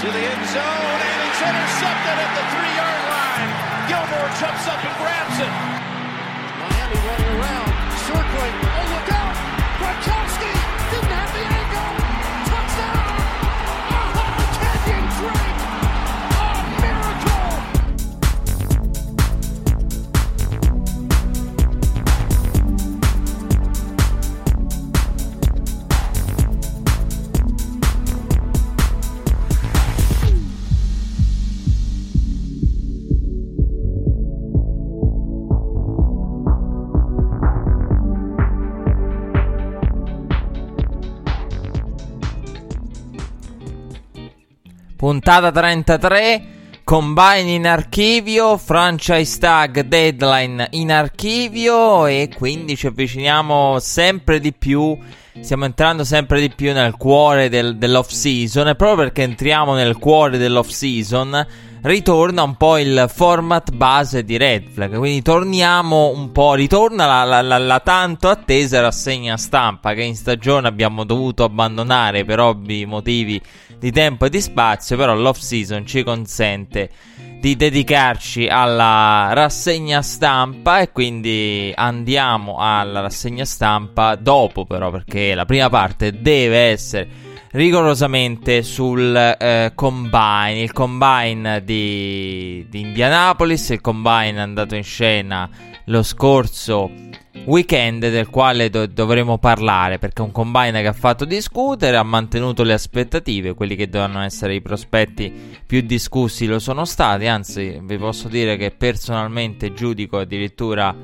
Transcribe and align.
to 0.00 0.06
the 0.06 0.22
end 0.30 0.46
zone, 0.54 1.00
and 1.02 1.18
it's 1.26 1.42
intercepted 1.42 2.16
at 2.22 2.30
the 2.38 2.44
three-yard 2.54 3.02
line. 3.10 3.50
Gilmore 3.90 4.30
jumps 4.38 4.64
up 4.70 4.78
and 4.78 4.94
grabs 4.94 5.38
it. 5.42 5.87
Puntata 45.08 45.50
33, 45.50 46.82
combine 46.84 47.54
in 47.54 47.66
archivio, 47.66 48.58
franchise 48.58 49.38
tag 49.38 49.80
deadline 49.80 50.66
in 50.72 50.92
archivio 50.92 52.04
e 52.04 52.28
quindi 52.36 52.76
ci 52.76 52.88
avviciniamo 52.88 53.78
sempre 53.78 54.38
di 54.38 54.52
più, 54.52 54.94
stiamo 55.40 55.64
entrando 55.64 56.04
sempre 56.04 56.42
di 56.42 56.50
più 56.50 56.74
nel 56.74 56.98
cuore 56.98 57.48
del, 57.48 57.78
dell'off 57.78 58.10
season 58.10 58.68
e 58.68 58.74
proprio 58.74 59.04
perché 59.06 59.22
entriamo 59.22 59.72
nel 59.72 59.96
cuore 59.96 60.36
dell'off 60.36 60.68
season 60.68 61.46
ritorna 61.82 62.42
un 62.42 62.56
po' 62.56 62.78
il 62.78 63.06
format 63.12 63.72
base 63.72 64.24
di 64.24 64.36
Red 64.36 64.68
Flag, 64.70 64.96
quindi 64.96 65.22
torniamo 65.22 66.10
un 66.14 66.32
po', 66.32 66.54
ritorna 66.54 67.06
la, 67.06 67.24
la, 67.24 67.40
la, 67.40 67.58
la 67.58 67.80
tanto 67.80 68.28
attesa 68.28 68.80
rassegna 68.80 69.36
stampa 69.36 69.94
che 69.94 70.02
in 70.02 70.16
stagione 70.16 70.68
abbiamo 70.68 71.04
dovuto 71.04 71.44
abbandonare 71.44 72.24
per 72.24 72.40
ovvi 72.40 72.84
motivi 72.86 73.40
di 73.78 73.92
tempo 73.92 74.24
e 74.24 74.30
di 74.30 74.40
spazio, 74.40 74.96
però 74.96 75.14
l'off 75.14 75.38
season 75.38 75.86
ci 75.86 76.02
consente 76.02 76.90
di 77.40 77.54
dedicarci 77.54 78.48
alla 78.48 79.30
rassegna 79.32 80.02
stampa 80.02 80.80
e 80.80 80.90
quindi 80.90 81.72
andiamo 81.72 82.56
alla 82.58 83.00
rassegna 83.00 83.44
stampa 83.44 84.16
dopo 84.16 84.64
però 84.64 84.90
perché 84.90 85.36
la 85.36 85.44
prima 85.44 85.68
parte 85.68 86.20
deve 86.20 86.58
essere 86.58 87.27
rigorosamente 87.52 88.62
sul 88.62 89.14
eh, 89.14 89.72
combine, 89.74 90.60
il 90.60 90.72
combine 90.72 91.62
di, 91.64 92.66
di 92.68 92.80
Indianapolis, 92.80 93.70
il 93.70 93.80
combine 93.80 94.40
andato 94.40 94.74
in 94.74 94.84
scena 94.84 95.48
lo 95.84 96.02
scorso 96.02 96.90
weekend 97.44 98.10
del 98.10 98.28
quale 98.28 98.68
do- 98.68 98.86
dovremo 98.86 99.38
parlare 99.38 99.98
perché 99.98 100.22
è 100.22 100.24
un 100.24 100.32
combine 100.32 100.82
che 100.82 100.88
ha 100.88 100.92
fatto 100.92 101.24
discutere, 101.24 101.96
ha 101.96 102.02
mantenuto 102.02 102.62
le 102.62 102.74
aspettative, 102.74 103.54
quelli 103.54 103.74
che 103.74 103.88
dovevano 103.88 104.22
essere 104.22 104.54
i 104.54 104.60
prospetti 104.60 105.32
più 105.64 105.80
discussi 105.80 106.46
lo 106.46 106.58
sono 106.58 106.84
stati, 106.84 107.26
anzi 107.26 107.78
vi 107.82 107.96
posso 107.96 108.28
dire 108.28 108.56
che 108.56 108.70
personalmente 108.70 109.72
giudico 109.72 110.18
addirittura 110.18 110.94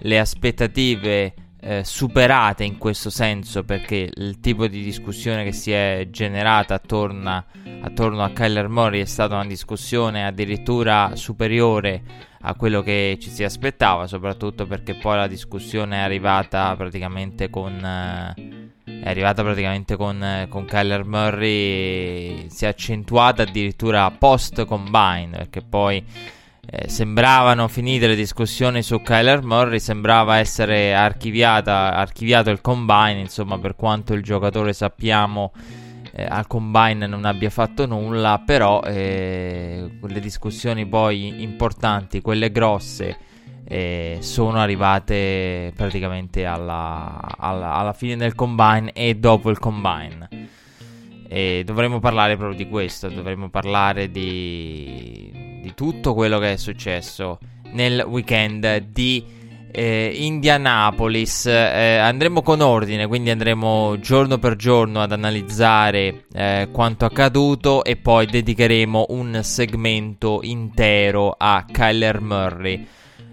le 0.00 0.18
aspettative 0.18 1.34
eh, 1.66 1.82
superate 1.84 2.62
in 2.62 2.78
questo 2.78 3.10
senso 3.10 3.64
perché 3.64 4.08
il 4.14 4.38
tipo 4.38 4.68
di 4.68 4.84
discussione 4.84 5.42
che 5.42 5.50
si 5.50 5.72
è 5.72 6.06
generata 6.10 6.74
attorno, 6.74 7.44
attorno 7.80 8.22
a 8.22 8.30
Kyler 8.30 8.68
Murray 8.68 9.00
è 9.00 9.04
stata 9.04 9.34
una 9.34 9.46
discussione 9.46 10.24
addirittura 10.24 11.16
superiore 11.16 12.02
a 12.42 12.54
quello 12.54 12.82
che 12.82 13.18
ci 13.20 13.30
si 13.30 13.42
aspettava, 13.42 14.06
soprattutto 14.06 14.64
perché 14.66 14.94
poi 14.94 15.16
la 15.16 15.26
discussione 15.26 15.96
è 15.96 16.00
arrivata 16.00 16.76
praticamente 16.76 17.50
con 17.50 17.84
eh, 17.84 18.70
è 18.84 19.08
arrivata 19.08 19.42
praticamente 19.42 19.96
con, 19.96 20.22
eh, 20.22 20.46
con 20.48 20.64
Kyler 20.64 21.04
Murray 21.04 22.48
si 22.48 22.64
è 22.64 22.68
accentuata 22.68 23.42
addirittura 23.42 24.08
post 24.12 24.64
combine 24.64 25.30
perché 25.32 25.62
poi 25.62 26.04
eh, 26.68 26.88
sembravano 26.88 27.68
finite 27.68 28.08
le 28.08 28.16
discussioni 28.16 28.82
su 28.82 29.00
Kyler 29.00 29.42
Murray, 29.42 29.78
sembrava 29.78 30.36
essere 30.38 30.94
archiviato 30.94 32.50
il 32.50 32.60
combine, 32.60 33.20
insomma 33.20 33.58
per 33.58 33.76
quanto 33.76 34.14
il 34.14 34.22
giocatore 34.22 34.72
sappiamo 34.72 35.52
eh, 36.12 36.26
al 36.26 36.46
combine 36.46 37.06
non 37.06 37.24
abbia 37.24 37.50
fatto 37.50 37.86
nulla, 37.86 38.42
però 38.44 38.80
eh, 38.82 39.98
le 40.00 40.20
discussioni 40.20 40.86
poi 40.86 41.42
importanti, 41.42 42.20
quelle 42.20 42.50
grosse, 42.50 43.18
eh, 43.68 44.18
sono 44.20 44.58
arrivate 44.58 45.72
praticamente 45.76 46.46
alla, 46.46 47.20
alla, 47.36 47.74
alla, 47.74 47.92
fine 47.92 48.16
del 48.16 48.34
combine 48.34 48.92
e 48.92 49.16
dopo 49.16 49.50
il 49.50 49.58
combine. 49.58 50.28
E 51.28 51.62
dovremmo 51.66 51.98
parlare 51.98 52.36
proprio 52.36 52.56
di 52.56 52.68
questo, 52.68 53.08
dovremmo 53.08 53.50
parlare 53.50 54.10
di, 54.10 55.45
di 55.66 55.74
tutto 55.74 56.14
quello 56.14 56.38
che 56.38 56.52
è 56.52 56.56
successo 56.56 57.40
nel 57.72 58.04
weekend 58.06 58.76
di 58.92 59.24
eh, 59.72 60.12
Indianapolis. 60.14 61.46
Eh, 61.46 61.96
andremo 61.96 62.40
con 62.42 62.60
ordine, 62.60 63.08
quindi 63.08 63.30
andremo 63.30 63.98
giorno 63.98 64.38
per 64.38 64.54
giorno 64.54 65.02
ad 65.02 65.10
analizzare 65.10 66.26
eh, 66.32 66.68
quanto 66.70 67.04
accaduto 67.04 67.82
e 67.82 67.96
poi 67.96 68.26
dedicheremo 68.26 69.06
un 69.08 69.40
segmento 69.42 70.38
intero 70.42 71.34
a 71.36 71.64
Kyler 71.68 72.20
Murray. 72.20 72.86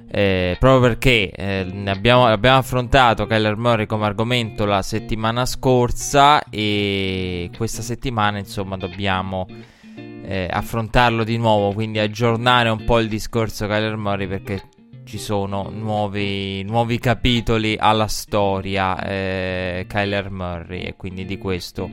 Eh, 0.09 0.57
proprio 0.59 0.89
perché 0.89 1.31
eh, 1.31 1.83
abbiamo, 1.85 2.25
abbiamo, 2.25 2.57
affrontato 2.57 3.25
Kyler 3.25 3.57
Murray 3.57 3.85
come 3.87 4.05
argomento 4.05 4.65
la 4.65 4.83
settimana 4.83 5.43
scorsa 5.45 6.43
e 6.51 7.49
questa 7.57 7.81
settimana 7.81 8.37
insomma 8.37 8.77
dobbiamo 8.77 9.47
eh, 9.95 10.47
affrontarlo 10.49 11.23
di 11.23 11.37
nuovo, 11.37 11.73
quindi 11.73 11.99
aggiornare 11.99 12.69
un 12.69 12.83
po' 12.85 12.99
il 12.99 13.07
discorso 13.07 13.67
Kyler 13.67 13.97
Murray 13.97 14.27
perché 14.27 14.69
ci 15.05 15.17
sono 15.17 15.69
nuovi, 15.69 16.63
nuovi 16.63 16.97
capitoli 16.97 17.75
alla 17.77 18.07
storia 18.07 18.99
eh, 19.03 19.85
Kyler 19.87 20.31
Murray 20.31 20.81
e 20.81 20.95
quindi 20.95 21.25
di 21.25 21.37
questo 21.37 21.91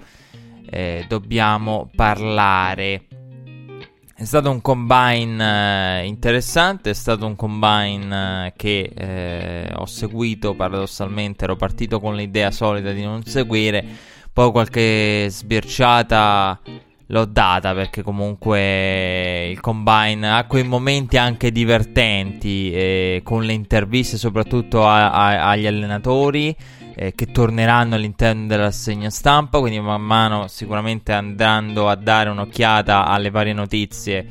eh, 0.71 1.05
dobbiamo 1.09 1.91
parlare. 1.95 3.07
È 4.15 4.25
stato 4.25 4.51
un 4.51 4.61
combine 4.61 6.03
eh, 6.03 6.07
interessante, 6.07 6.91
è 6.91 6.95
stato 6.95 7.27
un 7.27 7.37
combine 7.37 8.49
eh, 8.49 8.53
che 8.55 8.93
eh, 8.95 9.73
ho 9.75 9.87
seguito 9.87 10.55
paradossalmente, 10.55 11.45
ero 11.45 11.57
partito 11.57 12.01
con 12.01 12.15
l'idea 12.15 12.51
solida 12.51 12.93
di 12.93 13.03
non 13.03 13.25
seguire, 13.25 13.83
poi 14.31 14.51
qualche 14.51 15.27
sbirciata 15.31 16.61
l'ho 17.11 17.25
data 17.25 17.75
perché 17.75 18.03
comunque 18.03 19.49
il 19.49 19.61
combine 19.61 20.31
ha 20.31 20.45
quei 20.45 20.63
momenti 20.63 21.17
anche 21.17 21.51
divertenti 21.51 22.73
eh, 22.73 23.21
con 23.25 23.43
le 23.43 23.53
interviste 23.53 24.17
soprattutto 24.17 24.87
a, 24.87 25.11
a, 25.11 25.49
agli 25.51 25.67
allenatori 25.67 26.55
eh, 26.95 27.13
che 27.15 27.27
torneranno 27.27 27.97
all'interno 27.97 28.47
della 28.47 28.65
rassegna 28.65 29.11
stampa 29.11 29.59
quindi 29.59 29.81
man 29.81 30.03
mano 30.03 30.47
sicuramente 30.47 31.13
andando 31.13 31.89
a 31.89 31.97
dare 31.97 32.31
un'occhiata 32.31 33.05
alle 33.07 33.31
varie 33.31 33.55
notizie 33.55 34.27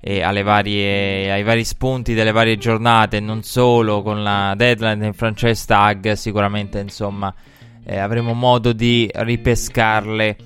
e 0.00 0.20
varie, 0.42 1.32
ai 1.32 1.42
vari 1.44 1.64
spunti 1.64 2.14
delle 2.14 2.32
varie 2.32 2.58
giornate 2.58 3.20
non 3.20 3.44
solo 3.44 4.02
con 4.02 4.24
la 4.24 4.54
deadline 4.56 4.98
del 4.98 5.14
franchise 5.14 5.64
tag 5.66 6.12
sicuramente 6.12 6.80
insomma 6.80 7.32
eh, 7.84 7.96
avremo 7.96 8.34
modo 8.34 8.72
di 8.72 9.08
ripescarle 9.12 10.36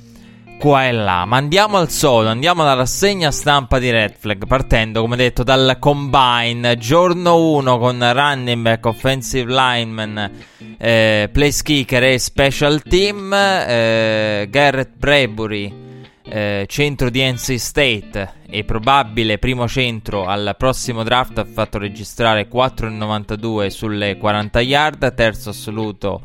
qua 0.59 0.87
e 0.87 0.93
là. 0.93 1.25
Ma 1.25 1.37
andiamo 1.37 1.79
al 1.79 1.89
solo, 1.89 2.29
andiamo 2.29 2.63
alla 2.63 2.75
rassegna 2.75 3.31
stampa 3.31 3.79
di 3.79 3.91
Red 3.91 4.15
Flag, 4.19 4.47
partendo 4.47 5.01
come 5.01 5.17
detto 5.17 5.43
dal 5.43 5.77
combine, 5.79 6.77
giorno 6.77 7.53
1 7.53 7.79
con 7.79 8.13
running 8.13 8.63
back, 8.63 8.85
offensive 8.87 9.51
lineman, 9.51 10.31
eh, 10.77 11.31
place 11.33 11.63
kicker 11.63 12.03
e 12.03 12.19
special 12.19 12.83
team, 12.83 13.33
eh, 13.33 14.47
Garrett 14.51 14.91
Bradbury. 14.97 15.87
Eh, 16.31 16.67
centro 16.69 17.09
di 17.09 17.23
NC 17.23 17.59
State 17.59 18.33
e 18.51 18.63
probabile 18.63 19.39
primo 19.39 19.67
centro 19.67 20.27
al 20.27 20.57
prossimo 20.59 21.03
draft 21.03 21.39
ha 21.39 21.47
fatto 21.51 21.79
registrare 21.79 22.49
4,92 22.49 23.69
sulle 23.69 24.19
40 24.19 24.61
yard, 24.61 25.15
terzo 25.15 25.49
assoluto 25.49 26.21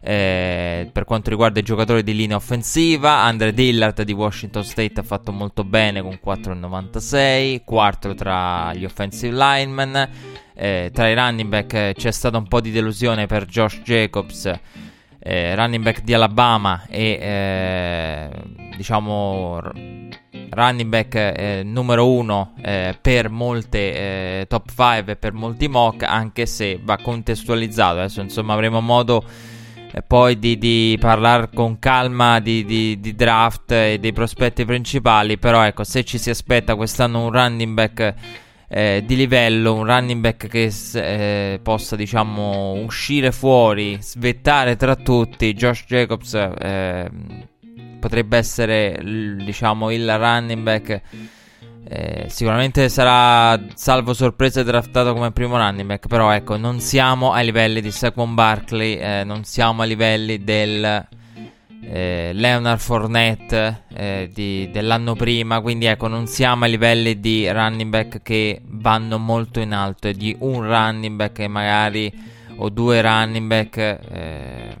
eh, 0.00 0.88
per 0.92 1.04
quanto 1.04 1.30
riguarda 1.30 1.58
i 1.58 1.62
giocatori 1.64 2.02
di 2.02 2.14
linea 2.14 2.36
offensiva, 2.36 3.22
Andre 3.22 3.52
Dillard 3.52 4.02
di 4.02 4.12
Washington 4.12 4.64
State 4.64 5.00
ha 5.00 5.02
fatto 5.02 5.32
molto 5.32 5.64
bene 5.64 6.02
con 6.02 6.18
4,96, 6.24 7.62
quarto 7.64 8.14
tra 8.14 8.72
gli 8.74 8.84
offensive 8.84 9.36
linemen. 9.36 10.08
Eh, 10.54 10.90
tra 10.92 11.08
i 11.08 11.14
running 11.14 11.48
back 11.48 11.92
c'è 11.92 12.10
stata 12.10 12.36
un 12.36 12.48
po' 12.48 12.60
di 12.60 12.70
delusione 12.70 13.26
per 13.26 13.44
Josh 13.46 13.80
Jacobs, 13.82 14.50
eh, 15.18 15.54
running 15.54 15.82
back 15.82 16.02
di 16.02 16.14
Alabama 16.14 16.84
e 16.88 17.18
eh, 17.20 18.30
diciamo 18.76 19.60
running 20.50 20.88
back 20.88 21.14
eh, 21.14 21.62
numero 21.64 22.10
uno 22.10 22.54
eh, 22.62 22.96
per 23.00 23.28
molte 23.30 23.94
eh, 24.40 24.46
top 24.48 24.68
5 24.68 25.12
e 25.12 25.16
per 25.16 25.32
molti 25.32 25.68
mock, 25.68 26.02
anche 26.04 26.46
se 26.46 26.80
va 26.82 26.96
contestualizzato. 26.96 27.98
Adesso 27.98 28.20
insomma 28.20 28.54
avremo 28.54 28.80
modo 28.80 29.22
eh, 29.24 29.57
poi 30.06 30.38
di, 30.38 30.58
di 30.58 30.96
parlare 31.00 31.50
con 31.54 31.78
calma 31.78 32.40
di, 32.40 32.64
di, 32.64 32.98
di, 33.00 33.14
draft 33.14 33.72
e 33.72 33.98
dei 34.00 34.12
prospetti 34.12 34.64
principali, 34.64 35.38
però 35.38 35.62
ecco, 35.64 35.84
se 35.84 36.04
ci 36.04 36.18
si 36.18 36.30
aspetta 36.30 36.74
quest'anno 36.74 37.24
un 37.24 37.32
running 37.32 37.74
back 37.74 38.14
eh, 38.68 39.02
di 39.06 39.16
livello, 39.16 39.74
un 39.74 39.86
running 39.86 40.20
back 40.20 40.46
che 40.46 40.72
eh, 40.94 41.60
possa 41.62 41.96
diciamo 41.96 42.72
uscire 42.74 43.32
fuori, 43.32 43.98
svettare 44.00 44.76
tra 44.76 44.94
tutti, 44.94 45.52
Josh 45.54 45.84
Jacobs 45.86 46.34
eh, 46.34 47.10
potrebbe 47.98 48.36
essere 48.36 49.00
diciamo 49.02 49.90
il 49.90 50.18
running 50.18 50.62
back 50.62 51.02
eh, 51.90 52.26
sicuramente 52.28 52.88
sarà 52.88 53.58
salvo 53.74 54.12
sorprese 54.12 54.62
draftato 54.62 55.14
come 55.14 55.32
primo 55.32 55.56
running 55.56 55.86
back 55.86 56.06
però 56.06 56.30
ecco 56.30 56.56
non 56.56 56.80
siamo 56.80 57.32
ai 57.32 57.46
livelli 57.46 57.80
di 57.80 57.90
Saquon 57.90 58.34
Barkley 58.34 58.96
eh, 58.96 59.24
non 59.24 59.44
siamo 59.44 59.82
ai 59.82 59.88
livelli 59.88 60.44
del 60.44 61.06
eh, 61.80 62.30
Leonard 62.34 62.78
Fournette 62.78 63.84
eh, 63.94 64.30
di, 64.32 64.68
dell'anno 64.70 65.14
prima 65.14 65.60
quindi 65.60 65.86
ecco 65.86 66.08
non 66.08 66.26
siamo 66.26 66.64
ai 66.64 66.70
livelli 66.70 67.20
di 67.20 67.50
running 67.50 67.90
back 67.90 68.22
che 68.22 68.60
vanno 68.64 69.18
molto 69.18 69.60
in 69.60 69.72
alto 69.72 70.08
e 70.08 70.12
di 70.12 70.36
un 70.40 70.60
running 70.60 71.16
back 71.16 71.32
che 71.36 71.48
magari 71.48 72.36
o 72.60 72.68
due 72.68 73.00
running 73.00 73.46
back 73.46 73.76
eh, 73.76 74.76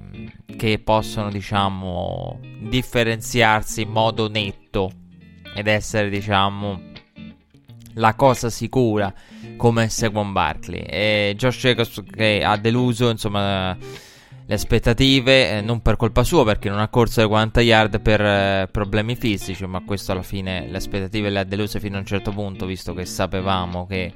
che 0.56 0.80
possono, 0.80 1.30
diciamo, 1.30 2.40
differenziarsi 2.60 3.82
in 3.82 3.90
modo 3.90 4.28
netto 4.28 4.90
ed 5.54 5.68
essere, 5.68 6.10
diciamo, 6.10 6.87
la 7.98 8.14
cosa 8.14 8.48
sicura 8.48 9.12
come 9.56 9.88
Saquon 9.88 10.32
Barkley. 10.32 10.80
E 10.80 11.34
Josh 11.36 11.58
Jacobs 11.58 12.02
che 12.10 12.42
ha 12.44 12.56
deluso, 12.56 13.10
insomma, 13.10 13.76
le 14.48 14.54
aspettative, 14.54 15.58
eh, 15.58 15.60
non 15.60 15.82
per 15.82 15.96
colpa 15.96 16.24
sua 16.24 16.44
perché 16.44 16.70
non 16.70 16.78
ha 16.78 16.88
corso 16.88 17.20
le 17.20 17.26
40 17.26 17.60
yard 17.60 18.00
per 18.00 18.20
eh, 18.20 18.68
problemi 18.70 19.14
fisici, 19.14 19.66
ma 19.66 19.82
questo 19.84 20.12
alla 20.12 20.22
fine 20.22 20.66
le 20.68 20.76
aspettative 20.78 21.28
le 21.28 21.40
ha 21.40 21.44
deluse 21.44 21.80
fino 21.80 21.96
a 21.96 22.00
un 22.00 22.06
certo 22.06 22.30
punto, 22.30 22.64
visto 22.64 22.94
che 22.94 23.04
sapevamo 23.04 23.86
che 23.86 24.14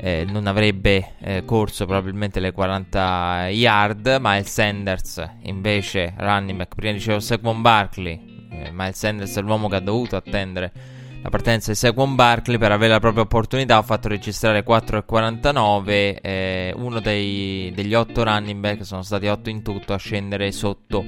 eh, 0.00 0.24
non 0.28 0.46
avrebbe 0.46 1.14
eh, 1.18 1.44
corso 1.44 1.86
probabilmente 1.86 2.38
le 2.38 2.52
40 2.52 3.48
yard. 3.50 4.18
Miles 4.20 4.52
Sanders 4.52 5.28
invece 5.42 6.14
running 6.18 6.58
back, 6.58 6.74
prima 6.76 6.92
dicevo 6.92 7.18
Saquon 7.18 7.60
Barkley, 7.60 8.46
eh, 8.50 8.70
Miles 8.72 8.96
Sanders 8.96 9.36
è 9.36 9.40
l'uomo 9.40 9.68
che 9.68 9.76
ha 9.76 9.80
dovuto 9.80 10.14
attendere 10.14 10.97
la 11.20 11.30
partenza 11.30 11.72
di 11.72 11.76
Saquon 11.76 12.14
Barkley 12.14 12.58
per 12.58 12.70
avere 12.70 12.92
la 12.92 13.00
propria 13.00 13.22
opportunità 13.22 13.76
ha 13.76 13.82
fatto 13.82 14.08
registrare 14.08 14.64
4,49 14.64 16.18
eh, 16.22 16.72
uno 16.76 17.00
dei, 17.00 17.72
degli 17.74 17.92
8 17.92 18.22
running 18.22 18.60
back 18.60 18.84
sono 18.84 19.02
stati 19.02 19.26
8 19.26 19.50
in 19.50 19.62
tutto 19.62 19.92
a 19.92 19.96
scendere 19.96 20.52
sotto 20.52 21.04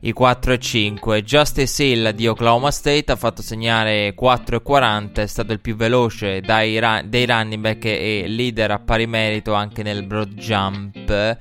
i 0.00 0.14
4,5 0.16 1.20
Justice 1.20 1.84
Hill 1.84 2.10
di 2.10 2.26
Oklahoma 2.26 2.70
State 2.70 3.12
ha 3.12 3.16
fatto 3.16 3.40
segnare 3.40 4.14
4,40 4.20 5.14
è 5.14 5.26
stato 5.26 5.52
il 5.52 5.60
più 5.60 5.76
veloce 5.76 6.40
dai, 6.40 6.80
dei 7.04 7.26
running 7.26 7.62
back 7.62 7.84
e 7.84 8.24
leader 8.26 8.72
a 8.72 8.78
pari 8.80 9.06
merito 9.06 9.54
anche 9.54 9.82
nel 9.82 10.04
broad 10.04 10.34
jump 10.34 11.38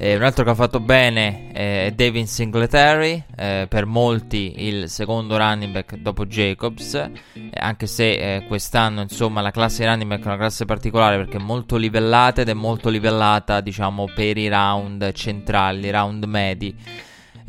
eh, 0.00 0.14
un 0.14 0.22
altro 0.22 0.44
che 0.44 0.50
ha 0.50 0.54
fatto 0.54 0.78
bene 0.78 1.50
eh, 1.52 1.86
è 1.86 1.90
Devin 1.90 2.28
Singletary, 2.28 3.24
eh, 3.36 3.66
per 3.68 3.84
molti 3.84 4.54
il 4.66 4.88
secondo 4.88 5.36
running 5.36 5.72
back 5.72 5.96
dopo 5.96 6.24
Jacobs, 6.24 6.94
eh, 6.94 7.10
anche 7.54 7.88
se 7.88 8.36
eh, 8.36 8.46
quest'anno 8.46 9.02
insomma 9.02 9.40
la 9.40 9.50
classe 9.50 9.84
running 9.84 10.08
back 10.08 10.22
è 10.22 10.26
una 10.26 10.36
classe 10.36 10.64
particolare 10.66 11.16
perché 11.16 11.38
è 11.38 11.40
molto 11.40 11.76
livellata 11.76 12.42
ed 12.42 12.48
è 12.48 12.54
molto 12.54 12.90
livellata 12.90 13.60
diciamo 13.60 14.04
per 14.14 14.36
i 14.36 14.46
round 14.46 15.12
centrali, 15.12 15.86
i 15.86 15.90
round 15.90 16.24
medi. 16.24 16.76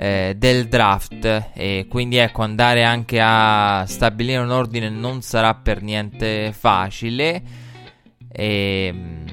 Eh, 0.02 0.34
del 0.38 0.70
draft 0.70 1.50
e 1.54 1.86
quindi 1.90 2.16
ecco 2.16 2.42
andare 2.42 2.86
anche 2.86 3.20
a 3.22 3.84
stabilire 3.86 4.38
un 4.38 4.50
ordine 4.50 4.88
non 4.88 5.22
sarà 5.22 5.56
per 5.56 5.82
niente 5.82 6.54
facile 6.54 7.44
e 8.32 8.86
ehm, 8.94 9.29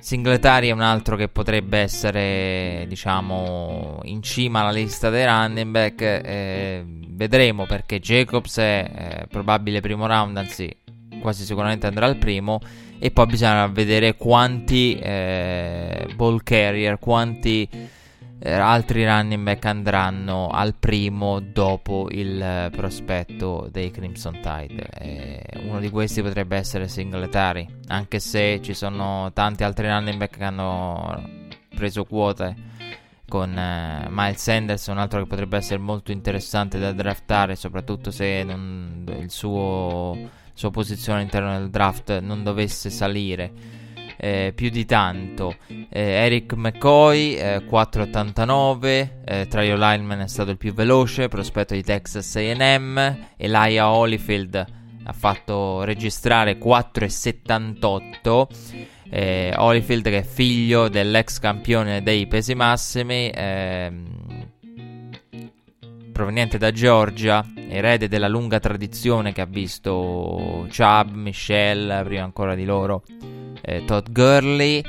Singletary 0.00 0.68
è 0.68 0.72
un 0.72 0.80
altro 0.80 1.16
che 1.16 1.28
potrebbe 1.28 1.78
essere, 1.78 2.84
diciamo, 2.88 4.00
in 4.04 4.22
cima 4.22 4.60
alla 4.60 4.70
lista 4.70 5.10
dei 5.10 5.24
running 5.24 5.70
back. 5.70 6.00
Eh, 6.00 6.84
vedremo 6.86 7.66
perché 7.66 8.00
Jacobs 8.00 8.58
è 8.58 8.90
eh, 9.22 9.26
probabile 9.26 9.80
primo 9.80 10.06
round, 10.06 10.36
anzi, 10.36 10.74
quasi 11.20 11.44
sicuramente 11.44 11.86
andrà 11.86 12.06
al 12.06 12.16
primo. 12.16 12.60
E 12.98 13.10
poi 13.10 13.26
bisogna 13.26 13.66
vedere 13.66 14.16
quanti 14.16 14.98
eh, 14.98 16.06
ball 16.14 16.40
carrier, 16.42 16.98
quanti 16.98 17.68
eh, 18.42 18.52
altri 18.52 19.04
running 19.04 19.44
back 19.44 19.66
andranno 19.66 20.48
al 20.48 20.74
primo 20.74 21.40
dopo 21.40 22.08
il 22.10 22.40
eh, 22.40 22.70
prospetto 22.74 23.68
dei 23.70 23.90
Crimson 23.90 24.40
Tide. 24.40 24.88
Eh, 24.98 25.42
uno 25.66 25.78
di 25.78 25.90
questi 25.90 26.22
potrebbe 26.22 26.56
essere 26.56 26.88
Singletary, 26.88 27.66
anche 27.88 28.18
se 28.18 28.60
ci 28.62 28.72
sono 28.72 29.30
tanti 29.34 29.62
altri 29.62 29.88
running 29.88 30.16
back 30.16 30.38
che 30.38 30.44
hanno 30.44 31.22
preso 31.74 32.04
quote 32.04 32.68
con 33.28 33.56
eh, 33.56 34.06
Miles 34.08 34.42
Sanders, 34.42 34.86
un 34.86 34.98
altro 34.98 35.20
che 35.20 35.26
potrebbe 35.26 35.58
essere 35.58 35.78
molto 35.78 36.10
interessante 36.10 36.78
da 36.78 36.92
draftare, 36.92 37.56
soprattutto 37.56 38.10
se 38.10 38.42
non, 38.42 39.04
il 39.18 39.30
suo, 39.30 40.16
sua 40.54 40.70
posizione 40.70 41.18
all'interno 41.18 41.58
del 41.58 41.68
draft 41.68 42.20
non 42.20 42.42
dovesse 42.42 42.88
salire 42.88 43.79
eh, 44.20 44.52
più 44.54 44.68
di 44.68 44.84
tanto. 44.84 45.56
Eh, 45.66 45.88
Eric 45.88 46.52
McCoy, 46.52 47.34
eh, 47.34 47.64
4,89. 47.64 49.22
Eh, 49.24 49.46
Trio 49.48 49.76
Lineman 49.76 50.20
è 50.20 50.28
stato 50.28 50.50
il 50.50 50.58
più 50.58 50.74
veloce, 50.74 51.28
prospetto 51.28 51.72
di 51.74 51.82
Texas 51.82 52.36
AM. 52.36 53.28
Elijah 53.36 53.90
Holyfield 53.90 54.66
ha 55.04 55.12
fatto 55.12 55.82
registrare 55.84 56.58
4,78. 56.58 58.48
Eh, 59.08 59.54
Holyfield 59.56 60.04
che 60.04 60.18
è 60.18 60.22
figlio 60.22 60.88
dell'ex 60.88 61.38
campione 61.38 62.02
dei 62.02 62.26
pesi 62.26 62.54
massimi. 62.54 63.30
Ehm, 63.34 64.48
proveniente 66.12 66.58
da 66.58 66.70
Georgia, 66.70 67.42
erede 67.56 68.06
della 68.06 68.28
lunga 68.28 68.60
tradizione 68.60 69.32
che 69.32 69.40
ha 69.40 69.46
visto 69.46 70.66
Chubb, 70.68 71.14
Michelle, 71.14 72.02
prima 72.04 72.24
ancora 72.24 72.54
di 72.54 72.66
loro, 72.66 73.02
eh, 73.62 73.84
Todd 73.84 74.06
Gurley. 74.10 74.82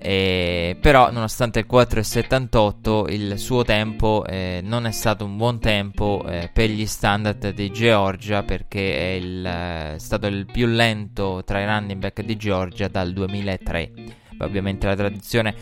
Eh, 0.00 0.76
però, 0.80 1.10
nonostante 1.10 1.58
il 1.58 1.66
4,78, 1.68 3.12
il 3.12 3.36
suo 3.38 3.64
tempo 3.64 4.24
eh, 4.26 4.60
non 4.62 4.86
è 4.86 4.92
stato 4.92 5.24
un 5.24 5.36
buon 5.36 5.58
tempo 5.58 6.24
eh, 6.28 6.48
per 6.52 6.70
gli 6.70 6.86
standard 6.86 7.50
di 7.50 7.70
Georgia 7.70 8.44
perché 8.44 8.96
è, 8.96 9.14
il, 9.14 9.44
è, 9.44 9.92
eh, 9.94 9.98
stato 9.98 10.28
il 10.28 10.46
più 10.46 10.66
lento 10.66 11.42
tra 11.44 11.60
i 11.60 11.64
running 11.64 12.00
back 12.00 12.22
di 12.22 12.36
Georgia 12.36 12.86
dal 12.86 13.12
2003. 13.12 13.92
Ovviamente 14.38 14.86
la 14.86 14.94
tradizione 14.94 15.50
è 15.50 15.54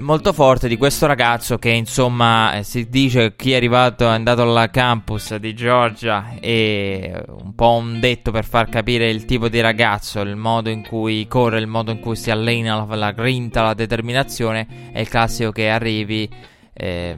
molto 0.00 0.32
forte 0.32 0.68
di 0.68 0.76
questo 0.76 1.06
ragazzo 1.06 1.56
che 1.56 1.70
insomma 1.70 2.54
eh, 2.54 2.62
si 2.64 2.88
dice 2.88 3.34
chi 3.34 3.52
è 3.52 3.56
arrivato 3.56 4.04
è 4.04 4.08
andato 4.08 4.42
al 4.42 4.70
campus 4.70 5.34
di 5.36 5.54
Georgia 5.54 6.34
e 6.38 7.24
un 7.26 7.54
po' 7.54 7.72
un 7.72 7.98
detto 7.98 8.30
per 8.30 8.44
far 8.44 8.68
capire 8.68 9.08
il 9.08 9.24
tipo 9.24 9.48
di 9.48 9.60
ragazzo, 9.60 10.20
il 10.20 10.36
modo 10.36 10.68
in 10.68 10.86
cui 10.86 11.26
corre, 11.26 11.58
il 11.58 11.66
modo 11.66 11.90
in 11.92 12.00
cui 12.00 12.16
si 12.16 12.30
allena, 12.30 12.84
la, 12.84 12.94
la 12.94 13.10
grinta, 13.12 13.62
la 13.62 13.74
determinazione 13.74 14.90
è 14.92 15.00
il 15.00 15.08
classico 15.08 15.50
che 15.50 15.70
arrivi 15.70 16.28
eh, 16.72 17.16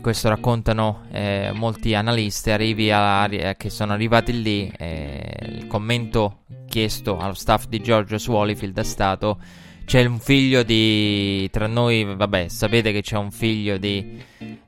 questo 0.00 0.28
raccontano 0.28 1.02
eh, 1.12 1.50
molti 1.54 1.94
analisti 1.94 2.50
arrivi 2.50 2.90
a, 2.90 3.22
a, 3.22 3.54
che 3.56 3.70
sono 3.70 3.92
arrivati 3.92 4.42
lì 4.42 4.72
eh, 4.76 5.34
il 5.42 5.66
commento 5.66 6.40
chiesto 6.68 7.18
allo 7.18 7.34
staff 7.34 7.66
di 7.66 7.80
Georgia 7.80 8.18
su 8.18 8.32
Holyfield 8.32 8.78
è 8.78 8.84
stato 8.84 9.38
c'è 9.84 10.04
un 10.04 10.18
figlio 10.18 10.62
di. 10.62 11.48
Tra 11.50 11.66
noi, 11.66 12.04
vabbè, 12.04 12.48
sapete 12.48 12.92
che 12.92 13.02
c'è 13.02 13.16
un 13.16 13.30
figlio 13.30 13.78
di. 13.78 14.20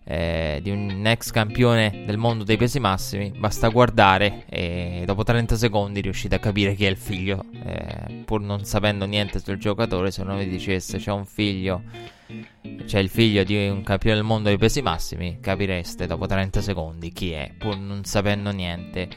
Eh, 0.06 0.60
di 0.62 0.70
un 0.70 1.02
ex 1.06 1.30
campione 1.30 2.02
del 2.04 2.18
mondo 2.18 2.44
dei 2.44 2.56
pesi 2.56 2.78
massimi. 2.78 3.32
Basta 3.36 3.68
guardare 3.68 4.44
e 4.50 5.04
dopo 5.06 5.22
30 5.22 5.56
secondi 5.56 6.02
riuscite 6.02 6.34
a 6.34 6.38
capire 6.38 6.74
chi 6.74 6.84
è 6.84 6.90
il 6.90 6.96
figlio. 6.96 7.44
Eh, 7.64 8.22
pur 8.24 8.40
non 8.40 8.64
sapendo 8.64 9.06
niente 9.06 9.40
sul 9.40 9.56
giocatore, 9.56 10.10
se 10.10 10.20
uno 10.20 10.36
vi 10.36 10.48
dicesse 10.48 10.98
c'è 10.98 11.10
un 11.10 11.24
figlio. 11.24 11.82
C'è 12.86 12.98
il 12.98 13.10
figlio 13.10 13.44
di 13.44 13.68
un 13.68 13.82
campione 13.82 14.16
del 14.16 14.24
mondo 14.24 14.48
dei 14.48 14.56
pesi 14.56 14.80
massimi, 14.80 15.38
capireste 15.38 16.06
dopo 16.06 16.24
30 16.24 16.62
secondi 16.62 17.12
chi 17.12 17.32
è, 17.32 17.52
pur 17.58 17.76
non 17.76 18.04
sapendo 18.04 18.50
niente 18.50 19.08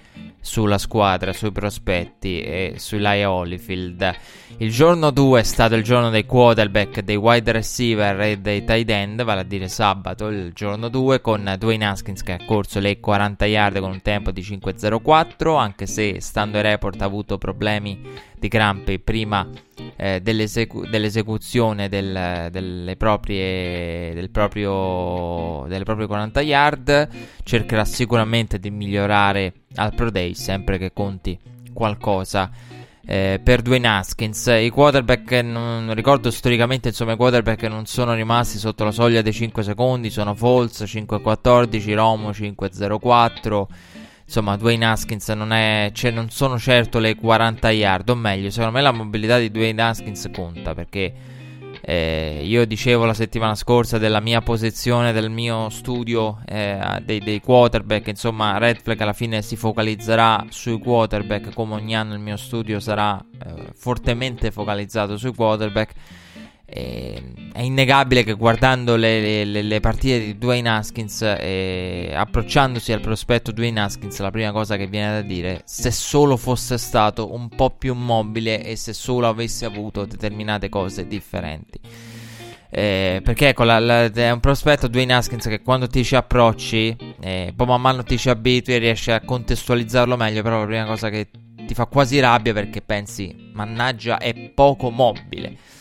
sulla 0.41 0.77
squadra, 0.77 1.31
sui 1.31 1.51
prospetti 1.51 2.41
e 2.41 2.73
sull'I 2.77 3.23
Holyfield. 3.23 4.15
Il 4.57 4.71
giorno 4.71 5.11
2 5.11 5.39
è 5.39 5.43
stato 5.43 5.75
il 5.75 5.83
giorno 5.83 6.09
dei 6.09 6.25
quarterback, 6.25 7.01
dei 7.01 7.15
wide 7.15 7.51
receiver 7.51 8.19
e 8.21 8.37
dei 8.39 8.65
tight 8.65 8.89
end, 8.89 9.23
vale 9.23 9.41
a 9.41 9.43
dire 9.43 9.69
sabato, 9.69 10.27
il 10.27 10.51
giorno 10.53 10.89
2 10.89 11.21
con 11.21 11.55
Dwayne 11.57 11.85
Haskins 11.85 12.23
che 12.23 12.33
ha 12.33 12.45
corso 12.45 12.79
le 12.79 12.99
40 12.99 13.45
yard 13.45 13.79
con 13.79 13.91
un 13.91 14.01
tempo 14.01 14.31
di 14.31 14.41
5.04, 14.41 15.57
anche 15.57 15.85
se 15.85 16.19
stando 16.19 16.57
ai 16.57 16.63
report 16.63 17.01
ha 17.01 17.05
avuto 17.05 17.37
problemi 17.37 18.01
di 18.39 18.47
crampe 18.49 18.99
prima 18.99 19.47
eh, 19.95 20.21
dell'esecu- 20.21 20.87
dell'esecuzione 20.87 21.89
del, 21.89 22.49
delle, 22.51 22.95
proprie, 22.95 23.36
del 23.37 24.29
proprio, 24.29 25.65
delle 25.67 25.83
proprie 25.83 26.07
40 26.07 26.41
yard, 26.41 27.09
cercherà 27.43 27.85
sicuramente 27.85 28.59
di 28.59 28.69
migliorare 28.69 29.53
al 29.75 29.93
Pro 29.93 30.09
Day, 30.09 30.33
sempre 30.33 30.77
che 30.77 30.91
conti 30.93 31.37
qualcosa. 31.73 32.49
Eh, 33.09 33.39
per 33.41 33.61
Dwayne 33.61 33.87
Haskins, 33.87 34.47
i 34.47 34.69
quarterback, 34.69 35.31
non 35.41 35.93
ricordo 35.93 36.29
storicamente, 36.29 36.89
insomma, 36.89 37.13
i 37.13 37.15
quarterback 37.15 37.63
non 37.63 37.85
sono 37.85 38.13
rimasti 38.13 38.57
sotto 38.57 38.83
la 38.83 38.91
soglia 38.91 39.21
dei 39.21 39.31
5 39.31 39.63
secondi, 39.63 40.09
sono 40.09 40.35
Falls 40.35 40.83
5.14, 40.83 41.95
Romo 41.95 42.31
5.04. 42.31 43.65
Insomma, 44.25 44.57
Dwayne 44.57 44.85
Haskins 44.87 45.29
non, 45.29 45.53
è, 45.53 45.89
cioè, 45.93 46.11
non 46.11 46.29
sono 46.29 46.59
certo 46.59 46.99
le 46.99 47.15
40 47.15 47.71
yard, 47.71 48.09
o 48.09 48.15
meglio, 48.15 48.49
secondo 48.49 48.75
me 48.75 48.81
la 48.81 48.91
mobilità 48.91 49.37
di 49.37 49.49
Dwayne 49.51 49.81
Haskins 49.81 50.29
conta 50.33 50.73
perché 50.73 51.13
eh, 51.89 52.41
io 52.43 52.65
dicevo 52.65 53.05
la 53.05 53.13
settimana 53.13 53.55
scorsa 53.55 53.97
della 53.97 54.19
mia 54.19 54.41
posizione, 54.41 55.13
del 55.13 55.29
mio 55.29 55.69
studio 55.69 56.39
eh, 56.45 57.01
dei, 57.01 57.21
dei, 57.21 57.39
quarterback. 57.39 58.07
Insomma, 58.07 58.57
Red 58.57 58.81
Flag 58.81 58.99
alla 58.99 59.13
fine 59.13 59.41
si 59.41 59.55
focalizzerà 59.55 60.45
sui 60.49 60.79
quarterback. 60.79 61.53
Come 61.53 61.75
ogni 61.75 61.95
anno 61.95 62.13
il 62.13 62.19
mio 62.19 62.35
studio 62.35 62.81
sarà 62.81 63.17
eh, 63.41 63.71
fortemente 63.73 64.51
focalizzato 64.51 65.15
sui 65.15 65.33
quarterback. 65.33 65.93
E, 66.69 67.23
è 67.53 67.61
innegabile 67.61 68.23
che 68.23 68.33
guardando 68.33 68.97
le, 68.97 69.45
le, 69.45 69.61
le 69.63 69.79
partite 69.79 70.19
di 70.19 70.37
Dwayne 70.37 70.69
Haskins 70.69 71.21
e 71.23 72.11
approcciandosi 72.13 72.91
al 72.91 72.99
prospetto 72.99 73.51
Dwayne 73.51 73.79
Haskins, 73.79 74.19
la 74.19 74.29
prima 74.29 74.51
cosa 74.51 74.75
che 74.75 74.85
viene 74.85 75.13
da 75.13 75.21
dire, 75.21 75.61
se 75.65 75.89
solo 75.89 76.37
fosse 76.37 76.77
stato 76.77 77.33
un 77.33 77.49
po' 77.49 77.71
più 77.71 77.95
mobile 77.95 78.63
e 78.63 78.75
se 78.75 78.93
solo 78.93 79.27
avesse 79.27 79.65
avuto 79.65 80.05
determinate 80.05 80.69
cose 80.69 81.07
differenti. 81.07 81.79
Eh, 82.69 83.21
perché 83.23 83.49
ecco, 83.49 83.63
la, 83.63 83.79
la, 83.79 84.11
è 84.11 84.29
un 84.29 84.41
prospetto 84.41 84.87
Dwayne 84.87 85.13
Haskins 85.13 85.47
che 85.47 85.61
quando 85.61 85.87
ti 85.87 86.03
ci 86.03 86.15
approcci, 86.15 86.95
eh, 87.21 87.53
poi 87.55 87.65
man 87.65 87.81
mano 87.81 88.03
ti 88.03 88.17
ci 88.17 88.29
abitui 88.29 88.75
e 88.75 88.77
riesci 88.77 89.09
a 89.09 89.21
contestualizzarlo 89.21 90.17
meglio. 90.17 90.43
Però 90.43 90.59
la 90.59 90.65
prima 90.65 90.85
cosa 90.85 91.09
che 91.09 91.29
ti 91.65 91.73
fa 91.73 91.85
quasi 91.85 92.19
rabbia 92.19 92.53
perché 92.53 92.81
pensi, 92.81 93.51
mannaggia, 93.53 94.17
è 94.17 94.33
poco 94.53 94.91
mobile 94.91 95.75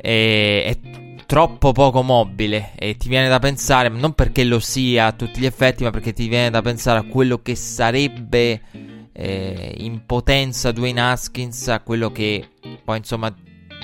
è, 0.00 0.64
è 0.66 0.78
troppo 1.26 1.72
poco 1.72 2.02
mobile 2.02 2.72
e 2.74 2.96
ti 2.96 3.08
viene 3.08 3.28
da 3.28 3.38
pensare, 3.38 3.88
non 3.88 4.14
perché 4.14 4.42
lo 4.42 4.58
sia 4.58 5.06
a 5.06 5.12
tutti 5.12 5.40
gli 5.40 5.46
effetti, 5.46 5.84
ma 5.84 5.90
perché 5.90 6.12
ti 6.12 6.26
viene 6.26 6.50
da 6.50 6.62
pensare 6.62 6.98
a 6.98 7.04
quello 7.04 7.40
che 7.40 7.54
sarebbe 7.54 8.60
eh, 9.12 9.74
in 9.78 10.04
potenza 10.06 10.72
Dwayne 10.72 11.00
Haskins, 11.00 11.68
a 11.68 11.80
quello 11.80 12.10
che 12.10 12.48
poi 12.82 12.98
insomma 12.98 13.32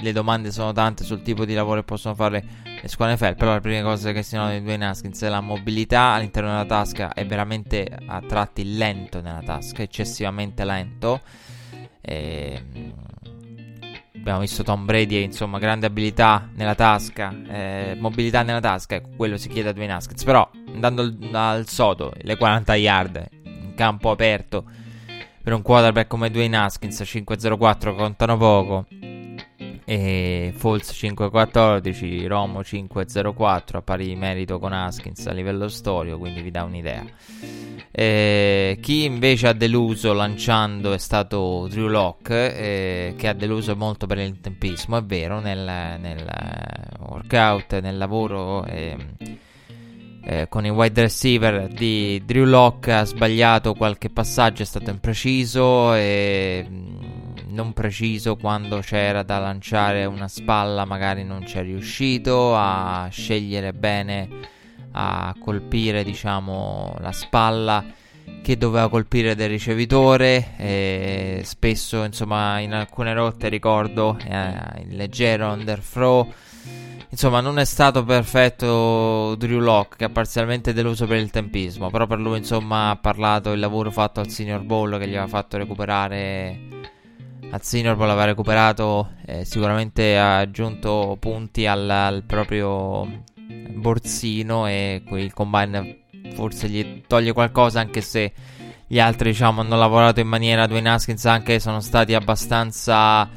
le 0.00 0.12
domande 0.12 0.50
sono 0.50 0.72
tante 0.72 1.04
sul 1.04 1.22
tipo 1.22 1.44
di 1.44 1.54
lavoro 1.54 1.80
che 1.80 1.86
possono 1.86 2.14
fare 2.14 2.44
le 2.82 2.88
squadre 2.88 3.14
NFL, 3.14 3.36
però 3.36 3.52
la 3.52 3.60
prima 3.60 3.82
cosa 3.82 4.12
che 4.12 4.22
si 4.22 4.34
nota 4.36 4.52
di 4.52 4.62
Dwayne 4.62 4.86
Haskins 4.86 5.22
è 5.22 5.28
la 5.28 5.40
mobilità 5.40 6.14
all'interno 6.14 6.50
della 6.50 6.64
tasca, 6.64 7.12
è 7.12 7.24
veramente 7.26 7.88
a 8.06 8.20
tratti 8.22 8.76
lento 8.76 9.20
nella 9.20 9.42
tasca, 9.44 9.82
eccessivamente 9.82 10.64
lento. 10.64 11.20
E, 12.00 12.62
abbiamo 14.26 14.40
visto 14.40 14.64
Tom 14.64 14.84
Brady, 14.84 15.22
insomma, 15.22 15.60
grande 15.60 15.86
abilità 15.86 16.50
nella 16.54 16.74
tasca, 16.74 17.32
eh, 17.48 17.96
mobilità 17.96 18.42
nella 18.42 18.58
tasca, 18.58 18.96
ecco, 18.96 19.10
quello 19.16 19.36
si 19.36 19.48
chiede 19.48 19.68
a 19.68 19.72
Dwayne 19.72 19.92
Haskins. 19.92 20.24
Però, 20.24 20.48
andando 20.74 21.02
al, 21.02 21.16
al 21.32 21.68
sodo, 21.68 22.12
le 22.20 22.36
40 22.36 22.74
yard 22.74 23.28
in 23.44 23.74
campo 23.76 24.10
aperto 24.10 24.64
per 25.40 25.52
un 25.52 25.62
quarterback 25.62 26.08
come 26.08 26.30
Dwayne 26.30 26.56
Haskins, 26.56 27.00
5-0-4 27.02 27.94
contano 27.94 28.36
poco. 28.36 28.86
E 29.88 30.52
Falls 30.56 30.90
5-14, 30.90 32.26
Romo 32.26 32.60
5-0-4 32.60 33.76
a 33.76 33.82
pari 33.82 34.16
merito 34.16 34.58
con 34.58 34.72
Haskins 34.72 35.24
a 35.28 35.32
livello 35.32 35.68
storico, 35.68 36.18
quindi 36.18 36.42
vi 36.42 36.50
dà 36.50 36.64
un'idea. 36.64 37.04
Eh, 37.92 38.78
chi 38.82 39.04
invece 39.04 39.46
ha 39.46 39.52
deluso 39.52 40.12
lanciando 40.12 40.92
è 40.92 40.98
stato 40.98 41.68
Drew 41.70 41.86
Locke, 41.86 42.56
eh, 42.56 43.14
che 43.16 43.28
ha 43.28 43.32
deluso 43.32 43.76
molto 43.76 44.06
per 44.06 44.18
il 44.18 44.40
tempismo, 44.40 44.96
è 44.96 45.04
vero, 45.04 45.38
nel, 45.38 45.98
nel 46.00 46.28
workout, 46.98 47.78
nel 47.78 47.96
lavoro 47.96 48.64
eh, 48.64 48.96
eh, 50.24 50.48
con 50.48 50.66
i 50.66 50.70
wide 50.70 51.02
receiver 51.02 51.68
di 51.68 52.20
Drew 52.26 52.44
Locke 52.44 52.92
ha 52.92 53.04
sbagliato 53.04 53.74
qualche 53.74 54.10
passaggio, 54.10 54.62
è 54.62 54.66
stato 54.66 54.90
impreciso 54.90 55.94
e 55.94 56.66
mm, 56.68 57.15
non 57.48 57.72
preciso 57.72 58.36
quando 58.36 58.80
c'era 58.80 59.22
da 59.22 59.38
lanciare 59.38 60.04
una 60.04 60.28
spalla, 60.28 60.84
magari 60.84 61.24
non 61.24 61.46
ci 61.46 61.58
è 61.58 61.62
riuscito 61.62 62.56
a 62.56 63.08
scegliere 63.10 63.72
bene 63.72 64.28
a 64.98 65.34
colpire 65.38 66.02
diciamo 66.02 66.96
la 67.00 67.12
spalla 67.12 67.84
che 68.42 68.56
doveva 68.56 68.88
colpire 68.88 69.34
del 69.34 69.48
ricevitore. 69.48 70.54
E 70.56 71.42
spesso 71.44 72.02
insomma 72.04 72.58
in 72.60 72.72
alcune 72.72 73.12
rotte 73.14 73.48
ricordo 73.48 74.16
eh, 74.24 74.82
il 74.88 74.96
leggero 74.96 75.48
underthrow. 75.52 76.32
Insomma 77.08 77.40
non 77.40 77.58
è 77.58 77.64
stato 77.64 78.04
perfetto 78.04 79.36
Drew 79.36 79.60
Locke 79.60 79.96
che 79.96 80.04
ha 80.04 80.10
parzialmente 80.10 80.72
deluso 80.72 81.06
per 81.06 81.18
il 81.18 81.30
tempismo. 81.30 81.90
Però 81.90 82.06
per 82.06 82.18
lui 82.18 82.38
insomma 82.38 82.90
ha 82.90 82.96
parlato 82.96 83.52
il 83.52 83.60
lavoro 83.60 83.90
fatto 83.90 84.20
al 84.20 84.28
Senior 84.28 84.62
Bowl 84.62 84.98
che 84.98 85.06
gli 85.06 85.14
aveva 85.14 85.28
fatto 85.28 85.56
recuperare 85.56 86.94
al 87.50 87.62
Senior 87.62 87.96
Bowl 87.96 88.10
aveva 88.10 88.26
recuperato 88.26 89.12
eh, 89.24 89.44
sicuramente 89.44 90.18
ha 90.18 90.38
aggiunto 90.38 91.16
punti 91.18 91.66
al, 91.66 91.88
al 91.88 92.22
proprio 92.24 93.24
borsino 93.74 94.66
e 94.66 95.02
il 95.10 95.32
combine 95.32 96.04
forse 96.32 96.68
gli 96.68 97.02
toglie 97.06 97.32
qualcosa 97.32 97.80
anche 97.80 98.00
se 98.00 98.32
gli 98.86 98.98
altri 98.98 99.30
diciamo 99.30 99.60
hanno 99.60 99.76
lavorato 99.76 100.20
in 100.20 100.28
maniera 100.28 100.66
Dwayne 100.66 100.90
Haskins 100.90 101.24
anche 101.26 101.58
sono 101.58 101.80
stati 101.80 102.14
abbastanza 102.14 103.28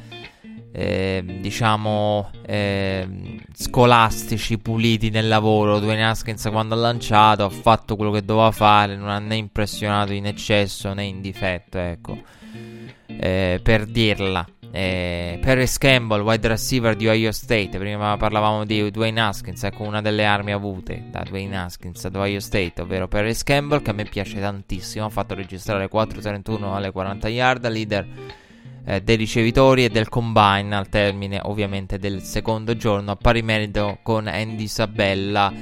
eh, 0.72 1.38
diciamo 1.40 2.30
eh, 2.46 3.40
scolastici 3.52 4.58
puliti 4.58 5.10
nel 5.10 5.26
lavoro. 5.26 5.80
Dwayne 5.80 6.06
Haskins 6.06 6.48
quando 6.50 6.74
ha 6.74 6.78
lanciato 6.78 7.44
ha 7.44 7.50
fatto 7.50 7.96
quello 7.96 8.12
che 8.12 8.24
doveva 8.24 8.52
fare 8.52 8.96
non 8.96 9.08
ha 9.08 9.18
né 9.18 9.36
impressionato 9.36 10.12
in 10.12 10.26
eccesso 10.26 10.92
né 10.94 11.04
in 11.04 11.20
difetto 11.20 11.78
ecco 11.78 12.18
eh, 13.06 13.60
per 13.62 13.86
dirla 13.86 14.46
eh, 14.72 15.38
Paris 15.42 15.78
Campbell, 15.78 16.20
wide 16.20 16.48
receiver 16.48 16.94
di 16.94 17.08
Ohio 17.08 17.32
State. 17.32 17.76
Prima 17.78 18.16
parlavamo 18.16 18.64
di 18.64 18.90
Dwayne 18.90 19.20
Haskins, 19.20 19.64
ecco 19.64 19.82
una 19.82 20.00
delle 20.00 20.24
armi 20.24 20.52
avute 20.52 21.04
da 21.10 21.22
Dwayne 21.22 21.58
Haskins 21.58 22.04
ad 22.04 22.14
Ohio 22.14 22.40
State, 22.40 22.80
ovvero 22.80 23.08
Paris 23.08 23.42
Campbell, 23.42 23.82
che 23.82 23.90
a 23.90 23.94
me 23.94 24.04
piace 24.04 24.38
tantissimo. 24.38 25.06
Ha 25.06 25.10
fatto 25.10 25.34
registrare 25.34 25.88
4.31 25.90 26.74
alle 26.74 26.92
40 26.92 27.28
yard, 27.28 27.68
leader 27.68 28.06
eh, 28.84 29.02
dei 29.02 29.16
ricevitori 29.16 29.84
e 29.84 29.88
del 29.88 30.08
combine 30.08 30.74
al 30.74 30.88
termine 30.88 31.40
ovviamente 31.42 31.98
del 31.98 32.22
secondo 32.22 32.76
giorno, 32.76 33.12
a 33.12 33.16
pari 33.16 33.42
merito 33.42 33.98
con 34.02 34.28
Andy 34.28 34.68
Sabella. 34.68 35.52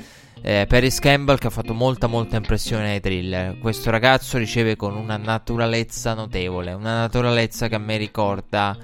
Eh, 0.40 0.66
Paris 0.68 0.98
Campbell 1.00 1.36
che 1.36 1.48
ha 1.48 1.50
fatto 1.50 1.74
molta 1.74 2.06
molta 2.06 2.36
impressione 2.36 2.92
ai 2.92 3.00
thriller. 3.00 3.58
Questo 3.58 3.90
ragazzo 3.90 4.38
riceve 4.38 4.76
con 4.76 4.96
una 4.96 5.16
naturalezza 5.16 6.14
notevole, 6.14 6.72
una 6.72 7.00
naturalezza 7.00 7.68
che 7.68 7.74
a 7.74 7.78
me 7.78 7.96
ricorda 7.96 8.76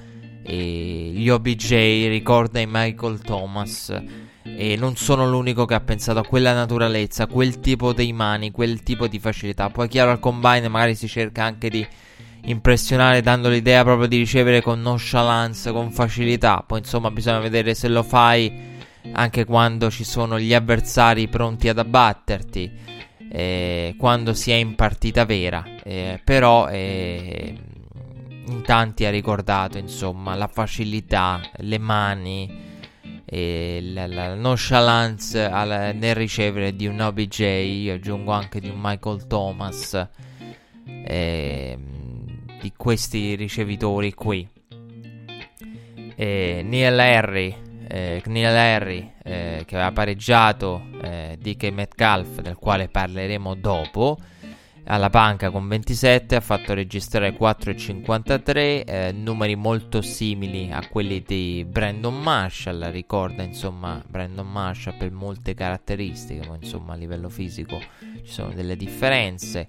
e 0.43 1.13
gli 1.15 1.29
OBJ 1.31 1.71
ricorda 2.09 2.61
i 2.61 2.67
Michael 2.69 3.21
Thomas 3.21 4.03
e 4.43 4.77
non 4.77 4.95
sono 4.97 5.29
l'unico 5.29 5.65
che 5.65 5.75
ha 5.75 5.81
pensato 5.81 6.19
a 6.19 6.27
quella 6.27 6.53
naturalezza, 6.53 7.27
quel 7.27 7.61
tipo 7.61 7.95
di 7.95 8.13
mani, 8.13 8.51
quel 8.51 8.83
tipo 8.83 9.07
di 9.07 9.19
facilità. 9.19 9.71
Poi 9.71 9.89
chiaro 9.89 10.11
al 10.11 10.21
combine 10.21 10.69
magari 10.69 10.95
si 10.95 11.09
cerca 11.09 11.45
anche 11.45 11.71
di 11.71 11.87
impressionare 12.47 13.23
dando 13.23 13.49
l'idea 13.49 13.83
proprio 13.85 14.07
di 14.07 14.19
ricevere 14.19 14.61
con 14.61 14.83
nonchalance, 14.83 15.73
con 15.73 15.91
facilità. 15.91 16.63
Poi 16.67 16.81
insomma 16.81 17.11
bisogna 17.11 17.39
vedere 17.39 17.75
se 17.75 17.89
lo 17.89 18.03
fai 18.03 18.73
anche 19.13 19.45
quando 19.45 19.91
ci 19.91 20.05
sono 20.05 20.39
gli 20.39 20.55
avversari 20.55 21.29
pronti 21.29 21.69
ad 21.69 21.79
abbatterti, 21.79 22.73
eh, 23.31 23.95
quando 23.99 24.35
si 24.35 24.51
è 24.51 24.55
in 24.55 24.75
partita 24.75 25.25
vera. 25.25 25.65
Eh, 25.83 26.21
però 26.23 26.69
eh, 26.69 27.55
in 28.47 28.63
tanti 28.63 29.05
ha 29.05 29.11
ricordato, 29.11 29.79
insomma, 29.79 30.35
la 30.35 30.49
facilità, 30.49 31.41
le 31.57 31.79
mani 31.79 32.73
e 33.25 33.81
la, 33.83 34.07
la 34.07 34.35
nonchalance 34.35 35.45
al, 35.45 35.95
nel 35.95 36.15
ricevere 36.15 36.77
di 36.77 36.87
un 36.87 37.01
OBJ, 37.01 37.39
io 37.41 37.95
aggiungo 37.95 38.33
anche 38.33 38.61
di 38.61 38.69
un 38.69 38.79
Michael 38.79 39.27
Thomas. 39.27 40.09
eh, 41.07 41.79
di 42.61 42.73
questi 42.77 43.35
ricevitori 43.35 44.15
qui. 44.15 44.49
Eh, 46.17 46.63
Neil 46.65 46.99
Harry, 46.99 47.55
eh, 47.95 48.23
Neil 48.27 48.57
Harry 48.57 49.13
eh, 49.23 49.63
che 49.65 49.77
aveva 49.77 49.93
pareggiato 49.93 50.85
eh, 51.01 51.39
DK 51.41 51.71
Metcalf, 51.71 52.41
del 52.41 52.57
quale 52.57 52.89
parleremo 52.89 53.55
dopo 53.55 54.19
alla 54.87 55.09
panca 55.09 55.51
con 55.51 55.67
27 55.67 56.35
ha 56.35 56.41
fatto 56.41 56.75
registrare 56.75 57.35
4,53 57.39 58.57
eh, 58.85 59.13
numeri 59.13 59.55
molto 59.55 60.03
simili 60.03 60.71
a 60.71 60.87
quelli 60.89 61.23
di 61.23 61.65
Brandon 61.67 62.21
Marshall 62.21 62.91
ricorda 62.91 63.43
insomma 63.43 64.03
Brandon 64.07 64.47
Marshall 64.47 64.99
per 64.99 65.11
molte 65.11 65.55
caratteristiche 65.55 66.47
ma 66.47 66.57
insomma 66.61 66.93
a 66.93 66.97
livello 66.97 67.31
fisico 67.31 67.81
ci 68.25 68.31
sono 68.31 68.53
delle 68.53 68.77
differenze 68.77 69.69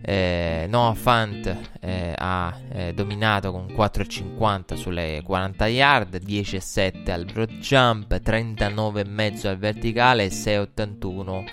eh, 0.00 0.66
Noah 0.68 0.94
Fant 0.94 1.58
eh, 1.80 2.12
ha 2.16 2.58
eh, 2.72 2.94
dominato 2.94 3.50
con 3.50 3.66
4,50 3.66 4.74
sulle 4.74 5.22
40 5.24 5.66
yard 5.66 6.22
10,7 6.24 7.10
al 7.10 7.24
broad 7.24 7.58
jump 7.58 8.12
39,5 8.12 9.46
al 9.46 9.58
verticale 9.58 10.24
e 10.24 10.28
6,81 10.28 11.44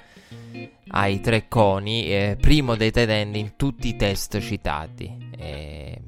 ai 0.90 1.20
tre 1.20 1.48
coni, 1.48 2.06
eh, 2.06 2.38
primo 2.40 2.75
dei 2.75 2.92
tight 2.92 3.10
end 3.10 3.36
in 3.36 3.56
tutti 3.56 3.90
i 3.90 3.96
test 3.96 4.40
citati. 4.40 5.30
Eh, 5.38 6.02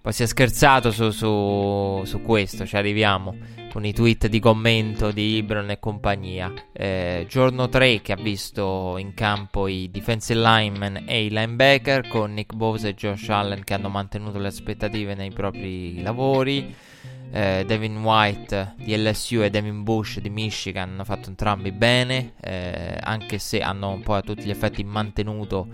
poi 0.00 0.12
si 0.12 0.22
è 0.22 0.26
scherzato 0.26 0.90
su, 0.90 1.10
su, 1.10 2.02
su, 2.04 2.20
questo, 2.22 2.66
ci 2.66 2.76
arriviamo 2.76 3.36
con 3.74 3.84
i 3.84 3.92
tweet 3.92 4.28
di 4.28 4.38
commento 4.38 5.10
di 5.10 5.34
Ibron 5.38 5.68
e 5.68 5.80
compagnia. 5.80 6.52
Eh, 6.70 7.26
giorno 7.28 7.68
3 7.68 8.02
che 8.02 8.12
ha 8.12 8.16
visto 8.16 8.96
in 8.98 9.14
campo 9.14 9.66
i 9.66 9.90
defensive 9.90 10.38
linemen 10.38 11.02
e 11.08 11.24
i 11.24 11.28
linebacker 11.28 12.06
con 12.06 12.34
Nick 12.34 12.54
Bose 12.54 12.90
e 12.90 12.94
Josh 12.94 13.28
Allen 13.30 13.64
che 13.64 13.74
hanno 13.74 13.88
mantenuto 13.88 14.38
le 14.38 14.46
aspettative 14.46 15.16
nei 15.16 15.32
propri 15.32 16.00
lavori 16.02 16.72
eh, 17.32 17.64
Devin 17.66 18.00
White 18.00 18.74
di 18.76 18.96
LSU 18.96 19.42
e 19.42 19.50
Devin 19.50 19.82
Bush 19.82 20.20
di 20.20 20.30
Michigan 20.30 20.90
hanno 20.90 21.04
fatto 21.04 21.28
entrambi 21.28 21.72
bene, 21.72 22.34
eh, 22.40 22.96
anche 23.00 23.38
se 23.38 23.60
hanno 23.60 24.00
poi 24.04 24.18
a 24.18 24.22
tutti 24.22 24.44
gli 24.44 24.50
effetti 24.50 24.84
mantenuto 24.84 25.66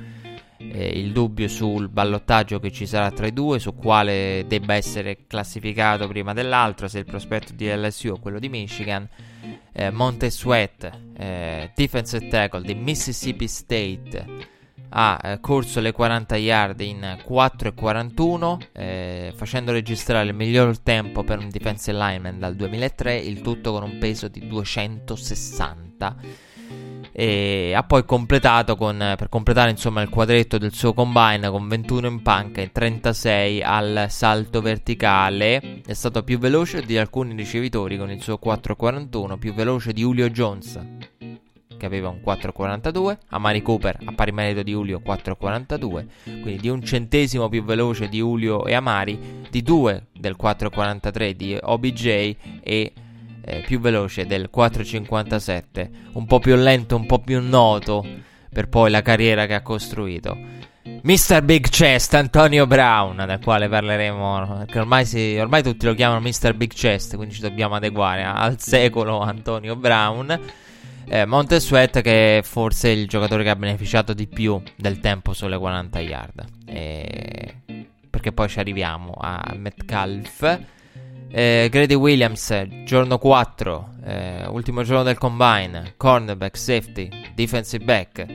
eh, 0.60 0.86
il 0.86 1.12
dubbio 1.12 1.48
sul 1.48 1.88
ballottaggio 1.88 2.60
che 2.60 2.70
ci 2.70 2.86
sarà 2.86 3.10
tra 3.10 3.26
i 3.26 3.32
due, 3.32 3.58
su 3.58 3.74
quale 3.74 4.44
debba 4.46 4.74
essere 4.74 5.26
classificato 5.26 6.06
prima 6.06 6.32
dell'altro, 6.34 6.86
se 6.86 6.98
il 6.98 7.04
prospetto 7.06 7.52
di 7.54 7.66
LSU 7.66 8.10
o 8.10 8.18
quello 8.18 8.38
di 8.38 8.48
Michigan. 8.48 9.08
Eh, 9.72 9.90
Monte 9.90 10.30
Sweat, 10.30 10.90
eh, 11.16 11.70
defensive 11.74 12.28
tackle 12.28 12.62
di 12.62 12.74
Mississippi 12.74 13.46
State 13.46 14.58
ha 14.90 15.20
eh, 15.22 15.40
corso 15.40 15.80
le 15.80 15.92
40 15.92 16.36
yard 16.36 16.80
in 16.80 17.18
4,41 17.26 18.58
eh, 18.72 19.32
facendo 19.36 19.72
registrare 19.72 20.28
il 20.28 20.34
miglior 20.34 20.78
tempo 20.78 21.22
per 21.22 21.38
un 21.38 21.48
defensive 21.48 21.96
lineman 21.96 22.38
dal 22.38 22.56
2003 22.56 23.16
il 23.16 23.40
tutto 23.40 23.72
con 23.72 23.82
un 23.82 23.98
peso 23.98 24.28
di 24.28 24.46
260 24.46 26.16
e 27.12 27.72
ha 27.74 27.82
poi 27.82 28.04
completato 28.04 28.76
con, 28.76 28.96
per 28.96 29.28
completare 29.28 29.70
insomma 29.70 30.02
il 30.02 30.08
quadretto 30.08 30.58
del 30.58 30.72
suo 30.72 30.92
combine 30.92 31.50
con 31.50 31.68
21 31.68 32.06
in 32.06 32.22
panca 32.22 32.60
e 32.60 32.70
36 32.72 33.62
al 33.62 34.06
salto 34.08 34.60
verticale. 34.60 35.80
È 35.84 35.92
stato 35.92 36.22
più 36.22 36.38
veloce 36.38 36.82
di 36.82 36.96
alcuni 36.98 37.34
ricevitori 37.34 37.96
con 37.96 38.10
il 38.10 38.22
suo 38.22 38.38
4,41 38.42 39.38
più 39.38 39.54
veloce 39.54 39.92
di 39.92 40.00
Julio 40.02 40.30
Jones 40.30 40.80
che 41.80 41.86
aveva 41.86 42.10
un 42.10 42.20
4,42, 42.22 43.16
Amari 43.28 43.62
Cooper 43.62 44.00
a 44.04 44.12
pari 44.12 44.32
merito 44.32 44.62
di 44.62 44.72
Julio 44.72 45.00
4,42, 45.02 46.06
quindi 46.42 46.58
di 46.58 46.68
un 46.68 46.82
centesimo 46.82 47.48
più 47.48 47.64
veloce 47.64 48.06
di 48.10 48.18
Julio 48.18 48.66
e 48.66 48.74
Amari, 48.74 49.18
di 49.48 49.62
2 49.62 50.08
del 50.12 50.36
4,43 50.38 51.30
di 51.30 51.58
OBJ 51.58 52.36
e 52.60 52.92
eh, 53.44 53.62
più 53.66 53.80
veloce 53.80 54.26
del 54.26 54.50
4,57, 54.54 55.88
un 56.12 56.26
po' 56.26 56.38
più 56.38 56.54
lento, 56.56 56.96
un 56.96 57.06
po' 57.06 57.18
più 57.18 57.40
noto 57.40 58.04
per 58.52 58.68
poi 58.68 58.90
la 58.90 59.02
carriera 59.02 59.46
che 59.46 59.54
ha 59.54 59.62
costruito. 59.62 60.36
Mr. 61.02 61.42
Big 61.42 61.68
Chest 61.68 62.14
Antonio 62.14 62.66
Brown, 62.66 63.16
dal 63.16 63.40
quale 63.40 63.68
parleremo, 63.68 64.56
perché 64.58 64.80
ormai, 64.80 65.06
si, 65.06 65.36
ormai 65.38 65.62
tutti 65.62 65.86
lo 65.86 65.94
chiamano 65.94 66.20
Mr. 66.20 66.54
Big 66.54 66.72
Chest, 66.72 67.16
quindi 67.16 67.34
ci 67.34 67.40
dobbiamo 67.40 67.74
adeguare 67.74 68.24
al 68.24 68.60
secolo 68.60 69.20
Antonio 69.20 69.76
Brown. 69.76 70.38
Eh, 71.06 71.24
Montesuet 71.24 72.02
che 72.02 72.38
è 72.38 72.42
forse 72.42 72.90
il 72.90 73.08
giocatore 73.08 73.42
che 73.42 73.50
ha 73.50 73.56
beneficiato 73.56 74.12
di 74.12 74.28
più 74.28 74.60
del 74.76 75.00
tempo 75.00 75.32
sulle 75.32 75.58
40 75.58 76.00
yard. 76.00 76.44
Eh, 76.66 77.54
perché 78.08 78.32
poi 78.32 78.48
ci 78.48 78.58
arriviamo 78.58 79.14
a 79.18 79.54
Metcalf. 79.56 80.60
Eh, 81.32 81.68
Grady 81.70 81.94
Williams, 81.94 82.66
giorno 82.84 83.18
4, 83.18 83.90
eh, 84.04 84.46
ultimo 84.48 84.82
giorno 84.82 85.04
del 85.04 85.16
combine, 85.16 85.94
cornerback, 85.96 86.56
safety, 86.56 87.08
defensive 87.36 87.84
back. 87.84 88.26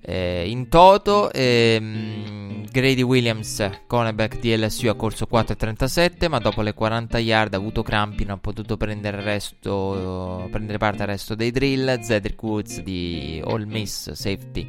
Eh, 0.00 0.48
in 0.48 0.68
toto, 0.68 1.32
ehm, 1.32 2.66
Grady 2.70 3.02
Williams, 3.02 3.68
cornerback 3.88 4.38
di 4.38 4.56
LSU, 4.56 4.88
ha 4.88 4.94
corso 4.94 5.26
4,37, 5.26 6.28
ma 6.28 6.38
dopo 6.38 6.62
le 6.62 6.72
40 6.72 7.18
yard 7.18 7.54
ha 7.54 7.56
avuto 7.56 7.82
crampi, 7.82 8.24
non 8.24 8.36
ha 8.36 8.40
potuto 8.40 8.76
prendere, 8.76 9.20
resto, 9.20 10.46
prendere 10.52 10.78
parte 10.78 11.02
al 11.02 11.08
resto 11.08 11.34
dei 11.34 11.50
drill. 11.50 12.00
Cedric 12.00 12.40
Woods 12.40 12.80
di 12.82 13.42
All 13.44 13.64
Miss, 13.64 14.12
safety, 14.12 14.68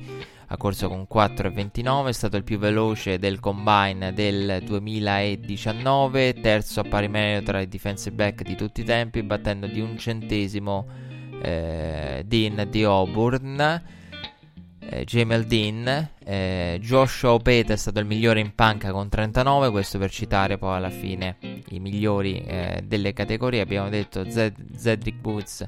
ha 0.56 0.58
corso 0.58 0.88
con 0.88 1.06
4,29, 1.12 2.08
è 2.08 2.12
stato 2.12 2.38
il 2.38 2.44
più 2.44 2.58
veloce 2.58 3.20
del 3.20 3.40
combine 3.40 4.14
del 4.14 4.62
2019, 4.64 6.34
terzo 6.42 6.80
a 6.80 6.84
pari 6.84 7.08
merito 7.08 7.46
tra 7.46 7.62
i 7.62 7.68
defensive 7.68 8.16
back 8.16 8.42
di 8.44 8.56
tutti 8.56 8.82
i 8.82 8.84
tempi, 8.84 9.22
battendo 9.22 9.68
di 9.68 9.80
un 9.80 9.98
centesimo 9.98 10.88
eh, 11.42 12.24
Dean 12.26 12.68
di 12.70 12.84
Auburn. 12.84 13.84
Eh, 14.88 15.04
Jamel 15.04 15.46
Dean, 15.46 16.10
eh, 16.24 16.78
Joshua 16.80 17.34
Opeta 17.34 17.74
è 17.74 17.76
stato 17.76 18.00
il 18.00 18.06
migliore 18.06 18.40
in 18.40 18.54
panca 18.54 18.92
con 18.92 19.10
39, 19.10 19.72
questo 19.72 19.98
per 19.98 20.12
citare 20.12 20.60
poi 20.60 20.76
alla 20.76 20.92
fine 20.92 21.38
i 21.70 21.80
migliori 21.80 22.44
eh, 22.44 22.84
delle 22.86 23.12
categorie, 23.12 23.62
abbiamo 23.62 23.90
detto 23.90 24.30
Zed- 24.30 24.76
Zedrick 24.76 25.20
Boots, 25.20 25.68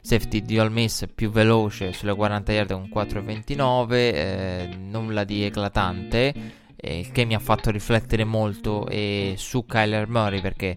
safety 0.00 0.42
di 0.42 0.58
All 0.58 0.70
Miss 0.70 1.04
più 1.14 1.30
veloce 1.30 1.92
sulle 1.92 2.14
40 2.14 2.52
yard 2.52 2.72
con 2.72 2.90
4.29, 2.92 3.92
eh, 3.92 4.68
nulla 4.78 5.24
di 5.24 5.44
eclatante, 5.44 6.34
eh, 6.76 7.08
che 7.12 7.24
mi 7.24 7.34
ha 7.34 7.38
fatto 7.38 7.70
riflettere 7.70 8.24
molto 8.24 8.88
su 9.36 9.66
Kyler 9.66 10.08
Murray 10.08 10.40
perché 10.40 10.76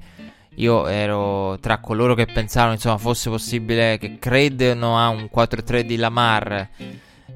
io 0.55 0.87
ero 0.87 1.57
tra 1.59 1.79
coloro 1.79 2.13
che 2.13 2.25
pensavano 2.25 2.73
insomma 2.73 2.97
fosse 2.97 3.29
possibile 3.29 3.97
che 3.97 4.17
credono 4.19 4.97
a 4.97 5.07
un 5.07 5.29
4-3 5.33 5.81
di 5.81 5.95
Lamar 5.95 6.69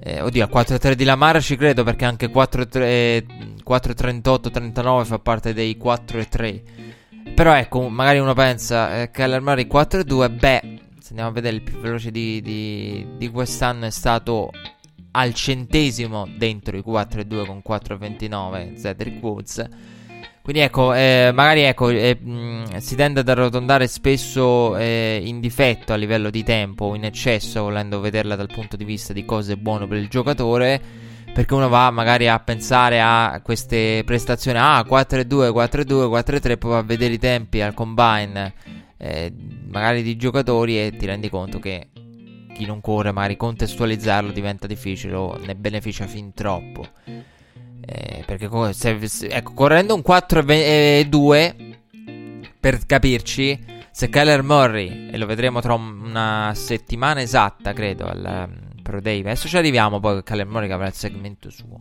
eh, 0.07 0.21
oddio, 0.21 0.43
al 0.43 0.51
4-3 0.51 0.93
di 0.93 1.03
Lamar 1.03 1.41
ci 1.41 1.55
credo 1.55 1.83
perché 1.83 2.05
anche 2.05 2.29
4-38-39 2.29 5.03
fa 5.03 5.19
parte 5.19 5.53
dei 5.53 5.79
4-3. 5.81 6.61
Però 7.33 7.55
ecco, 7.55 7.89
magari 7.89 8.19
uno 8.19 8.35
pensa 8.35 9.01
eh, 9.01 9.09
che 9.09 9.23
all'armare 9.23 9.65
4-2, 9.65 10.37
beh, 10.37 10.61
se 11.05 11.11
andiamo 11.11 11.29
a 11.29 11.33
vedere 11.33 11.57
il 11.57 11.61
più 11.61 11.77
veloce 11.77 12.09
di, 12.09 12.41
di, 12.41 13.05
di 13.15 13.29
quest'anno 13.29 13.85
è 13.85 13.91
stato 13.91 14.49
al 15.11 15.35
centesimo 15.35 16.27
dentro 16.35 16.75
i 16.75 16.83
4-2 16.83 17.45
con 17.45 17.61
4-29 17.63 18.81
Cedric 18.81 19.23
Woods. 19.23 19.69
Quindi 20.41 20.63
ecco, 20.63 20.95
eh, 20.95 21.29
magari 21.31 21.61
ecco, 21.61 21.89
eh, 21.89 22.17
mh, 22.19 22.77
si 22.77 22.95
tende 22.95 23.19
ad 23.19 23.29
arrotondare 23.29 23.85
spesso 23.85 24.75
eh, 24.77 25.21
in 25.23 25.39
difetto 25.39 25.93
a 25.93 25.95
livello 25.95 26.31
di 26.31 26.43
tempo 26.43 26.95
in 26.95 27.05
eccesso, 27.05 27.61
volendo 27.61 27.99
vederla 27.99 28.35
dal 28.35 28.49
punto 28.51 28.75
di 28.75 28.83
vista 28.83 29.13
di 29.13 29.25
cosa 29.25 29.53
è 29.53 29.57
buono 29.57 29.85
per 29.85 29.99
il 29.99 30.07
giocatore. 30.07 30.81
Perché 31.35 31.53
uno 31.53 31.69
va 31.69 31.91
magari 31.91 32.27
a 32.27 32.39
pensare 32.39 32.99
a 32.99 33.41
queste 33.43 34.01
prestazioni, 34.05 34.57
ah 34.57 34.83
4-2, 34.83 35.51
4-2, 35.51 36.09
4-3, 36.09 36.57
poi 36.57 36.71
va 36.71 36.77
a 36.77 36.83
vedere 36.83 37.13
i 37.13 37.19
tempi 37.19 37.61
al 37.61 37.75
combine, 37.75 38.53
eh, 38.97 39.33
magari 39.67 40.03
di 40.03 40.15
giocatori 40.15 40.79
e 40.79 40.95
ti 40.95 41.05
rendi 41.05 41.29
conto 41.29 41.59
che 41.59 41.89
chi 42.55 42.65
non 42.65 42.79
corre, 42.79 43.11
magari 43.11 43.35
contestualizzarlo 43.35 44.31
diventa 44.31 44.65
difficile 44.65 45.15
o 45.15 45.37
ne 45.37 45.55
beneficia 45.55 46.07
fin 46.07 46.33
troppo. 46.33 46.87
Eh, 47.05 48.23
perché 48.25 48.49
se, 48.73 49.07
se, 49.07 49.27
ecco, 49.27 49.53
correndo 49.53 49.93
un 49.93 50.01
4-2 50.05 51.73
per 52.59 52.85
capirci, 52.85 53.63
se 53.91 54.09
Kyler 54.09 54.41
Murray, 54.41 55.09
e 55.11 55.17
lo 55.17 55.25
vedremo 55.25 55.61
tra 55.61 55.73
una 55.73 56.53
settimana 56.55 57.21
esatta, 57.21 57.73
credo, 57.73 58.07
al 58.07 58.47
um, 58.49 58.81
Pro 58.81 59.01
Day. 59.01 59.19
Adesso 59.19 59.47
ci 59.47 59.57
arriviamo 59.57 59.99
poi 59.99 60.13
con 60.13 60.23
Kyler 60.23 60.47
Murray 60.47 60.67
che 60.67 60.73
avrà 60.73 60.87
il 60.87 60.93
segmento 60.93 61.49
suo. 61.49 61.79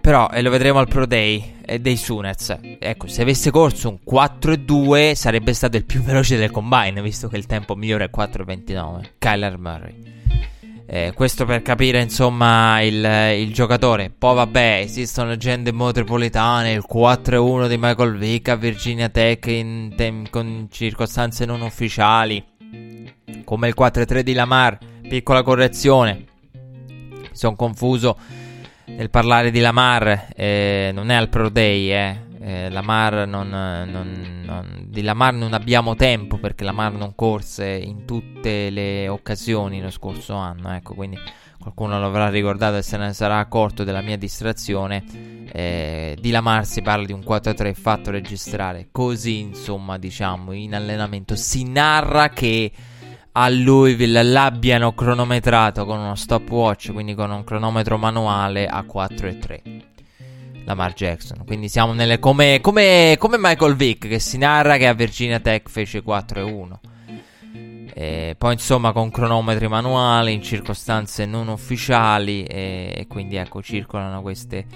Però, 0.00 0.28
e 0.30 0.42
lo 0.42 0.50
vedremo 0.50 0.78
al 0.78 0.88
Pro 0.88 1.06
Day 1.06 1.56
e 1.64 1.78
dei 1.78 1.96
Sunets. 1.96 2.58
Ecco, 2.78 3.06
se 3.06 3.22
avesse 3.22 3.50
corso 3.50 3.88
un 3.88 3.98
4-2 4.06 5.14
sarebbe 5.14 5.52
stato 5.52 5.76
il 5.76 5.84
più 5.84 6.00
veloce 6.04 6.36
del 6.36 6.50
combine, 6.50 7.02
visto 7.02 7.28
che 7.28 7.36
il 7.36 7.46
tempo 7.46 7.74
migliore 7.74 8.04
è 8.04 8.10
4-29. 8.14 9.10
Kyler 9.18 9.58
Murray. 9.58 10.12
Eh, 10.86 11.12
questo 11.14 11.46
per 11.46 11.62
capire 11.62 12.00
insomma 12.00 12.80
il, 12.82 12.94
il, 13.38 13.52
giocatore. 13.52 14.10
Poi 14.16 14.34
vabbè, 14.34 14.80
esistono 14.82 15.30
leggende 15.30 15.72
metropolitane, 15.72 16.72
il 16.72 16.84
4-1 16.90 17.68
di 17.68 17.78
Michael 17.78 18.16
Vick 18.16 18.48
a 18.50 18.56
Virginia 18.56 19.08
Tech 19.08 19.46
in 19.46 19.94
tem- 19.96 20.28
con 20.28 20.68
circostanze 20.70 21.46
non 21.46 21.62
ufficiali, 21.62 22.44
come 23.44 23.68
il 23.68 23.74
4-3 23.76 24.20
di 24.20 24.34
Lamar. 24.34 24.78
Piccola 25.08 25.42
correzione, 25.42 26.24
mi 26.92 27.28
sono 27.32 27.56
confuso 27.56 28.16
nel 28.86 29.10
parlare 29.10 29.50
di 29.50 29.60
Lamar, 29.60 30.28
eh, 30.34 30.90
non 30.92 31.10
è 31.10 31.14
al 31.14 31.28
Pro 31.28 31.48
Day, 31.48 31.90
eh. 31.90 32.32
Eh, 32.40 32.68
Lamar 32.68 33.26
non, 33.26 33.48
non, 33.48 34.42
non, 34.44 34.84
di 34.86 35.00
Lamar 35.00 35.32
non 35.32 35.54
abbiamo 35.54 35.94
tempo 35.94 36.36
perché 36.36 36.62
Lamar 36.62 36.92
non 36.92 37.14
corse 37.14 37.64
in 37.64 38.04
tutte 38.04 38.68
le 38.68 39.08
occasioni 39.08 39.80
lo 39.80 39.90
scorso 39.90 40.34
anno. 40.34 40.74
Ecco, 40.74 40.92
quindi 40.92 41.18
qualcuno 41.58 41.98
l'avrà 41.98 42.28
ricordato 42.28 42.76
e 42.76 42.82
se 42.82 42.98
ne 42.98 43.14
sarà 43.14 43.38
accorto 43.38 43.82
della 43.82 44.02
mia 44.02 44.18
distrazione. 44.18 45.04
Eh, 45.50 46.18
di 46.20 46.30
Lamar 46.30 46.66
si 46.66 46.82
parla 46.82 47.06
di 47.06 47.12
un 47.12 47.20
4-3 47.20 47.72
fatto 47.72 48.10
registrare. 48.10 48.88
Così, 48.92 49.38
insomma, 49.38 49.96
diciamo, 49.96 50.52
in 50.52 50.74
allenamento 50.74 51.36
si 51.36 51.64
narra 51.64 52.28
che 52.28 52.70
a 53.36 53.48
Louisville 53.48 54.22
l'abbiano 54.22 54.94
cronometrato 54.94 55.84
con 55.84 55.98
uno 55.98 56.14
stopwatch, 56.14 56.92
quindi 56.92 57.14
con 57.14 57.30
un 57.30 57.42
cronometro 57.42 57.98
manuale 57.98 58.66
a 58.66 58.84
4 58.84 59.26
e 59.26 59.38
3. 59.38 59.62
Lamar 60.64 60.94
Jackson. 60.94 61.44
Quindi 61.44 61.68
siamo 61.68 61.92
nelle. 61.92 62.18
Come, 62.18 62.60
come, 62.60 63.16
come, 63.18 63.36
Michael 63.38 63.74
Vick 63.74 64.08
che 64.08 64.18
si 64.18 64.38
narra 64.38 64.76
che 64.76 64.86
a 64.86 64.94
Virginia 64.94 65.40
Tech 65.40 65.68
fece 65.68 66.02
4 66.02 66.40
e 66.40 66.42
1. 66.42 66.80
E 67.96 68.34
poi 68.38 68.52
insomma 68.54 68.92
con 68.92 69.10
cronometri 69.10 69.68
manuali 69.68 70.32
in 70.32 70.42
circostanze 70.42 71.26
non 71.26 71.48
ufficiali 71.48 72.44
e 72.44 73.06
quindi 73.08 73.36
ecco 73.36 73.62
circolano 73.62 74.20
queste 74.20 74.66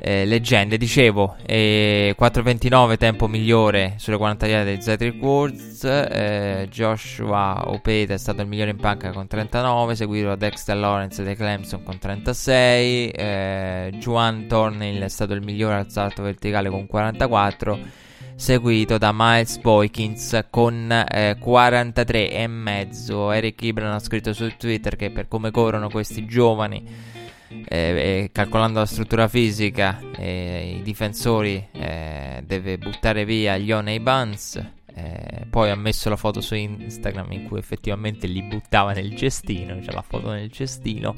eh, 0.00 0.24
leggende. 0.24 0.76
Dicevo, 0.76 1.36
eh, 1.44 2.14
4.29 2.18 2.96
tempo 2.96 3.28
migliore 3.28 3.94
sulle 3.98 4.16
40 4.16 4.46
yard 4.46 4.68
di 4.68 4.82
Cedric 4.82 5.22
Woods. 5.22 5.84
Eh, 5.84 6.68
Joshua 6.70 7.64
Opeta 7.66 8.14
è 8.14 8.18
stato 8.18 8.42
il 8.42 8.48
migliore 8.48 8.70
in 8.70 8.76
panca 8.76 9.10
con 9.10 9.26
39, 9.26 9.94
seguito 9.94 10.28
da 10.28 10.36
Dexter 10.36 10.76
Lawrence 10.76 11.22
dei 11.22 11.36
Clemson 11.36 11.82
con 11.82 11.98
36. 11.98 13.08
Eh, 13.10 13.90
Juan 13.98 14.46
Thornhill 14.46 15.02
è 15.02 15.08
stato 15.08 15.34
il 15.34 15.42
migliore 15.42 15.74
al 15.74 15.90
salto 15.90 16.22
verticale 16.22 16.70
con 16.70 16.86
44 16.86 18.06
seguito 18.38 18.98
da 18.98 19.10
Miles 19.12 19.58
Boykins 19.58 20.46
con 20.48 20.92
eh, 21.10 21.36
43 21.40 22.30
e 22.30 22.46
mezzo. 22.46 23.32
Eric 23.32 23.60
Ibran 23.62 23.92
ha 23.92 23.98
scritto 23.98 24.32
su 24.32 24.48
Twitter 24.56 24.94
che 24.94 25.10
per 25.10 25.26
come 25.26 25.50
corrono 25.50 25.88
questi 25.88 26.24
giovani 26.24 27.16
eh, 27.66 28.30
calcolando 28.32 28.78
la 28.78 28.86
struttura 28.86 29.28
fisica 29.28 30.00
eh, 30.16 30.76
i 30.78 30.82
difensori 30.82 31.68
eh, 31.72 32.42
deve 32.44 32.78
buttare 32.78 33.24
via 33.24 33.56
gli 33.56 33.72
Oney 33.72 34.00
Buns 34.00 34.76
eh, 34.98 35.46
poi 35.48 35.70
ha 35.70 35.76
messo 35.76 36.08
la 36.08 36.16
foto 36.16 36.40
su 36.40 36.56
Instagram 36.56 37.30
in 37.32 37.44
cui 37.44 37.58
effettivamente 37.58 38.26
li 38.26 38.42
buttava 38.42 38.92
nel 38.92 39.14
cestino 39.14 39.78
c'è 39.78 39.92
la 39.92 40.02
foto 40.02 40.30
nel 40.30 40.50
cestino. 40.50 41.14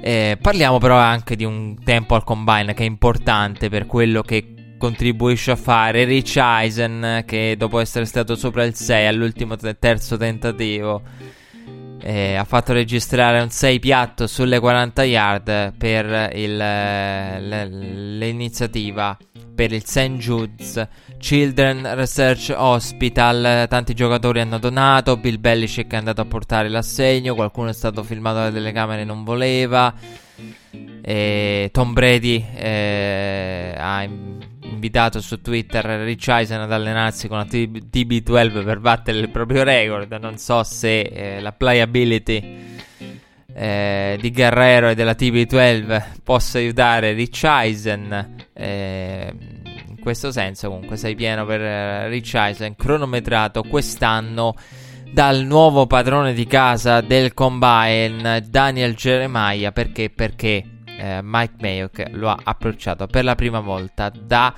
Eh, 0.00 0.38
parliamo 0.40 0.78
però 0.78 0.96
anche 0.96 1.34
di 1.34 1.44
un 1.44 1.76
tempo 1.82 2.14
al 2.14 2.24
combine 2.24 2.74
che 2.74 2.82
è 2.82 2.86
importante 2.86 3.68
per 3.68 3.86
quello 3.86 4.22
che 4.22 4.76
contribuisce 4.78 5.52
a 5.52 5.56
fare 5.56 6.04
Rich 6.04 6.36
Eisen 6.36 7.22
che 7.26 7.54
dopo 7.56 7.78
essere 7.78 8.04
stato 8.04 8.34
sopra 8.36 8.64
il 8.64 8.74
6 8.74 9.06
all'ultimo 9.06 9.56
te- 9.56 9.78
terzo 9.78 10.16
tentativo 10.16 11.02
eh, 12.02 12.34
ha 12.34 12.44
fatto 12.44 12.72
registrare 12.72 13.40
un 13.40 13.50
6 13.50 13.78
piatto 13.78 14.26
sulle 14.26 14.58
40 14.58 15.04
yard 15.04 15.74
per 15.76 16.30
il, 16.34 18.18
l'iniziativa 18.18 19.16
per 19.54 19.72
il 19.72 19.84
St. 19.84 20.16
Jude's 20.16 20.88
Children 21.18 21.94
Research 21.94 22.52
Hospital. 22.56 23.66
Tanti 23.68 23.94
giocatori 23.94 24.40
hanno 24.40 24.58
donato. 24.58 25.16
Bill 25.16 25.38
Belichick 25.38 25.92
è 25.92 25.96
andato 25.96 26.20
a 26.20 26.24
portare 26.24 26.68
l'assegno. 26.68 27.34
Qualcuno 27.34 27.68
è 27.68 27.72
stato 27.72 28.02
filmato 28.02 28.38
dalle 28.38 28.52
telecamere 28.52 29.02
e 29.02 29.04
non 29.04 29.22
voleva. 29.24 29.94
E 31.02 31.68
Tom 31.72 31.92
Brady 31.92 32.44
eh, 32.56 33.74
ha 33.76 34.08
invitato 34.72 35.20
su 35.20 35.40
Twitter 35.40 35.84
Rich 35.84 36.28
Eisen 36.28 36.60
ad 36.60 36.72
allenarsi 36.72 37.28
con 37.28 37.38
la 37.38 37.44
TB12 37.44 38.64
per 38.64 38.80
battere 38.80 39.18
il 39.18 39.30
proprio 39.30 39.62
record. 39.62 40.10
Non 40.20 40.38
so 40.38 40.62
se 40.62 41.00
eh, 41.00 41.40
la 41.40 41.52
playability 41.52 42.80
eh, 43.54 44.16
di 44.20 44.30
Guerrero 44.30 44.88
e 44.88 44.94
della 44.94 45.12
TB12 45.12 46.02
possa 46.22 46.58
aiutare 46.58 47.12
Rich 47.12 47.44
Eisen. 47.44 48.46
Eh, 48.52 49.32
in 49.88 49.98
questo 50.00 50.32
senso, 50.32 50.68
comunque, 50.68 50.96
sei 50.96 51.14
pieno 51.14 51.44
per 51.44 51.60
eh, 51.60 52.08
Rich 52.08 52.34
Eisen, 52.34 52.74
cronometrato 52.74 53.62
quest'anno 53.62 54.54
dal 55.12 55.44
nuovo 55.44 55.86
padrone 55.86 56.32
di 56.32 56.46
casa 56.46 57.02
del 57.02 57.34
Combine, 57.34 58.42
Daniel 58.48 58.94
Jeremiah. 58.94 59.70
Perché? 59.70 60.10
Perché 60.10 60.64
eh, 61.02 61.20
Mike 61.20 61.54
Mayock 61.60 62.10
lo 62.12 62.28
ha 62.28 62.38
approcciato 62.40 63.08
per 63.08 63.24
la 63.24 63.34
prima 63.34 63.58
volta 63.58 64.08
da 64.08 64.54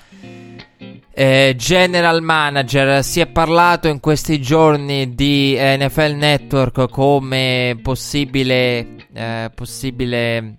eh, 1.10 1.54
general 1.56 2.20
manager. 2.22 3.02
Si 3.02 3.20
è 3.20 3.26
parlato 3.26 3.88
in 3.88 3.98
questi 4.00 4.42
giorni 4.42 5.14
di 5.14 5.56
eh, 5.56 5.78
NFL 5.78 6.12
Network 6.16 6.90
come 6.90 7.78
possibile, 7.80 9.06
eh, 9.14 9.50
possibile 9.54 10.54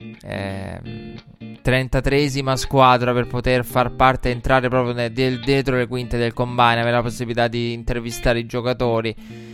33esima 1.62 2.50
ehm, 2.50 2.56
squadra 2.56 3.14
per 3.14 3.28
poter 3.28 3.64
far 3.64 3.92
parte, 3.92 4.32
entrare 4.32 4.68
proprio 4.70 4.94
nel, 4.94 5.12
dietro 5.12 5.78
le 5.78 5.86
quinte 5.86 6.18
del 6.18 6.34
combine, 6.34 6.80
avere 6.80 6.96
la 6.96 7.04
possibilità 7.04 7.48
di 7.48 7.74
intervistare 7.74 8.40
i 8.40 8.48
giocatori. 8.48 9.54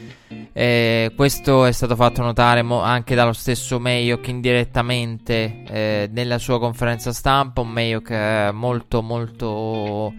Eh, 0.54 1.14
questo 1.16 1.64
è 1.64 1.72
stato 1.72 1.96
fatto 1.96 2.22
notare 2.22 2.62
mo- 2.62 2.82
anche 2.82 3.16
dallo 3.16 3.32
stesso 3.32 3.80
Mayok 3.80 4.28
indirettamente 4.28 5.64
eh, 5.66 6.10
nella 6.12 6.38
sua 6.38 6.60
conferenza 6.60 7.14
stampa. 7.14 7.62
Un 7.62 7.70
Mayok 7.70 8.10
eh, 8.10 8.52
molto 8.52 9.02
molto 9.02 10.14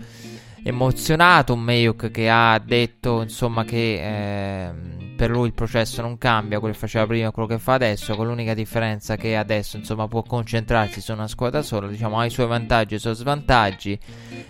emozionato. 0.62 1.52
Un 1.52 1.60
Mayok 1.60 2.10
che 2.10 2.30
ha 2.30 2.58
detto 2.58 3.20
insomma 3.20 3.64
che 3.64 4.00
ehm, 4.00 5.01
per 5.22 5.30
lui 5.30 5.46
il 5.46 5.52
processo 5.52 6.02
non 6.02 6.18
cambia 6.18 6.58
quello 6.58 6.74
che 6.74 6.80
faceva 6.80 7.06
prima 7.06 7.28
e 7.28 7.30
quello 7.30 7.46
che 7.46 7.60
fa 7.60 7.74
adesso. 7.74 8.16
Con 8.16 8.26
l'unica 8.26 8.54
differenza 8.54 9.14
che 9.14 9.36
adesso 9.36 9.76
insomma 9.76 10.08
può 10.08 10.24
concentrarsi 10.24 11.00
su 11.00 11.12
una 11.12 11.28
squadra 11.28 11.62
sola. 11.62 11.86
Diciamo 11.86 12.18
ha 12.18 12.24
i 12.24 12.30
suoi 12.30 12.48
vantaggi 12.48 12.94
e 12.94 12.96
i 12.96 13.00
suoi 13.00 13.14
svantaggi. 13.14 13.96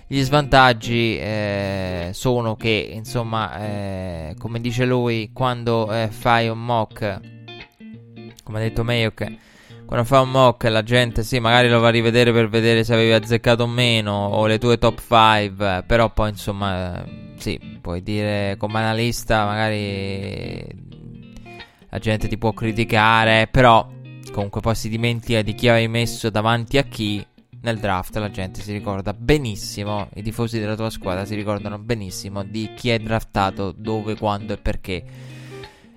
Gli 0.07 0.23
svantaggi 0.23 1.19
eh, 1.19 2.13
sono 2.15 2.57
che, 2.57 2.91
insomma, 2.91 3.55
eh, 3.59 4.35
come 4.39 4.63
dice 4.63 4.87
lui, 4.87 5.31
quando 5.35 5.93
eh, 5.93 6.09
fai 6.11 6.49
un 6.49 6.65
mock, 6.65 7.21
come 8.43 8.59
ha 8.59 8.63
detto 8.63 8.83
Mayok, 8.83 9.27
quando 9.93 10.09
fai 10.09 10.23
un 10.23 10.31
mock 10.31 10.65
la 10.71 10.83
gente 10.83 11.23
sì, 11.23 11.39
magari 11.39 11.69
lo 11.69 11.79
va 11.79 11.89
a 11.89 11.91
rivedere 11.91 12.33
per 12.33 12.49
vedere 12.49 12.83
se 12.83 12.95
avevi 12.95 13.13
azzeccato 13.13 13.65
o 13.65 13.67
meno, 13.67 14.29
o 14.29 14.47
le 14.47 14.57
tue 14.57 14.79
top 14.79 14.99
5, 14.99 15.85
però 15.87 16.11
poi 16.11 16.31
insomma, 16.31 17.05
sì, 17.37 17.61
puoi 17.79 18.03
dire 18.03 18.57
come 18.57 18.79
analista 18.79 19.45
magari 19.45 20.67
la 21.91 21.99
gente 21.99 22.27
ti 22.27 22.39
può 22.39 22.55
criticare, 22.55 23.49
però 23.51 23.87
comunque 24.33 24.63
poi 24.63 24.75
si 24.75 24.89
dimentica 24.89 25.43
di 25.43 25.53
chi 25.55 25.69
avevi 25.69 25.89
messo 25.89 26.31
davanti 26.31 26.79
a 26.79 26.85
chi 26.85 27.23
nel 27.61 27.79
draft 27.79 28.17
la 28.17 28.31
gente 28.31 28.63
si 28.63 28.73
ricorda 28.73 29.13
benissimo, 29.13 30.09
i 30.15 30.23
tifosi 30.23 30.59
della 30.59 30.75
tua 30.75 30.89
squadra 30.89 31.27
si 31.27 31.35
ricordano 31.35 31.79
benissimo 31.79 32.43
di 32.45 32.71
chi 32.75 32.89
è 32.89 32.99
draftato, 32.99 33.75
dove, 33.77 34.17
quando 34.17 34.55
e 34.55 34.57
perché. 34.57 35.32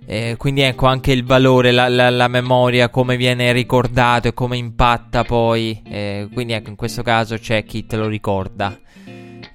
Eh, 0.07 0.35
quindi 0.37 0.61
ecco 0.61 0.85
anche 0.85 1.11
il 1.11 1.23
valore, 1.23 1.71
la, 1.71 1.87
la, 1.87 2.09
la, 2.09 2.27
memoria, 2.27 2.89
come 2.89 3.17
viene 3.17 3.51
ricordato 3.51 4.27
e 4.27 4.33
come 4.33 4.57
impatta 4.57 5.23
poi. 5.23 5.81
Eh, 5.83 6.29
quindi 6.31 6.53
ecco, 6.53 6.69
in 6.69 6.75
questo 6.75 7.01
caso 7.01 7.37
c'è 7.37 7.63
chi 7.63 7.85
te 7.85 7.97
lo 7.97 8.07
ricorda 8.07 8.77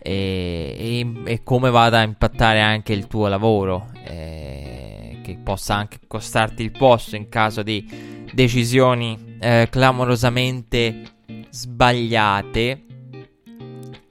e, 0.03 0.77
e, 0.79 1.13
e 1.25 1.43
come 1.43 1.71
vada 1.71 1.99
a 1.99 2.03
impattare 2.03 2.61
anche 2.61 2.93
il 2.93 3.07
tuo 3.07 3.29
lavoro. 3.29 3.91
Eh, 4.05 4.91
che 5.23 5.39
possa 5.43 5.75
anche 5.77 5.99
costarti 6.07 6.63
il 6.63 6.73
posto 6.73 7.17
in 7.17 7.29
caso 7.29 7.63
di 7.63 8.27
decisioni 8.33 9.37
eh, 9.41 9.69
clamorosamente 9.71 11.03
sbagliate. 11.51 12.85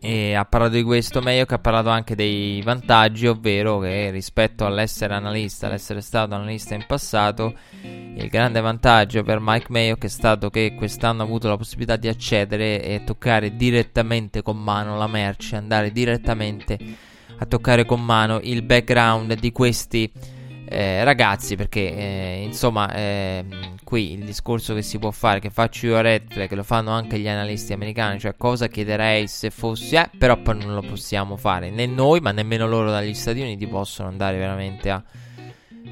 E 0.01 0.33
ha 0.33 0.45
parlato 0.45 0.75
di 0.75 0.83
questo 0.83 1.19
meglio 1.19 1.45
che 1.45 1.55
ha 1.55 1.59
parlato 1.59 1.89
anche 1.89 2.15
dei 2.15 2.61
vantaggi, 2.61 3.27
ovvero 3.27 3.79
che 3.79 4.11
rispetto 4.11 4.65
all'essere 4.65 5.13
analista, 5.13 5.67
all'essere 5.67 5.99
stato 5.99 6.35
analista 6.35 6.73
in 6.73 6.85
passato, 6.87 7.53
il 7.81 8.29
grande 8.29 8.61
vantaggio 8.61 9.23
per 9.23 9.39
Mike 9.41 9.67
Mayo 9.69 9.97
è 9.99 10.07
stato 10.07 10.49
che 10.49 10.73
quest'anno 10.73 11.21
ha 11.21 11.25
avuto 11.25 11.49
la 11.49 11.57
possibilità 11.57 11.97
di 11.97 12.07
accedere 12.07 12.81
e 12.81 13.03
toccare 13.03 13.57
direttamente 13.57 14.41
con 14.41 14.57
mano 14.57 14.97
la 14.97 15.07
merce, 15.07 15.57
andare 15.57 15.91
direttamente 15.91 16.77
a 17.37 17.45
toccare 17.45 17.83
con 17.83 18.03
mano 18.03 18.39
il 18.41 18.61
background 18.61 19.33
di 19.33 19.51
questi 19.51 20.09
eh, 20.71 21.03
ragazzi, 21.03 21.55
perché 21.55 21.95
eh, 21.95 22.41
insomma, 22.43 22.93
eh, 22.93 23.43
qui 23.83 24.13
il 24.13 24.23
discorso 24.23 24.75
che 24.75 24.83
si 24.83 24.99
può 24.99 25.09
fare, 25.09 25.39
che 25.39 25.49
faccio 25.49 25.87
io 25.87 25.97
a 25.97 26.01
Red 26.01 26.47
che 26.47 26.55
lo 26.55 26.61
fanno 26.61 26.91
anche 26.91 27.17
gli 27.17 27.27
analisti 27.27 27.73
americani, 27.73 28.19
cioè 28.19 28.35
cosa 28.37 28.67
chiederei 28.67 29.27
se 29.27 29.49
fossi, 29.49 29.95
eh, 29.95 30.11
però 30.15 30.37
poi 30.37 30.59
non 30.59 30.75
lo 30.75 30.81
possiamo 30.81 31.37
fare 31.37 31.71
né 31.71 31.87
noi, 31.87 32.19
ma 32.19 32.31
nemmeno 32.31 32.67
loro 32.67 32.91
dagli 32.91 33.15
Stati 33.15 33.41
Uniti 33.41 33.65
possono 33.65 34.09
andare 34.09 34.37
veramente 34.37 34.91
a. 34.91 35.03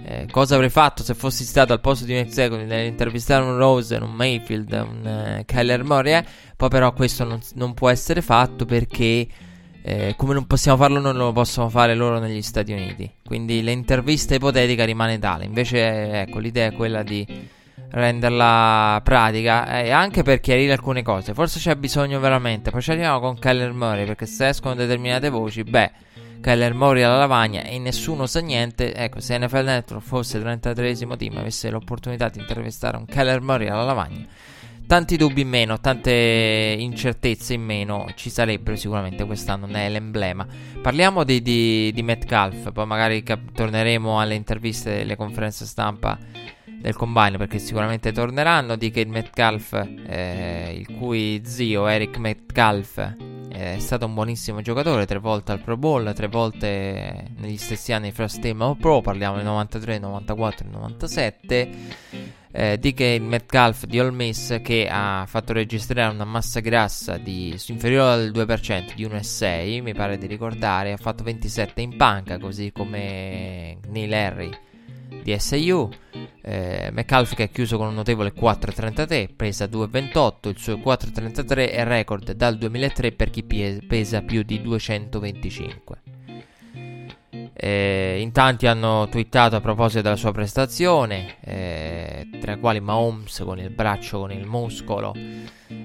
Eh, 0.03 0.27
cosa 0.29 0.53
avrei 0.53 0.69
fatto 0.69 1.01
se 1.01 1.15
fossi 1.15 1.43
stato 1.43 1.73
al 1.73 1.81
posto 1.81 2.05
di 2.05 2.13
Mexico 2.13 2.55
nell'intervistare 2.55 3.43
un 3.43 3.57
Rose, 3.57 3.95
un 3.95 4.11
Mayfield, 4.11 4.71
un 4.71 5.37
uh, 5.39 5.43
Kyler 5.43 5.83
Murray? 5.83 6.13
Eh? 6.13 6.25
Poi, 6.55 6.69
però, 6.69 6.93
questo 6.93 7.23
non, 7.23 7.39
non 7.55 7.73
può 7.73 7.89
essere 7.89 8.21
fatto 8.21 8.65
perché 8.65 9.27
eh, 9.87 10.15
come 10.17 10.33
non 10.33 10.45
possiamo 10.47 10.77
farlo 10.77 10.99
non 10.99 11.15
lo 11.15 11.31
possono 11.31 11.69
fare 11.69 11.95
loro 11.95 12.19
negli 12.19 12.41
Stati 12.41 12.73
Uniti. 12.73 13.09
Quindi 13.25 13.63
l'intervista 13.63 14.35
ipotetica 14.35 14.83
rimane 14.83 15.17
tale. 15.17 15.45
Invece, 15.45 16.23
ecco, 16.23 16.39
l'idea 16.39 16.67
è 16.67 16.73
quella 16.73 17.03
di 17.03 17.25
renderla 17.91 18.99
pratica 19.01 19.81
e 19.81 19.91
anche 19.91 20.23
per 20.23 20.41
chiarire 20.41 20.73
alcune 20.73 21.03
cose. 21.03 21.33
Forse 21.33 21.59
c'è 21.59 21.75
bisogno 21.75 22.19
veramente. 22.19 22.69
Poi 22.69 22.81
ci 22.81 22.91
arriviamo 22.91 23.21
con 23.21 23.39
Kyler 23.39 23.71
Murray 23.71 24.03
perché 24.03 24.25
se 24.25 24.49
escono 24.49 24.75
determinate 24.75 25.29
voci, 25.29 25.63
beh, 25.63 25.91
Kyler 26.41 26.73
Murray 26.73 27.03
alla 27.03 27.19
lavagna 27.19 27.61
e 27.63 27.79
nessuno 27.79 28.25
sa 28.25 28.41
niente. 28.41 28.93
Ecco, 28.93 29.21
se 29.21 29.37
NFL 29.37 29.63
Network 29.63 30.03
fosse 30.03 30.35
il 30.35 30.43
33 30.43 30.95
team 31.15 31.37
avesse 31.37 31.69
l'opportunità 31.69 32.27
di 32.27 32.39
intervistare 32.39 32.97
un 32.97 33.05
Kyler 33.05 33.39
Murray 33.39 33.67
alla 33.67 33.85
lavagna 33.85 34.25
tanti 34.87 35.17
dubbi 35.17 35.41
in 35.41 35.49
meno, 35.49 35.79
tante 35.79 36.75
incertezze 36.79 37.53
in 37.53 37.61
meno 37.61 38.07
ci 38.15 38.29
sarebbero 38.29 38.77
sicuramente 38.77 39.25
quest'anno, 39.25 39.65
ne 39.67 39.85
è 39.85 39.89
l'emblema. 39.89 40.47
Parliamo 40.81 41.23
di, 41.23 41.41
di, 41.41 41.91
di 41.93 42.01
Metcalf, 42.01 42.71
poi 42.71 42.85
magari 42.85 43.21
cap- 43.21 43.51
torneremo 43.51 44.19
alle 44.19 44.35
interviste, 44.35 45.01
alle 45.01 45.17
conferenze 45.17 45.65
stampa 45.65 46.17
del 46.63 46.95
combine 46.95 47.37
perché 47.37 47.59
sicuramente 47.59 48.13
torneranno. 48.13 48.77
Di 48.77 48.89
che 48.89 49.05
Metcalf, 49.05 49.73
eh, 49.73 50.73
il 50.77 50.97
cui 50.97 51.41
zio 51.43 51.87
Eric 51.87 52.17
Metcalf 52.17 52.97
eh, 52.97 53.75
è 53.75 53.79
stato 53.79 54.05
un 54.05 54.13
buonissimo 54.13 54.61
giocatore, 54.61 55.05
tre 55.05 55.19
volte 55.19 55.51
al 55.51 55.59
Pro 55.59 55.75
Bowl, 55.75 56.13
tre 56.13 56.27
volte 56.27 57.31
negli 57.37 57.57
stessi 57.57 57.91
anni 57.91 58.11
First 58.13 58.39
Team 58.39 58.61
All 58.61 58.77
Pro, 58.77 59.01
parliamo 59.01 59.35
del 59.35 59.45
93, 59.45 59.99
94 59.99 60.65
e 60.65 60.71
97 60.71 61.69
eh, 62.57 62.79
DK 62.79 63.19
Metcalf 63.21 63.85
di 63.85 63.99
All 63.99 64.11
Miss 64.11 64.59
che 64.63 64.87
ha 64.89 65.25
fatto 65.27 65.53
registrare 65.53 66.11
una 66.11 66.25
massa 66.25 66.59
grassa 66.59 67.17
di, 67.17 67.55
inferiore 67.67 68.11
al 68.11 68.31
2% 68.31 68.95
di 68.95 69.05
1,6 69.05 69.83
mi 69.83 69.93
pare 69.93 70.17
di 70.17 70.25
ricordare. 70.25 70.91
Ha 70.91 70.97
fatto 70.97 71.23
27 71.23 71.81
in 71.81 71.95
panca 71.97 72.39
così 72.39 72.71
come 72.71 73.77
Neil 73.89 74.11
Harry 74.11 74.49
di 75.21 75.37
SU 75.37 75.89
eh, 76.41 76.89
Metcalf 76.91 77.35
che 77.35 77.43
ha 77.43 77.47
chiuso 77.47 77.77
con 77.77 77.89
un 77.89 77.93
notevole 77.93 78.33
4,33 78.33 79.35
pesa 79.35 79.65
2,28 79.65 80.49
il 80.49 80.57
suo 80.57 80.75
4,33 80.77 81.71
è 81.71 81.83
record 81.83 82.31
dal 82.31 82.57
2003 82.57 83.11
per 83.11 83.29
chi 83.29 83.43
pesa 83.43 84.21
più 84.21 84.41
di 84.41 84.61
225 84.61 86.16
eh, 87.59 88.19
in 88.19 88.31
tanti 88.31 88.67
hanno 88.67 89.07
twittato 89.09 89.55
a 89.55 89.61
proposito 89.61 90.03
della 90.03 90.15
sua 90.15 90.31
prestazione, 90.31 91.37
eh, 91.41 92.29
tra 92.39 92.53
i 92.53 92.59
quali 92.59 92.79
Mahomes 92.79 93.41
con 93.43 93.57
il 93.57 93.71
braccio, 93.71 94.19
con 94.19 94.31
il 94.31 94.45
muscolo, 94.45 95.15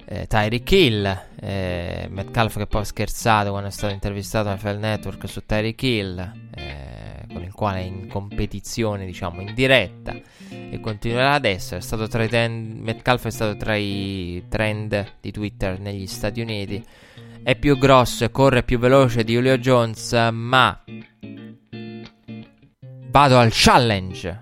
eh, 0.04 0.26
Tyreek 0.26 0.70
Hill, 0.70 1.22
eh, 1.40 2.06
Metcalf 2.10 2.58
che 2.58 2.66
poi 2.66 2.82
ha 2.82 2.84
scherzato 2.84 3.50
quando 3.50 3.68
è 3.68 3.72
stato 3.72 3.94
intervistato 3.94 4.48
da 4.48 4.54
NFL 4.56 4.78
Network 4.78 5.26
su 5.26 5.46
Tyreek 5.46 5.82
Hill, 5.82 6.32
eh, 6.54 7.26
con 7.32 7.42
il 7.42 7.52
quale 7.54 7.78
è 7.78 7.84
in 7.84 8.06
competizione, 8.06 9.06
diciamo, 9.06 9.40
in 9.40 9.54
diretta 9.54 10.14
e 10.50 10.78
continuerà. 10.78 11.40
È 11.40 11.56
stato 11.56 12.06
tra 12.06 12.22
i 12.22 12.28
ten- 12.28 12.80
Metcalf 12.82 13.24
è 13.24 13.30
stato 13.30 13.56
tra 13.56 13.74
i 13.76 14.44
trend 14.50 15.14
di 15.22 15.30
Twitter 15.30 15.80
negli 15.80 16.06
Stati 16.06 16.42
Uniti. 16.42 16.84
È 17.42 17.56
più 17.56 17.78
grosso 17.78 18.24
e 18.24 18.30
corre 18.30 18.62
più 18.62 18.78
veloce 18.78 19.24
di 19.24 19.32
Julio 19.32 19.56
Jones, 19.58 20.12
ma 20.30 20.78
Vado 23.12 23.36
al 23.36 23.50
challenge. 23.52 24.40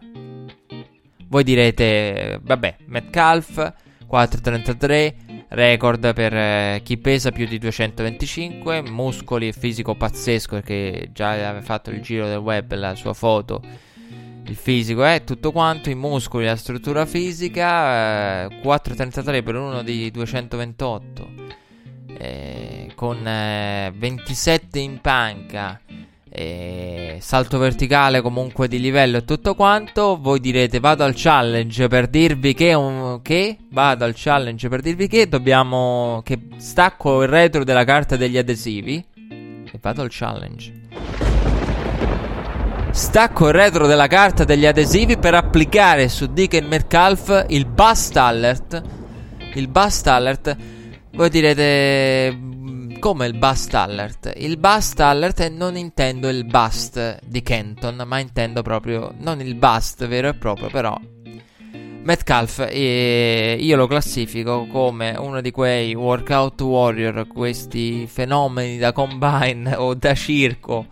Voi 1.26 1.42
direte, 1.42 2.38
vabbè, 2.40 2.76
Metcalf 2.86 3.56
4.33, 4.08 5.14
record 5.48 6.14
per 6.14 6.32
eh, 6.32 6.80
chi 6.84 6.96
pesa 6.96 7.32
più 7.32 7.48
di 7.48 7.58
225, 7.58 8.82
muscoli 8.82 9.48
e 9.48 9.52
fisico 9.52 9.96
pazzesco 9.96 10.54
perché 10.54 11.10
già 11.12 11.30
aveva 11.30 11.60
fatto 11.62 11.90
il 11.90 12.00
giro 12.00 12.28
del 12.28 12.36
web 12.36 12.72
la 12.74 12.94
sua 12.94 13.12
foto. 13.12 13.60
Il 14.44 14.54
fisico 14.54 15.02
è 15.02 15.24
tutto 15.24 15.50
quanto, 15.50 15.90
i 15.90 15.96
muscoli, 15.96 16.44
la 16.44 16.54
struttura 16.54 17.06
fisica, 17.06 18.44
eh, 18.44 18.60
4.33 18.62 19.42
per 19.42 19.56
uno 19.56 19.82
di 19.82 20.12
228, 20.12 21.28
eh, 22.18 22.92
con 22.94 23.26
eh, 23.26 23.92
27 23.96 24.78
in 24.78 25.00
panca 25.00 25.80
e 26.32 27.18
salto 27.20 27.58
verticale 27.58 28.20
comunque 28.20 28.68
di 28.68 28.78
livello 28.78 29.18
e 29.18 29.24
tutto 29.24 29.56
quanto. 29.56 30.16
Voi 30.20 30.38
direte 30.38 30.78
vado 30.78 31.02
al 31.02 31.14
challenge 31.16 31.88
per 31.88 32.06
dirvi 32.06 32.54
che, 32.54 32.72
un, 32.72 33.20
che 33.20 33.58
vado 33.70 34.04
al 34.04 34.12
challenge 34.14 34.68
per 34.68 34.80
dirvi 34.80 35.08
che 35.08 35.28
dobbiamo 35.28 36.22
che 36.24 36.38
stacco 36.58 37.22
il 37.22 37.28
retro 37.28 37.64
della 37.64 37.84
carta 37.84 38.16
degli 38.16 38.38
adesivi 38.38 39.04
e 39.72 39.78
vado 39.80 40.02
al 40.02 40.08
challenge. 40.10 40.78
Stacco 42.92 43.48
il 43.48 43.54
retro 43.54 43.86
della 43.86 44.06
carta 44.06 44.44
degli 44.44 44.66
adesivi 44.66 45.16
per 45.16 45.34
applicare 45.34 46.08
su 46.08 46.26
Dick 46.26 46.60
Metcalf 46.62 47.46
il 47.48 47.66
bust 47.66 48.16
alert. 48.16 48.82
Il 49.54 49.68
bust 49.68 50.06
alert. 50.06 50.56
Voi 51.12 51.28
direte 51.28 52.36
come 53.00 53.26
il 53.26 53.36
bust 53.36 53.74
alert. 53.74 54.32
Il 54.36 54.58
bust 54.58 55.00
alert 55.00 55.48
non 55.48 55.76
intendo 55.76 56.28
il 56.28 56.44
bust 56.44 57.18
di 57.24 57.42
Kenton, 57.42 58.04
ma 58.06 58.20
intendo 58.20 58.62
proprio 58.62 59.12
non 59.18 59.40
il 59.40 59.56
bust 59.56 60.06
vero 60.06 60.28
e 60.28 60.34
proprio, 60.34 60.68
però 60.68 60.96
Metcalf 62.02 62.66
eh, 62.70 63.56
io 63.58 63.76
lo 63.76 63.86
classifico 63.86 64.66
come 64.66 65.16
uno 65.18 65.40
di 65.40 65.50
quei 65.50 65.94
workout 65.94 66.60
warrior, 66.60 67.26
questi 67.26 68.06
fenomeni 68.06 68.78
da 68.78 68.92
combine 68.92 69.74
o 69.74 69.94
da 69.94 70.14
circo 70.14 70.86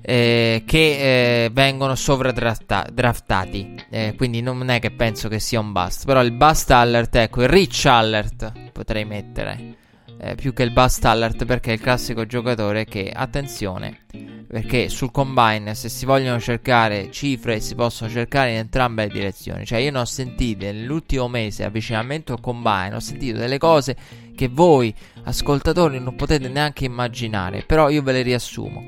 eh, 0.00 0.62
che 0.66 1.44
eh, 1.44 1.50
vengono 1.50 1.94
sovradraftati. 1.94 3.74
Eh, 3.90 4.14
quindi 4.16 4.40
non 4.40 4.68
è 4.70 4.80
che 4.80 4.90
penso 4.90 5.28
che 5.28 5.38
sia 5.38 5.60
un 5.60 5.72
bust. 5.72 6.04
Però 6.04 6.22
il 6.22 6.32
bust 6.32 6.70
alert, 6.70 7.16
ecco, 7.16 7.42
il 7.42 7.48
rich 7.48 7.86
alert 7.86 8.70
potrei 8.72 9.04
mettere 9.04 9.78
eh, 10.22 10.34
più 10.34 10.52
che 10.52 10.62
il 10.62 10.70
bust 10.70 11.02
alert 11.06 11.46
perché 11.46 11.70
è 11.70 11.74
il 11.74 11.80
classico 11.80 12.26
giocatore 12.26 12.84
che, 12.84 13.10
attenzione, 13.12 14.00
perché 14.46 14.90
sul 14.90 15.10
combine 15.10 15.74
se 15.74 15.88
si 15.88 16.04
vogliono 16.04 16.38
cercare 16.38 17.10
cifre 17.10 17.60
si 17.60 17.74
possono 17.74 18.10
cercare 18.10 18.50
in 18.50 18.58
entrambe 18.58 19.06
le 19.06 19.12
direzioni. 19.12 19.64
Cioè 19.64 19.78
io 19.78 19.90
ne 19.90 19.98
ho 20.00 20.04
sentite 20.04 20.72
nell'ultimo 20.72 21.26
mese 21.28 21.64
avvicinamento 21.64 22.34
al 22.34 22.40
combine, 22.40 22.94
ho 22.94 23.00
sentito 23.00 23.38
delle 23.38 23.58
cose 23.58 23.96
che 24.34 24.48
voi 24.48 24.94
ascoltatori 25.24 25.98
non 25.98 26.14
potete 26.16 26.48
neanche 26.48 26.84
immaginare, 26.84 27.62
però 27.64 27.88
io 27.88 28.02
ve 28.02 28.12
le 28.12 28.22
riassumo. 28.22 28.84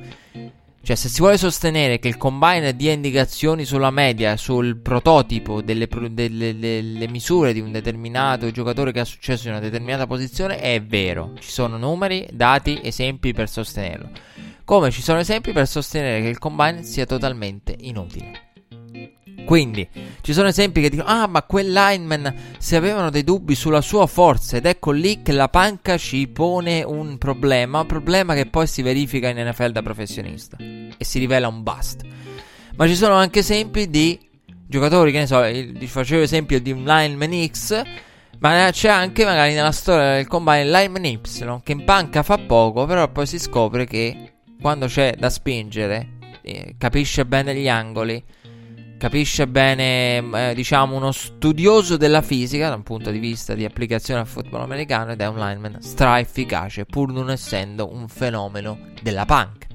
Cioè, 0.84 0.96
se 0.96 1.08
si 1.08 1.20
vuole 1.20 1.38
sostenere 1.38 2.00
che 2.00 2.08
il 2.08 2.16
combine 2.16 2.74
dia 2.74 2.90
indicazioni 2.90 3.64
sulla 3.64 3.90
media, 3.90 4.36
sul 4.36 4.78
prototipo 4.78 5.62
delle, 5.62 5.86
delle, 6.10 6.58
delle, 6.58 7.08
misure 7.08 7.52
di 7.52 7.60
un 7.60 7.70
determinato 7.70 8.50
giocatore 8.50 8.90
che 8.90 8.98
ha 8.98 9.04
successo 9.04 9.46
in 9.46 9.52
una 9.52 9.62
determinata 9.62 10.08
posizione, 10.08 10.58
è 10.58 10.82
vero. 10.82 11.34
Ci 11.38 11.52
sono 11.52 11.78
numeri, 11.78 12.26
dati, 12.32 12.80
esempi 12.82 13.32
per 13.32 13.48
sostenerlo. 13.48 14.10
Come 14.64 14.90
ci 14.90 15.02
sono 15.02 15.20
esempi 15.20 15.52
per 15.52 15.68
sostenere 15.68 16.20
che 16.20 16.28
il 16.28 16.38
combine 16.38 16.82
sia 16.82 17.06
totalmente 17.06 17.76
inutile. 17.78 18.51
Quindi 19.44 19.88
ci 20.20 20.32
sono 20.32 20.48
esempi 20.48 20.80
che 20.80 20.88
dicono: 20.88 21.08
Ah, 21.08 21.26
ma 21.26 21.42
quel 21.42 21.72
lineman 21.72 22.34
se 22.58 22.76
avevano 22.76 23.10
dei 23.10 23.24
dubbi 23.24 23.54
sulla 23.54 23.80
sua 23.80 24.06
forza, 24.06 24.56
ed 24.56 24.66
ecco 24.66 24.90
lì 24.90 25.22
che 25.22 25.32
la 25.32 25.48
panca 25.48 25.96
ci 25.96 26.28
pone 26.28 26.82
un 26.82 27.18
problema. 27.18 27.80
Un 27.80 27.86
problema 27.86 28.34
che 28.34 28.46
poi 28.46 28.66
si 28.66 28.82
verifica 28.82 29.28
in 29.28 29.38
NFL 29.38 29.70
da 29.70 29.82
professionista 29.82 30.56
e 30.58 31.04
si 31.04 31.18
rivela 31.18 31.48
un 31.48 31.62
bust. 31.62 32.02
Ma 32.76 32.86
ci 32.86 32.96
sono 32.96 33.14
anche 33.14 33.40
esempi 33.40 33.90
di 33.90 34.18
giocatori, 34.66 35.12
che 35.12 35.18
ne 35.18 35.26
so, 35.26 35.42
facevo 35.86 36.22
esempio 36.22 36.60
di 36.60 36.72
un 36.72 36.84
lineman 36.84 37.46
X. 37.48 37.82
Ma 38.38 38.70
c'è 38.72 38.88
anche 38.88 39.24
magari 39.24 39.54
nella 39.54 39.70
storia 39.70 40.14
del 40.14 40.26
combine 40.26 40.64
lineman 40.64 41.04
Y 41.04 41.20
che 41.62 41.72
in 41.72 41.84
panca 41.84 42.24
fa 42.24 42.38
poco, 42.38 42.86
però 42.86 43.06
poi 43.08 43.24
si 43.24 43.38
scopre 43.38 43.86
che 43.86 44.32
quando 44.60 44.86
c'è 44.86 45.14
da 45.16 45.30
spingere, 45.30 46.08
eh, 46.42 46.74
capisce 46.76 47.24
bene 47.24 47.54
gli 47.54 47.68
angoli 47.68 48.22
capisce 49.02 49.48
bene, 49.48 50.50
eh, 50.50 50.54
diciamo, 50.54 50.94
uno 50.94 51.10
studioso 51.10 51.96
della 51.96 52.22
fisica 52.22 52.68
da 52.68 52.76
un 52.76 52.84
punto 52.84 53.10
di 53.10 53.18
vista 53.18 53.52
di 53.52 53.64
applicazione 53.64 54.20
al 54.20 54.28
football 54.28 54.60
americano 54.60 55.10
ed 55.10 55.20
è 55.20 55.26
un 55.26 55.38
lineman 55.38 55.82
stra 55.82 56.20
efficace, 56.20 56.84
pur 56.84 57.10
non 57.10 57.28
essendo 57.28 57.92
un 57.92 58.06
fenomeno 58.06 58.78
della 59.02 59.24
punk. 59.24 59.66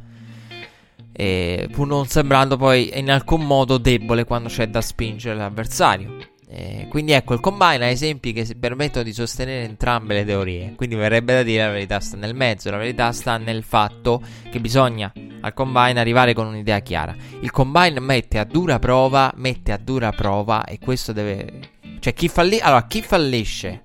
eh, 1.12 1.68
pur 1.70 1.88
non 1.88 2.08
sembrando 2.08 2.56
poi 2.56 2.98
in 2.98 3.12
alcun 3.12 3.46
modo 3.46 3.78
debole 3.78 4.24
quando 4.24 4.48
c'è 4.48 4.70
da 4.70 4.80
spingere 4.80 5.36
l'avversario. 5.36 6.16
Eh, 6.50 6.88
quindi 6.90 7.12
ecco, 7.12 7.34
il 7.34 7.42
combine 7.42 7.86
ha 7.86 7.90
esempi 7.90 8.32
che 8.32 8.56
permettono 8.58 9.04
di 9.04 9.12
sostenere 9.12 9.66
entrambe 9.66 10.14
le 10.14 10.26
teorie. 10.26 10.74
Quindi 10.76 10.96
verrebbe 10.96 11.34
da 11.34 11.44
dire 11.44 11.66
la 11.66 11.72
verità 11.72 12.00
sta 12.00 12.16
nel 12.16 12.36
mezzo, 12.36 12.70
la 12.70 12.78
verità 12.78 13.12
sta 13.12 13.38
nel 13.38 13.64
fatto 13.64 14.22
che 14.50 14.60
bisogna 14.60 15.12
al 15.42 15.54
combine 15.54 16.00
arrivare 16.00 16.34
con 16.34 16.48
un'idea 16.48 16.80
chiara. 16.80 17.16
Il 17.42 17.52
combine 17.52 18.00
mette 18.00 18.40
a 18.40 18.46
dura 18.46 18.80
prova, 18.80 19.32
mette 19.36 19.72
a 19.72 19.78
dura 19.78 20.12
prova 20.12 20.64
e 20.64 20.80
questo 20.80 21.12
deve... 21.12 21.76
Cioè 22.00 22.14
chi, 22.14 22.30
falli... 22.30 22.60
allora, 22.60 22.86
chi 22.86 23.02
fallisce 23.02 23.84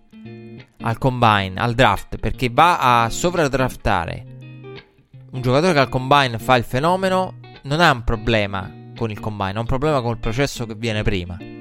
al 0.82 0.98
combine, 0.98 1.54
al 1.56 1.74
draft, 1.74 2.18
perché 2.18 2.48
va 2.50 3.02
a 3.02 3.08
sovradraftare 3.10 4.26
un 5.32 5.40
giocatore 5.40 5.72
che 5.72 5.78
al 5.78 5.88
combine 5.88 6.38
fa 6.38 6.56
il 6.56 6.64
fenomeno, 6.64 7.38
non 7.62 7.80
ha 7.80 7.90
un 7.90 8.04
problema 8.04 8.70
con 8.96 9.10
il 9.10 9.18
combine, 9.18 9.52
ha 9.52 9.60
un 9.60 9.66
problema 9.66 10.00
con 10.02 10.12
il 10.12 10.18
processo 10.18 10.66
che 10.66 10.74
viene 10.74 11.02
prima. 11.02 11.51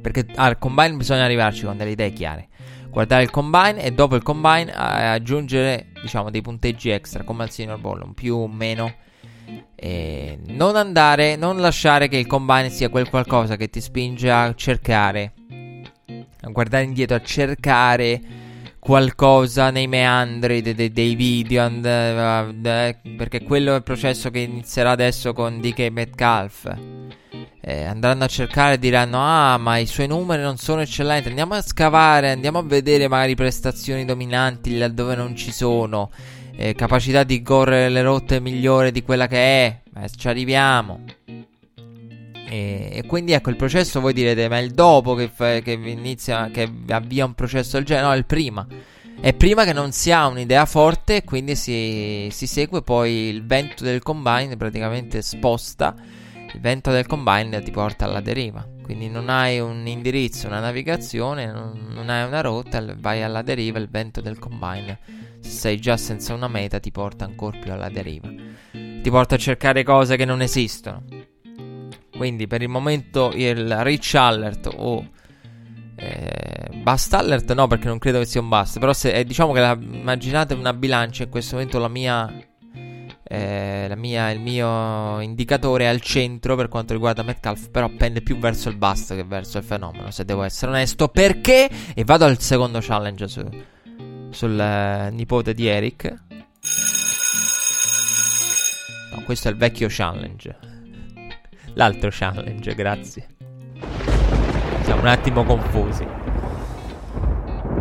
Perché 0.00 0.26
al 0.34 0.58
combine 0.58 0.96
bisogna 0.96 1.24
arrivarci 1.24 1.64
con 1.64 1.76
delle 1.76 1.90
idee 1.90 2.12
chiare. 2.12 2.48
Guardare 2.90 3.22
il 3.22 3.30
combine 3.30 3.82
e 3.82 3.92
dopo 3.92 4.16
il 4.16 4.22
combine 4.22 4.72
aggiungere, 4.72 5.92
diciamo, 6.00 6.30
dei 6.30 6.42
punteggi 6.42 6.90
extra, 6.90 7.22
come 7.22 7.44
al 7.44 7.50
senior 7.50 7.78
ball, 7.78 8.02
un 8.02 8.14
più 8.14 8.36
o 8.36 8.48
meno. 8.48 8.94
E 9.74 10.38
non 10.46 10.76
andare, 10.76 11.36
non 11.36 11.58
lasciare 11.58 12.08
che 12.08 12.16
il 12.16 12.26
combine 12.26 12.68
sia 12.68 12.88
quel 12.88 13.08
qualcosa 13.08 13.56
che 13.56 13.68
ti 13.70 13.80
spinge 13.80 14.30
a 14.30 14.54
cercare, 14.54 15.32
a 16.42 16.48
guardare 16.50 16.84
indietro, 16.84 17.16
a 17.16 17.22
cercare 17.22 18.20
qualcosa 18.80 19.70
nei 19.70 19.86
meandri 19.86 20.62
de- 20.62 20.74
de- 20.74 20.90
dei 20.90 21.14
video. 21.14 21.62
And, 21.62 21.84
uh, 21.84 23.14
perché 23.16 23.42
quello 23.42 23.74
è 23.74 23.76
il 23.76 23.82
processo 23.82 24.30
che 24.30 24.40
inizierà 24.40 24.90
adesso 24.90 25.32
con 25.32 25.60
DK 25.60 25.88
Metcalf. 25.92 26.76
Eh, 27.62 27.84
andranno 27.84 28.24
a 28.24 28.26
cercare 28.26 28.74
e 28.74 28.78
diranno 28.78 29.18
ah 29.20 29.58
ma 29.58 29.76
i 29.76 29.84
suoi 29.84 30.06
numeri 30.06 30.40
non 30.40 30.56
sono 30.56 30.80
eccellenti 30.80 31.28
andiamo 31.28 31.52
a 31.52 31.60
scavare 31.60 32.30
andiamo 32.30 32.58
a 32.58 32.62
vedere 32.62 33.06
magari 33.06 33.34
prestazioni 33.34 34.06
dominanti 34.06 34.78
laddove 34.78 35.14
non 35.14 35.36
ci 35.36 35.52
sono. 35.52 36.10
Eh, 36.56 36.74
capacità 36.74 37.22
di 37.22 37.42
correre 37.42 37.88
le 37.88 38.02
rotte 38.02 38.40
migliore 38.40 38.90
di 38.90 39.02
quella 39.02 39.26
che 39.26 39.36
è. 39.66 39.80
Ma 39.92 40.06
ci 40.08 40.28
arriviamo 40.28 41.04
e, 42.50 42.90
e, 42.92 43.06
quindi 43.06 43.32
ecco 43.32 43.50
il 43.50 43.56
processo 43.56 44.00
voi 44.00 44.12
direte 44.12 44.48
ma 44.48 44.58
è 44.58 44.62
il 44.62 44.72
dopo 44.72 45.14
che, 45.14 45.30
fa, 45.32 45.60
che 45.60 45.72
inizia 45.72 46.50
che 46.50 46.70
avvia 46.88 47.24
un 47.24 47.34
processo 47.34 47.76
del 47.76 47.86
genere 47.86 48.06
no 48.06 48.12
è 48.12 48.16
il 48.16 48.26
prima 48.26 48.66
è 49.20 49.32
prima 49.34 49.64
che 49.64 49.72
non 49.72 49.92
si 49.92 50.10
ha 50.10 50.26
un'idea 50.26 50.64
forte 50.66 51.16
e 51.16 51.24
quindi 51.24 51.54
si, 51.54 52.28
si 52.30 52.46
segue 52.46 52.82
poi 52.82 53.28
il 53.28 53.46
vento 53.46 53.84
del 53.84 54.02
combine 54.02 54.56
praticamente 54.56 55.22
sposta 55.22 55.94
il 56.52 56.60
vento 56.60 56.90
del 56.90 57.06
combine 57.06 57.62
ti 57.62 57.70
porta 57.70 58.06
alla 58.06 58.20
deriva. 58.20 58.66
Quindi 58.82 59.08
non 59.08 59.28
hai 59.28 59.60
un 59.60 59.86
indirizzo, 59.86 60.48
una 60.48 60.58
navigazione, 60.58 61.46
non, 61.46 61.90
non 61.90 62.08
hai 62.08 62.26
una 62.26 62.40
rotta, 62.40 62.84
vai 62.98 63.22
alla 63.22 63.42
deriva. 63.42 63.78
Il 63.78 63.88
vento 63.88 64.20
del 64.20 64.38
combine, 64.38 64.98
se 65.38 65.50
sei 65.50 65.78
già 65.78 65.96
senza 65.96 66.34
una 66.34 66.48
meta, 66.48 66.80
ti 66.80 66.90
porta 66.90 67.24
ancora 67.24 67.56
più 67.58 67.72
alla 67.72 67.88
deriva. 67.88 68.28
Ti 68.72 69.10
porta 69.10 69.36
a 69.36 69.38
cercare 69.38 69.84
cose 69.84 70.16
che 70.16 70.24
non 70.24 70.42
esistono. 70.42 71.04
Quindi 72.20 72.46
per 72.46 72.60
il 72.60 72.68
momento 72.68 73.32
il 73.34 73.82
Rich 73.82 74.14
Alert 74.14 74.68
o 74.76 75.08
eh, 75.96 76.68
Bust 76.82 77.14
Alert 77.14 77.54
no 77.54 77.66
perché 77.66 77.86
non 77.86 77.96
credo 77.96 78.18
che 78.18 78.26
sia 78.26 78.42
un 78.42 78.48
bust 78.50 78.78
Però 78.78 78.92
se, 78.92 79.10
eh, 79.12 79.24
diciamo 79.24 79.54
che 79.54 79.60
la, 79.60 79.74
immaginate 79.80 80.52
una 80.52 80.74
bilancia 80.74 81.22
in 81.22 81.30
questo 81.30 81.54
momento 81.54 81.78
la 81.78 81.88
mia 81.88 82.30
eh, 83.24 83.94
mia, 83.96 84.30
il 84.30 84.40
mio 84.40 85.18
indicatore 85.20 85.84
è 85.84 85.86
al 85.86 86.02
centro 86.02 86.56
per 86.56 86.68
quanto 86.68 86.92
riguarda 86.92 87.22
Metcalf, 87.22 87.70
però 87.70 87.88
pende 87.88 88.20
più 88.20 88.36
verso 88.36 88.68
il 88.68 88.76
bust 88.76 89.14
che 89.14 89.24
verso 89.24 89.56
il 89.56 89.64
fenomeno, 89.64 90.10
se 90.10 90.26
devo 90.26 90.42
essere 90.42 90.72
onesto. 90.72 91.08
Perché? 91.08 91.70
E 91.94 92.04
vado 92.04 92.26
al 92.26 92.38
secondo 92.38 92.80
challenge 92.82 93.28
su, 93.28 93.48
sul 94.28 94.60
eh, 94.60 95.10
nipote 95.10 95.54
di 95.54 95.66
Eric. 95.68 96.14
No, 99.14 99.22
questo 99.24 99.48
è 99.48 99.52
il 99.52 99.56
vecchio 99.56 99.86
challenge. 99.88 100.69
L'altro 101.80 102.10
challenge, 102.12 102.74
grazie. 102.74 103.26
Siamo 104.82 105.00
un 105.00 105.06
attimo 105.06 105.44
confusi. 105.44 106.06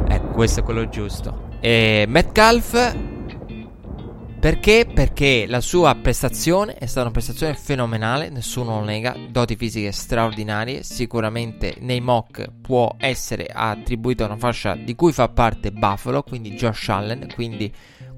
Ecco, 0.07 0.27
questo 0.29 0.62
è 0.62 0.63
quello 0.63 0.88
giusto. 0.88 1.49
E 1.59 2.05
Metcalf 2.07 2.95
perché? 4.39 4.88
Perché 4.91 5.43
la 5.49 5.59
sua 5.59 5.93
prestazione 5.95 6.75
è 6.75 6.85
stata 6.85 7.01
una 7.01 7.12
prestazione 7.12 7.55
fenomenale, 7.55 8.29
nessuno 8.29 8.79
lo 8.79 8.85
nega, 8.85 9.13
doti 9.29 9.57
fisiche 9.57 9.91
straordinarie, 9.91 10.81
sicuramente 10.83 11.75
nei 11.81 11.99
mock 11.99 12.49
può 12.62 12.95
essere 12.97 13.47
attribuita 13.51 14.23
una 14.23 14.38
fascia 14.38 14.75
di 14.75 14.95
cui 14.95 15.12
fa 15.12 15.27
parte 15.27 15.73
Buffalo, 15.73 16.23
quindi 16.23 16.51
Josh 16.51 16.88
Allen, 16.88 17.27
quindi 17.35 17.69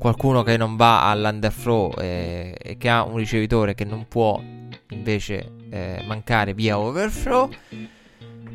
qualcuno 0.01 0.41
che 0.41 0.57
non 0.57 0.77
va 0.77 1.07
all'underthrow 1.07 1.93
eh, 1.99 2.55
e 2.59 2.75
che 2.77 2.89
ha 2.89 3.03
un 3.03 3.17
ricevitore 3.17 3.75
che 3.75 3.85
non 3.85 4.07
può 4.07 4.41
invece 4.89 5.51
eh, 5.69 6.03
mancare 6.07 6.55
via 6.55 6.79
overthrow. 6.79 7.47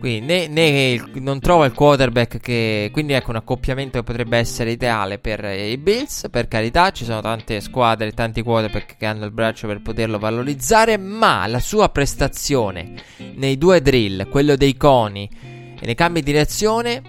Quindi 0.01 0.27
né, 0.27 0.49
né 0.49 1.01
non 1.21 1.39
trova 1.39 1.65
il 1.65 1.73
quarterback 1.73 2.41
che... 2.41 2.91
Quindi 2.93 3.13
ecco 3.13 3.31
un 3.31 3.37
accoppiamento 3.37 3.97
che 3.99 4.05
potrebbe 4.05 4.39
essere 4.39 4.73
ideale 4.73 5.21
per 5.21 5.45
i 5.45 5.79
Bills. 5.79 6.27
Per 6.33 6.49
carità, 6.49 6.91
ci 6.91 7.05
sono 7.05 7.21
tante 7.21 7.61
squadre, 7.61 8.11
tanti 8.11 8.43
quarterback 8.43 8.97
che 8.97 9.07
hanno 9.07 9.25
il 9.25 9.31
braccio 9.31 9.69
per 9.69 9.81
poterlo 9.83 10.19
valorizzare. 10.19 10.97
Ma 10.97 11.47
la 11.47 11.61
sua 11.61 11.91
prestazione 11.91 12.95
nei 13.37 13.57
due 13.57 13.81
drill, 13.81 14.29
quello 14.29 14.57
dei 14.57 14.77
coni 14.77 15.31
e 15.79 15.87
nei 15.87 15.95
cambi 15.95 16.23
di 16.23 16.33
direzione, 16.33 17.03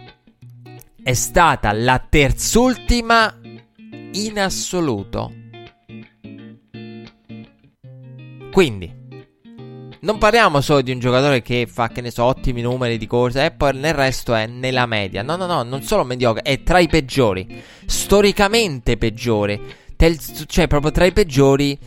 è 1.01 1.13
stata 1.13 1.71
la 1.71 2.05
terzultima 2.07 3.39
in 4.25 4.39
assoluto. 4.39 5.31
Quindi, 8.51 8.91
non 9.99 10.17
parliamo 10.17 10.61
solo 10.61 10.81
di 10.81 10.91
un 10.91 10.99
giocatore 10.99 11.41
che 11.41 11.67
fa, 11.67 11.89
che 11.89 12.01
ne 12.01 12.09
so, 12.09 12.23
ottimi 12.23 12.61
numeri 12.61 12.97
di 12.97 13.05
corsa 13.05 13.45
e 13.45 13.51
poi 13.51 13.75
nel 13.75 13.93
resto 13.93 14.33
è 14.33 14.47
nella 14.47 14.85
media. 14.85 15.21
No, 15.21 15.35
no, 15.35 15.45
no, 15.45 15.63
non 15.63 15.83
solo 15.83 16.03
mediocre, 16.03 16.41
è 16.41 16.63
tra 16.63 16.79
i 16.79 16.87
peggiori. 16.87 17.61
Storicamente 17.85 18.97
peggiore. 18.97 19.59
Tel- 19.95 20.19
cioè, 20.47 20.67
proprio 20.67 20.91
tra 20.91 21.05
i 21.05 21.11
peggiori 21.11 21.77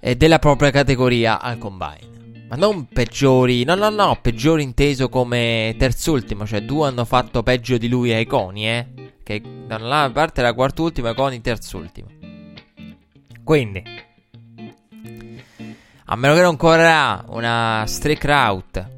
eh, 0.00 0.16
della 0.16 0.38
propria 0.38 0.70
categoria 0.70 1.40
al 1.40 1.58
combine. 1.58 2.09
Ma 2.50 2.56
non 2.56 2.86
peggiori, 2.86 3.62
no, 3.62 3.76
no, 3.76 3.90
no, 3.90 4.18
peggiori 4.20 4.64
inteso 4.64 5.08
come 5.08 5.76
terzultimo. 5.78 6.44
Cioè, 6.44 6.62
due 6.62 6.88
hanno 6.88 7.04
fatto 7.04 7.44
peggio 7.44 7.78
di 7.78 7.88
lui 7.88 8.12
ai 8.12 8.26
coni, 8.26 8.68
eh. 8.68 8.86
Che 9.22 9.40
da 9.68 9.76
una 9.76 10.10
parte 10.10 10.40
era 10.40 10.52
quartultimo 10.52 11.08
e 11.08 11.14
coni 11.14 11.40
terzultimo. 11.40 12.08
Quindi 13.44 13.82
a 16.12 16.16
meno 16.16 16.34
che 16.34 16.40
non 16.40 16.56
correrà 16.56 17.24
una 17.28 17.84
streak 17.86 18.24
route, 18.24 18.90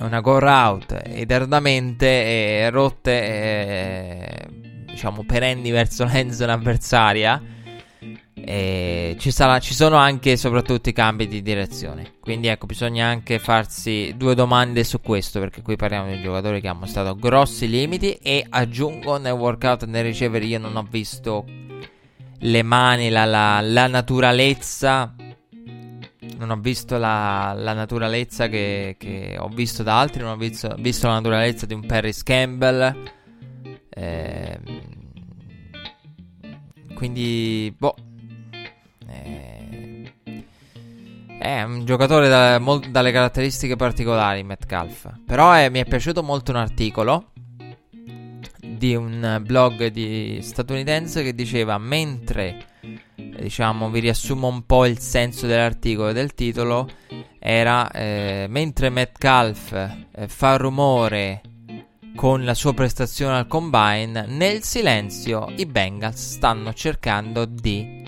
una 0.00 0.20
go 0.20 0.38
route 0.38 1.02
eternamente 1.04 2.06
e 2.06 2.68
rotte, 2.68 3.12
e, 3.12 4.46
diciamo, 4.90 5.24
perenni 5.24 5.70
verso 5.70 6.04
l'endzone 6.12 6.52
avversaria. 6.52 7.42
E 8.48 9.16
ci, 9.18 9.32
sarà, 9.32 9.58
ci 9.58 9.74
sono 9.74 9.96
anche 9.96 10.32
e 10.32 10.36
soprattutto 10.36 10.88
i 10.88 10.92
cambi 10.92 11.26
di 11.26 11.42
direzione. 11.42 12.12
Quindi 12.20 12.46
ecco, 12.46 12.66
bisogna 12.66 13.08
anche 13.08 13.40
farsi 13.40 14.14
due 14.16 14.36
domande 14.36 14.84
su 14.84 15.00
questo. 15.00 15.40
Perché 15.40 15.62
qui 15.62 15.74
parliamo 15.74 16.06
di 16.06 16.14
un 16.14 16.22
giocatore 16.22 16.60
che 16.60 16.68
ha 16.68 16.72
mostrato 16.72 17.16
grossi 17.16 17.68
limiti. 17.68 18.12
E 18.12 18.46
aggiungo 18.48 19.18
nel 19.18 19.32
workout 19.32 19.86
nel 19.86 20.04
ricevere, 20.04 20.44
io 20.44 20.60
non 20.60 20.76
ho 20.76 20.86
visto 20.88 21.44
le 22.38 22.62
mani, 22.62 23.08
la, 23.08 23.24
la, 23.24 23.60
la 23.60 23.88
naturalezza 23.88 25.12
non 26.38 26.50
ho 26.50 26.56
visto 26.56 26.98
la, 26.98 27.54
la 27.56 27.72
naturalezza 27.72 28.48
che, 28.48 28.96
che, 28.98 29.36
ho 29.38 29.48
visto 29.48 29.82
da 29.82 29.98
altri, 29.98 30.22
non 30.22 30.32
ho 30.32 30.36
visto, 30.36 30.74
visto 30.78 31.06
la 31.06 31.14
naturalezza 31.14 31.66
di 31.66 31.74
un 31.74 31.84
Paris 31.84 32.22
Campbell. 32.22 32.94
Eh, 33.88 34.58
quindi, 36.94 37.74
boh. 37.76 37.94
Eh, 39.24 40.12
è 41.38 41.62
un 41.62 41.84
giocatore 41.84 42.28
da, 42.28 42.58
molt, 42.58 42.88
dalle 42.88 43.12
caratteristiche 43.12 43.76
particolari, 43.76 44.42
Metcalf. 44.42 45.10
Però 45.24 45.56
eh, 45.58 45.70
mi 45.70 45.80
è 45.80 45.84
piaciuto 45.84 46.22
molto 46.22 46.50
un 46.50 46.58
articolo 46.58 47.32
di 48.60 48.94
un 48.94 49.40
blog 49.44 49.86
di 49.86 50.38
statunitense 50.42 51.22
che 51.22 51.34
diceva 51.34 51.78
mentre 51.78 52.66
diciamo, 53.14 53.90
vi 53.90 54.00
riassumo 54.00 54.48
un 54.48 54.64
po' 54.64 54.86
il 54.86 54.98
senso 54.98 55.46
dell'articolo 55.46 56.08
e 56.08 56.12
del 56.12 56.34
titolo, 56.34 56.88
era 57.38 57.90
eh, 57.90 58.46
mentre 58.48 58.90
Metcalf 58.90 59.72
eh, 59.72 60.28
fa 60.28 60.56
rumore 60.56 61.42
con 62.14 62.44
la 62.44 62.54
sua 62.54 62.72
prestazione 62.72 63.36
al 63.36 63.46
combine, 63.46 64.26
nel 64.26 64.62
silenzio 64.62 65.52
i 65.56 65.66
Bengals 65.66 66.34
stanno 66.34 66.72
cercando 66.72 67.44
di 67.44 68.04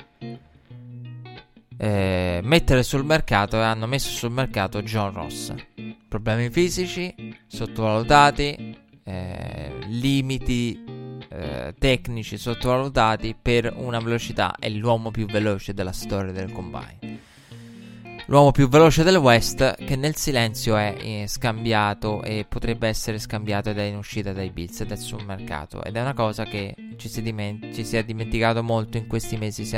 eh, 1.79 2.41
mettere 2.43 2.83
sul 2.83 3.05
mercato 3.05 3.57
e 3.57 3.63
hanno 3.63 3.87
messo 3.87 4.11
sul 4.11 4.33
mercato 4.33 4.83
John 4.83 5.13
Ross. 5.13 5.55
Problemi 6.09 6.51
fisici, 6.51 7.15
sottovalutati, 7.47 8.77
eh, 9.05 9.73
limiti 9.87 10.85
eh, 11.31 11.75
tecnici 11.79 12.37
sottovalutati 12.37 13.37
per 13.41 13.73
una 13.77 14.01
velocità. 14.01 14.57
È 14.59 14.69
l'uomo 14.69 15.11
più 15.11 15.27
veloce 15.27 15.73
della 15.73 15.93
storia 15.93 16.33
del 16.33 16.51
combine. 16.51 17.17
L'uomo 18.27 18.51
più 18.51 18.69
veloce 18.69 19.05
del 19.05 19.17
West 19.17 19.83
che 19.85 19.97
nel 19.97 20.15
silenzio 20.15 20.77
è 20.77 20.95
eh, 21.01 21.25
scambiato 21.27 22.23
e 22.23 22.45
potrebbe 22.47 22.87
essere 22.87 23.19
scambiato 23.19 23.71
ed 23.71 23.79
è 23.79 23.85
in 23.85 23.97
uscita 23.97 24.35
dai 24.35 24.51
Bills 24.51 24.81
ed 24.81 24.91
è 24.91 24.97
sul 24.97 25.25
mercato. 25.25 25.83
Ed 25.83 25.97
è 25.97 26.01
una 26.01 26.13
cosa 26.13 26.45
che 26.45 26.75
ci 26.99 27.09
si, 27.09 27.23
diment- 27.23 27.73
ci 27.73 27.85
si 27.85 27.97
è 27.97 28.05
dimenticato 28.05 28.63
molto 28.63 28.99
in 28.99 29.07
questi 29.07 29.39
mesi, 29.39 29.71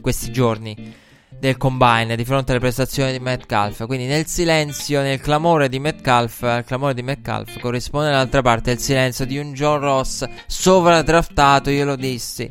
questi 0.00 0.30
giorni 0.30 1.04
del 1.38 1.56
combine 1.56 2.16
di 2.16 2.24
fronte 2.24 2.52
alle 2.52 2.60
prestazioni 2.60 3.12
di 3.12 3.20
Metcalf. 3.20 3.86
Quindi 3.86 4.06
nel 4.06 4.26
silenzio, 4.26 5.02
nel 5.02 5.20
clamore 5.20 5.68
di 5.68 5.78
Metcalf, 5.78 6.42
al 6.42 6.64
clamore 6.64 6.94
di 6.94 7.02
Metcalf 7.02 7.58
corrisponde 7.60 8.10
dall'altra 8.10 8.42
parte 8.42 8.72
il 8.72 8.78
silenzio 8.78 9.24
di 9.26 9.38
un 9.38 9.52
John 9.52 9.80
Ross 9.80 10.26
sovradraftato, 10.46 11.70
io 11.70 11.84
lo 11.84 11.96
dissi 11.96 12.50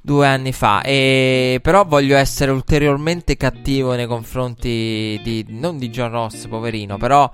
due 0.00 0.26
anni 0.26 0.52
fa. 0.52 0.82
E 0.82 1.60
però 1.62 1.84
voglio 1.84 2.16
essere 2.16 2.50
ulteriormente 2.50 3.36
cattivo 3.36 3.94
nei 3.94 4.06
confronti 4.06 5.20
di 5.22 5.44
non 5.48 5.78
di 5.78 5.90
John 5.90 6.10
Ross, 6.10 6.46
poverino, 6.46 6.96
però 6.96 7.30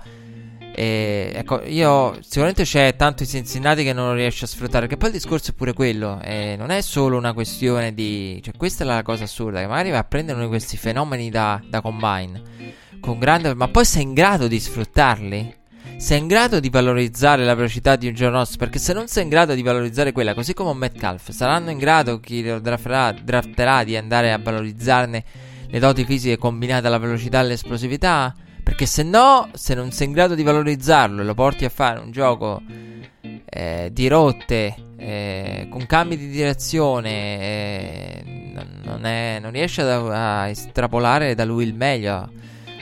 e, 0.77 1.31
ecco, 1.33 1.61
io 1.65 2.17
sicuramente 2.19 2.63
c'è 2.63 2.97
tanto 2.97 3.23
i 3.23 3.25
Cincinnati 3.25 3.85
che 3.85 3.93
non 3.93 4.13
riesce 4.13 4.43
a 4.43 4.47
sfruttare. 4.47 4.87
Che 4.87 4.97
poi 4.97 5.07
il 5.07 5.15
discorso 5.15 5.51
è 5.51 5.53
pure 5.53 5.71
quello. 5.71 6.19
Eh, 6.21 6.55
non 6.57 6.69
è 6.69 6.81
solo 6.81 7.17
una 7.17 7.31
questione 7.31 7.93
di. 7.93 8.41
Cioè, 8.43 8.53
questa 8.57 8.83
è 8.83 8.87
la 8.87 9.01
cosa 9.01 9.23
assurda. 9.23 9.61
Che 9.61 9.67
magari 9.67 9.91
va 9.91 9.99
a 9.99 10.03
prendere 10.03 10.35
uno 10.35 10.47
di 10.47 10.51
questi 10.51 10.75
fenomeni 10.75 11.29
da, 11.29 11.61
da 11.65 11.79
combine. 11.79 12.41
Con 12.99 13.19
grande. 13.19 13.53
Ma 13.53 13.69
poi 13.69 13.85
sei 13.85 14.03
in 14.03 14.13
grado 14.13 14.47
di 14.47 14.59
sfruttarli? 14.59 15.55
Sei 15.95 16.19
in 16.19 16.27
grado 16.27 16.59
di 16.59 16.69
valorizzare 16.69 17.45
la 17.45 17.55
velocità 17.55 17.95
di 17.95 18.07
un 18.07 18.13
John 18.13 18.31
Ross? 18.31 18.57
Perché 18.57 18.77
se 18.77 18.91
non 18.91 19.07
sei 19.07 19.23
in 19.23 19.29
grado 19.29 19.53
di 19.53 19.63
valorizzare 19.63 20.11
quella, 20.11 20.33
così 20.33 20.53
come 20.53 20.71
un 20.71 20.77
Metcalf, 20.77 21.29
saranno 21.29 21.69
in 21.69 21.77
grado 21.77 22.19
chi 22.19 22.43
lo 22.43 22.59
drafterà, 22.59 23.13
drafterà 23.13 23.85
di 23.85 23.95
andare 23.95 24.33
a 24.33 24.37
valorizzarne 24.37 25.23
le 25.67 25.79
doti 25.79 26.03
fisiche 26.03 26.37
combinate 26.37 26.87
alla 26.87 26.97
velocità 26.97 27.37
e 27.37 27.41
all'esplosività? 27.41 28.35
Perché 28.65 28.87
se 28.87 29.03
no, 29.03 29.47
se 29.53 29.75
non 29.75 29.91
sei 29.91 30.07
in 30.07 30.13
grado 30.13 30.33
di 30.33 30.41
valorizzarlo 30.41 31.21
e 31.21 31.23
lo 31.23 31.35
porti 31.35 31.65
a 31.65 31.69
fare 31.69 31.99
un 31.99 32.09
gioco 32.09 32.63
eh, 33.45 33.89
di 33.93 34.07
rotte, 34.07 34.75
eh, 34.97 35.67
con 35.69 35.85
cambi 35.85 36.17
di 36.17 36.27
direzione, 36.29 37.11
eh, 37.39 38.23
non, 38.83 39.05
è, 39.05 39.37
non, 39.39 39.51
riesci 39.51 39.81
a, 39.81 40.41
a, 40.41 40.47
estrapolare 40.47 41.35
da 41.35 41.45
lui 41.45 41.63
il 41.63 41.75
meglio, 41.75 42.15
a 42.15 42.29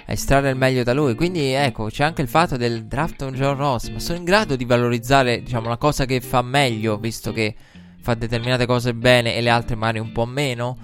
estrarre 0.06 0.52
il 0.52 0.56
meglio 0.56 0.84
da 0.84 0.94
lui. 0.94 1.16
Quindi 1.16 1.52
ecco, 1.52 1.88
c'è 1.88 2.06
anche 2.06 2.22
il 2.22 2.30
fatto 2.30 2.56
del 2.56 2.86
draft 2.86 3.22
on 3.24 3.34
John 3.34 3.58
Ross, 3.58 3.90
ma 3.90 4.00
sono 4.00 4.18
in 4.18 4.24
grado 4.24 4.56
di 4.56 4.64
valorizzare, 4.64 5.44
diciamo, 5.44 5.68
la 5.68 5.78
cosa 5.78 6.06
che 6.06 6.22
fa 6.22 6.42
meglio, 6.42 6.98
visto 6.98 7.34
che 7.34 7.54
fa 8.00 8.14
determinate 8.14 8.66
cose 8.66 8.94
bene 8.94 9.36
e 9.36 9.42
le 9.42 9.50
altre 9.50 9.76
magari 9.76 10.00
un 10.00 10.14
po' 10.14 10.26
meno? 10.26 10.78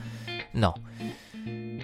No 0.51 0.73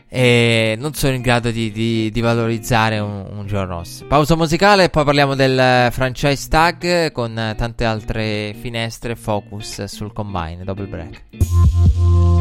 e 0.07 0.75
non 0.77 0.93
sono 0.93 1.13
in 1.13 1.21
grado 1.21 1.51
di, 1.51 1.71
di, 1.71 2.09
di 2.11 2.21
valorizzare 2.21 2.99
un, 2.99 3.25
un 3.37 3.45
John 3.45 3.67
Ross. 3.67 4.03
Pausa 4.07 4.35
musicale 4.35 4.85
e 4.85 4.89
poi 4.89 5.03
parliamo 5.03 5.35
del 5.35 5.91
franchise 5.91 6.47
tag 6.47 7.11
con 7.11 7.53
tante 7.57 7.85
altre 7.85 8.55
finestre 8.59 9.15
focus 9.15 9.83
sul 9.85 10.13
combine, 10.13 10.63
double 10.63 10.87
break. 10.87 12.34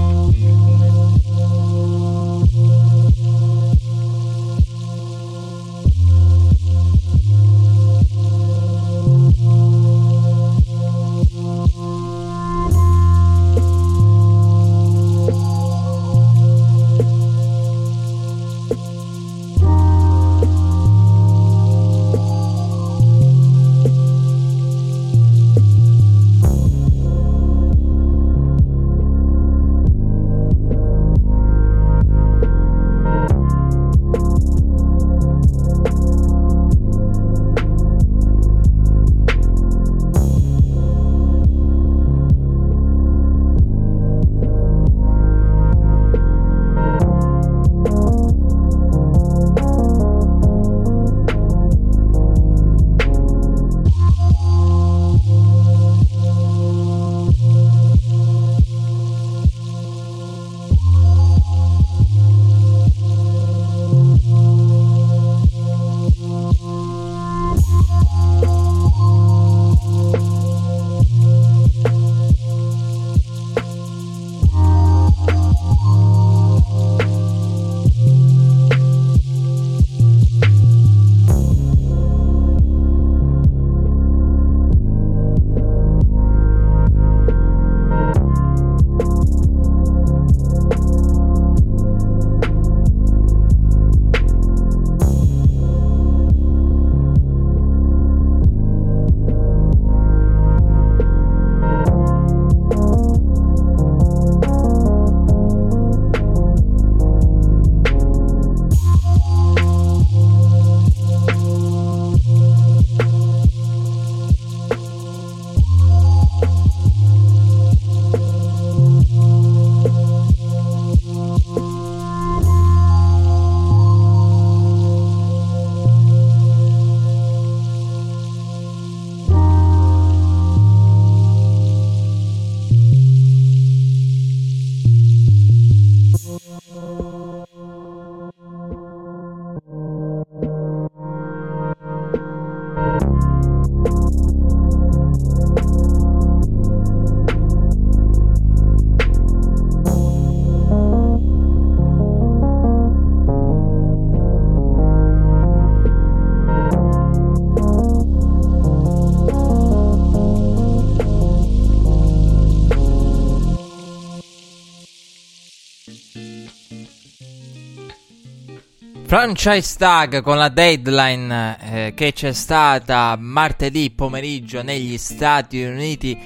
Franchise 169.16 169.76
tag 169.78 170.22
con 170.22 170.36
la 170.36 170.48
deadline 170.48 171.56
eh, 171.60 171.94
che 171.94 172.12
c'è 172.12 172.32
stata 172.32 173.14
martedì 173.16 173.92
pomeriggio 173.92 174.64
negli 174.64 174.98
Stati 174.98 175.62
Uniti 175.62 176.20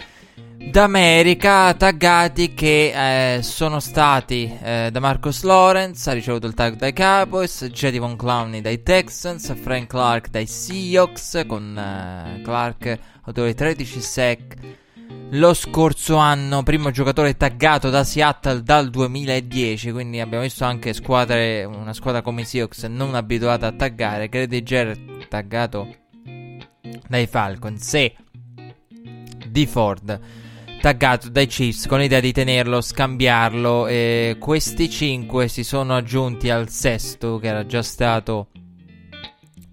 d'America 0.56 1.74
taggati 1.74 2.54
che 2.54 3.36
eh, 3.36 3.42
sono 3.42 3.78
stati 3.78 4.50
eh, 4.62 4.88
da 4.90 5.00
Marcus 5.00 5.42
Lawrence, 5.42 6.08
ha 6.08 6.14
ricevuto 6.14 6.46
il 6.46 6.54
tag 6.54 6.76
dai 6.76 6.94
Cowboys, 6.94 7.66
Jedi 7.66 7.98
Von 7.98 8.16
Clowney 8.16 8.62
dai 8.62 8.82
Texans, 8.82 9.54
Frank 9.60 9.88
Clark 9.88 10.30
dai 10.30 10.46
Seahawks 10.46 11.44
con 11.46 11.76
eh, 11.76 12.40
Clark 12.40 12.98
autore 13.26 13.52
13 13.52 14.00
sec 14.00 14.56
lo 15.30 15.54
scorso 15.54 16.16
anno, 16.16 16.62
primo 16.62 16.90
giocatore 16.90 17.36
taggato 17.36 17.90
da 17.90 18.04
Seattle 18.04 18.62
dal 18.62 18.90
2010, 18.90 19.92
quindi 19.92 20.20
abbiamo 20.20 20.44
visto 20.44 20.64
anche 20.64 20.92
squadre, 20.92 21.64
una 21.64 21.92
squadra 21.92 22.22
come 22.22 22.42
i 22.42 22.44
Seahawks 22.44 22.84
non 22.84 23.14
abituata 23.14 23.66
a 23.66 23.72
taggare, 23.72 24.28
Grady 24.28 24.62
Jarrett 24.62 25.28
taggato 25.28 25.94
dai 27.08 27.26
Falcons 27.26 27.94
e 27.94 28.16
di 29.48 29.66
Ford 29.66 30.20
taggato 30.80 31.28
dai 31.28 31.46
Chiefs 31.46 31.86
con 31.86 31.98
l'idea 31.98 32.20
di 32.20 32.32
tenerlo, 32.32 32.80
scambiarlo 32.80 33.86
e 33.88 34.36
questi 34.38 34.88
5 34.88 35.48
si 35.48 35.64
sono 35.64 35.96
aggiunti 35.96 36.50
al 36.50 36.68
sesto 36.68 37.38
che 37.38 37.48
era 37.48 37.66
già 37.66 37.82
stato 37.82 38.48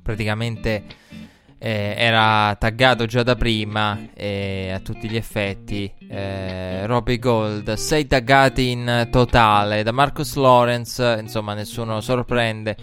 praticamente 0.02 0.84
eh, 1.66 1.96
era 1.98 2.56
taggato 2.60 3.08
già 3.08 3.24
da 3.24 3.36
prima 3.36 4.10
eh, 4.14 4.70
a 4.72 4.80
tutti 4.82 5.10
gli 5.10 5.16
effetti 5.16 5.92
eh, 6.08 6.86
Robbie 6.86 7.18
Gold 7.18 7.74
6 7.74 8.06
taggati 8.06 8.70
in 8.70 9.08
totale 9.10 9.82
da 9.82 9.92
Marcus 9.92 10.36
Lawrence 10.36 11.18
insomma 11.20 11.56
nessuno 11.56 12.02
sorprende 12.02 12.76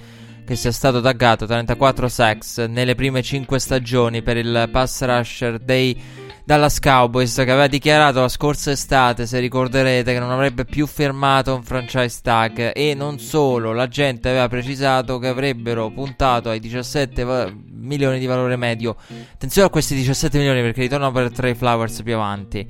che 0.45 0.57
sia 0.57 0.73
stato 0.73 1.01
taggato. 1.01 1.47
34 1.47 2.09
sacks 2.09 2.59
nelle 2.59 2.97
prime 2.97 3.23
5 3.23 3.61
stagioni 3.61 4.21
per 4.23 4.37
il 4.37 4.69
pass 4.73 5.05
rusher 5.05 5.61
dei 5.61 5.97
Dallas 6.45 6.81
Cowboys 6.81 7.35
che 7.35 7.43
aveva 7.43 7.69
dichiarato 7.69 8.21
la 8.21 8.29
scorsa 8.29 8.73
estate, 8.73 9.27
se 9.27 9.39
ricorderete, 9.39 10.13
che 10.13 10.19
non 10.19 10.33
avrebbe 10.33 10.65
più 10.65 10.87
firmato 10.89 11.55
un 11.55 11.63
franchise 11.63 12.19
tag 12.21 12.73
e 12.75 12.95
non 12.95 13.21
solo, 13.21 13.73
la 13.73 13.87
gente 13.87 14.29
aveva 14.29 14.49
precisato 14.49 15.21
che 15.21 15.29
avrebbero 15.29 15.91
puntato 15.91 16.51
ai 16.51 16.59
17 16.59 17.23
va- 17.23 17.53
milioni 17.71 18.19
di 18.19 18.27
valore 18.27 18.57
medio. 18.57 18.97
Attenzione 19.33 19.69
a 19.69 19.71
questi 19.71 19.95
17 19.95 20.37
milioni 20.39 20.63
perché 20.63 20.81
ritornano 20.81 21.13
per 21.13 21.31
Trey 21.31 21.55
Flowers 21.55 22.03
più 22.03 22.15
avanti. 22.15 22.67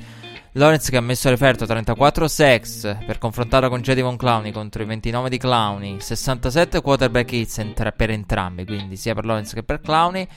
Lawrence 0.57 0.91
che 0.91 0.99
ha 0.99 1.01
messo 1.01 1.29
a 1.29 1.31
referto 1.31 1.65
34 1.65 2.29
sex 2.29 2.97
per 3.07 3.17
confrontarlo 3.17 3.71
con 3.71 3.81
Jedi 3.81 4.03
Von 4.03 4.19
Clowney 4.19 4.53
contro 4.53 4.83
i 4.83 4.87
29 4.87 5.31
di 5.31 5.39
Clowney, 5.39 5.99
67 5.99 6.83
quarterback 6.83 7.33
hits 7.33 7.65
per 7.97 8.11
entrambi, 8.11 8.67
quindi 8.67 8.97
sia 8.97 9.15
per 9.15 9.25
Lawrence 9.25 9.55
che 9.55 9.63
per 9.63 9.81
Clowney. 9.81 10.29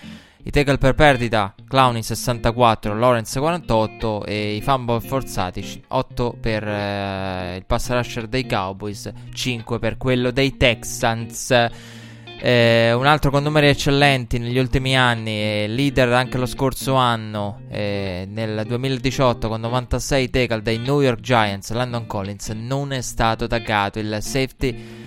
I 0.48 0.52
tackle 0.52 0.78
per 0.78 0.93
perdita, 0.93 1.56
Clowney 1.68 2.04
64, 2.04 2.96
Lawrence 2.96 3.39
48 3.39 4.26
e 4.26 4.54
i 4.58 4.62
fumble 4.62 5.00
forzati 5.00 5.84
8 5.88 6.38
per 6.39 6.68
eh, 6.68 7.56
il 7.56 7.66
pass 7.66 7.89
rusher 7.89 8.28
dei 8.28 8.46
Cowboys, 8.46 9.12
5 9.34 9.80
per 9.80 9.98
quello 9.98 10.30
dei 10.30 10.56
Texans. 10.56 11.50
Eh, 12.38 12.93
un 12.93 13.08
altro 13.08 13.32
con 13.32 13.41
numeri 13.41 13.70
eccellenti 13.70 14.38
negli 14.38 14.60
ultimi 14.60 14.96
anni, 14.96 15.32
eh, 15.32 15.66
leader 15.68 16.14
anche 16.14 16.38
lo 16.38 16.46
scorso 16.46 16.93
anno, 16.93 17.62
eh, 17.68 18.28
nel 18.30 18.66
2018 18.68 19.48
con 19.48 19.60
96 19.60 20.30
tackle 20.30 20.62
dai 20.62 20.78
New 20.78 21.02
York 21.02 21.22
Giants, 21.22 21.72
Landon 21.72 22.06
Collins 22.06 22.50
non 22.50 22.93
è 22.93 23.02
stato 23.02 23.48
taggato, 23.48 23.98
il 23.98 24.20
safety 24.22 25.05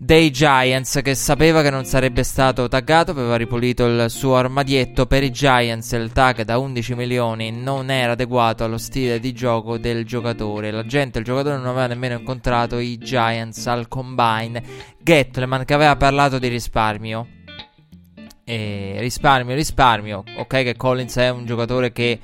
dei 0.00 0.30
Giants 0.30 1.00
che 1.02 1.16
sapeva 1.16 1.60
che 1.60 1.70
non 1.70 1.84
sarebbe 1.84 2.22
stato 2.22 2.68
taggato, 2.68 3.10
aveva 3.10 3.34
ripulito 3.34 3.84
il 3.86 4.06
suo 4.08 4.36
armadietto. 4.36 5.06
Per 5.06 5.24
i 5.24 5.32
Giants 5.32 5.90
il 5.92 6.12
tag 6.12 6.42
da 6.42 6.58
11 6.58 6.94
milioni 6.94 7.50
non 7.50 7.90
era 7.90 8.12
adeguato 8.12 8.62
allo 8.62 8.78
stile 8.78 9.18
di 9.18 9.32
gioco 9.32 9.76
del 9.76 10.06
giocatore. 10.06 10.70
La 10.70 10.86
gente, 10.86 11.18
il 11.18 11.24
giocatore 11.24 11.56
non 11.56 11.66
aveva 11.66 11.88
nemmeno 11.88 12.16
incontrato 12.16 12.78
i 12.78 12.96
Giants 12.96 13.66
al 13.66 13.88
combine. 13.88 14.62
Gatleman 15.00 15.64
che 15.64 15.74
aveva 15.74 15.96
parlato 15.96 16.38
di 16.38 16.46
risparmio. 16.46 17.26
E 18.44 18.96
risparmio, 19.00 19.54
risparmio. 19.56 20.22
Ok 20.36 20.62
che 20.62 20.76
Collins 20.76 21.16
è 21.16 21.28
un 21.30 21.44
giocatore 21.44 21.92
che... 21.92 22.20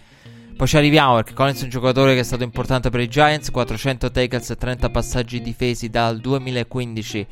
Poi 0.56 0.66
ci 0.66 0.76
arriviamo 0.76 1.14
perché 1.16 1.34
Collins 1.34 1.60
è 1.60 1.64
un 1.64 1.70
giocatore 1.70 2.14
che 2.14 2.20
è 2.20 2.24
stato 2.24 2.42
importante 2.42 2.90
per 2.90 3.00
i 3.00 3.08
Giants, 3.08 3.50
400 3.50 4.10
tackles 4.10 4.50
e 4.50 4.56
30 4.56 4.90
passaggi 4.90 5.40
difesi 5.40 5.88
dal 5.88 6.18
2015 6.20 7.26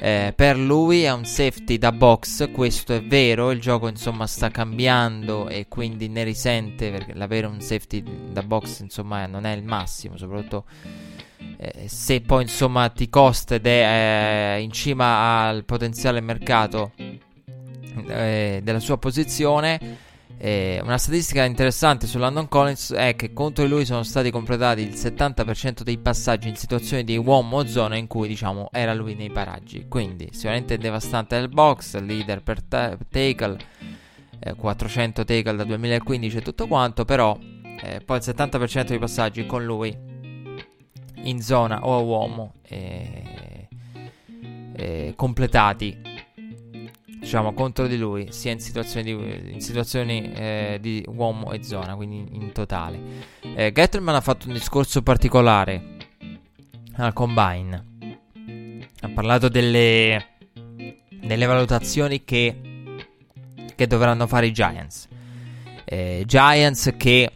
eh, 0.00 0.32
per 0.34 0.56
lui 0.56 1.02
è 1.02 1.12
un 1.12 1.24
safety 1.24 1.76
da 1.76 1.90
box, 1.90 2.50
questo 2.52 2.94
è 2.94 3.02
vero, 3.02 3.50
il 3.50 3.60
gioco 3.60 3.88
insomma 3.88 4.26
sta 4.26 4.48
cambiando 4.48 5.48
e 5.48 5.66
quindi 5.68 6.08
ne 6.08 6.22
risente 6.22 6.90
perché 6.90 7.14
l'avere 7.14 7.46
un 7.46 7.60
safety 7.60 8.04
da 8.30 8.42
box 8.42 8.80
insomma 8.80 9.26
non 9.26 9.44
è 9.44 9.54
il 9.56 9.64
massimo, 9.64 10.16
soprattutto 10.16 10.66
eh, 11.56 11.88
se 11.88 12.20
poi 12.20 12.42
insomma 12.42 12.88
ti 12.90 13.08
costa 13.08 13.56
ed 13.56 13.66
è 13.66 14.56
eh, 14.56 14.60
in 14.60 14.70
cima 14.70 15.46
al 15.46 15.64
potenziale 15.64 16.20
mercato 16.20 16.92
eh, 18.06 18.60
della 18.62 18.80
sua 18.80 18.98
posizione 18.98 20.06
eh, 20.40 20.78
una 20.84 20.98
statistica 20.98 21.42
interessante 21.42 22.06
su 22.06 22.16
Landon 22.16 22.46
Collins 22.46 22.92
è 22.92 23.16
che 23.16 23.32
contro 23.32 23.64
di 23.64 23.70
lui 23.70 23.84
sono 23.84 24.04
stati 24.04 24.30
completati 24.30 24.82
il 24.82 24.94
70% 24.94 25.82
dei 25.82 25.98
passaggi 25.98 26.48
in 26.48 26.54
situazioni 26.54 27.02
di 27.02 27.16
uomo 27.16 27.56
o 27.56 27.66
zona 27.66 27.96
in 27.96 28.06
cui 28.06 28.28
diciamo 28.28 28.68
era 28.70 28.94
lui 28.94 29.16
nei 29.16 29.30
paraggi. 29.30 29.86
Quindi 29.88 30.28
sicuramente 30.30 30.78
devastante 30.78 31.36
nel 31.36 31.48
box, 31.48 31.98
leader 31.98 32.42
per 32.42 32.62
ta- 32.62 32.96
tackle, 33.10 33.58
eh, 34.38 34.54
400 34.54 35.24
tackle 35.24 35.56
da 35.56 35.64
2015 35.64 36.36
e 36.36 36.42
tutto 36.42 36.68
quanto, 36.68 37.04
però 37.04 37.36
eh, 37.82 38.00
poi 38.04 38.18
il 38.18 38.22
70% 38.24 38.86
dei 38.86 38.98
passaggi 39.00 39.44
con 39.44 39.64
lui 39.64 39.96
in 41.22 41.42
zona 41.42 41.84
o 41.84 41.96
a 41.96 42.00
uomo 42.00 42.54
eh, 42.62 43.68
eh, 44.76 45.12
completati 45.16 46.00
diciamo, 47.18 47.52
contro 47.52 47.86
di 47.86 47.96
lui, 47.96 48.28
sia 48.30 48.52
in 48.52 48.60
situazioni 48.60 49.04
di, 49.04 49.52
in 49.52 49.60
situazioni, 49.60 50.32
eh, 50.32 50.78
di 50.80 51.04
uomo 51.08 51.52
e 51.52 51.62
zona, 51.62 51.94
quindi 51.96 52.24
in 52.32 52.52
totale. 52.52 53.00
Eh, 53.54 53.72
Getterman 53.72 54.14
ha 54.14 54.20
fatto 54.20 54.48
un 54.48 54.54
discorso 54.54 55.02
particolare 55.02 55.96
al 56.96 57.12
combine. 57.12 57.84
Ha 59.00 59.08
parlato 59.10 59.48
delle, 59.48 60.26
delle 61.20 61.46
valutazioni 61.46 62.24
che, 62.24 62.56
che 63.74 63.86
dovranno 63.86 64.26
fare 64.26 64.46
i 64.46 64.52
Giants. 64.52 65.08
Eh, 65.84 66.24
Giants 66.26 66.94
che 66.96 67.30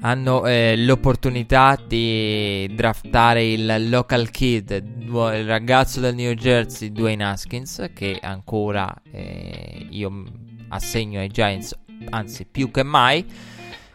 hanno 0.00 0.46
eh, 0.46 0.76
l'opportunità 0.76 1.78
di 1.86 2.70
draftare 2.74 3.44
il 3.44 3.88
local 3.88 4.30
kid, 4.30 4.70
il 4.70 5.46
ragazzo 5.46 6.00
del 6.00 6.14
New 6.14 6.32
Jersey, 6.34 6.92
Dwayne 6.92 7.24
Haskins, 7.24 7.90
che 7.94 8.18
ancora 8.22 8.94
eh, 9.10 9.86
io 9.90 10.24
assegno 10.68 11.20
ai 11.20 11.28
Giants, 11.28 11.76
anzi 12.10 12.46
più 12.46 12.70
che 12.70 12.82
mai. 12.82 13.24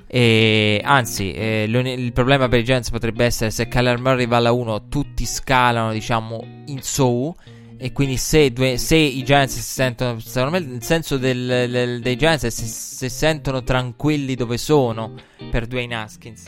E, 0.05 0.79
anzi, 0.83 1.31
eh, 1.31 1.63
il 1.63 2.13
problema 2.13 2.47
per 2.47 2.59
i 2.59 2.63
Giants 2.63 2.89
potrebbe 2.89 3.25
essere 3.25 3.49
se 3.49 3.67
Kyler 3.67 3.99
Murray 3.99 4.27
va 4.27 4.37
alla 4.37 4.51
1, 4.51 4.87
tutti 4.87 5.25
scalano, 5.25 5.91
diciamo, 5.91 6.43
in 6.65 6.81
so 6.81 7.35
e 7.77 7.91
quindi 7.91 8.17
se, 8.17 8.51
due, 8.51 8.77
se, 8.77 8.95
i 8.95 9.23
Giants 9.23 9.55
si 9.55 9.61
sentono, 9.61 10.19
secondo 10.19 10.57
me 10.57 10.65
il 10.65 10.83
senso 10.83 11.17
del, 11.17 11.67
del, 11.69 11.99
dei 12.01 12.15
Giants 12.15 12.45
è 12.45 12.49
se 12.49 12.65
si 12.65 13.09
sentono 13.09 13.63
tranquilli 13.63 14.35
dove 14.35 14.57
sono 14.57 15.13
per 15.49 15.67
Dwayne 15.67 15.95
Haskins. 15.95 16.45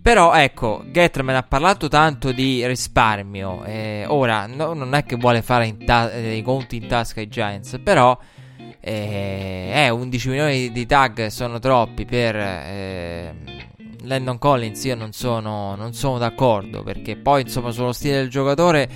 Però 0.00 0.32
ecco, 0.32 0.84
Getterman 0.90 1.34
ha 1.36 1.42
parlato 1.42 1.88
tanto 1.88 2.32
di 2.32 2.66
risparmio. 2.66 3.64
Eh, 3.64 4.04
ora, 4.08 4.46
no, 4.46 4.72
non 4.72 4.94
è 4.94 5.04
che 5.04 5.16
vuole 5.16 5.42
fare 5.42 5.76
ta- 5.84 6.10
eh, 6.10 6.36
i 6.36 6.42
conti 6.42 6.76
in 6.76 6.86
tasca 6.86 7.20
ai 7.20 7.28
Giants, 7.28 7.78
però 7.82 8.16
eh, 8.80 9.70
eh, 9.74 9.88
11 9.90 10.28
milioni 10.28 10.72
di 10.72 10.86
tag 10.86 11.26
sono 11.26 11.58
troppi 11.58 12.06
per 12.06 12.36
eh, 12.36 13.34
Landon 14.04 14.38
Collins. 14.38 14.82
Io 14.84 14.94
non 14.94 15.12
sono, 15.12 15.74
non 15.74 15.92
sono 15.92 16.16
d'accordo 16.16 16.82
perché 16.82 17.16
poi, 17.16 17.42
insomma, 17.42 17.70
sullo 17.70 17.92
stile 17.92 18.16
del 18.16 18.30
giocatore 18.30 18.88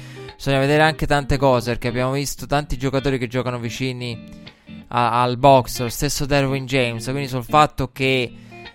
bisogna 0.43 0.59
vedere 0.59 0.83
anche 0.83 1.07
tante 1.07 1.37
cose 1.37 1.71
perché 1.71 1.87
abbiamo 1.87 2.11
visto 2.11 2.47
tanti 2.47 2.77
giocatori 2.77 3.17
che 3.17 3.29
giocano 3.29 3.61
vicini 3.61 4.21
a, 4.89 5.23
al 5.23 5.37
box, 5.37 5.79
lo 5.79 5.89
stesso 5.89 6.27
Derwin 6.27 6.67
James, 6.67 7.05
quindi 7.05 7.29
sul 7.29 7.45
fatto 7.45 7.93
che 7.93 8.33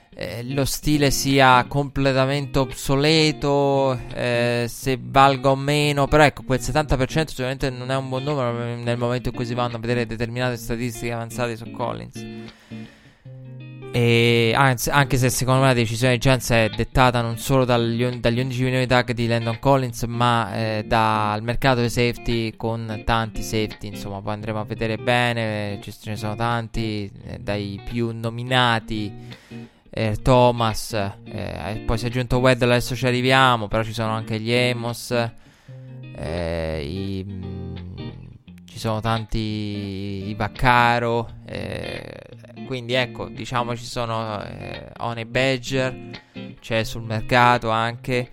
eh, 0.10 0.44
lo 0.46 0.64
stile 0.64 1.12
sia 1.12 1.66
completamente 1.68 2.60
obsoleto, 2.60 4.00
eh, 4.14 4.66
se 4.70 4.98
valga 5.02 5.50
o 5.50 5.58
meno, 5.58 6.08
però 6.08 6.24
ecco 6.24 6.44
quel 6.44 6.62
70% 6.62 7.28
sicuramente 7.28 7.70
non 7.70 7.92
è 7.92 7.98
un 7.98 8.08
buon 8.08 8.24
numero 8.24 8.54
nel 8.54 8.98
momento 8.98 9.28
in 9.28 9.36
cui 9.36 9.46
si 9.46 9.54
vanno 9.54 9.76
a 9.76 9.80
vedere 9.80 10.06
determinate 10.06 10.56
statistiche 10.56 11.12
avanzate 11.12 11.58
su 11.58 11.70
Collins. 11.72 12.26
E 14.00 14.54
anzi, 14.56 14.92
anche 14.92 15.18
se 15.18 15.32
secondo 15.32 15.62
me 15.62 15.68
la 15.70 15.74
decisione 15.74 16.14
di 16.14 16.20
Giants 16.20 16.52
è 16.52 16.70
dettata 16.70 17.20
non 17.22 17.40
solo 17.40 17.66
dagli, 17.66 18.06
dagli 18.20 18.40
11 18.40 18.62
milioni 18.62 18.84
di 18.84 18.88
tag 18.88 19.12
di 19.12 19.26
Landon 19.26 19.58
Collins, 19.58 20.04
ma 20.04 20.54
eh, 20.54 20.84
dal 20.86 21.42
mercato 21.42 21.80
dei 21.80 21.90
safety 21.90 22.56
con 22.56 23.02
tanti 23.04 23.42
safety. 23.42 23.88
Insomma, 23.88 24.22
poi 24.22 24.34
andremo 24.34 24.60
a 24.60 24.66
vedere 24.66 24.98
bene. 24.98 25.80
Ce 25.82 25.92
ne 26.04 26.16
sono 26.16 26.36
tanti, 26.36 27.12
eh, 27.26 27.40
dai 27.40 27.82
più 27.90 28.12
nominati 28.14 29.12
eh, 29.90 30.20
Thomas, 30.22 30.94
eh, 30.94 31.82
poi 31.84 31.98
si 31.98 32.06
è 32.06 32.10
aggiunto 32.10 32.38
Weddle, 32.38 32.74
adesso 32.74 32.96
ci 32.96 33.08
arriviamo, 33.08 33.68
però 33.68 33.82
ci 33.82 33.94
sono 33.94 34.12
anche 34.12 34.40
gli 34.40 34.52
Emos, 34.52 35.10
eh, 36.16 36.84
i, 36.84 37.24
mh, 37.24 37.32
mm, 37.34 38.16
ci 38.68 38.78
sono 38.78 39.00
tanti 39.02 39.40
i 39.40 40.36
Baccaro, 40.36 41.28
eh, 41.48 42.46
quindi 42.68 42.94
ecco, 42.94 43.28
diciamo 43.30 43.76
ci 43.76 43.86
sono 43.86 44.44
eh, 44.44 44.92
One 45.00 45.26
Badger, 45.26 46.10
c'è 46.60 46.84
sul 46.84 47.02
mercato 47.02 47.70
anche. 47.70 48.30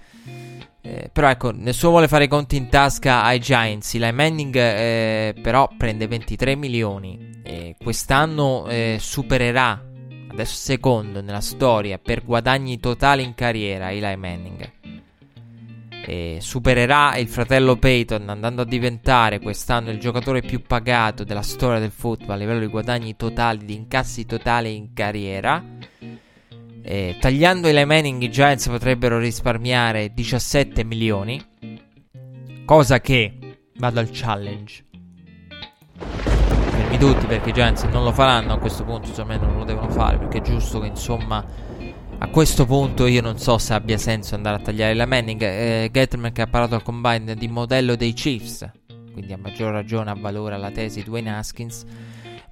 Eh, 0.82 1.08
però 1.10 1.30
ecco, 1.30 1.50
nessuno 1.50 1.92
vuole 1.92 2.08
fare 2.08 2.24
i 2.24 2.28
conti 2.28 2.56
in 2.56 2.68
tasca 2.68 3.22
ai 3.22 3.38
Giants. 3.38 3.94
Eli 3.94 4.12
Manning 4.12 4.54
eh, 4.54 5.34
però 5.40 5.70
prende 5.78 6.06
23 6.06 6.56
milioni. 6.56 7.40
E 7.42 7.76
quest'anno 7.82 8.66
eh, 8.66 8.98
supererà, 9.00 9.82
adesso 10.30 10.56
secondo 10.56 11.22
nella 11.22 11.40
storia, 11.40 11.98
per 11.98 12.24
guadagni 12.24 12.78
totali 12.78 13.22
in 13.22 13.34
carriera 13.34 13.92
Eli 13.92 14.16
Manning. 14.16 14.73
E 16.06 16.38
supererà 16.40 17.16
il 17.16 17.28
fratello 17.28 17.76
Peyton 17.76 18.28
andando 18.28 18.62
a 18.62 18.66
diventare 18.66 19.40
quest'anno 19.40 19.90
il 19.90 19.98
giocatore 19.98 20.42
più 20.42 20.60
pagato 20.60 21.24
della 21.24 21.42
storia 21.42 21.78
del 21.78 21.90
football 21.90 22.36
a 22.36 22.38
livello 22.38 22.60
di 22.60 22.66
guadagni 22.66 23.16
totali, 23.16 23.64
di 23.64 23.74
incassi 23.74 24.26
totali 24.26 24.76
in 24.76 24.92
carriera. 24.92 25.62
Eh, 26.82 27.16
tagliando 27.18 27.68
i 27.68 27.84
Manning 27.86 28.20
i 28.20 28.30
Giants 28.30 28.68
potrebbero 28.68 29.18
risparmiare 29.18 30.12
17 30.12 30.84
milioni. 30.84 31.42
Cosa 32.66 33.00
che 33.00 33.38
vado 33.76 34.00
al 34.00 34.10
challenge. 34.12 34.84
Fermi 35.96 36.98
tutti 36.98 37.26
perché 37.26 37.50
i 37.50 37.52
Giants 37.52 37.84
non 37.84 38.04
lo 38.04 38.12
faranno 38.12 38.52
a 38.52 38.58
questo 38.58 38.84
punto, 38.84 39.08
insomma 39.08 39.36
non 39.36 39.56
lo 39.56 39.64
devono 39.64 39.88
fare 39.88 40.18
perché 40.18 40.38
è 40.38 40.42
giusto 40.42 40.80
che 40.80 40.88
insomma 40.88 41.44
a 42.18 42.28
questo 42.28 42.66
punto 42.66 43.06
io 43.06 43.20
non 43.20 43.38
so 43.38 43.58
se 43.58 43.74
abbia 43.74 43.98
senso 43.98 44.34
andare 44.34 44.56
a 44.56 44.60
tagliare 44.60 44.94
la 44.94 45.06
Manning. 45.06 45.42
Eh, 45.42 45.90
Getman 45.92 46.32
che 46.32 46.42
ha 46.42 46.46
parlato 46.46 46.74
al 46.74 46.82
combine 46.82 47.34
di 47.34 47.48
modello 47.48 47.96
dei 47.96 48.12
Chiefs, 48.12 48.68
quindi 49.12 49.32
a 49.32 49.38
maggior 49.38 49.72
ragione 49.72 50.10
ha 50.10 50.14
valore 50.14 50.58
la 50.58 50.70
tesi 50.70 51.00
di 51.00 51.04
Dwayne 51.04 51.36
Haskins 51.36 51.84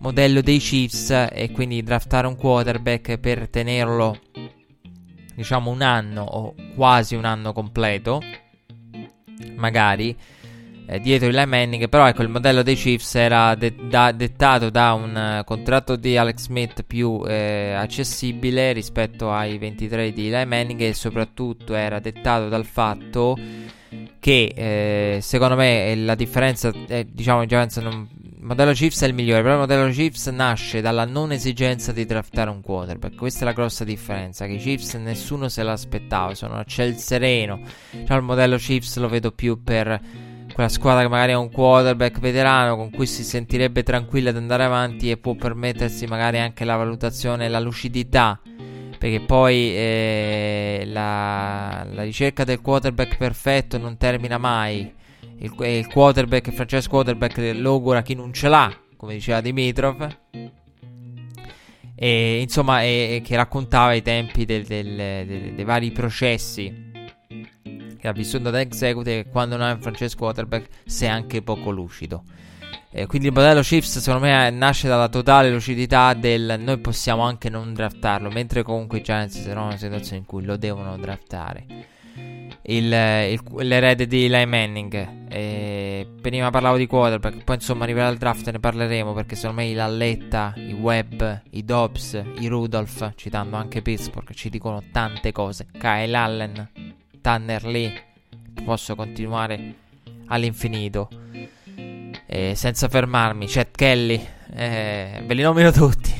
modello 0.02 0.40
dei 0.40 0.58
Chiefs 0.58 1.10
e 1.30 1.50
quindi 1.52 1.82
draftare 1.82 2.26
un 2.26 2.36
quarterback 2.36 3.18
per 3.18 3.48
tenerlo 3.48 4.18
diciamo 5.34 5.70
un 5.70 5.80
anno 5.80 6.22
o 6.22 6.54
quasi 6.74 7.14
un 7.14 7.24
anno 7.24 7.52
completo 7.52 8.20
magari 9.54 10.16
eh, 10.92 11.00
dietro 11.00 11.28
il 11.28 11.42
Manning 11.46 11.88
però 11.88 12.06
ecco 12.06 12.22
il 12.22 12.28
modello 12.28 12.62
dei 12.62 12.74
Chiefs 12.74 13.14
era 13.14 13.54
de- 13.54 13.74
da- 13.88 14.12
dettato 14.12 14.68
da 14.68 14.92
un 14.92 15.38
uh, 15.40 15.44
contratto 15.44 15.96
di 15.96 16.16
Alex 16.16 16.36
Smith 16.42 16.82
più 16.82 17.22
eh, 17.26 17.72
accessibile 17.74 18.72
rispetto 18.72 19.32
ai 19.32 19.56
23 19.58 20.12
di 20.12 20.30
Eli 20.30 20.46
Manning 20.46 20.80
e 20.80 20.94
soprattutto 20.94 21.74
era 21.74 21.98
dettato 21.98 22.48
dal 22.48 22.66
fatto 22.66 23.38
che 24.18 24.52
eh, 24.54 25.18
secondo 25.20 25.56
me 25.56 25.94
la 25.96 26.14
differenza 26.14 26.70
eh, 26.86 27.06
diciamo 27.10 27.44
non 27.80 28.08
il 28.42 28.48
modello 28.48 28.72
Chiefs 28.72 29.02
è 29.02 29.06
il 29.06 29.14
migliore, 29.14 29.40
però 29.40 29.54
il 29.54 29.60
modello 29.60 29.88
Chiefs 29.92 30.26
nasce 30.26 30.80
dalla 30.80 31.04
non 31.04 31.30
esigenza 31.30 31.92
di 31.92 32.04
draftare 32.04 32.50
un 32.50 32.60
quarterback. 32.60 33.14
Questa 33.14 33.42
è 33.42 33.44
la 33.44 33.52
grossa 33.52 33.84
differenza, 33.84 34.46
che 34.46 34.54
i 34.54 34.58
Chiefs 34.58 34.94
nessuno 34.94 35.48
se 35.48 35.62
l'aspettava, 35.62 36.34
sono 36.34 36.54
a 36.54 36.64
ciel 36.64 36.96
sereno. 36.96 37.60
Cioè 37.92 38.16
il 38.16 38.22
modello 38.24 38.56
Chiefs 38.56 38.96
lo 38.96 39.08
vedo 39.08 39.30
più 39.30 39.62
per 39.62 40.00
quella 40.52 40.68
squadra 40.68 41.02
che 41.02 41.08
magari 41.08 41.32
ha 41.32 41.38
un 41.38 41.50
quarterback 41.50 42.18
veterano 42.20 42.76
con 42.76 42.90
cui 42.90 43.06
si 43.06 43.24
sentirebbe 43.24 43.82
tranquilla 43.82 44.30
ad 44.30 44.36
andare 44.36 44.64
avanti 44.64 45.10
e 45.10 45.16
può 45.16 45.34
permettersi 45.34 46.06
magari 46.06 46.38
anche 46.38 46.64
la 46.64 46.76
valutazione 46.76 47.46
e 47.46 47.48
la 47.48 47.60
lucidità. 47.60 48.40
Perché 48.98 49.20
poi 49.20 49.74
eh, 49.74 50.82
la, 50.86 51.84
la 51.90 52.02
ricerca 52.02 52.44
del 52.44 52.60
quarterback 52.60 53.16
perfetto 53.16 53.76
non 53.76 53.96
termina 53.96 54.38
mai 54.38 54.92
il, 55.38 55.52
il 55.58 55.86
quarterback, 55.88 56.46
il 56.46 56.52
franchise 56.52 56.88
quarterback 56.88 57.36
l'augura 57.56 58.02
chi 58.02 58.14
non 58.14 58.32
ce 58.32 58.48
l'ha, 58.48 58.72
come 58.96 59.14
diceva 59.14 59.40
Dimitrov. 59.40 60.18
E 61.96 62.40
insomma, 62.40 62.82
e, 62.82 63.16
e 63.16 63.22
che 63.24 63.34
raccontava 63.36 63.92
i 63.94 64.02
tempi 64.02 64.44
dei 64.44 65.64
vari 65.64 65.90
processi 65.90 66.90
ha 68.08 68.12
vissuto 68.12 68.50
da 68.50 68.60
executive 68.60 69.26
quando 69.28 69.56
non 69.56 69.68
è 69.68 69.72
un 69.72 69.80
franchise 69.80 70.16
quarterback 70.16 70.68
sei 70.84 71.08
anche 71.08 71.42
poco 71.42 71.70
lucido. 71.70 72.24
Eh, 72.90 73.06
quindi 73.06 73.28
il 73.28 73.32
modello 73.32 73.62
Chiefs 73.62 73.98
secondo 73.98 74.26
me 74.26 74.50
nasce 74.50 74.86
dalla 74.86 75.08
totale 75.08 75.50
lucidità 75.50 76.12
del 76.12 76.56
noi 76.58 76.78
possiamo 76.78 77.22
anche 77.22 77.48
non 77.48 77.72
draftarlo, 77.72 78.30
mentre 78.30 78.62
comunque 78.62 78.98
i 78.98 79.02
Giants 79.02 79.40
sono 79.40 79.60
in 79.60 79.66
una 79.66 79.76
situazione 79.76 80.18
in 80.18 80.26
cui 80.26 80.44
lo 80.44 80.56
devono 80.56 80.96
draftare 80.98 81.90
il, 82.64 82.92
il, 82.92 83.40
l'erede 83.66 84.06
di 84.06 84.24
Eli 84.24 84.46
Manning. 84.46 85.20
E 85.28 86.06
prima 86.20 86.50
parlavo 86.50 86.76
di 86.76 86.86
quarterback, 86.86 87.42
poi 87.42 87.54
insomma 87.56 87.84
arriverà 87.84 88.08
al 88.08 88.18
draft 88.18 88.50
ne 88.50 88.60
parleremo 88.60 89.12
perché 89.14 89.34
secondo 89.34 89.62
me 89.62 89.68
i 89.68 89.74
Lalletta, 89.74 90.52
i 90.56 90.72
Webb, 90.72 91.22
i 91.50 91.64
Dobbs, 91.64 92.22
i 92.38 92.46
Rudolph, 92.46 93.14
citando 93.16 93.56
anche 93.56 93.80
Pittsburgh, 93.80 94.32
ci 94.32 94.50
dicono 94.50 94.82
tante 94.92 95.32
cose. 95.32 95.66
Kyle 95.72 96.16
Allen, 96.16 96.70
Tanner 97.22 97.64
Lee, 97.64 98.04
posso 98.62 98.94
continuare 98.94 99.74
all'infinito. 100.26 101.08
E 102.26 102.54
senza 102.54 102.88
fermarmi, 102.88 103.46
Chet 103.46 103.74
Kelly, 103.74 104.26
eh, 104.54 105.22
ve 105.24 105.34
li 105.34 105.42
nomino 105.42 105.70
tutti. 105.70 106.12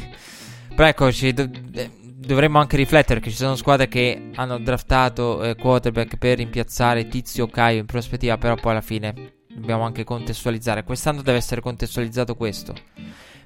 Però 0.75 0.89
eccoci, 0.89 1.35
dovremmo 1.35 2.59
anche 2.59 2.77
riflettere 2.77 3.21
che 3.21 3.31
ci 3.31 3.37
sono 3.37 3.57
squadre 3.57 3.89
che 3.89 4.31
hanno 4.35 4.59
draftato 4.59 5.43
eh, 5.43 5.57
quarterback 5.57 6.17
per 6.17 6.39
rimpiazzare 6.39 7.09
Tizio 7.09 7.47
Caio 7.49 7.81
in 7.81 7.87
prospettiva, 7.87 8.39
però 8.39 8.55
poi 8.55 8.71
alla 8.71 8.81
fine 8.81 9.35
dobbiamo 9.49 9.85
anche 9.85 10.05
contestualizzare. 10.05 10.85
Quest'anno 10.85 11.23
deve 11.23 11.39
essere 11.39 11.61
contestualizzato 11.61 12.37
questo, 12.37 12.75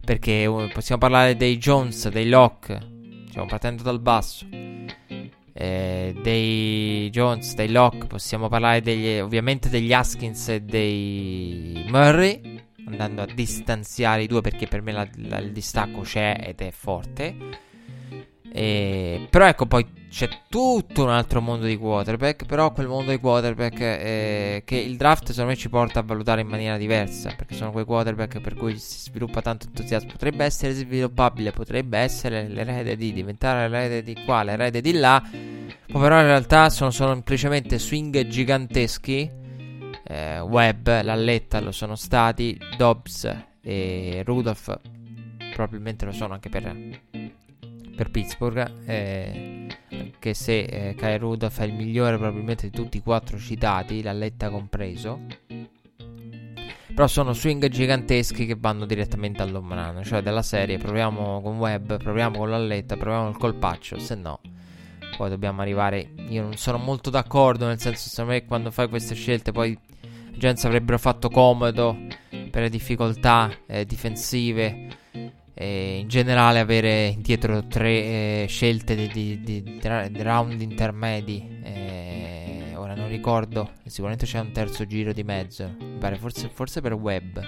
perché 0.04 0.46
uh, 0.46 0.68
possiamo 0.72 1.00
parlare 1.00 1.36
dei 1.36 1.58
Jones, 1.58 2.08
dei 2.10 2.28
Locke, 2.28 2.78
stiamo 3.28 3.46
partendo 3.48 3.82
dal 3.82 4.00
basso. 4.00 4.46
Eh, 5.58 6.14
dei 6.22 7.08
Jones, 7.10 7.54
dei 7.54 7.70
Locke, 7.70 8.06
possiamo 8.06 8.48
parlare 8.48 8.82
degli, 8.82 9.18
ovviamente 9.18 9.70
degli 9.70 9.92
Haskins 9.92 10.48
e 10.50 10.60
dei 10.60 11.84
Murray, 11.88 12.62
andando 12.86 13.22
a 13.22 13.26
distanziare 13.26 14.24
i 14.24 14.26
due 14.26 14.42
perché 14.42 14.66
per 14.66 14.82
me 14.82 14.92
la, 14.92 15.08
la, 15.14 15.38
il 15.38 15.52
distacco 15.52 16.02
c'è 16.02 16.36
ed 16.48 16.60
è 16.60 16.70
forte. 16.70 17.64
E, 18.56 19.26
però 19.28 19.46
ecco, 19.46 19.66
poi 19.66 19.86
c'è 20.08 20.30
tutto 20.48 21.02
un 21.02 21.10
altro 21.10 21.42
mondo 21.42 21.66
di 21.66 21.76
quarterback. 21.76 22.46
Però 22.46 22.72
quel 22.72 22.86
mondo 22.86 23.10
di 23.10 23.18
quarterback 23.18 23.80
eh, 23.80 24.62
che 24.64 24.76
il 24.76 24.96
draft 24.96 25.28
secondo 25.28 25.50
me 25.50 25.56
ci 25.56 25.68
porta 25.68 26.00
a 26.00 26.02
valutare 26.02 26.40
in 26.40 26.48
maniera 26.48 26.78
diversa. 26.78 27.34
Perché 27.36 27.54
sono 27.54 27.70
quei 27.70 27.84
quarterback 27.84 28.40
per 28.40 28.54
cui 28.54 28.78
si 28.78 28.98
sviluppa 29.10 29.42
tanto 29.42 29.66
entusiasmo. 29.66 30.10
Potrebbe 30.10 30.44
essere 30.44 30.72
sviluppabile, 30.72 31.50
potrebbe 31.50 31.98
essere 31.98 32.48
l'erede 32.48 32.96
di 32.96 33.12
diventare 33.12 33.68
l'erede 33.68 34.02
di 34.02 34.16
qua, 34.24 34.42
l'erede 34.42 34.80
di 34.80 34.92
là. 34.92 35.22
Poi 35.22 36.00
però 36.00 36.18
in 36.18 36.26
realtà 36.26 36.70
sono, 36.70 36.90
sono 36.90 37.12
semplicemente 37.12 37.78
swing 37.78 38.26
giganteschi. 38.26 39.30
Eh, 40.08 40.40
Webb, 40.40 40.86
Lalletta 40.86 41.60
lo 41.60 41.72
sono 41.72 41.94
stati, 41.94 42.58
Dobbs 42.78 43.36
e 43.60 44.22
Rudolph 44.24 44.78
probabilmente 45.56 46.04
lo 46.04 46.12
sono 46.12 46.34
anche 46.34 46.50
per 46.50 46.64
per 47.96 48.10
Pittsburgh. 48.10 48.72
Eh, 48.86 49.66
che 50.18 50.34
se 50.34 50.60
eh, 50.60 50.94
Kyle 50.94 51.18
Rudolph 51.18 51.58
è 51.58 51.64
il 51.64 51.72
migliore 51.72 52.16
probabilmente 52.16 52.68
di 52.68 52.76
tutti 52.76 52.98
i 52.98 53.02
quattro 53.02 53.38
citati, 53.38 54.02
l'alletta 54.02 54.50
compreso. 54.50 55.20
Però 56.94 57.06
sono 57.08 57.32
swing 57.32 57.68
giganteschi 57.68 58.46
che 58.46 58.56
vanno 58.58 58.86
direttamente 58.86 59.42
all'ombrano. 59.42 60.02
Cioè 60.02 60.22
della 60.22 60.42
serie 60.42 60.78
proviamo 60.78 61.40
con 61.42 61.58
Webb, 61.58 61.94
proviamo 61.96 62.38
con 62.38 62.50
l'alletta, 62.50 62.96
proviamo 62.96 63.28
il 63.28 63.36
colpaccio. 63.36 63.98
Se 63.98 64.14
no, 64.14 64.40
poi 65.16 65.28
dobbiamo 65.28 65.60
arrivare. 65.60 66.08
Io 66.28 66.42
non 66.42 66.56
sono 66.56 66.78
molto 66.78 67.10
d'accordo. 67.10 67.66
Nel 67.66 67.78
senso, 67.78 68.08
secondo 68.08 68.32
me, 68.32 68.44
quando 68.46 68.70
fai 68.70 68.88
queste 68.88 69.14
scelte, 69.14 69.52
poi 69.52 69.78
Giants 70.36 70.64
avrebbero 70.64 70.98
fatto 70.98 71.28
comodo 71.28 71.96
per 72.50 72.62
le 72.62 72.70
difficoltà 72.70 73.50
eh, 73.66 73.84
difensive 73.84 74.88
e 75.58 76.00
in 76.00 76.08
generale 76.08 76.58
avere 76.58 77.16
dietro 77.16 77.66
tre 77.66 77.88
eh, 77.88 78.46
scelte 78.46 78.94
di, 78.94 79.08
di, 79.08 79.40
di, 79.40 79.62
di, 79.62 80.22
round 80.22 80.60
intermedi. 80.60 81.60
Eh, 81.62 82.74
ora 82.74 82.94
non 82.94 83.08
ricordo, 83.08 83.70
sicuramente 83.86 84.26
c'è 84.26 84.38
un 84.38 84.52
terzo 84.52 84.84
giro 84.84 85.14
di 85.14 85.24
mezzo. 85.24 85.74
Pare 85.98 86.16
forse, 86.16 86.50
forse 86.52 86.82
per 86.82 86.92
web, 86.92 87.40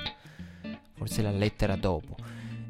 forse 0.94 1.20
la 1.20 1.30
lettera 1.30 1.76
dopo. 1.76 2.16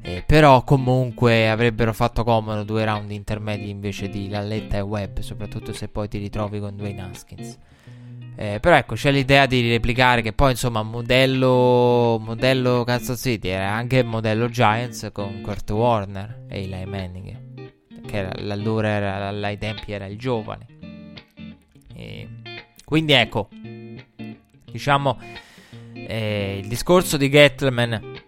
Eh, 0.01 0.23
però 0.27 0.65
comunque 0.65 1.49
avrebbero 1.49 1.93
fatto 1.93 2.25
comodo 2.25 2.63
due 2.63 2.83
round 2.83 3.09
intermedi 3.09 3.69
invece 3.69 4.09
di 4.09 4.27
Lalletta 4.27 4.75
e 4.75 4.81
Web, 4.81 5.19
soprattutto 5.19 5.71
se 5.71 5.87
poi 5.87 6.09
ti 6.09 6.17
ritrovi 6.17 6.59
con 6.59 6.75
Dwayne 6.75 7.01
Haskins. 7.01 7.57
Eh, 8.41 8.61
però 8.61 8.77
ecco, 8.77 8.95
c'è 8.95 9.11
l'idea 9.11 9.45
di 9.47 9.69
replicare 9.69 10.21
che 10.21 10.31
poi 10.31 10.51
insomma 10.51 10.81
modello, 10.81 12.17
modello 12.21 12.85
Kansas 12.85 13.19
City 13.19 13.49
era 13.49 13.69
anche 13.69 14.01
modello 14.01 14.47
Giants 14.47 15.09
con 15.11 15.41
Kurt 15.41 15.69
Warner 15.71 16.45
e 16.47 16.63
Eli 16.63 16.85
Manning. 16.85 18.01
che 18.07 18.29
allora 18.29 18.87
era, 18.87 19.27
ai 19.27 19.57
tempi 19.57 19.91
era 19.91 20.05
il 20.05 20.17
giovane. 20.17 20.65
E 21.93 22.29
quindi 22.85 23.11
ecco, 23.11 23.49
diciamo, 24.71 25.19
eh, 25.93 26.59
il 26.61 26.67
discorso 26.69 27.17
di 27.17 27.29
Gettleman 27.29 28.18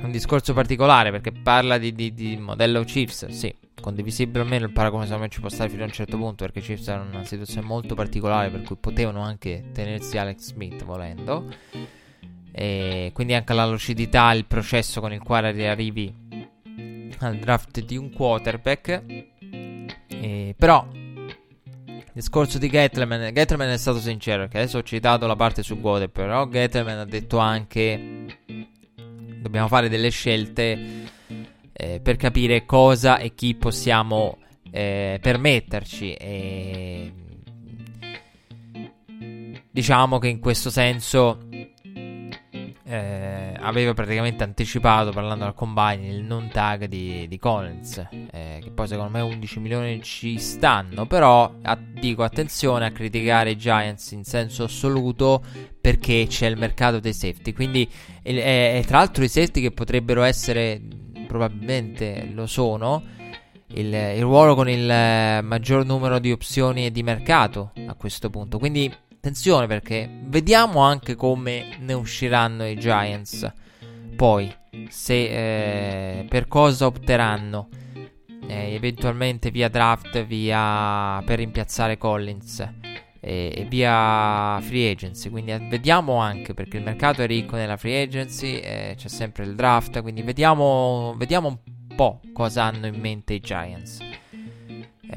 un 0.00 0.10
discorso 0.10 0.54
particolare 0.54 1.10
perché 1.10 1.32
parla 1.32 1.78
di, 1.78 1.92
di, 1.92 2.14
di 2.14 2.36
modello 2.36 2.82
Chiefs, 2.84 3.26
sì, 3.26 3.54
condivisibile 3.80 4.44
o 4.44 4.46
meno 4.46 4.66
il 4.66 4.72
paragone 4.72 5.04
secondo 5.04 5.24
me 5.24 5.30
ci 5.30 5.40
può 5.40 5.48
stare 5.48 5.68
fino 5.68 5.82
a 5.82 5.86
un 5.86 5.92
certo 5.92 6.16
punto 6.16 6.44
perché 6.44 6.60
Chiefs 6.60 6.88
era 6.88 7.02
una 7.02 7.24
situazione 7.24 7.66
molto 7.66 7.94
particolare 7.94 8.50
per 8.50 8.62
cui 8.62 8.76
potevano 8.76 9.20
anche 9.20 9.64
tenersi 9.72 10.16
Alex 10.18 10.38
Smith 10.52 10.84
volendo 10.84 11.46
e 12.52 13.10
quindi 13.14 13.34
anche 13.34 13.54
la 13.54 13.66
lucidità, 13.66 14.30
il 14.32 14.44
processo 14.44 15.00
con 15.00 15.12
il 15.12 15.22
quale 15.22 15.68
arrivi 15.68 16.14
al 17.18 17.36
draft 17.38 17.80
di 17.80 17.96
un 17.96 18.12
quarterback. 18.12 19.02
E, 20.08 20.54
però 20.56 20.86
il 20.92 22.04
discorso 22.12 22.58
di 22.58 22.68
Gettleman, 22.68 23.32
Gettleman 23.32 23.70
è 23.70 23.78
stato 23.78 23.98
sincero 23.98 24.42
perché 24.42 24.58
adesso 24.58 24.78
ho 24.78 24.82
citato 24.82 25.26
la 25.26 25.36
parte 25.36 25.62
su 25.62 25.80
Gode, 25.80 26.08
però 26.08 26.46
Gettleman 26.46 26.98
ha 26.98 27.06
detto 27.06 27.38
anche 27.38 28.40
dobbiamo 29.42 29.68
fare 29.68 29.88
delle 29.88 30.10
scelte 30.10 30.78
eh, 31.72 32.00
per 32.00 32.16
capire 32.16 32.64
cosa 32.64 33.18
e 33.18 33.34
chi 33.34 33.54
possiamo 33.54 34.38
eh, 34.70 35.18
permetterci 35.20 36.14
e 36.14 37.12
diciamo 39.70 40.18
che 40.18 40.28
in 40.28 40.38
questo 40.38 40.70
senso 40.70 41.48
eh, 42.92 43.54
aveva 43.58 43.94
praticamente 43.94 44.44
anticipato, 44.44 45.12
parlando 45.12 45.46
al 45.46 45.54
combine, 45.54 46.08
il 46.08 46.22
non 46.22 46.50
tag 46.52 46.84
di, 46.84 47.26
di 47.26 47.38
Collins, 47.38 48.06
eh, 48.30 48.58
che 48.62 48.70
poi 48.70 48.86
secondo 48.86 49.10
me 49.10 49.22
11 49.22 49.60
milioni 49.60 50.02
ci 50.02 50.38
stanno, 50.38 51.06
però 51.06 51.50
a, 51.62 51.74
dico 51.74 52.22
attenzione 52.22 52.84
a 52.84 52.90
criticare 52.90 53.52
i 53.52 53.56
Giants 53.56 54.10
in 54.10 54.24
senso 54.24 54.64
assoluto 54.64 55.42
perché 55.80 56.26
c'è 56.28 56.46
il 56.48 56.58
mercato 56.58 57.00
dei 57.00 57.14
safety, 57.14 57.54
quindi 57.54 57.90
e, 58.22 58.84
tra 58.86 58.98
l'altro 58.98 59.24
i 59.24 59.28
safety 59.28 59.62
che 59.62 59.70
potrebbero 59.70 60.22
essere, 60.22 60.78
probabilmente 61.26 62.28
lo 62.30 62.46
sono, 62.46 63.02
il, 63.68 63.86
il 63.86 64.20
ruolo 64.20 64.54
con 64.54 64.68
il 64.68 64.84
maggior 64.84 65.86
numero 65.86 66.18
di 66.18 66.30
opzioni 66.30 66.84
e 66.84 66.90
di 66.90 67.02
mercato 67.02 67.72
a 67.86 67.94
questo 67.94 68.28
punto, 68.28 68.58
quindi 68.58 68.94
attenzione 69.22 69.68
perché 69.68 70.10
vediamo 70.24 70.80
anche 70.80 71.14
come 71.14 71.76
ne 71.78 71.92
usciranno 71.92 72.66
i 72.66 72.74
Giants. 72.74 73.48
Poi, 74.16 74.52
se 74.88 76.18
eh, 76.18 76.24
per 76.24 76.48
cosa 76.48 76.86
opteranno. 76.86 77.68
Eh, 78.48 78.74
eventualmente 78.74 79.52
via 79.52 79.68
draft, 79.68 80.24
via 80.24 81.22
per 81.24 81.38
rimpiazzare 81.38 81.96
Collins 81.96 82.58
e, 83.20 83.52
e, 83.54 83.64
via 83.68 84.58
free 84.60 84.90
agency. 84.90 85.30
Quindi 85.30 85.52
eh, 85.52 85.58
vediamo 85.68 86.16
anche 86.16 86.52
perché 86.52 86.78
il 86.78 86.82
mercato 86.82 87.22
è 87.22 87.26
ricco 87.28 87.54
nella 87.54 87.76
free 87.76 88.02
agency, 88.02 88.56
eh, 88.56 88.94
c'è 88.96 89.08
sempre 89.08 89.44
il 89.44 89.54
draft. 89.54 90.02
Quindi 90.02 90.22
vediamo, 90.22 91.14
vediamo 91.16 91.46
un 91.46 91.94
po' 91.94 92.20
cosa 92.32 92.64
hanno 92.64 92.86
in 92.86 92.98
mente 92.98 93.34
i 93.34 93.40
Giants 93.40 94.00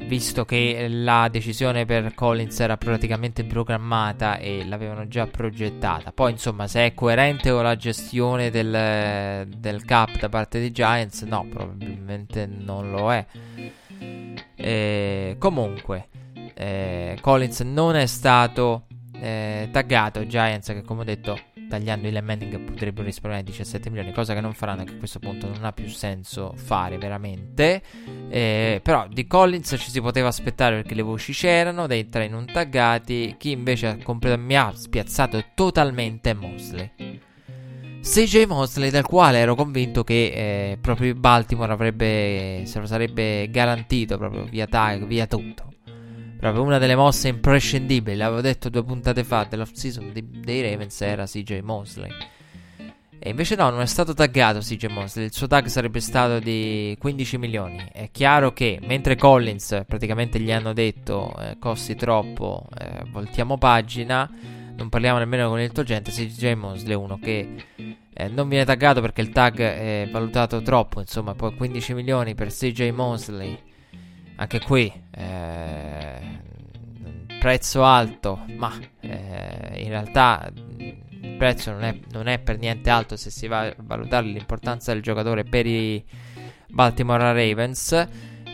visto 0.04 0.46
che 0.46 0.88
la 0.89 1.28
decisione 1.30 1.86
per 1.86 2.14
Collins 2.14 2.60
era 2.60 2.78
praticamente 2.78 3.43
programmata 3.43 4.38
e 4.38 4.66
l'avevano 4.66 5.08
già 5.08 5.28
progettata. 5.28 6.12
Poi, 6.12 6.32
insomma, 6.32 6.68
se 6.68 6.86
è 6.86 6.93
coerente 6.93 7.52
con 7.52 7.64
la 7.64 7.76
gestione 7.76 8.50
del, 8.50 9.48
del 9.58 9.86
cap 9.86 10.20
da 10.20 10.30
parte 10.30 10.60
dei 10.60 10.72
Giants, 10.72 11.22
no, 11.24 11.46
probabilmente 11.50 12.46
non 12.46 12.91
lo 12.91 13.12
è. 13.12 13.26
E, 14.56 15.36
comunque, 15.39 16.08
eh, 16.54 17.18
Collins 17.22 17.62
non 17.62 17.96
è 17.96 18.06
stato 18.06 18.86
eh, 19.20 19.70
taggato. 19.72 20.26
Giants, 20.28 20.68
che 20.68 20.82
come 20.84 21.02
ho 21.02 21.06
detto, 21.06 21.39
tagliando 21.68 22.07
il 22.07 22.22
Manning 22.24 22.59
potrebbero 22.59 23.05
risparmiare 23.05 23.43
17 23.45 23.89
milioni, 23.89 24.11
cosa 24.11 24.34
che 24.34 24.41
non 24.41 24.53
faranno, 24.53 24.84
che 24.84 24.93
a 24.93 24.97
questo 24.97 25.20
punto 25.20 25.47
non 25.47 25.63
ha 25.63 25.72
più 25.72 25.88
senso 25.88 26.53
fare 26.55 26.97
veramente. 26.97 27.82
Eh, 28.30 28.80
però 28.84 29.07
di 29.07 29.26
Collins 29.28 29.76
ci 29.78 29.89
si 29.89 30.01
poteva 30.01 30.28
aspettare 30.28 30.76
perché 30.78 30.95
le 30.95 31.01
voci 31.01 31.34
c'erano, 31.34 31.88
dei 31.88 32.09
tre 32.09 32.28
non 32.28 32.45
taggati. 32.45 33.36
Chi 33.38 33.51
invece 33.51 33.97
complet- 34.03 34.38
mi 34.38 34.55
ha 34.57 34.72
spiazzato 34.74 35.43
totalmente 35.53 36.32
è 36.32 36.34
Mosley. 36.34 36.91
CJ 38.01 38.45
Mosley, 38.45 38.91
dal 38.91 39.05
quale 39.05 39.39
ero 39.39 39.55
convinto 39.55 40.03
che 40.03 40.72
eh, 40.72 40.78
proprio 40.80 41.16
Baltimore 41.16 41.72
avrebbe, 41.72 42.61
se 42.66 42.80
lo 42.80 42.86
sarebbe 42.86 43.49
garantito 43.49 44.18
proprio 44.18 44.43
via 44.43 44.68
tag, 44.68 45.05
via 45.05 45.26
tutto. 45.26 45.74
Proprio 46.38 46.64
una 46.64 46.78
delle 46.78 46.96
mosse 46.96 47.30
imprescindibili, 47.30 48.18
l'avevo 48.18 48.42
detto 48.42 48.70
due 48.70 48.84
puntate 48.84 49.24
fa 49.24 49.46
dell'off 49.50 49.72
season 49.72 50.12
dei 50.14 50.62
Ravens 50.62 51.02
era 51.02 51.26
CJ 51.26 51.60
Mosley. 51.62 52.12
E 53.18 53.30
invece 53.30 53.56
no, 53.56 53.70
non 53.72 53.82
è 53.82 53.88
stato 53.88 54.14
taggato 54.14 54.60
CJ 54.60 54.86
Mosley, 54.88 55.26
il 55.26 55.34
suo 55.34 55.48
tag 55.48 55.66
sarebbe 55.66 56.00
stato 56.00 56.38
di 56.38 56.96
15 57.00 57.38
milioni. 57.40 57.84
È 57.92 58.10
chiaro 58.12 58.54
che 58.54 58.80
mentre 58.84 59.16
Collins 59.16 59.84
praticamente 59.88 60.40
gli 60.40 60.52
hanno 60.52 60.74
detto 60.74 61.34
eh, 61.40 61.58
costi 61.58 61.96
troppo, 61.96 62.68
eh, 62.78 63.04
voltiamo 63.10 63.58
pagina, 63.58 64.30
non 64.76 64.90
parliamo 64.90 65.18
nemmeno 65.18 65.50
con 65.50 65.60
il 65.60 65.72
tuo 65.72 65.82
gente, 65.82 66.12
CJ 66.12 66.54
Mosley 66.54 66.92
è 66.92 66.96
uno 66.96 67.18
che 67.18 67.56
eh, 68.14 68.28
non 68.28 68.48
viene 68.48 68.66
taggato 68.66 69.02
perché 69.02 69.22
il 69.22 69.30
tag 69.30 69.60
è 69.60 70.08
valutato 70.12 70.62
troppo, 70.62 71.00
insomma, 71.00 71.34
poi 71.34 71.56
15 71.56 71.94
milioni 71.96 72.36
per 72.36 72.50
CJ 72.50 72.92
Mosley 72.92 73.58
anche 74.36 74.60
qui 74.60 74.92
eh, 75.12 76.20
prezzo 77.40 77.84
alto, 77.84 78.44
ma 78.58 78.74
eh, 79.02 79.82
in 79.82 79.90
realtà 79.90 80.52
il 80.78 81.36
prezzo 81.38 81.72
non 81.72 81.84
è, 81.84 82.00
non 82.12 82.28
è, 82.28 82.40
per 82.40 82.58
niente 82.58 82.90
alto 82.90 83.16
se 83.18 83.30
si 83.30 83.48
va 83.48 83.62
a 83.62 83.76
valutare 83.78 84.26
l'importanza 84.26 84.94
del 84.94 85.02
giocatore 85.02 85.44
per 85.44 85.66
i 85.66 86.04
Baltimore 86.70 87.34
Ravens. 87.34 88.08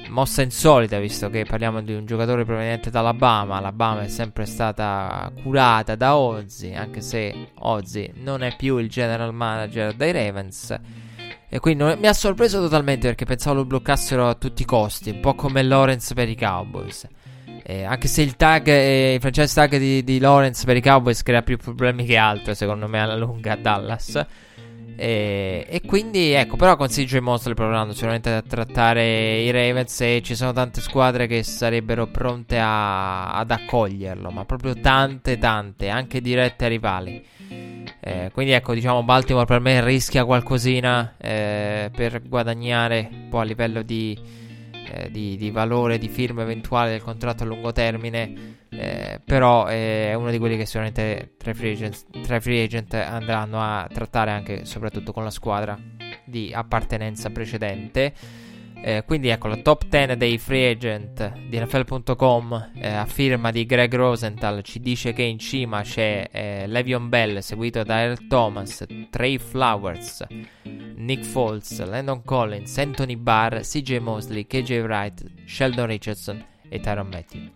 Mossa 0.10 0.42
insolita, 0.42 1.00
visto 1.00 1.30
che 1.30 1.46
parliamo 1.46 1.82
di 1.82 1.94
un 1.94 2.06
giocatore 2.06 2.44
proveniente 2.44 2.90
dall'Alabama. 2.90 3.56
Alabama 3.56 4.02
è 4.02 4.10
sempre 4.10 4.46
stata 4.46 5.32
curata 5.42 5.96
da 5.96 6.18
Ozzy, 6.18 6.74
anche 6.76 7.00
se 7.00 7.52
Ozzy 7.60 8.12
non 8.16 8.44
è 8.44 8.54
più 8.58 8.78
il 8.78 8.90
general 8.90 9.34
manager 9.34 9.94
dei 9.94 10.12
Ravens. 10.12 10.78
E 11.54 11.60
quindi 11.60 11.84
mi 11.84 12.08
ha 12.08 12.14
sorpreso 12.14 12.62
totalmente 12.62 13.08
perché 13.08 13.26
pensavo 13.26 13.58
lo 13.58 13.66
bloccassero 13.66 14.26
a 14.26 14.36
tutti 14.36 14.62
i 14.62 14.66
costi, 14.66 15.10
un 15.10 15.20
po' 15.20 15.36
come 15.36 15.62
Lawrence 15.62 16.14
per 16.14 16.30
i 16.30 16.38
Cowboys. 16.38 17.06
Eh, 17.64 17.84
anche 17.84 18.08
se 18.08 18.22
il 18.22 18.38
tag, 18.38 18.68
eh, 18.70 19.16
il 19.16 19.20
franchise 19.20 19.54
tag 19.54 19.76
di, 19.78 20.02
di, 20.02 20.20
Lawrence 20.20 20.64
per 20.64 20.78
i 20.78 20.82
Cowboys 20.82 21.22
crea 21.24 21.42
più 21.42 21.58
problemi 21.58 22.06
che 22.06 22.16
altro, 22.16 22.54
secondo 22.54 22.88
me, 22.88 23.02
alla 23.02 23.18
lunga 23.18 23.52
a 23.52 23.56
Dallas. 23.58 24.26
Eh, 24.96 25.66
e 25.68 25.82
quindi, 25.82 26.32
ecco, 26.32 26.56
però 26.56 26.78
con 26.78 26.88
CJ 26.88 27.18
Mosley 27.18 27.54
provando 27.54 27.92
sicuramente 27.92 28.32
a 28.32 28.42
trattare 28.42 29.42
i 29.42 29.52
Ravens 29.52 30.00
e 30.00 30.22
ci 30.24 30.36
sono 30.36 30.54
tante 30.54 30.80
squadre 30.80 31.28
che 31.28 31.44
sarebbero 31.44 32.08
pronte 32.08 32.60
a, 32.60 33.34
ad 33.34 33.52
accoglierlo, 33.52 34.32
ma 34.32 34.46
proprio 34.46 34.74
tante, 34.80 35.38
tante, 35.38 35.90
anche 35.90 36.22
dirette 36.22 36.64
ai 36.64 36.70
rivali. 36.70 37.26
Eh, 38.04 38.32
quindi 38.34 38.54
ecco, 38.54 38.74
diciamo, 38.74 39.04
Baltimore 39.04 39.46
per 39.46 39.60
me 39.60 39.84
rischia 39.86 40.26
qualcosina 40.26 41.16
eh, 41.18 41.92
per 41.96 42.22
guadagnare 42.28 43.08
un 43.12 43.30
po' 43.30 43.40
a 43.40 43.44
livello 43.44 43.84
di, 43.84 44.18
eh, 44.92 45.12
di, 45.12 45.38
di, 45.38 45.52
valore 45.52 46.00
di 46.00 46.10
firma 46.10 46.42
eventuale 46.42 46.90
del 46.90 47.04
contratto 47.04 47.44
a 47.44 47.46
lungo 47.46 47.72
termine. 47.72 48.58
Eh, 48.70 49.20
però 49.24 49.66
è 49.66 50.14
uno 50.16 50.32
di 50.32 50.40
quelli 50.40 50.58
che 50.58 50.66
sicuramente 50.66 51.34
tra 51.38 51.52
i, 51.52 51.54
free 51.54 51.74
agent, 51.74 52.22
tra 52.22 52.38
i 52.38 52.42
free 52.42 52.64
agent 52.64 52.94
andranno 52.96 53.62
a 53.62 53.88
trattare 53.92 54.32
anche 54.32 54.66
soprattutto 54.66 55.12
con 55.12 55.24
la 55.24 55.30
squadra 55.30 55.78
di 56.26 56.52
appartenenza 56.54 57.30
precedente. 57.30 58.14
Eh, 58.84 59.04
quindi 59.06 59.28
ecco 59.28 59.48
la 59.48 59.58
top 59.58 59.86
10 59.88 60.18
dei 60.18 60.40
free 60.40 60.72
agent 60.72 61.32
di 61.48 61.60
NFL.com 61.60 62.72
eh, 62.74 62.88
a 62.88 63.06
firma 63.06 63.52
di 63.52 63.68
Greg 63.68 63.94
Rosenthal 63.94 64.64
ci 64.64 64.80
dice 64.80 65.14
che 65.14 65.22
in 65.22 65.38
cima 65.38 65.84
c'è 65.84 66.28
eh, 66.32 66.66
Le'Veon 66.66 67.08
Bell 67.08 67.38
seguito 67.40 67.84
da 67.84 68.02
Earl 68.02 68.28
Thomas, 68.28 68.84
Trey 69.12 69.38
Flowers, 69.38 70.26
Nick 70.96 71.24
Foles, 71.24 71.86
Landon 71.86 72.24
Collins, 72.24 72.76
Anthony 72.80 73.18
Barr, 73.18 73.60
CJ 73.60 73.98
Mosley, 73.98 74.48
KJ 74.48 74.80
Wright, 74.80 75.24
Sheldon 75.46 75.86
Richardson 75.86 76.44
e 76.68 76.80
Tyron 76.80 77.08
Matthew. 77.08 77.52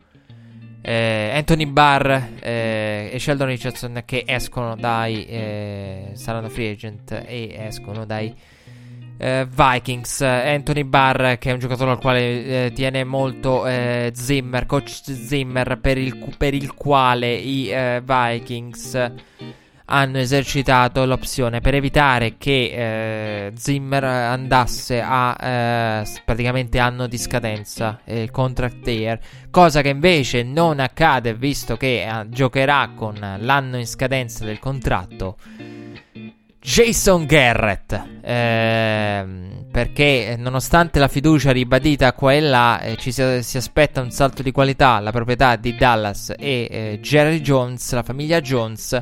Eh, 0.82 1.32
Anthony 1.34 1.66
Barr 1.66 2.12
eh, 2.40 3.10
e 3.12 3.18
Sheldon 3.18 3.48
Richardson 3.48 4.04
che 4.06 4.24
escono 4.28 4.76
dai 4.76 5.26
eh, 5.26 6.12
saranno 6.14 6.50
free 6.50 6.70
agent 6.70 7.24
e 7.26 7.56
escono 7.58 8.06
dai 8.06 8.32
eh, 9.18 9.47
Vikings, 9.49 10.22
Anthony 10.22 10.84
Barr, 10.84 11.38
che 11.38 11.49
è 11.49 11.53
un 11.53 11.59
giocatore 11.59 11.91
al 11.91 11.99
quale 11.99 12.66
eh, 12.66 12.72
tiene 12.74 13.03
molto 13.03 13.66
eh, 13.66 14.11
Zimmer, 14.13 14.66
coach 14.66 15.01
Zimmer, 15.03 15.78
per 15.80 15.97
il, 15.97 16.18
per 16.38 16.53
il 16.53 16.74
quale 16.74 17.34
i 17.34 17.70
eh, 17.70 18.01
Vikings 18.03 19.11
hanno 19.88 20.18
esercitato 20.18 21.05
l'opzione 21.05 21.61
per 21.61 21.76
evitare 21.76 22.38
che 22.38 23.47
eh, 23.47 23.51
Zimmer 23.55 24.03
andasse 24.03 24.99
a 24.99 25.38
eh, 25.39 26.07
praticamente 26.26 26.80
anno 26.80 27.05
di 27.05 27.18
scadenza 27.18 27.99
il 28.05 28.32
contract 28.32 28.88
year, 28.88 29.20
cosa 29.51 29.82
che 29.82 29.89
invece 29.89 30.41
non 30.43 30.80
accade 30.80 31.36
visto 31.36 31.78
che 31.78 32.07
giocherà 32.30 32.91
con 32.95 33.16
l'anno 33.39 33.78
in 33.78 33.88
scadenza 33.88 34.43
del 34.43 34.59
contratto. 34.59 35.38
Jason 36.66 37.28
Garrett, 37.28 38.03
ehm, 38.22 39.68
perché 39.72 40.36
nonostante 40.36 40.97
la 40.97 41.07
fiducia 41.07 41.51
ribadita 41.51 42.11
qua 42.13 42.34
e 42.34 42.39
là, 42.39 42.82
eh, 42.82 42.95
ci 42.95 43.11
si, 43.11 43.43
si, 43.43 43.57
aspetta 43.57 44.01
un 44.01 44.09
salto 44.09 44.41
di 44.41 44.51
qualità, 44.51 44.99
la 44.99 45.11
proprietà 45.11 45.57
di 45.57 45.76
Dallas 45.76 46.34
e 46.36 46.68
eh, 46.70 46.99
Jerry 47.03 47.41
Jones, 47.41 47.93
la 47.93 48.01
famiglia 48.01 48.41
Jones 48.41 48.99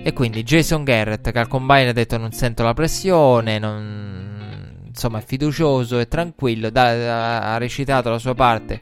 e 0.00 0.12
quindi 0.12 0.44
Jason 0.44 0.84
Garrett 0.84 1.32
che 1.32 1.38
al 1.40 1.48
combine 1.48 1.88
ha 1.88 1.92
detto 1.92 2.16
non 2.18 2.30
sento 2.30 2.62
la 2.62 2.72
pressione, 2.72 3.58
non... 3.58 4.84
insomma 4.86 5.18
è 5.18 5.24
fiducioso 5.26 5.98
e 5.98 6.06
tranquillo, 6.06 6.70
da, 6.70 7.52
ha 7.52 7.58
recitato 7.58 8.10
la 8.10 8.18
sua 8.18 8.34
parte. 8.34 8.80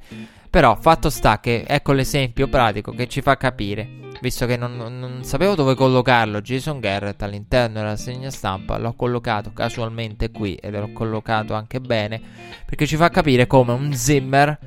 Però 0.51 0.75
fatto 0.75 1.11
sta 1.11 1.39
che 1.39 1.65
ecco 1.65 1.93
l'esempio 1.93 2.49
pratico 2.49 2.91
che 2.91 3.07
ci 3.07 3.23
fa 3.23 3.37
capire, 3.37 3.89
visto 4.21 4.47
che 4.47 4.57
non, 4.57 4.77
non 4.77 5.23
sapevo 5.23 5.55
dove 5.55 5.77
collocarlo, 5.77 6.41
Jason 6.41 6.81
Garrett 6.81 7.23
all'interno 7.23 7.79
della 7.79 7.95
segna 7.95 8.31
stampa, 8.31 8.77
l'ho 8.77 8.95
collocato 8.95 9.53
casualmente 9.53 10.33
qui 10.33 10.57
ed 10.57 10.75
l'ho 10.75 10.93
collocato 10.93 11.55
anche 11.55 11.81
bene, 11.81 12.21
perché 12.67 12.85
ci 12.85 12.97
fa 12.97 13.11
capire 13.11 13.47
come 13.47 13.73
un 13.73 13.95
Zimmer, 13.95 14.59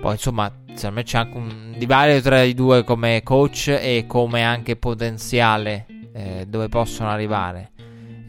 poi 0.00 0.12
insomma 0.12 0.50
secondo 0.72 0.96
me 0.96 1.02
c'è 1.02 1.18
anche 1.18 1.36
un 1.36 1.74
divario 1.76 2.22
tra 2.22 2.40
i 2.40 2.54
due 2.54 2.82
come 2.82 3.22
coach 3.22 3.68
e 3.68 4.06
come 4.08 4.44
anche 4.44 4.76
potenziale 4.76 5.84
eh, 6.14 6.46
dove 6.48 6.68
possono 6.68 7.10
arrivare. 7.10 7.72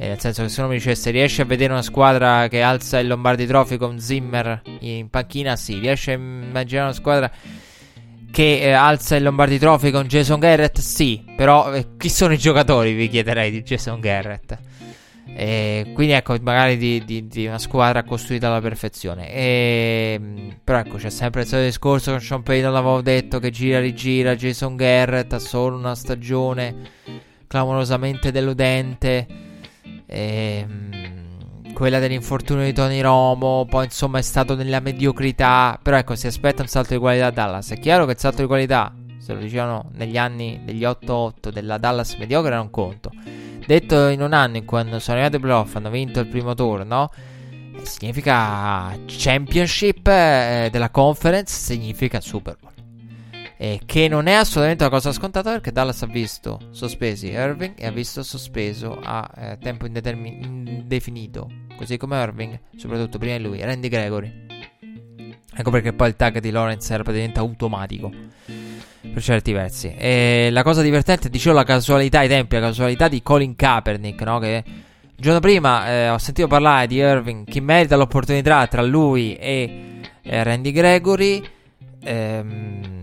Eh, 0.02 0.08
nel 0.08 0.20
senso 0.22 0.44
che 0.44 0.48
se 0.48 0.62
uno 0.62 0.70
mi 0.70 0.78
dicesse 0.78 1.12
riesci 1.12 1.42
a 1.42 1.46
vedere 1.46 1.74
una 1.74 1.82
squadra 1.82 2.48
che 2.48 2.62
alza 2.62 3.00
il 3.00 3.08
Lombardi 3.08 3.46
Trophy 3.46 3.76
con 3.76 4.00
Zimmer 4.00 4.62
in 4.80 5.10
panchina, 5.10 5.58
sì. 5.58 5.78
Riesci 5.78 6.12
a 6.12 6.14
immaginare 6.14 6.88
una 6.88 6.96
squadra 6.96 7.30
che 8.32 8.62
eh, 8.62 8.72
alza 8.72 9.18
il 9.18 9.24
Lombardi 9.24 9.60
Trophy 9.60 9.92
con 9.92 10.08
Jason 10.08 10.40
Garrett, 10.40 10.80
sì. 10.80 11.22
Però 11.36 11.74
eh, 11.74 11.98
chi 11.98 12.08
sono 12.08 12.32
i 12.32 12.38
giocatori, 12.38 12.94
vi 12.94 13.10
chiederei 13.10 13.52
di 13.52 13.62
Jason 13.62 14.00
Garrett. 14.00 14.58
E 15.36 15.92
quindi 15.94 16.14
ecco, 16.14 16.38
magari 16.42 16.78
di, 16.78 17.04
di, 17.04 17.28
di, 17.28 17.48
una 17.48 17.60
squadra 17.60 18.04
costruita 18.04 18.48
alla 18.48 18.62
perfezione. 18.62 19.30
E, 19.34 20.56
però 20.64 20.80
ecco, 20.80 20.96
c'è 20.96 21.10
sempre 21.10 21.42
il 21.42 21.48
solito 21.48 21.68
discorso 21.68 22.12
con 22.12 22.22
Sean 22.22 22.42
Payton, 22.42 22.72
l'avevo 22.72 23.02
detto, 23.02 23.40
che 23.40 23.50
gira, 23.50 23.82
rigira, 23.82 24.38
Jason 24.38 24.78
Garrett 24.78 25.34
ha 25.34 25.40
solo 25.40 25.76
una 25.76 25.94
stagione 25.94 26.74
clamorosamente 27.48 28.32
deludente. 28.32 29.48
E, 30.10 30.66
quella 31.74 32.00
dell'infortunio 32.00 32.66
di 32.66 32.74
Tony 32.74 33.00
Romo, 33.00 33.66
poi 33.70 33.86
insomma 33.86 34.18
è 34.18 34.22
stato 34.22 34.56
nella 34.56 34.80
mediocrità. 34.80 35.80
Però 35.82 35.96
ecco, 35.96 36.16
si 36.16 36.28
aspetta 36.28 36.62
un 36.62 36.68
salto 36.68 36.94
di 36.94 37.00
qualità 37.00 37.28
a 37.28 37.32
Dallas. 37.32 37.70
È 37.70 37.80
chiaro 37.80 38.06
che 38.06 38.12
il 38.12 38.18
salto 38.18 38.42
di 38.42 38.48
qualità, 38.48 38.94
se 39.20 39.34
lo 39.34 39.40
dicevano 39.40 39.90
negli 39.94 40.18
anni 40.18 40.62
degli 40.66 40.84
8-8 40.84 41.50
della 41.52 41.78
Dallas 41.78 42.16
mediocre, 42.16 42.52
era 42.52 42.62
un 42.62 42.70
conto 42.70 43.12
detto 43.70 44.08
in 44.08 44.24
un 44.24 44.34
anno 44.34 44.58
in 44.58 44.66
cui 44.66 44.80
sono 44.80 45.18
arrivati 45.18 45.36
ai 45.36 45.42
playoff, 45.42 45.76
hanno 45.76 45.92
vinto 45.92 46.20
il 46.20 46.26
primo 46.26 46.56
turno, 46.56 47.12
significa 47.84 48.98
championship 49.06 50.08
eh, 50.08 50.70
della 50.72 50.90
conference, 50.90 51.54
significa 51.54 52.20
Super 52.20 52.58
Bowl. 52.60 52.69
E 53.62 53.82
che 53.86 54.08
non 54.08 54.28
è 54.28 54.32
assolutamente 54.36 54.86
una 54.86 54.94
cosa 54.94 55.12
scontata 55.12 55.52
perché 55.52 55.74
Dallas 55.74 56.02
ha 56.04 56.06
visto 56.06 56.62
sospesi 56.72 57.28
Irving 57.28 57.74
e 57.76 57.88
ha 57.88 57.92
visto 57.92 58.24
sospeso 58.24 58.98
a 59.04 59.30
eh, 59.36 59.58
tempo 59.60 59.86
indetermin- 59.86 60.66
indefinito, 60.66 61.50
così 61.76 61.98
come 61.98 62.22
Irving, 62.22 62.58
soprattutto 62.78 63.18
prima 63.18 63.36
di 63.36 63.44
lui, 63.44 63.62
Randy 63.62 63.90
Gregory. 63.90 64.46
Ecco 65.54 65.72
perché 65.72 65.92
poi 65.92 66.08
il 66.08 66.16
tag 66.16 66.40
di 66.40 66.52
Lawrence 66.52 66.94
era 66.94 67.04
praticamente 67.04 67.40
automatico 67.40 68.10
per 69.02 69.22
certi 69.22 69.52
versi. 69.52 69.94
E 69.94 70.48
la 70.52 70.64
cosa 70.64 70.82
divertente, 70.82 71.30
dicevo, 71.30 71.54
la 71.54 71.66
casualità 71.66 72.20
ai 72.20 72.30
tempi, 72.30 72.56
la 72.56 72.62
casualità 72.62 73.10
di 73.10 73.22
Colin 73.22 73.58
Kaepernick, 73.58 74.22
no? 74.22 74.40
Che 74.40 74.64
il 74.66 75.22
giorno 75.22 75.42
prima 75.42 75.86
eh, 75.86 76.08
ho 76.08 76.18
sentito 76.18 76.48
parlare 76.48 76.88
di 76.88 76.96
Irving, 76.96 77.46
chi 77.46 77.60
merita 77.60 77.98
l'opportunità 77.98 78.66
tra 78.68 78.82
lui 78.82 79.36
e 79.36 80.00
eh, 80.22 80.44
Randy 80.44 80.72
Gregory. 80.72 81.44
Ehm, 82.04 83.00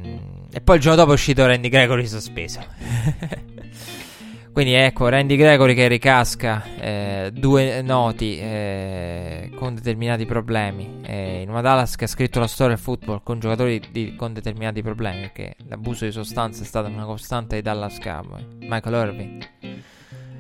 e 0.57 0.63
poi 0.63 0.77
il 0.77 0.81
giorno 0.81 0.97
dopo 0.97 1.11
è 1.11 1.15
uscito 1.15 1.45
Randy 1.45 1.69
Gregory 1.69 2.07
sospeso. 2.07 2.65
Quindi 4.55 4.73
ecco, 4.73 5.07
Randy 5.07 5.37
Gregory 5.37 5.75
che 5.75 5.87
ricasca 5.87 6.65
eh, 6.81 7.31
due 7.31 7.83
noti 7.83 8.39
eh, 8.39 9.51
con 9.55 9.75
determinati 9.75 10.25
problemi. 10.25 11.03
Eh, 11.03 11.43
in 11.43 11.51
una 11.51 11.61
Dallas 11.61 11.95
che 11.95 12.05
ha 12.05 12.09
scritto 12.09 12.41
la 12.41 12.47
storia 12.47 12.75
del 12.75 12.83
football 12.83 13.21
con 13.23 13.39
giocatori 13.39 13.83
di, 13.93 14.17
con 14.17 14.33
determinati 14.33 14.81
problemi, 14.81 15.21
perché 15.21 15.57
l'abuso 15.69 16.07
di 16.07 16.11
sostanze 16.11 16.63
è 16.63 16.65
stata 16.65 16.89
una 16.89 17.05
costante 17.05 17.57
di 17.57 17.61
Dallas 17.61 17.99
Cowboy. 17.99 18.47
Michael 18.61 19.09
Irving 19.09 19.47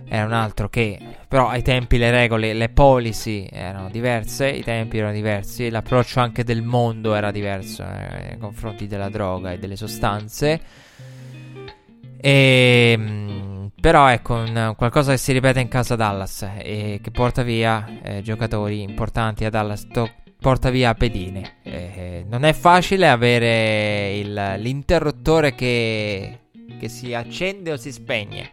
era 0.08 0.24
un 0.24 0.32
altro 0.32 0.68
che, 0.68 0.98
però 1.28 1.48
ai 1.48 1.62
tempi 1.62 1.98
le 1.98 2.10
regole, 2.10 2.52
le 2.52 2.68
policy 2.68 3.46
erano 3.50 3.88
diverse, 3.90 4.48
i 4.48 4.62
tempi 4.62 4.98
erano 4.98 5.12
diversi, 5.12 5.68
l'approccio 5.68 6.20
anche 6.20 6.44
del 6.44 6.62
mondo 6.62 7.14
era 7.14 7.30
diverso 7.30 7.82
eh, 7.82 8.26
nei 8.28 8.38
confronti 8.38 8.86
della 8.86 9.08
droga 9.08 9.52
e 9.52 9.58
delle 9.58 9.76
sostanze. 9.76 10.60
E 12.18 12.94
ehm, 12.96 13.70
però 13.80 14.08
ecco, 14.08 14.34
un, 14.34 14.74
qualcosa 14.76 15.12
che 15.12 15.18
si 15.18 15.32
ripete 15.32 15.60
in 15.60 15.68
casa 15.68 15.96
Dallas 15.96 16.48
e 16.58 16.98
che 17.02 17.10
porta 17.10 17.42
via 17.42 17.86
eh, 18.02 18.22
giocatori 18.22 18.82
importanti 18.82 19.44
a 19.44 19.50
Dallas, 19.50 19.86
to- 19.86 20.10
porta 20.40 20.70
via 20.70 20.94
pedine. 20.94 21.58
Eh, 21.62 22.24
non 22.28 22.44
è 22.44 22.52
facile 22.52 23.08
avere 23.08 24.16
il, 24.16 24.54
l'interruttore 24.58 25.54
che, 25.54 26.38
che, 26.78 26.88
si 26.88 27.14
accende 27.14 27.72
o 27.72 27.76
si 27.76 27.92
spegne. 27.92 28.52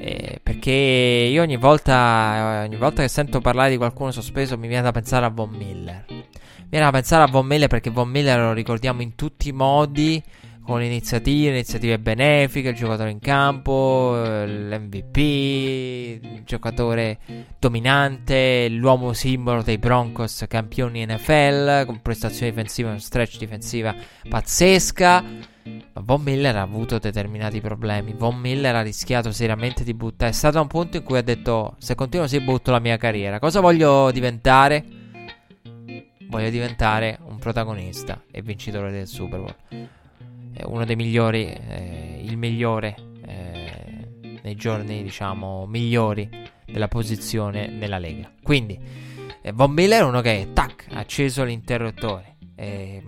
Eh, 0.00 0.38
perché 0.42 0.70
io 0.70 1.42
ogni 1.42 1.56
volta, 1.56 2.62
ogni 2.64 2.76
volta 2.76 3.02
che 3.02 3.08
sento 3.08 3.40
parlare 3.40 3.70
di 3.70 3.76
qualcuno 3.76 4.10
sospeso 4.12 4.56
mi 4.56 4.68
viene 4.68 4.82
da 4.82 4.92
pensare 4.92 5.26
a 5.26 5.28
Von 5.28 5.50
Miller. 5.50 6.04
Mi 6.08 6.68
viene 6.70 6.84
da 6.84 6.92
pensare 6.92 7.24
a 7.24 7.26
Von 7.26 7.46
Miller 7.46 7.68
perché 7.68 7.90
Von 7.90 8.08
Miller 8.08 8.38
lo 8.38 8.52
ricordiamo 8.52 9.02
in 9.02 9.14
tutti 9.14 9.48
i 9.48 9.52
modi 9.52 10.22
con 10.68 10.82
iniziative, 10.82 11.48
iniziative 11.48 11.98
benefiche, 11.98 12.68
il 12.68 12.74
giocatore 12.74 13.10
in 13.10 13.20
campo, 13.20 14.12
l'MVP, 14.14 15.16
il 15.16 16.42
giocatore 16.44 17.20
dominante, 17.58 18.68
l'uomo 18.68 19.14
simbolo 19.14 19.62
dei 19.62 19.78
Broncos 19.78 20.44
campioni 20.46 21.06
NFL, 21.06 21.86
con 21.86 22.02
prestazioni 22.02 22.50
difensive, 22.50 22.90
una 22.90 22.98
stretch 22.98 23.38
difensiva 23.38 23.94
pazzesca. 24.28 25.24
Ma 25.92 26.02
Von 26.04 26.22
Miller 26.22 26.56
ha 26.56 26.62
avuto 26.62 26.98
determinati 26.98 27.60
problemi. 27.60 28.14
Von 28.14 28.36
Miller 28.36 28.74
ha 28.76 28.82
rischiato 28.82 29.32
seriamente 29.32 29.84
di 29.84 29.94
buttare. 29.94 30.30
È 30.30 30.34
stato 30.34 30.60
un 30.60 30.66
punto 30.66 30.96
in 30.96 31.02
cui 31.02 31.18
ha 31.18 31.22
detto: 31.22 31.76
Se 31.78 31.94
continuo 31.94 32.26
così, 32.26 32.40
butto 32.40 32.70
la 32.70 32.80
mia 32.80 32.96
carriera. 32.96 33.38
Cosa 33.38 33.60
voglio 33.60 34.10
diventare? 34.10 34.84
Voglio 36.28 36.50
diventare 36.50 37.18
un 37.26 37.38
protagonista 37.38 38.22
e 38.30 38.42
vincitore 38.42 38.90
del 38.90 39.06
Super 39.06 39.38
Bowl 39.38 39.88
uno 40.66 40.84
dei 40.84 40.96
migliori, 40.96 41.46
eh, 41.46 42.20
il 42.22 42.36
migliore 42.36 42.94
eh, 43.26 44.38
nei 44.42 44.54
giorni 44.56 45.02
diciamo 45.02 45.66
migliori 45.66 46.28
della 46.64 46.88
posizione 46.88 47.68
nella 47.68 47.98
Lega. 47.98 48.30
Quindi 48.42 48.78
eh, 49.42 49.52
Von 49.52 49.70
Miller 49.70 50.02
è 50.02 50.04
uno 50.04 50.20
che 50.20 50.48
tac, 50.52 50.86
ha 50.90 50.98
acceso 50.98 51.44
l'interruttore. 51.44 52.36
E, 52.54 53.02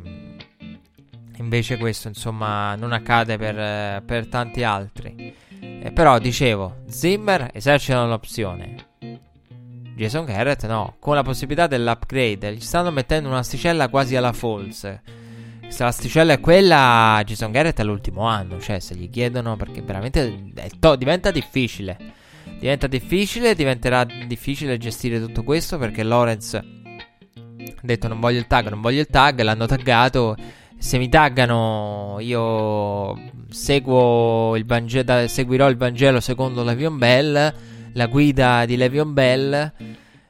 invece 1.41 1.77
questo 1.77 2.09
insomma 2.09 2.75
non 2.77 2.93
accade 2.93 3.37
per, 3.37 4.03
per 4.05 4.29
tanti 4.29 4.63
altri. 4.63 5.35
Eh, 5.61 5.91
però 5.93 6.19
dicevo, 6.19 6.83
Zimmer 6.87 7.51
esercitano 7.53 8.09
l'opzione. 8.09 8.89
Jason 9.95 10.25
Garrett 10.25 10.67
no, 10.67 10.97
con 10.99 11.15
la 11.15 11.23
possibilità 11.23 11.67
dell'upgrade. 11.67 12.55
Gli 12.55 12.61
stanno 12.61 12.91
mettendo 12.91 13.29
un'asticella 13.29 13.89
quasi 13.89 14.17
alla 14.17 14.33
false 14.33 15.03
se 15.71 15.85
l'asticella 15.85 16.33
è 16.33 16.41
quella, 16.41 17.23
Jason 17.25 17.53
Garrett 17.53 17.79
è 17.79 17.85
l'ultimo 17.85 18.27
anno. 18.27 18.61
Cioè, 18.61 18.81
se 18.81 18.97
gli 18.97 19.09
chiedono, 19.09 19.57
perché 19.57 19.81
veramente 19.83 20.53
to- 20.79 20.97
diventa 20.97 21.31
difficile. 21.31 21.97
Diventa 22.59 22.89
difficile, 22.89 23.55
diventerà 23.55 24.05
difficile 24.05 24.77
gestire 24.77 25.21
tutto 25.21 25.45
questo 25.45 25.79
perché 25.79 26.03
Lorenz 26.03 26.55
ha 26.55 26.65
detto 27.83 28.09
non 28.09 28.21
voglio 28.21 28.39
il 28.39 28.47
tag, 28.47 28.69
non 28.69 28.81
voglio 28.81 29.01
il 29.01 29.07
tag, 29.07 29.41
l'hanno 29.41 29.67
taggato. 29.67 30.37
Se 30.81 30.97
mi 30.97 31.11
taggano, 31.11 32.17
io 32.21 33.15
seguo 33.51 34.57
il 34.57 34.65
Vangelo, 34.65 35.29
seguirò 35.29 35.69
il 35.69 35.77
Vangelo 35.77 36.21
secondo 36.21 36.65
Levion 36.65 36.97
Bell, 36.97 37.55
la 37.93 38.07
guida 38.07 38.65
di 38.65 38.77
Levion 38.77 39.13
Bell. 39.13 39.73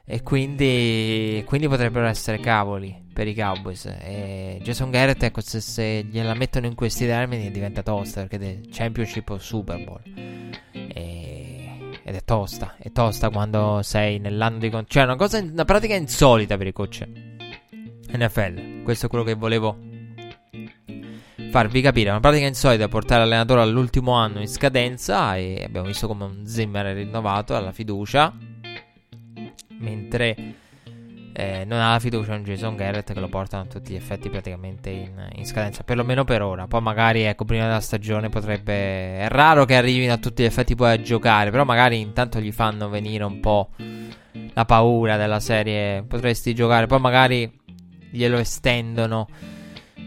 E 0.05 0.23
quindi, 0.23 1.41
quindi 1.47 1.69
potrebbero 1.69 2.05
essere 2.05 2.39
cavoli 2.39 2.93
per 3.13 3.27
i 3.27 3.33
Cowboys. 3.33 3.85
E 3.85 4.59
Jason 4.61 4.91
Garrett, 4.91 5.23
ecco, 5.23 5.39
se, 5.39 5.61
se, 5.61 6.05
gliela 6.11 6.33
mettono 6.33 6.65
in 6.65 6.75
questi 6.75 7.05
termini 7.05 7.49
diventa 7.49 7.81
tosta 7.81 8.25
perché 8.25 8.45
è 8.45 8.59
Championship 8.69 9.29
o 9.29 9.37
Super 9.37 9.81
Bowl. 9.81 10.01
E 10.73 11.41
ed 12.03 12.15
è 12.15 12.23
tosta. 12.25 12.75
È 12.77 12.91
tosta 12.91 13.29
quando 13.29 13.79
sei 13.83 14.19
nell'anno 14.19 14.57
di. 14.57 14.69
Con- 14.69 14.83
cioè, 14.85 15.03
una 15.03 15.15
cosa, 15.15 15.39
una 15.39 15.63
pratica 15.63 15.95
insolita 15.95 16.57
per 16.57 16.67
i 16.67 16.73
coach 16.73 17.07
NFL. 18.11 18.83
Questo 18.83 19.05
è 19.05 19.09
quello 19.09 19.23
che 19.23 19.35
volevo 19.35 19.89
farvi 21.51 21.81
capire. 21.81 22.09
Una 22.09 22.21
pratica 22.21 22.47
insolita 22.47 22.87
portare 22.87 23.21
l'allenatore 23.23 23.61
all'ultimo 23.61 24.13
anno 24.13 24.39
in 24.39 24.47
scadenza. 24.47 25.35
E 25.35 25.61
abbiamo 25.65 25.87
visto 25.87 26.07
come 26.07 26.23
un 26.23 26.47
Zimmer 26.47 26.87
è 26.87 26.93
rinnovato 26.93 27.55
alla 27.55 27.73
fiducia. 27.73 28.33
Mentre 29.79 30.35
eh, 31.33 31.65
non 31.65 31.79
ha 31.79 31.91
la 31.91 31.99
fiducia 31.99 32.35
in 32.35 32.43
Jason 32.43 32.75
Garrett 32.75 33.11
che 33.11 33.19
lo 33.19 33.27
portano 33.27 33.63
a 33.63 33.65
tutti 33.65 33.91
gli 33.91 33.95
effetti 33.95 34.29
praticamente 34.29 34.89
in, 34.89 35.29
in, 35.35 35.45
scadenza, 35.45 35.83
perlomeno 35.83 36.23
per 36.23 36.41
ora. 36.41 36.67
Poi 36.67 36.81
magari, 36.81 37.23
ecco, 37.23 37.43
prima 37.43 37.65
della 37.65 37.81
stagione 37.81 38.29
potrebbe... 38.29 39.19
È 39.19 39.27
raro 39.27 39.65
che 39.65 39.75
arrivino 39.75 40.13
a 40.13 40.17
tutti 40.17 40.43
gli 40.43 40.45
effetti 40.45 40.75
poi 40.75 40.91
a 40.91 41.01
giocare, 41.01 41.51
però 41.51 41.65
magari 41.65 41.99
intanto 41.99 42.39
gli 42.39 42.51
fanno 42.51 42.87
venire 42.87 43.25
un 43.25 43.41
po' 43.41 43.69
la 44.53 44.63
paura 44.63 45.17
della 45.17 45.41
serie. 45.41 46.03
Potresti 46.03 46.55
giocare, 46.55 46.87
poi 46.87 46.99
magari 47.01 47.59
glielo 48.09 48.37
estendono 48.37 49.27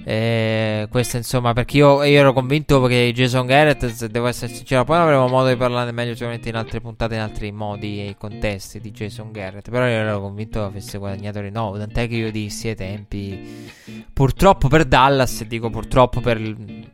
eh, 0.07 0.87
questo 0.91 1.17
insomma 1.17 1.55
perché 1.55 1.79
io, 1.79 2.03
io, 2.05 2.19
ero 2.19 2.35
convinto 2.35 2.83
che 2.83 3.11
Jason 3.15 3.47
Garrett 3.47 3.87
se 3.87 4.09
devo 4.09 4.27
essere 4.27 4.53
sincero 4.53 4.85
poi 4.85 4.99
avremo 4.99 5.29
modo 5.29 5.49
di 5.49 5.57
parlarne 5.57 5.93
meglio 5.93 6.13
sicuramente 6.13 6.51
in 6.51 6.57
altre 6.57 6.83
puntate 6.83 7.15
in 7.15 7.21
altri 7.23 7.51
modi 7.53 8.07
e 8.07 8.15
contesti 8.19 8.81
di 8.81 8.91
Jason 8.91 9.33
Garrett 9.33 9.71
però 9.71 9.87
io 9.87 9.93
ero 9.93 10.21
convinto 10.21 10.61
che 10.61 10.67
avesse 10.67 10.99
guadagnato 10.99 11.41
rinnovo 11.41 11.79
tant'è 11.79 12.07
che 12.07 12.17
io 12.17 12.31
dissi 12.31 12.69
ai 12.69 12.75
tempi 12.75 13.71
purtroppo 14.13 14.69
per 14.69 14.85
Dallas 14.85 15.41
e 15.41 15.47
dico 15.47 15.71
purtroppo 15.71 16.21
per 16.21 16.39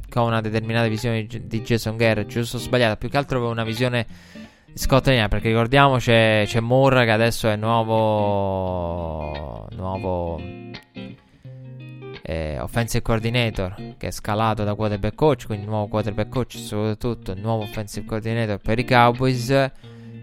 con 0.09 0.23
una 0.23 0.41
determinata 0.41 0.87
visione 0.87 1.27
di 1.27 1.63
Jason 1.63 1.97
Garrett 1.97 2.29
giusto 2.29 2.59
o 2.59 2.61
sbagliata 2.61 2.97
più 2.97 3.09
che 3.09 3.17
altro 3.17 3.39
avevo 3.39 3.51
una 3.51 3.65
visione 3.65 4.07
Scott 4.73 5.09
Linear 5.09 5.27
perché 5.27 5.49
ricordiamo 5.49 5.97
c'è, 5.97 6.45
c'è 6.47 6.61
Moore 6.61 7.05
che 7.05 7.11
adesso 7.11 7.49
è 7.49 7.57
nuovo 7.57 8.87
nuovo 9.73 10.41
eh, 12.23 12.59
offensive 12.61 13.03
coordinator 13.03 13.95
che 13.97 14.09
è 14.09 14.11
scalato 14.11 14.65
da 14.65 14.75
quarterback 14.75 15.15
coach, 15.15 15.47
quindi 15.47 15.67
nuovo 15.67 15.89
quarterback 15.89 16.29
coach, 16.29 16.57
soprattutto 16.57 17.35
nuovo 17.35 17.63
offensive 17.63 18.07
coordinator 18.07 18.59
per 18.59 18.79
i 18.79 18.85
Cowboys. 18.85 19.71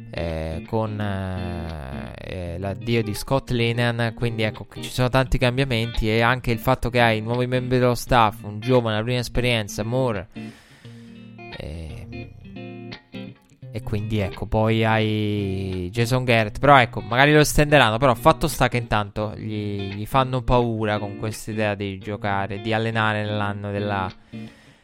Eh, 0.09 0.63
con 0.65 0.99
eh, 0.99 2.13
eh, 2.15 2.57
l'addio 2.59 3.03
di 3.03 3.13
Scott 3.13 3.49
Linehan 3.49 4.13
quindi 4.15 4.43
ecco 4.43 4.65
ci 4.79 4.89
sono 4.89 5.09
tanti 5.09 5.37
cambiamenti 5.37 6.09
e 6.09 6.21
anche 6.21 6.49
il 6.51 6.59
fatto 6.59 6.89
che 6.89 7.01
hai 7.01 7.19
nuovi 7.19 7.45
membri 7.45 7.77
dello 7.77 7.93
staff 7.93 8.43
un 8.43 8.61
giovane 8.61 8.95
la 8.95 9.03
prima 9.03 9.19
esperienza 9.19 9.83
Moore 9.83 10.29
e 13.77 13.83
quindi 13.83 14.17
ecco, 14.17 14.47
poi 14.47 14.83
hai 14.83 15.89
Jason 15.91 16.23
Garrett. 16.23 16.59
Però 16.59 16.79
ecco, 16.79 16.99
magari 17.01 17.31
lo 17.31 17.39
estenderanno. 17.39 17.97
Però 17.97 18.13
fatto 18.15 18.47
sta 18.47 18.67
che 18.67 18.77
intanto 18.77 19.33
gli, 19.35 19.93
gli 19.93 20.05
fanno 20.05 20.41
paura 20.41 20.97
con 20.97 21.17
questa 21.17 21.51
idea 21.51 21.75
di 21.75 21.99
giocare, 21.99 22.59
di 22.59 22.73
allenare 22.73 23.23
nell'anno 23.23 23.71
della, 23.71 24.11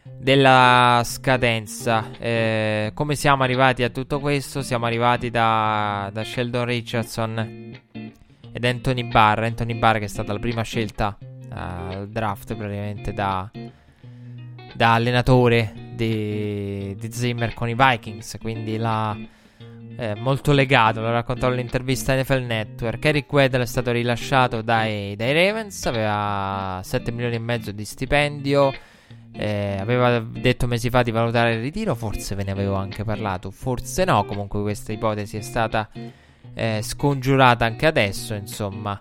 della 0.04 1.02
scadenza. 1.04 2.12
Eh, 2.20 2.91
come 2.94 3.16
siamo 3.16 3.41
arrivati 3.41 3.82
a 3.82 3.89
tutto 3.89 4.20
questo? 4.20 4.62
Siamo 4.62 4.86
arrivati 4.86 5.32
da, 5.32 6.10
da 6.14 6.24
Sheldon 6.24 6.66
Richardson 6.66 7.82
ed 8.52 8.64
Anthony 8.64 9.04
Barr. 9.06 9.44
Anthony 9.44 9.74
Barr 9.74 9.98
che 9.98 10.06
è 10.06 10.08
stata 10.08 10.34
la 10.34 10.39
prima 10.39 10.62
scelta 10.62 11.18
al 11.50 12.10
draft 12.10 12.56
praticamente 12.56 13.12
da, 13.12 13.50
da 14.74 14.94
allenatore 14.94 15.83
di, 15.96 16.96
di 16.96 17.12
Zimmer 17.12 17.54
con 17.54 17.70
i 17.70 17.76
Vikings, 17.76 18.38
quindi 18.39 18.78
la, 18.78 19.16
eh, 19.96 20.16
molto 20.16 20.52
legato, 20.52 21.02
lo 21.02 21.12
raccontò 21.12 21.48
all'intervista 21.48 22.16
NFL 22.16 22.44
Network. 22.44 23.06
Eric 23.06 23.32
Weddle 23.32 23.64
è 23.64 23.66
stato 23.66 23.91
rilasciato 23.91 24.62
dai, 24.62 25.16
dai, 25.16 25.34
Ravens, 25.34 25.86
aveva 25.86 26.82
7 26.84 27.12
milioni 27.12 27.36
e 27.36 27.39
mezzo 27.39 27.72
di 27.72 27.86
stipendio, 27.86 28.74
eh, 29.34 29.78
aveva 29.80 30.20
detto 30.20 30.68
mesi 30.68 30.89
fa 30.89 31.04
di 31.04 31.12
valutare 31.12 31.56
il 31.56 31.62
ritiro, 31.62 31.96
forse 31.96 32.36
ve 32.36 32.44
ne 32.44 32.52
avevo 32.52 32.76
anche 32.76 33.04
parlato, 33.04 33.52
forse 33.52 34.04
no, 34.04 34.26
comunque 34.26 34.62
questa 34.62 34.91
ipotesi 34.91 35.38
è 35.38 35.41
stata 35.41 35.89
eh, 36.54 36.80
scongiurata 36.82 37.66
anche 37.66 37.86
adesso, 37.86 38.34
insomma 38.34 39.00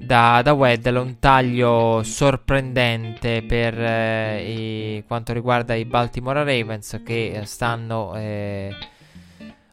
da, 0.00 0.40
da 0.42 0.52
Weddell 0.52 0.96
un 0.96 1.18
taglio 1.18 2.02
sorprendente 2.02 3.42
per 3.42 3.78
eh, 3.78 4.96
i, 4.96 5.04
quanto 5.06 5.32
riguarda 5.32 5.74
i 5.74 5.84
Baltimore 5.84 6.42
Ravens 6.42 7.02
che 7.04 7.42
stanno 7.44 8.14
eh, 8.16 8.74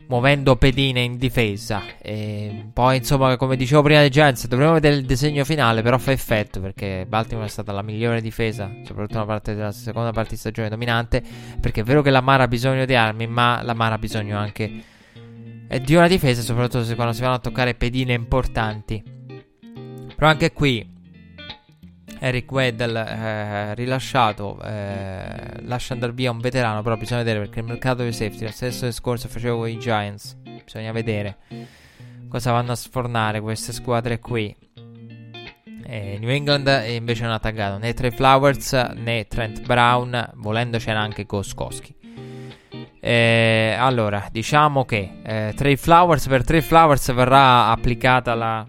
muovendo 0.08 0.56
pedine 0.58 1.02
in 1.02 1.18
difesa. 1.18 1.82
E 2.02 2.68
poi, 2.74 2.98
insomma, 2.98 3.38
come 3.38 3.56
dicevo 3.56 3.82
prima 3.82 4.02
dei 4.02 4.10
Giants, 4.10 4.48
dovremo 4.48 4.74
vedere 4.74 4.96
il 4.96 5.06
disegno 5.06 5.46
finale, 5.46 5.82
però 5.82 5.98
fa 5.98 6.12
effetto 6.12 6.60
perché 6.60 7.06
Baltimore 7.08 7.48
è 7.48 7.50
stata 7.50 7.72
la 7.72 7.82
migliore 7.82 8.22
difesa, 8.22 8.70
soprattutto 8.84 9.52
nella 9.54 9.72
seconda 9.72 10.12
parte 10.12 10.32
di 10.32 10.38
stagione 10.38 10.70
dominante, 10.70 11.24
perché 11.60 11.82
è 11.82 11.84
vero 11.84 12.02
che 12.02 12.10
la 12.10 12.22
Mara 12.22 12.44
ha 12.44 12.48
bisogno 12.48 12.86
di 12.86 12.96
armi, 12.96 13.28
ma 13.28 13.62
la 13.64 13.74
Mara 13.74 13.96
ha 13.96 14.00
bisogno 14.00 14.38
anche 14.38 14.84
eh, 15.70 15.80
di 15.80 15.96
una 15.96 16.08
difesa, 16.08 16.42
soprattutto 16.42 16.94
quando 16.96 17.14
si 17.14 17.22
vanno 17.22 17.36
a 17.36 17.40
toccare 17.40 17.76
pedine 17.76 18.14
importanti. 18.14 19.16
Però 20.18 20.28
anche 20.30 20.52
qui 20.52 20.96
Eric 22.20 22.52
Weddell 22.52 22.96
eh, 22.96 23.76
rilasciato 23.76 24.60
eh, 24.64 25.62
lascia 25.62 25.94
andare 25.94 26.12
via 26.14 26.32
un 26.32 26.40
veterano 26.40 26.82
però 26.82 26.98
bisogna 26.98 27.22
vedere 27.22 27.40
perché 27.42 27.60
il 27.60 27.66
mercato 27.66 28.02
dei 28.02 28.12
safety 28.12 28.46
lo 28.46 28.52
stesso 28.52 28.88
discorso 28.88 29.28
facevo 29.28 29.58
con 29.60 29.70
i 29.70 29.78
Giants 29.78 30.36
bisogna 30.64 30.92
vedere 30.92 31.38
cosa 32.28 32.52
vanno 32.52 32.74
a 32.74 32.76
sfornare 32.76 33.42
queste 33.42 33.72
squadre 33.72 34.20
qui. 34.20 34.56
Eh, 35.90 36.18
New 36.20 36.30
England 36.30 36.68
invece 36.88 37.24
non 37.24 37.32
ha 37.32 37.40
taggato 37.40 37.78
né 37.78 37.94
Trey 37.94 38.12
Flowers 38.12 38.74
né 38.96 39.26
Trent 39.28 39.66
Brown 39.66 40.32
volendo 40.36 40.78
c'era 40.78 41.00
anche 41.00 41.26
Goskowski. 41.26 41.96
Eh, 43.00 43.76
allora 43.78 44.28
diciamo 44.30 44.84
che 44.84 45.20
eh, 45.24 45.54
Trey 45.56 45.78
Flowers 45.78 46.28
per 46.28 46.44
Trey 46.44 46.62
Flowers 46.62 47.14
verrà 47.14 47.68
applicata 47.68 48.36
la 48.36 48.68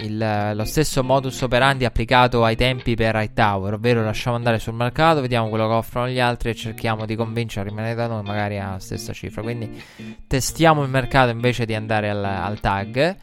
il, 0.00 0.52
lo 0.54 0.64
stesso 0.64 1.02
modus 1.02 1.40
operandi 1.42 1.84
applicato 1.84 2.44
ai 2.44 2.56
tempi 2.56 2.94
per 2.94 3.14
Hightower, 3.14 3.74
ovvero 3.74 4.02
lasciamo 4.04 4.36
andare 4.36 4.58
sul 4.58 4.74
mercato, 4.74 5.20
vediamo 5.20 5.48
quello 5.48 5.66
che 5.66 5.74
offrono 5.74 6.08
gli 6.08 6.20
altri 6.20 6.50
e 6.50 6.54
cerchiamo 6.54 7.06
di 7.06 7.16
convincere 7.16 7.66
a 7.66 7.68
rimanere 7.68 7.94
da 7.94 8.06
noi 8.06 8.22
magari 8.22 8.58
alla 8.58 8.78
stessa 8.78 9.12
cifra. 9.12 9.42
Quindi 9.42 9.82
testiamo 10.26 10.82
il 10.82 10.90
mercato 10.90 11.30
invece 11.30 11.64
di 11.64 11.74
andare 11.74 12.10
al, 12.10 12.24
al 12.24 12.60
tag. 12.60 13.16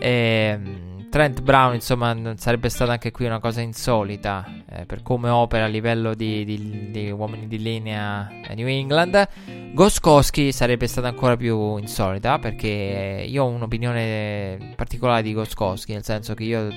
E, 0.00 0.08
ehm, 0.08 0.91
Trent 1.12 1.42
Brown, 1.42 1.74
insomma, 1.74 2.16
sarebbe 2.36 2.70
stata 2.70 2.92
anche 2.92 3.10
qui 3.10 3.26
una 3.26 3.38
cosa 3.38 3.60
insolita 3.60 4.50
eh, 4.66 4.86
per 4.86 5.02
come 5.02 5.28
opera 5.28 5.64
a 5.64 5.68
livello 5.68 6.14
di, 6.14 6.42
di, 6.46 6.90
di, 6.90 7.10
uomini 7.10 7.46
di 7.46 7.58
linea 7.58 8.30
New 8.54 8.66
England. 8.66 9.28
Goskowski 9.74 10.52
sarebbe 10.52 10.86
stata 10.86 11.08
ancora 11.08 11.36
più 11.36 11.76
insolita 11.76 12.38
perché 12.38 13.26
io 13.28 13.44
ho 13.44 13.48
un'opinione 13.48 14.72
particolare 14.74 15.20
di 15.20 15.34
Goskowski, 15.34 15.92
nel 15.92 16.02
senso 16.02 16.32
che 16.32 16.44
io... 16.44 16.70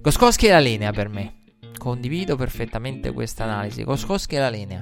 Goskowski 0.00 0.46
è 0.46 0.52
la 0.52 0.60
linea 0.60 0.92
per 0.92 1.08
me. 1.08 1.32
Condivido 1.76 2.36
perfettamente 2.36 3.10
questa 3.10 3.42
analisi. 3.42 3.82
Goskowski 3.82 4.36
è 4.36 4.38
la 4.38 4.50
linea. 4.50 4.80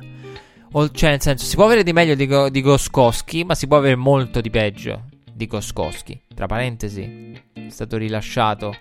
O, 0.73 0.91
cioè, 0.91 1.09
nel 1.09 1.23
senso, 1.23 1.47
si 1.47 1.55
può 1.55 1.65
avere 1.65 1.85
di 1.85 1.95
meglio 1.95 2.15
di, 2.15 2.27
Go, 2.27 2.51
di 2.51 2.61
Goskowski, 2.61 3.45
ma 3.45 3.55
si 3.55 3.67
può 3.67 3.79
avere 3.79 3.97
molto 3.97 4.43
di 4.43 4.51
peggio 4.51 5.05
di 5.33 5.47
Goskowski. 5.47 6.21
Tra 6.35 6.45
parentesi, 6.45 7.33
è 7.55 7.71
stato 7.71 7.97
rilasciato 7.97 8.75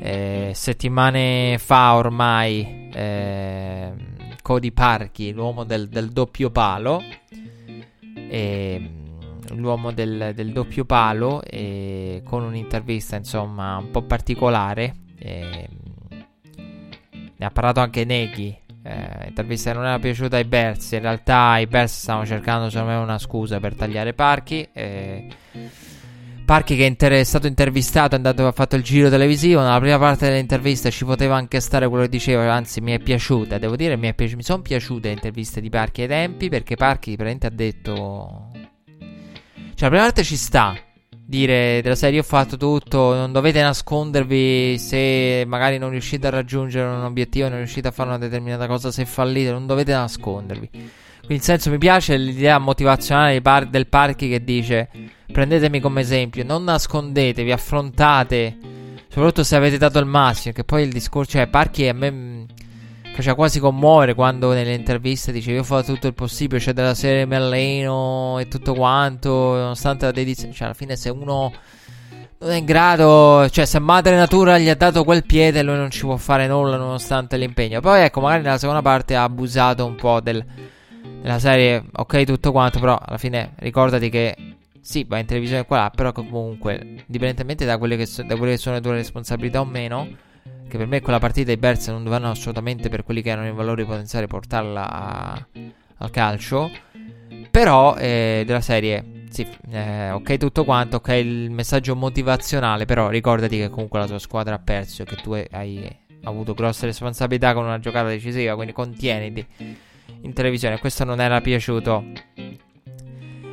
eh, 0.00 0.52
settimane 0.54 1.58
fa 1.58 1.94
ormai 1.94 2.88
eh, 2.92 3.92
Cody 4.42 4.72
Parchi, 4.72 5.32
l'uomo 5.32 5.64
del, 5.64 5.88
del 5.88 6.10
doppio 6.10 6.50
palo, 6.50 7.02
eh, 8.14 8.90
l'uomo 9.50 9.92
del, 9.92 10.32
del, 10.34 10.52
doppio 10.52 10.84
palo, 10.84 11.42
con 12.24 12.42
un'intervista 12.44 13.16
insomma 13.16 13.76
un 13.76 13.90
po' 13.90 14.02
particolare. 14.02 14.94
ne 15.18 15.68
ha 17.38 17.50
parlato 17.50 17.80
anche 17.80 18.04
Neghi. 18.04 18.56
Eh, 18.82 19.26
intervista 19.28 19.70
che 19.70 19.76
non 19.76 19.86
era 19.86 19.98
piaciuta 19.98 20.36
ai 20.36 20.44
Bears. 20.44 20.92
In 20.92 21.00
realtà 21.00 21.58
i 21.58 21.66
Bears 21.66 22.00
stavano 22.00 22.26
cercando 22.26 22.70
secondo 22.70 22.92
me 22.92 22.98
una 22.98 23.18
scusa 23.18 23.60
per 23.60 23.74
tagliare 23.74 24.14
Parchi. 24.14 24.66
Eh, 24.72 25.28
Parchi 26.50 26.74
che 26.74 26.96
è 26.96 27.22
stato 27.22 27.46
intervistato, 27.46 28.14
è 28.14 28.16
andato, 28.16 28.44
ha 28.44 28.50
fatto 28.50 28.74
il 28.74 28.82
giro 28.82 29.08
televisivo. 29.08 29.60
Nella 29.60 29.78
prima 29.78 29.98
parte 30.00 30.28
dell'intervista 30.28 30.90
ci 30.90 31.04
poteva 31.04 31.36
anche 31.36 31.60
stare 31.60 31.86
quello 31.86 32.02
che 32.02 32.10
diceva, 32.10 32.52
anzi 32.52 32.80
mi 32.80 32.90
è 32.90 32.98
piaciuta. 32.98 33.56
Devo 33.58 33.76
dire, 33.76 33.94
mi, 33.94 34.12
piaci- 34.12 34.34
mi 34.34 34.42
sono 34.42 34.60
piaciute 34.60 35.06
le 35.06 35.14
interviste 35.14 35.60
di 35.60 35.68
Parchi 35.70 36.02
ai 36.02 36.08
tempi 36.08 36.48
perché 36.48 36.74
Parchi 36.74 37.14
praticamente 37.14 37.46
ha 37.46 37.50
detto... 37.50 38.50
Cioè 38.52 39.78
la 39.78 39.88
prima 39.90 40.02
parte 40.02 40.24
ci 40.24 40.34
sta, 40.34 40.76
dire 41.08 41.82
della 41.82 41.94
serie: 41.94 42.18
ho 42.18 42.24
fatto 42.24 42.56
tutto, 42.56 43.14
non 43.14 43.30
dovete 43.30 43.62
nascondervi 43.62 44.76
se 44.76 45.44
magari 45.46 45.78
non 45.78 45.90
riuscite 45.90 46.26
a 46.26 46.30
raggiungere 46.30 46.88
un 46.88 47.04
obiettivo, 47.04 47.48
non 47.48 47.58
riuscite 47.58 47.86
a 47.86 47.92
fare 47.92 48.08
una 48.08 48.18
determinata 48.18 48.66
cosa, 48.66 48.90
se 48.90 49.04
fallite, 49.06 49.52
non 49.52 49.68
dovete 49.68 49.92
nascondervi. 49.92 50.70
In 51.30 51.40
senso, 51.40 51.70
mi 51.70 51.78
piace 51.78 52.16
l'idea 52.16 52.58
motivazionale 52.58 53.40
del 53.70 53.86
Parchi 53.86 54.28
che 54.28 54.42
dice: 54.42 54.88
Prendetemi 55.32 55.78
come 55.78 56.00
esempio, 56.00 56.44
non 56.44 56.64
nascondetevi, 56.64 57.52
affrontate, 57.52 58.56
soprattutto 59.08 59.44
se 59.44 59.54
avete 59.54 59.78
dato 59.78 60.00
il 60.00 60.06
massimo. 60.06 60.52
Che 60.52 60.64
poi 60.64 60.82
il 60.82 60.92
discorso, 60.92 61.38
cioè, 61.38 61.46
Parchi 61.46 61.86
a 61.86 61.94
me 61.94 62.46
faceva 63.14 63.36
quasi 63.36 63.60
commuovere 63.60 64.14
quando 64.14 64.52
nelle 64.52 64.74
interviste 64.74 65.30
diceva 65.30 65.56
io 65.56 65.60
ho 65.60 65.64
fatto 65.64 65.92
tutto 65.92 66.08
il 66.08 66.14
possibile, 66.14 66.58
cioè 66.58 66.72
della 66.72 66.94
serie 66.94 67.26
mi 67.26 68.40
e 68.40 68.48
tutto 68.48 68.74
quanto, 68.74 69.30
nonostante 69.30 70.06
la 70.06 70.12
dedizione, 70.12 70.52
cioè 70.52 70.64
alla 70.64 70.74
fine 70.74 70.96
se 70.96 71.10
uno 71.10 71.52
non 72.38 72.50
è 72.50 72.56
in 72.56 72.64
grado, 72.64 73.48
cioè 73.50 73.66
se 73.66 73.78
Madre 73.78 74.16
Natura 74.16 74.58
gli 74.58 74.68
ha 74.68 74.74
dato 74.74 75.04
quel 75.04 75.24
piede 75.24 75.62
lui 75.62 75.76
non 75.76 75.90
ci 75.90 76.00
può 76.00 76.16
fare 76.16 76.46
nulla 76.48 76.76
nonostante 76.76 77.36
l'impegno. 77.36 77.80
Poi 77.80 78.02
ecco, 78.02 78.20
magari 78.20 78.42
nella 78.42 78.58
seconda 78.58 78.82
parte 78.82 79.14
ha 79.14 79.24
abusato 79.24 79.84
un 79.84 79.94
po' 79.94 80.20
del, 80.20 80.42
della 81.20 81.38
serie, 81.38 81.84
ok 81.92 82.24
tutto 82.24 82.52
quanto, 82.52 82.80
però 82.80 82.98
alla 83.00 83.18
fine 83.18 83.52
ricordati 83.56 84.08
che 84.08 84.36
sì, 84.80 85.04
va 85.04 85.18
in 85.18 85.26
televisione 85.26 85.66
qua 85.66 85.90
però 85.94 86.12
comunque, 86.12 86.80
indipendentemente 87.06 87.64
da 87.64 87.76
quelle 87.78 87.96
che, 87.96 88.06
so, 88.06 88.22
da 88.22 88.36
quelle 88.36 88.52
che 88.52 88.58
sono 88.58 88.76
le 88.76 88.80
tue 88.80 88.92
responsabilità 88.92 89.60
o 89.60 89.64
meno, 89.64 90.08
che 90.68 90.76
per 90.78 90.86
me 90.86 91.00
quella 91.00 91.18
partita 91.18 91.52
i 91.52 91.56
Bears 91.56 91.88
non 91.88 92.02
dovevano 92.02 92.30
assolutamente 92.30 92.88
per 92.88 93.04
quelli 93.04 93.22
che 93.22 93.30
erano 93.30 93.48
i 93.48 93.52
valori 93.52 93.84
potenziali 93.84 94.26
portarla 94.26 94.90
a, 94.90 95.46
al 95.98 96.10
calcio. 96.10 96.70
Però 97.50 97.96
eh, 97.96 98.44
della 98.46 98.60
serie, 98.60 99.24
sì, 99.30 99.46
eh, 99.70 100.10
ok 100.12 100.36
tutto 100.36 100.64
quanto, 100.64 100.96
ok 100.96 101.08
il 101.08 101.50
messaggio 101.50 101.96
motivazionale, 101.96 102.86
però 102.86 103.08
ricordati 103.08 103.58
che 103.58 103.68
comunque 103.68 103.98
la 103.98 104.06
tua 104.06 104.18
squadra 104.18 104.54
ha 104.54 104.60
perso 104.60 105.02
e 105.02 105.04
che 105.04 105.16
tu 105.16 105.32
hai 105.32 105.98
avuto 106.22 106.54
grosse 106.54 106.86
responsabilità 106.86 107.52
con 107.52 107.64
una 107.64 107.78
giocata 107.80 108.08
decisiva, 108.08 108.54
quindi 108.54 108.72
contieniti 108.72 109.46
in 110.22 110.32
televisione. 110.32 110.78
Questo 110.78 111.04
non 111.04 111.20
era 111.20 111.40
piaciuto 111.40 112.04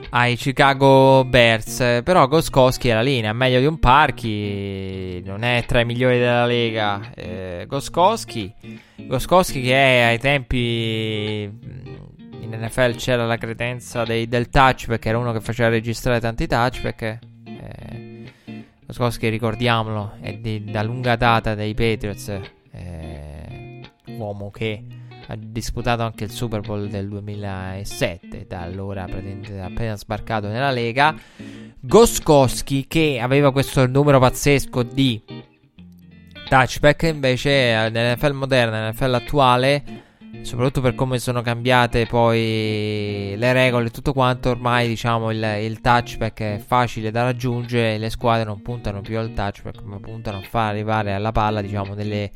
ai 0.09 0.35
Chicago 0.35 1.25
Bears. 1.25 2.01
Però 2.03 2.27
Goskowski 2.27 2.89
è 2.89 2.93
la 2.93 3.01
linea, 3.01 3.33
meglio 3.33 3.59
di 3.59 3.65
un 3.65 3.79
Parchi, 3.79 5.21
non 5.25 5.43
è 5.43 5.63
tra 5.65 5.79
i 5.81 5.85
migliori 5.85 6.19
della 6.19 6.45
Lega. 6.45 7.11
Eh, 7.13 7.65
Goskowski, 7.67 8.53
Goskowski 8.95 9.61
che 9.61 9.73
è 9.73 10.01
ai 10.03 10.19
tempi 10.19 11.49
mm, 11.51 12.41
in 12.41 12.59
NFL 12.61 12.95
c'era 12.95 13.25
la 13.25 13.37
credenza 13.37 14.03
dei, 14.03 14.27
del 14.27 14.49
touchback, 14.49 15.05
era 15.05 15.17
uno 15.17 15.33
che 15.33 15.41
faceva 15.41 15.69
registrare 15.69 16.19
tanti 16.19 16.47
touchback. 16.47 17.19
Eh, 17.45 18.33
Goskowski, 18.85 19.27
ricordiamolo, 19.29 20.13
è 20.21 20.33
di, 20.35 20.63
da 20.63 20.81
lunga 20.81 21.15
data 21.15 21.55
dei 21.55 21.73
Patriots, 21.73 22.39
eh, 22.71 23.81
uomo 24.05 24.49
che 24.49 24.83
ha 25.27 25.35
disputato 25.37 26.03
anche 26.03 26.23
il 26.23 26.31
Super 26.31 26.61
Bowl 26.61 26.87
del 26.87 27.07
2007, 27.09 28.45
da 28.47 28.61
allora 28.61 29.03
praticamente 29.05 29.59
appena 29.59 29.97
sbarcato 29.97 30.47
nella 30.47 30.71
Lega. 30.71 31.15
Goskowski 31.79 32.87
che 32.87 33.19
aveva 33.21 33.51
questo 33.51 33.85
numero 33.87 34.19
pazzesco 34.19 34.83
di 34.83 35.21
touchback, 36.47 37.03
invece 37.03 37.89
nell'NFL 37.89 38.31
moderna, 38.31 38.79
nell'NFL 38.79 39.13
attuale, 39.15 39.83
soprattutto 40.41 40.79
per 40.79 40.95
come 40.95 41.19
sono 41.19 41.41
cambiate 41.41 42.05
poi 42.05 43.33
le 43.35 43.53
regole 43.53 43.87
e 43.87 43.91
tutto 43.91 44.13
quanto, 44.13 44.51
ormai 44.51 44.87
diciamo 44.87 45.31
il, 45.31 45.43
il 45.61 45.81
touchback 45.81 46.39
è 46.41 46.63
facile 46.65 47.11
da 47.11 47.23
raggiungere, 47.23 47.97
le 47.97 48.09
squadre 48.09 48.45
non 48.45 48.61
puntano 48.61 49.01
più 49.01 49.17
al 49.17 49.33
touchback, 49.33 49.81
ma 49.81 49.99
puntano 49.99 50.37
a 50.37 50.41
far 50.41 50.69
arrivare 50.69 51.11
alla 51.11 51.33
palla, 51.33 51.61
diciamo, 51.61 51.95
delle 51.95 52.31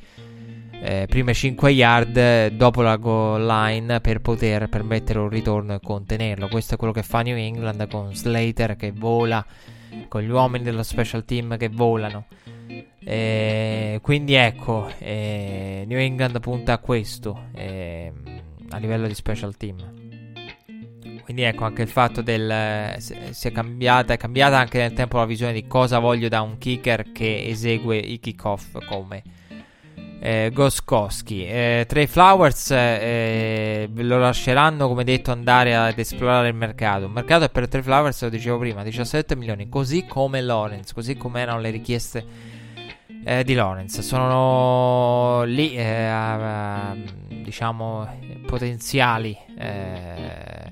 eh, 0.84 1.05
prime 1.07 1.32
5 1.32 1.69
yard 1.69 2.47
dopo 2.47 2.82
la 2.82 2.95
goal 2.95 3.45
line 3.45 4.01
per 4.01 4.19
poter 4.19 4.67
permettere 4.67 5.19
un 5.19 5.29
ritorno 5.29 5.75
e 5.75 5.79
contenerlo. 5.79 6.47
Questo 6.47 6.73
è 6.73 6.77
quello 6.77 6.91
che 6.91 7.03
fa 7.03 7.21
New 7.21 7.38
England 7.38 7.88
con 7.88 8.15
Slater 8.15 8.75
che 8.75 8.91
vola, 8.91 9.45
con 10.07 10.21
gli 10.21 10.29
uomini 10.29 10.63
dello 10.63 10.82
special 10.82 11.23
team 11.23 11.55
che 11.57 11.69
volano. 11.69 12.25
Eh, 13.03 13.99
quindi 14.01 14.34
ecco, 14.34 14.89
eh, 14.97 15.84
New 15.86 15.99
England 15.99 16.39
punta 16.39 16.73
a 16.73 16.77
questo 16.79 17.49
eh, 17.53 18.11
a 18.69 18.77
livello 18.77 19.05
di 19.05 19.13
special 19.13 19.55
team. 19.55 19.99
Quindi 21.23 21.43
ecco 21.43 21.63
anche 21.63 21.84
il 21.84 21.88
fatto 21.88 22.23
del 22.23 22.95
si 22.97 23.47
è 23.47 23.51
cambiata, 23.51 24.13
è 24.13 24.17
cambiata 24.17 24.57
anche 24.57 24.79
nel 24.79 24.93
tempo 24.93 25.17
la 25.17 25.25
visione 25.25 25.53
di 25.53 25.67
cosa 25.67 25.99
voglio 25.99 26.27
da 26.27 26.41
un 26.41 26.57
kicker 26.57 27.11
che 27.11 27.45
esegue 27.45 27.97
i 27.97 28.19
kickoff 28.19 28.84
come 28.88 29.21
eh, 30.24 30.51
Goskowski. 30.53 31.47
Eh, 31.47 31.86
Trey 31.88 32.05
Flowers 32.05 32.69
eh, 32.72 33.89
lo 33.91 34.19
lasceranno, 34.19 34.88
come 34.88 35.03
detto, 35.03 35.32
andare 35.32 35.76
ad 35.76 35.97
esplorare 35.97 36.49
il 36.49 36.53
mercato. 36.53 37.05
Il 37.05 37.11
mercato 37.11 37.45
è 37.45 37.49
per 37.49 37.67
Trey 37.67 37.82
Flowers, 37.82 38.22
lo 38.22 38.30
dicevo 38.30 38.59
prima, 38.59 38.84
17 38.84 39.36
milioni, 39.36 39.67
così 39.67 40.05
come 40.05 40.41
Lawrence, 40.41 40.93
così 40.93 41.17
come 41.17 41.41
erano 41.41 41.59
le 41.59 41.72
richieste 41.72 42.24
eh, 43.24 43.43
di 43.43 43.55
Lawrence. 43.55 44.03
Sono 44.03 45.41
lì, 45.43 45.76
eh, 45.76 47.03
diciamo, 47.41 48.07
potenziali 48.45 49.36
eh, 49.57 50.72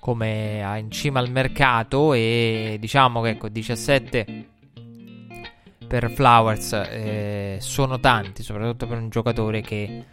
come 0.00 0.78
in 0.78 0.90
cima 0.90 1.20
al 1.20 1.30
mercato 1.30 2.14
e 2.14 2.78
diciamo 2.80 3.20
che 3.20 3.28
ecco 3.28 3.48
17 3.48 4.51
per 5.92 6.10
Flowers 6.10 6.72
eh, 6.72 7.58
sono 7.60 8.00
tanti, 8.00 8.42
soprattutto 8.42 8.86
per 8.86 8.96
un 8.96 9.10
giocatore 9.10 9.60
che 9.60 10.04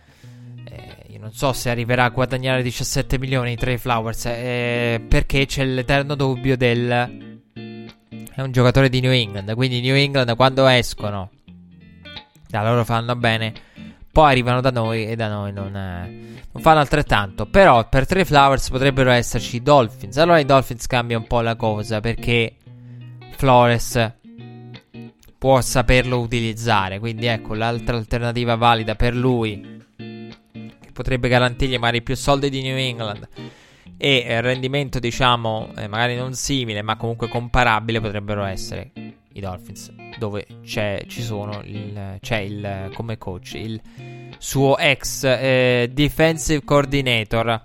eh, 0.66 1.06
io 1.08 1.20
non 1.20 1.32
so 1.32 1.54
se 1.54 1.70
arriverà 1.70 2.04
a 2.04 2.10
guadagnare 2.10 2.62
17 2.62 3.18
milioni 3.18 3.56
tra 3.56 3.72
i 3.72 3.78
Flowers, 3.78 4.26
eh, 4.26 5.02
perché 5.08 5.46
c'è 5.46 5.64
l'eterno 5.64 6.16
dubbio 6.16 6.58
del 6.58 7.40
è 8.36 8.42
un 8.42 8.52
giocatore 8.52 8.90
di 8.90 9.00
New 9.00 9.14
England, 9.14 9.56
quindi 9.56 9.80
New 9.80 9.96
England 9.96 10.36
quando 10.36 10.68
escono 10.68 11.30
da 12.50 12.62
loro 12.62 12.84
fanno 12.84 13.16
bene, 13.16 13.54
poi 14.12 14.32
arrivano 14.32 14.60
da 14.60 14.72
noi 14.72 15.08
e 15.08 15.16
da 15.16 15.30
noi 15.30 15.54
non, 15.54 15.74
eh, 15.74 16.42
non 16.52 16.62
fanno 16.62 16.80
altrettanto. 16.80 17.46
Però 17.46 17.88
per 17.88 18.06
Trey 18.06 18.26
Flowers 18.26 18.70
potrebbero 18.70 19.12
esserci 19.12 19.56
i 19.56 19.62
Dolphins. 19.62 20.18
Allora 20.18 20.40
i 20.40 20.46
Dolphins 20.46 20.88
cambia 20.88 21.18
un 21.18 21.26
po' 21.26 21.40
la 21.40 21.56
cosa 21.56 22.02
perché 22.02 22.56
Flores 23.38 24.18
può 25.40 25.60
saperlo 25.62 26.20
utilizzare. 26.20 27.00
Quindi 27.00 27.26
ecco 27.26 27.56
l'altra 27.56 27.98
alternativa 27.98 28.56
valida 28.56 28.94
per 28.94 29.16
lui, 29.16 29.84
che 29.96 30.92
potrebbe 30.94 31.28
garantirgli 31.30 31.78
magari 31.80 32.04
più 32.04 32.16
soldi 32.16 32.50
di 32.52 32.62
New 32.62 32.78
England 32.78 33.28
e 34.02 34.24
eh, 34.26 34.40
rendimento 34.40 34.98
diciamo 34.98 35.74
eh, 35.76 35.90
magari 35.90 36.16
non 36.16 36.34
simile 36.34 36.82
ma 36.82 36.96
comunque 36.96 37.28
comparabile 37.28 38.00
potrebbero 38.00 38.46
essere 38.46 38.92
i 39.34 39.42
Dolphins 39.42 39.94
dove 40.18 40.46
c'è, 40.64 41.04
ci 41.06 41.22
sono 41.22 41.62
il, 41.66 42.18
c'è 42.22 42.38
il 42.38 42.92
come 42.94 43.18
coach 43.18 43.56
il 43.56 43.80
suo 44.38 44.78
ex 44.78 45.26
eh, 45.26 45.90
defensive 45.92 46.64
coordinator 46.64 47.62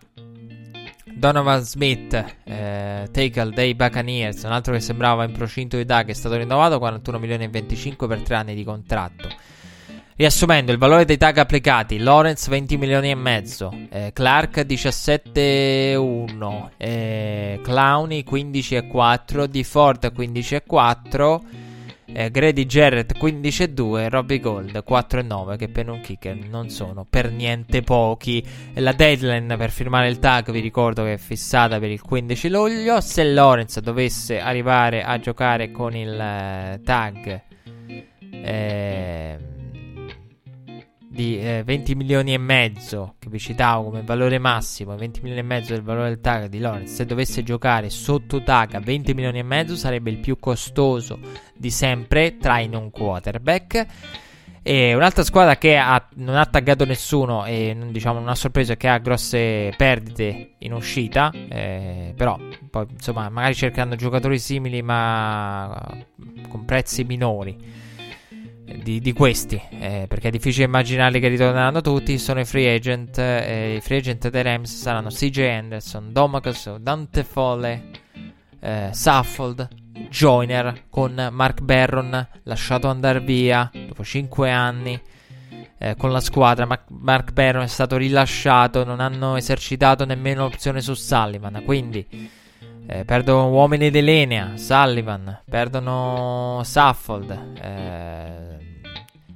Donovan 1.16 1.62
Smith, 1.62 2.24
eh, 2.44 3.08
tackle 3.10 3.54
dei 3.54 3.74
Buccaneers, 3.74 4.42
un 4.42 4.52
altro 4.52 4.74
che 4.74 4.80
sembrava 4.80 5.24
in 5.24 5.32
procinto 5.32 5.76
di 5.76 5.84
DAG, 5.84 6.10
è 6.10 6.12
stato 6.12 6.36
rinnovato 6.36 6.78
41 6.78 7.18
milioni 7.18 7.44
e 7.44 7.48
25 7.48 8.06
per 8.06 8.22
3 8.22 8.34
anni 8.34 8.54
di 8.54 8.64
contratto. 8.64 9.28
Riassumendo, 10.16 10.70
il 10.70 10.78
valore 10.78 11.04
dei 11.04 11.16
tag 11.16 11.38
applicati: 11.38 11.98
Lawrence 11.98 12.48
20 12.48 12.76
milioni 12.76 13.10
e 13.10 13.16
mezzo, 13.16 13.76
eh, 13.90 14.12
Clark 14.12 14.60
17,1, 14.60 16.70
eh, 16.76 17.58
Clowney 17.62 18.22
15,4, 18.22 19.46
Di 19.46 19.64
Ford 19.64 20.12
15,4 20.12 21.40
eh, 22.06 22.30
Grady 22.30 22.66
Jarrett 22.66 23.16
15-2, 23.18 24.08
Robbie 24.08 24.40
Gold 24.40 24.84
4-9 24.86 25.56
che 25.56 25.68
per 25.68 25.88
un 25.88 26.00
kicker 26.00 26.36
non 26.48 26.68
sono 26.68 27.06
per 27.08 27.30
niente 27.30 27.82
pochi. 27.82 28.44
La 28.74 28.92
deadline 28.92 29.56
per 29.56 29.70
firmare 29.70 30.08
il 30.08 30.18
tag 30.18 30.50
vi 30.50 30.60
ricordo 30.60 31.04
che 31.04 31.14
è 31.14 31.18
fissata 31.18 31.78
per 31.78 31.90
il 31.90 32.00
15 32.00 32.48
luglio. 32.50 33.00
Se 33.00 33.24
Lawrence 33.24 33.80
dovesse 33.80 34.40
arrivare 34.40 35.02
a 35.02 35.18
giocare 35.18 35.70
con 35.70 35.94
il 35.96 36.18
eh, 36.18 36.80
tag 36.84 37.42
eh, 38.30 39.38
di 41.14 41.38
eh, 41.38 41.62
20 41.64 41.94
milioni 41.94 42.34
e 42.34 42.38
mezzo 42.38 43.14
che 43.20 43.30
vi 43.30 43.38
citavo 43.38 43.84
come 43.84 44.02
valore 44.02 44.38
massimo 44.38 44.96
20 44.96 45.20
milioni 45.20 45.40
e 45.40 45.44
mezzo 45.44 45.72
del 45.72 45.82
valore 45.82 46.08
del 46.08 46.20
tag 46.20 46.46
di 46.46 46.58
Lawrence. 46.58 46.92
Se 46.92 47.06
dovesse 47.06 47.44
giocare 47.44 47.88
sotto 47.88 48.42
tag 48.42 48.74
a 48.74 48.80
20 48.80 49.14
milioni 49.14 49.38
e 49.38 49.44
mezzo 49.44 49.76
sarebbe 49.76 50.10
il 50.10 50.18
più 50.18 50.40
costoso 50.40 51.20
di 51.54 51.70
sempre 51.70 52.36
tra 52.36 52.58
i 52.58 52.68
non 52.68 52.90
quarterback. 52.90 53.86
E 54.66 54.94
un'altra 54.94 55.22
squadra 55.22 55.56
che 55.56 55.76
ha, 55.76 56.04
non 56.14 56.36
ha 56.36 56.46
taggato 56.46 56.84
nessuno 56.84 57.44
e 57.44 57.76
diciamo, 57.90 58.18
non 58.18 58.28
ha 58.28 58.34
sorpreso 58.34 58.74
che 58.74 58.88
ha 58.88 58.98
grosse 58.98 59.72
perdite 59.76 60.54
in 60.58 60.72
uscita. 60.72 61.30
Eh, 61.30 62.12
però 62.16 62.36
poi 62.70 62.86
insomma 62.90 63.28
magari 63.28 63.54
cercando 63.54 63.94
giocatori 63.94 64.38
simili 64.38 64.82
ma 64.82 65.80
con 66.48 66.64
prezzi 66.64 67.04
minori 67.04 67.83
di, 68.64 69.00
di 69.00 69.12
questi. 69.12 69.60
Eh, 69.70 70.06
perché 70.08 70.28
è 70.28 70.30
difficile 70.30 70.64
immaginarli 70.64 71.20
che 71.20 71.28
ritorneranno 71.28 71.80
tutti. 71.80 72.18
Sono 72.18 72.40
i 72.40 72.44
free 72.44 72.74
agent. 72.74 73.18
Eh, 73.18 73.76
I 73.76 73.80
free 73.80 73.98
agent 73.98 74.28
dei 74.28 74.42
Rams 74.42 74.74
saranno 74.74 75.08
CJ 75.08 75.38
Anderson, 75.40 76.12
Domacos, 76.12 76.76
Dante 76.76 77.24
Fole, 77.24 77.84
eh, 78.60 78.90
Suffold, 78.92 79.68
Joiner 80.08 80.84
con 80.88 81.28
Mark 81.30 81.60
Barron 81.60 82.28
lasciato 82.44 82.88
andare 82.88 83.20
via 83.20 83.70
dopo 83.72 84.02
5 84.02 84.50
anni 84.50 85.00
eh, 85.78 85.94
con 85.96 86.10
la 86.10 86.20
squadra. 86.20 86.66
Mark, 86.66 86.84
Mark 86.88 87.32
Barron 87.32 87.62
è 87.62 87.68
stato 87.68 87.96
rilasciato, 87.96 88.84
non 88.84 89.00
hanno 89.00 89.36
esercitato 89.36 90.04
nemmeno 90.04 90.42
l'opzione 90.42 90.80
su 90.80 90.94
Sullivan. 90.94 91.62
Quindi 91.64 92.06
eh, 92.86 93.04
perdono 93.04 93.48
uomini 93.48 93.90
dell'Enea, 93.90 94.56
Sullivan, 94.56 95.40
perdono 95.48 96.60
Suffold, 96.64 97.56
eh, 97.60 98.82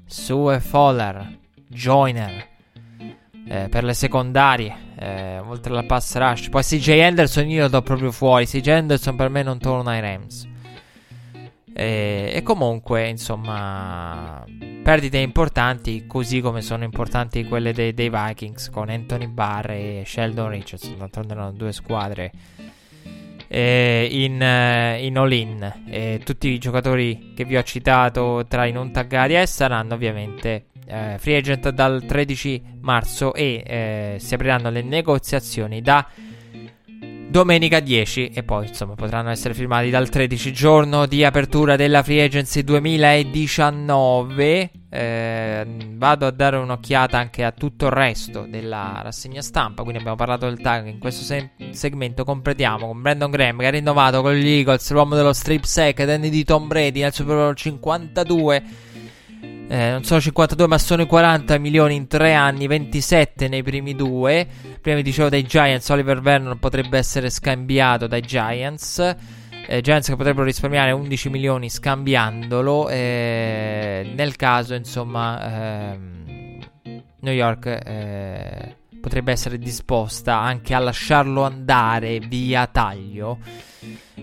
Sue 0.06 0.60
Fowler, 0.60 1.38
Joiner. 1.66 2.46
Eh, 3.50 3.68
per 3.70 3.82
le 3.82 3.94
secondarie, 3.94 4.76
eh, 4.98 5.38
oltre 5.38 5.72
alla 5.72 5.84
pass 5.84 6.16
rush. 6.16 6.50
Poi 6.50 6.62
CJ 6.62 6.88
Anderson 7.00 7.48
io 7.48 7.62
lo 7.62 7.68
do 7.68 7.80
proprio 7.80 8.12
fuori. 8.12 8.44
CJ 8.44 8.68
Anderson 8.68 9.16
per 9.16 9.30
me 9.30 9.42
non 9.42 9.58
torna 9.58 9.92
ai 9.92 10.00
Rams. 10.02 10.46
E, 11.72 12.30
e, 12.34 12.42
comunque, 12.42 13.08
insomma, 13.08 14.44
perdite 14.82 15.16
importanti, 15.16 16.06
così 16.06 16.42
come 16.42 16.60
sono 16.60 16.84
importanti 16.84 17.44
quelle 17.44 17.72
dei, 17.72 17.94
dei 17.94 18.10
Vikings 18.10 18.68
con 18.68 18.90
Anthony 18.90 19.28
Barr 19.28 19.70
e 19.70 20.02
Sheldon 20.04 20.50
Richardson. 20.50 20.98
D'altronde 20.98 21.32
erano 21.32 21.52
due 21.52 21.72
squadre 21.72 22.32
eh, 23.48 24.08
in, 24.10 24.40
eh, 24.40 25.04
in 25.04 25.18
all-in. 25.18 25.82
Eh, 25.88 26.20
tutti 26.24 26.48
i 26.48 26.58
giocatori 26.58 27.32
che 27.34 27.44
vi 27.44 27.56
ho 27.56 27.62
citato 27.62 28.44
tra 28.48 28.66
i 28.66 28.72
non 28.72 28.92
taggati 28.92 29.34
eh, 29.34 29.46
saranno 29.46 29.94
ovviamente 29.94 30.66
eh, 30.86 31.16
free 31.18 31.36
agent 31.36 31.70
dal 31.70 32.04
13 32.04 32.62
marzo 32.80 33.34
e 33.34 33.62
eh, 33.66 34.16
si 34.18 34.34
apriranno 34.34 34.70
le 34.70 34.82
negoziazioni 34.82 35.80
da 35.80 36.06
domenica 37.28 37.80
10 37.80 38.28
e 38.28 38.42
poi 38.42 38.68
insomma 38.68 38.94
potranno 38.94 39.28
essere 39.30 39.54
firmati 39.54 39.90
dal 39.90 40.08
13 40.08 40.52
giorno 40.52 41.06
di 41.06 41.24
apertura 41.24 41.76
della 41.76 42.02
Free 42.02 42.22
Agency 42.22 42.64
2019 42.64 44.70
eh, 44.90 45.66
vado 45.96 46.26
a 46.26 46.30
dare 46.30 46.56
un'occhiata 46.56 47.18
anche 47.18 47.44
a 47.44 47.52
tutto 47.52 47.86
il 47.86 47.92
resto 47.92 48.46
della 48.48 49.00
rassegna 49.02 49.42
stampa. 49.42 49.82
Quindi 49.82 49.98
abbiamo 49.98 50.16
parlato 50.16 50.46
del 50.46 50.60
tag 50.60 50.86
in 50.86 50.98
questo 50.98 51.24
se- 51.24 51.50
segmento. 51.70 52.24
Completiamo 52.24 52.86
con 52.86 53.02
Brandon 53.02 53.30
Graham 53.30 53.58
che 53.58 53.66
ha 53.66 53.70
rinnovato 53.70 54.22
con 54.22 54.34
gli 54.34 54.48
Eagles 54.48 54.90
l'uomo 54.90 55.14
dello 55.14 55.32
strip 55.32 55.64
sack 55.64 56.04
Danny 56.04 56.30
di 56.30 56.44
Tom 56.44 56.66
Brady 56.66 57.02
nel 57.02 57.12
Super 57.12 57.36
Bowl 57.36 57.54
52 57.54 58.62
eh, 59.68 59.90
non 59.90 60.02
sono 60.02 60.18
52 60.18 60.66
ma 60.66 60.78
sono 60.78 61.02
i 61.02 61.06
40 61.06 61.58
milioni 61.58 61.94
in 61.94 62.06
3 62.06 62.32
anni, 62.32 62.66
27 62.66 63.48
nei 63.48 63.62
primi 63.62 63.94
due. 63.94 64.46
Prima 64.80 64.96
vi 64.96 65.02
dicevo 65.02 65.28
dei 65.28 65.42
Giants, 65.42 65.88
Oliver 65.90 66.20
Vernon 66.22 66.58
potrebbe 66.58 66.96
essere 66.96 67.28
scambiato 67.28 68.06
dai 68.06 68.22
Giants. 68.22 69.16
Eh, 69.66 69.82
Giants 69.82 70.08
che 70.08 70.16
potrebbero 70.16 70.46
risparmiare 70.46 70.92
11 70.92 71.28
milioni 71.28 71.68
scambiandolo. 71.68 72.88
Eh, 72.88 74.10
nel 74.14 74.36
caso, 74.36 74.72
insomma, 74.72 75.92
ehm, 75.92 76.58
New 77.20 77.34
York 77.34 77.66
eh, 77.66 78.76
potrebbe 79.00 79.32
essere 79.32 79.58
disposta 79.58 80.38
anche 80.38 80.74
a 80.74 80.78
lasciarlo 80.78 81.44
andare 81.44 82.20
via 82.20 82.66
taglio. 82.66 83.38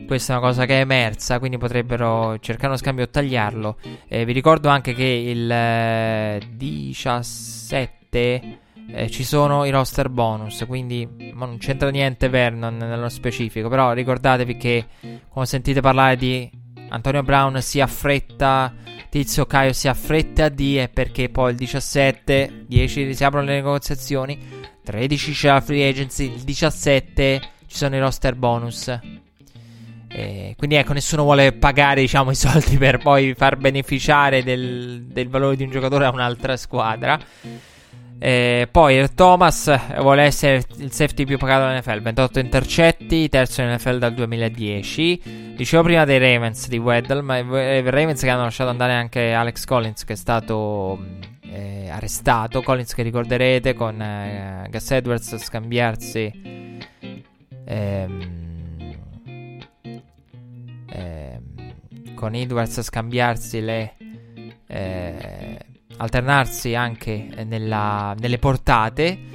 Questa 0.06 0.34
è 0.34 0.38
una 0.38 0.46
cosa 0.46 0.66
che 0.66 0.78
è 0.78 0.82
emersa, 0.82 1.40
quindi 1.40 1.58
potrebbero 1.58 2.38
cercare 2.40 2.68
uno 2.68 2.78
scambio 2.78 3.06
o 3.06 3.10
tagliarlo. 3.10 3.78
Eh, 4.08 4.26
vi 4.26 4.34
ricordo 4.34 4.70
anche 4.70 4.94
che 4.94 5.04
il 5.04 5.50
eh, 5.50 6.42
17 6.52 8.60
eh, 8.88 9.10
ci 9.10 9.24
sono 9.24 9.66
i 9.66 9.72
roster 9.72 10.10
bonus, 10.10 10.64
quindi 10.68 11.32
non 11.34 11.58
c'entra 11.58 11.90
niente 11.90 12.30
Vernon 12.30 12.78
nello 12.78 13.10
specifico, 13.10 13.68
però 13.68 13.94
ricordatevi 13.94 14.58
che 14.58 14.86
quando 15.28 15.50
sentite 15.50 15.82
parlare 15.82 16.16
di 16.16 16.50
Antonio 16.90 17.24
Brown 17.24 17.62
si 17.62 17.82
affretta, 17.82 18.74
Tizio 19.16 19.46
Caio 19.46 19.72
si 19.72 19.88
affretta 19.88 20.44
a 20.44 20.50
dire 20.50 20.90
perché 20.90 21.30
poi 21.30 21.52
il 21.52 21.56
17, 21.56 22.66
10 22.68 23.16
si 23.16 23.24
aprono 23.24 23.46
le 23.46 23.54
negoziazioni, 23.54 24.38
13 24.84 25.32
c'è 25.32 25.48
la 25.48 25.62
free 25.62 25.88
agency, 25.88 26.34
il 26.34 26.42
17 26.42 27.42
ci 27.66 27.78
sono 27.78 27.96
i 27.96 28.00
roster 28.00 28.36
bonus. 28.36 28.90
Eh, 30.10 30.54
quindi 30.58 30.76
ecco, 30.76 30.92
nessuno 30.92 31.24
vuole 31.24 31.54
pagare 31.54 32.02
diciamo, 32.02 32.32
i 32.32 32.36
soldi 32.36 32.78
per 32.78 32.98
poi 32.98 33.34
far 33.36 33.56
beneficiare 33.56 34.44
del, 34.44 35.04
del 35.06 35.30
valore 35.30 35.56
di 35.56 35.64
un 35.64 35.70
giocatore 35.70 36.04
a 36.04 36.12
un'altra 36.12 36.58
squadra. 36.58 37.18
Eh, 38.18 38.68
poi 38.72 39.14
Thomas 39.14 40.00
vuole 40.00 40.24
essere 40.24 40.64
il 40.78 40.92
safety 40.92 41.26
più 41.26 41.38
pagato 41.38 41.68
dell'NFL, 41.68 42.02
28 42.02 42.40
intercetti, 42.40 43.30
terzo 43.30 43.62
in 43.62 43.74
NFL 43.74 43.98
dal 43.98 44.14
2010. 44.14 45.54
Dicevo 45.56 45.84
prima 45.84 46.06
dei 46.06 46.18
Ravens 46.20 46.68
di 46.68 46.78
Weddle, 46.78 47.22
ma 47.22 47.38
i 47.38 47.44
Ravens 47.90 48.22
che 48.22 48.30
hanno 48.30 48.44
lasciato 48.44 48.70
andare 48.70 48.94
anche 48.94 49.34
Alex 49.34 49.66
Collins 49.66 50.04
che 50.06 50.14
è 50.14 50.18
stato 50.18 51.00
eh, 51.42 51.90
arrestato. 51.90 52.62
Collins 52.62 52.94
che 52.94 53.04
ricorderete 53.04 53.74
con 53.74 54.02
eh, 54.02 54.68
Gus 54.70 54.92
Edwards 54.92 55.36
scambiarsi. 55.38 56.74
Ehm, 57.68 58.36
con 62.16 62.34
Edwards 62.34 62.82
scambiarsi 62.82 63.62
le 63.62 63.94
eh, 64.66 65.58
alternarsi 65.98 66.76
anche 66.76 67.30
nella, 67.46 68.16
nelle 68.20 68.38
portate. 68.38 69.34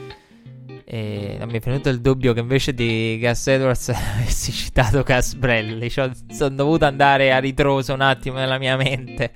E 0.84 1.38
mi 1.46 1.52
è 1.52 1.60
venuto 1.60 1.88
il 1.88 2.00
dubbio 2.00 2.32
che 2.32 2.40
invece 2.40 2.74
di 2.74 3.16
Gas 3.20 3.46
Edwards 3.46 3.90
avessi 3.94 4.50
citato 4.50 5.04
Casbrelli 5.04 5.88
cioè, 5.88 6.10
sono 6.32 6.56
dovuto 6.56 6.84
andare 6.84 7.32
a 7.32 7.38
ritroso 7.38 7.94
un 7.94 8.00
attimo 8.00 8.38
nella 8.38 8.58
mia 8.58 8.76
mente 8.76 9.30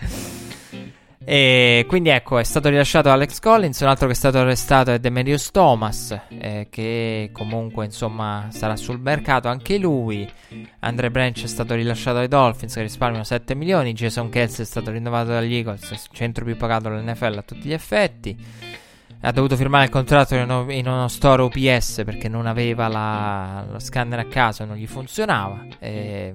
e 1.26 1.86
quindi 1.88 2.10
ecco, 2.10 2.38
è 2.38 2.44
stato 2.44 2.68
rilasciato 2.68 3.10
Alex 3.10 3.38
Collins, 3.38 3.80
un 3.80 3.88
altro 3.88 4.06
che 4.06 4.12
è 4.12 4.16
stato 4.16 4.38
arrestato 4.38 4.92
è 4.92 4.98
Demerius 4.98 5.50
Thomas, 5.50 6.18
eh, 6.28 6.66
che 6.68 7.30
comunque 7.32 7.86
insomma 7.86 8.48
sarà 8.50 8.76
sul 8.76 9.00
mercato 9.00 9.48
anche 9.48 9.78
lui. 9.78 10.30
Andre 10.80 11.10
Branch 11.10 11.42
è 11.42 11.46
stato 11.46 11.74
rilasciato 11.74 12.18
ai 12.18 12.28
Dolphins 12.28 12.74
che 12.74 12.82
risparmiano 12.82 13.24
7 13.24 13.54
milioni, 13.54 13.94
Jason 13.94 14.28
Kelsey 14.28 14.64
è 14.64 14.68
stato 14.68 14.90
rinnovato 14.90 15.30
dagli 15.30 15.54
Eagles, 15.54 16.08
centro 16.12 16.44
più 16.44 16.56
pagato 16.58 16.90
dell'NFL 16.90 17.38
a 17.38 17.42
tutti 17.42 17.68
gli 17.68 17.72
effetti. 17.72 18.36
Ha 19.20 19.32
dovuto 19.32 19.56
firmare 19.56 19.84
il 19.84 19.90
contratto 19.90 20.34
in 20.34 20.42
uno, 20.42 20.70
in 20.70 20.86
uno 20.86 21.08
store 21.08 21.42
UPS 21.42 22.02
perché 22.04 22.28
non 22.28 22.44
aveva 22.44 22.88
la, 22.88 23.64
lo 23.70 23.78
scanner 23.78 24.18
a 24.18 24.26
casa, 24.26 24.66
non 24.66 24.76
gli 24.76 24.86
funzionava. 24.86 25.64
E, 25.78 26.34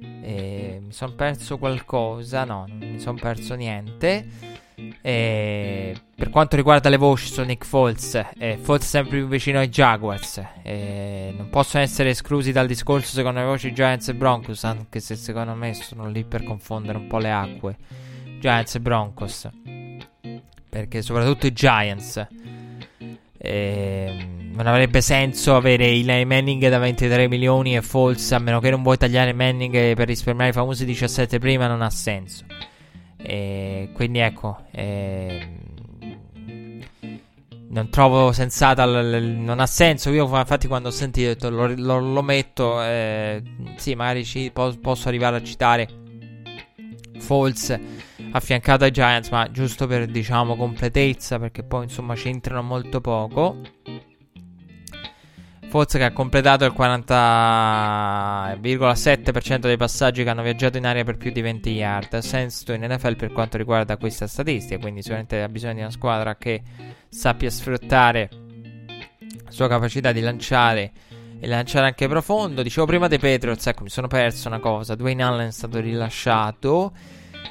e 0.00 0.80
mi 0.82 0.92
sono 0.92 1.12
perso 1.12 1.58
qualcosa, 1.58 2.44
no, 2.44 2.66
non 2.68 2.78
mi 2.78 2.98
sono 2.98 3.18
perso 3.20 3.54
niente. 3.54 4.58
E 5.02 5.94
per 6.14 6.30
quanto 6.30 6.56
riguarda 6.56 6.88
le 6.88 6.96
voci 6.96 7.26
su 7.26 7.42
Nick 7.42 7.66
Foles, 7.66 8.14
eh, 8.38 8.58
Foles 8.60 8.82
è 8.82 8.86
sempre 8.86 9.18
più 9.18 9.28
vicino 9.28 9.58
ai 9.58 9.68
Jaguars. 9.68 10.42
Eh, 10.62 11.34
non 11.36 11.50
possono 11.50 11.82
essere 11.82 12.10
esclusi 12.10 12.52
dal 12.52 12.66
discorso 12.66 13.12
secondo 13.12 13.40
le 13.40 13.46
voci 13.46 13.72
Giants 13.72 14.08
e 14.08 14.14
Broncos, 14.14 14.64
anche 14.64 15.00
se 15.00 15.16
secondo 15.16 15.54
me 15.54 15.74
sono 15.74 16.08
lì 16.08 16.24
per 16.24 16.44
confondere 16.44 16.98
un 16.98 17.06
po' 17.06 17.18
le 17.18 17.30
acque. 17.30 17.76
Giants 18.40 18.74
e 18.74 18.80
Broncos. 18.80 19.48
Perché 20.68 21.02
soprattutto 21.02 21.46
i 21.46 21.52
Giants. 21.52 22.26
Eh, 23.42 24.26
non 24.52 24.66
avrebbe 24.66 25.00
senso 25.00 25.56
avere 25.56 25.86
Eli 25.86 26.24
Manning 26.26 26.68
da 26.68 26.78
23 26.78 27.26
milioni 27.26 27.74
e 27.74 27.80
False, 27.80 28.34
a 28.34 28.38
meno 28.38 28.60
che 28.60 28.68
non 28.68 28.82
vuoi 28.82 28.98
tagliare 28.98 29.32
Manning 29.32 29.94
per 29.94 30.06
risparmiare 30.06 30.50
i 30.50 30.52
famosi 30.52 30.84
17 30.84 31.38
prima, 31.38 31.66
non 31.66 31.80
ha 31.80 31.88
senso. 31.88 32.44
E 33.16 33.90
quindi 33.94 34.18
ecco, 34.18 34.64
eh, 34.72 35.48
non 37.68 37.88
trovo 37.88 38.32
sensata, 38.32 38.84
non 38.84 39.60
ha 39.60 39.66
senso. 39.66 40.10
Io 40.10 40.24
infatti 40.24 40.66
quando 40.66 40.88
ho 40.88 40.92
sentito 40.92 41.48
lo, 41.48 41.66
lo, 41.74 41.98
lo 41.98 42.22
metto, 42.22 42.82
eh, 42.82 43.42
sì, 43.76 43.94
magari 43.94 44.24
ci, 44.26 44.50
po- 44.52 44.76
posso 44.80 45.08
arrivare 45.08 45.36
a 45.36 45.42
citare 45.42 45.99
False 47.20 47.80
affiancato 48.32 48.84
ai 48.84 48.90
Giants, 48.90 49.30
ma 49.30 49.50
giusto 49.50 49.86
per 49.86 50.06
diciamo 50.06 50.56
completezza, 50.56 51.38
perché 51.38 51.62
poi 51.62 51.84
insomma 51.84 52.14
c'entrano 52.14 52.62
molto 52.62 53.00
poco. 53.00 53.58
Forse 55.68 55.98
che 55.98 56.04
ha 56.04 56.12
completato 56.12 56.64
il 56.64 56.74
40,7% 56.76 59.58
dei 59.58 59.76
passaggi 59.76 60.24
che 60.24 60.28
hanno 60.28 60.42
viaggiato 60.42 60.78
in 60.78 60.86
aria 60.86 61.04
per 61.04 61.16
più 61.16 61.30
di 61.30 61.40
20 61.40 61.70
yard. 61.70 62.18
Sensto 62.18 62.72
in 62.72 62.82
NFL 62.82 63.14
per 63.14 63.30
quanto 63.30 63.56
riguarda 63.56 63.96
questa 63.96 64.26
statistica. 64.26 64.80
Quindi 64.80 65.02
sicuramente 65.02 65.40
ha 65.40 65.48
bisogno 65.48 65.74
di 65.74 65.80
una 65.80 65.90
squadra 65.90 66.34
che 66.34 66.62
sappia 67.08 67.50
sfruttare 67.50 68.28
la 69.44 69.50
sua 69.50 69.68
capacità 69.68 70.10
di 70.10 70.20
lanciare 70.20 70.90
e 71.40 71.46
lanciare 71.46 71.86
anche 71.86 72.06
profondo. 72.06 72.62
Dicevo 72.62 72.86
prima 72.86 73.08
dei 73.08 73.18
Patriots, 73.18 73.66
ecco, 73.66 73.82
mi 73.82 73.88
sono 73.88 74.06
perso 74.06 74.48
una 74.48 74.60
cosa. 74.60 74.94
Dwayne 74.94 75.22
Allen 75.22 75.48
è 75.48 75.52
stato 75.52 75.80
rilasciato. 75.80 76.92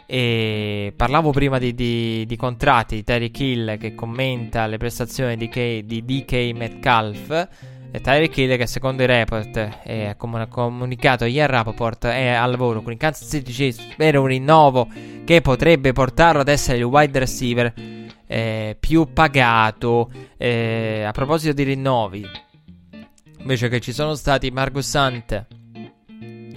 E 0.05 0.93
parlavo 0.95 1.31
prima 1.31 1.57
di, 1.57 1.73
di, 1.73 2.25
di 2.27 2.35
contratti 2.35 2.95
di 2.95 3.03
Terry 3.03 3.31
Kill 3.31 3.77
che 3.77 3.95
commenta 3.95 4.67
le 4.67 4.77
prestazioni 4.77 5.35
di, 5.35 5.49
K, 5.49 5.81
di 5.81 6.05
DK 6.05 6.51
Metcalf. 6.55 7.47
E 7.91 8.01
Tyreek 8.01 8.37
Hill 8.37 8.55
che 8.55 8.67
secondo 8.67 9.01
i 9.01 9.07
report 9.07 9.57
ha 9.57 10.15
com- 10.15 10.47
comunicato 10.47 11.25
ieri 11.25 11.51
Rapoport 11.51 12.05
è 12.05 12.27
al 12.27 12.51
lavoro 12.51 12.83
con 12.83 12.93
i 12.93 12.97
Kansas 12.97 13.27
City 13.27 13.51
Chiefs 13.51 13.95
per 13.97 14.15
un 14.15 14.27
rinnovo 14.27 14.87
che 15.25 15.41
potrebbe 15.41 15.91
portarlo 15.91 16.41
ad 16.41 16.49
essere 16.49 16.77
il 16.77 16.83
wide 16.83 17.17
receiver 17.17 17.73
eh, 18.27 18.77
più 18.79 19.11
pagato. 19.11 20.11
Eh, 20.37 21.03
a 21.03 21.11
proposito 21.11 21.53
di 21.53 21.63
rinnovi, 21.63 22.27
invece 23.39 23.69
che 23.69 23.79
ci 23.79 23.93
sono 23.93 24.15
stati 24.15 24.51
Marcus 24.51 24.93
Hunt, 24.93 25.47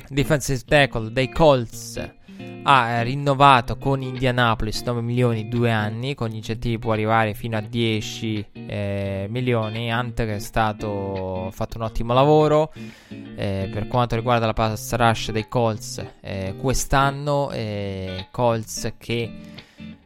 defensive 0.08 0.60
tackle 0.66 1.12
dei 1.12 1.30
Colts 1.30 2.20
ha 2.64 3.02
rinnovato 3.02 3.76
con 3.76 4.02
Indianapolis 4.02 4.82
9 4.82 5.00
milioni 5.00 5.48
due 5.48 5.70
anni, 5.70 6.14
con 6.14 6.28
gli 6.28 6.36
incentivi 6.36 6.78
può 6.78 6.92
arrivare 6.92 7.34
fino 7.34 7.56
a 7.56 7.60
10 7.60 8.46
eh, 8.52 9.26
milioni. 9.28 9.90
Hunt 9.90 10.14
che 10.14 10.36
è 10.36 10.38
stato 10.38 11.48
fatto 11.52 11.78
un 11.78 11.84
ottimo 11.84 12.12
lavoro 12.12 12.72
eh, 13.08 13.68
per 13.72 13.88
quanto 13.88 14.14
riguarda 14.14 14.46
la 14.46 14.52
pass 14.52 14.94
rush 14.94 15.30
dei 15.32 15.48
Colts 15.48 16.04
eh, 16.20 16.54
quest'anno, 16.56 17.50
eh, 17.50 18.28
Colts 18.30 18.92
che 18.96 19.32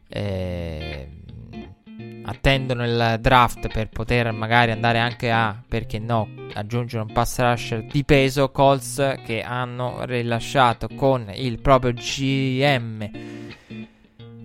eh, 0.09 1.09
attendono 2.27 2.85
il 2.85 3.19
draft 3.20 3.69
per 3.73 3.89
poter 3.89 4.31
magari 4.32 4.73
andare 4.73 4.98
anche 4.98 5.31
a, 5.31 5.57
perché 5.66 5.98
no, 5.98 6.28
aggiungere 6.55 7.03
un 7.03 7.12
pass 7.12 7.39
rusher 7.39 7.85
di 7.85 8.05
peso. 8.05 8.51
Colts 8.51 9.20
che 9.24 9.43
hanno 9.43 10.05
rilasciato 10.05 10.89
con 10.94 11.31
il 11.35 11.61
proprio 11.61 11.93
GM. 11.93 13.11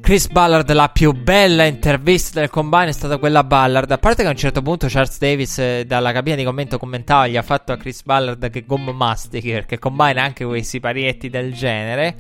Chris 0.02 0.28
Ballard, 0.30 0.70
la 0.72 0.90
più 0.90 1.12
bella 1.14 1.64
intervista 1.66 2.40
del 2.40 2.50
combine 2.50 2.88
è 2.88 2.92
stata 2.92 3.18
quella 3.18 3.44
Ballard. 3.44 3.90
A 3.92 3.98
parte 3.98 4.24
che 4.24 4.28
a 4.28 4.32
un 4.32 4.38
certo 4.38 4.62
punto 4.62 4.88
Charles 4.90 5.18
Davis 5.20 5.60
eh, 5.60 5.86
dalla 5.86 6.12
cabina 6.12 6.36
di 6.36 6.44
commento 6.44 6.78
commentava, 6.80 7.28
gli 7.28 7.38
ha 7.38 7.44
fatto 7.44 7.72
a 7.72 7.78
Chris 7.78 8.04
Ballard 8.04 8.50
che 8.50 8.66
gomma 8.66 8.92
mastichi 8.92 9.52
perché 9.52 9.78
combine 9.78 10.20
anche 10.20 10.44
quei 10.44 10.64
siparietti 10.64 11.30
del 11.30 11.54
genere. 11.54 12.16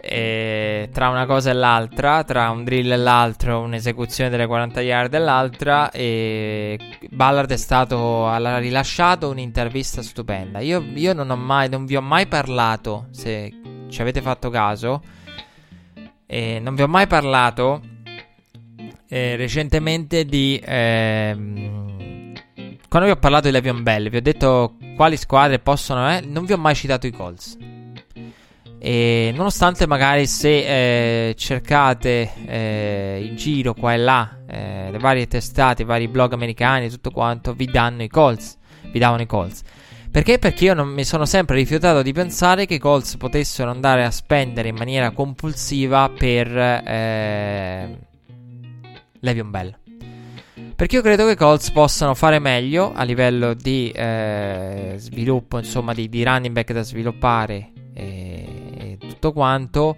E 0.00 0.88
tra 0.92 1.08
una 1.08 1.26
cosa 1.26 1.50
e 1.50 1.52
l'altra, 1.52 2.24
tra 2.24 2.50
un 2.50 2.64
drill 2.64 2.90
e 2.92 2.96
l'altro, 2.96 3.60
un'esecuzione 3.60 4.30
delle 4.30 4.46
40 4.46 4.80
yard 4.80 5.14
e 5.14 5.18
l'altra, 5.18 5.90
e 5.90 6.78
Ballard 7.10 7.50
è 7.50 7.56
stato 7.56 8.26
ha 8.26 8.58
rilasciato 8.58 9.28
un'intervista 9.28 10.02
stupenda. 10.02 10.60
Io, 10.60 10.82
io 10.94 11.12
non, 11.12 11.30
ho 11.30 11.36
mai, 11.36 11.68
non 11.68 11.84
vi 11.84 11.96
ho 11.96 12.00
mai 12.00 12.26
parlato, 12.26 13.08
se 13.10 13.52
ci 13.88 14.00
avete 14.00 14.22
fatto 14.22 14.50
caso, 14.50 15.02
eh, 16.26 16.58
non 16.60 16.74
vi 16.74 16.82
ho 16.82 16.88
mai 16.88 17.06
parlato 17.06 17.80
eh, 19.08 19.36
recentemente 19.36 20.24
di. 20.24 20.60
Ehm, 20.64 22.32
quando 22.88 23.08
vi 23.08 23.14
ho 23.14 23.18
parlato 23.18 23.46
di 23.46 23.52
Levion 23.52 23.82
Bell, 23.82 24.08
vi 24.08 24.16
ho 24.16 24.22
detto 24.22 24.76
quali 24.96 25.16
squadre 25.16 25.58
possono. 25.58 26.10
Eh, 26.10 26.20
non 26.20 26.44
vi 26.44 26.52
ho 26.52 26.58
mai 26.58 26.74
citato 26.74 27.06
i 27.06 27.10
Colts. 27.10 27.56
E 28.80 29.32
nonostante 29.34 29.86
magari 29.86 30.26
se 30.26 31.28
eh, 31.28 31.34
cercate 31.34 32.30
eh, 32.46 33.26
in 33.28 33.36
giro 33.36 33.74
qua 33.74 33.92
e 33.94 33.96
là 33.96 34.38
eh, 34.46 34.90
le 34.90 34.98
varie 34.98 35.26
testate, 35.26 35.82
i 35.82 35.84
vari 35.84 36.08
blog 36.08 36.32
americani, 36.32 36.88
tutto 36.88 37.10
quanto, 37.10 37.54
vi 37.54 37.66
danno 37.66 38.02
i 38.02 38.08
Colts. 38.08 38.56
Vi 38.90 38.98
davano 38.98 39.22
i 39.22 39.26
Colts. 39.26 39.62
Perché? 40.10 40.38
Perché 40.38 40.64
io 40.64 40.74
non 40.74 40.88
mi 40.88 41.04
sono 41.04 41.26
sempre 41.26 41.56
rifiutato 41.56 42.02
di 42.02 42.12
pensare 42.12 42.64
che 42.66 42.74
i 42.74 42.78
Colts 42.78 43.16
potessero 43.16 43.70
andare 43.70 44.04
a 44.04 44.10
spendere 44.10 44.68
in 44.68 44.74
maniera 44.76 45.10
compulsiva 45.10 46.08
per 46.08 46.56
eh, 46.56 47.98
Levion 49.20 49.50
Bell. 49.50 49.76
Perché 50.74 50.96
io 50.96 51.02
credo 51.02 51.26
che 51.26 51.32
i 51.32 51.36
Colts 51.36 51.70
possano 51.72 52.14
fare 52.14 52.38
meglio 52.38 52.92
a 52.94 53.02
livello 53.02 53.52
di 53.52 53.90
eh, 53.90 54.94
sviluppo, 54.96 55.58
insomma, 55.58 55.92
di, 55.92 56.08
di 56.08 56.22
running 56.22 56.54
back 56.54 56.72
da 56.72 56.82
sviluppare. 56.82 57.72
Eh, 57.94 58.57
tutto 59.08 59.32
quanto 59.32 59.96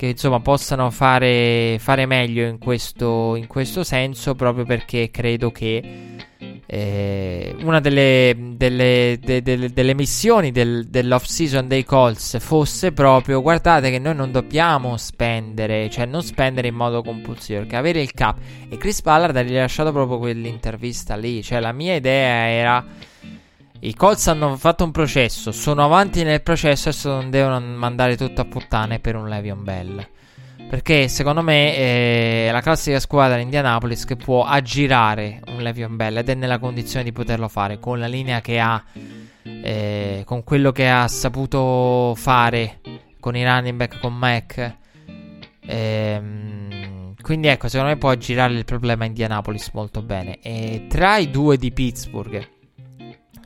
che 0.00 0.06
insomma 0.06 0.40
possano 0.40 0.90
fare, 0.90 1.76
fare 1.78 2.06
meglio 2.06 2.46
in 2.46 2.58
questo, 2.58 3.36
in 3.36 3.46
questo, 3.46 3.84
senso 3.84 4.34
proprio 4.34 4.64
perché 4.64 5.10
credo 5.10 5.50
che 5.50 6.16
eh, 6.64 7.54
una 7.60 7.80
delle, 7.80 8.34
delle, 8.56 9.18
de, 9.20 9.42
de, 9.42 9.70
delle 9.70 9.94
missioni 9.94 10.52
del, 10.52 10.86
dell'off 10.88 11.24
season 11.24 11.68
dei 11.68 11.84
Colts 11.84 12.38
fosse 12.38 12.92
proprio 12.92 13.42
guardate 13.42 13.90
che 13.90 13.98
noi 13.98 14.14
non 14.14 14.32
dobbiamo 14.32 14.96
spendere 14.96 15.90
cioè 15.90 16.06
non 16.06 16.22
spendere 16.22 16.68
in 16.68 16.76
modo 16.76 17.02
compulsivo 17.02 17.58
perché 17.58 17.76
avere 17.76 18.00
il 18.00 18.12
cap 18.12 18.38
e 18.70 18.78
Chris 18.78 19.02
Ballard 19.02 19.36
ha 19.36 19.42
rilasciato 19.42 19.92
proprio 19.92 20.16
quell'intervista 20.16 21.14
lì 21.14 21.42
cioè 21.42 21.60
la 21.60 21.72
mia 21.72 21.96
idea 21.96 22.48
era 22.48 22.86
i 23.82 23.94
Colts 23.94 24.26
hanno 24.26 24.56
fatto 24.56 24.84
un 24.84 24.90
processo, 24.90 25.52
sono 25.52 25.82
avanti 25.82 26.22
nel 26.22 26.42
processo 26.42 26.90
e 26.90 26.94
non 27.04 27.30
devono 27.30 27.58
mandare 27.60 28.14
tutto 28.14 28.42
a 28.42 28.44
puttane 28.44 28.98
per 28.98 29.16
un 29.16 29.26
Levion 29.26 29.64
Bell. 29.64 30.06
Perché 30.68 31.08
secondo 31.08 31.42
me 31.42 31.74
è 31.74 32.50
la 32.52 32.60
classica 32.60 33.00
squadra 33.00 33.36
di 33.36 33.42
Indianapolis 33.42 34.04
che 34.04 34.16
può 34.16 34.44
aggirare 34.44 35.40
un 35.48 35.62
Levion 35.62 35.96
Bell 35.96 36.18
ed 36.18 36.28
è 36.28 36.34
nella 36.34 36.58
condizione 36.58 37.04
di 37.04 37.10
poterlo 37.10 37.48
fare 37.48 37.80
con 37.80 37.98
la 37.98 38.06
linea 38.06 38.40
che 38.40 38.60
ha, 38.60 38.84
eh, 39.42 40.22
con 40.26 40.44
quello 40.44 40.72
che 40.72 40.88
ha 40.88 41.08
saputo 41.08 42.14
fare 42.16 42.80
con 43.18 43.34
i 43.34 43.44
running 43.44 43.76
back, 43.76 43.98
con 43.98 44.14
Mac. 44.14 44.76
Ehm, 45.66 47.14
quindi 47.20 47.48
ecco, 47.48 47.68
secondo 47.68 47.92
me 47.92 47.98
può 47.98 48.10
aggirare 48.10 48.52
il 48.52 48.64
problema 48.64 49.06
Indianapolis 49.06 49.70
molto 49.72 50.02
bene. 50.02 50.38
E 50.42 50.86
tra 50.88 51.16
i 51.16 51.30
due 51.30 51.56
di 51.56 51.72
Pittsburgh 51.72 52.58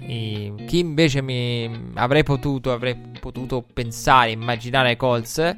e 0.06 0.52
chi 0.66 0.80
invece 0.80 1.22
mi 1.22 1.92
avrei 1.94 2.22
potuto, 2.22 2.72
avrei 2.72 2.94
potuto 3.18 3.62
pensare, 3.62 4.32
immaginare 4.32 4.96
Colts, 4.96 5.54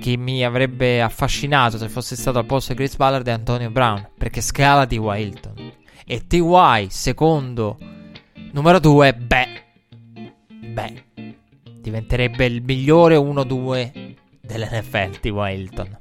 che 0.00 0.16
mi 0.16 0.44
avrebbe 0.44 1.02
affascinato 1.02 1.78
se 1.78 1.88
fosse 1.88 2.16
stato 2.16 2.38
al 2.38 2.46
posto 2.46 2.72
di 2.72 2.78
Chris 2.78 2.96
Ballard 2.96 3.26
è 3.26 3.32
Antonio 3.32 3.70
Brown, 3.70 4.08
perché 4.16 4.40
scala 4.40 4.86
T.Y. 4.86 5.20
Hilton. 5.20 5.72
E 6.06 6.26
T.Y. 6.26 6.86
secondo 6.90 7.78
numero 8.52 8.78
2, 8.78 9.14
beh, 9.14 9.62
beh, 10.72 11.04
diventerebbe 11.80 12.44
il 12.44 12.62
migliore 12.62 13.16
1-2 13.16 14.14
dell'NFL 14.40 15.20
T.Y. 15.20 15.54
Hilton. 15.54 15.98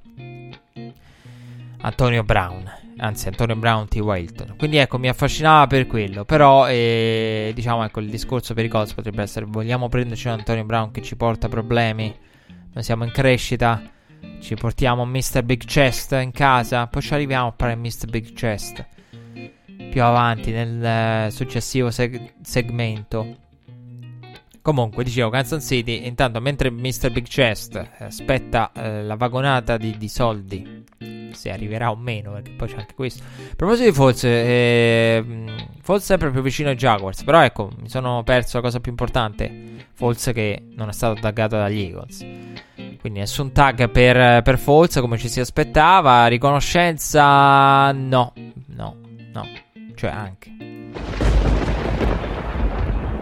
Antonio 1.83 2.23
Brown 2.23 2.80
anzi 3.01 3.27
Antonio 3.27 3.55
Brown 3.55 3.87
T. 3.87 3.97
Wilton. 3.97 4.55
Quindi 4.57 4.77
ecco, 4.77 4.97
mi 4.97 5.09
affascinava 5.09 5.67
per 5.67 5.87
quello. 5.87 6.25
Però, 6.25 6.67
eh, 6.69 7.51
diciamo, 7.53 7.83
ecco, 7.83 7.99
il 7.99 8.09
discorso 8.09 8.53
per 8.53 8.65
i 8.65 8.69
Colts 8.69 8.93
potrebbe 8.93 9.21
essere: 9.21 9.45
vogliamo 9.47 9.89
prenderci 9.89 10.27
un 10.27 10.33
Antonio 10.33 10.63
Brown 10.63 10.91
che 10.91 11.01
ci 11.01 11.15
porta 11.15 11.47
problemi? 11.49 12.13
Noi 12.73 12.83
siamo 12.83 13.03
in 13.03 13.11
crescita. 13.11 13.81
Ci 14.39 14.55
portiamo 14.55 15.05
Mr. 15.05 15.43
Big 15.43 15.65
Chest 15.65 16.11
in 16.13 16.31
casa. 16.31 16.87
Poi 16.87 17.01
ci 17.01 17.13
arriviamo 17.13 17.47
a 17.47 17.51
parlare 17.51 17.79
Mr. 17.79 18.09
Big 18.09 18.33
Chest 18.33 18.85
più 19.89 20.03
avanti 20.03 20.51
nel 20.51 21.27
uh, 21.27 21.29
successivo 21.29 21.91
seg- 21.91 22.33
segmento. 22.41 23.40
Comunque, 24.61 25.03
dicevo, 25.03 25.29
Kansas 25.29 25.65
City, 25.65 26.05
intanto 26.05 26.39
mentre 26.39 26.69
Mr. 26.69 27.09
Big 27.09 27.25
Chest 27.25 27.75
eh, 27.75 28.03
aspetta 28.03 28.71
eh, 28.73 29.01
la 29.01 29.15
vagonata 29.15 29.75
di, 29.77 29.97
di, 29.97 30.07
soldi, 30.07 30.85
se 31.31 31.51
arriverà 31.51 31.89
o 31.89 31.95
meno, 31.95 32.33
perché 32.33 32.51
poi 32.51 32.67
c'è 32.67 32.77
anche 32.77 32.93
questo. 32.93 33.23
A 33.23 33.55
proposito 33.55 33.89
di 33.89 33.95
Falls, 33.95 34.23
eh, 34.23 35.25
Falls 35.81 36.03
sempre 36.03 36.29
più 36.29 36.41
vicino 36.41 36.69
ai 36.69 36.75
Jaguars, 36.75 37.23
però 37.23 37.41
ecco, 37.41 37.71
mi 37.79 37.89
sono 37.89 38.21
perso 38.21 38.57
la 38.57 38.63
cosa 38.63 38.79
più 38.79 38.91
importante, 38.91 39.85
Falls 39.93 40.29
che 40.31 40.67
non 40.75 40.89
è 40.89 40.93
stato 40.93 41.19
taggato 41.19 41.55
dagli 41.55 41.79
Eagles. 41.79 42.19
Quindi 42.99 43.17
nessun 43.17 43.51
tag 43.51 43.89
per, 43.89 44.43
per 44.43 44.59
Falls 44.59 44.99
come 44.99 45.17
ci 45.17 45.27
si 45.27 45.39
aspettava, 45.39 46.27
riconoscenza 46.27 47.91
no, 47.93 48.33
no, 48.67 48.95
no, 49.33 49.47
cioè 49.95 50.11
anche 50.11 50.51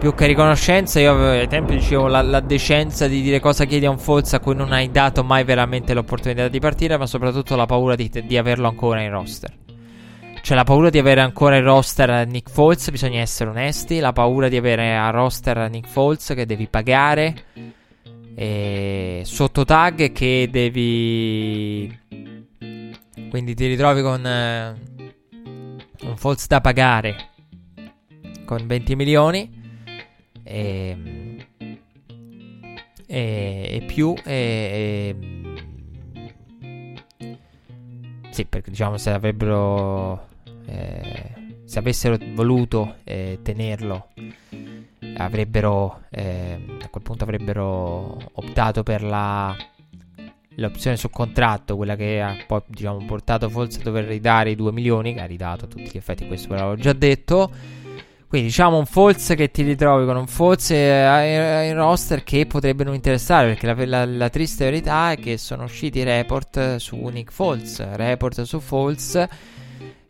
più 0.00 0.14
che 0.14 0.26
riconoscenza, 0.26 0.98
io 0.98 1.14
ai 1.28 1.46
tempi 1.46 1.74
dicevo 1.74 2.06
la, 2.06 2.22
la, 2.22 2.40
decenza 2.40 3.06
di 3.06 3.20
dire 3.20 3.38
cosa 3.38 3.66
chiedi 3.66 3.84
a 3.84 3.90
un 3.90 3.98
Falls 3.98 4.32
a 4.32 4.40
cui 4.40 4.54
non 4.54 4.72
hai 4.72 4.90
dato 4.90 5.22
mai 5.22 5.44
veramente 5.44 5.92
l'opportunità 5.92 6.48
di 6.48 6.58
partire, 6.58 6.96
ma 6.96 7.04
soprattutto 7.04 7.54
la 7.54 7.66
paura 7.66 7.96
di, 7.96 8.10
di 8.24 8.38
averlo 8.38 8.66
ancora 8.66 9.02
in 9.02 9.10
roster. 9.10 9.52
c'è 10.40 10.54
la 10.54 10.64
paura 10.64 10.88
di 10.88 10.98
avere 10.98 11.20
ancora 11.20 11.58
il 11.58 11.64
roster 11.64 12.26
Nick 12.26 12.50
Foles, 12.50 12.90
bisogna 12.90 13.20
essere 13.20 13.50
onesti. 13.50 13.98
La 13.98 14.14
paura 14.14 14.48
di 14.48 14.56
avere 14.56 14.96
a 14.96 15.10
roster 15.10 15.68
Nick 15.68 15.86
Foles 15.86 16.32
che 16.34 16.46
devi 16.46 16.66
pagare. 16.66 17.34
E 18.34 19.20
sotto 19.24 19.66
tag 19.66 20.12
che 20.12 20.48
devi. 20.50 21.98
Quindi 23.28 23.54
ti 23.54 23.66
ritrovi 23.66 24.00
con 24.00 24.26
eh, 24.26 24.74
un 26.04 26.16
Foles 26.16 26.46
da 26.46 26.62
pagare 26.62 27.16
con 28.46 28.66
20 28.66 28.96
milioni. 28.96 29.59
E, 30.50 30.96
e, 33.06 33.68
e 33.70 33.84
più. 33.86 34.14
E, 34.24 35.14
sì, 38.30 38.44
perché 38.46 38.70
diciamo 38.70 38.96
se 38.96 39.10
avrebbero 39.10 40.28
eh, 40.66 41.30
se 41.64 41.78
avessero 41.78 42.18
voluto 42.34 42.96
eh, 43.04 43.38
tenerlo, 43.42 44.08
avrebbero 45.16 46.02
eh, 46.10 46.58
a 46.82 46.88
quel 46.88 47.02
punto 47.02 47.22
avrebbero 47.24 48.18
optato 48.32 48.82
per 48.82 49.04
la, 49.04 49.54
l'opzione 50.56 50.96
sul 50.96 51.10
contratto, 51.10 51.76
quella 51.76 51.94
che 51.94 52.20
ha 52.20 52.36
poi 52.46 52.62
diciamo, 52.66 53.04
portato 53.04 53.48
forse 53.48 53.80
a 53.80 53.82
dover 53.84 54.04
ridare 54.06 54.50
i 54.50 54.56
2 54.56 54.72
milioni, 54.72 55.14
che 55.14 55.20
ha 55.20 55.26
ridato 55.26 55.66
a 55.66 55.68
tutti 55.68 55.90
gli 55.92 55.96
effetti, 55.96 56.26
questo 56.26 56.48
ve 56.48 56.56
l'avevo 56.56 56.74
già 56.76 56.92
detto. 56.92 57.78
Quindi 58.30 58.46
diciamo 58.46 58.78
un 58.78 58.86
false 58.86 59.34
che 59.34 59.50
ti 59.50 59.64
ritrovi 59.64 60.06
con 60.06 60.16
un 60.16 60.28
false 60.28 60.76
in 60.76 61.74
roster 61.74 62.22
che 62.22 62.46
potrebbe 62.46 62.84
non 62.84 62.94
interessare 62.94 63.48
perché 63.48 63.66
la, 63.66 64.04
la, 64.04 64.04
la, 64.04 64.28
triste 64.28 64.66
verità 64.66 65.10
è 65.10 65.18
che 65.18 65.36
sono 65.36 65.64
usciti 65.64 66.00
report 66.04 66.76
su 66.76 66.96
Nick 67.08 67.32
False, 67.32 67.96
report 67.96 68.42
su 68.42 68.60
False 68.60 69.28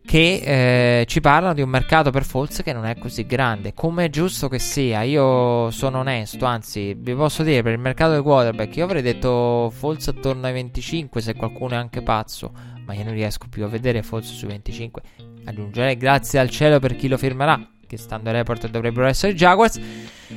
che 0.05 0.99
eh, 0.99 1.05
ci 1.07 1.19
parlano 1.19 1.55
di 1.55 1.63
un 1.63 1.69
mercato 1.69 2.11
per 2.11 2.23
Falls 2.23 2.61
che 2.61 2.73
non 2.73 2.85
è 2.85 2.95
così 2.99 3.25
grande. 3.25 3.73
Come 3.73 4.05
è 4.05 4.09
giusto 4.11 4.49
che 4.49 4.59
sia, 4.59 5.01
io 5.01 5.71
sono 5.71 5.97
onesto, 5.97 6.45
anzi, 6.45 6.93
vi 6.93 7.15
posso 7.15 7.41
dire 7.41 7.63
per 7.63 7.73
il 7.73 7.79
mercato 7.79 8.11
del 8.11 8.21
quarterback, 8.21 8.75
io 8.75 8.83
avrei 8.83 9.01
detto 9.01 9.71
Falls 9.73 10.09
attorno 10.09 10.45
ai 10.45 10.53
25 10.53 11.21
se 11.21 11.33
qualcuno 11.33 11.73
è 11.73 11.77
anche 11.77 12.03
pazzo, 12.03 12.51
ma 12.85 12.93
io 12.93 13.03
non 13.03 13.13
riesco 13.13 13.47
più 13.49 13.63
a 13.63 13.67
vedere 13.67 14.03
Falls 14.03 14.31
sui 14.31 14.47
25. 14.47 15.01
Aggiungerei 15.45 15.97
grazie 15.97 16.37
al 16.37 16.51
cielo 16.51 16.77
per 16.77 16.95
chi 16.95 17.07
lo 17.07 17.17
firmerà, 17.17 17.59
che 17.91 17.97
stando 17.97 18.29
ai 18.29 18.35
report 18.35 18.69
dovrebbero 18.69 19.05
essere 19.05 19.35
Jaguars, 19.35 19.79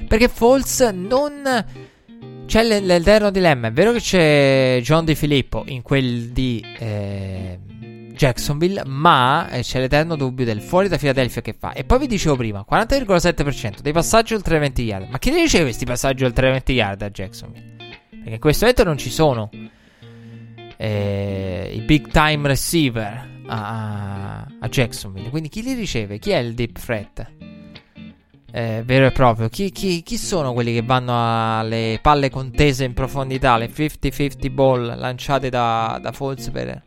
perché 0.08 0.28
Falls 0.28 0.80
non... 0.92 1.92
C'è 2.46 2.62
l'eterno 2.62 3.30
dilemma, 3.30 3.68
è 3.68 3.72
vero 3.72 3.92
che 3.92 4.00
c'è 4.00 4.80
John 4.82 5.04
Di 5.04 5.14
Filippo 5.14 5.62
in 5.66 5.82
quel 5.82 6.30
di... 6.30 6.64
Eh, 6.78 7.58
Jacksonville, 8.14 8.84
ma 8.86 9.48
eh, 9.48 9.62
c'è 9.62 9.80
l'eterno 9.80 10.14
dubbio 10.14 10.44
del 10.44 10.60
fuori 10.60 10.86
da 10.86 10.96
Philadelphia 10.98 11.42
che 11.42 11.52
fa. 11.58 11.72
E 11.72 11.82
poi 11.82 11.98
vi 11.98 12.06
dicevo 12.06 12.36
prima, 12.36 12.64
40,7% 12.68 13.80
dei 13.80 13.92
passaggi 13.92 14.34
oltre 14.34 14.58
20 14.60 14.82
yard. 14.82 15.08
Ma 15.10 15.18
chi 15.18 15.30
ne 15.30 15.40
riceve 15.40 15.64
questi 15.64 15.84
passaggi 15.84 16.22
oltre 16.22 16.48
20 16.48 16.72
yard 16.72 17.02
a 17.02 17.10
Jacksonville? 17.10 17.74
Perché 18.08 18.34
in 18.34 18.38
questo 18.38 18.66
momento 18.66 18.84
non 18.84 18.98
ci 18.98 19.10
sono 19.10 19.50
eh, 20.76 21.72
i 21.74 21.80
big 21.80 22.08
time 22.12 22.46
receiver 22.46 23.32
a, 23.46 24.46
a, 24.60 24.68
Jacksonville. 24.68 25.30
Quindi 25.30 25.48
chi 25.48 25.62
li 25.62 25.74
riceve? 25.74 26.18
Chi 26.18 26.30
è 26.30 26.38
il 26.38 26.54
deep 26.54 26.78
threat? 26.78 27.30
Eh, 28.52 28.82
vero 28.84 29.06
e 29.06 29.10
proprio. 29.10 29.48
Chi, 29.48 29.70
chi, 29.70 30.02
chi, 30.02 30.16
sono 30.16 30.52
quelli 30.52 30.72
che 30.72 30.82
vanno 30.82 31.58
alle 31.58 31.98
palle 32.00 32.30
contese 32.30 32.84
in 32.84 32.94
profondità, 32.94 33.56
le 33.56 33.68
50-50 33.68 34.52
ball 34.52 34.98
lanciate 34.98 35.50
da, 35.50 35.98
da 36.00 36.12
Falls 36.12 36.50
per 36.50 36.82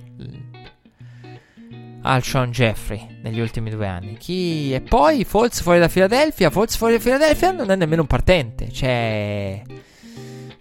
Alshon 2.02 2.52
Jeffrey 2.52 3.20
negli 3.22 3.40
ultimi 3.42 3.70
due 3.70 3.88
anni. 3.88 4.18
Chi... 4.18 4.74
E 4.74 4.82
poi 4.82 5.26
Falls 5.26 5.62
fuori 5.62 5.80
da 5.80 5.90
Filadelfia. 5.90 6.50
Falls 6.50 6.78
fuori 6.78 6.94
da 6.94 7.00
Filadelfia 7.00 7.52
non 7.52 7.70
è 7.70 7.76
nemmeno 7.76 8.02
un 8.02 8.08
partente. 8.08 8.72
Cioè. 8.72 9.62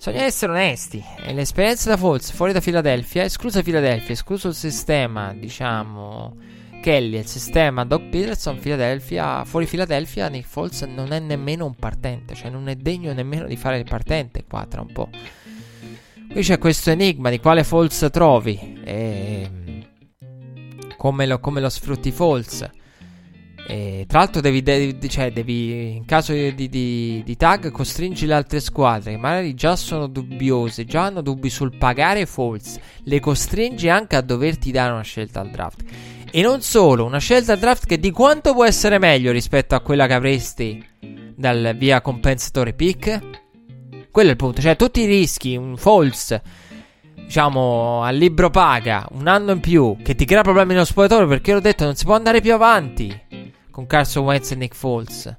Bisogna 0.06 0.24
essere 0.24 0.52
onesti. 0.52 1.02
L'esperienza 1.32 1.90
da 1.90 1.96
Falls 1.96 2.30
fuori 2.30 2.52
da 2.52 2.60
Filadelfia, 2.60 3.24
esclusa 3.24 3.60
Filadelfia, 3.60 4.12
escluso 4.12 4.46
il 4.46 4.54
sistema, 4.54 5.34
diciamo. 5.34 6.36
Kelly, 6.80 7.18
il 7.18 7.26
sistema 7.26 7.84
Doc 7.84 8.04
Peterson, 8.04 8.56
Filadelfia, 8.56 9.44
fuori 9.44 9.66
Filadelfia, 9.66 10.28
Nick 10.28 10.46
Foles 10.46 10.82
non 10.82 11.10
è 11.10 11.18
nemmeno 11.18 11.66
un 11.66 11.74
partente, 11.74 12.36
cioè 12.36 12.50
non 12.50 12.68
è 12.68 12.76
degno 12.76 13.12
nemmeno 13.12 13.48
di 13.48 13.56
fare 13.56 13.78
il 13.78 13.84
partente 13.84 14.44
qua 14.48 14.64
tra 14.68 14.80
un 14.80 14.92
po'. 14.92 15.10
Qui 16.30 16.40
c'è 16.40 16.58
questo 16.58 16.90
enigma 16.90 17.28
di 17.28 17.40
quale 17.40 17.64
Foles 17.64 18.08
trovi. 18.12 18.80
E 18.84 19.50
come 20.96 21.26
lo, 21.26 21.40
come 21.40 21.60
lo 21.60 21.68
sfrutti 21.68 22.12
false. 22.12 22.70
E, 23.68 24.04
tra 24.06 24.20
l'altro 24.20 24.40
devi, 24.40 24.62
devi, 24.62 25.08
cioè, 25.08 25.32
devi, 25.32 25.96
in 25.96 26.04
caso 26.04 26.32
di, 26.32 26.54
di, 26.54 27.22
di, 27.24 27.36
tag 27.36 27.72
costringi 27.72 28.24
le 28.24 28.34
altre 28.34 28.60
squadre 28.60 29.12
che 29.12 29.16
magari 29.16 29.54
già 29.54 29.74
sono 29.74 30.06
dubbiose, 30.06 30.84
già 30.84 31.06
hanno 31.06 31.20
dubbi 31.20 31.50
sul 31.50 31.76
pagare 31.76 32.26
false, 32.26 32.80
le 33.02 33.18
costringi 33.18 33.88
anche 33.88 34.14
a 34.14 34.20
doverti 34.20 34.70
dare 34.70 34.92
una 34.92 35.02
scelta 35.02 35.40
al 35.40 35.50
draft. 35.50 35.82
E 36.30 36.42
non 36.42 36.60
solo, 36.60 37.04
una 37.04 37.18
scelta 37.18 37.54
al 37.54 37.58
draft 37.58 37.86
che 37.86 37.98
di 37.98 38.12
quanto 38.12 38.52
può 38.52 38.64
essere 38.64 38.98
meglio 38.98 39.32
rispetto 39.32 39.74
a 39.74 39.80
quella 39.80 40.06
che 40.06 40.14
avresti 40.14 40.84
dal 41.34 41.74
via 41.76 42.00
compensatory 42.00 42.74
pick? 42.74 43.20
Quello 44.12 44.28
è 44.28 44.32
il 44.32 44.38
punto, 44.38 44.60
cioè 44.60 44.76
tutti 44.76 45.00
i 45.00 45.06
rischi, 45.06 45.56
un 45.56 45.76
false 45.76 46.40
diciamo, 47.14 48.02
al 48.02 48.14
libro 48.14 48.50
paga 48.50 49.06
un 49.12 49.26
anno 49.26 49.50
in 49.50 49.60
più 49.60 49.96
che 50.02 50.14
ti 50.14 50.24
crea 50.24 50.42
problemi 50.42 50.72
nello 50.72 50.84
spogliatoio 50.84 51.26
perché 51.26 51.52
l'ho 51.52 51.60
detto 51.60 51.84
non 51.84 51.96
si 51.96 52.04
può 52.04 52.14
andare 52.14 52.40
più 52.40 52.54
avanti 52.54 53.35
con 53.76 53.84
Carson 53.86 54.24
Wentz 54.24 54.52
e 54.52 54.54
Nick 54.54 54.74
Foles. 54.74 55.36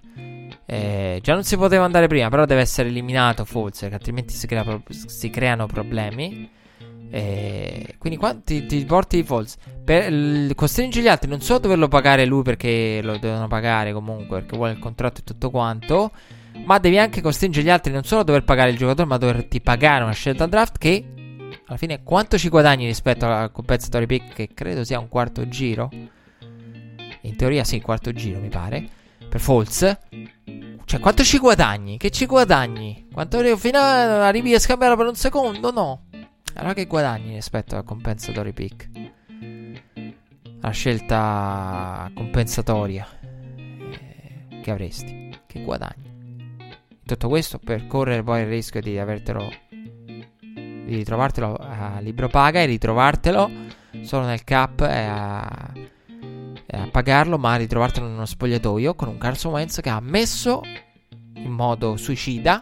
Eh, 0.68 1.20
già 1.24 1.34
non 1.34 1.44
si 1.44 1.58
poteva 1.58 1.86
andare 1.86 2.06
prima, 2.06 2.30
però 2.30 2.46
deve 2.46 2.62
essere 2.62 2.90
eliminato 2.90 3.46
Foles, 3.46 3.80
perché 3.80 3.96
altrimenti 3.96 4.36
si, 4.36 4.46
crea 4.46 4.64
pro- 4.64 4.84
si 4.90 5.32
creano 5.32 5.66
problemi. 5.66 6.48
Eh, 7.10 7.96
quindi 7.98 8.20
quando 8.20 8.44
ti, 8.46 8.68
ti 8.68 8.86
porti 8.86 9.24
Foles, 9.24 9.58
per, 9.84 10.14
l- 10.14 10.54
costringi 10.54 11.02
gli 11.02 11.08
altri 11.08 11.28
non 11.28 11.40
a 11.50 11.58
doverlo 11.58 11.88
pagare 11.88 12.26
lui 12.26 12.44
perché 12.44 13.00
lo 13.02 13.18
devono 13.18 13.48
pagare 13.48 13.92
comunque, 13.92 14.42
perché 14.42 14.56
vuole 14.56 14.74
il 14.74 14.80
contratto 14.80 15.22
e 15.22 15.24
tutto 15.24 15.50
quanto, 15.50 16.12
ma 16.64 16.78
devi 16.78 17.00
anche 17.00 17.22
costringere 17.22 17.66
gli 17.66 17.72
altri 17.72 17.92
non 17.92 18.04
solo 18.04 18.22
a 18.22 18.24
dover 18.24 18.44
pagare 18.44 18.70
il 18.70 18.78
giocatore, 18.78 19.08
ma 19.08 19.16
a 19.16 19.18
doverti 19.18 19.62
pagare 19.62 20.04
una 20.04 20.14
scelta 20.14 20.46
draft 20.46 20.78
che 20.78 21.04
alla 21.66 21.78
fine 21.78 22.04
quanto 22.04 22.38
ci 22.38 22.50
guadagni 22.50 22.86
rispetto 22.86 23.26
al 23.26 23.52
compensatory 23.52 24.06
pick 24.06 24.36
che 24.36 24.50
credo 24.54 24.84
sia 24.84 25.00
un 25.00 25.10
quarto 25.10 25.48
giro? 25.48 25.90
In 27.28 27.36
teoria 27.36 27.64
sì, 27.64 27.82
quarto 27.82 28.12
giro 28.14 28.40
mi 28.40 28.50
pare. 28.50 28.88
Per 29.30 29.40
false. 29.40 30.00
Cioè 30.86 31.00
quanto 31.00 31.24
ci 31.24 31.38
guadagni? 31.38 31.98
Che 31.98 32.10
ci 32.10 32.26
guadagni? 32.26 33.08
Quanto 33.12 33.58
fino 33.58 33.78
a 33.78 34.26
arrivi 34.28 34.54
a 34.54 34.60
scambiarlo 34.60 34.96
per 34.96 35.08
un 35.08 35.16
secondo? 35.16 35.72
No. 35.72 36.06
Allora 36.54 36.74
che 36.74 36.86
guadagni 36.86 37.34
rispetto 37.34 37.76
al 37.76 37.84
compensatory 37.84 38.54
pick? 38.54 38.90
La 40.62 40.72
scelta 40.72 42.10
compensatoria 42.16 43.06
eh, 43.22 44.62
che 44.62 44.72
avresti? 44.72 45.30
Che 45.46 45.62
guadagni? 45.62 46.56
Tutto 47.06 47.28
questo 47.28 47.60
per 47.60 47.86
correre 47.86 48.24
poi 48.24 48.42
il 48.42 48.48
rischio 48.48 48.82
di 48.82 48.98
avertelo 48.98 49.66
di 50.88 50.96
ritrovartelo 50.96 51.54
a 51.54 52.00
libro 52.00 52.30
paga 52.30 52.62
e 52.62 52.66
ritrovartelo 52.66 53.52
solo 54.04 54.26
nel 54.26 54.44
cap 54.46 54.82
e 54.82 55.04
a, 55.04 55.74
e 56.70 56.78
a 56.78 56.90
pagarlo, 56.92 57.38
ma 57.38 57.56
ritrovartelo 57.56 58.06
in 58.06 58.14
uno 58.14 58.26
spogliatoio 58.26 58.94
con 58.94 59.08
un 59.08 59.18
Carson 59.18 59.54
Wentz 59.54 59.80
che 59.80 59.90
ha 59.90 60.02
messo 60.02 60.62
in 61.36 61.52
modo 61.52 61.96
suicida 61.96 62.62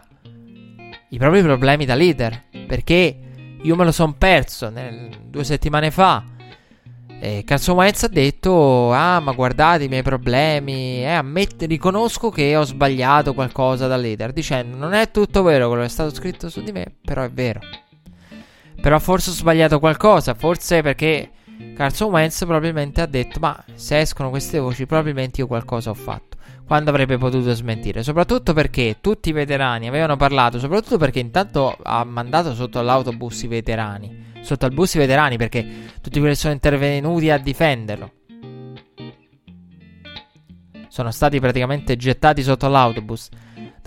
i 1.08 1.18
propri 1.18 1.42
problemi 1.42 1.84
da 1.84 1.94
leader. 1.94 2.44
Perché 2.66 3.18
io 3.60 3.76
me 3.76 3.84
lo 3.84 3.90
sono 3.90 4.14
perso 4.16 4.70
nel, 4.70 5.10
due 5.24 5.42
settimane 5.42 5.90
fa. 5.90 6.22
E 7.18 7.42
Carson 7.44 7.76
Wentz 7.76 8.04
ha 8.04 8.08
detto: 8.08 8.92
Ah, 8.92 9.18
ma 9.18 9.32
guardate 9.32 9.84
i 9.84 9.88
miei 9.88 10.02
problemi. 10.02 11.00
E 11.00 11.08
ammette, 11.08 11.66
riconosco 11.66 12.30
che 12.30 12.54
ho 12.56 12.62
sbagliato 12.62 13.34
qualcosa 13.34 13.88
da 13.88 13.96
leader. 13.96 14.32
Dicendo: 14.32 14.76
Non 14.76 14.92
è 14.92 15.10
tutto 15.10 15.42
vero 15.42 15.66
quello 15.66 15.82
che 15.82 15.88
è 15.88 15.90
stato 15.90 16.14
scritto 16.14 16.48
su 16.48 16.62
di 16.62 16.70
me, 16.70 16.94
però 17.02 17.24
è 17.24 17.30
vero. 17.30 17.60
Però 18.80 18.98
forse 19.00 19.30
ho 19.30 19.32
sbagliato 19.32 19.80
qualcosa, 19.80 20.34
forse 20.34 20.82
perché 20.82 21.30
Carson 21.74 22.10
Wentz 22.10 22.38
probabilmente 22.44 23.00
ha 23.00 23.06
detto 23.06 23.38
ma 23.40 23.64
se 23.74 24.00
escono 24.00 24.30
queste 24.30 24.58
voci 24.58 24.86
probabilmente 24.86 25.40
io 25.40 25.46
qualcosa 25.46 25.90
ho 25.90 25.94
fatto. 25.94 26.36
Quando 26.66 26.90
avrebbe 26.90 27.16
potuto 27.16 27.52
smentire, 27.54 28.02
soprattutto 28.02 28.52
perché 28.52 28.96
tutti 29.00 29.28
i 29.28 29.32
veterani 29.32 29.86
avevano 29.86 30.16
parlato, 30.16 30.58
soprattutto 30.58 30.98
perché 30.98 31.20
intanto 31.20 31.76
ha 31.80 32.02
mandato 32.04 32.54
sotto 32.54 32.82
l'autobus 32.82 33.42
i 33.42 33.46
veterani, 33.46 34.32
sotto 34.40 34.64
al 34.66 34.72
bus 34.72 34.94
i 34.94 34.98
veterani 34.98 35.36
perché 35.36 35.64
tutti 36.00 36.18
quelli 36.18 36.34
che 36.34 36.40
sono 36.40 36.54
intervenuti 36.54 37.30
a 37.30 37.38
difenderlo 37.38 38.12
sono 40.88 41.10
stati 41.10 41.38
praticamente 41.38 41.96
gettati 41.96 42.42
sotto 42.42 42.68
l'autobus 42.68 43.28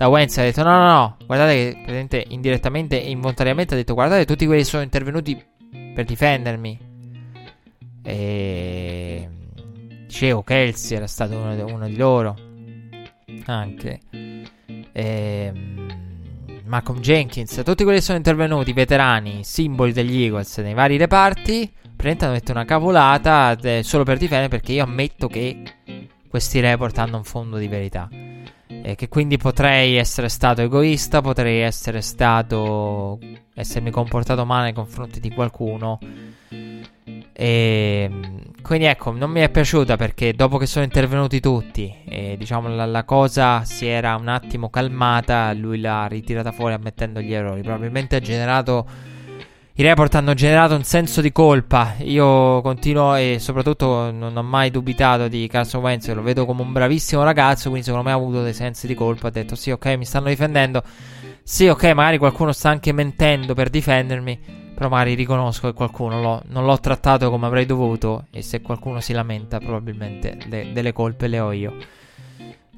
da 0.00 0.08
Wentz 0.08 0.38
ha 0.38 0.42
detto 0.42 0.62
no 0.62 0.78
no 0.78 0.86
no, 0.86 1.16
guardate 1.26 1.54
che 1.54 1.72
praticamente 1.72 2.24
indirettamente 2.28 3.02
e 3.02 3.10
involontariamente 3.10 3.74
ha 3.74 3.76
detto 3.76 3.92
guardate 3.92 4.24
tutti 4.24 4.46
quelli 4.46 4.62
che 4.62 4.66
sono 4.66 4.82
intervenuti 4.82 5.38
per 5.94 6.06
difendermi. 6.06 6.89
E... 8.10 9.28
dicevo, 10.06 10.42
Kelsey 10.42 10.96
era 10.96 11.06
stato 11.06 11.36
uno, 11.36 11.64
uno 11.66 11.86
di 11.86 11.96
loro. 11.96 12.36
Anche. 13.46 14.00
Ehm, 14.92 15.88
Malcolm 16.64 17.00
Jenkins, 17.00 17.62
tutti 17.64 17.82
quelli 17.82 17.98
che 17.98 18.04
sono 18.04 18.18
intervenuti, 18.18 18.72
veterani, 18.72 19.42
simboli 19.42 19.92
degli 19.92 20.22
Eagles 20.22 20.58
nei 20.58 20.74
vari 20.74 20.96
reparti, 20.96 21.70
praticamente 21.96 22.24
hanno 22.52 22.60
una 22.60 22.64
cavolata 22.64 23.56
eh, 23.60 23.82
solo 23.82 24.04
per 24.04 24.18
difendere 24.18 24.48
perché 24.48 24.72
io 24.72 24.84
ammetto 24.84 25.26
che 25.26 25.62
questi 26.28 26.60
report 26.60 26.98
hanno 26.98 27.16
un 27.16 27.24
fondo 27.24 27.56
di 27.56 27.66
verità. 27.66 28.08
E 28.82 28.94
che 28.94 29.08
quindi 29.08 29.36
potrei 29.36 29.96
essere 29.96 30.28
stato 30.28 30.62
egoista, 30.62 31.20
potrei 31.20 31.60
essere 31.60 32.00
stato. 32.00 33.18
essermi 33.54 33.90
comportato 33.90 34.44
male 34.44 34.64
nei 34.64 34.72
confronti 34.72 35.20
di 35.20 35.30
qualcuno. 35.30 35.98
E 37.32 38.10
quindi 38.62 38.84
ecco, 38.84 39.12
non 39.12 39.30
mi 39.30 39.40
è 39.40 39.48
piaciuta 39.48 39.96
perché 39.96 40.34
dopo 40.34 40.58
che 40.58 40.66
sono 40.66 40.84
intervenuti 40.84 41.40
tutti, 41.40 41.94
e 42.04 42.36
diciamo 42.38 42.68
la, 42.68 42.84
la, 42.84 43.04
cosa 43.04 43.64
si 43.64 43.86
era 43.86 44.14
un 44.16 44.28
attimo 44.28 44.68
calmata, 44.68 45.52
lui 45.54 45.80
l'ha 45.80 46.06
ritirata 46.06 46.52
fuori 46.52 46.74
ammettendo 46.74 47.20
gli 47.20 47.32
errori. 47.32 47.62
Probabilmente 47.62 48.16
ha 48.16 48.20
generato 48.20 48.86
i 49.74 49.82
report 49.82 50.14
hanno 50.16 50.34
generato 50.34 50.74
un 50.74 50.82
senso 50.82 51.20
di 51.20 51.32
colpa. 51.32 51.94
Io 51.98 52.60
continuo 52.60 53.14
e 53.14 53.38
soprattutto 53.38 54.10
non 54.10 54.36
ho 54.36 54.42
mai 54.42 54.70
dubitato 54.70 55.28
di 55.28 55.46
Carson 55.46 55.80
Wentz. 55.80 56.12
Lo 56.12 56.22
vedo 56.22 56.44
come 56.44 56.62
un 56.62 56.72
bravissimo 56.72 57.22
ragazzo. 57.22 57.68
Quindi, 57.68 57.86
secondo 57.86 58.06
me, 58.06 58.12
ha 58.12 58.16
avuto 58.16 58.42
dei 58.42 58.52
sensi 58.52 58.86
di 58.86 58.94
colpa. 58.94 59.28
Ha 59.28 59.30
detto: 59.30 59.54
Sì, 59.54 59.70
ok, 59.70 59.86
mi 59.96 60.04
stanno 60.04 60.28
difendendo. 60.28 60.82
Sì, 61.42 61.68
ok, 61.68 61.84
magari 61.92 62.18
qualcuno 62.18 62.52
sta 62.52 62.68
anche 62.68 62.92
mentendo 62.92 63.54
per 63.54 63.70
difendermi. 63.70 64.58
Però 64.74 64.88
magari 64.88 65.14
riconosco 65.14 65.68
che 65.68 65.74
qualcuno 65.74 66.20
lo, 66.20 66.42
non 66.46 66.64
l'ho 66.64 66.78
trattato 66.78 67.30
come 67.30 67.46
avrei 67.46 67.64
dovuto. 67.64 68.26
E 68.30 68.42
se 68.42 68.60
qualcuno 68.60 69.00
si 69.00 69.12
lamenta, 69.12 69.58
probabilmente 69.60 70.36
le, 70.48 70.72
delle 70.72 70.92
colpe 70.92 71.26
le 71.26 71.40
ho 71.40 71.52
io. 71.52 71.74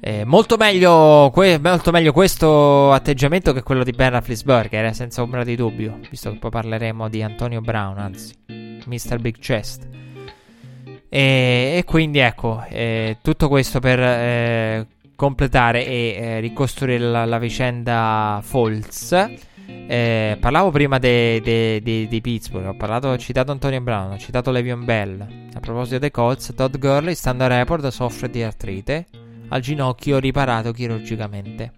Eh, 0.05 0.25
molto, 0.25 0.57
meglio 0.57 1.29
que- 1.31 1.57
molto, 1.59 1.91
meglio 1.91 2.11
questo 2.11 2.91
atteggiamento 2.91 3.53
che 3.53 3.63
quello 3.63 3.85
di 3.85 3.91
Ben 3.91 4.09
Roethlisberger, 4.09 4.83
eh, 4.87 4.93
senza 4.93 5.21
ombra 5.21 5.45
di 5.45 5.55
dubbio, 5.55 5.97
visto 6.09 6.29
che 6.29 6.39
poi 6.39 6.49
parleremo 6.49 7.07
di 7.07 7.23
Antonio 7.23 7.61
Brown, 7.61 7.97
anzi, 7.97 8.33
Mr. 8.85 9.19
Big 9.19 9.37
Chest. 9.37 9.87
E, 11.07 11.75
e 11.77 11.83
quindi 11.85 12.19
ecco, 12.19 12.65
eh, 12.67 13.19
tutto 13.21 13.47
questo 13.47 13.79
per 13.79 13.97
eh, 14.01 14.87
completare 15.15 15.85
e 15.85 16.17
eh, 16.19 16.39
ricostruire 16.41 16.99
la, 16.99 17.23
la, 17.23 17.37
vicenda 17.37 18.41
Falls. 18.43 19.13
Eh, 19.87 20.37
parlavo 20.37 20.69
prima 20.69 20.99
di 20.99 22.19
Pittsburgh, 22.21 22.67
ho, 22.67 22.75
parlato, 22.75 23.07
ho 23.07 23.17
citato 23.17 23.53
Antonio 23.53 23.79
Brown, 23.79 24.11
ho 24.11 24.17
citato 24.17 24.51
Levion 24.51 24.83
Bell. 24.83 25.25
A 25.53 25.59
proposito 25.61 25.99
dei 25.99 26.11
Colts, 26.11 26.53
Todd 26.53 26.75
Gurley, 26.75 27.15
stando 27.15 27.45
a 27.45 27.47
report, 27.47 27.87
soffre 27.87 28.29
di 28.29 28.43
artrite 28.43 29.05
al 29.53 29.61
ginocchio 29.61 30.17
riparato 30.17 30.71
chirurgicamente. 30.71 31.71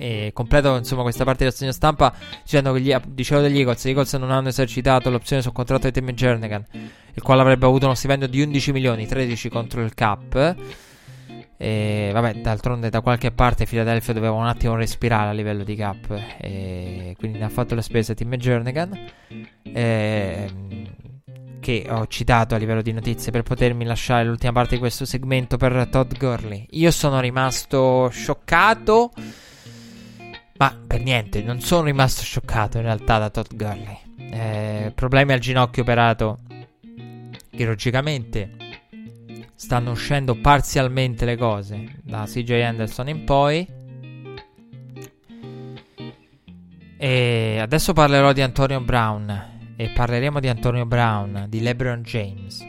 E 0.00 0.30
completo 0.32 0.76
insomma 0.76 1.02
questa 1.02 1.24
parte 1.24 1.42
del 1.42 1.52
segno 1.52 1.72
stampa 1.72 2.14
dicendo 2.44 2.72
che 2.72 2.80
gli, 2.80 2.94
dicevo 3.08 3.40
degli 3.40 3.58
Eagles, 3.58 3.84
gli 3.84 3.88
Eagles 3.88 4.12
non 4.14 4.30
hanno 4.30 4.46
esercitato 4.46 5.10
l'opzione 5.10 5.42
sul 5.42 5.50
contratto 5.50 5.90
di 5.90 5.92
Tim 5.92 6.08
Jernigan, 6.12 6.64
il 7.14 7.22
quale 7.22 7.40
avrebbe 7.40 7.66
avuto 7.66 7.86
uno 7.86 7.96
stipendio 7.96 8.28
di 8.28 8.40
11 8.40 8.72
milioni, 8.72 9.06
13 9.06 9.48
contro 9.48 9.82
il 9.82 9.94
cap. 9.94 10.56
E 11.60 12.10
vabbè, 12.12 12.34
d'altronde 12.34 12.88
da 12.88 13.00
qualche 13.00 13.32
parte 13.32 13.66
Philadelphia 13.66 14.12
doveva 14.12 14.34
un 14.34 14.46
attimo 14.46 14.76
respirare 14.76 15.30
a 15.30 15.32
livello 15.32 15.64
di 15.64 15.74
cap. 15.74 16.36
E 16.38 17.16
quindi 17.18 17.38
ne 17.38 17.46
ha 17.46 17.48
fatto 17.48 17.74
le 17.74 17.82
spese 17.82 18.14
Tim 18.14 18.32
Jernigan. 18.36 18.96
E 19.64 20.48
che 21.60 21.86
ho 21.88 22.06
citato 22.06 22.54
a 22.54 22.58
livello 22.58 22.82
di 22.82 22.92
notizie 22.92 23.32
per 23.32 23.42
potermi 23.42 23.84
lasciare 23.84 24.24
l'ultima 24.24 24.52
parte 24.52 24.74
di 24.74 24.80
questo 24.80 25.04
segmento 25.04 25.56
per 25.56 25.88
Todd 25.90 26.12
Gurley. 26.16 26.66
Io 26.70 26.90
sono 26.90 27.20
rimasto 27.20 28.08
scioccato, 28.10 29.12
ma 30.56 30.76
per 30.86 31.02
niente, 31.02 31.42
non 31.42 31.60
sono 31.60 31.84
rimasto 31.84 32.22
scioccato 32.22 32.78
in 32.78 32.84
realtà 32.84 33.18
da 33.18 33.30
Todd 33.30 33.52
Gurley. 33.54 33.98
Eh, 34.30 34.92
problemi 34.94 35.32
al 35.32 35.38
ginocchio 35.38 35.82
operato 35.82 36.38
chirurgicamente. 37.50 38.56
Stanno 39.54 39.90
uscendo 39.90 40.36
parzialmente 40.36 41.24
le 41.24 41.36
cose 41.36 41.98
da 42.04 42.24
CJ 42.24 42.50
Anderson 42.62 43.08
in 43.08 43.24
poi. 43.24 43.66
E 46.96 47.58
adesso 47.60 47.92
parlerò 47.92 48.32
di 48.32 48.40
Antonio 48.40 48.80
Brown 48.80 49.56
e 49.80 49.90
parleremo 49.90 50.40
di 50.40 50.48
Antonio 50.48 50.84
Brown, 50.86 51.46
di 51.48 51.60
LeBron 51.60 52.02
James 52.02 52.66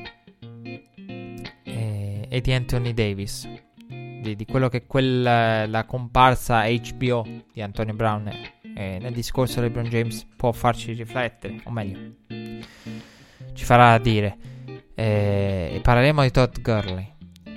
e, 1.64 2.27
e 2.30 2.41
di 2.41 2.53
Anthony 2.53 2.94
Davis, 2.94 3.49
di, 3.88 4.36
di, 4.36 4.45
quello 4.45 4.69
che 4.69 4.86
quella, 4.86 5.65
la 5.65 5.86
comparsa 5.86 6.65
HBO 6.68 7.27
di 7.52 7.64
Antonio 7.64 7.95
Brown 7.95 8.31
è, 8.76 8.99
nel 8.99 9.11
discorso 9.11 9.60
LeBron 9.60 9.86
James 9.86 10.23
può 10.36 10.52
farci 10.52 10.94
riflettere, 10.94 11.60
o 11.64 11.72
meglio, 11.72 12.14
ci 13.53 13.65
farà 13.65 13.98
dire. 13.98 14.38
E, 14.94 15.72
e 15.73 15.80
parleremo 15.81 16.22
di 16.22 16.30
Todd 16.30 16.60
Gurley, 16.61 17.11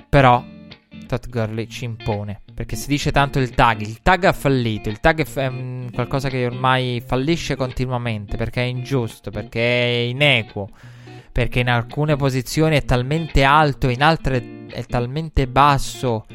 però 0.09 0.43
Todd 1.05 1.27
Gurley 1.29 1.67
ci 1.67 1.85
impone. 1.85 2.41
Perché 2.53 2.75
si 2.75 2.87
dice 2.87 3.11
tanto 3.11 3.39
il 3.39 3.51
tag. 3.51 3.81
Il 3.81 4.01
tag 4.01 4.25
ha 4.25 4.33
fallito. 4.33 4.89
Il 4.89 4.99
tag 4.99 5.25
è, 5.25 5.47
um, 5.47 5.89
qualcosa 5.91 6.29
che 6.29 6.45
ormai 6.45 7.01
fallisce 7.05 7.55
continuamente. 7.55 8.37
Perché 8.37 8.61
è 8.61 8.65
ingiusto. 8.65 9.31
Perché 9.31 9.61
è 9.61 10.07
inequo. 10.07 10.69
Perché 11.31 11.61
in 11.61 11.69
alcune 11.69 12.15
posizioni 12.15 12.75
è 12.75 12.85
talmente 12.85 13.43
alto, 13.43 13.89
in 13.89 14.03
altre 14.03 14.65
è 14.67 14.83
talmente 14.85 15.47
basso. 15.47 16.25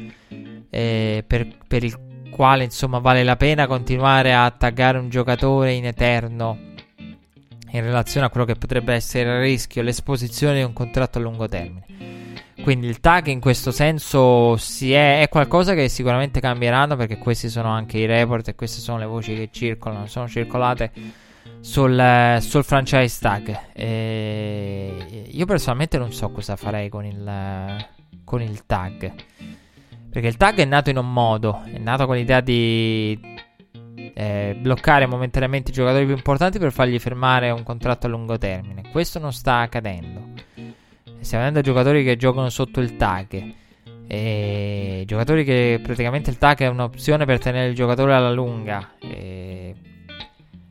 Eh, 0.69 1.23
per, 1.25 1.47
per 1.67 1.83
il 1.83 1.97
quale 2.29 2.63
insomma 2.63 2.99
vale 2.99 3.23
la 3.23 3.35
pena 3.35 3.65
continuare 3.65 4.33
a 4.33 4.49
taggare 4.51 4.97
un 4.97 5.09
giocatore 5.09 5.73
in 5.73 5.85
eterno 5.85 6.67
in 7.71 7.81
relazione 7.81 8.25
a 8.25 8.29
quello 8.29 8.45
che 8.45 8.55
potrebbe 8.55 8.93
essere 8.93 9.35
il 9.35 9.41
rischio, 9.41 9.81
l'esposizione 9.81 10.57
di 10.57 10.63
un 10.63 10.73
contratto 10.73 11.19
a 11.19 11.21
lungo 11.21 11.47
termine. 11.47 11.85
Quindi 12.61 12.87
il 12.87 12.99
tag 12.99 13.27
in 13.27 13.39
questo 13.39 13.71
senso 13.71 14.55
è, 14.55 15.21
è, 15.21 15.29
qualcosa 15.29 15.73
che 15.73 15.87
sicuramente 15.89 16.39
cambieranno 16.39 16.95
perché 16.95 17.17
questi 17.17 17.49
sono 17.49 17.69
anche 17.69 17.97
i 17.97 18.05
report 18.05 18.49
e 18.49 18.55
queste 18.55 18.81
sono 18.81 18.97
le 18.99 19.05
voci 19.05 19.35
che 19.35 19.49
circolano, 19.51 20.05
sono 20.07 20.27
circolate 20.27 20.91
sul, 21.61 22.37
sul 22.41 22.63
franchise 22.63 23.17
tag. 23.19 23.59
E 23.73 25.27
io 25.31 25.45
personalmente 25.45 25.97
non 25.97 26.11
so 26.11 26.29
cosa 26.29 26.55
farei 26.55 26.89
con 26.89 27.05
il, 27.05 27.87
con 28.23 28.41
il 28.41 28.65
tag. 28.65 29.13
Perché 30.11 30.27
il 30.27 30.37
tag 30.37 30.57
è 30.57 30.65
nato 30.65 30.89
in 30.89 30.97
un 30.97 31.11
modo, 31.11 31.61
è 31.65 31.77
nato 31.77 32.05
con 32.05 32.15
l'idea 32.15 32.41
di 32.41 33.37
eh, 34.13 34.57
bloccare 34.59 35.05
momentaneamente 35.05 35.71
i 35.71 35.73
giocatori 35.73 36.05
più 36.05 36.15
importanti 36.15 36.59
per 36.59 36.71
fargli 36.71 36.99
firmare 36.99 37.51
un 37.51 37.63
contratto 37.63 38.07
a 38.07 38.09
lungo 38.09 38.37
termine. 38.37 38.83
Questo 38.91 39.19
non 39.19 39.31
sta 39.31 39.59
accadendo. 39.59 40.47
Stiamo 41.21 41.43
avendo 41.43 41.61
giocatori 41.61 42.03
che 42.03 42.15
giocano 42.15 42.49
sotto 42.49 42.79
il 42.79 42.95
tag. 42.95 43.53
E 44.07 45.03
giocatori 45.05 45.43
che 45.43 45.79
praticamente 45.83 46.29
il 46.29 46.37
tag 46.37 46.59
è 46.59 46.67
un'opzione 46.67 47.25
per 47.25 47.39
tenere 47.39 47.69
il 47.69 47.75
giocatore 47.75 48.13
alla 48.13 48.31
lunga. 48.31 48.91
E 48.99 49.75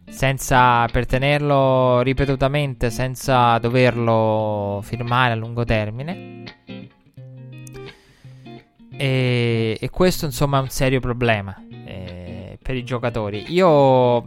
senza 0.09 0.87
per 0.87 1.07
tenerlo 1.07 2.01
ripetutamente, 2.01 2.91
senza 2.91 3.59
doverlo 3.59 4.81
firmare 4.83 5.33
a 5.33 5.37
lungo 5.37 5.65
termine. 5.65 6.43
E, 8.97 9.79
e 9.81 9.91
questo 9.91 10.25
insomma 10.25 10.59
è 10.59 10.63
un 10.63 10.71
serio 10.71 10.99
problema 10.99 11.57
eh, 11.85 12.59
per 12.61 12.75
i 12.75 12.83
giocatori. 12.83 13.45
Io 13.53 14.25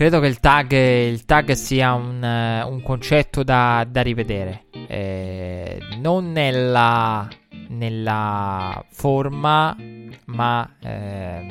Credo 0.00 0.18
che 0.18 0.28
il 0.28 0.40
tag, 0.40 0.72
il 0.72 1.26
tag 1.26 1.52
sia 1.52 1.92
un, 1.92 2.22
un, 2.22 2.82
concetto 2.82 3.42
da, 3.42 3.86
da 3.86 4.00
rivedere. 4.00 4.64
Eh, 4.86 5.78
non 5.98 6.32
nella, 6.32 7.28
nella, 7.68 8.82
forma, 8.92 9.76
ma. 10.24 10.70
Eh, 10.82 11.46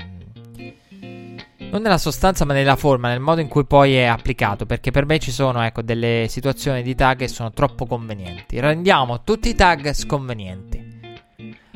non 1.70 1.80
nella 1.84 2.00
sostanza, 2.00 2.44
ma 2.44 2.54
nella 2.54 2.76
forma, 2.76 3.10
nel 3.10 3.20
modo 3.20 3.40
in 3.40 3.48
cui 3.48 3.66
poi 3.66 3.94
è 3.94 4.06
applicato. 4.06 4.66
Perché 4.66 4.90
per 4.90 5.06
me 5.06 5.20
ci 5.20 5.30
sono 5.30 5.62
ecco, 5.62 5.84
delle 5.84 6.26
situazioni 6.28 6.82
di 6.82 6.96
tag 6.96 7.20
che 7.20 7.28
sono 7.28 7.52
troppo 7.52 7.86
convenienti. 7.86 8.60
Rendiamo 8.60 9.22
tutti 9.22 9.50
i 9.50 9.54
tag 9.54 9.92
sconvenienti. 9.94 11.22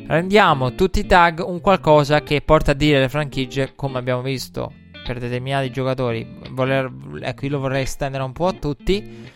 Rendiamo 0.08 0.74
tutti 0.74 1.02
i 1.02 1.06
tag 1.06 1.44
un 1.46 1.62
qualcosa 1.62 2.24
che 2.24 2.42
porta 2.42 2.72
a 2.72 2.74
dire 2.74 3.00
le 3.00 3.10
franchigie, 3.10 3.74
come 3.76 4.00
abbiamo 4.00 4.24
visto 4.24 4.82
per 5.06 5.20
determinati 5.20 5.70
giocatori, 5.72 6.26
voler, 6.52 6.92
ecco 7.22 7.46
io 7.46 7.52
lo 7.52 7.60
vorrei 7.60 7.84
estendere 7.84 8.24
un 8.24 8.32
po' 8.32 8.48
a 8.48 8.54
tutti, 8.54 9.30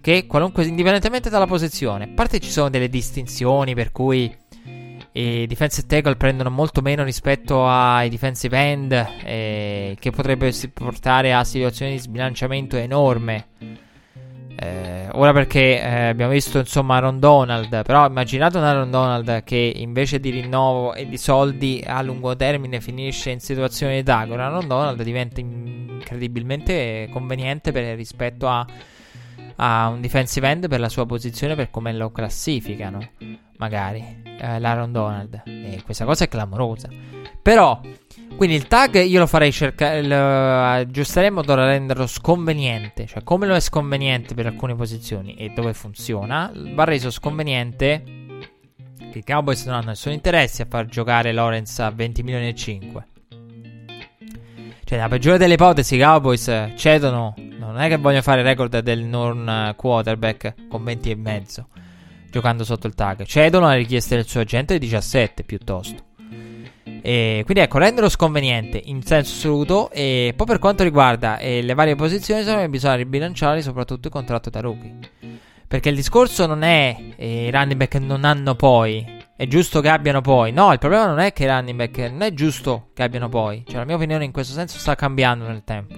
che 0.00 0.26
qualunque, 0.26 0.64
indipendentemente 0.64 1.30
dalla 1.30 1.46
posizione, 1.46 2.04
a 2.04 2.08
parte 2.14 2.40
ci 2.40 2.50
sono 2.50 2.70
delle 2.70 2.88
distinzioni 2.88 3.74
per 3.74 3.92
cui 3.92 4.34
i 5.12 5.46
defensive 5.46 5.86
tackle 5.86 6.16
prendono 6.16 6.50
molto 6.50 6.82
meno 6.82 7.02
rispetto 7.02 7.66
ai 7.66 8.08
defensive 8.08 8.56
end, 8.56 8.92
eh, 9.24 9.96
che 9.98 10.10
potrebbe 10.10 10.52
portare 10.72 11.32
a 11.32 11.42
situazioni 11.44 11.92
di 11.92 11.98
sbilanciamento 11.98 12.76
enorme. 12.76 13.46
Eh, 14.62 15.08
ora 15.12 15.32
perché 15.32 15.80
eh, 15.80 16.08
abbiamo 16.08 16.32
visto 16.32 16.58
insomma 16.58 16.96
Aaron 16.96 17.18
Donald, 17.18 17.82
però 17.82 18.06
immaginate 18.06 18.58
un 18.58 18.64
Aaron 18.64 18.90
Donald 18.90 19.42
che 19.42 19.72
invece 19.74 20.20
di 20.20 20.28
rinnovo 20.28 20.92
e 20.92 21.08
di 21.08 21.16
soldi 21.16 21.82
a 21.86 22.02
lungo 22.02 22.36
termine 22.36 22.78
finisce 22.82 23.30
in 23.30 23.40
situazione 23.40 23.96
di 23.96 24.02
tag, 24.02 24.30
Aaron 24.32 24.68
Donald 24.68 25.02
diventa 25.02 25.40
incredibilmente 25.40 27.08
conveniente 27.10 27.72
per, 27.72 27.96
rispetto 27.96 28.48
a, 28.48 28.66
a, 29.56 29.88
un 29.88 30.02
defensive 30.02 30.46
end 30.46 30.68
per 30.68 30.80
la 30.80 30.90
sua 30.90 31.06
posizione, 31.06 31.54
per 31.54 31.70
come 31.70 31.94
lo 31.94 32.10
classificano, 32.10 32.98
magari, 33.56 34.22
eh, 34.38 34.58
l'Aaron 34.58 34.92
Donald. 34.92 35.40
E 35.46 35.80
questa 35.86 36.04
cosa 36.04 36.24
è 36.24 36.28
clamorosa. 36.28 36.90
Però 37.40 37.80
quindi 38.36 38.56
il 38.56 38.66
tag 38.66 38.94
io 39.02 39.18
lo 39.18 39.26
farei 39.26 39.52
cercare, 39.52 40.02
lo 40.02 40.16
aggiusterei 40.16 41.28
in 41.28 41.34
modo 41.34 41.54
da 41.54 41.66
renderlo 41.66 42.06
sconveniente, 42.06 43.06
cioè 43.06 43.22
come 43.22 43.46
lo 43.46 43.54
è 43.54 43.60
sconveniente 43.60 44.34
per 44.34 44.46
alcune 44.46 44.74
posizioni 44.74 45.34
e 45.34 45.50
dove 45.50 45.74
funziona, 45.74 46.50
va 46.74 46.84
reso 46.84 47.10
sconveniente 47.10 48.02
che 49.10 49.18
i 49.18 49.24
Cowboys 49.24 49.64
non 49.66 49.74
hanno 49.74 49.88
nessun 49.88 50.12
interesse 50.12 50.62
a 50.62 50.66
far 50.68 50.86
giocare 50.86 51.32
Lawrence 51.32 51.82
a 51.82 51.90
20 51.90 52.22
milioni 52.22 52.48
e 52.48 52.54
5. 52.54 53.06
Cioè, 54.84 54.98
nella 54.98 55.08
peggiore 55.08 55.38
delle 55.38 55.54
ipotesi, 55.54 55.96
i 55.96 56.00
Cowboys 56.00 56.72
cedono. 56.76 57.34
Non 57.36 57.78
è 57.78 57.88
che 57.88 57.96
vogliono 57.96 58.22
fare 58.22 58.40
il 58.40 58.46
record 58.46 58.78
del 58.80 59.04
non 59.04 59.72
quarterback 59.76 60.66
con 60.68 60.82
20 60.82 61.10
e 61.10 61.14
mezzo, 61.14 61.68
giocando 62.30 62.64
sotto 62.64 62.86
il 62.86 62.94
tag. 62.94 63.22
Cedono 63.24 63.66
alle 63.66 63.76
richieste 63.76 64.16
del 64.16 64.26
suo 64.26 64.40
agente 64.40 64.78
di 64.78 64.86
17 64.86 65.44
piuttosto. 65.44 66.09
E 67.02 67.42
quindi 67.44 67.62
ecco, 67.62 67.78
renderlo 67.78 68.08
sconveniente 68.08 68.80
in 68.84 69.02
senso 69.02 69.32
assoluto. 69.32 69.90
E 69.90 70.32
poi 70.36 70.46
per 70.46 70.58
quanto 70.58 70.82
riguarda 70.82 71.38
eh, 71.38 71.62
le 71.62 71.74
varie 71.74 71.96
posizioni, 71.96 72.40
secondo 72.42 72.62
me 72.62 72.68
bisogna 72.68 72.96
ribilanciare 72.96 73.62
soprattutto 73.62 74.08
il 74.08 74.12
contratto 74.12 74.50
da 74.50 74.60
rookie. 74.60 74.98
Perché 75.66 75.88
il 75.90 75.94
discorso 75.94 76.46
non 76.46 76.62
è 76.62 76.96
eh, 77.16 77.46
i 77.46 77.50
running 77.50 77.76
back 77.76 77.94
non 77.96 78.24
hanno 78.24 78.54
poi. 78.54 79.18
È 79.36 79.46
giusto 79.46 79.80
che 79.80 79.88
abbiano 79.88 80.20
poi. 80.20 80.52
No, 80.52 80.72
il 80.72 80.78
problema 80.78 81.06
non 81.06 81.20
è 81.20 81.32
che 81.32 81.44
i 81.44 81.46
running 81.46 81.76
back 81.76 81.98
non 82.10 82.22
è 82.22 82.34
giusto 82.34 82.90
che 82.92 83.02
abbiano 83.02 83.28
poi. 83.28 83.62
Cioè, 83.66 83.76
la 83.76 83.84
mia 83.84 83.94
opinione 83.94 84.24
in 84.24 84.32
questo 84.32 84.52
senso 84.52 84.78
sta 84.78 84.94
cambiando 84.94 85.46
nel 85.46 85.62
tempo. 85.64 85.94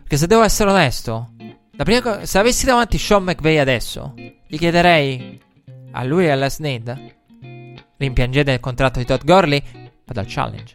Perché 0.00 0.16
se 0.16 0.26
devo 0.26 0.42
essere 0.42 0.70
onesto, 0.70 1.30
co- 2.02 2.26
se 2.26 2.38
avessi 2.38 2.66
davanti 2.66 2.98
Sean 2.98 3.24
McVay 3.24 3.58
adesso, 3.58 4.14
gli 4.46 4.58
chiederei 4.58 5.40
a 5.92 6.04
lui 6.04 6.26
e 6.26 6.30
alla 6.30 6.50
Snead. 6.50 7.12
Rimpiangete 7.96 8.52
il 8.52 8.60
contratto 8.60 8.98
di 8.98 9.04
Todd 9.04 9.22
Gurley? 9.24 9.62
Vado 10.04 10.20
al 10.20 10.26
challenge. 10.28 10.74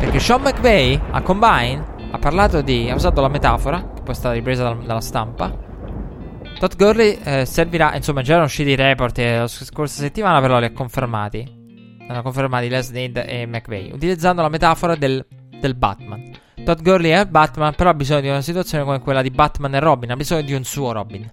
Perché 0.00 0.18
Sean 0.18 0.42
McVay 0.42 1.00
a 1.10 1.20
Combine 1.22 1.84
ha 2.10 2.18
parlato 2.18 2.62
di. 2.62 2.90
ha 2.90 2.94
usato 2.94 3.20
la 3.20 3.28
metafora, 3.28 3.78
che 3.94 4.02
poi 4.02 4.12
è 4.12 4.16
stata 4.16 4.34
ripresa 4.34 4.64
dal, 4.64 4.82
dalla 4.82 5.00
stampa. 5.00 5.68
Todd 6.58 6.72
Gurley 6.76 7.18
eh, 7.22 7.44
servirà. 7.46 7.94
Insomma, 7.94 8.22
già 8.22 8.32
erano 8.32 8.46
usciti 8.46 8.70
i 8.70 8.76
report 8.76 9.18
e 9.18 9.38
la 9.38 9.46
scorsa 9.46 10.00
settimana, 10.02 10.40
però 10.40 10.58
li 10.58 10.66
ha 10.66 10.72
confermati. 10.72 11.58
Hanno 12.08 12.22
confermati 12.22 12.68
Les 12.68 12.90
Need 12.90 13.22
e 13.26 13.46
McVay. 13.46 13.92
Utilizzando 13.92 14.42
la 14.42 14.48
metafora 14.48 14.96
del, 14.96 15.24
del 15.60 15.74
Batman. 15.74 16.30
Todd 16.64 16.80
Gurley 16.82 17.12
è 17.12 17.24
Batman, 17.26 17.74
però 17.74 17.90
ha 17.90 17.94
bisogno 17.94 18.20
di 18.20 18.28
una 18.28 18.42
situazione 18.42 18.84
come 18.84 19.00
quella 19.00 19.22
di 19.22 19.30
Batman 19.30 19.74
e 19.74 19.80
Robin. 19.80 20.10
Ha 20.10 20.16
bisogno 20.16 20.42
di 20.42 20.52
un 20.52 20.64
suo 20.64 20.92
Robin. 20.92 21.30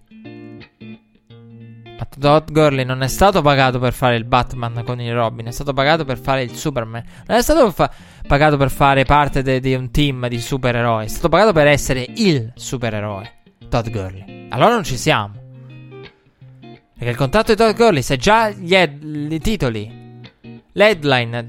Todd 2.19 2.49
Gurley 2.51 2.85
non 2.85 3.01
è 3.03 3.07
stato 3.07 3.41
pagato 3.41 3.79
per 3.79 3.93
fare 3.93 4.15
il 4.15 4.25
Batman 4.25 4.83
con 4.85 4.99
il 4.99 5.13
Robin, 5.13 5.47
è 5.47 5.51
stato 5.51 5.73
pagato 5.73 6.05
per 6.05 6.17
fare 6.17 6.43
il 6.43 6.55
Superman. 6.55 7.03
Non 7.27 7.37
è 7.37 7.41
stato 7.41 7.71
fa- 7.71 7.91
pagato 8.27 8.57
per 8.57 8.71
fare 8.71 9.05
parte 9.05 9.59
di 9.59 9.73
un 9.73 9.91
team 9.91 10.27
di 10.27 10.39
supereroi, 10.39 11.05
è 11.05 11.07
stato 11.07 11.29
pagato 11.29 11.53
per 11.53 11.67
essere 11.67 12.05
il 12.15 12.51
supereroe. 12.55 13.31
Todd 13.69 13.89
Gurley. 13.89 14.47
Allora 14.49 14.73
non 14.73 14.83
ci 14.83 14.97
siamo. 14.97 15.33
Perché 16.93 17.11
il 17.11 17.17
contratto 17.17 17.51
di 17.51 17.57
Todd 17.57 17.75
Gurley, 17.75 18.01
se 18.01 18.17
già 18.17 18.49
gli, 18.49 18.73
ed- 18.73 19.31
i 19.31 19.39
titoli, 19.39 20.21
l'headline 20.71 21.47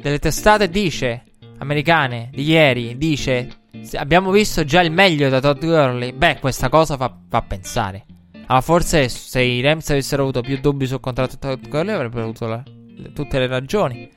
delle 0.00 0.18
testate 0.18 0.68
dice, 0.68 1.24
americane, 1.58 2.30
di 2.32 2.42
ieri, 2.42 2.96
dice, 2.96 3.48
abbiamo 3.94 4.30
visto 4.30 4.64
già 4.64 4.80
il 4.80 4.90
meglio 4.90 5.28
da 5.28 5.40
Todd 5.40 5.60
Gurley, 5.60 6.12
beh, 6.12 6.38
questa 6.40 6.68
cosa 6.68 6.96
fa, 6.96 7.16
fa 7.28 7.42
pensare. 7.42 8.04
Allora, 8.48 8.60
forse 8.60 9.08
se 9.08 9.40
i 9.40 9.60
Rams 9.60 9.90
avessero 9.90 10.22
avuto 10.22 10.40
più 10.40 10.58
dubbi 10.60 10.86
sul 10.86 11.00
contratto 11.00 11.34
di 11.34 11.40
Todd 11.40 11.68
Gurley 11.68 11.94
avrebbero 11.94 12.24
avuto 12.24 12.46
la, 12.46 12.62
le, 12.64 13.12
tutte 13.12 13.40
le 13.40 13.46
ragioni 13.48 14.08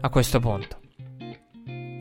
a 0.00 0.08
questo 0.08 0.38
punto. 0.38 0.78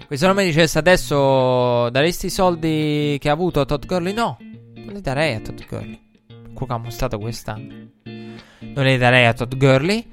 Qui 0.05 0.17
se 0.17 0.27
non 0.27 0.35
mi 0.35 0.43
dicesse 0.43 0.77
adesso 0.77 1.89
daresti 1.89 2.27
i 2.27 2.29
soldi 2.29 3.17
che 3.19 3.29
ha 3.29 3.31
avuto 3.31 3.65
Todd 3.65 3.85
Gurley? 3.85 4.13
No, 4.13 4.37
non 4.39 4.93
li 4.93 5.01
darei 5.01 5.33
a 5.33 5.39
Todd 5.39 5.59
Gurley. 5.67 5.99
Quello 6.27 6.65
che 6.67 6.73
ha 6.73 6.77
mostrato 6.77 7.17
quest'anno. 7.17 7.89
Non 8.03 8.85
li 8.85 8.97
darei 8.97 9.25
a 9.25 9.33
Todd 9.33 9.55
Gurley. 9.55 10.11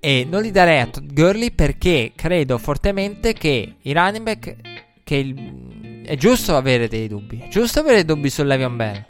E 0.00 0.26
non 0.28 0.42
li 0.42 0.50
darei 0.50 0.80
a 0.80 0.86
Todd 0.86 1.12
Gurley 1.12 1.52
perché 1.52 2.12
credo 2.16 2.58
fortemente 2.58 3.32
che 3.32 3.76
i 3.80 3.92
running 3.92 4.24
back. 4.24 4.56
Che 5.04 5.14
il, 5.14 6.02
è 6.04 6.16
giusto 6.16 6.56
avere 6.56 6.88
dei 6.88 7.06
dubbi. 7.06 7.38
È 7.38 7.48
giusto 7.48 7.78
avere 7.78 8.04
dubbi 8.04 8.28
su 8.28 8.42
Le'Veon 8.42 8.76
Bell. 8.76 9.04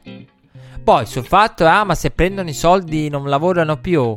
Poi 0.86 1.04
sul 1.04 1.26
fatto, 1.26 1.66
ah, 1.66 1.82
ma 1.82 1.96
se 1.96 2.12
prendono 2.12 2.48
i 2.48 2.54
soldi 2.54 3.08
non 3.08 3.28
lavorano 3.28 3.76
più, 3.76 4.16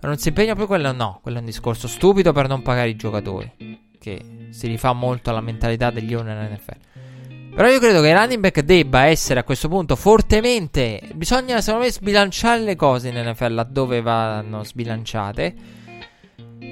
non 0.00 0.18
si 0.18 0.28
impegna 0.30 0.56
più, 0.56 0.66
quello 0.66 0.90
no. 0.90 1.20
Quello 1.22 1.36
è 1.36 1.40
un 1.40 1.46
discorso 1.46 1.86
stupido 1.86 2.32
per 2.32 2.48
non 2.48 2.60
pagare 2.60 2.88
i 2.88 2.96
giocatori. 2.96 3.78
Che 4.00 4.48
si 4.50 4.66
rifà 4.66 4.94
molto 4.94 5.30
alla 5.30 5.40
mentalità 5.40 5.90
degli 5.90 6.12
owner 6.12 6.50
NFL. 6.50 7.54
Però 7.54 7.68
io 7.68 7.78
credo 7.78 8.00
che 8.00 8.08
il 8.08 8.16
running 8.16 8.40
back 8.40 8.62
debba 8.62 9.04
essere 9.04 9.38
a 9.38 9.44
questo 9.44 9.68
punto 9.68 9.94
fortemente. 9.94 11.00
Bisogna, 11.14 11.60
secondo 11.60 11.86
me, 11.86 11.92
sbilanciare 11.92 12.62
le 12.62 12.74
cose 12.74 13.10
in 13.10 13.24
NFL 13.24 13.54
laddove 13.54 14.02
vanno 14.02 14.64
sbilanciate. 14.64 15.54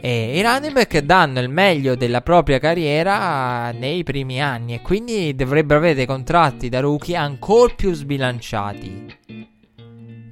E 0.03 0.39
i 0.39 0.43
running 0.43 0.73
back 0.73 0.99
danno 1.01 1.41
il 1.41 1.49
meglio 1.49 1.95
della 1.95 2.23
propria 2.23 2.59
carriera 2.59 3.71
nei 3.73 4.03
primi 4.03 4.41
anni. 4.41 4.75
E 4.75 4.81
quindi 4.81 5.35
dovrebbero 5.35 5.79
avere 5.79 5.95
dei 5.95 6.07
contratti 6.07 6.69
da 6.69 6.81
rookie 6.81 7.17
ancora 7.17 7.73
più 7.75 7.93
sbilanciati 7.93 9.19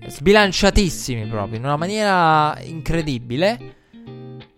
sbilanciatissimi 0.09 1.27
proprio 1.27 1.59
in 1.59 1.65
una 1.65 1.77
maniera 1.77 2.59
incredibile. 2.63 3.77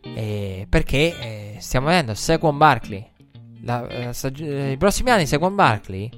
Eh, 0.03 0.67
perché 0.69 1.19
eh, 1.19 1.57
stiamo 1.59 1.87
vedendo 1.87 2.15
Saquon 2.15 2.57
Barkley. 2.57 3.07
La, 3.63 3.87
la, 3.89 4.13
stag- 4.13 4.71
I 4.73 4.77
prossimi 4.77 5.11
anni 5.11 5.27
Saquon 5.27 5.55
Barkley, 5.55 6.09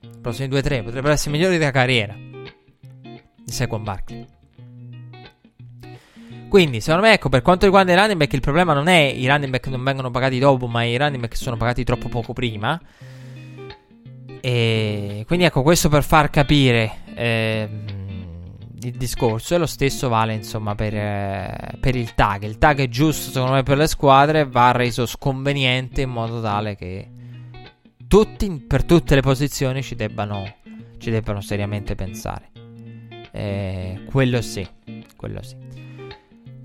i 0.00 0.20
prossimi 0.20 0.48
2-3, 0.48 0.84
potrebbero 0.84 1.12
essere 1.12 1.30
migliori 1.32 1.58
della 1.58 1.72
carriera 1.72 2.14
di 2.14 3.52
Saquon 3.52 3.82
Barkley. 3.82 4.35
Quindi, 6.56 6.80
secondo 6.80 7.06
me, 7.06 7.12
ecco, 7.12 7.28
per 7.28 7.42
quanto 7.42 7.66
riguarda 7.66 7.92
i 7.92 7.96
running 7.96 8.16
back, 8.16 8.32
il 8.32 8.40
problema 8.40 8.72
non 8.72 8.88
è 8.88 8.96
i 8.96 9.26
running 9.26 9.50
back 9.50 9.66
non 9.66 9.84
vengono 9.84 10.10
pagati 10.10 10.38
dopo, 10.38 10.66
ma 10.66 10.84
i 10.84 10.96
running 10.96 11.20
back 11.20 11.36
sono 11.36 11.58
pagati 11.58 11.84
troppo 11.84 12.08
poco 12.08 12.32
prima. 12.32 12.80
E 14.40 15.22
quindi, 15.26 15.44
ecco, 15.44 15.60
questo 15.60 15.90
per 15.90 16.02
far 16.02 16.30
capire. 16.30 17.00
Eh, 17.14 17.68
il 18.80 18.96
discorso 18.96 19.54
e 19.54 19.58
lo 19.58 19.66
stesso 19.66 20.08
vale 20.08 20.32
insomma 20.32 20.74
per, 20.74 20.94
eh, 20.94 21.76
per, 21.78 21.94
il 21.94 22.14
tag. 22.14 22.44
Il 22.44 22.56
tag 22.56 22.78
è 22.78 22.88
giusto 22.88 23.32
secondo 23.32 23.52
me 23.52 23.62
per 23.62 23.76
le 23.76 23.86
squadre, 23.86 24.46
va 24.46 24.72
reso 24.72 25.04
sconveniente 25.04 26.00
in 26.00 26.10
modo 26.10 26.40
tale 26.40 26.74
che 26.74 27.06
tutti, 28.08 28.64
per 28.66 28.84
tutte 28.84 29.14
le 29.14 29.20
posizioni 29.20 29.82
ci 29.82 29.94
debbano, 29.94 30.54
ci 30.96 31.10
debbano 31.10 31.42
seriamente 31.42 31.94
pensare. 31.94 32.48
Eh, 33.30 34.04
quello 34.06 34.40
sì, 34.40 34.66
quello 35.18 35.42
sì. 35.42 35.65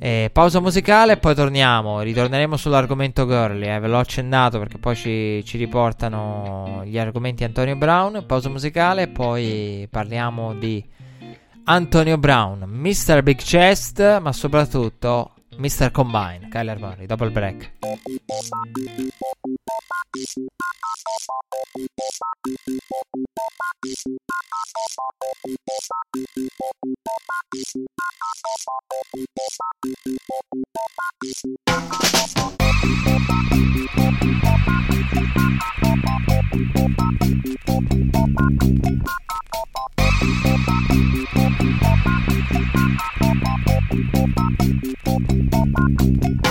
Eh, 0.03 0.31
pausa 0.33 0.59
musicale 0.59 1.13
e 1.13 1.17
poi 1.17 1.35
torniamo. 1.35 2.01
Ritorneremo 2.01 2.57
sull'argomento 2.57 3.27
girly. 3.27 3.67
Eh, 3.67 3.77
ve 3.77 3.87
l'ho 3.87 3.99
accennato 3.99 4.57
perché 4.57 4.79
poi 4.79 4.95
ci, 4.95 5.43
ci, 5.45 5.59
riportano 5.59 6.81
gli 6.85 6.97
argomenti 6.97 7.43
Antonio 7.43 7.75
Brown. 7.75 8.23
Pausa 8.25 8.49
musicale 8.49 9.03
e 9.03 9.07
poi 9.09 9.87
parliamo 9.91 10.55
di 10.55 10.83
Antonio 11.65 12.17
Brown, 12.17 12.63
Mr. 12.67 13.21
Big 13.21 13.37
Chest, 13.37 14.19
ma 14.19 14.33
soprattutto 14.33 15.33
Mr. 15.57 15.91
Combine, 15.91 16.47
Kyler 16.49 16.79
Murray, 16.79 17.05
dopo 17.05 17.25
il 17.25 17.31
break. 17.31 17.73
Thank 44.61 44.83
Thank 45.11 46.45
you. 46.45 46.50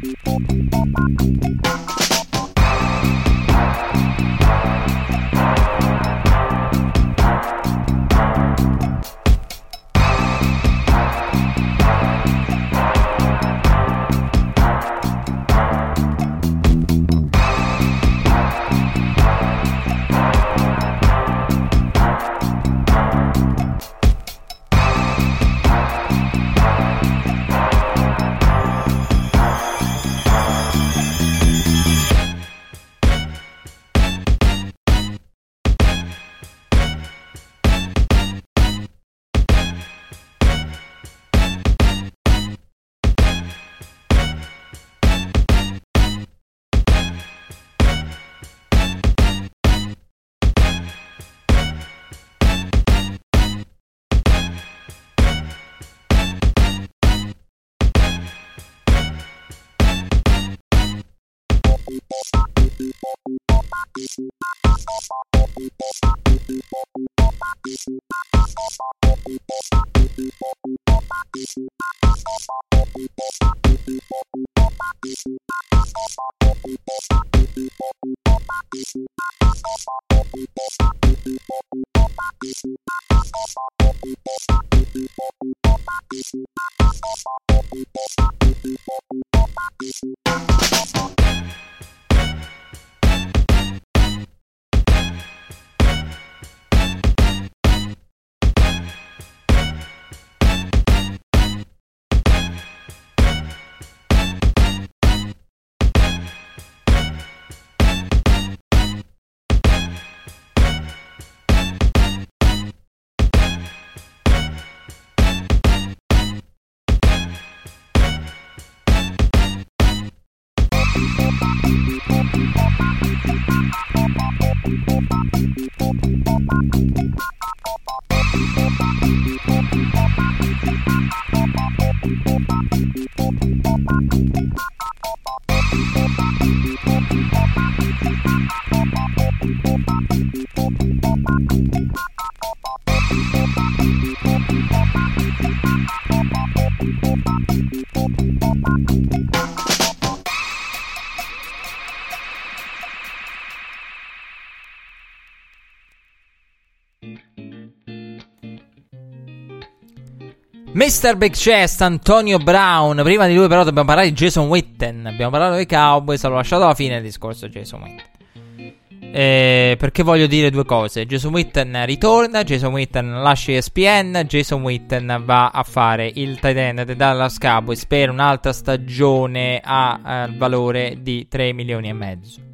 Mr. 161.01 161.17
Big 161.17 161.33
Chest, 161.33 161.81
Antonio 161.81 162.37
Brown. 162.37 163.01
Prima 163.01 163.25
di 163.25 163.33
lui, 163.33 163.47
però, 163.47 163.63
dobbiamo 163.63 163.87
parlare 163.87 164.09
di 164.09 164.13
Jason 164.13 164.47
Witten. 164.47 165.07
Abbiamo 165.07 165.31
parlato 165.31 165.55
dei 165.55 165.65
Cowboys. 165.65 166.23
L'ho 166.23 166.35
lasciato 166.35 166.63
alla 166.63 166.75
fine 166.75 166.97
il 166.97 167.01
discorso 167.01 167.47
di 167.47 167.53
Jason 167.53 167.81
Witten. 167.81 169.11
Eh, 169.11 169.77
perché 169.79 170.03
voglio 170.03 170.27
dire 170.27 170.51
due 170.51 170.63
cose. 170.63 171.07
Jason 171.07 171.33
Witten 171.33 171.85
ritorna. 171.87 172.43
Jason 172.43 172.71
Witten 172.71 173.19
lascia 173.23 173.53
ESPN. 173.53 174.25
Jason 174.27 174.61
Witten 174.61 175.23
va 175.25 175.49
a 175.49 175.63
fare 175.63 176.05
il 176.13 176.39
tight 176.39 176.57
end 176.57 176.83
dei 176.83 176.95
Dallas 176.95 177.39
Cowboys 177.39 177.83
per 177.87 178.11
un'altra 178.11 178.53
stagione 178.53 179.59
a 179.63 179.99
eh, 180.05 180.35
valore 180.37 180.99
di 181.01 181.27
3 181.27 181.51
milioni 181.53 181.89
e 181.89 181.93
mezzo 181.93 182.50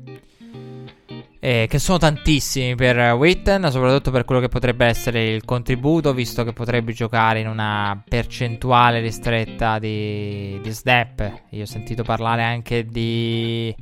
eh, 1.40 1.68
che 1.70 1.80
sono 1.80 1.98
tantissimi 1.98 2.76
per 2.76 3.14
Witten, 3.14 3.70
soprattutto 3.70 4.12
per 4.12 4.26
quello 4.26 4.42
che 4.42 4.50
potrebbe 4.50 4.86
essere 4.86 5.30
il 5.30 5.46
contributo, 5.46 6.14
visto 6.14 6.44
che 6.44 6.54
potrebbe 6.54 6.94
giocare 6.94 7.40
in 7.40 7.48
una 7.48 8.02
percentuale 8.08 9.00
ristretta 9.00 9.80
di, 9.80 10.60
di 10.62 10.70
snap. 10.72 11.42
Io 11.52 11.64
ho 11.64 11.68
sentito 11.68 12.04
parlare 12.04 12.44
anche 12.44 12.86
di 12.86 13.76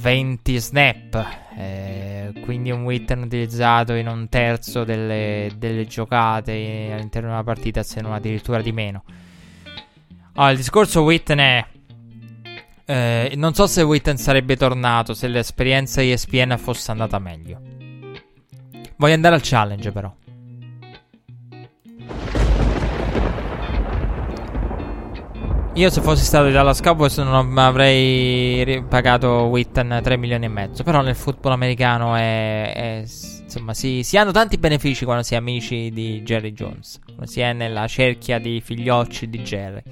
20 0.00 0.58
snap, 0.58 1.26
eh, 1.56 2.32
quindi 2.42 2.70
un 2.70 2.84
Witten 2.84 3.22
utilizzato 3.22 3.94
in 3.94 4.06
un 4.06 4.28
terzo 4.28 4.84
delle, 4.84 5.50
delle 5.56 5.86
giocate 5.86 6.90
all'interno 6.92 7.28
di 7.28 7.34
una 7.34 7.44
partita, 7.44 7.82
se 7.82 8.00
non 8.00 8.12
addirittura 8.12 8.60
di 8.60 8.72
meno. 8.72 9.02
Allora, 10.34 10.50
il 10.50 10.58
discorso 10.58 11.02
Witten 11.02 11.38
è 11.38 11.64
eh, 12.86 13.32
non 13.36 13.54
so 13.54 13.66
se 13.66 13.82
Witten 13.82 14.16
sarebbe 14.18 14.56
tornato 14.56 15.14
se 15.14 15.28
l'esperienza 15.28 16.02
ESPN 16.02 16.56
fosse 16.58 16.90
andata 16.90 17.18
meglio. 17.18 17.60
Voglio 18.96 19.14
andare 19.14 19.34
al 19.34 19.40
challenge 19.42 19.90
però. 19.90 20.14
Io 25.76 25.90
se 25.90 26.00
fossi 26.02 26.22
stato 26.22 26.46
di 26.46 26.52
Dallas 26.52 26.80
Cowboys 26.80 27.18
non 27.18 27.58
avrei 27.58 28.84
pagato 28.88 29.46
Witten 29.46 29.98
3 30.04 30.16
milioni 30.16 30.44
e 30.44 30.48
mezzo. 30.48 30.84
Però 30.84 31.00
nel 31.00 31.16
football 31.16 31.52
americano 31.52 32.14
è, 32.14 32.72
è 32.72 32.98
insomma 33.00 33.74
si, 33.74 34.04
si, 34.04 34.16
hanno 34.16 34.30
tanti 34.30 34.56
benefici 34.56 35.04
quando 35.04 35.24
si 35.24 35.34
è 35.34 35.36
amici 35.36 35.90
di 35.90 36.22
Jerry 36.22 36.52
Jones. 36.52 37.00
Quando 37.04 37.26
si 37.26 37.40
è 37.40 37.52
nella 37.52 37.88
cerchia 37.88 38.38
di 38.38 38.60
figliocci 38.60 39.28
di 39.28 39.38
Jerry. 39.40 39.82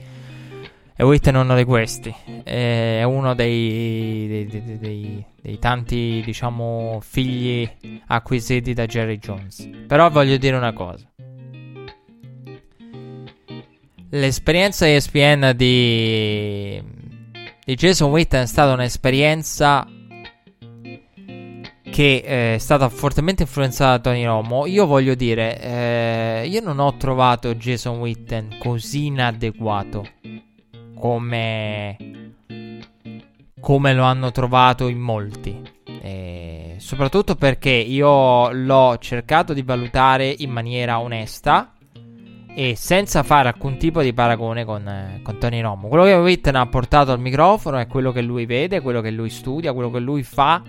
Witten 1.02 1.34
è 1.34 1.38
uno 1.38 1.56
di 1.56 1.64
questi. 1.64 2.14
È 2.42 3.02
uno 3.02 3.34
dei, 3.34 4.46
dei, 4.48 4.78
dei, 4.78 5.24
dei, 5.40 5.58
tanti, 5.58 6.22
diciamo, 6.24 7.00
figli 7.02 7.68
acquisiti 8.06 8.72
da 8.72 8.86
Jerry 8.86 9.18
Jones. 9.18 9.68
Però 9.86 10.10
voglio 10.10 10.36
dire 10.36 10.56
una 10.56 10.72
cosa. 10.72 11.06
L'esperienza 14.10 14.86
ESPN 14.86 15.52
di, 15.56 16.82
di 17.64 17.74
Jason 17.74 18.10
Witten 18.10 18.42
è 18.42 18.46
stata 18.46 18.72
un'esperienza 18.72 19.86
che 21.90 22.22
eh, 22.24 22.54
è 22.54 22.58
stata 22.58 22.88
fortemente 22.88 23.42
influenzata 23.42 23.96
da 23.96 24.10
Tony 24.10 24.24
Romo. 24.24 24.66
Io 24.66 24.86
voglio 24.86 25.14
dire, 25.14 25.60
eh, 25.60 26.46
io 26.48 26.60
non 26.60 26.78
ho 26.78 26.96
trovato 26.96 27.54
Jason 27.54 27.98
Witten 27.98 28.56
così 28.58 29.06
inadeguato 29.06 30.06
come, 31.02 31.96
come 33.58 33.92
lo 33.92 34.04
hanno 34.04 34.30
trovato 34.30 34.86
in 34.86 35.00
molti. 35.00 35.60
E 36.00 36.76
soprattutto 36.78 37.34
perché 37.34 37.70
io 37.70 38.52
l'ho 38.52 38.96
cercato 38.98 39.52
di 39.52 39.62
valutare 39.62 40.32
in 40.38 40.52
maniera 40.52 41.00
onesta 41.00 41.72
e 42.54 42.76
senza 42.76 43.24
fare 43.24 43.48
alcun 43.48 43.78
tipo 43.78 44.00
di 44.00 44.12
paragone 44.12 44.64
con, 44.64 45.20
con 45.24 45.38
Tony 45.38 45.60
Romo. 45.60 45.88
Quello 45.88 46.04
che 46.04 46.14
Witten 46.14 46.54
ha 46.54 46.66
portato 46.66 47.10
al 47.10 47.18
microfono 47.18 47.78
è 47.78 47.88
quello 47.88 48.12
che 48.12 48.22
lui 48.22 48.46
vede, 48.46 48.80
quello 48.80 49.00
che 49.00 49.10
lui 49.10 49.28
studia, 49.28 49.72
quello 49.72 49.90
che 49.90 49.98
lui 49.98 50.22
fa 50.22 50.62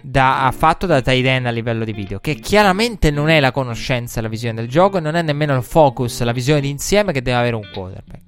da, 0.00 0.54
fatto 0.56 0.86
da 0.86 1.02
Taiden 1.02 1.44
a 1.44 1.50
livello 1.50 1.84
di 1.84 1.92
video, 1.92 2.18
che 2.18 2.36
chiaramente 2.36 3.10
non 3.10 3.28
è 3.28 3.40
la 3.40 3.52
conoscenza 3.52 4.22
la 4.22 4.28
visione 4.28 4.54
del 4.54 4.70
gioco, 4.70 4.96
e 4.96 5.00
non 5.00 5.16
è 5.16 5.20
nemmeno 5.22 5.54
il 5.54 5.62
focus, 5.62 6.22
la 6.22 6.32
visione 6.32 6.62
d'insieme 6.62 7.12
che 7.12 7.20
deve 7.20 7.36
avere 7.36 7.56
un 7.56 7.68
quarterback. 7.70 8.27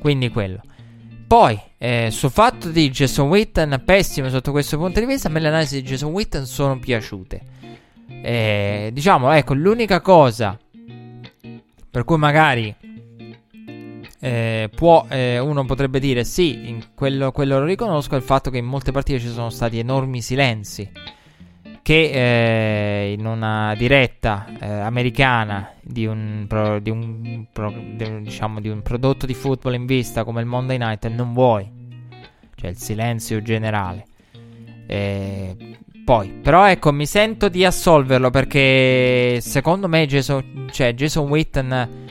Quindi 0.00 0.30
quello. 0.30 0.60
Poi, 1.26 1.60
eh, 1.78 2.08
sul 2.10 2.30
fatto 2.30 2.70
di 2.70 2.90
Jason 2.90 3.28
Witten, 3.28 3.82
pessimo 3.84 4.28
sotto 4.28 4.50
questo 4.50 4.76
punto 4.76 4.98
di 4.98 5.06
vista, 5.06 5.28
a 5.28 5.30
me 5.30 5.38
le 5.38 5.48
analisi 5.48 5.80
di 5.80 5.86
Jason 5.86 6.10
Witten 6.10 6.44
sono 6.44 6.78
piaciute. 6.78 7.40
Eh, 8.22 8.90
diciamo, 8.92 9.30
ecco, 9.30 9.54
l'unica 9.54 10.00
cosa 10.00 10.58
per 11.90 12.04
cui 12.04 12.18
magari 12.18 12.74
eh, 14.20 14.70
può, 14.74 15.06
eh, 15.08 15.38
uno 15.38 15.64
potrebbe 15.64 15.98
dire 15.98 16.24
sì, 16.24 16.84
quello, 16.94 17.32
quello, 17.32 17.58
lo 17.58 17.64
riconosco, 17.64 18.14
il 18.14 18.22
fatto 18.22 18.50
che 18.50 18.58
in 18.58 18.66
molte 18.66 18.92
partite 18.92 19.18
ci 19.18 19.28
sono 19.28 19.50
stati 19.50 19.78
enormi 19.78 20.22
silenzi 20.22 20.88
che 21.82 22.10
eh, 23.04 23.12
in 23.12 23.26
una 23.26 23.74
diretta 23.76 24.46
eh, 24.60 24.68
americana 24.68 25.72
di 25.80 26.06
un, 26.06 26.44
pro, 26.46 26.78
di, 26.78 26.90
un 26.90 27.46
pro, 27.52 27.72
di, 27.72 28.22
diciamo, 28.22 28.60
di 28.60 28.68
un 28.68 28.82
prodotto 28.82 29.26
di 29.26 29.34
football 29.34 29.74
in 29.74 29.86
vista 29.86 30.24
come 30.24 30.40
il 30.40 30.46
Monday 30.46 30.78
Night 30.78 31.06
non 31.08 31.32
vuoi, 31.32 31.68
cioè 32.54 32.70
il 32.70 32.76
silenzio 32.76 33.42
generale. 33.42 34.04
Eh, 34.86 35.56
poi, 36.04 36.28
però 36.42 36.68
ecco, 36.68 36.90
mi 36.92 37.06
sento 37.06 37.48
di 37.48 37.64
assolverlo 37.64 38.30
perché 38.30 39.38
secondo 39.40 39.86
me 39.86 40.06
Jason, 40.06 40.68
cioè 40.72 40.92
Jason 40.92 41.28
Witten, 41.28 42.08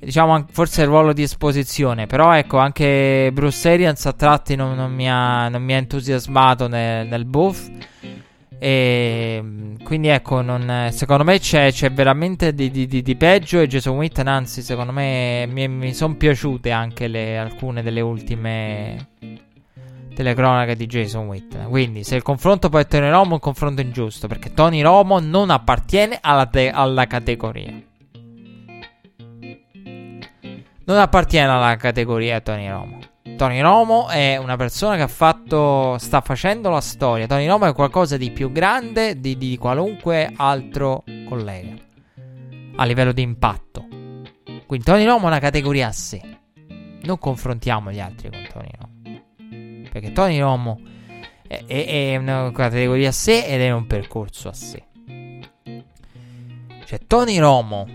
diciamo 0.00 0.46
forse 0.50 0.82
il 0.82 0.88
ruolo 0.88 1.12
di 1.12 1.22
esposizione, 1.22 2.06
però 2.06 2.32
ecco 2.32 2.58
anche 2.58 3.30
Bruce 3.32 3.70
Arians 3.70 4.04
a 4.06 4.12
tratti 4.14 4.56
non, 4.56 4.74
non, 4.74 4.92
mi, 4.92 5.08
ha, 5.08 5.48
non 5.48 5.62
mi, 5.62 5.74
ha, 5.74 5.76
entusiasmato 5.76 6.66
nel, 6.66 7.06
nel 7.06 7.24
buff. 7.24 7.68
E 8.58 9.76
quindi 9.82 10.08
ecco, 10.08 10.40
non, 10.40 10.88
secondo 10.90 11.24
me 11.24 11.38
c'è, 11.38 11.70
c'è 11.70 11.92
veramente 11.92 12.54
di, 12.54 12.70
di, 12.70 12.86
di, 12.86 13.02
di, 13.02 13.16
peggio. 13.16 13.60
E 13.60 13.66
Jason 13.66 13.96
Witten, 13.96 14.26
anzi, 14.26 14.62
secondo 14.62 14.92
me 14.92 15.46
mi, 15.48 15.68
mi 15.68 15.94
sono 15.94 16.14
piaciute 16.16 16.70
anche 16.70 17.06
le, 17.06 17.38
alcune 17.38 17.82
delle 17.82 18.00
ultime 18.00 19.08
telecronache 20.14 20.74
di 20.74 20.86
Jason 20.86 21.26
Witten. 21.26 21.68
Quindi, 21.68 22.02
se 22.02 22.16
il 22.16 22.22
confronto 22.22 22.68
poi 22.68 22.82
è 22.82 22.86
Tony 22.86 23.10
Romo, 23.10 23.30
è 23.30 23.34
un 23.34 23.40
confronto 23.40 23.80
ingiusto. 23.82 24.26
Perché 24.26 24.54
Tony 24.54 24.80
Romo 24.80 25.20
non 25.20 25.50
appartiene 25.50 26.18
alla, 26.20 26.46
te- 26.46 26.70
alla 26.70 27.06
categoria. 27.06 27.72
Non 30.88 30.98
appartiene 30.98 31.50
alla 31.50 31.76
categoria 31.76 32.40
Tony 32.40 32.68
Romo. 32.68 32.98
Tony 33.36 33.60
Romo 33.60 34.08
è 34.08 34.38
una 34.38 34.56
persona 34.56 34.96
che 34.96 35.02
ha 35.02 35.08
fatto. 35.08 35.98
sta 35.98 36.22
facendo 36.22 36.70
la 36.70 36.80
storia. 36.80 37.26
Tony 37.26 37.46
Romo 37.46 37.66
è 37.66 37.74
qualcosa 37.74 38.16
di 38.16 38.30
più 38.30 38.50
grande 38.50 39.20
di, 39.20 39.36
di 39.36 39.58
qualunque 39.58 40.32
altro 40.34 41.04
collega. 41.28 41.74
A 42.76 42.84
livello 42.84 43.12
di 43.12 43.20
impatto. 43.20 43.86
Quindi 44.66 44.84
Tony 44.84 45.04
Romo 45.04 45.24
è 45.24 45.28
una 45.28 45.38
categoria 45.38 45.88
a 45.88 45.92
sé. 45.92 46.20
Non 47.02 47.18
confrontiamo 47.18 47.92
gli 47.92 48.00
altri 48.00 48.30
con 48.30 48.46
Tony 48.50 48.70
Romo. 48.78 49.88
Perché 49.90 50.12
Tony 50.12 50.40
Romo 50.40 50.80
è, 51.46 51.62
è, 51.66 52.12
è 52.12 52.16
una 52.16 52.50
categoria 52.52 53.10
a 53.10 53.12
sé 53.12 53.44
ed 53.44 53.60
è 53.60 53.70
un 53.70 53.86
percorso 53.86 54.48
a 54.48 54.54
sé. 54.54 54.82
Cioè, 56.84 57.00
Tony 57.06 57.38
Romo 57.38 57.86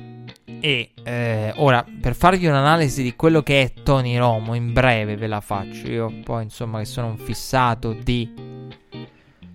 e 0.61 0.91
eh, 1.03 1.51
ora 1.55 1.83
per 1.99 2.15
farvi 2.15 2.45
un'analisi 2.45 3.01
di 3.01 3.15
quello 3.15 3.41
che 3.41 3.61
è 3.61 3.73
Tony 3.83 4.15
Romo, 4.17 4.53
in 4.53 4.71
breve 4.71 5.17
ve 5.17 5.27
la 5.27 5.41
faccio. 5.41 5.87
Io 5.89 6.13
poi, 6.23 6.43
insomma, 6.43 6.79
che 6.79 6.85
sono 6.85 7.07
un 7.07 7.17
fissato 7.17 7.93
di 7.93 8.31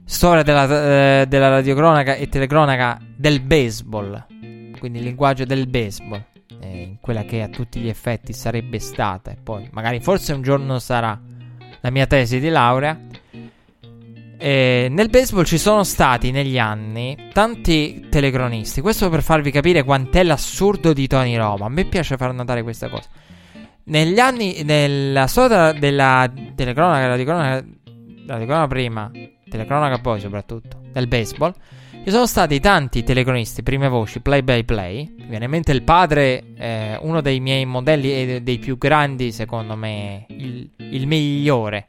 storia 0.04 0.42
della, 0.42 1.20
eh, 1.20 1.26
della 1.26 1.48
radiocronaca 1.48 2.14
e 2.14 2.28
telecronaca 2.28 3.00
del 3.16 3.40
baseball. 3.40 4.26
Quindi 4.78 4.98
il 4.98 5.04
linguaggio 5.04 5.44
del 5.44 5.68
baseball. 5.68 6.24
Eh, 6.60 6.96
quella 7.00 7.24
che 7.24 7.42
a 7.42 7.48
tutti 7.48 7.80
gli 7.80 7.88
effetti 7.88 8.32
sarebbe 8.32 8.80
stata. 8.80 9.30
E 9.30 9.36
poi, 9.40 9.68
magari, 9.72 10.00
forse 10.00 10.32
un 10.32 10.42
giorno 10.42 10.78
sarà 10.80 11.18
la 11.80 11.90
mia 11.90 12.06
tesi 12.06 12.40
di 12.40 12.48
laurea. 12.48 12.98
E 14.38 14.88
nel 14.90 15.08
baseball 15.08 15.44
ci 15.44 15.58
sono 15.58 15.82
stati 15.82 16.30
negli 16.30 16.58
anni 16.58 17.16
tanti 17.32 18.06
telecronisti. 18.10 18.80
Questo 18.80 19.08
per 19.08 19.22
farvi 19.22 19.50
capire 19.50 19.82
quant'è 19.82 20.22
l'assurdo 20.22 20.92
di 20.92 21.06
Tony 21.06 21.36
Roma. 21.36 21.66
A 21.66 21.68
me 21.70 21.84
piace 21.84 22.16
far 22.16 22.32
notare 22.34 22.62
questa 22.62 22.88
cosa. 22.88 23.08
Negli 23.84 24.18
anni, 24.18 24.62
nella 24.62 25.26
storia 25.26 25.72
della 25.72 26.30
telecronaca, 26.54 27.06
la 27.06 27.12
telecronaca, 27.12 27.66
la 28.26 28.34
telecronaca 28.34 28.66
prima, 28.66 29.10
telecronaca 29.48 29.98
poi 29.98 30.20
soprattutto, 30.20 30.80
del 30.92 31.06
baseball, 31.06 31.54
ci 32.04 32.10
sono 32.10 32.26
stati 32.26 32.60
tanti 32.60 33.02
telecronisti, 33.02 33.62
prime 33.62 33.88
voci, 33.88 34.20
play 34.20 34.42
by 34.42 34.64
play. 34.64 35.14
Mi 35.18 35.26
viene 35.26 35.46
in 35.46 35.50
mente 35.50 35.72
il 35.72 35.82
padre, 35.82 36.44
eh, 36.56 36.98
uno 37.00 37.20
dei 37.20 37.40
miei 37.40 37.64
modelli 37.64 38.12
e 38.12 38.42
dei 38.42 38.58
più 38.58 38.76
grandi, 38.76 39.32
secondo 39.32 39.76
me, 39.76 40.26
il, 40.28 40.70
il 40.76 41.06
migliore. 41.06 41.86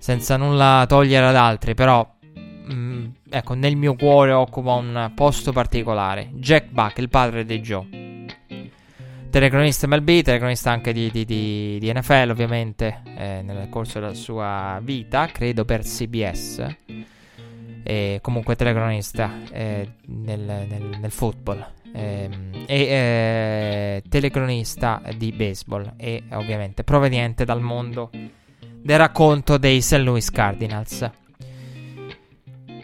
Senza 0.00 0.36
nulla 0.36 0.86
togliere 0.88 1.26
ad 1.26 1.36
altri, 1.36 1.74
però 1.74 2.04
mh, 2.34 2.72
mm, 2.72 3.06
ecco, 3.30 3.54
nel 3.54 3.76
mio 3.76 3.94
cuore 3.94 4.32
occupa 4.32 4.72
un 4.72 5.12
posto 5.14 5.52
particolare. 5.52 6.30
Jack 6.32 6.70
Buck, 6.70 6.98
il 6.98 7.08
padre 7.08 7.44
di 7.44 7.60
Joe. 7.60 7.98
Telecronista 9.30 9.86
MLB, 9.86 10.22
telecronista 10.22 10.72
anche 10.72 10.92
di, 10.92 11.10
di, 11.12 11.24
di, 11.24 11.78
di 11.78 11.92
NFL, 11.92 12.30
ovviamente, 12.30 13.02
eh, 13.16 13.42
nel 13.44 13.68
corso 13.68 14.00
della 14.00 14.14
sua 14.14 14.80
vita, 14.82 15.26
credo 15.26 15.64
per 15.64 15.82
CBS 15.82 16.76
eh, 17.90 18.18
comunque 18.22 18.54
telecronista 18.56 19.32
eh, 19.50 19.94
nel, 20.06 20.40
nel, 20.40 20.98
nel, 21.00 21.10
football 21.10 21.66
ehm, 21.92 22.64
e 22.66 22.80
eh, 22.82 24.02
telecronista 24.08 25.02
di 25.16 25.32
baseball 25.32 25.94
e 25.96 26.22
ovviamente 26.30 26.84
proveniente 26.84 27.44
dal 27.44 27.60
mondo 27.60 28.10
del 28.82 28.98
racconto 28.98 29.58
dei 29.58 29.80
St. 29.80 29.98
Louis 29.98 30.30
Cardinals. 30.30 31.10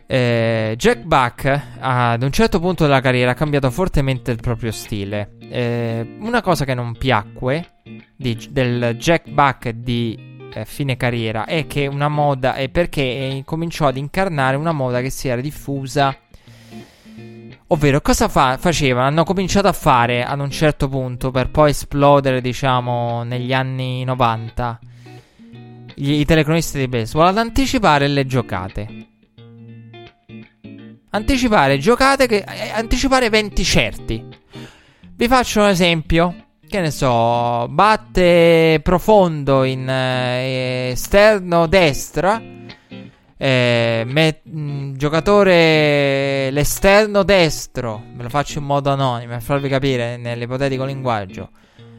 Eh, 0.09 0.75
Jack 0.77 1.03
Buck 1.03 1.63
ad 1.81 2.23
un 2.23 2.31
certo 2.31 2.61
punto 2.61 2.85
della 2.85 3.01
carriera 3.01 3.33
ha 3.33 3.35
cambiato 3.35 3.71
fortemente 3.71 4.31
il 4.31 4.39
proprio 4.41 4.71
stile. 4.71 5.37
Eh, 5.41 6.17
una 6.21 6.43
cosa 6.43 6.65
che 6.65 6.75
non 6.75 6.97
piacque 6.97 7.81
di, 8.17 8.49
del 8.51 8.97
Jack 8.99 9.31
Buck 9.31 9.71
di 9.71 10.49
eh, 10.53 10.65
fine 10.65 10.97
carriera 10.97 11.45
è 11.45 11.67
che 11.67 11.87
una 11.87 12.09
moda 12.09 12.55
è 12.55 12.69
perché 12.69 13.43
cominciò 13.45 13.89
ad 13.89 13.97
incarnare 13.97 14.57
una 14.57 14.73
moda 14.73 15.01
che 15.01 15.11
si 15.11 15.29
era 15.29 15.41
diffusa 15.41 16.17
Ovvero, 17.69 18.01
cosa 18.01 18.29
fa- 18.29 18.59
facevano? 18.59 19.09
Hanno 19.09 19.25
cominciato 19.25 19.67
a 19.67 19.73
fare 19.73 20.25
ad 20.25 20.39
un 20.39 20.51
certo 20.51 20.89
punto, 20.89 21.33
per 21.33 21.51
poi 21.51 21.71
esplodere, 21.71 22.41
diciamo, 22.41 23.25
negli 23.25 23.53
anni 23.53 24.05
90, 24.05 24.79
gli, 24.81 24.96
i 25.97 26.25
telecronisti 26.25 26.79
di 26.79 26.89
baseball, 26.89 27.29
ad 27.29 27.39
anticipare 27.39 28.09
le 28.09 28.27
giocate. 28.27 29.07
Anticipare 31.11 31.79
giocate, 31.79 32.27
che, 32.27 32.45
eh, 32.47 32.71
anticipare 32.71 33.27
eventi 33.27 33.65
certi. 33.65 34.23
Vi 35.15 35.29
faccio 35.29 35.61
un 35.61 35.69
esempio 35.69 36.47
che 36.69 36.81
ne 36.81 36.91
so, 36.91 37.69
batte 37.69 38.81
profondo 38.83 39.65
in 39.65 39.89
eh, 39.89 40.91
esterno 40.91 41.67
destra. 41.67 42.43
Eh, 43.39 44.03
met, 44.07 44.41
mh, 44.45 44.61
mm, 44.61 44.95
giocatore 44.95 46.51
l'esterno 46.51 47.23
destro, 47.23 48.03
me 48.15 48.23
lo 48.23 48.29
faccio 48.31 48.59
in 48.59 48.65
modo 48.65 48.91
anonimo 48.91 49.33
per 49.33 49.43
farvi 49.43 49.69
capire 49.69 50.17
nell'ipotetico 50.17 50.85
linguaggio. 50.85 51.51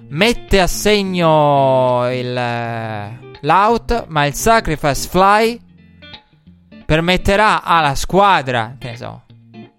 Mette 0.09 0.61
a 0.61 0.67
segno 0.67 2.09
il, 2.11 2.35
eh, 2.35 3.19
l'out, 3.41 4.05
ma 4.07 4.25
il 4.25 4.33
sacrifice 4.33 5.07
fly 5.09 5.59
permetterà 6.85 7.61
alla 7.61 7.93
squadra, 7.93 8.77
che 8.79 8.91
ne 8.91 8.95
so, 8.95 9.23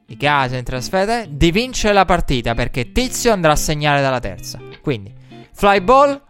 di 0.04 0.16
casa 0.18 0.58
in 0.58 0.64
trasferta 0.64 1.24
di 1.24 1.50
vincere 1.50 1.94
la 1.94 2.04
partita 2.04 2.54
perché 2.54 2.92
Tizio 2.92 3.32
andrà 3.32 3.52
a 3.52 3.56
segnare 3.56 4.02
dalla 4.02 4.20
terza. 4.20 4.58
Quindi, 4.82 5.12
fly 5.52 5.80
ball. 5.80 6.20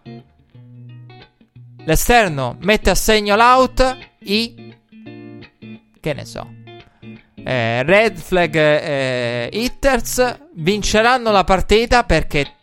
L'esterno 1.85 2.57
mette 2.61 2.91
a 2.91 2.95
segno 2.95 3.35
l'out. 3.35 3.97
I. 4.21 4.77
Che 6.01 6.13
ne 6.13 6.25
so. 6.25 6.55
Eh, 7.35 7.83
red 7.83 8.17
flag 8.17 8.55
eh, 8.55 9.49
hitters 9.53 10.39
vinceranno 10.55 11.31
la 11.31 11.45
partita 11.45 12.05
perché 12.05 12.58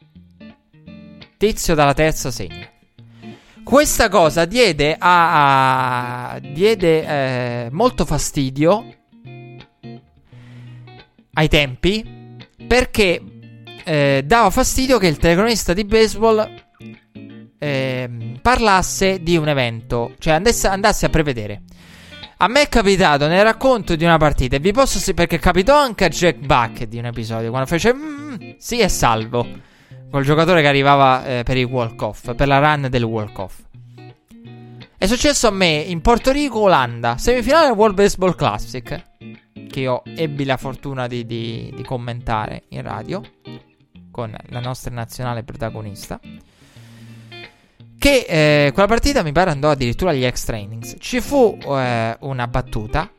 Tizio 1.45 1.75
dalla 1.75 1.93
terza 1.93 2.31
segna. 2.31 2.67
Questa 3.63 4.09
cosa 4.09 4.45
diede, 4.45 4.95
a, 4.97 6.31
a 6.31 6.39
diede 6.39 7.05
eh, 7.05 7.69
molto 7.69 8.03
fastidio 8.03 8.83
ai 11.33 11.47
tempi 11.47 12.43
perché 12.67 13.21
eh, 13.83 14.23
dava 14.25 14.49
fastidio 14.49 14.97
che 14.97 15.05
il 15.05 15.17
telecronista 15.17 15.73
di 15.73 15.85
baseball 15.85 16.51
eh, 17.59 18.09
parlasse 18.41 19.21
di 19.21 19.37
un 19.37 19.47
evento, 19.47 20.15
cioè 20.17 20.33
andasse, 20.33 20.67
andasse 20.67 21.05
a 21.05 21.09
prevedere. 21.09 21.61
A 22.37 22.47
me 22.47 22.63
è 22.63 22.69
capitato 22.69 23.27
nel 23.27 23.43
racconto 23.43 23.95
di 23.95 24.03
una 24.03 24.17
partita, 24.17 24.55
e 24.55 24.59
vi 24.59 24.71
posso 24.71 24.97
sì, 24.97 25.13
perché 25.13 25.37
capitò 25.37 25.77
anche 25.77 26.05
a 26.05 26.09
Jack 26.09 26.39
Buck 26.39 26.85
di 26.85 26.97
un 26.97 27.05
episodio, 27.05 27.51
quando 27.51 27.67
fece 27.67 27.93
mm, 27.93 28.35
sì 28.57 28.79
è 28.79 28.87
salvo, 28.87 29.73
col 30.15 30.23
giocatore 30.23 30.61
che 30.61 30.69
arrivava 30.69 31.25
eh, 31.25 31.43
per 31.43 31.57
il 31.57 31.65
walk-off, 31.65 32.35
per 32.35 32.47
la 32.47 32.59
run 32.59 32.87
del 32.89 33.03
walk-off. 33.03 33.63
È 34.97 35.07
successo 35.07 35.49
a 35.49 35.51
me 35.51 35.67
in 35.75 35.99
Porto 35.99 36.31
Rico, 36.31 36.59
Olanda, 36.59 37.17
semifinale 37.17 37.67
del 37.67 37.75
World 37.75 37.95
Baseball 37.95 38.33
Classic, 38.33 39.03
che 39.67 39.79
io 39.81 40.03
ebbi 40.05 40.45
la 40.45 40.55
fortuna 40.55 41.07
di, 41.07 41.25
di, 41.25 41.69
di 41.75 41.83
commentare 41.83 42.63
in 42.69 42.83
radio, 42.83 43.21
con 44.09 44.33
la 44.51 44.59
nostra 44.61 44.93
nazionale 44.93 45.43
protagonista 45.43 46.17
che 47.97 48.25
eh, 48.29 48.71
quella 48.71 48.87
partita 48.87 49.21
mi 49.21 49.33
pare 49.33 49.49
andò 49.49 49.71
addirittura 49.71 50.11
agli 50.11 50.23
extra 50.23 50.55
innings. 50.55 50.95
Ci 50.97 51.19
fu 51.19 51.57
eh, 51.61 52.15
una 52.21 52.47
battuta 52.47 53.11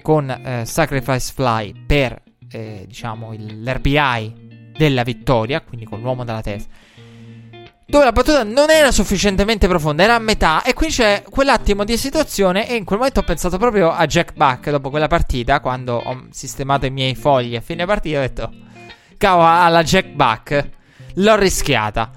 con 0.00 0.28
eh, 0.28 0.64
Sacrifice 0.64 1.32
Fly 1.32 1.84
per 1.86 2.20
eh, 2.50 2.84
diciamo 2.88 3.32
il, 3.32 3.62
l'RBI 3.62 4.41
della 4.76 5.02
vittoria, 5.02 5.60
quindi 5.60 5.86
con 5.86 6.00
l'uomo 6.00 6.24
dalla 6.24 6.40
testa. 6.40 6.70
Dove 7.84 8.04
la 8.04 8.12
battuta 8.12 8.42
non 8.42 8.70
era 8.70 8.90
sufficientemente 8.90 9.68
profonda, 9.68 10.02
era 10.02 10.14
a 10.14 10.18
metà. 10.18 10.62
E 10.62 10.72
qui 10.72 10.86
c'è 10.86 11.22
quell'attimo 11.28 11.84
di 11.84 11.98
situazione. 11.98 12.66
E 12.66 12.74
in 12.74 12.84
quel 12.84 12.98
momento 12.98 13.20
ho 13.20 13.22
pensato 13.22 13.58
proprio 13.58 13.90
a 13.90 14.06
Jack 14.06 14.32
Buck 14.32 14.70
dopo 14.70 14.88
quella 14.88 15.08
partita. 15.08 15.60
Quando 15.60 15.96
ho 15.96 16.26
sistemato 16.30 16.86
i 16.86 16.90
miei 16.90 17.14
fogli 17.14 17.54
a 17.54 17.60
fine 17.60 17.84
partita, 17.84 18.16
ho 18.16 18.22
detto: 18.22 18.50
Cavolo, 19.18 19.46
alla 19.46 19.82
Jack 19.82 20.08
Buck 20.08 20.68
l'ho 21.16 21.36
rischiata. 21.36 22.10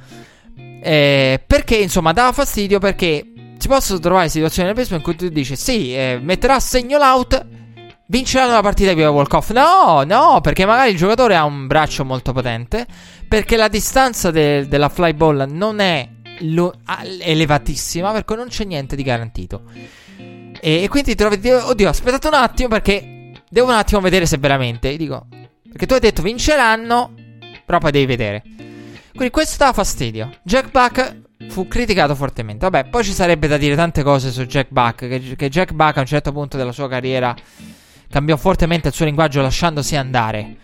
Eh, 0.81 1.43
perché 1.45 1.75
insomma 1.75 2.13
dava 2.13 2.31
fastidio 2.31 2.79
perché 2.79 3.33
si 3.57 3.67
possono 3.67 3.99
trovare 3.99 4.29
situazioni 4.29 4.67
nel 4.67 4.77
baseball 4.77 4.99
in 4.99 5.03
cui 5.03 5.15
tu 5.15 5.27
dici 5.27 5.55
sì, 5.55 5.93
eh, 5.95 6.19
metterà 6.21 6.59
segno 6.59 6.97
l'out, 6.97 7.45
vinceranno 8.07 8.53
la 8.53 8.61
partita 8.61 8.93
di 8.93 9.03
walk-off. 9.03 9.51
No, 9.51 10.03
no, 10.05 10.41
perché 10.41 10.65
magari 10.65 10.91
il 10.91 10.97
giocatore 10.97 11.35
ha 11.35 11.43
un 11.43 11.67
braccio 11.67 12.05
molto 12.05 12.31
potente, 12.33 12.85
perché 13.27 13.55
la 13.55 13.67
distanza 13.67 14.31
de- 14.31 14.67
della 14.67 14.89
fly 14.89 15.13
ball 15.13 15.45
non 15.49 15.79
è 15.79 16.07
lo- 16.39 16.73
elevatissima, 17.21 18.11
perché 18.11 18.35
non 18.35 18.47
c'è 18.47 18.65
niente 18.65 18.95
di 18.95 19.03
garantito. 19.03 19.63
E, 20.17 20.83
e 20.83 20.87
quindi 20.87 21.15
trovi, 21.15 21.49
oddio, 21.49 21.89
aspettate 21.89 22.27
un 22.27 22.33
attimo 22.33 22.69
perché 22.69 23.31
devo 23.49 23.67
un 23.67 23.75
attimo 23.75 24.01
vedere 24.01 24.25
se 24.25 24.37
veramente, 24.37 24.95
dico, 24.97 25.27
perché 25.69 25.85
tu 25.85 25.93
hai 25.93 25.99
detto 25.99 26.21
vinceranno, 26.21 27.13
però 27.65 27.79
poi 27.79 27.91
devi 27.91 28.05
vedere. 28.05 28.43
Quindi 29.11 29.33
questo 29.33 29.63
dà 29.63 29.71
fastidio. 29.71 30.29
Jack 30.43 30.71
Buck 30.71 31.21
fu 31.47 31.67
criticato 31.69 32.15
fortemente. 32.15 32.67
Vabbè, 32.67 32.89
poi 32.89 33.03
ci 33.03 33.13
sarebbe 33.13 33.47
da 33.47 33.55
dire 33.55 33.75
tante 33.75 34.03
cose 34.03 34.29
su 34.29 34.45
Jack 34.45 34.67
Buck. 34.71 35.07
Che, 35.07 35.35
che 35.37 35.49
Jack 35.49 35.71
Buck 35.71 35.97
a 35.97 36.01
un 36.01 36.05
certo 36.05 36.33
punto 36.33 36.57
della 36.57 36.73
sua 36.73 36.89
carriera 36.89 37.33
cambiò 38.15 38.37
fortemente 38.37 38.87
il 38.87 38.93
suo 38.93 39.03
linguaggio 39.03 39.41
lasciandosi 39.41 39.97
andare. 39.97 40.55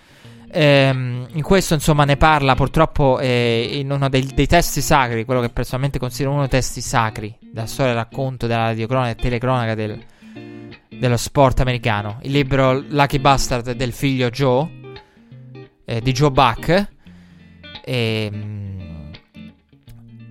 Ehm, 0.53 1.27
in 1.33 1.41
questo, 1.41 1.73
insomma, 1.73 2.05
ne 2.05 2.15
parla 2.15 2.55
purtroppo 2.55 3.19
eh, 3.19 3.71
in 3.73 3.91
uno 3.91 4.07
dei, 4.07 4.25
dei, 4.33 4.47
testi 4.47 4.79
sacri, 4.79 5.25
quello 5.25 5.41
che 5.41 5.49
personalmente 5.49 5.99
considero 5.99 6.31
uno 6.31 6.47
dei 6.47 6.49
testi 6.49 6.79
sacri 6.79 7.37
della 7.41 7.65
storia 7.65 7.91
del 7.91 8.03
racconto 8.03 8.47
della 8.47 8.67
radiocronaca 8.67 9.09
e 9.09 9.15
telecronaca 9.15 9.75
del, 9.75 10.01
dello 10.97 11.17
sport 11.17 11.59
americano. 11.59 12.19
Il 12.21 12.31
libro 12.31 12.71
Lucky 12.87 13.19
Bastard 13.19 13.71
del 13.71 13.91
figlio 13.91 14.29
Joe, 14.29 14.69
eh, 15.83 15.99
di 15.99 16.13
Joe 16.13 16.31
Buck 16.31 16.87
ehm, 17.83 19.09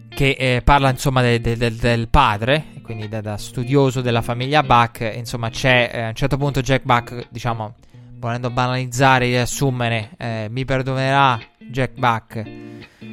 che 0.09 0.37
eh, 0.39 0.63
parla 0.65 0.89
insomma 0.89 1.21
de, 1.21 1.39
de, 1.39 1.55
de, 1.59 1.77
del 1.77 2.09
padre, 2.09 2.65
quindi 2.91 3.09
da, 3.09 3.21
da, 3.21 3.37
studioso 3.37 4.01
della 4.01 4.21
famiglia 4.21 4.65
Buck. 4.65 5.12
Insomma, 5.15 5.49
c'è 5.49 5.91
eh, 5.93 6.01
a 6.03 6.09
un 6.09 6.15
certo 6.17 6.37
punto 6.37 6.61
Jack 6.61 6.83
Buck, 6.83 7.29
diciamo, 7.31 7.75
volendo 8.17 8.51
banalizzare 8.51 9.27
e 9.27 9.29
riassumere, 9.29 10.11
eh, 10.19 10.49
mi 10.51 10.65
perdonerà 10.65 11.41
Jack 11.57 11.93
Buck 11.95 12.43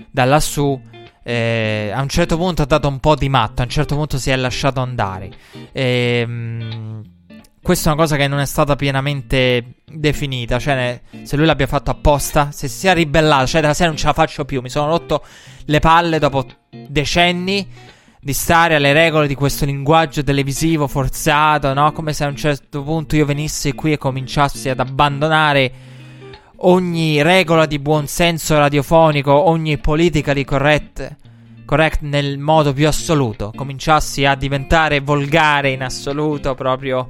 da 0.09 0.25
lassù. 0.25 0.81
Eh, 1.21 1.91
a 1.93 2.01
un 2.01 2.09
certo 2.09 2.37
punto 2.37 2.63
ha 2.63 2.65
dato 2.65 2.87
un 2.87 2.99
po' 2.99 3.13
di 3.13 3.29
matto, 3.29 3.61
a 3.61 3.65
un 3.65 3.69
certo 3.69 3.93
punto 3.93 4.17
si 4.17 4.31
è 4.31 4.35
lasciato 4.35 4.79
andare. 4.79 5.29
Ehm 5.73 7.15
questa 7.61 7.89
è 7.89 7.93
una 7.93 8.01
cosa 8.01 8.15
che 8.15 8.29
non 8.29 8.39
è 8.39 8.45
stata 8.45 8.77
pienamente 8.77 9.73
definita. 9.83 10.57
Cioè, 10.57 11.01
se 11.23 11.35
lui 11.35 11.45
l'abbia 11.45 11.67
fatto 11.67 11.91
apposta, 11.91 12.49
se 12.53 12.69
si 12.69 12.77
sia 12.77 12.93
ribellato, 12.93 13.45
cioè 13.45 13.59
della 13.59 13.73
sera 13.73 13.89
non 13.89 13.97
ce 13.97 14.05
la 14.05 14.13
faccio 14.13 14.45
più. 14.45 14.61
Mi 14.61 14.69
sono 14.69 14.87
rotto 14.87 15.21
le 15.65 15.79
palle 15.79 16.17
dopo 16.17 16.45
decenni 16.69 17.67
di 18.27 18.33
stare 18.33 18.75
alle 18.75 18.91
regole 18.91 19.25
di 19.25 19.35
questo 19.35 19.63
linguaggio 19.63 20.21
televisivo 20.21 20.89
forzato, 20.89 21.73
no? 21.73 21.93
Come 21.93 22.11
se 22.11 22.25
a 22.25 22.27
un 22.27 22.35
certo 22.35 22.83
punto 22.83 23.15
io 23.15 23.23
venissi 23.23 23.71
qui 23.71 23.93
e 23.93 23.97
cominciassi 23.97 24.67
ad 24.67 24.81
abbandonare 24.81 25.71
ogni 26.57 27.21
regola 27.21 27.65
di 27.65 27.79
buonsenso 27.79 28.57
radiofonico, 28.57 29.31
ogni 29.31 29.77
politica 29.77 30.33
di 30.33 30.43
correct, 30.43 31.15
correct 31.63 32.01
nel 32.01 32.37
modo 32.37 32.73
più 32.73 32.85
assoluto. 32.89 33.53
Cominciassi 33.55 34.25
a 34.25 34.35
diventare 34.35 34.99
volgare 34.99 35.69
in 35.69 35.81
assoluto 35.81 36.53
proprio 36.53 37.07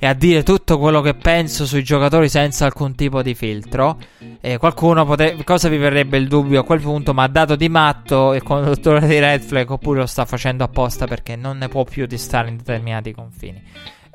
e 0.00 0.06
a 0.06 0.14
dire 0.14 0.44
tutto 0.44 0.78
quello 0.78 1.00
che 1.00 1.14
penso 1.14 1.66
sui 1.66 1.82
giocatori 1.82 2.28
senza 2.28 2.64
alcun 2.64 2.94
tipo 2.94 3.20
di 3.20 3.34
filtro. 3.34 3.98
E 4.40 4.56
qualcuno 4.56 5.04
potrebbe. 5.04 5.42
Cosa 5.42 5.68
vi 5.68 5.76
verrebbe 5.76 6.16
il 6.18 6.28
dubbio 6.28 6.60
a 6.60 6.64
quel 6.64 6.80
punto? 6.80 7.12
Ma 7.12 7.24
ha 7.24 7.28
dato 7.28 7.56
di 7.56 7.68
matto 7.68 8.32
il 8.32 8.44
conduttore 8.44 9.04
di 9.08 9.18
Red 9.18 9.42
Flag 9.42 9.68
oppure 9.68 10.00
lo 10.00 10.06
sta 10.06 10.24
facendo 10.24 10.62
apposta 10.62 11.06
perché 11.06 11.34
non 11.34 11.58
ne 11.58 11.68
può 11.68 11.82
più 11.82 12.06
di 12.06 12.16
stare 12.16 12.48
in 12.48 12.58
determinati 12.58 13.12
confini. 13.12 13.60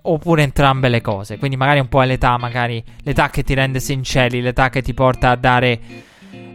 Oppure 0.04 0.44
entrambe 0.44 0.88
le 0.88 1.02
cose. 1.02 1.38
Quindi 1.38 1.58
magari 1.58 1.80
un 1.80 1.90
po' 1.90 2.02
è 2.02 2.06
l'età, 2.06 2.38
magari 2.38 2.82
l'età 3.04 3.30
che 3.30 3.44
ti 3.44 3.54
rende 3.54 3.82
sinceri, 3.82 4.40
l'età 4.40 4.70
che 4.70 4.82
ti 4.82 4.94
porta 4.94 5.32
a 5.32 5.36
dare 5.36 5.80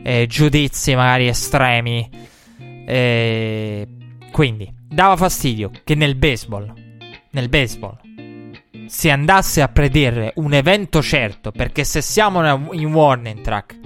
eh, 0.03 0.27
giudizi 0.27 0.95
magari 0.95 1.29
estremi. 1.29 2.09
Eh, 2.87 3.87
quindi 4.33 4.73
dava 4.89 5.17
fastidio 5.17 5.71
che 5.85 5.95
nel 5.95 6.15
baseball, 6.15 6.73
nel 7.31 7.51
baseball, 7.51 7.99
si 8.89 9.11
andasse 9.11 9.61
a 9.61 9.69
predire 9.69 10.33
un 10.37 10.55
evento 10.55 11.03
certo, 11.03 11.53
perché 11.53 11.85
se 11.85 12.01
siamo 12.01 12.73
in 12.73 12.93
warning 12.93 13.43
track 13.43 13.79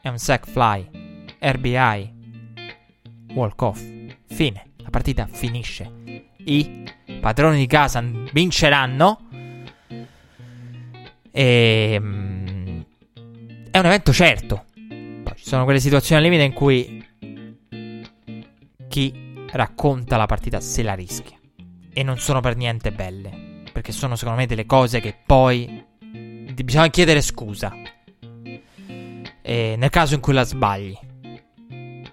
è 0.00 0.08
un 0.08 0.18
sack 0.18 0.48
fly, 0.48 0.88
RBI, 1.38 2.14
walk 3.34 3.62
off, 3.62 3.80
fine, 4.26 4.70
la 4.78 4.90
partita 4.90 5.28
finisce. 5.30 6.24
I 6.44 6.84
padroni 7.20 7.58
di 7.58 7.66
casa 7.66 8.02
vinceranno 8.32 9.28
e 11.30 11.98
mm, 12.00 12.80
è 13.70 13.78
un 13.78 13.86
evento 13.86 14.12
certo. 14.12 14.64
Poi 14.74 15.34
ci 15.36 15.44
sono 15.44 15.64
quelle 15.64 15.80
situazioni 15.80 16.24
al 16.24 16.30
limite 16.30 16.46
in 16.46 16.54
cui 16.54 17.06
chi 18.88 19.44
racconta 19.52 20.16
la 20.16 20.26
partita 20.26 20.60
se 20.60 20.82
la 20.82 20.94
rischia 20.94 21.39
e 21.92 22.02
non 22.02 22.18
sono 22.18 22.40
per 22.40 22.56
niente 22.56 22.92
belle. 22.92 23.62
Perché 23.72 23.92
sono 23.92 24.16
secondo 24.16 24.40
me 24.40 24.46
delle 24.46 24.66
cose 24.66 25.00
che 25.00 25.14
poi 25.24 25.84
bisogna 26.64 26.88
chiedere 26.88 27.20
scusa. 27.20 27.72
E 29.42 29.74
nel 29.76 29.90
caso 29.90 30.14
in 30.14 30.20
cui 30.20 30.32
la 30.32 30.44
sbagli. 30.44 30.96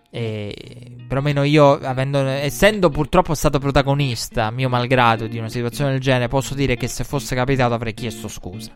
E 0.10 0.96
perlomeno 1.08 1.44
io, 1.44 1.80
avendo, 1.80 2.20
essendo 2.20 2.90
purtroppo 2.90 3.34
stato 3.34 3.60
protagonista, 3.60 4.52
mio 4.52 4.70
malgrado, 4.70 5.28
di 5.28 5.38
una 5.38 5.50
situazione 5.50 5.92
del 5.92 6.00
genere, 6.00 6.28
posso 6.28 6.54
dire 6.54 6.76
che 6.76 6.88
se 6.88 7.04
fosse 7.04 7.36
capitato 7.36 7.74
avrei 7.74 7.94
chiesto 7.94 8.28
scusa. 8.28 8.76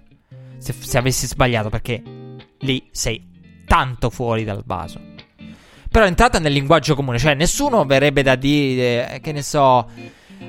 Se, 0.58 0.74
se 0.74 0.98
avessi 0.98 1.28
sbagliato, 1.28 1.70
perché 1.70 2.02
lì 2.60 2.88
sei 2.92 3.30
tanto 3.66 4.10
fuori 4.10 4.44
dal 4.44 4.64
vaso. 4.66 5.00
Però 5.90 6.06
entrata 6.06 6.40
nel 6.40 6.54
linguaggio 6.54 6.96
comune, 6.96 7.18
cioè 7.18 7.34
nessuno 7.34 7.86
verrebbe 7.86 8.22
da 8.22 8.36
dire, 8.36 9.20
che 9.22 9.32
ne 9.32 9.42
so 9.42 9.90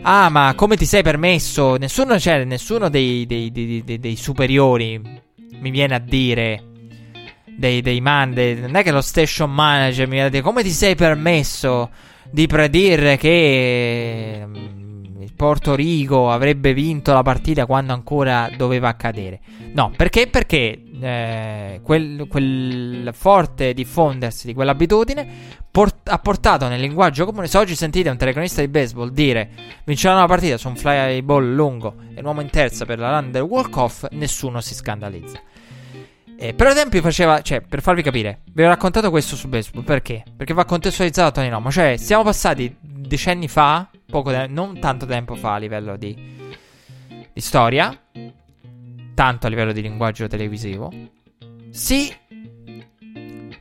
Ah, 0.00 0.28
ma 0.30 0.54
come 0.56 0.76
ti 0.76 0.86
sei 0.86 1.02
permesso? 1.02 1.76
Nessuno, 1.76 2.18
cioè, 2.18 2.44
nessuno 2.44 2.88
dei, 2.88 3.26
dei, 3.26 3.52
dei, 3.52 3.82
dei 3.84 4.16
superiori 4.16 5.00
mi 5.60 5.70
viene 5.70 5.94
a 5.94 5.98
dire. 5.98 6.64
Dei, 7.44 7.82
dei 7.82 8.00
man, 8.00 8.30
non 8.30 8.76
è 8.76 8.82
che 8.82 8.90
lo 8.90 9.02
station 9.02 9.52
manager 9.52 10.06
mi 10.06 10.14
viene 10.14 10.28
a 10.28 10.30
dire 10.30 10.42
come 10.42 10.62
ti 10.62 10.70
sei 10.70 10.94
permesso 10.94 11.90
di 12.30 12.46
predire 12.46 13.18
che 13.18 14.46
Porto 15.42 15.74
Rico 15.74 16.30
avrebbe 16.30 16.72
vinto 16.72 17.12
la 17.12 17.24
partita 17.24 17.66
quando 17.66 17.92
ancora 17.92 18.48
doveva 18.56 18.86
accadere. 18.86 19.40
No, 19.72 19.90
perché? 19.96 20.28
Perché 20.28 20.84
eh, 21.00 21.80
quel, 21.82 22.28
quel 22.28 23.10
forte 23.12 23.74
diffondersi 23.74 24.46
di 24.46 24.54
quell'abitudine 24.54 25.26
port- 25.68 26.08
ha 26.08 26.18
portato 26.20 26.68
nel 26.68 26.78
linguaggio 26.78 27.24
comune. 27.24 27.48
Se 27.48 27.58
oggi 27.58 27.74
sentite 27.74 28.08
un 28.08 28.16
telecronista 28.16 28.60
di 28.60 28.68
baseball 28.68 29.10
dire 29.10 29.50
vinceranno 29.84 30.20
la 30.20 30.26
partita 30.26 30.56
su 30.56 30.68
un 30.68 30.76
fly 30.76 31.20
ball 31.22 31.52
lungo 31.52 31.96
e 32.14 32.20
un 32.20 32.26
uomo 32.26 32.40
in 32.40 32.48
terza 32.48 32.84
per 32.84 33.00
la 33.00 33.18
run 33.18 33.32
del 33.32 33.42
walk-off, 33.42 34.06
nessuno 34.12 34.60
si 34.60 34.74
scandalizza. 34.74 35.40
Eh, 36.42 36.54
per 36.54 36.66
esempio 36.66 37.00
faceva, 37.02 37.40
cioè, 37.40 37.60
per 37.60 37.80
farvi 37.80 38.02
capire, 38.02 38.40
vi 38.52 38.64
ho 38.64 38.66
raccontato 38.66 39.10
questo 39.10 39.36
su 39.36 39.46
baseball, 39.46 39.84
perché? 39.84 40.24
Perché 40.36 40.52
va 40.52 40.64
contestualizzato 40.64 41.30
Tony 41.30 41.48
Nomo, 41.48 41.70
cioè, 41.70 41.96
siamo 41.96 42.24
passati 42.24 42.76
decenni 42.80 43.46
fa, 43.46 43.88
poco 44.10 44.32
de- 44.32 44.48
non 44.48 44.76
tanto 44.80 45.06
tempo 45.06 45.36
fa 45.36 45.54
a 45.54 45.58
livello 45.58 45.96
di, 45.96 46.16
di 47.32 47.40
storia, 47.40 47.96
tanto 49.14 49.46
a 49.46 49.48
livello 49.50 49.70
di 49.70 49.82
linguaggio 49.82 50.26
televisivo. 50.26 50.90
Sì, 51.70 52.12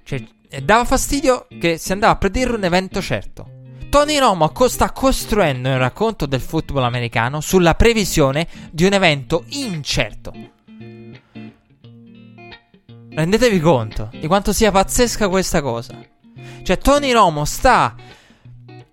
cioè, 0.01 0.23
dava 0.63 0.83
fastidio 0.83 1.45
che 1.59 1.77
si 1.77 1.91
andava 1.91 2.13
a 2.13 2.17
predire 2.17 2.55
un 2.55 2.63
evento 2.63 2.99
certo. 2.99 3.59
Tony 3.91 4.17
Romo 4.17 4.51
sta 4.67 4.89
costruendo 4.91 5.69
un 5.69 5.77
racconto 5.77 6.25
del 6.25 6.41
football 6.41 6.85
americano 6.85 7.41
sulla 7.41 7.75
previsione 7.75 8.47
di 8.71 8.85
un 8.85 8.93
evento 8.93 9.43
incerto. 9.49 10.33
Rendetevi 13.13 13.59
conto 13.59 14.09
di 14.11 14.25
quanto 14.27 14.53
sia 14.53 14.71
pazzesca 14.71 15.27
questa 15.27 15.61
cosa. 15.61 15.99
Cioè, 16.63 16.77
Tony 16.77 17.11
Romo 17.11 17.43
sta 17.43 17.93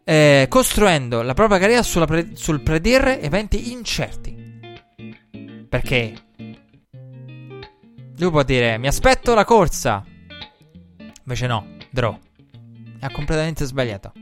eh, 0.02 0.46
costruendo 0.48 1.22
la 1.22 1.34
propria 1.34 1.58
carriera 1.58 1.82
pre- 2.04 2.30
sul 2.34 2.60
predire 2.60 3.20
eventi 3.20 3.70
incerti. 3.70 4.36
Perché 5.68 6.14
lui 8.16 8.30
può 8.30 8.42
dire: 8.42 8.76
Mi 8.76 8.88
aspetto 8.88 9.34
la 9.34 9.44
corsa. 9.44 10.04
Invece 11.22 11.46
no, 11.46 11.76
draw. 11.90 12.18
Ha 13.00 13.10
completamente 13.10 13.66
sbagliato. 13.66 14.12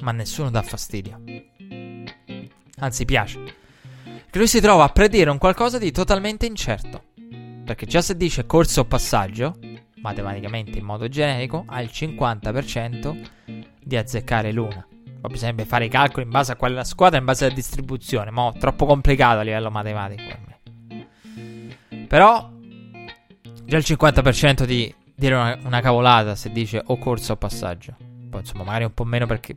Ma 0.00 0.12
nessuno 0.12 0.50
dà 0.50 0.62
fastidio. 0.62 1.20
Anzi, 2.78 3.04
piace. 3.04 3.42
Che 4.30 4.38
lui 4.38 4.46
si 4.46 4.60
trova 4.60 4.84
a 4.84 4.90
predire 4.90 5.30
un 5.30 5.38
qualcosa 5.38 5.78
di 5.78 5.90
totalmente 5.90 6.46
incerto. 6.46 7.05
Perché 7.66 7.84
già 7.86 8.00
se 8.00 8.16
dice 8.16 8.46
corso 8.46 8.82
o 8.82 8.84
passaggio, 8.84 9.58
matematicamente 9.96 10.78
in 10.78 10.84
modo 10.84 11.08
generico, 11.08 11.64
ha 11.66 11.82
il 11.82 11.90
50% 11.92 13.16
di 13.82 13.96
azzeccare 13.96 14.52
l'una. 14.52 14.86
Poi 15.20 15.30
bisognerebbe 15.32 15.64
fare 15.64 15.86
i 15.86 15.88
calcoli 15.88 16.26
in 16.26 16.30
base 16.30 16.52
a 16.52 16.56
quella 16.56 16.84
squadra, 16.84 17.18
in 17.18 17.24
base 17.24 17.46
alla 17.46 17.54
distribuzione, 17.54 18.30
ma 18.30 18.52
troppo 18.56 18.86
complicato 18.86 19.40
a 19.40 19.42
livello 19.42 19.72
matematico. 19.72 20.22
Però 22.06 22.52
già 23.64 23.76
il 23.76 23.84
50% 23.84 24.64
di 24.64 24.94
dire 25.12 25.34
una, 25.34 25.58
una, 25.64 25.80
cavolata 25.80 26.36
se 26.36 26.52
dice 26.52 26.80
o 26.86 26.98
corso 26.98 27.32
o 27.32 27.36
passaggio. 27.36 27.96
Poi 28.30 28.40
insomma, 28.42 28.62
magari 28.62 28.84
un 28.84 28.94
po' 28.94 29.04
meno 29.04 29.26
perché 29.26 29.56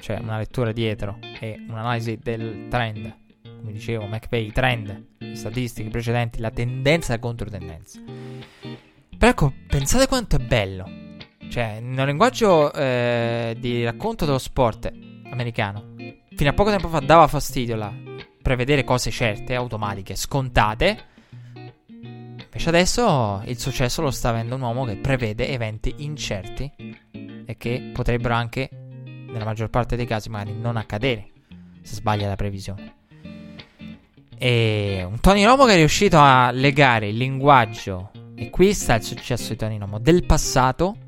c'è 0.00 0.18
una 0.20 0.38
lettura 0.38 0.72
dietro 0.72 1.18
e 1.38 1.64
un'analisi 1.68 2.18
del 2.20 2.66
trend 2.68 3.22
come 3.64 3.72
dicevo, 3.72 4.04
McVeigh, 4.04 4.52
trend, 4.52 5.32
statistiche 5.32 5.88
precedenti, 5.88 6.38
la 6.38 6.50
tendenza 6.50 7.12
e 7.12 7.16
la 7.16 7.22
controtendenza. 7.22 7.98
Però 9.16 9.30
ecco, 9.30 9.52
pensate 9.66 10.06
quanto 10.06 10.36
è 10.36 10.38
bello. 10.38 10.86
Cioè, 11.48 11.80
nel 11.80 12.06
linguaggio 12.06 12.70
eh, 12.74 13.56
di 13.58 13.82
racconto 13.82 14.26
dello 14.26 14.38
sport 14.38 14.92
americano, 15.30 15.94
fino 16.34 16.50
a 16.50 16.52
poco 16.52 16.68
tempo 16.68 16.88
fa 16.88 16.98
dava 16.98 17.26
fastidio 17.26 17.74
la 17.76 17.92
prevedere 18.42 18.84
cose 18.84 19.10
certe, 19.10 19.54
automatiche, 19.54 20.14
scontate. 20.14 21.04
Invece 22.02 22.68
adesso 22.68 23.42
il 23.46 23.58
successo 23.58 24.02
lo 24.02 24.10
sta 24.10 24.28
avendo 24.28 24.56
un 24.56 24.60
uomo 24.60 24.84
che 24.84 24.96
prevede 24.96 25.48
eventi 25.48 25.94
incerti 25.98 26.70
e 27.46 27.56
che 27.56 27.90
potrebbero 27.94 28.34
anche, 28.34 28.68
nella 29.04 29.44
maggior 29.44 29.70
parte 29.70 29.96
dei 29.96 30.06
casi, 30.06 30.28
magari 30.28 30.52
non 30.52 30.76
accadere 30.76 31.30
se 31.80 31.94
sbaglia 31.94 32.28
la 32.28 32.36
previsione. 32.36 33.02
E 34.44 35.02
un 35.02 35.20
Tony 35.20 35.42
Romo 35.42 35.64
che 35.64 35.72
è 35.72 35.76
riuscito 35.76 36.18
a 36.18 36.50
legare 36.50 37.08
il 37.08 37.16
linguaggio, 37.16 38.10
e 38.36 38.50
qui 38.50 38.74
sta 38.74 38.96
il 38.96 39.02
successo 39.02 39.48
di 39.48 39.56
Tony 39.56 39.78
Romo, 39.78 39.98
del 39.98 40.26
passato. 40.26 40.98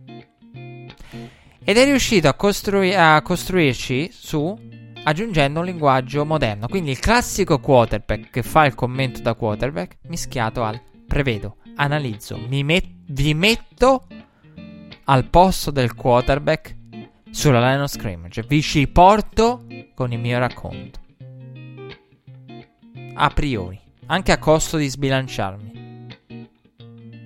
Ed 1.63 1.77
è 1.77 1.85
riuscito 1.85 2.29
a, 2.29 2.33
costrui- 2.33 2.95
a 2.95 3.21
costruirci 3.21 4.09
su 4.11 4.59
aggiungendo 5.05 5.61
un 5.61 5.67
linguaggio 5.67 6.25
moderno. 6.25 6.67
Quindi 6.67 6.93
il 6.93 6.99
classico 6.99 7.61
quarterback 7.61 8.31
che 8.31 8.43
fa 8.43 8.65
il 8.65 8.75
commento 8.75 9.21
da 9.21 9.35
quarterback 9.35 9.99
mischiato 10.09 10.65
al 10.65 10.81
prevedo, 11.07 11.59
analizzo, 11.75 12.39
mi 12.39 12.65
met- 12.65 12.89
vi 13.09 13.35
metto 13.35 14.07
al 15.05 15.29
posto 15.29 15.71
del 15.71 15.95
quarterback 15.95 16.75
sulla 17.31 17.61
line 17.61 17.83
of 17.83 17.91
scrimmage. 17.91 18.47
Vi 18.49 18.63
ci 18.63 18.89
porto 18.89 19.67
con 19.95 20.11
il 20.11 20.21
mio 20.21 20.39
racconto 20.39 21.05
a 23.18 23.30
priori, 23.30 23.80
anche 24.06 24.32
a 24.32 24.38
costo 24.38 24.76
di 24.76 24.88
sbilanciarmi. 24.88 25.84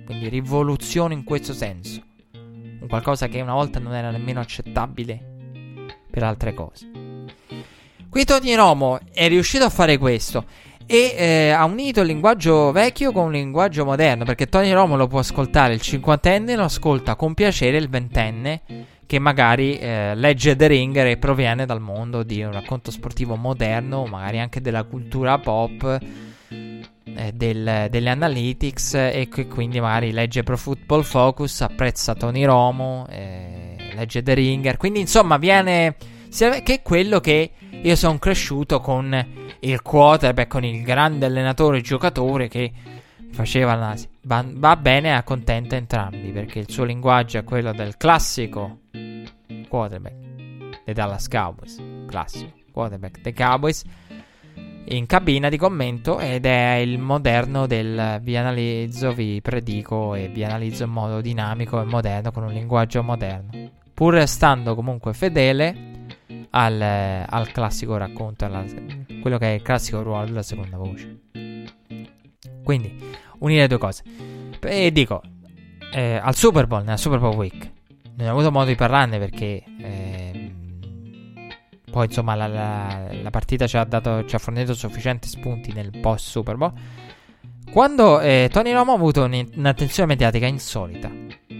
Quindi 0.05 0.29
rivoluzione 0.29 1.13
in 1.13 1.23
questo 1.23 1.53
senso. 1.53 2.01
Un 2.33 2.87
qualcosa 2.87 3.27
che 3.27 3.41
una 3.41 3.53
volta 3.53 3.79
non 3.79 3.93
era 3.93 4.09
nemmeno 4.09 4.39
accettabile 4.39 5.19
per 6.09 6.23
altre 6.23 6.53
cose. 6.53 6.89
Qui 8.09 8.25
Tony 8.25 8.55
Romo 8.55 8.99
è 9.11 9.27
riuscito 9.27 9.65
a 9.65 9.69
fare 9.69 9.97
questo 9.97 10.45
e 10.85 11.13
eh, 11.15 11.49
ha 11.49 11.63
unito 11.65 12.01
il 12.01 12.07
linguaggio 12.07 12.71
vecchio 12.71 13.11
con 13.11 13.25
un 13.25 13.31
linguaggio 13.31 13.85
moderno 13.85 14.25
perché 14.25 14.47
Tony 14.47 14.71
Romo 14.71 14.97
lo 14.97 15.07
può 15.07 15.19
ascoltare 15.19 15.73
il 15.73 15.79
cinquantenne 15.79 16.55
lo 16.55 16.63
ascolta 16.63 17.15
con 17.15 17.33
piacere 17.33 17.77
il 17.77 17.87
ventenne 17.87 18.61
che 19.11 19.19
magari 19.19 19.77
eh, 19.77 20.15
legge 20.15 20.55
The 20.55 20.67
Ringer 20.67 21.07
e 21.07 21.17
proviene 21.17 21.65
dal 21.65 21.81
mondo 21.81 22.23
di 22.23 22.41
un 22.43 22.53
racconto 22.53 22.91
sportivo 22.91 23.35
moderno, 23.35 24.05
magari 24.05 24.39
anche 24.39 24.61
della 24.61 24.83
cultura 24.85 25.37
pop, 25.37 25.99
eh, 26.47 27.31
del, 27.33 27.87
delle 27.89 28.09
analytics 28.09 28.93
e 28.93 29.27
che 29.29 29.47
quindi 29.47 29.81
magari 29.81 30.13
legge 30.13 30.43
Pro 30.43 30.55
Football 30.55 31.01
Focus, 31.01 31.59
apprezza 31.59 32.15
Tony 32.15 32.45
Romo, 32.45 33.05
eh, 33.09 33.75
legge 33.95 34.23
The 34.23 34.33
Ringer, 34.33 34.77
quindi 34.77 35.01
insomma 35.01 35.35
viene... 35.35 35.97
che 36.29 36.61
è 36.63 36.81
quello 36.81 37.19
che 37.19 37.51
io 37.81 37.95
sono 37.97 38.17
cresciuto 38.17 38.79
con 38.79 39.25
il 39.59 39.81
quarterback, 39.81 40.47
con 40.47 40.63
il 40.63 40.83
grande 40.83 41.25
allenatore 41.25 41.81
giocatore 41.81 42.47
che 42.47 42.71
faceva 43.33 43.73
l'analisi. 43.73 44.07
Va, 44.21 44.45
va 44.47 44.77
bene, 44.77 45.13
accontenta 45.13 45.75
entrambi 45.75 46.31
perché 46.31 46.59
il 46.59 46.69
suo 46.69 46.85
linguaggio 46.85 47.39
è 47.39 47.43
quello 47.43 47.73
del 47.73 47.97
classico 47.97 48.80
quarterback 49.71 50.83
dei 50.83 50.93
Dallas 50.93 51.29
Cowboys, 51.29 51.81
classico 52.05 52.51
quarterback 52.73 53.21
dei 53.21 53.33
Cowboys, 53.33 53.83
in 54.85 55.05
cabina 55.05 55.47
di 55.47 55.55
commento 55.55 56.19
ed 56.19 56.45
è 56.45 56.73
il 56.75 56.99
moderno 56.99 57.67
del 57.67 58.19
vi 58.21 58.35
analizzo, 58.35 59.13
vi 59.13 59.39
predico 59.41 60.13
e 60.15 60.27
vi 60.27 60.43
analizzo 60.43 60.83
in 60.83 60.89
modo 60.89 61.21
dinamico 61.21 61.79
e 61.79 61.85
moderno 61.85 62.31
con 62.31 62.43
un 62.43 62.51
linguaggio 62.51 63.01
moderno, 63.01 63.71
pur 63.93 64.15
restando 64.15 64.75
comunque 64.75 65.13
fedele 65.13 65.89
al, 66.49 66.81
al 66.81 67.51
classico 67.51 67.95
racconto, 67.95 68.43
alla, 68.43 68.65
quello 69.21 69.37
che 69.37 69.51
è 69.51 69.53
il 69.53 69.61
classico 69.61 70.01
ruolo 70.01 70.25
della 70.25 70.43
seconda 70.43 70.75
voce. 70.75 71.19
Quindi, 72.61 72.99
unire 73.39 73.67
due 73.67 73.77
cose. 73.77 74.03
E 74.59 74.91
dico, 74.91 75.21
eh, 75.93 76.19
al 76.21 76.35
Super 76.35 76.67
Bowl, 76.67 76.83
nella 76.83 76.97
Super 76.97 77.19
Bowl 77.19 77.35
Week, 77.35 77.71
non 78.15 78.27
ho 78.27 78.31
avuto 78.31 78.51
modo 78.51 78.65
di 78.65 78.75
parlarne 78.75 79.17
perché 79.19 79.63
eh, 79.79 80.51
poi 81.91 82.05
insomma 82.05 82.35
la, 82.35 82.47
la, 82.47 83.07
la 83.21 83.29
partita 83.29 83.67
ci 83.67 83.77
ha, 83.77 83.83
dato, 83.83 84.25
ci 84.25 84.35
ha, 84.35 84.39
fornito 84.39 84.73
sufficienti 84.73 85.27
spunti 85.27 85.73
nel 85.73 85.91
post 85.99 86.27
Super 86.27 86.55
Bowl. 86.55 86.73
Quando 87.71 88.19
eh, 88.19 88.49
Tony 88.51 88.71
Romo 88.71 88.93
ha 88.93 88.95
avuto 88.95 89.23
un'attenzione 89.23 90.09
mediatica 90.09 90.47
insolita. 90.47 91.09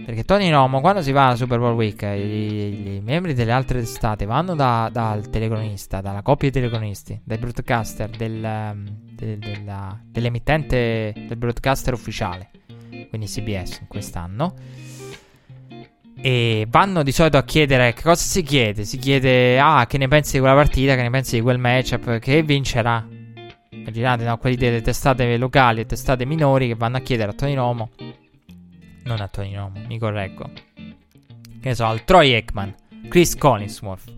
Perché 0.04 0.24
Tony 0.24 0.50
Romo, 0.50 0.80
quando 0.80 1.00
si 1.00 1.12
va 1.12 1.26
alla 1.26 1.36
Super 1.36 1.58
Bowl 1.60 1.74
Week, 1.74 2.02
i, 2.02 2.96
i 2.96 3.00
membri 3.02 3.34
delle 3.34 3.52
altre 3.52 3.78
testate 3.78 4.26
vanno 4.26 4.56
da, 4.56 4.88
dal 4.90 5.30
telecronista, 5.30 6.00
dalla 6.00 6.22
coppia 6.22 6.50
di 6.50 6.58
telecronisti, 6.58 7.20
dai 7.22 7.38
broadcaster, 7.38 8.10
del, 8.10 8.42
um, 8.42 8.84
de, 9.12 9.38
della, 9.38 9.96
dell'emittente 10.04 11.12
del 11.14 11.36
broadcaster 11.36 11.94
ufficiale, 11.94 12.50
quindi 13.10 13.28
CBS 13.28 13.78
in 13.78 13.86
quest'anno 13.86 14.54
e 16.22 16.66
vanno 16.70 17.02
di 17.02 17.10
solito 17.10 17.36
a 17.36 17.42
chiedere 17.42 17.92
che 17.92 18.02
cosa 18.02 18.22
si 18.22 18.42
chiede. 18.42 18.84
Si 18.84 18.96
chiede, 18.96 19.58
ah, 19.58 19.86
che 19.86 19.98
ne 19.98 20.06
pensi 20.06 20.34
di 20.34 20.38
quella 20.38 20.54
partita, 20.54 20.94
che 20.94 21.02
ne 21.02 21.10
pensi 21.10 21.34
di 21.34 21.42
quel 21.42 21.58
matchup, 21.58 22.20
che 22.20 22.42
vincerà. 22.44 23.04
Immaginate, 23.70 24.24
no, 24.24 24.38
quelli 24.38 24.54
delle 24.54 24.80
testate 24.80 25.36
locali 25.36 25.80
e 25.80 25.86
testate 25.86 26.24
minori 26.24 26.68
che 26.68 26.76
vanno 26.76 26.98
a 26.98 27.00
chiedere 27.00 27.32
a 27.32 27.34
Tony 27.34 27.54
Romo. 27.54 27.90
Non 29.04 29.20
a 29.20 29.26
Tony 29.26 29.54
Romo, 29.56 29.80
mi 29.86 29.98
correggo. 29.98 30.48
Che 30.74 31.68
ne 31.68 31.74
so, 31.74 31.86
al 31.86 32.04
Troy 32.04 32.30
Ekman, 32.30 32.72
Chris 33.08 33.36
Collinsworth, 33.36 34.14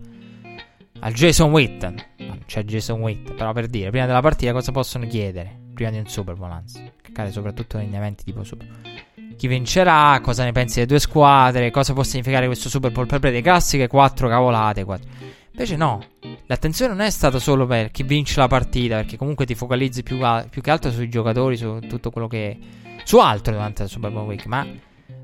al 0.99 1.13
Jason 1.13 1.49
Witten. 1.49 1.95
Non 2.17 2.43
c'è 2.45 2.63
Jason 2.63 3.01
Witt, 3.01 3.33
però 3.33 3.51
per 3.51 3.65
dire, 3.65 3.89
prima 3.89 4.05
della 4.05 4.21
partita 4.21 4.51
cosa 4.51 4.71
possono 4.71 5.07
chiedere? 5.07 5.63
Prima 5.73 5.89
di 5.89 5.97
un 5.97 6.07
Super 6.07 6.35
Bowl, 6.35 6.51
anzi. 6.51 6.83
Che 7.01 7.09
accade 7.09 7.31
soprattutto 7.31 7.79
negli 7.79 7.95
eventi 7.95 8.23
tipo 8.23 8.43
Super 8.43 8.67
Bowl 8.67 9.05
chi 9.35 9.47
vincerà, 9.47 10.19
cosa 10.21 10.43
ne 10.43 10.51
pensi 10.51 10.75
delle 10.75 10.87
due 10.87 10.99
squadre, 10.99 11.71
cosa 11.71 11.93
può 11.93 12.03
significare 12.03 12.45
questo 12.45 12.69
Super 12.69 12.91
Bowl 12.91 13.07
per 13.07 13.31
le 13.31 13.41
classiche 13.41 13.87
quattro 13.87 14.27
cavolate. 14.27 14.83
Quattro. 14.83 15.09
Invece 15.51 15.75
no, 15.77 16.03
l'attenzione 16.47 16.93
non 16.93 17.05
è 17.05 17.09
stata 17.09 17.39
solo 17.39 17.65
per 17.65 17.89
chi 17.91 18.03
vince 18.03 18.39
la 18.39 18.47
partita, 18.47 18.97
perché 18.97 19.17
comunque 19.17 19.45
ti 19.45 19.55
focalizzi 19.55 20.03
più, 20.03 20.21
a, 20.21 20.45
più 20.49 20.61
che 20.61 20.71
altro 20.71 20.91
sui 20.91 21.07
giocatori, 21.07 21.55
su 21.55 21.79
tutto 21.87 22.11
quello 22.11 22.27
che... 22.27 22.57
su 23.03 23.19
altro 23.19 23.53
durante 23.53 23.83
la 23.83 23.87
Super 23.87 24.11
Bowl 24.11 24.25
Week, 24.27 24.45
ma 24.47 24.67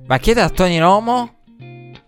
va 0.06 0.16
a 0.16 0.20
chiedere 0.20 0.46
a 0.46 0.50
Tony 0.50 0.80
Romo, 0.80 1.36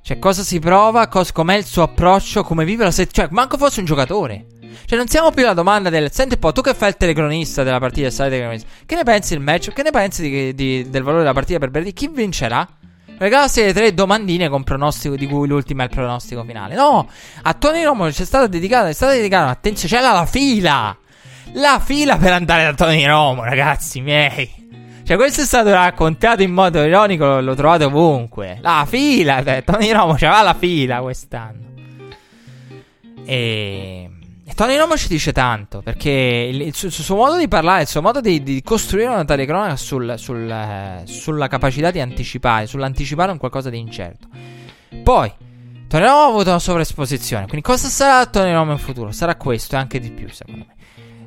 cioè 0.02 0.20
cosa 0.20 0.42
si 0.44 0.60
prova, 0.60 1.08
cos, 1.08 1.32
com'è 1.32 1.56
il 1.56 1.66
suo 1.66 1.84
approccio, 1.84 2.44
come 2.44 2.64
vive 2.66 2.86
la 2.86 2.92
settimana, 2.92 3.30
cioè 3.30 3.36
manco 3.36 3.58
fosse 3.58 3.82
un 3.82 3.86
giocatore. 3.86 4.46
Cioè, 4.86 4.98
non 4.98 5.08
siamo 5.08 5.32
più 5.32 5.44
la 5.44 5.54
domanda 5.54 5.90
del. 5.90 6.12
Senti 6.12 6.36
un 6.36 6.40
po', 6.40 6.52
tu 6.52 6.62
che 6.62 6.74
fai 6.74 6.90
il 6.90 6.98
telecronista 6.98 7.64
della 7.64 7.80
partita, 7.80 8.10
sai 8.10 8.30
telecronista. 8.30 8.68
Che 8.86 8.96
ne 8.96 9.04
pensi 9.04 9.34
del 9.34 9.44
match? 9.44 9.74
Che 9.74 9.84
ne 9.84 9.92
pensi 9.92 10.22
di, 10.30 10.54
di, 10.54 10.90
del 10.90 11.04
valore 11.04 11.22
della 11.22 11.34
partita 11.34 11.60
per 11.60 11.70
Brady? 11.70 11.94
Chi 11.94 12.08
vincerà? 12.08 12.68
Regalassi 13.18 13.62
le 13.62 13.74
tre 13.74 13.94
domandine 13.94 14.50
con 14.50 14.64
pronostico, 14.64 15.16
di 15.16 15.28
cui 15.28 15.48
l'ultima 15.48 15.84
è 15.84 15.86
il 15.86 15.92
pronostico 15.92 16.44
finale. 16.44 16.76
No, 16.76 17.08
a 17.44 17.54
Tony 17.54 17.84
Romo 17.84 18.08
c'è 18.08 18.26
stata 18.26 18.48
dedicata, 18.48 18.90
è 18.90 18.94
stata 18.94 19.14
dedicata, 19.14 19.50
attenzione, 19.50 19.96
c'è 19.96 20.02
la 20.02 20.26
fila. 20.26 20.98
La 21.54 21.80
fila 21.80 22.18
per 22.18 22.34
andare 22.34 22.64
da 22.64 22.74
Tony 22.74 23.06
Romo, 23.06 23.44
ragazzi 23.44 24.02
miei. 24.02 24.62
Cioè, 25.06 25.18
questo 25.18 25.42
è 25.42 25.46
stato 25.46 25.70
raccontato 25.70 26.42
in 26.42 26.52
modo 26.52 26.82
ironico, 26.82 27.26
lo, 27.26 27.42
lo 27.42 27.56
trovate 27.56 27.84
ovunque. 27.84 28.58
La 28.62 28.86
fila, 28.88 29.44
Tony 29.64 29.92
Romo 29.92 30.14
c'aveva 30.14 30.42
la 30.42 30.54
fila 30.54 31.02
quest'anno. 31.02 31.62
E... 33.26 34.10
Tony 34.54 34.78
Romo 34.78 34.98
ci 34.98 35.08
dice 35.08 35.32
tanto, 35.32 35.82
perché 35.82 36.10
il, 36.10 36.62
il, 36.62 36.76
suo, 36.76 36.88
il, 36.88 36.94
suo, 36.94 37.16
modo 37.16 37.38
di 37.38 37.48
parlare, 37.48 37.84
il 37.84 37.88
suo 37.88 38.02
modo 38.02 38.22
di, 38.22 38.44
di 38.44 38.62
costruire 38.62 39.10
una 39.10 39.26
telecronaca 39.26 39.76
sul, 39.76 40.16
sul, 40.18 40.50
eh, 40.50 41.04
sulla 41.06 41.48
capacità 41.48 41.92
di 41.92 42.00
anticipare, 42.00 42.68
sull'anticipare 42.68 43.32
un 43.32 43.38
qualcosa 43.38 43.70
di 43.70 43.80
incerto. 43.80 44.28
Poi, 45.04 45.32
Tony 45.88 46.06
Romo 46.06 46.22
ha 46.22 46.28
avuto 46.28 46.50
una 46.50 46.60
sovraesposizione, 46.60 47.46
quindi 47.46 47.62
cosa 47.62 47.88
sarà 47.88 48.26
Tony 48.26 48.52
Romo 48.52 48.72
in 48.72 48.78
futuro? 48.80 49.12
Sarà 49.12 49.36
questo 49.36 49.76
e 49.76 49.80
anche 49.80 50.00
di 50.00 50.12
più, 50.12 50.30
secondo 50.30 50.66
me. 50.68 50.76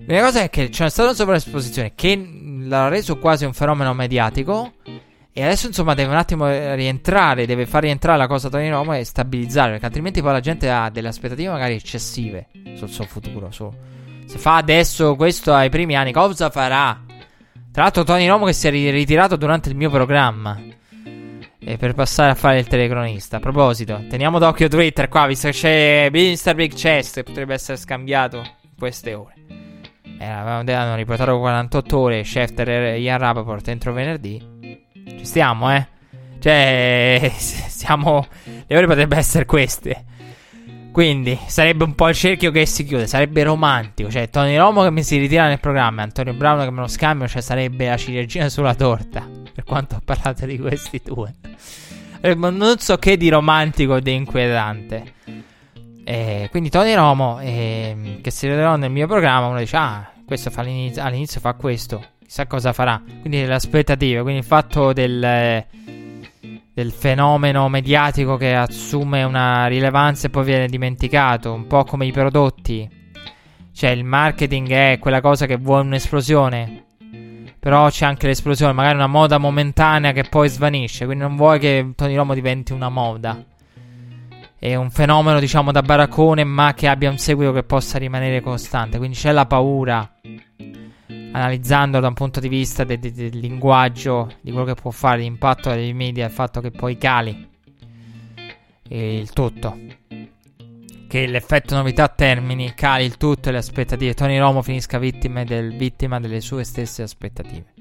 L'unica 0.07 0.25
cosa 0.25 0.43
è 0.43 0.51
che 0.51 0.69
c'è 0.69 0.89
stata 0.89 1.09
una 1.09 1.17
sovraesposizione 1.17 1.93
che 1.95 2.17
l'ha 2.67 2.89
reso 2.89 3.19
quasi 3.19 3.45
un 3.45 3.53
fenomeno 3.53 3.93
mediatico. 3.93 4.75
E 5.39 5.43
adesso, 5.43 5.67
insomma, 5.67 5.93
deve 5.93 6.13
un 6.13 6.17
attimo 6.17 6.49
rientrare. 6.49 7.45
Deve 7.45 7.67
far 7.67 7.83
rientrare 7.83 8.17
la 8.17 8.27
cosa 8.27 8.49
Tony 8.49 8.71
Romo 8.71 8.95
e 8.95 9.05
stabilizzare. 9.05 9.73
Perché 9.73 9.85
altrimenti 9.85 10.23
poi 10.23 10.33
la 10.33 10.41
gente 10.41 10.71
ha 10.71 10.89
delle 10.89 11.09
aspettative 11.09 11.51
magari 11.51 11.75
eccessive 11.75 12.47
sul 12.75 12.89
suo 12.89 13.05
futuro. 13.05 13.51
Su. 13.51 13.71
Se 14.25 14.39
fa 14.39 14.57
adesso 14.57 15.15
questo 15.15 15.53
ai 15.53 15.69
primi 15.69 15.95
anni, 15.95 16.11
cosa 16.11 16.49
farà? 16.49 16.99
Tra 17.71 17.83
l'altro, 17.83 18.03
Tony 18.03 18.27
Romo 18.27 18.47
che 18.47 18.55
si 18.55 18.67
è 18.67 18.71
ritirato 18.71 19.37
durante 19.37 19.69
il 19.69 19.77
mio 19.77 19.91
programma. 19.91 20.59
E 21.59 21.77
per 21.77 21.93
passare 21.93 22.31
a 22.31 22.35
fare 22.35 22.59
il 22.59 22.67
telecronista. 22.67 23.37
A 23.37 23.41
proposito, 23.41 24.07
teniamo 24.09 24.39
d'occhio 24.39 24.69
Twitter 24.69 25.09
qua, 25.11 25.27
visto 25.27 25.49
che 25.49 25.55
c'è 25.55 26.09
Mr. 26.11 26.55
Big 26.55 26.73
Chest 26.73 27.17
che 27.17 27.25
potrebbe 27.25 27.53
essere 27.53 27.77
scambiato 27.77 28.39
in 28.39 28.71
queste 28.79 29.13
ore. 29.13 29.35
Eh, 30.19 30.25
avevano 30.25 30.97
riportato 30.97 31.39
48 31.39 31.99
ore 31.99 32.25
Schefter 32.25 32.69
e 32.71 33.01
Ian 33.01 33.19
Rapoport 33.19 33.69
entro 33.69 33.93
venerdì. 33.93 34.56
Ci 35.07 35.25
stiamo, 35.25 35.73
eh. 35.75 35.87
Cioè, 36.39 37.31
siamo. 37.37 38.27
Le 38.67 38.77
ore 38.77 38.87
potrebbero 38.87 39.21
essere 39.21 39.45
queste. 39.47 40.05
Quindi 40.93 41.39
sarebbe 41.47 41.85
un 41.85 41.95
po' 41.95 42.09
il 42.09 42.15
cerchio 42.15 42.51
che 42.51 42.67
si 42.67 42.85
chiude. 42.85 43.07
Sarebbe 43.07 43.43
romantico. 43.43 44.11
Cioè, 44.11 44.31
Tony 44.31 44.57
Romo 44.57 44.83
che 44.83 44.91
mi 44.91 45.03
si 45.03 45.19
ritira 45.19 45.47
nel 45.47 45.61
programma. 45.61 46.03
Antonio 46.03 46.33
Brown 46.33 46.65
che 46.65 46.71
me 46.71 46.81
lo 46.81 46.87
scambio. 46.87 47.29
Cioè, 47.29 47.43
sarebbe 47.43 47.89
la 47.89 47.97
ciliegina 47.97 48.49
sulla 48.49 48.75
torta. 48.75 49.29
Per 49.53 49.65
quanto 49.65 49.97
ho 49.97 50.01
parlato 50.05 50.47
di 50.47 50.59
questi 50.59 51.01
due. 51.05 51.35
Non 52.23 52.79
so 52.79 52.97
che 52.97 53.17
di 53.17 53.29
romantico 53.29 53.97
e 53.97 54.03
di 54.03 54.15
inquietante. 54.15 55.15
Eh, 56.09 56.47
quindi 56.53 56.71
Tony 56.71 56.95
Romo, 56.95 57.41
eh, 57.41 58.21
che 58.23 58.31
si 58.31 58.47
vedrà 58.47 58.77
nel 58.77 58.93
mio 58.93 59.09
programma, 59.09 59.49
uno 59.49 59.59
dice, 59.59 59.77
ah, 59.77 60.09
questo 60.25 60.51
fa 60.51 60.61
all'inizio, 60.61 61.03
all'inizio 61.03 61.41
fa 61.41 61.55
questo, 61.55 62.01
chissà 62.27 62.47
cosa 62.47 62.73
farà. 62.73 63.01
Quindi 63.21 63.45
le 63.47 63.55
aspettative, 63.55 64.23
quindi 64.23 64.41
il 64.41 64.47
fatto 64.47 64.93
del, 64.93 65.65
del 66.75 66.93
fenomeno 66.93 67.69
mediatico 67.69 68.37
che 68.37 68.55
assume 68.55 69.23
una 69.23 69.67
rilevanza 69.67 70.27
e 70.27 70.31
poi 70.31 70.45
viene 70.45 70.67
dimenticato, 70.67 71.53
un 71.53 71.67
po' 71.67 71.85
come 71.85 72.07
i 72.07 72.13
prodotti. 72.13 72.89
Cioè 73.73 73.91
il 73.91 74.05
marketing 74.05 74.69
è 74.71 74.99
quella 74.99 75.21
cosa 75.21 75.47
che 75.47 75.57
vuole 75.57 75.85
un'esplosione, 75.85 76.85
però 77.59 77.89
c'è 77.91 78.07
anche 78.07 78.27
l'esplosione, 78.27 78.73
magari 78.73 78.97
una 78.97 79.07
moda 79.07 79.39
momentanea 79.39 80.13
che 80.13 80.25
poi 80.25 80.49
svanisce, 80.49 81.05
quindi 81.05 81.25
non 81.25 81.37
vuoi 81.37 81.59
che 81.59 81.93
Tony 81.95 82.15
Romo 82.15 82.35
diventi 82.35 82.73
una 82.73 82.89
moda 82.89 83.45
è 84.59 84.75
un 84.75 84.91
fenomeno, 84.91 85.39
diciamo, 85.39 85.71
da 85.71 85.83
baraccone, 85.83 86.43
ma 86.43 86.75
che 86.75 86.89
abbia 86.89 87.11
un 87.11 87.19
seguito 87.19 87.53
che 87.53 87.63
possa 87.63 87.99
rimanere 87.99 88.41
costante. 88.41 88.99
Quindi 88.99 89.17
c'è 89.17 89.31
la 89.31 89.47
paura, 89.47 90.11
analizzandolo 91.37 92.01
da 92.01 92.09
un 92.09 92.15
punto 92.15 92.41
di 92.41 92.49
vista 92.49 92.85
de- 92.85 92.99
de- 92.99 93.13
del 93.13 93.39
linguaggio, 93.39 94.33
di 94.41 94.51
quello 94.51 94.67
che 94.67 94.75
può 94.75 94.91
fare 94.91 95.21
l'impatto 95.21 95.71
dei 95.71 95.93
media, 95.93 96.27
il 96.27 96.33
fatto 96.33 96.61
che 96.61 96.71
poi 96.71 96.97
cali 96.97 97.55
il 98.89 99.31
tutto. 99.33 99.79
Che 101.09 101.27
l'effetto 101.27 101.75
novità 101.75 102.09
termini, 102.09 102.75
cali 102.75 103.05
il 103.05 103.17
tutto 103.17 103.49
e 103.49 103.53
le 103.53 103.59
aspettative. 103.59 104.15
Tony 104.15 104.39
Romo 104.39 104.63
finisca 104.63 104.99
del, 104.99 105.77
vittima 105.77 106.19
delle 106.19 106.41
sue 106.41 106.65
stesse 106.65 107.03
aspettative. 107.03 107.75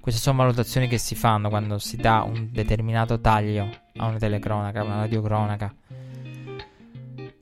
Queste 0.00 0.20
sono 0.20 0.38
valutazioni 0.38 0.88
che 0.88 0.98
si 0.98 1.14
fanno 1.14 1.48
quando 1.48 1.78
si 1.78 1.96
dà 1.96 2.22
un 2.22 2.48
determinato 2.50 3.20
taglio 3.20 3.68
a 3.96 4.06
una 4.06 4.18
telecronaca, 4.18 4.80
a 4.80 4.84
una 4.84 4.96
radiocronaca. 4.96 5.74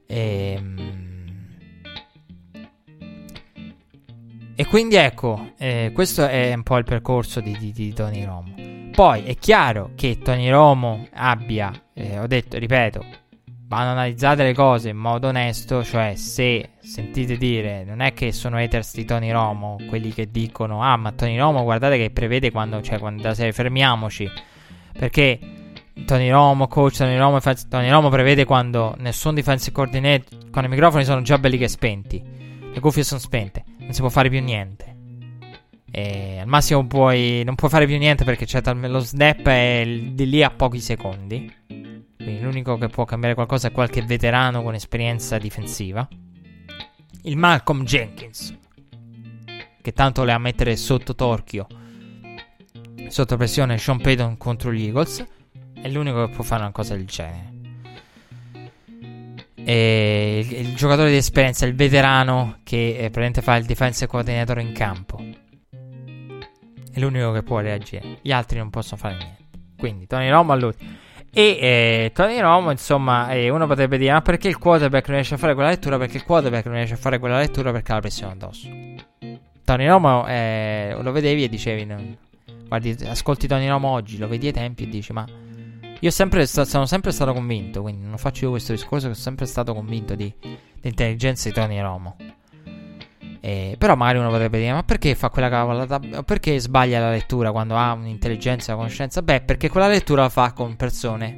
E, 0.07 0.63
e 4.55 4.67
quindi 4.67 4.97
ecco, 4.97 5.53
eh, 5.59 5.91
questo 5.95 6.27
è 6.27 6.53
un 6.53 6.63
po' 6.63 6.77
il 6.77 6.85
percorso 6.85 7.41
di, 7.41 7.57
di, 7.59 7.73
di, 7.73 7.93
Tony 7.93 8.25
Romo. 8.25 8.55
Poi 8.93 9.23
è 9.23 9.37
chiaro 9.37 9.93
che 9.95 10.19
Tony 10.23 10.51
Romo 10.51 11.07
abbia, 11.15 11.73
eh, 11.95 12.19
ho 12.19 12.27
detto, 12.27 12.59
ripeto, 12.59 13.05
vanno 13.73 13.93
analizzate 13.93 14.43
le 14.43 14.53
cose 14.53 14.91
in 14.91 14.99
modo 14.99 15.29
onesto, 15.29 15.83
cioè 15.83 16.15
se 16.15 16.73
sentite 16.79 17.39
dire, 17.39 17.85
non 17.85 18.01
è 18.01 18.13
che 18.13 18.31
sono 18.31 18.59
haters 18.59 18.95
di 18.95 19.07
Tony 19.07 19.31
Romo, 19.31 19.79
quelli 19.89 20.13
che 20.13 20.31
dicono, 20.31 20.83
ah 20.83 20.97
ma 20.99 21.13
Tony 21.13 21.39
Romo 21.39 21.63
guardate 21.63 21.97
che 21.97 22.11
prevede 22.11 22.51
quando, 22.51 22.83
cioè 22.83 22.99
quando 22.99 23.23
la 23.23 23.33
serie, 23.33 23.53
fermiamoci, 23.53 24.31
perché 24.93 25.39
Tony 26.05 26.29
Romo, 26.29 26.69
coach 26.69 26.99
Tony 26.99 27.17
Romo, 27.17 27.41
Tony 27.41 27.89
Romo 27.89 28.11
prevede 28.11 28.45
quando 28.45 28.95
nessun 28.99 29.35
defensive 29.35 29.73
coordinator, 29.75 30.51
quando 30.51 30.69
i 30.69 30.73
microfoni 30.75 31.05
sono 31.05 31.23
già 31.23 31.39
belli 31.39 31.57
che 31.57 31.69
spenti, 31.69 32.23
le 32.75 32.81
cuffie 32.81 33.05
sono 33.05 33.21
spente, 33.21 33.65
non 33.83 33.93
si 33.93 34.01
può 34.01 34.09
fare 34.09 34.29
più 34.29 34.41
niente. 34.41 34.97
E 35.91 36.39
al 36.41 36.47
massimo 36.47 36.87
puoi, 36.87 37.43
non 37.45 37.55
puoi 37.55 37.71
fare 37.71 37.87
più 37.87 37.99
niente 37.99 38.25
perché 38.25 38.47
c'è 38.47 38.63
tal- 38.63 38.81
lo 38.81 39.01
snap 39.01 39.47
è 39.47 39.85
di 39.87 40.29
lì 40.29 40.43
a 40.43 40.51
pochi 40.51 40.81
secondi. 40.81 41.53
Quindi 41.67 42.41
l'unico 42.41 42.79
che 42.79 42.89
può 42.89 43.05
cambiare 43.05 43.35
qualcosa 43.35 43.69
è 43.69 43.73
qualche 43.73 44.03
veterano 44.03 44.63
con 44.63 44.75
esperienza 44.75 45.39
difensiva. 45.39 46.09
Il 47.25 47.37
Malcolm 47.37 47.85
Jenkins, 47.85 48.57
che 49.81 49.93
tanto 49.93 50.25
le 50.25 50.33
ha 50.33 50.37
a 50.37 50.39
mettere 50.39 50.77
sotto 50.77 51.15
torchio, 51.15 51.67
sotto 53.09 53.37
pressione 53.37 53.77
Sean 53.77 54.01
Payton 54.01 54.39
contro 54.39 54.73
gli 54.73 54.87
Eagles. 54.87 55.27
È 55.75 55.89
l'unico 55.89 56.27
che 56.27 56.33
può 56.33 56.45
fare 56.45 56.63
una 56.63 56.73
cosa 56.73 56.95
del 56.95 57.07
genere. 57.07 57.52
E 59.65 60.47
il, 60.47 60.67
il 60.67 60.75
giocatore 60.75 61.11
di 61.11 61.17
esperienza, 61.17 61.67
il 61.67 61.75
veterano 61.75 62.59
che 62.65 62.97
eh, 62.97 63.11
praticamente 63.11 63.43
fa 63.43 63.57
il 63.57 63.65
defensive 63.65 64.07
coordinator 64.07 64.59
in 64.61 64.73
campo. 64.73 65.25
È 66.93 67.01
l'unico 67.01 67.33
che 67.33 67.43
può 67.43 67.61
reagire. 67.61 68.19
Gli 68.21 68.33
altri 68.33 68.59
non 68.59 68.71
possono 68.71 69.01
fare 69.01 69.17
niente. 69.17 69.43
Quindi 69.79 70.07
Tony 70.07 70.29
Romo 70.29 70.53
all'ultimo. 70.53 70.91
E 71.35 71.59
eh, 71.61 72.11
Tony 72.13 72.39
Romo, 72.41 72.71
insomma, 72.71 73.31
eh, 73.33 73.49
uno 73.49 73.67
potrebbe 73.67 73.97
dire: 73.97 74.13
Ma 74.13 74.21
perché 74.21 74.49
il 74.49 74.59
quarterback 74.59 75.07
non 75.07 75.17
riesce 75.17 75.35
a 75.35 75.39
fare 75.39 75.55
quella 75.55 75.71
lettura? 75.71 75.97
Perché 75.97 76.19
il 76.19 76.25
quarterback 76.25 76.67
non 76.67 76.75
riesce 76.75 76.95
a 76.95 76.99
fare 76.99 77.19
quella 77.19 77.39
lettura 77.39 77.73
perché 77.73 77.93
ha 77.93 77.95
la 77.95 78.01
pressione 78.01 78.33
addosso. 78.33 78.69
Tony 79.65 79.87
Romo 79.87 80.27
eh, 80.27 80.95
lo 81.01 81.11
vedevi 81.13 81.45
e 81.45 81.49
dicevi: 81.49 81.87
non... 81.87 82.17
Guardi, 82.69 82.97
ascolti 83.07 83.47
Tony 83.47 83.67
Romo 83.69 83.89
oggi, 83.89 84.19
lo 84.19 84.29
vedi 84.29 84.49
ai 84.49 84.53
tempi 84.53 84.83
e 84.83 84.89
dici: 84.89 85.13
Ma 85.15 85.25
io 86.03 86.11
sempre 86.11 86.47
sta- 86.47 86.65
sono 86.65 86.85
sempre 86.85 87.13
stato 87.13 87.33
convinto. 87.33 87.83
Quindi 87.83 88.05
non 88.05 88.19
faccio 88.19 88.47
io 88.47 88.51
questo 88.51 88.73
discorso, 88.73 89.07
che 89.07 89.15
sono 89.15 89.25
sempre 89.25 89.47
stato 89.47 89.73
convinto 89.73 90.17
di, 90.17 90.33
dell'intelligenza 90.81 91.49
di 91.49 91.55
Tony 91.55 91.81
Romo. 91.81 92.17
Eh, 93.41 93.77
però 93.79 93.95
magari 93.95 94.19
uno 94.19 94.31
potrebbe 94.31 94.59
dire: 94.59 94.73
Ma 94.73 94.83
perché 94.83 95.15
fa 95.15 95.31
quella 95.31 95.49
cavolata? 95.49 96.01
Perché 96.25 96.59
sbaglia 96.59 96.99
la 96.99 97.11
lettura 97.11 97.53
quando 97.53 97.77
ha 97.77 97.93
un'intelligenza 97.93 98.71
e 98.71 98.75
una 98.75 98.83
conoscenza? 98.83 99.23
Beh, 99.23 99.43
perché 99.43 99.69
quella 99.69 99.87
lettura 99.87 100.23
la 100.23 100.29
fa 100.29 100.53
con 100.53 100.75
persone 100.75 101.37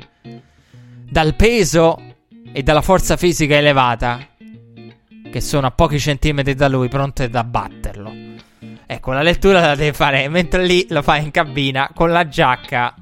dal 1.11 1.35
peso 1.35 2.01
e 2.51 2.63
dalla 2.63 2.83
forza 2.83 3.17
fisica 3.19 3.57
elevata 3.57 4.29
che 5.31 5.41
sono 5.41 5.67
a 5.67 5.73
pochi 5.73 5.99
centimetri 5.99 6.55
da 6.55 6.69
lui, 6.69 6.89
pronte 6.89 7.25
ad 7.25 7.35
abbatterlo. 7.35 8.13
Ecco, 8.87 9.13
la 9.13 9.23
lettura 9.23 9.61
la 9.61 9.75
deve 9.75 9.93
fare 9.93 10.29
mentre 10.29 10.65
lì 10.65 10.87
lo 10.89 11.03
fa 11.03 11.17
in 11.17 11.31
cabina 11.31 11.91
con 11.95 12.11
la 12.11 12.27
giacca. 12.29 12.95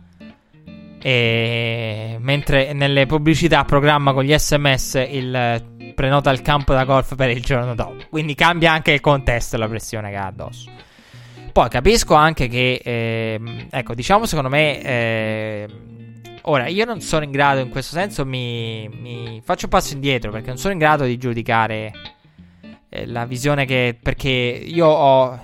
E 1.03 2.17
mentre 2.21 2.73
nelle 2.73 3.07
pubblicità 3.07 3.65
programma 3.65 4.13
con 4.13 4.23
gli 4.23 4.33
sms 4.37 5.07
il 5.11 5.93
prenota 5.95 6.31
il 6.31 6.43
campo 6.43 6.73
da 6.73 6.85
golf 6.85 7.15
per 7.15 7.31
il 7.31 7.43
giorno 7.43 7.75
dopo. 7.75 7.97
Quindi 8.09 8.35
cambia 8.35 8.73
anche 8.73 8.93
il 8.93 9.01
contesto 9.01 9.57
e 9.57 9.59
la 9.59 9.69
pressione 9.69 10.11
che 10.11 10.17
ha 10.17 10.27
addosso. 10.27 10.71
Poi 11.53 11.69
capisco 11.69 12.15
anche 12.15 12.49
che, 12.49 12.81
eh, 12.83 13.41
ecco, 13.71 13.95
diciamo 13.95 14.25
secondo 14.25 14.49
me, 14.49 14.81
eh, 14.81 15.69
ora 16.43 16.67
io 16.67 16.87
non 16.87 17.01
sono 17.03 17.25
in 17.25 17.31
grado, 17.31 17.61
in 17.61 17.69
questo 17.69 17.95
senso 17.95 18.25
mi, 18.25 18.89
mi, 18.89 19.43
faccio 19.45 19.67
un 19.67 19.71
passo 19.71 19.93
indietro 19.93 20.31
perché 20.31 20.49
non 20.49 20.57
sono 20.57 20.73
in 20.73 20.79
grado 20.79 21.05
di 21.05 21.19
giudicare 21.19 21.93
eh, 22.89 23.07
la 23.07 23.27
visione 23.27 23.67
che... 23.67 23.99
Perché 24.01 24.29
io 24.29 24.87
ho... 24.87 25.41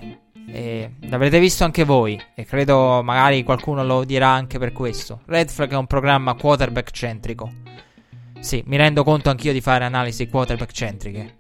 Eh, 0.51 0.93
l'avrete 1.09 1.39
visto 1.39 1.65
anche 1.65 1.85
voi 1.85 2.21
e 2.35 2.45
credo 2.45 3.03
magari 3.03 3.43
qualcuno 3.43 3.85
lo 3.85 4.05
dirà 4.05 4.29
anche 4.29 4.59
per 4.59 4.73
questo. 4.73 5.21
Red 5.27 5.51
Flag 5.51 5.73
è 5.73 5.77
un 5.77 5.87
programma 5.87 6.35
quarterback 6.35 6.91
centrico. 6.91 7.53
Sì, 8.41 8.63
mi 8.67 8.77
rendo 8.77 9.05
conto 9.05 9.31
anch'io 9.31 9.53
di 9.53 9.61
fare 9.61 9.85
analisi 9.85 10.29
quarterback 10.29 10.73
centriche. 10.73 11.37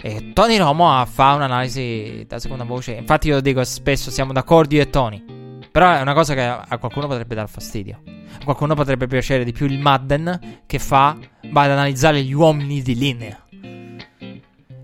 E 0.00 0.32
Tony 0.32 0.56
Romo 0.56 1.04
fa 1.06 1.34
un'analisi 1.34 2.24
da 2.28 2.38
seconda 2.38 2.64
voce. 2.64 2.92
Infatti, 2.92 3.28
io 3.28 3.40
dico 3.40 3.64
spesso: 3.64 4.10
siamo 4.10 4.32
d'accordo 4.32 4.76
io 4.76 4.82
e 4.82 4.90
Tony. 4.90 5.24
Però 5.70 5.92
è 5.92 6.00
una 6.00 6.14
cosa 6.14 6.34
che 6.34 6.42
a 6.42 6.78
qualcuno 6.78 7.08
potrebbe 7.08 7.34
dar 7.34 7.48
fastidio. 7.48 8.02
A 8.40 8.44
qualcuno 8.44 8.74
potrebbe 8.74 9.06
piacere 9.08 9.44
di 9.44 9.52
più 9.52 9.66
il 9.66 9.78
Madden 9.80 10.60
che 10.66 10.78
fa 10.78 11.16
va 11.50 11.62
ad 11.62 11.70
analizzare 11.70 12.22
gli 12.22 12.32
uomini 12.32 12.80
di 12.80 12.94
linea. 12.94 13.42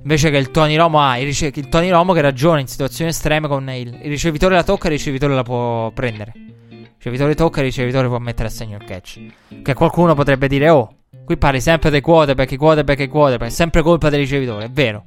Invece 0.05 0.29
che 0.29 0.37
il 0.37 0.51
Tony 0.51 0.77
Romo 0.77 1.01
ha 1.01 1.17
il, 1.17 1.25
rice- 1.25 1.51
il 1.55 1.69
Tony 1.69 1.89
Romo 1.89 2.13
che 2.13 2.21
ragiona 2.21 2.61
in 2.61 2.67
situazioni 2.67 3.11
estreme 3.11 3.49
con 3.49 3.69
il, 3.71 3.89
il 4.03 4.11
ricevitore 4.11 4.55
la 4.55 4.63
tocca 4.63 4.89
il 4.89 4.93
ricevitore 4.93 5.35
la 5.35 5.43
può 5.43 5.91
prendere. 5.93 6.33
Il 6.35 6.89
ricevitore 6.99 7.35
tocca 7.35 7.61
il 7.61 7.67
ricevitore 7.67 8.09
può 8.09 8.19
mettere 8.19 8.49
a 8.49 8.51
segno 8.51 8.77
il 8.77 8.85
catch. 8.85 9.21
Che 9.63 9.75
qualcuno 9.75 10.15
potrebbe 10.15 10.47
dire: 10.47 10.69
Oh, 10.69 10.95
qui 11.25 11.39
parli 11.39 11.61
sempre 11.61 11.89
dei 11.89 12.03
quarterback, 12.03 12.53
i 12.53 12.57
quarterback 12.57 13.01
i 13.01 13.09
quarterback. 13.09 13.51
È 13.51 13.55
sempre 13.55 13.81
colpa 13.81 14.11
del 14.11 14.21
ricevitore, 14.21 14.67
è 14.67 14.71
vero. 14.71 15.07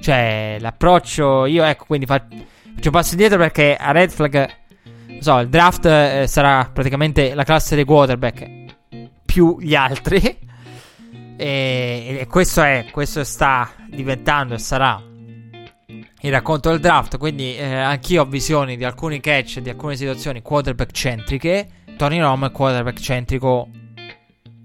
Cioè, 0.00 0.56
l'approccio. 0.58 1.46
Io, 1.46 1.62
ecco, 1.62 1.84
quindi 1.86 2.06
faccio 2.06 2.26
un 2.32 2.90
passo 2.90 3.12
indietro 3.12 3.38
perché 3.38 3.76
a 3.76 3.92
Red 3.92 4.10
Flag. 4.10 4.50
Non 5.06 5.22
so, 5.22 5.38
il 5.38 5.48
draft 5.48 5.86
eh, 5.86 6.24
sarà 6.26 6.68
praticamente 6.72 7.34
la 7.34 7.44
classe 7.44 7.76
dei 7.76 7.84
quarterback 7.84 8.50
più 9.24 9.58
gli 9.60 9.76
altri. 9.76 10.38
E, 11.36 12.16
e 12.20 12.26
questo 12.26 12.62
è, 12.62 12.86
questo 12.90 13.24
sta 13.24 13.70
diventando 13.88 14.54
e 14.54 14.58
sarà 14.58 15.02
il 16.20 16.30
racconto 16.30 16.70
del 16.70 16.80
draft. 16.80 17.18
Quindi 17.18 17.56
eh, 17.56 17.64
anch'io 17.64 18.22
ho 18.22 18.26
visioni 18.26 18.76
di 18.76 18.84
alcuni 18.84 19.20
catch, 19.20 19.60
di 19.60 19.70
alcune 19.70 19.96
situazioni 19.96 20.42
quarterback 20.42 20.90
centriche. 20.92 21.68
Tony 21.96 22.18
Rom 22.18 22.46
è 22.46 22.50
quarterback 22.50 22.98
centrico 22.98 23.68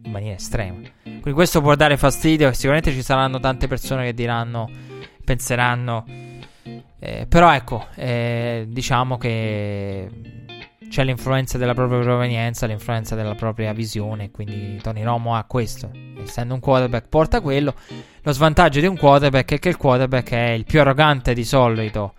in 0.03 0.11
maniera 0.11 0.35
estrema. 0.35 0.79
Quindi 1.03 1.31
questo 1.31 1.61
può 1.61 1.75
dare 1.75 1.97
fastidio. 1.97 2.51
Sicuramente 2.53 2.91
ci 2.91 3.01
saranno 3.01 3.39
tante 3.39 3.67
persone 3.67 4.05
che 4.05 4.13
diranno, 4.13 4.69
penseranno. 5.23 6.05
Eh, 6.99 7.25
però 7.27 7.53
ecco, 7.53 7.87
eh, 7.95 8.65
diciamo 8.67 9.17
che 9.17 10.09
c'è 10.89 11.03
l'influenza 11.03 11.57
della 11.57 11.73
propria 11.73 11.99
provenienza, 11.99 12.65
l'influenza 12.65 13.15
della 13.15 13.35
propria 13.35 13.71
visione. 13.71 14.31
Quindi 14.31 14.77
Tony 14.81 15.03
Romo 15.03 15.35
ha 15.35 15.43
questo. 15.45 15.91
Essendo 16.21 16.53
un 16.53 16.59
quarterback, 16.59 17.07
porta 17.07 17.39
quello. 17.39 17.73
Lo 18.21 18.31
svantaggio 18.31 18.79
di 18.79 18.87
un 18.87 18.97
quarterback 18.97 19.53
è 19.53 19.59
che 19.59 19.69
il 19.69 19.77
quarterback 19.77 20.31
è 20.31 20.49
il 20.49 20.65
più 20.65 20.81
arrogante 20.81 21.33
di 21.33 21.45
solito 21.45 22.13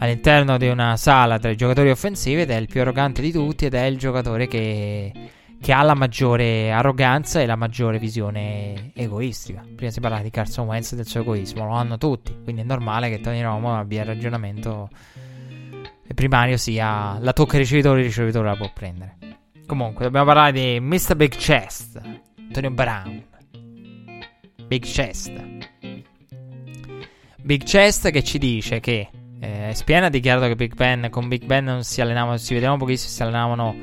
all'interno 0.00 0.56
di 0.56 0.68
una 0.68 0.96
sala 0.96 1.38
tra 1.38 1.50
i 1.50 1.56
giocatori 1.56 1.90
offensivi 1.90 2.40
ed 2.40 2.50
è 2.50 2.56
il 2.56 2.66
più 2.66 2.80
arrogante 2.80 3.20
di 3.20 3.30
tutti 3.30 3.66
ed 3.66 3.74
è 3.74 3.84
il 3.84 3.98
giocatore 3.98 4.48
che, 4.48 5.12
che 5.60 5.72
ha 5.72 5.82
la 5.82 5.94
maggiore 5.94 6.72
arroganza 6.72 7.40
e 7.40 7.46
la 7.46 7.56
maggiore 7.56 7.98
visione 7.98 8.92
egoistica. 8.94 9.62
Prima 9.76 9.90
si 9.90 10.00
parlava 10.00 10.22
di 10.22 10.30
Carson 10.30 10.66
Wentz 10.66 10.92
e 10.92 10.96
del 10.96 11.06
suo 11.06 11.20
egoismo, 11.20 11.66
lo 11.66 11.72
hanno 11.72 11.98
tutti, 11.98 12.34
quindi 12.42 12.62
è 12.62 12.64
normale 12.64 13.10
che 13.10 13.20
Tony 13.20 13.42
Romo 13.42 13.78
abbia 13.78 14.00
il 14.00 14.06
ragionamento 14.06 14.88
primario 16.14 16.56
sia 16.56 17.18
la 17.20 17.32
tocca 17.32 17.56
ricevitore, 17.58 18.00
il 18.00 18.06
ricevitore 18.06 18.48
la 18.48 18.56
può 18.56 18.70
prendere. 18.72 19.16
Comunque, 19.66 20.04
dobbiamo 20.04 20.26
parlare 20.26 20.52
di 20.52 20.80
Mr. 20.80 21.14
Big 21.16 21.34
Chest, 21.34 22.00
Antonio 22.36 22.70
Brown. 22.70 23.24
Big 24.66 24.84
Chest. 24.84 25.32
Big 27.42 27.62
Chest 27.64 28.10
che 28.10 28.22
ci 28.22 28.38
dice 28.38 28.80
che 28.80 29.08
eh, 29.40 29.70
Spiena 29.74 30.06
ha 30.06 30.10
dichiarato 30.10 30.46
che 30.46 30.54
Big 30.54 30.74
Ben 30.74 31.08
con 31.10 31.28
Big 31.28 31.44
Ben 31.44 31.64
non 31.64 31.82
si 31.82 32.00
allenavano, 32.00 32.36
si 32.36 32.54
vedevano 32.54 32.78
pochissimo, 32.78 33.10
si 33.10 33.22
allenavano 33.22 33.74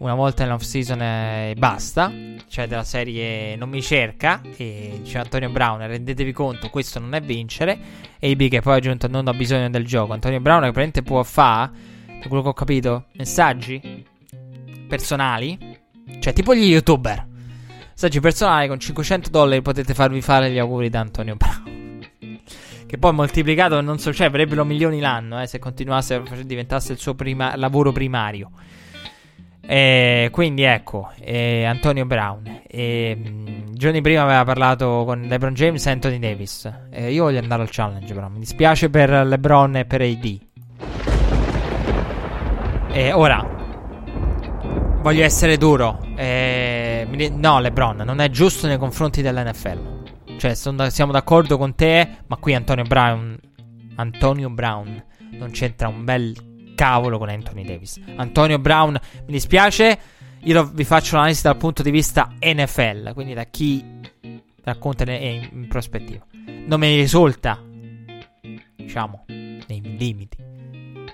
una 0.00 0.14
volta 0.14 0.44
in 0.44 0.52
off 0.52 0.62
season 0.62 1.00
e 1.02 1.54
basta. 1.56 2.12
Cioè 2.48 2.66
della 2.66 2.84
serie 2.84 3.56
non 3.56 3.68
mi 3.68 3.82
cerca. 3.82 4.40
E 4.56 5.00
dice 5.02 5.18
Antonio 5.18 5.50
Brown, 5.50 5.86
rendetevi 5.86 6.32
conto, 6.32 6.68
questo 6.70 6.98
non 6.98 7.14
è 7.14 7.20
vincere. 7.20 7.78
E 8.18 8.30
AB 8.30 8.48
che 8.48 8.60
poi 8.60 8.74
ha 8.74 8.76
aggiunto 8.76 9.08
non 9.08 9.26
ho 9.26 9.34
bisogno 9.34 9.68
del 9.70 9.86
gioco. 9.86 10.12
Antonio 10.12 10.40
Brown 10.40 10.62
che 10.62 10.72
praticamente 10.72 11.02
può 11.02 11.22
fare, 11.22 11.70
da 12.20 12.28
quello 12.28 12.42
che 12.42 12.48
ho 12.48 12.54
capito, 12.54 13.06
messaggi 13.14 14.04
personali. 14.88 15.78
Cioè 16.18 16.32
tipo 16.32 16.54
gli 16.54 16.64
youtuber. 16.64 17.26
Messaggi 17.90 18.20
personali 18.20 18.68
con 18.68 18.80
500 18.80 19.28
dollari 19.28 19.60
potete 19.60 19.92
farvi 19.92 20.22
fare 20.22 20.50
gli 20.50 20.58
auguri 20.58 20.88
da 20.88 21.00
Antonio 21.00 21.36
Brown. 21.36 22.08
Che 22.86 22.98
poi 22.98 23.12
moltiplicato 23.12 23.80
non 23.80 23.98
so, 23.98 24.12
cioè 24.12 24.26
avrebbero 24.26 24.64
milioni 24.64 24.98
l'anno 24.98 25.40
eh, 25.40 25.46
se 25.46 25.60
continuasse 25.60 26.20
diventasse 26.44 26.92
il 26.92 26.98
suo 26.98 27.14
prima, 27.14 27.54
lavoro 27.54 27.92
primario. 27.92 28.50
E 29.72 30.30
quindi 30.32 30.64
ecco, 30.64 31.12
eh, 31.20 31.62
Antonio 31.62 32.04
Brown. 32.04 32.62
E, 32.66 33.14
mh, 33.14 33.74
giorni 33.74 34.00
prima 34.00 34.22
aveva 34.22 34.42
parlato 34.42 35.04
con 35.06 35.20
LeBron 35.20 35.54
James 35.54 35.86
e 35.86 35.90
Anthony 35.90 36.18
Davis. 36.18 36.68
Eh, 36.90 37.12
io 37.12 37.22
voglio 37.22 37.38
andare 37.38 37.62
al 37.62 37.68
challenge, 37.70 38.12
però 38.12 38.28
mi 38.28 38.40
dispiace 38.40 38.90
per 38.90 39.10
LeBron 39.10 39.76
e 39.76 39.84
per 39.84 40.00
AD. 40.00 40.38
E 42.90 43.12
ora 43.12 43.46
voglio 45.02 45.22
essere 45.22 45.56
duro. 45.56 46.00
Eh, 46.16 47.06
no, 47.36 47.60
LeBron, 47.60 47.98
non 47.98 48.18
è 48.20 48.28
giusto 48.28 48.66
nei 48.66 48.76
confronti 48.76 49.22
dell'NFL. 49.22 50.02
Cioè, 50.36 50.54
siamo 50.56 51.12
d'accordo 51.12 51.56
con 51.56 51.76
te, 51.76 52.08
ma 52.26 52.36
qui 52.38 52.56
Antonio 52.56 52.82
Brown. 52.82 53.38
Antonio 53.94 54.50
Brown 54.50 55.00
non 55.38 55.52
c'entra 55.52 55.86
un 55.86 56.02
bel 56.02 56.49
cavolo 56.80 57.18
con 57.18 57.28
Anthony 57.28 57.62
Davis. 57.62 58.00
Antonio 58.16 58.58
Brown, 58.58 58.98
mi 59.26 59.32
dispiace. 59.32 59.98
Io 60.44 60.64
vi 60.64 60.84
faccio 60.84 61.16
l'analisi 61.16 61.42
dal 61.42 61.58
punto 61.58 61.82
di 61.82 61.90
vista 61.90 62.32
NFL, 62.40 63.12
quindi 63.12 63.34
da 63.34 63.44
chi 63.44 63.84
racconta 64.62 65.04
in, 65.12 65.46
in 65.52 65.68
prospettiva. 65.68 66.24
Non 66.64 66.80
mi 66.80 66.96
risulta, 66.96 67.62
diciamo, 68.76 69.26
nei 69.26 69.82
limiti, 69.98 70.38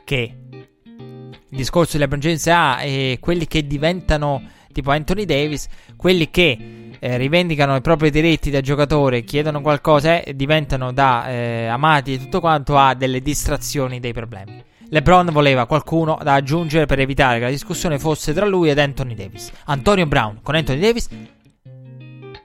che 0.04 0.36
il 0.50 1.56
discorso 1.56 1.96
di 1.96 2.06
LeBron 2.06 2.36
ha 2.46 2.84
e 2.84 3.18
quelli 3.18 3.48
che 3.48 3.66
diventano 3.66 4.40
tipo 4.72 4.92
Anthony 4.92 5.24
Davis, 5.24 5.66
quelli 5.96 6.30
che 6.30 6.92
eh, 6.96 7.16
rivendicano 7.16 7.74
i 7.74 7.80
propri 7.80 8.10
diritti 8.10 8.50
da 8.50 8.60
giocatore, 8.60 9.24
chiedono 9.24 9.60
qualcosa 9.62 10.22
e 10.22 10.36
diventano 10.36 10.92
da 10.92 11.28
eh, 11.28 11.66
amati 11.66 12.14
e 12.14 12.18
tutto 12.18 12.38
quanto 12.38 12.76
a 12.76 12.94
delle 12.94 13.20
distrazioni 13.20 13.98
dei 13.98 14.12
problemi. 14.12 14.62
LeBron 14.88 15.30
voleva 15.32 15.66
qualcuno 15.66 16.18
da 16.22 16.34
aggiungere 16.34 16.86
per 16.86 17.00
evitare 17.00 17.38
che 17.38 17.44
la 17.44 17.50
discussione 17.50 17.98
fosse 17.98 18.32
tra 18.32 18.46
lui 18.46 18.70
ed 18.70 18.78
Anthony 18.78 19.14
Davis. 19.14 19.50
Antonio 19.64 20.06
Brown 20.06 20.40
con 20.42 20.54
Anthony 20.54 20.78
Davis. 20.78 21.08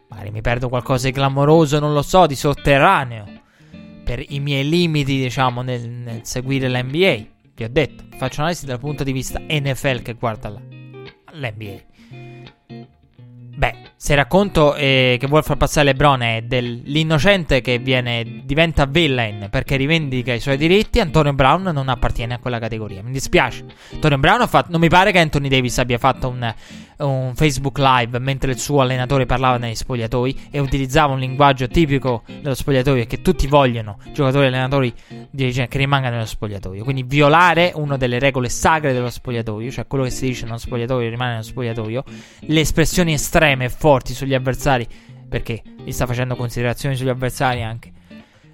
Magari 0.10 0.32
mi 0.32 0.42
perdo 0.42 0.68
qualcosa 0.68 1.08
di 1.08 1.14
clamoroso, 1.14 1.80
non 1.80 1.94
lo 1.94 2.02
so, 2.02 2.26
di 2.26 2.36
sotterraneo. 2.36 3.26
Per 4.04 4.24
i 4.30 4.40
miei 4.40 4.68
limiti, 4.68 5.18
diciamo, 5.18 5.62
nel, 5.62 5.88
nel 5.88 6.22
seguire 6.24 6.68
l'NBA. 6.68 7.26
Vi 7.54 7.64
ho 7.64 7.70
detto, 7.70 8.04
faccio 8.18 8.38
un'analisi 8.38 8.66
dal 8.66 8.80
punto 8.80 9.04
di 9.04 9.12
vista 9.12 9.40
NFL 9.40 10.02
che 10.02 10.14
guarda 10.14 10.50
l'NBA. 10.50 11.90
Beh, 13.56 13.76
se 14.04 14.16
racconto 14.16 14.74
eh, 14.74 15.18
che 15.20 15.28
vuol 15.28 15.44
far 15.44 15.58
passare 15.58 15.86
LeBron 15.86 16.24
è 16.24 16.42
dell'innocente 16.42 17.62
che 17.62 17.78
viene, 17.78 18.42
diventa 18.44 18.88
villain 18.88 19.48
perché 19.52 19.76
rivendica 19.76 20.34
i 20.34 20.40
suoi 20.40 20.58
diritti, 20.58 21.00
Antonio 21.00 21.34
Brown 21.34 21.70
non 21.72 21.88
appartiene 21.88 22.34
a 22.34 22.40
quella 22.40 22.58
categoria. 22.58 23.04
Mi 23.04 23.12
dispiace. 23.12 23.64
Antonio 23.94 24.18
Brown 24.18 24.48
fatto. 24.48 24.72
Non 24.72 24.80
mi 24.80 24.90
pare 24.90 25.12
che 25.12 25.20
Anthony 25.20 25.50
Davis 25.50 25.78
abbia 25.78 26.00
fatto 26.00 26.30
un, 26.30 26.52
un 26.98 27.34
Facebook 27.36 27.78
Live 27.78 28.18
mentre 28.18 28.54
il 28.54 28.58
suo 28.58 28.82
allenatore 28.82 29.28
parlava 29.28 29.58
negli 29.58 29.76
spogliatoi 29.76 30.48
e 30.50 30.60
utilizzava 30.60 31.14
un 31.14 31.20
linguaggio 31.20 31.68
tipico 31.68 32.24
dello 32.26 32.56
spogliatoio 32.56 33.06
che 33.06 33.22
tutti 33.22 33.46
vogliono, 33.46 34.00
giocatori 34.14 34.46
e 34.46 34.48
allenatori 34.48 34.94
che 35.32 35.78
rimangano 35.78 36.16
nello 36.16 36.26
spogliatoio. 36.26 36.84
Quindi 36.84 37.04
violare 37.04 37.72
una 37.76 37.98
delle 37.98 38.18
regole 38.18 38.50
sacre 38.50 38.94
dello 38.94 39.12
spogliatoio, 39.12 39.70
cioè 39.70 39.86
quello 39.86 40.06
che 40.06 40.10
si 40.10 40.26
dice 40.26 40.46
nello 40.46 40.58
spogliatoio 40.58 41.08
rimane 41.08 41.32
nello 41.34 41.44
spogliatoio, 41.44 42.04
le 42.40 42.60
espressioni 42.60 43.14
estreme 43.14 43.66
e 43.66 43.70
forti 43.92 44.14
sugli 44.14 44.34
avversari, 44.34 44.88
perché 45.28 45.62
gli 45.84 45.92
sta 45.92 46.06
facendo 46.06 46.38
considerazioni 46.38 46.96
sugli 46.96 47.10
avversari 47.10 47.62
anche. 47.62 47.92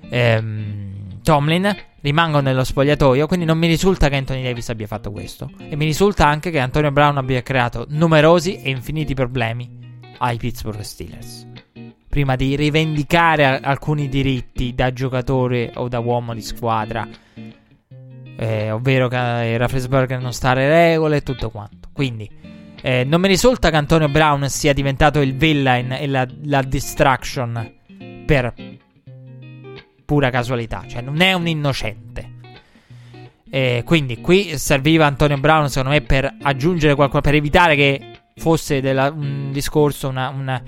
Ehm, 0.10 1.20
Tomlin 1.22 1.76
rimangono 2.02 2.42
nello 2.42 2.64
spogliatoio, 2.64 3.28
quindi 3.28 3.46
non 3.46 3.60
mi 3.60 3.68
risulta 3.68 4.10
che 4.10 4.16
Anthony 4.16 4.42
Davis 4.42 4.70
abbia 4.70 4.88
fatto 4.88 5.12
questo. 5.12 5.52
E 5.70 5.76
mi 5.76 5.86
risulta 5.86 6.26
anche 6.26 6.50
che 6.50 6.58
Antonio 6.58 6.92
Brown 6.92 7.18
abbia 7.18 7.44
creato 7.44 7.86
numerosi 7.90 8.60
e 8.62 8.72
infiniti 8.72 9.14
problemi 9.14 10.02
ai 10.18 10.38
Pittsburgh 10.38 10.80
Steelers. 10.80 11.46
Prima 12.10 12.36
di 12.36 12.56
rivendicare 12.56 13.60
alcuni 13.60 14.10
diritti 14.10 14.74
da 14.74 14.92
giocatore 14.92 15.72
o 15.76 15.88
da 15.88 16.00
uomo 16.00 16.34
di 16.34 16.42
squadra, 16.42 17.08
eh, 18.40 18.72
ovvero 18.72 19.08
che 19.08 19.58
Rafflesberger 19.58 20.20
non 20.20 20.34
sta 20.34 20.50
alle 20.50 20.68
regole 20.68 21.18
e 21.18 21.22
tutto 21.22 21.52
quanto. 21.52 21.90
Quindi 21.94 22.28
eh, 22.88 23.04
non 23.04 23.20
mi 23.20 23.28
risulta 23.28 23.70
che 23.70 23.76
Antonio 23.76 24.08
Brown 24.08 24.50
sia 24.50 24.72
diventato 24.72 25.20
il 25.20 25.36
villain 25.36 25.92
e 25.92 26.08
la, 26.08 26.26
la 26.44 26.62
distraction 26.62 27.74
per 28.26 28.54
pura 30.06 30.30
casualità, 30.30 30.86
cioè 30.88 31.02
non 31.02 31.20
è 31.20 31.34
un 31.34 31.50
innocente. 31.50 32.36
E 33.50 33.84
quindi 33.86 34.22
qui 34.22 34.58
serviva 34.58 35.06
Antonio 35.06 35.38
Brown, 35.38 35.68
secondo 35.68 35.90
me, 35.90 36.02
per 36.02 36.34
aggiungere 36.42 36.96
qualcosa, 36.96 37.20
per 37.20 37.36
evitare 37.36 37.76
che 37.76 38.22
fosse 38.38 38.80
della, 38.80 39.12
un 39.12 39.50
discorso, 39.52 40.08
una, 40.08 40.30
una, 40.30 40.64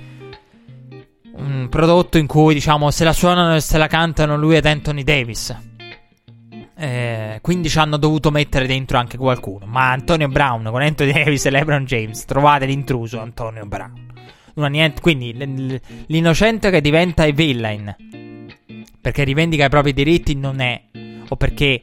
un 1.36 1.68
prodotto 1.70 2.18
in 2.18 2.28
cui, 2.28 2.54
diciamo, 2.54 2.92
se 2.92 3.06
la 3.06 3.14
suonano 3.14 3.56
e 3.56 3.62
se 3.62 3.78
la 3.78 3.88
cantano 3.88 4.36
lui 4.36 4.58
ed 4.58 4.66
Anthony 4.66 5.04
Davis. 5.04 5.69
Eh, 6.80 7.40
quindi 7.42 7.68
ci 7.68 7.78
hanno 7.78 7.98
dovuto 7.98 8.32
mettere 8.32 8.66
dentro 8.66 8.98
anche 8.98 9.18
qualcuno. 9.18 9.66
Ma 9.66 9.92
Antonio 9.92 10.30
Brown 10.30 10.64
con 10.72 10.82
Anthony 10.82 11.12
Davis 11.12 11.46
e 11.46 11.50
LeBron 11.50 11.84
James, 11.84 12.24
trovate 12.24 12.66
l'intruso 12.66 13.20
Antonio 13.20 13.66
Brown. 13.66 14.08
Niente, 14.56 15.00
quindi 15.02 15.34
l'innocente 16.08 16.70
che 16.70 16.82
diventa 16.82 17.26
i 17.26 17.32
villain 17.32 17.96
perché 19.00 19.24
rivendica 19.24 19.66
i 19.66 19.70
propri 19.70 19.94
diritti 19.94 20.36
non 20.36 20.60
è, 20.60 20.82
o 21.30 21.36
perché 21.38 21.82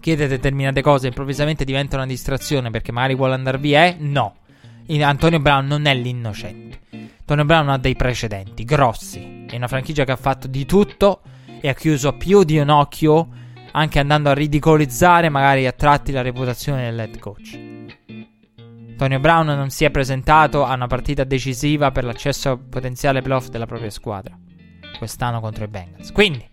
chiede 0.00 0.28
determinate 0.28 0.80
cose 0.80 1.08
improvvisamente 1.08 1.64
diventa 1.64 1.96
una 1.96 2.06
distrazione 2.06 2.70
perché 2.70 2.92
magari 2.92 3.16
vuole 3.16 3.34
andare 3.34 3.58
via, 3.58 3.86
eh? 3.86 3.96
No. 3.98 4.36
Antonio 5.00 5.40
Brown 5.40 5.66
non 5.66 5.86
è 5.86 5.94
l'innocente. 5.94 6.78
Antonio 7.18 7.44
Brown 7.44 7.68
ha 7.68 7.78
dei 7.78 7.96
precedenti 7.96 8.64
grossi. 8.64 9.44
È 9.48 9.56
una 9.56 9.68
franchigia 9.68 10.04
che 10.04 10.12
ha 10.12 10.16
fatto 10.16 10.46
di 10.46 10.64
tutto 10.64 11.22
e 11.60 11.68
ha 11.68 11.74
chiuso 11.74 12.12
più 12.12 12.44
di 12.44 12.58
un 12.58 12.68
occhio, 12.68 13.28
anche 13.78 13.98
andando 13.98 14.30
a 14.30 14.34
ridicolizzare 14.34 15.28
magari 15.28 15.66
a 15.66 15.72
tratti 15.72 16.12
la 16.12 16.22
reputazione 16.22 16.84
dell'head 16.84 17.18
coach. 17.18 17.58
Antonio 18.90 19.20
Brown 19.20 19.46
non 19.46 19.70
si 19.70 19.84
è 19.84 19.90
presentato 19.90 20.64
a 20.64 20.74
una 20.74 20.88
partita 20.88 21.22
decisiva 21.22 21.92
per 21.92 22.02
l'accesso 22.02 22.50
al 22.50 22.58
potenziale 22.58 23.22
playoff 23.22 23.46
della 23.46 23.66
propria 23.66 23.90
squadra 23.90 24.36
quest'anno 24.98 25.40
contro 25.40 25.64
i 25.64 25.68
Bengals. 25.68 26.10
Quindi 26.10 26.44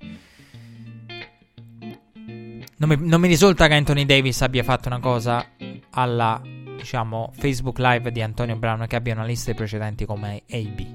non 2.77 2.89
mi, 2.89 2.97
non 2.99 3.19
mi, 3.19 3.27
risulta 3.27 3.67
che 3.67 3.73
Anthony 3.73 4.05
Davis 4.05 4.41
abbia 4.41 4.63
fatto 4.63 4.87
una 4.87 4.99
cosa 4.99 5.43
alla 5.91 6.39
diciamo 6.77 7.31
Facebook 7.35 7.79
Live 7.79 8.11
di 8.11 8.21
Antonio 8.21 8.55
Brown 8.57 8.85
che 8.87 8.95
abbia 8.95 9.13
una 9.13 9.25
lista 9.25 9.49
di 9.49 9.57
precedenti 9.57 10.05
come 10.05 10.43
AB. 10.49 10.85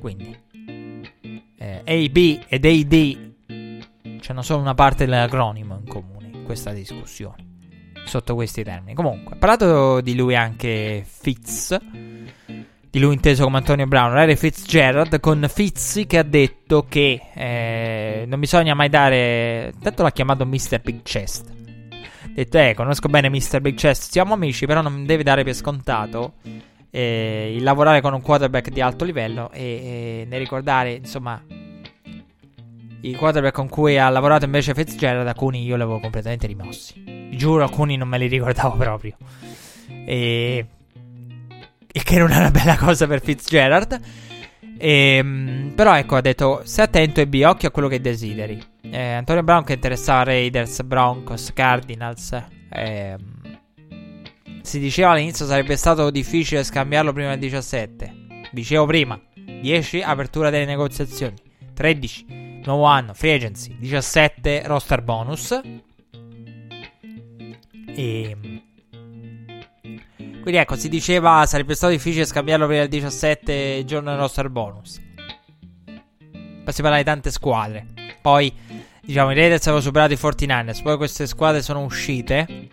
Quindi 0.00 0.36
eh, 1.58 1.82
AB 1.84 2.44
ed 2.48 2.64
AD 2.64 3.29
c'hanno 4.20 4.42
solo 4.42 4.60
una 4.60 4.74
parte 4.74 5.04
dell'acronimo 5.04 5.78
in 5.78 5.88
comune 5.88 6.30
in 6.32 6.44
questa 6.44 6.72
discussione. 6.72 7.48
Sotto 8.04 8.34
questi 8.34 8.62
termini. 8.62 8.94
Comunque, 8.94 9.34
ha 9.34 9.38
parlato 9.38 10.00
di 10.00 10.14
lui 10.14 10.34
anche 10.34 11.04
Fitz 11.06 11.78
di 12.90 12.98
lui 12.98 13.14
inteso 13.14 13.44
come 13.44 13.58
Antonio 13.58 13.86
Brown, 13.86 14.12
Larry 14.12 14.34
Fitzgerald, 14.34 15.20
con 15.20 15.46
Fizzi 15.48 16.06
che 16.06 16.18
ha 16.18 16.24
detto 16.24 16.86
che 16.88 17.20
eh, 17.34 18.24
non 18.26 18.40
bisogna 18.40 18.74
mai 18.74 18.88
dare. 18.88 19.72
Tanto 19.80 20.02
l'ha 20.02 20.10
chiamato 20.10 20.44
Mr. 20.44 20.80
Big 20.80 21.02
Chest. 21.02 21.48
Ha 21.48 22.28
detto, 22.34 22.58
eh, 22.58 22.74
conosco 22.74 23.08
bene 23.08 23.28
Mr. 23.28 23.60
Big 23.60 23.76
Chest, 23.76 24.10
siamo 24.10 24.34
amici, 24.34 24.66
però 24.66 24.82
non 24.82 25.06
deve 25.06 25.22
dare 25.22 25.44
per 25.44 25.54
scontato 25.54 26.34
eh, 26.90 27.54
il 27.54 27.62
lavorare 27.62 28.00
con 28.00 28.12
un 28.12 28.20
quarterback 28.20 28.70
di 28.70 28.80
alto 28.80 29.04
livello 29.04 29.52
e, 29.52 29.62
e 29.62 30.26
ne 30.28 30.38
ricordare, 30.38 30.94
insomma, 30.94 31.40
i 33.02 33.14
quarterback 33.14 33.54
con 33.54 33.68
cui 33.68 33.98
ha 33.98 34.08
lavorato 34.08 34.44
invece 34.44 34.74
Fitzgerald, 34.74 35.26
alcuni 35.26 35.64
io 35.64 35.76
li 35.76 35.82
avevo 35.82 36.00
completamente 36.00 36.46
rimossi. 36.46 37.28
Giuro, 37.32 37.62
alcuni 37.62 37.96
non 37.96 38.08
me 38.08 38.18
li 38.18 38.26
ricordavo 38.26 38.76
proprio. 38.76 39.16
E 39.86 40.66
il 41.92 42.02
che 42.02 42.18
non 42.18 42.30
è 42.30 42.36
una 42.36 42.50
bella 42.50 42.76
cosa 42.76 43.06
per 43.06 43.22
Fitzgerald. 43.22 44.00
E, 44.76 45.16
ehm, 45.16 45.72
però 45.74 45.96
ecco, 45.96 46.16
ha 46.16 46.20
detto: 46.20 46.60
Stai 46.64 46.86
attento 46.86 47.20
e 47.20 47.26
bi 47.26 47.42
occhio 47.42 47.68
a 47.68 47.70
quello 47.70 47.88
che 47.88 48.00
desideri. 48.00 48.62
Eh, 48.82 49.12
Antonio 49.12 49.42
Brown 49.42 49.64
che 49.64 49.74
interessava 49.74 50.24
Raiders, 50.24 50.82
Broncos, 50.82 51.52
Cardinals. 51.54 52.32
Eh, 52.70 53.16
si 54.62 54.78
diceva 54.78 55.12
all'inizio 55.12 55.46
sarebbe 55.46 55.76
stato 55.76 56.10
difficile 56.10 56.62
scambiarlo 56.64 57.12
prima 57.12 57.30
del 57.30 57.38
17. 57.38 58.14
Dicevo 58.52 58.84
prima: 58.84 59.18
10 59.34 60.02
apertura 60.02 60.50
delle 60.50 60.66
negoziazioni, 60.66 61.36
13 61.72 62.39
nuovo 62.64 62.84
anno, 62.84 63.14
free 63.14 63.34
agency, 63.34 63.76
17 63.78 64.62
roster 64.66 65.02
bonus. 65.02 65.60
E 67.94 68.36
quindi 70.40 70.58
ecco, 70.58 70.76
si 70.76 70.88
diceva 70.88 71.44
sarebbe 71.46 71.74
stato 71.74 71.92
difficile 71.92 72.24
scambiarlo 72.24 72.66
per 72.66 72.84
il 72.84 72.88
17 72.88 73.84
giorno 73.84 74.10
del 74.10 74.18
roster 74.18 74.48
bonus. 74.48 75.00
Poi 76.64 76.72
si 76.72 76.82
parla 76.82 76.96
di 76.96 77.04
tante 77.04 77.30
squadre. 77.30 77.86
Poi, 78.22 78.52
diciamo, 79.02 79.32
i 79.32 79.34
Raiders 79.34 79.62
avevano 79.62 79.82
superato 79.82 80.12
i 80.12 80.16
49ers. 80.16 80.82
Poi 80.82 80.96
queste 80.96 81.26
squadre 81.26 81.62
sono 81.62 81.82
uscite. 81.82 82.68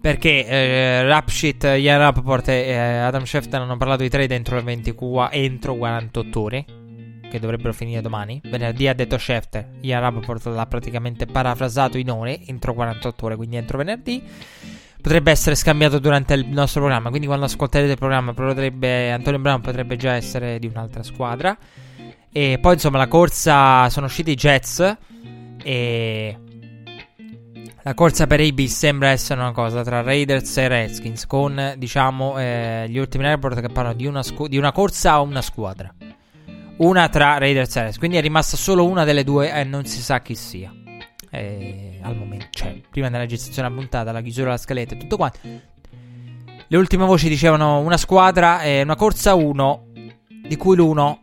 Perché 0.00 0.46
eh, 0.46 1.02
Rapshit, 1.04 1.62
Ian 1.62 1.98
Rappaport 1.98 2.48
e 2.48 2.68
eh, 2.68 2.76
Adam 2.76 3.22
Schefter 3.22 3.60
hanno 3.60 3.76
parlato 3.76 4.02
di 4.02 4.08
trade 4.08 4.34
entro, 4.34 4.60
20, 4.60 4.94
entro 5.30 5.76
48 5.76 6.40
ore. 6.40 6.64
Che 7.32 7.40
dovrebbero 7.40 7.72
finire 7.72 8.02
domani. 8.02 8.42
Venerdì 8.44 8.88
ha 8.88 8.92
detto 8.92 9.16
Schefter. 9.16 9.66
Ian 9.80 10.02
Rappaport 10.02 10.44
l'ha 10.48 10.66
praticamente 10.66 11.24
parafrasato 11.24 11.96
in 11.96 12.10
ore. 12.10 12.44
Entro 12.44 12.74
48 12.74 13.24
ore, 13.24 13.36
quindi 13.36 13.56
entro 13.56 13.78
venerdì 13.78 14.22
potrebbe 15.00 15.30
essere 15.30 15.56
scambiato 15.56 15.98
durante 15.98 16.34
il 16.34 16.46
nostro 16.46 16.80
programma. 16.80 17.08
Quindi 17.08 17.26
quando 17.26 17.46
ascolterete 17.46 17.92
il 17.92 17.98
programma 17.98 18.34
potrebbe, 18.34 19.10
Antonio 19.10 19.40
Brown 19.40 19.62
potrebbe 19.62 19.96
già 19.96 20.12
essere 20.12 20.58
di 20.58 20.66
un'altra 20.66 21.02
squadra. 21.02 21.56
E 22.30 22.58
poi 22.60 22.74
insomma 22.74 22.98
la 22.98 23.08
corsa 23.08 23.88
sono 23.88 24.04
usciti 24.04 24.32
i 24.32 24.34
Jets 24.34 24.96
e 25.62 26.36
la 27.82 27.94
corsa 27.94 28.26
per 28.26 28.40
AB 28.40 28.60
sembra 28.66 29.08
essere 29.08 29.40
una 29.40 29.52
cosa 29.52 29.82
tra 29.82 30.02
Raiders 30.02 30.56
e 30.58 30.68
Redskins 30.68 31.26
con 31.26 31.74
diciamo 31.78 32.38
eh, 32.38 32.86
gli 32.88 32.98
ultimi 32.98 33.24
report 33.24 33.60
che 33.60 33.68
parlano 33.68 33.96
di 33.96 34.06
una, 34.06 34.22
scu- 34.22 34.48
di 34.48 34.58
una 34.58 34.70
corsa 34.70 35.12
a 35.12 35.20
una 35.20 35.42
squadra. 35.42 35.92
Una 36.82 37.08
tra 37.08 37.38
Raiders 37.38 37.76
e 37.76 37.78
Redskins. 37.78 37.98
Quindi 37.98 38.16
è 38.16 38.20
rimasta 38.20 38.56
solo 38.56 38.86
una 38.86 39.04
delle 39.04 39.22
due 39.22 39.52
e 39.52 39.62
non 39.62 39.84
si 39.84 40.02
sa 40.02 40.20
chi 40.20 40.34
sia 40.34 40.72
eh, 41.30 42.00
al 42.02 42.16
momento, 42.16 42.48
cioè 42.50 42.80
prima 42.90 43.08
della 43.08 43.22
registrazione 43.22 43.68
della 43.68 43.80
puntata, 43.80 44.10
la 44.10 44.20
chiusura 44.20 44.46
della 44.46 44.58
scaletta 44.58 44.94
e 44.94 44.98
tutto 44.98 45.16
quanto. 45.16 45.38
Le 46.66 46.76
ultime 46.76 47.04
voci 47.04 47.28
dicevano 47.28 47.78
una 47.78 47.96
squadra 47.96 48.62
e 48.62 48.82
una 48.82 48.96
corsa 48.96 49.34
1, 49.34 49.86
di 50.48 50.56
cui 50.56 50.74
l'uno 50.74 51.22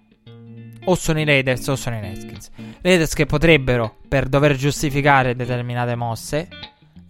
o 0.85 0.95
sono 0.95 1.19
i 1.19 1.25
Raiders 1.25 1.67
o 1.67 1.75
sono 1.75 1.97
i 1.97 2.01
Redskins. 2.01 2.49
Raiders 2.81 3.13
che 3.13 3.25
potrebbero, 3.25 3.97
per 4.07 4.29
dover 4.29 4.55
giustificare 4.55 5.35
determinate 5.35 5.95
mosse, 5.95 6.47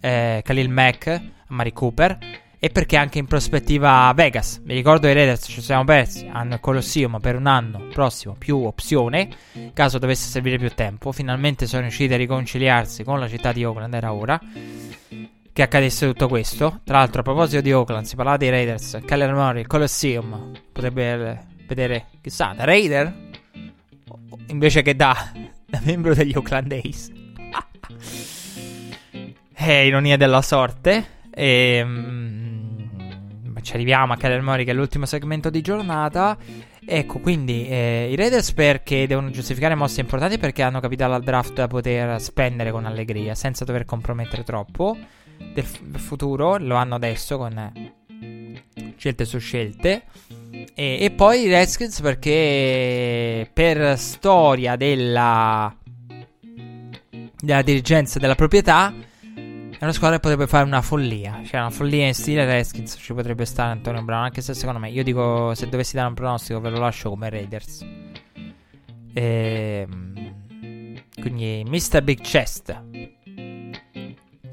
eh, 0.00 0.40
Khalil 0.42 0.68
Mack, 0.68 1.20
Mari 1.48 1.72
Cooper, 1.72 2.18
e 2.62 2.68
perché 2.68 2.98
anche 2.98 3.18
in 3.18 3.26
prospettiva 3.26 4.12
Vegas. 4.14 4.60
Vi 4.62 4.74
ricordo 4.74 5.08
i 5.08 5.14
Raiders 5.14 5.46
ci 5.48 5.62
siamo 5.62 5.84
persi, 5.84 6.26
il 6.26 6.58
Colosseum 6.60 7.18
per 7.18 7.34
un 7.34 7.46
anno 7.46 7.86
prossimo 7.90 8.36
più 8.38 8.58
opzione, 8.58 9.30
caso 9.72 9.98
dovesse 9.98 10.28
servire 10.28 10.58
più 10.58 10.68
tempo. 10.74 11.10
Finalmente 11.10 11.66
sono 11.66 11.80
riusciti 11.82 12.12
a 12.12 12.18
riconciliarsi 12.18 13.02
con 13.02 13.18
la 13.18 13.28
città 13.28 13.52
di 13.52 13.64
Oakland, 13.64 13.94
era 13.94 14.12
ora 14.12 14.38
che 15.52 15.62
accadesse 15.62 16.06
tutto 16.06 16.28
questo. 16.28 16.80
Tra 16.84 16.98
l'altro 16.98 17.20
a 17.20 17.24
proposito 17.24 17.62
di 17.62 17.72
Oakland, 17.72 18.04
si 18.04 18.14
parlava 18.14 18.36
dei 18.36 18.50
Raiders, 18.50 18.98
Keller 19.06 19.32
Murray, 19.32 19.64
Colosseum, 19.64 20.52
potrebbe 20.70 21.46
vedere, 21.66 22.08
chissà, 22.20 22.52
da 22.54 22.64
Raider 22.64 23.28
invece 24.48 24.82
che 24.82 24.94
da, 24.94 25.32
da 25.64 25.80
membro 25.82 26.14
degli 26.14 26.34
Oakland 26.34 26.72
A's. 26.72 27.10
eh, 29.54 29.86
ironia 29.86 30.18
della 30.18 30.42
sorte. 30.42 31.19
E, 31.40 31.76
ehm, 31.76 32.90
ci 33.62 33.72
arriviamo 33.72 34.12
a 34.12 34.16
Keller 34.16 34.42
Murray 34.42 34.64
che 34.64 34.72
è 34.72 34.74
l'ultimo 34.74 35.06
segmento 35.06 35.48
di 35.48 35.62
giornata. 35.62 36.36
Ecco, 36.84 37.18
quindi 37.20 37.66
eh, 37.66 38.08
i 38.10 38.16
Raiders 38.16 38.52
perché 38.52 39.06
devono 39.06 39.30
giustificare 39.30 39.74
mosse 39.74 40.02
importanti 40.02 40.36
perché 40.36 40.62
hanno 40.62 40.80
capitale 40.80 41.14
al 41.14 41.22
draft 41.22 41.54
da 41.54 41.66
poter 41.66 42.20
spendere 42.20 42.70
con 42.70 42.84
allegria 42.84 43.34
senza 43.34 43.64
dover 43.64 43.86
compromettere 43.86 44.44
troppo 44.44 44.98
del, 45.54 45.64
f- 45.64 45.80
futuro. 45.98 46.58
Lo 46.58 46.74
hanno 46.74 46.96
adesso 46.96 47.38
con 47.38 47.72
scelte 48.96 49.24
su 49.24 49.38
scelte. 49.38 50.02
E, 50.74 50.98
e, 51.00 51.10
poi 51.10 51.44
i 51.44 51.48
Redskins 51.48 52.02
perché 52.02 53.48
per 53.50 53.96
storia 53.98 54.76
della, 54.76 55.74
della 57.40 57.62
dirigenza 57.62 58.18
della 58.18 58.34
proprietà 58.34 59.08
è 59.80 59.84
una 59.84 59.94
squadra 59.94 60.16
che 60.16 60.22
potrebbe 60.22 60.46
fare 60.46 60.66
una 60.66 60.82
follia. 60.82 61.40
Cioè, 61.42 61.58
una 61.58 61.70
follia 61.70 62.06
in 62.06 62.12
stile 62.12 62.44
Redskins 62.44 62.98
ci 63.00 63.14
potrebbe 63.14 63.46
stare 63.46 63.70
Antonio 63.70 64.02
Brown. 64.02 64.24
Anche 64.24 64.42
se 64.42 64.52
secondo 64.52 64.78
me, 64.78 64.90
io 64.90 65.02
dico, 65.02 65.54
se 65.54 65.70
dovessi 65.70 65.94
dare 65.94 66.08
un 66.08 66.12
pronostico, 66.12 66.60
ve 66.60 66.68
lo 66.68 66.78
lascio 66.78 67.08
come 67.08 67.30
Raiders. 67.30 67.86
Ehm, 69.14 71.02
quindi, 71.18 71.64
Mr. 71.66 72.02
Big 72.02 72.20
Chest 72.20 72.78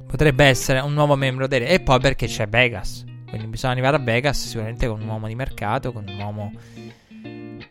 potrebbe 0.08 0.46
essere 0.46 0.80
un 0.80 0.94
nuovo 0.94 1.18
membro 1.18 1.46
dei 1.46 1.62
E 1.66 1.82
poi 1.82 2.00
perché 2.00 2.28
c'è 2.28 2.48
Vegas. 2.48 3.04
Quindi 3.28 3.48
bisogna 3.48 3.74
arrivare 3.74 3.98
a 3.98 4.00
Vegas 4.00 4.48
sicuramente 4.48 4.88
con 4.88 5.02
un 5.02 5.10
uomo 5.10 5.28
di 5.28 5.36
mercato, 5.36 5.92
con 5.92 6.06
un 6.08 6.18
uomo 6.18 6.54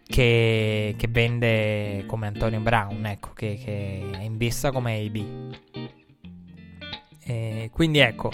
che, 0.06 0.94
che, 0.94 1.08
vende 1.08 2.04
come 2.06 2.26
Antonio 2.26 2.60
Brown, 2.60 3.06
ecco, 3.06 3.30
che, 3.32 3.58
che 3.64 4.10
è 4.12 4.20
in 4.20 4.36
vista 4.36 4.70
come 4.70 4.98
AB. 4.98 5.95
E 7.26 7.70
quindi 7.72 7.98
ecco. 7.98 8.30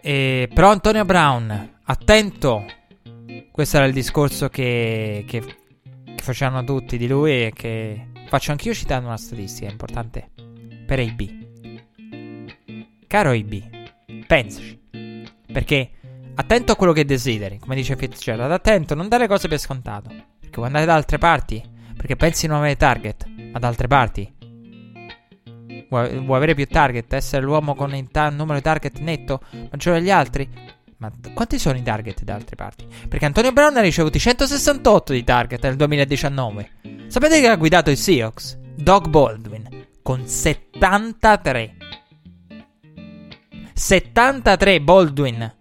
E, 0.00 0.48
però 0.52 0.70
Antonio 0.70 1.04
Brown, 1.04 1.78
attento. 1.84 2.64
Questo 3.50 3.76
era 3.76 3.86
il 3.86 3.92
discorso 3.92 4.48
che, 4.48 5.24
che, 5.28 5.40
che 5.40 6.22
facevano 6.22 6.64
tutti 6.64 6.96
di 6.96 7.06
lui 7.06 7.44
e 7.44 7.52
che 7.54 8.08
faccio 8.26 8.50
anch'io 8.50 8.74
citando 8.74 9.08
una 9.08 9.16
statistica 9.16 9.70
importante 9.70 10.30
per 10.86 10.98
AB. 10.98 11.42
Caro 13.06 13.30
AB, 13.30 13.54
pensaci. 14.26 14.80
Perché 15.52 15.90
attento 16.34 16.72
a 16.72 16.76
quello 16.76 16.92
che 16.92 17.04
desideri, 17.04 17.58
come 17.58 17.76
dice 17.76 17.94
Fitzgerald, 17.94 18.50
attento, 18.50 18.94
non 18.94 19.08
dare 19.08 19.28
cose 19.28 19.46
per 19.46 19.58
scontato. 19.58 20.08
Perché 20.08 20.56
vuoi 20.56 20.66
andare 20.66 20.86
da 20.86 20.94
altre 20.94 21.18
parti? 21.18 21.62
Perché 21.96 22.16
pensi 22.16 22.46
non 22.48 22.58
avere 22.58 22.76
target, 22.76 23.26
ma 23.52 23.58
da 23.58 23.68
altre 23.68 23.86
parti. 23.86 24.33
Vuoi, 26.02 26.36
avere 26.36 26.54
più 26.54 26.66
target, 26.66 27.12
essere 27.12 27.42
l'uomo 27.42 27.74
con 27.74 27.94
il 27.94 28.08
ta- 28.10 28.30
numero 28.30 28.54
di 28.54 28.62
target 28.62 28.98
netto 28.98 29.40
maggiore 29.70 30.00
degli 30.00 30.10
altri? 30.10 30.48
Ma 30.96 31.10
quanti 31.34 31.58
sono 31.58 31.76
i 31.76 31.82
target 31.82 32.22
da 32.22 32.34
altre 32.34 32.56
parti? 32.56 32.86
Perché 33.08 33.24
Antonio 33.24 33.52
Brown 33.52 33.76
ha 33.76 33.80
ricevuto 33.80 34.18
168 34.18 35.12
di 35.12 35.24
target 35.24 35.62
nel 35.62 35.76
2019. 35.76 36.70
Sapete 37.08 37.40
che 37.40 37.48
ha 37.48 37.56
guidato 37.56 37.90
i 37.90 37.96
Seahawks? 37.96 38.58
Doug 38.76 39.08
Baldwin 39.08 39.86
con 40.02 40.26
73. 40.26 41.76
73 43.72 44.80
Baldwin, 44.80 45.54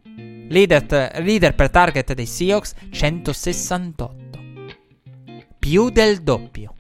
leader, 0.50 1.22
leader 1.22 1.56
per 1.56 1.70
target 1.70 2.14
dei 2.14 2.26
Seahawks, 2.26 2.76
168. 2.92 4.16
Più 5.58 5.90
del 5.90 6.22
doppio. 6.22 6.74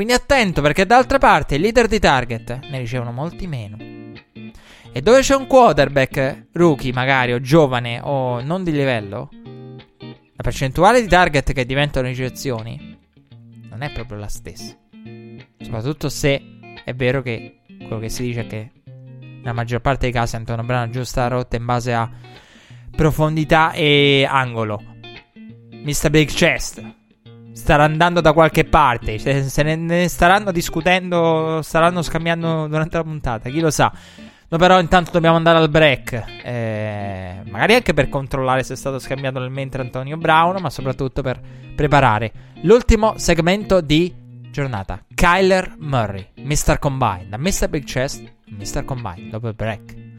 Quindi 0.00 0.16
attento 0.16 0.62
perché 0.62 0.86
d'altra 0.86 1.18
parte 1.18 1.56
i 1.56 1.58
leader 1.58 1.86
di 1.86 1.98
target 1.98 2.60
ne 2.70 2.78
ricevono 2.78 3.12
molti 3.12 3.46
meno. 3.46 3.76
E 4.92 5.02
dove 5.02 5.20
c'è 5.20 5.34
un 5.34 5.46
quarterback 5.46 6.46
rookie 6.52 6.90
magari 6.90 7.34
o 7.34 7.40
giovane 7.42 8.00
o 8.02 8.40
non 8.40 8.64
di 8.64 8.72
livello, 8.72 9.28
la 9.98 10.42
percentuale 10.42 11.02
di 11.02 11.06
target 11.06 11.52
che 11.52 11.66
diventano 11.66 12.06
ricezioni 12.06 12.98
non 13.68 13.82
è 13.82 13.92
proprio 13.92 14.16
la 14.16 14.28
stessa. 14.28 14.74
Soprattutto 15.58 16.08
se 16.08 16.42
è 16.82 16.94
vero 16.94 17.20
che 17.20 17.60
quello 17.66 17.98
che 17.98 18.08
si 18.08 18.22
dice 18.22 18.40
è 18.40 18.46
che 18.46 18.70
nella 19.12 19.52
maggior 19.52 19.82
parte 19.82 20.06
dei 20.06 20.12
casi 20.12 20.34
Antonio 20.34 20.64
Brown 20.64 20.84
aggiusta 20.84 21.20
la 21.20 21.28
rotta 21.28 21.56
in 21.56 21.66
base 21.66 21.92
a 21.92 22.10
profondità 22.96 23.72
e 23.72 24.26
angolo. 24.26 24.82
Mr. 25.84 26.08
Big 26.08 26.30
Chest 26.30 26.99
starà 27.52 27.84
andando 27.84 28.20
da 28.20 28.32
qualche 28.32 28.64
parte. 28.64 29.18
Se, 29.18 29.48
se 29.48 29.62
ne, 29.62 29.76
ne, 29.76 30.08
staranno 30.08 30.52
discutendo, 30.52 31.60
staranno 31.62 32.02
scambiando 32.02 32.66
durante 32.66 32.96
la 32.96 33.04
puntata. 33.04 33.48
Chi 33.48 33.60
lo 33.60 33.70
sa. 33.70 33.92
No, 34.48 34.58
però 34.58 34.80
intanto 34.80 35.12
dobbiamo 35.12 35.36
andare 35.36 35.58
al 35.58 35.70
break. 35.70 36.24
Eh, 36.42 37.42
magari 37.48 37.74
anche 37.74 37.94
per 37.94 38.08
controllare 38.08 38.62
se 38.64 38.74
è 38.74 38.76
stato 38.76 38.98
scambiato 38.98 39.38
nel 39.38 39.50
mentre 39.50 39.82
Antonio 39.82 40.16
Brown, 40.16 40.60
ma 40.60 40.70
soprattutto 40.70 41.22
per 41.22 41.40
preparare 41.74 42.32
l'ultimo 42.62 43.14
segmento 43.16 43.80
di 43.80 44.12
giornata. 44.50 45.04
Kyler 45.14 45.76
Murray, 45.78 46.26
Mr. 46.42 46.78
Combine, 46.80 47.26
da 47.28 47.38
Mr. 47.38 47.68
Big 47.68 47.84
Chest 47.84 48.38
Mr. 48.46 48.84
Combine 48.84 49.28
dopo 49.30 49.48
il 49.48 49.54
break. 49.54 50.09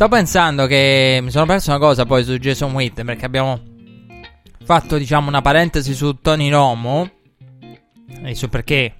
Sto 0.00 0.08
pensando 0.08 0.64
che 0.64 1.20
mi 1.22 1.30
sono 1.30 1.44
perso 1.44 1.68
una 1.68 1.78
cosa 1.78 2.06
poi 2.06 2.24
su 2.24 2.38
Jason 2.38 2.72
Witt 2.72 3.04
perché 3.04 3.26
abbiamo 3.26 3.60
fatto 4.64 4.96
diciamo 4.96 5.28
una 5.28 5.42
parentesi 5.42 5.92
su 5.92 6.22
Tony 6.22 6.48
Romo 6.48 7.10
e 8.22 8.34
su 8.34 8.48
perché 8.48 8.94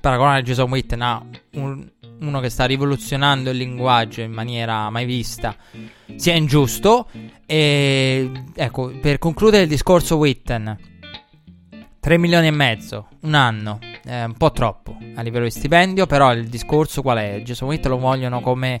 paragonare 0.00 0.42
Jason 0.42 0.68
Witt 0.68 0.96
a 0.98 1.24
un, 1.52 1.88
uno 2.22 2.40
che 2.40 2.48
sta 2.48 2.64
rivoluzionando 2.64 3.50
il 3.50 3.58
linguaggio 3.58 4.20
in 4.20 4.32
maniera 4.32 4.90
mai 4.90 5.04
vista 5.04 5.54
sia 6.16 6.34
ingiusto. 6.34 7.08
E 7.46 8.32
ecco 8.52 8.92
per 9.00 9.18
concludere 9.18 9.62
il 9.62 9.68
discorso 9.68 10.16
Witten 10.16 10.76
3 12.00 12.18
milioni 12.18 12.48
e 12.48 12.50
mezzo 12.50 13.10
un 13.20 13.34
anno 13.34 13.78
è 14.04 14.24
un 14.24 14.34
po' 14.36 14.50
troppo 14.50 14.98
a 15.14 15.22
livello 15.22 15.44
di 15.44 15.52
stipendio 15.52 16.06
però 16.06 16.32
il 16.32 16.48
discorso 16.48 17.00
qual 17.00 17.18
è? 17.18 17.42
Jason 17.44 17.68
Witt 17.68 17.86
lo 17.86 17.98
vogliono 17.98 18.40
come 18.40 18.80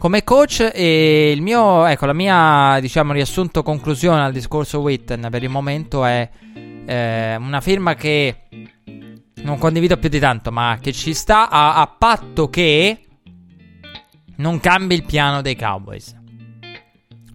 come 0.00 0.24
coach 0.24 0.70
e 0.72 1.30
il 1.30 1.42
mio, 1.42 1.84
ecco, 1.84 2.06
la 2.06 2.14
mia, 2.14 2.78
diciamo, 2.80 3.12
riassunto 3.12 3.62
conclusione 3.62 4.22
al 4.22 4.32
discorso 4.32 4.80
Witten 4.80 5.28
per 5.30 5.42
il 5.42 5.50
momento 5.50 6.06
è 6.06 6.26
eh, 6.86 7.36
una 7.36 7.60
firma 7.60 7.94
che 7.94 8.46
non 9.42 9.58
condivido 9.58 9.98
più 9.98 10.08
di 10.08 10.18
tanto, 10.18 10.50
ma 10.50 10.78
che 10.80 10.92
ci 10.92 11.12
sta 11.12 11.50
a, 11.50 11.74
a 11.74 11.86
patto 11.86 12.48
che 12.48 12.98
non 14.36 14.58
cambi 14.58 14.94
il 14.94 15.04
piano 15.04 15.42
dei 15.42 15.54
Cowboys. 15.54 16.16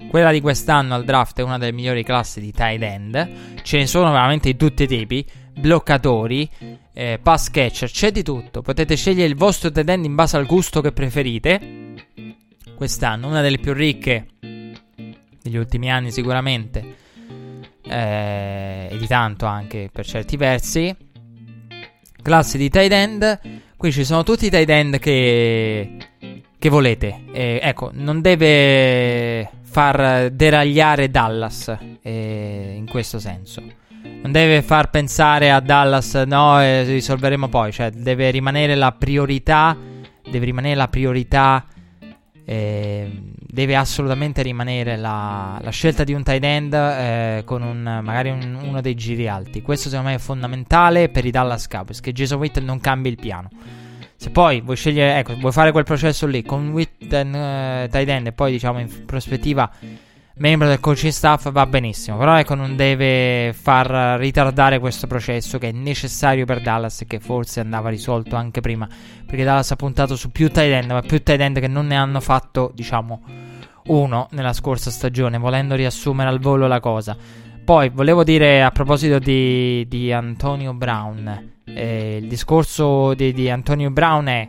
Quella 0.10 0.32
di 0.32 0.42
quest'anno 0.42 0.96
al 0.96 1.06
draft 1.06 1.38
è 1.38 1.44
una 1.44 1.60
delle 1.60 1.72
migliori 1.72 2.04
classi 2.04 2.42
di 2.42 2.52
tight 2.52 2.82
end. 2.82 3.30
Ce 3.62 3.78
ne 3.78 3.86
sono 3.86 4.10
veramente 4.10 4.50
di 4.50 4.58
tutti 4.58 4.82
i 4.84 4.88
tipi. 4.88 5.24
Bloccatori, 5.56 6.50
eh, 6.96 7.20
pass 7.22 7.52
catcher, 7.52 7.92
c'è 7.92 8.12
di 8.12 8.24
tutto. 8.24 8.64
Potete 8.64 8.96
scegliere 8.96 9.28
il 9.28 9.36
vostro 9.36 9.70
tight 9.70 9.88
end 9.88 10.06
in 10.06 10.16
base 10.16 10.36
al 10.36 10.48
gusto 10.48 10.82
che 10.82 10.92
preferite 10.92 11.85
quest'anno, 12.76 13.28
una 13.28 13.42
delle 13.42 13.58
più 13.58 13.74
ricche 13.74 14.28
degli 15.42 15.58
ultimi 15.58 15.92
anni 15.92 16.12
sicuramente, 16.12 16.96
eh, 17.84 18.88
e 18.92 18.98
di 18.98 19.08
tanto 19.08 19.46
anche 19.46 19.90
per 19.92 20.06
certi 20.06 20.38
versi. 20.38 20.96
Classe 22.22 22.58
di 22.58 22.70
tight 22.70 22.92
end, 22.92 23.40
qui 23.78 23.92
ci 23.92 24.04
sono 24.04 24.24
tutti 24.24 24.48
i 24.48 24.50
tight 24.50 24.70
end 24.70 24.98
che, 25.00 25.98
che 26.58 26.70
volete. 26.70 27.26
Eh, 27.32 27.60
ecco, 27.62 27.92
non 27.94 28.22
deve 28.22 29.48
far 29.62 30.32
deragliare 30.32 31.12
Dallas 31.12 31.78
eh, 32.02 32.74
in 32.76 32.88
questo 32.88 33.20
senso. 33.20 33.62
Non 34.02 34.32
deve 34.32 34.64
far 34.64 34.90
pensare 34.90 35.52
a 35.52 35.60
Dallas, 35.60 36.16
no, 36.26 36.60
eh, 36.60 36.84
risolveremo 36.84 37.48
poi. 37.48 37.72
Cioè, 37.72 37.92
deve 37.92 38.32
rimanere 38.32 38.74
la 38.74 38.92
priorità. 38.92 39.78
Deve 40.28 40.46
rimanere 40.46 40.76
la 40.76 40.88
priorità 40.88 41.64
eh, 42.46 43.10
deve 43.36 43.76
assolutamente 43.76 44.42
rimanere 44.44 44.96
la, 44.96 45.60
la, 45.62 45.70
scelta 45.72 46.04
di 46.04 46.14
un 46.14 46.24
tight 46.24 46.44
end 46.44 46.74
eh, 46.74 47.42
con 47.44 47.64
un, 47.64 47.82
magari 47.82 48.30
un, 48.30 48.60
uno 48.62 48.82
dei 48.82 48.96
giri 48.96 49.28
alti. 49.28 49.62
Questo 49.62 49.90
secondo 49.90 50.12
me 50.12 50.16
è 50.16 50.20
fondamentale 50.20 51.10
per 51.10 51.26
i 51.26 51.32
Dallas 51.32 51.68
Cowboys, 51.68 52.00
che 52.00 52.14
Jason 52.14 52.40
Witten 52.40 52.64
non 52.64 52.80
cambi 52.80 53.10
il 53.10 53.18
piano. 53.18 53.50
Se 54.16 54.30
poi 54.30 54.62
vuoi 54.62 54.76
scegliere, 54.76 55.20
ecco, 55.20 55.36
vuoi 55.38 55.52
fare 55.52 55.72
quel 55.72 55.84
processo 55.84 56.26
lì 56.26 56.44
con 56.44 56.70
Witten 56.70 57.36
eh, 57.36 57.88
tight 57.92 58.08
end 58.08 58.28
e 58.28 58.32
poi 58.32 58.52
diciamo 58.52 58.80
in 58.80 59.06
prospettiva 59.06 59.70
membro 60.38 60.68
del 60.68 60.80
coaching 60.80 61.12
staff 61.12 61.52
va 61.52 61.66
benissimo. 61.66 62.18
Però 62.18 62.38
ecco, 62.38 62.56
non 62.56 62.76
deve 62.76 63.54
far 63.54 64.20
ritardare 64.20 64.80
questo 64.80 65.08
processo 65.08 65.58
che 65.58 65.70
è 65.70 65.72
necessario 65.72 66.46
per 66.46 66.62
Dallas 66.62 67.02
e 67.02 67.08
che 67.08 67.20
forse 67.20 67.60
andava 67.60 67.90
risolto 67.90 68.36
anche 68.36 68.62
prima. 68.62 68.88
Perché 69.26 69.44
Dallas 69.44 69.72
ha 69.72 69.76
puntato 69.76 70.16
su 70.16 70.32
più 70.32 70.50
tight 70.50 70.72
end, 70.72 70.92
ma 70.92 71.02
più 71.02 71.22
tight 71.22 71.40
end 71.40 71.60
che 71.60 71.68
non 71.68 71.88
ne 71.88 71.96
hanno 71.96 72.20
fatto, 72.20 72.72
diciamo, 72.74 73.24
uno 73.88 74.28
nella 74.32 74.54
scorsa 74.54 74.90
stagione, 74.90 75.38
volendo 75.38 75.76
riassumere 75.76 76.30
al 76.30 76.40
volo 76.40 76.68
la 76.68 76.80
cosa. 76.80 77.16
Poi 77.64 77.90
volevo 77.90 78.24
dire 78.24 78.64
a 78.64 78.72
proposito 78.72 79.18
di, 79.20 79.86
di 79.88 80.12
Antonio 80.12 80.74
Brown. 80.74 81.54
Eh, 81.66 82.18
il 82.22 82.28
discorso 82.28 83.16
di, 83.16 83.34
di 83.34 83.50
Antonio 83.50 83.90
Brown 83.90 84.26
è 84.28 84.48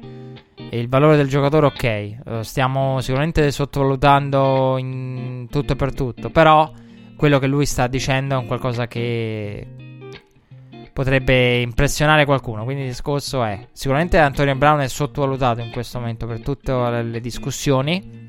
il 0.71 0.89
valore 0.89 1.17
del 1.17 1.29
giocatore, 1.29 1.67
ok, 1.67 2.17
lo 2.25 2.43
stiamo 2.43 3.01
sicuramente 3.01 3.51
sottovalutando 3.51 4.77
in 4.79 5.47
tutto 5.51 5.75
e 5.75 5.77
per 5.77 5.95
tutto. 5.95 6.31
Però 6.31 6.73
quello 7.17 7.39
che 7.39 7.47
lui 7.47 7.67
sta 7.67 7.87
dicendo 7.87 8.35
è 8.35 8.39
un 8.39 8.47
qualcosa 8.47 8.87
che 8.87 9.67
potrebbe 10.93 11.61
impressionare 11.61 12.25
qualcuno. 12.25 12.65
Quindi 12.65 12.83
il 12.83 12.89
discorso 12.89 13.45
è: 13.45 13.69
sicuramente 13.73 14.19
Antonio 14.19 14.55
Brown 14.55 14.81
è 14.81 14.89
sottovalutato 14.89 15.61
in 15.61 15.71
questo 15.71 15.99
momento 15.99 16.27
per 16.27 16.41
tutte 16.41 16.73
le 17.03 17.21
discussioni. 17.21 18.25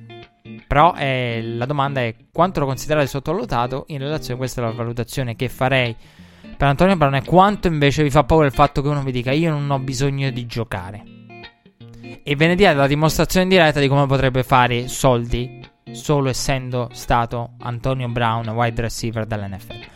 Però 0.67 0.93
eh, 0.97 1.41
la 1.43 1.65
domanda 1.65 2.01
è 2.01 2.15
quanto 2.31 2.59
lo 2.59 2.65
considerate 2.65 3.07
sottovalutato 3.07 3.85
in 3.87 3.99
relazione, 3.99 4.37
questa 4.37 4.61
è 4.61 4.65
la 4.65 4.71
valutazione 4.71 5.35
che 5.35 5.47
farei 5.47 5.95
per 6.57 6.67
Antonio 6.67 6.95
Brown, 6.97 7.15
e 7.15 7.23
quanto 7.23 7.67
invece 7.67 8.03
vi 8.03 8.09
fa 8.09 8.23
paura 8.23 8.47
il 8.47 8.51
fatto 8.51 8.81
che 8.81 8.87
uno 8.87 9.01
vi 9.01 9.11
dica 9.11 9.31
io 9.31 9.51
non 9.51 9.69
ho 9.69 9.79
bisogno 9.79 10.29
di 10.29 10.45
giocare. 10.45 11.03
E 12.23 12.35
ve 12.35 12.47
ne 12.47 12.55
dia 12.55 12.73
la 12.73 12.87
dimostrazione 12.87 13.47
diretta 13.47 13.79
di 13.79 13.87
come 13.87 14.05
potrebbe 14.05 14.43
fare 14.43 14.87
soldi 14.87 15.65
solo 15.91 16.29
essendo 16.29 16.89
stato 16.91 17.51
Antonio 17.59 18.07
Brown, 18.09 18.47
wide 18.49 18.81
receiver 18.81 19.25
dell'NFL. 19.25 19.95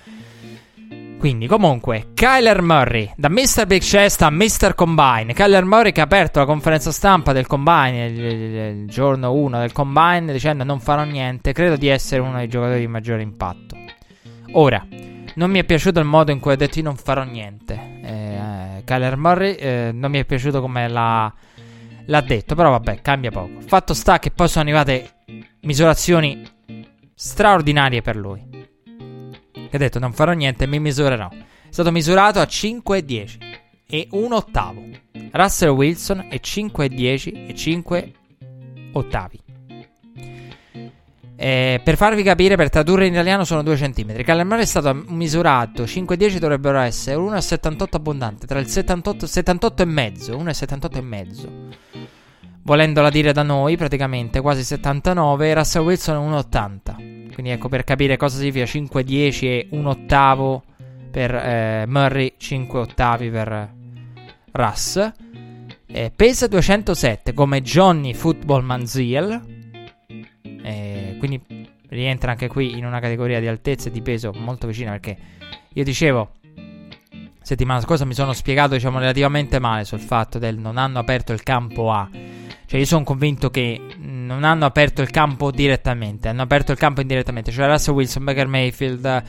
Quindi, 1.22 1.46
comunque, 1.46 2.14
Kyler 2.16 2.64
Murray, 2.64 3.14
da 3.16 3.30
Mr. 3.30 3.68
Big 3.68 3.82
Chest 3.82 4.24
a 4.24 4.32
Mr. 4.32 4.74
Combine. 4.74 5.34
Kyler 5.34 5.66
Murray 5.66 5.92
che 5.92 6.02
ha 6.02 6.06
aperto 6.06 6.40
la 6.40 6.46
conferenza 6.46 6.92
stampa 6.92 7.32
del 7.32 7.46
Combine 7.46 8.08
il, 8.08 8.20
il, 8.20 8.56
il 8.80 8.88
giorno 8.88 9.32
1 9.32 9.60
del 9.60 9.72
Combine 9.72 10.34
dicendo 10.34 10.64
non 10.64 10.80
farò 10.80 11.04
niente, 11.04 11.54
credo 11.54 11.76
di 11.76 11.88
essere 11.88 12.22
uno 12.22 12.38
dei 12.38 12.48
giocatori 12.48 12.80
di 12.80 12.88
maggiore 12.88 13.22
impatto. 13.22 13.78
Ora, 14.54 14.84
non 15.36 15.52
mi 15.52 15.60
è 15.60 15.64
piaciuto 15.64 16.00
il 16.00 16.08
modo 16.08 16.32
in 16.32 16.40
cui 16.40 16.54
ha 16.54 16.56
detto 16.56 16.80
io 16.80 16.86
non 16.86 16.96
farò 16.96 17.24
niente. 17.24 17.80
Eh, 18.04 18.84
Kyler 18.84 19.16
Murray 19.16 19.54
eh, 19.54 19.92
non 19.94 20.10
mi 20.10 20.18
è 20.18 20.26
piaciuto 20.26 20.60
come 20.60 20.88
la 20.88 21.32
l'ha 22.06 22.22
detto, 22.22 22.56
però 22.56 22.72
vabbè, 22.72 23.02
cambia 23.02 23.32
poco. 23.32 23.62
Fatto 23.62 23.94
sta 23.94 24.20
che 24.20 24.32
poi 24.32 24.48
sono 24.48 24.64
arrivate 24.64 25.24
misurazioni 25.62 26.42
straordinarie 27.14 28.02
per 28.02 28.16
lui. 28.16 28.48
Che 29.52 29.76
ha 29.76 29.80
detto 29.80 30.00
non 30.00 30.14
farò 30.14 30.32
niente, 30.32 30.68
mi 30.68 30.80
misurerò. 30.80 31.30
È 31.30 31.38
stato 31.70 31.92
misurato 31.92 32.40
a 32.40 32.44
5,10 32.44 33.38
e 33.88 34.08
1 34.12 34.36
ottavo. 34.36 34.84
Russell 35.32 35.70
Wilson 35.70 36.26
è 36.30 36.40
5,10 36.42 37.48
e 37.48 37.56
5 37.56 38.14
ottavi. 38.94 39.40
Eh, 41.44 41.82
per 41.84 41.96
farvi 41.96 42.22
capire, 42.22 42.56
per 42.56 42.70
tradurre 42.70 43.08
in 43.08 43.14
italiano 43.14 43.44
sono 43.46 43.64
2 43.64 43.76
cm. 43.76 44.22
Calamare 44.22 44.62
è 44.62 44.66
stato 44.66 44.94
misurato 45.08 45.86
5,10 45.86 46.38
dovrebbero 46.38 46.78
essere 46.78 47.16
1,78 47.18 47.88
abbondante, 47.94 48.46
tra 48.46 48.60
il 48.60 48.68
78, 48.68 49.26
78 49.26 49.82
e 49.82 49.86
mezzo, 49.86 50.38
1,78 50.38 50.98
e 50.98 51.02
mezzo. 51.02 51.52
Volendola 52.62 53.10
dire 53.10 53.34
da 53.34 53.42
noi, 53.42 53.76
praticamente 53.76 54.40
quasi 54.40 54.64
79, 54.64 55.56
Russell 55.56 55.84
Wilson 55.84 56.16
è 56.16 56.30
1,80. 56.30 57.34
Quindi 57.34 57.52
ecco 57.54 57.70
per 57.70 57.86
capire 57.86 58.18
cosa 58.18 58.38
significa 58.38 58.66
5,10 58.66 59.46
e 59.46 59.68
1 59.72 59.90
ottavo 59.90 60.64
per 61.10 61.34
eh, 61.34 61.86
Murray, 61.88 62.34
5 62.38 62.80
ottavi 62.80 63.32
per 63.32 63.74
Russ. 64.52 65.12
Eh, 65.88 66.12
pesa 66.16 66.46
207 66.46 67.34
come 67.34 67.64
Johnny 67.64 68.14
Football 68.14 68.62
Manziel 68.62 69.61
quindi 71.22 71.70
rientra 71.90 72.32
anche 72.32 72.48
qui 72.48 72.80
in 72.80 72.84
una 72.84 73.00
categoria 73.00 73.40
di 73.40 73.46
altezza 73.46 73.90
e 73.90 73.92
di 73.92 74.02
peso 74.02 74.34
molto 74.36 74.66
vicina 74.66 74.90
perché 74.90 75.16
io 75.72 75.84
dicevo 75.84 76.32
settimana 77.44 77.80
scorsa 77.80 78.06
mi 78.06 78.16
sono 78.16 78.34
spiegato 78.34 78.74
diciamo 78.74 78.98
relativamente 78.98 79.60
male 79.60 79.84
sul 79.84 80.00
fatto 80.00 80.40
del 80.40 80.58
non 80.58 80.78
hanno 80.78 80.98
aperto 80.98 81.32
il 81.32 81.44
campo 81.44 81.92
A. 81.92 82.10
Cioè 82.72 82.80
io 82.80 82.86
sono 82.86 83.04
convinto 83.04 83.50
che 83.50 83.82
non 83.98 84.46
hanno 84.46 84.64
aperto 84.64 85.02
il 85.02 85.10
campo 85.10 85.52
direttamente, 85.52 86.30
hanno 86.30 86.44
aperto 86.44 86.72
il 86.72 86.78
campo 86.78 87.02
indirettamente. 87.02 87.52
Cioè 87.52 87.68
Russell 87.68 87.94
Wilson, 87.94 88.24
Baker 88.24 88.48
Mayfield, 88.48 89.24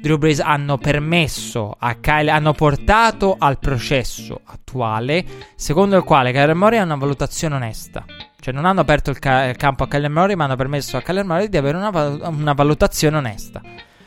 Drew 0.00 0.18
Brees 0.18 0.40
hanno 0.40 0.78
permesso 0.78 1.76
a 1.78 1.94
Kyle, 1.94 2.28
hanno 2.28 2.54
portato 2.54 3.36
al 3.38 3.60
processo 3.60 4.40
attuale 4.42 5.24
secondo 5.54 5.96
il 5.96 6.02
quale 6.02 6.32
Kyler 6.32 6.56
Murray 6.56 6.80
ha 6.80 6.82
una 6.82 6.96
valutazione 6.96 7.54
onesta. 7.54 8.04
Cioè 8.40 8.52
non 8.52 8.64
hanno 8.64 8.80
aperto 8.80 9.10
il, 9.10 9.20
ca- 9.20 9.44
il 9.44 9.56
campo 9.56 9.84
a 9.84 9.86
Kyler 9.86 10.10
Murray, 10.10 10.34
ma 10.34 10.46
hanno 10.46 10.56
permesso 10.56 10.96
a 10.96 11.00
Kyler 11.00 11.24
Murray 11.24 11.48
di 11.48 11.56
avere 11.56 11.76
una, 11.76 11.90
val- 11.90 12.20
una 12.20 12.52
valutazione 12.52 13.16
onesta. 13.16 13.62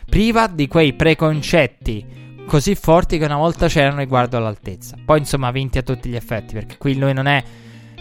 Priva 0.09 0.47
di 0.47 0.67
quei 0.67 0.91
preconcetti 0.91 2.43
così 2.45 2.75
forti 2.75 3.17
che 3.17 3.23
una 3.23 3.37
volta 3.37 3.69
c'erano 3.69 3.99
riguardo 3.99 4.35
all'altezza. 4.35 4.97
Poi 5.05 5.19
insomma 5.19 5.49
vinti 5.51 5.77
a 5.77 5.81
tutti 5.81 6.09
gli 6.09 6.15
effetti, 6.17 6.55
perché 6.55 6.75
qui 6.77 6.97
lui 6.97 7.13
non 7.13 7.27
è... 7.27 7.41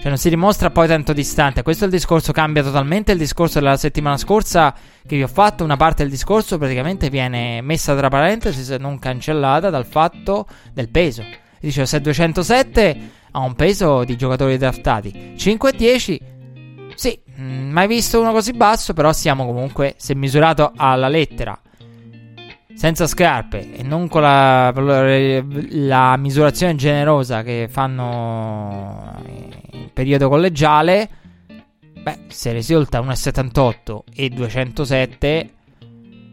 Cioè 0.00 0.08
non 0.08 0.16
si 0.16 0.30
dimostra 0.30 0.70
poi 0.70 0.86
tanto 0.88 1.12
distante. 1.12 1.62
Questo 1.62 1.84
è 1.84 1.86
il 1.86 1.92
discorso, 1.92 2.32
cambia 2.32 2.62
totalmente 2.62 3.12
il 3.12 3.18
discorso 3.18 3.58
della 3.58 3.76
settimana 3.76 4.16
scorsa 4.16 4.74
che 5.06 5.14
vi 5.14 5.22
ho 5.22 5.28
fatto. 5.28 5.62
Una 5.62 5.76
parte 5.76 6.02
del 6.02 6.10
discorso 6.10 6.56
praticamente 6.56 7.10
viene 7.10 7.60
messa 7.60 7.94
tra 7.94 8.08
parentesi, 8.08 8.64
se 8.64 8.78
non 8.78 8.98
cancellata, 8.98 9.68
dal 9.68 9.84
fatto 9.84 10.46
del 10.72 10.88
peso. 10.88 11.22
Dice 11.60 11.84
se 11.84 12.00
207 12.00 13.10
ha 13.30 13.40
un 13.40 13.54
peso 13.54 14.02
di 14.04 14.16
giocatori 14.16 14.56
draftati. 14.56 15.34
5 15.36 15.70
e 15.70 15.76
10, 15.76 16.20
sì, 16.94 17.20
mm, 17.38 17.70
mai 17.70 17.86
visto 17.86 18.18
uno 18.22 18.32
così 18.32 18.52
basso, 18.52 18.94
però 18.94 19.12
siamo 19.12 19.44
comunque, 19.44 19.96
se 19.98 20.14
misurato 20.14 20.72
alla 20.76 21.08
lettera, 21.08 21.60
senza 22.80 23.06
scarpe 23.06 23.74
e 23.74 23.82
non 23.82 24.08
con 24.08 24.22
la, 24.22 24.72
la 24.72 26.16
misurazione 26.16 26.76
generosa 26.76 27.42
che 27.42 27.68
fanno 27.70 29.20
in 29.72 29.90
periodo 29.92 30.30
collegiale, 30.30 31.10
beh, 32.02 32.20
se 32.28 32.52
risulta 32.52 33.02
1,78 33.02 33.98
e 34.14 34.30
207, 34.30 35.50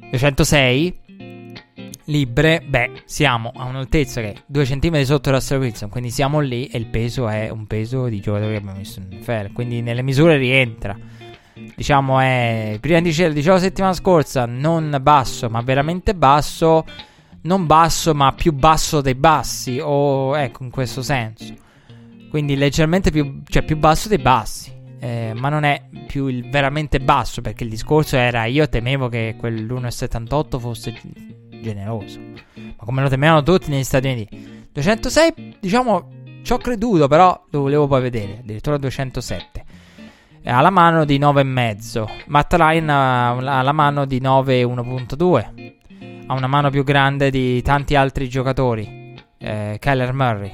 206 0.09 0.99
libbre, 2.05 2.63
beh, 2.65 3.01
siamo 3.03 3.51
a 3.53 3.65
un'altezza 3.65 4.21
che 4.21 4.31
è 4.31 4.41
2 4.45 4.63
cm 4.63 5.01
sotto 5.01 5.31
Russell 5.31 5.59
Wilson, 5.59 5.89
quindi 5.89 6.11
siamo 6.11 6.39
lì 6.39 6.67
e 6.67 6.77
il 6.77 6.85
peso 6.85 7.27
è 7.27 7.49
un 7.49 7.67
peso 7.67 8.07
di 8.07 8.21
giocatore 8.21 8.51
che 8.51 8.57
abbiamo 8.59 8.77
messo 8.77 9.01
in 9.01 9.17
NFL, 9.17 9.51
quindi 9.51 9.81
nelle 9.81 10.01
misure 10.01 10.37
rientra. 10.37 10.97
Diciamo 11.75 12.19
è, 12.19 12.77
prima 12.79 12.99
dicevo, 13.01 13.33
dicevo 13.33 13.57
settimana 13.59 13.93
scorsa, 13.93 14.45
non 14.45 14.97
basso, 15.01 15.49
ma 15.49 15.61
veramente 15.61 16.15
basso, 16.15 16.85
non 17.41 17.65
basso, 17.65 18.13
ma 18.13 18.33
più 18.33 18.53
basso 18.53 19.01
dei 19.01 19.15
bassi, 19.15 19.79
o 19.81 20.37
ecco, 20.37 20.63
in 20.63 20.69
questo 20.69 21.01
senso. 21.01 21.53
Quindi 22.29 22.55
leggermente 22.55 23.11
più, 23.11 23.41
cioè 23.47 23.63
più 23.63 23.77
basso 23.77 24.07
dei 24.07 24.19
bassi. 24.19 24.75
Eh, 24.99 25.33
ma 25.35 25.49
non 25.49 25.63
è 25.63 25.89
più 26.07 26.25
il 26.25 26.49
veramente 26.49 26.99
basso 26.99 27.41
perché 27.41 27.63
il 27.63 27.69
discorso 27.69 28.17
era 28.17 28.45
io 28.45 28.67
temevo 28.67 29.09
che 29.09 29.35
quell'1,78 29.39 30.59
fosse 30.59 30.99
generoso. 31.61 32.19
Ma 32.19 32.83
come 32.83 33.01
lo 33.01 33.09
temevano 33.09 33.43
tutti 33.43 33.69
negli 33.69 33.83
Stati 33.83 34.07
Uniti. 34.07 34.69
206, 34.71 35.57
diciamo, 35.59 36.09
ci 36.43 36.53
ho 36.53 36.57
creduto, 36.57 37.07
però 37.07 37.45
lo 37.49 37.61
volevo 37.61 37.87
poi 37.87 38.01
vedere. 38.01 38.39
Addirittura 38.39 38.77
207. 38.77 39.65
Ha 40.43 40.61
la 40.61 40.69
mano 40.69 41.05
di 41.05 41.19
9,5. 41.19 42.23
Matt 42.27 42.53
Ryan 42.53 42.89
ha 42.89 43.61
la 43.61 43.71
mano 43.71 44.05
di 44.05 44.19
9,1.2. 44.19 45.73
Ha 46.27 46.33
una 46.33 46.47
mano 46.47 46.69
più 46.69 46.83
grande 46.83 47.29
di 47.29 47.61
tanti 47.61 47.95
altri 47.95 48.29
giocatori. 48.29 49.15
Eh, 49.37 49.77
Kyler 49.79 50.13
Murray. 50.13 50.53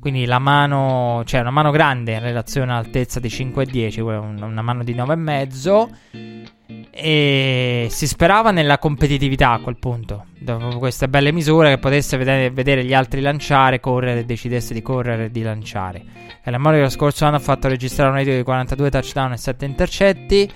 Quindi 0.00 0.26
la 0.26 0.38
mano, 0.38 1.22
cioè 1.24 1.40
una 1.40 1.50
mano 1.50 1.70
grande 1.70 2.12
in 2.12 2.20
relazione 2.20 2.70
all'altezza 2.70 3.18
di 3.18 3.28
5,10, 3.28 4.00
una 4.00 4.62
mano 4.62 4.84
di 4.84 4.94
9,5 4.94 6.46
e 6.90 7.86
si 7.90 8.06
sperava 8.06 8.50
nella 8.50 8.78
competitività 8.78 9.52
a 9.52 9.60
quel 9.60 9.76
punto. 9.76 10.26
Dopo 10.38 10.78
queste 10.78 11.08
belle 11.08 11.32
misure, 11.32 11.70
che 11.70 11.78
potesse 11.78 12.16
vedere, 12.16 12.50
vedere 12.50 12.84
gli 12.84 12.94
altri 12.94 13.20
lanciare, 13.20 13.80
correre, 13.80 14.24
decidesse 14.24 14.74
di 14.74 14.82
correre 14.82 15.26
e 15.26 15.30
di 15.30 15.42
lanciare. 15.42 16.02
E 16.42 16.50
la 16.50 16.58
Mori 16.58 16.80
lo 16.80 16.88
scorso 16.88 17.24
anno 17.24 17.36
ha 17.36 17.40
fatto 17.40 17.68
registrare 17.68 18.10
un 18.10 18.16
rating 18.16 18.36
di 18.36 18.42
42 18.42 18.90
touchdown 18.90 19.32
e 19.32 19.36
7 19.36 19.64
intercetti. 19.64 20.52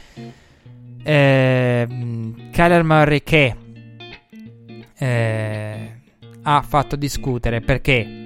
Eh, 1.05 1.89
Kyler 2.53 2.85
Murray 2.85 3.23
che 3.23 3.57
eh, 4.99 6.01
ha 6.43 6.63
fatto 6.63 6.97
discutere 6.97 7.61
perché 7.61 8.22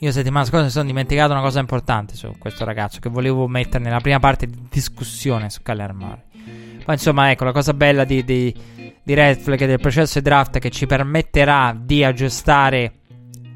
io 0.00 0.12
settimana 0.12 0.44
scorsa 0.44 0.64
mi 0.64 0.70
sono 0.70 0.84
dimenticato 0.84 1.32
una 1.32 1.40
cosa 1.40 1.58
importante 1.58 2.16
su 2.16 2.34
questo 2.38 2.66
ragazzo 2.66 3.00
che 3.00 3.08
volevo 3.08 3.48
mettere 3.48 3.82
nella 3.82 4.00
prima 4.00 4.18
parte 4.18 4.46
di 4.46 4.66
discussione 4.68 5.48
su 5.48 5.60
Murray. 5.64 6.22
Ma 6.84 6.92
insomma, 6.92 7.30
ecco, 7.30 7.44
la 7.44 7.52
cosa 7.52 7.72
bella 7.72 8.04
di, 8.04 8.22
di, 8.22 8.54
di 9.02 9.14
Red 9.14 9.38
Flag 9.38 9.60
e 9.62 9.66
del 9.66 9.80
processo 9.80 10.18
di 10.18 10.24
draft 10.24 10.58
che 10.58 10.70
ci 10.70 10.86
permetterà 10.86 11.74
di 11.76 12.04
aggiustare 12.04 12.92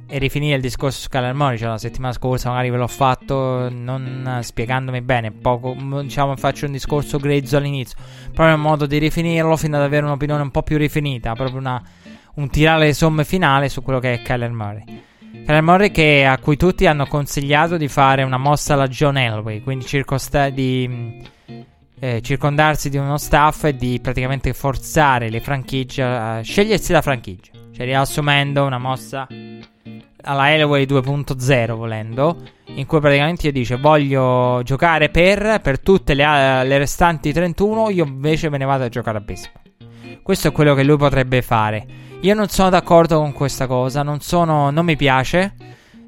e 0.06 0.18
rifinire 0.18 0.56
il 0.56 0.62
discorso 0.62 0.98
su 0.98 1.08
Murray. 1.12 1.58
Cioè, 1.58 1.68
la 1.68 1.78
settimana 1.78 2.14
scorsa 2.14 2.48
magari 2.48 2.70
ve 2.70 2.78
l'ho 2.78 2.88
fatto 2.88 3.68
non 3.70 4.38
spiegandomi 4.40 5.02
bene, 5.02 5.32
poco, 5.32 5.76
diciamo, 6.02 6.36
faccio 6.36 6.64
un 6.64 6.72
discorso 6.72 7.18
grezzo 7.18 7.58
all'inizio. 7.58 7.98
Proprio 8.32 8.54
un 8.54 8.62
modo 8.62 8.86
di 8.86 8.96
rifinirlo 8.96 9.56
fino 9.58 9.76
ad 9.76 9.82
avere 9.82 10.06
un'opinione 10.06 10.42
un 10.42 10.50
po' 10.50 10.62
più 10.62 10.78
rifinita, 10.78 11.34
proprio 11.34 11.58
una, 11.58 11.80
un 12.36 12.48
tirare 12.48 12.86
le 12.86 12.94
somme 12.94 13.24
finale 13.24 13.68
su 13.68 13.82
quello 13.82 14.00
che 14.00 14.14
è 14.14 14.22
Kyler 14.22 14.50
Murray 15.62 15.91
che, 15.91 16.25
a 16.25 16.39
cui 16.39 16.57
tutti 16.57 16.86
hanno 16.86 17.07
consigliato 17.07 17.76
di 17.76 17.89
fare 17.89 18.23
una 18.23 18.39
mossa 18.39 18.75
alla 18.75 18.89
John 18.89 19.17
Elway, 19.17 19.60
quindi 19.60 19.84
circosta- 19.84 20.50
di 20.50 21.23
eh, 22.00 22.20
circondarsi 22.23 22.89
di 22.89 22.97
uno 22.97 23.18
staff 23.18 23.65
e 23.65 23.76
di 23.76 24.00
praticamente 24.00 24.52
forzare 24.55 25.28
le 25.28 25.41
franchigie 25.41 26.02
a 26.02 26.41
scegliersi 26.41 26.92
la 26.92 27.02
franchigia. 27.02 27.52
Cioè 27.73 27.84
riassumendo 27.84 28.65
una 28.65 28.78
mossa 28.78 29.26
alla 30.23 30.52
Elway 30.52 30.84
2.0 30.84 31.75
volendo, 31.75 32.36
in 32.67 32.86
cui 32.86 33.00
praticamente 33.00 33.47
io 33.47 33.52
dice 33.52 33.76
voglio 33.76 34.60
giocare 34.65 35.09
per, 35.09 35.60
per 35.62 35.81
tutte 35.81 36.15
le, 36.15 36.65
le, 36.65 36.78
restanti 36.78 37.33
31, 37.33 37.91
io 37.91 38.05
invece 38.05 38.49
me 38.50 38.59
ne 38.59 38.65
vado 38.65 38.84
a 38.84 38.89
giocare 38.89 39.18
a 39.18 39.20
baseball. 39.20 39.69
Questo 40.31 40.47
è 40.47 40.52
quello 40.52 40.76
che 40.76 40.84
lui 40.84 40.97
potrebbe 40.97 41.42
fare. 41.42 41.84
Io 42.20 42.34
non 42.34 42.47
sono 42.47 42.70
d'accordo 42.70 43.18
con 43.18 43.33
questa 43.33 43.67
cosa, 43.67 44.05
non, 44.05 44.20
sono, 44.20 44.70
non 44.70 44.84
mi 44.84 44.94
piace 44.94 45.55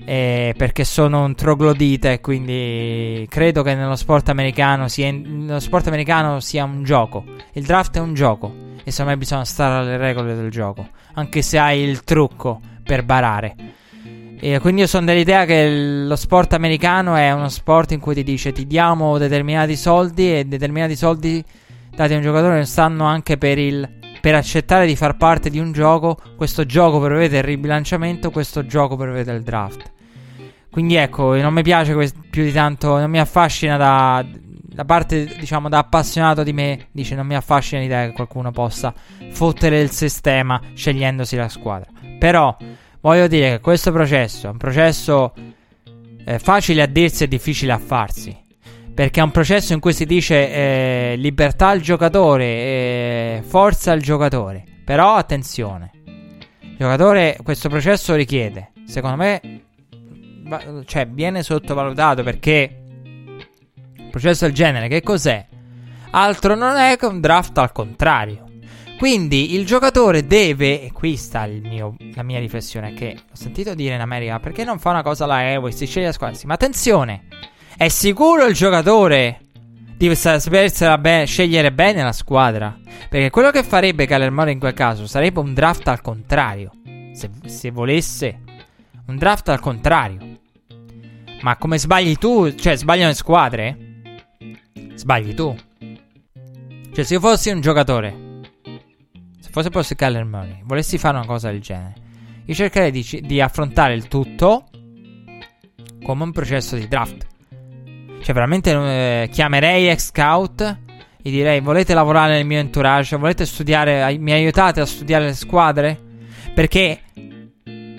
eh, 0.05 0.55
perché 0.57 0.85
sono 0.85 1.25
un 1.25 1.35
troglodita 1.35 2.09
e 2.13 2.21
quindi 2.21 3.27
credo 3.29 3.65
che 3.65 3.75
nello 3.75 3.97
sport 3.97 4.29
americano 4.29 4.87
sia, 4.87 5.11
nello 5.11 5.59
sport 5.59 5.89
americano 5.89 6.39
sia 6.39 6.63
un 6.63 6.85
gioco. 6.85 7.25
Il 7.55 7.65
draft 7.65 7.97
è 7.97 7.99
un 7.99 8.15
gioco 8.15 8.55
e 8.85 8.93
secondo 8.93 9.11
me 9.11 9.17
bisogna 9.17 9.45
stare 9.45 9.81
alle 9.81 9.97
regole 9.97 10.37
del 10.37 10.53
gioco, 10.53 10.87
anche 11.15 11.43
se 11.43 11.59
hai 11.59 11.81
il 11.81 12.05
trucco 12.05 12.61
per 12.85 13.03
barare. 13.03 13.57
E 14.39 14.61
quindi 14.61 14.83
io 14.83 14.87
sono 14.87 15.05
dell'idea 15.05 15.45
che 15.47 15.69
lo 16.07 16.15
sport 16.15 16.53
americano 16.53 17.17
è 17.17 17.33
uno 17.33 17.49
sport 17.49 17.91
in 17.91 17.99
cui 17.99 18.15
ti 18.15 18.23
dice 18.23 18.53
ti 18.53 18.69
diamo 18.69 19.19
determinati 19.19 19.75
soldi 19.75 20.33
e 20.33 20.45
determinati 20.45 20.95
soldi 20.95 21.45
dati 21.91 22.13
a 22.13 22.17
un 22.19 22.23
giocatore 22.23 22.65
stanno 22.65 23.05
anche 23.05 23.37
per 23.37 23.59
il 23.59 24.01
per 24.23 24.37
accettare 24.37 24.87
di 24.87 24.95
far 24.95 25.17
parte 25.17 25.51
di 25.51 25.59
un 25.59 25.73
gioco, 25.73 26.17
questo 26.37 26.65
gioco 26.65 27.01
prevede 27.01 27.39
il 27.39 27.43
ribilanciamento, 27.43 28.31
questo 28.31 28.65
gioco 28.65 28.95
prevede 28.95 29.33
il 29.33 29.43
draft. 29.43 29.91
Quindi 30.71 30.95
ecco, 30.95 31.35
non 31.35 31.53
mi 31.53 31.63
piace 31.63 31.93
quest- 31.93 32.17
più 32.31 32.45
di 32.45 32.53
tanto, 32.53 32.99
non 32.99 33.11
mi 33.11 33.19
affascina 33.19 33.77
da, 33.77 34.25
da 34.25 34.85
parte, 34.85 35.25
diciamo, 35.41 35.69
da 35.69 35.79
appassionato 35.79 36.45
di 36.45 36.53
me, 36.53 36.87
dice 36.93 37.17
non 37.17 37.27
mi 37.27 37.35
affascina 37.35 37.81
l'idea 37.81 38.07
che 38.07 38.13
qualcuno 38.13 38.53
possa 38.53 38.95
fottere 39.33 39.81
il 39.81 39.91
sistema 39.91 40.61
scegliendosi 40.73 41.35
la 41.35 41.49
squadra. 41.49 41.91
Però 42.21 42.57
voglio 43.01 43.27
dire 43.27 43.51
che 43.51 43.61
questo 43.61 43.91
processo 43.91 44.47
è 44.47 44.51
un 44.51 44.57
processo 44.57 45.35
eh, 46.25 46.39
facile 46.39 46.83
a 46.83 46.87
dirsi 46.87 47.25
e 47.25 47.29
difficile 47.29 47.73
a 47.73 47.79
farsi. 47.79 48.39
Perché 48.95 49.21
è 49.21 49.23
un 49.23 49.31
processo 49.31 49.73
in 49.73 49.81
cui 49.81 49.93
si 49.95 50.05
dice 50.05 50.53
eh, 50.53 51.15
libertà 51.17 51.69
al 51.69 51.81
giocatore, 51.81 52.45
eh, 52.45 53.43
forza 53.47 53.93
al 53.93 54.01
giocatore. 54.01 54.65
Però 54.85 55.15
attenzione, 55.15 55.91
il 56.61 56.77
giocatore 56.77 57.39
questo 57.43 57.69
processo 57.69 58.15
richiede, 58.15 58.73
secondo 58.85 59.17
me, 59.17 59.41
va- 60.45 60.83
cioè 60.85 61.07
viene 61.07 61.43
sottovalutato 61.43 62.23
perché 62.23 62.83
un 63.99 64.11
processo 64.11 64.45
del 64.45 64.55
genere 64.55 64.89
che 64.89 65.03
cos'è? 65.03 65.47
Altro 66.11 66.55
non 66.55 66.77
è 66.77 66.97
che 66.99 67.07
un 67.07 67.21
draft 67.21 67.57
al 67.59 67.73
contrario. 67.73 68.45
Quindi 68.99 69.55
il 69.55 69.67
giocatore 69.67 70.27
deve, 70.27 70.83
e 70.83 70.93
qui 70.93 71.17
sta 71.17 71.47
mio, 71.47 71.97
la 72.15 72.23
mia 72.23 72.39
riflessione, 72.39 72.93
che 72.93 73.17
ho 73.19 73.35
sentito 73.35 73.75
dire 73.75 73.95
in 73.95 74.01
America, 74.01 74.39
perché 74.39 74.63
non 74.63 74.79
fa 74.79 74.91
una 74.91 75.03
cosa 75.03 75.27
la 75.27 75.51
Evo 75.51 75.67
e 75.67 75.73
si 75.73 75.87
sceglie 75.87 76.07
la 76.07 76.13
squadra? 76.13 76.37
Sì, 76.37 76.47
ma 76.47 76.55
attenzione! 76.55 77.25
È 77.77 77.89
sicuro 77.89 78.47
il 78.47 78.55
giocatore 78.55 79.41
di 79.97 80.15
sapersela 80.15 80.99
be- 80.99 81.25
scegliere 81.25 81.73
bene 81.73 82.03
la 82.03 82.13
squadra? 82.13 82.79
Perché 83.09 83.31
quello 83.31 83.51
che 83.51 83.63
farebbe 83.63 84.07
Murray 84.31 84.53
in 84.53 84.59
quel 84.59 84.75
caso 84.75 85.07
sarebbe 85.07 85.41
un 85.41 85.55
draft 85.55 85.89
al 85.89 86.01
contrario. 86.01 86.71
Se, 87.13 87.31
se 87.47 87.71
volesse, 87.71 88.41
un 89.07 89.17
draft 89.17 89.49
al 89.49 89.61
contrario. 89.61 90.41
Ma 91.43 91.57
come 91.57 91.79
sbagli 91.79 92.17
tu, 92.17 92.55
cioè 92.55 92.77
sbagliano 92.77 93.09
le 93.09 93.15
squadre? 93.15 93.77
Sbagli 94.95 95.35
tu. 95.35 95.55
Cioè, 96.95 97.05
se 97.05 97.15
io 97.15 97.21
fossi 97.21 97.51
un 97.51 97.61
giocatore, 97.61 98.41
se 99.41 99.51
fosse 99.51 99.71
fossi 99.71 99.97
Kyler 99.97 100.27
volessi 100.65 100.99
fare 100.99 101.17
una 101.17 101.27
cosa 101.27 101.51
del 101.51 101.61
genere, 101.61 101.95
io 102.45 102.55
cercherei 102.55 102.91
di, 102.91 103.23
di 103.25 103.41
affrontare 103.41 103.95
il 103.95 104.09
tutto 104.09 104.69
come 106.03 106.23
un 106.23 106.33
processo 106.33 106.77
di 106.77 106.87
draft. 106.87 107.27
Cioè, 108.23 108.35
veramente 108.35 108.71
eh, 108.71 109.29
chiamerei 109.31 109.89
ex 109.89 110.11
scout. 110.11 110.79
Gli 111.21 111.31
direi: 111.31 111.61
Volete 111.61 111.93
lavorare 111.93 112.35
nel 112.35 112.47
mio 112.47 112.61
entourage? 112.61 113.17
Volete 113.17 113.45
studiare? 113.45 114.17
Mi 114.19 114.33
aiutate 114.33 114.81
a 114.81 114.87
studiare 114.87 115.25
le 115.25 115.35
squadre? 115.35 115.99
Perché, 116.55 117.01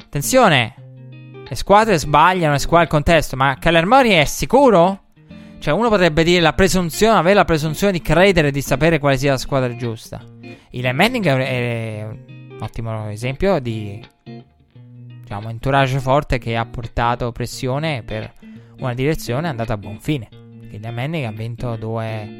attenzione, 0.02 0.76
le 1.48 1.56
squadre 1.56 1.98
sbagliano, 1.98 2.54
le 2.54 2.60
squadre 2.60 2.86
il 2.86 2.92
contesto. 2.92 3.36
Ma 3.36 3.58
Keller 3.60 3.86
Murray 3.86 4.12
è 4.12 4.26
sicuro? 4.26 5.02
Cioè, 5.60 5.74
uno 5.74 5.90
potrebbe 5.90 6.24
dire 6.24 6.42
la 6.42 6.54
presunzione, 6.54 7.18
avere 7.18 7.36
la 7.36 7.46
presunzione 7.46 7.92
di 7.92 8.02
credere 8.02 8.52
di 8.52 8.62
sapere 8.62 9.00
quale 9.00 9.18
sia 9.18 9.32
la 9.32 9.38
squadra 9.38 9.76
giusta. 9.76 10.22
Il 10.72 10.90
Manning 10.94 11.26
è 11.26 12.04
un 12.04 12.58
ottimo 12.60 13.10
esempio 13.10 13.60
di 13.60 14.02
diciamo, 15.22 15.50
entourage 15.50 16.00
forte 16.00 16.38
che 16.38 16.56
ha 16.56 16.66
portato 16.66 17.32
pressione 17.32 18.04
per 18.04 18.32
una 18.80 18.94
direzione 18.94 19.48
è 19.48 19.50
andata 19.50 19.74
a 19.74 19.78
buon 19.78 20.00
fine. 20.00 20.28
Eli 20.70 20.92
Manning 20.92 21.26
ha 21.26 21.32
vinto 21.32 21.76
due, 21.76 22.38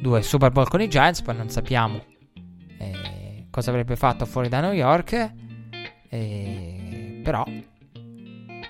due 0.00 0.22
Super 0.22 0.50
Bowl 0.50 0.68
con 0.68 0.80
i 0.80 0.88
Giants, 0.88 1.20
poi 1.20 1.36
non 1.36 1.50
sappiamo 1.50 2.02
eh, 2.78 3.46
cosa 3.50 3.70
avrebbe 3.70 3.96
fatto 3.96 4.24
fuori 4.24 4.48
da 4.48 4.60
New 4.60 4.72
York, 4.72 5.32
eh, 6.08 7.20
però 7.22 7.44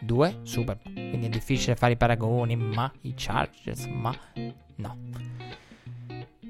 due 0.00 0.40
Super 0.42 0.78
Bowl. 0.82 0.92
Quindi 0.94 1.26
è 1.26 1.30
difficile 1.30 1.76
fare 1.76 1.92
i 1.92 1.96
paragoni, 1.96 2.56
ma 2.56 2.90
i 3.02 3.14
Chargers, 3.16 3.86
ma 3.86 4.14
no. 4.76 4.96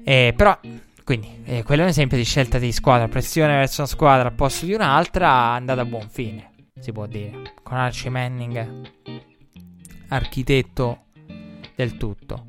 Eh, 0.03 0.33
però, 0.35 0.59
quindi, 1.03 1.43
eh, 1.45 1.63
quello 1.63 1.81
è 1.81 1.85
un 1.85 1.91
esempio 1.91 2.17
di 2.17 2.23
scelta 2.23 2.57
di 2.57 2.71
squadra, 2.71 3.07
pressione 3.07 3.53
verso 3.53 3.81
una 3.81 3.89
squadra 3.89 4.27
al 4.29 4.33
posto 4.33 4.65
di 4.65 4.73
un'altra, 4.73 5.29
andata 5.29 5.81
a 5.81 5.85
buon 5.85 6.09
fine, 6.09 6.51
si 6.79 6.91
può 6.91 7.05
dire. 7.05 7.53
Con 7.61 7.77
Archie 7.77 8.09
Manning, 8.09 8.91
architetto 10.13 10.99
del 11.75 11.97
tutto. 11.97 12.45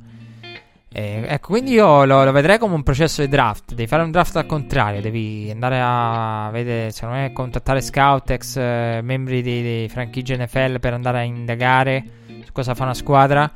Eh, 0.96 1.24
ecco, 1.26 1.48
quindi 1.48 1.72
io 1.72 2.04
lo, 2.04 2.22
lo, 2.22 2.30
vedrei 2.30 2.56
come 2.58 2.74
un 2.74 2.84
processo 2.84 3.20
di 3.20 3.28
draft. 3.28 3.74
Devi 3.74 3.88
fare 3.88 4.04
un 4.04 4.12
draft 4.12 4.36
al 4.36 4.46
contrario. 4.46 5.00
Devi 5.00 5.50
andare 5.50 5.80
a 5.82 6.50
vedere, 6.52 6.92
secondo 6.92 7.16
me, 7.16 7.32
contattare 7.32 7.80
scout, 7.80 8.30
ex 8.30 8.56
eh, 8.56 9.00
membri 9.02 9.42
di, 9.42 9.62
di 9.62 9.88
franchigie 9.88 10.36
NFL 10.36 10.78
per 10.78 10.92
andare 10.92 11.18
a 11.18 11.22
indagare 11.22 12.04
su 12.44 12.52
cosa 12.52 12.74
fa 12.74 12.84
una 12.84 12.94
squadra. 12.94 13.50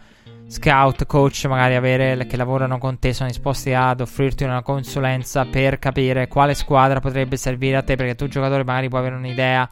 Scout, 0.48 1.04
coach, 1.04 1.44
magari 1.44 1.74
avere 1.74 2.26
che 2.26 2.36
lavorano 2.36 2.78
con 2.78 2.98
te 2.98 3.12
sono 3.12 3.28
disposti 3.28 3.74
ad 3.74 4.00
offrirti 4.00 4.44
una 4.44 4.62
consulenza 4.62 5.44
per 5.44 5.78
capire 5.78 6.26
quale 6.26 6.54
squadra 6.54 7.00
potrebbe 7.00 7.36
servire 7.36 7.76
a 7.76 7.82
te. 7.82 7.96
Perché 7.96 8.14
tu, 8.14 8.28
giocatore, 8.28 8.64
magari 8.64 8.88
puoi 8.88 9.00
avere 9.00 9.16
un'idea. 9.16 9.68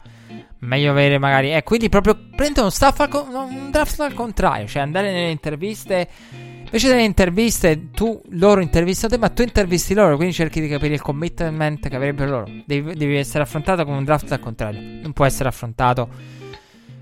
Meglio 0.59 0.91
avere 0.91 1.17
magari. 1.17 1.53
Eh, 1.53 1.63
quindi 1.63 1.89
proprio 1.89 2.17
prendere 2.35 2.61
un, 2.61 2.71
staff 2.71 2.99
al, 2.99 3.09
un 3.11 3.71
draft 3.71 3.99
al 3.99 4.13
contrario, 4.13 4.67
cioè 4.67 4.83
andare 4.83 5.11
nelle 5.11 5.31
interviste 5.31 6.07
Invece 6.67 6.89
delle 6.89 7.03
interviste, 7.03 7.91
tu 7.91 8.21
loro 8.31 8.59
intervistano 8.59 9.13
te, 9.13 9.17
ma 9.17 9.29
tu 9.29 9.41
intervisti 9.41 9.93
loro, 9.93 10.17
quindi 10.17 10.33
cerchi 10.33 10.59
di 10.59 10.67
capire 10.67 10.95
il 10.95 11.01
commitment 11.01 11.87
che 11.87 11.95
avrebbero 11.95 12.29
loro. 12.29 12.51
Devi, 12.65 12.93
devi 12.93 13.15
essere 13.15 13.43
affrontato 13.43 13.85
come 13.85 13.95
un 13.95 14.03
draft 14.03 14.29
al 14.33 14.41
contrario, 14.41 14.81
non 15.01 15.13
può 15.13 15.23
essere 15.23 15.47
affrontato 15.47 16.09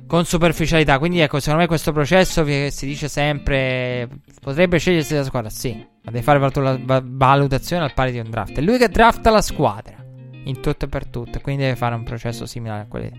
con 0.08 0.25
superficialità. 0.25 1.00
Quindi 1.00 1.19
ecco, 1.19 1.40
secondo 1.40 1.61
me 1.61 1.67
questo 1.67 1.92
processo 1.92 2.45
si 2.45 2.85
dice 2.85 3.08
sempre 3.08 4.08
potrebbe 4.40 4.77
scegliersi 4.77 5.16
la 5.16 5.24
squadra, 5.24 5.50
sì, 5.50 5.74
ma 6.03 6.11
devi 6.11 6.24
fare 6.24 6.40
la 6.40 7.01
valutazione 7.03 7.84
al 7.84 7.93
pari 7.93 8.11
di 8.11 8.19
un 8.19 8.30
draft. 8.30 8.58
È 8.58 8.61
lui 8.61 8.77
che 8.77 8.90
drafta 8.90 9.30
la 9.30 9.42
squadra 9.42 9.95
in 10.43 10.59
tutto 10.61 10.85
e 10.85 10.88
per 10.88 11.08
tutto, 11.08 11.40
quindi 11.40 11.64
deve 11.64 11.75
fare 11.75 11.95
un 11.95 12.03
processo 12.03 12.45
simile 12.45 12.80
a 12.80 12.85
quelli, 12.88 13.09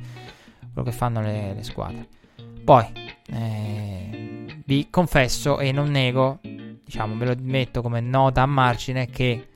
quello 0.73 0.89
che 0.89 0.95
fanno 0.95 1.21
le, 1.21 1.55
le 1.55 1.63
squadre. 1.63 2.07
Poi, 2.65 2.85
eh, 3.33 4.63
vi 4.65 4.89
confesso 4.91 5.59
e 5.59 5.73
non 5.73 5.91
nego, 5.91 6.41
diciamo, 6.43 7.17
ve 7.17 7.27
lo 7.27 7.35
metto 7.41 7.83
come 7.83 8.01
nota 8.01 8.43
a 8.43 8.47
margine 8.47 9.07
che 9.07 9.49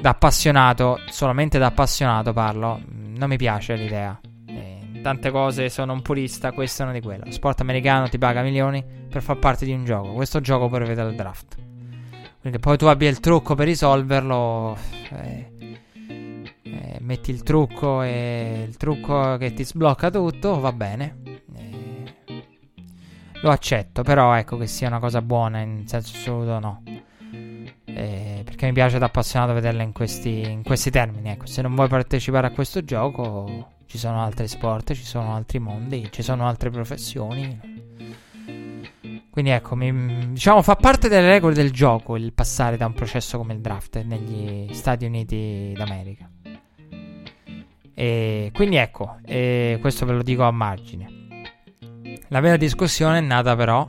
da 0.00 0.10
appassionato, 0.10 0.98
solamente 1.10 1.58
da 1.58 1.66
appassionato 1.66 2.32
parlo, 2.32 2.80
non 2.86 3.28
mi 3.28 3.36
piace 3.36 3.74
l'idea. 3.76 4.18
Eh, 5.02 5.04
tante 5.04 5.30
cose 5.30 5.68
sono 5.68 5.92
un 5.92 6.00
purista, 6.00 6.52
questo 6.52 6.82
è 6.82 6.84
uno 6.84 6.94
di 6.94 7.00
quello. 7.00 7.24
Lo 7.24 7.32
sport 7.32 7.60
americano 7.60 8.08
ti 8.08 8.18
paga 8.18 8.42
milioni 8.42 8.84
per 9.08 9.22
far 9.22 9.38
parte 9.38 9.64
di 9.64 9.72
un 9.72 9.84
gioco. 9.84 10.12
Questo 10.12 10.40
gioco 10.40 10.68
prevede 10.68 11.02
il 11.02 11.16
draft. 11.16 11.56
Quindi 12.40 12.58
poi 12.58 12.76
tu 12.76 12.86
abbia 12.86 13.08
il 13.08 13.20
trucco 13.20 13.54
per 13.54 13.66
risolverlo. 13.66 14.76
Eh, 15.10 15.50
eh, 16.62 16.98
metti 17.00 17.30
il 17.30 17.42
trucco 17.42 18.02
e 18.02 18.64
il 18.66 18.76
trucco 18.76 19.36
che 19.36 19.52
ti 19.52 19.64
sblocca 19.64 20.10
tutto, 20.10 20.58
va 20.60 20.72
bene 20.72 21.20
lo 23.42 23.50
accetto, 23.50 24.02
però 24.02 24.34
ecco 24.34 24.56
che 24.56 24.68
sia 24.68 24.86
una 24.86 25.00
cosa 25.00 25.20
buona 25.20 25.60
in 25.60 25.86
senso 25.88 26.16
assoluto 26.16 26.58
no. 26.60 26.82
Eh, 27.84 28.42
perché 28.44 28.66
mi 28.66 28.72
piace 28.72 28.98
da 28.98 29.06
appassionato 29.06 29.52
vederla 29.52 29.82
in 29.82 29.92
questi, 29.92 30.48
in 30.48 30.62
questi 30.62 30.90
termini. 30.90 31.28
Ecco, 31.30 31.46
se 31.46 31.60
non 31.60 31.74
vuoi 31.74 31.88
partecipare 31.88 32.46
a 32.46 32.50
questo 32.50 32.84
gioco, 32.84 33.72
ci 33.86 33.98
sono 33.98 34.22
altri 34.22 34.48
sport, 34.48 34.92
ci 34.94 35.04
sono 35.04 35.34
altri 35.34 35.58
mondi, 35.58 36.08
ci 36.10 36.22
sono 36.22 36.46
altre 36.46 36.70
professioni. 36.70 37.80
Quindi 39.30 39.50
ecco, 39.50 39.74
mi, 39.76 40.32
diciamo 40.32 40.60
fa 40.60 40.76
parte 40.76 41.08
delle 41.08 41.28
regole 41.28 41.54
del 41.54 41.70
gioco 41.70 42.16
il 42.16 42.32
passare 42.32 42.76
da 42.76 42.86
un 42.86 42.92
processo 42.92 43.38
come 43.38 43.54
il 43.54 43.60
draft 43.60 44.02
negli 44.02 44.72
Stati 44.74 45.06
Uniti 45.06 45.72
d'America. 45.74 46.30
E 47.94 48.50
quindi 48.52 48.76
ecco, 48.76 49.16
e 49.24 49.78
questo 49.80 50.04
ve 50.06 50.12
lo 50.12 50.22
dico 50.22 50.42
a 50.42 50.50
margine. 50.50 51.20
La 52.28 52.40
vera 52.40 52.56
discussione 52.56 53.18
è 53.18 53.22
nata 53.22 53.54
però 53.56 53.86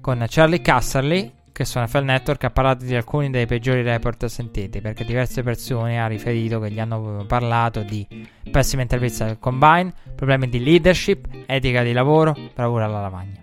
con 0.00 0.24
Charlie 0.28 0.60
Casserly, 0.60 1.32
che 1.58 1.64
su 1.64 1.80
NFL 1.80 2.04
Network 2.04 2.44
ha 2.44 2.50
parlato 2.50 2.84
di 2.84 2.94
alcuni 2.94 3.30
dei 3.30 3.44
peggiori 3.44 3.82
report 3.82 4.26
sentiti, 4.26 4.80
perché 4.80 5.04
diverse 5.04 5.42
persone 5.42 5.98
hanno 5.98 6.06
riferito 6.06 6.60
che 6.60 6.70
gli 6.70 6.78
hanno 6.78 7.24
parlato 7.26 7.82
di 7.82 8.06
pessime 8.48 8.82
interviste 8.82 9.24
al 9.24 9.38
combine, 9.40 9.92
problemi 10.14 10.48
di 10.48 10.62
leadership, 10.62 11.26
etica 11.46 11.82
di 11.82 11.92
lavoro, 11.92 12.36
bravura 12.54 12.84
alla 12.84 13.00
lavagna. 13.00 13.40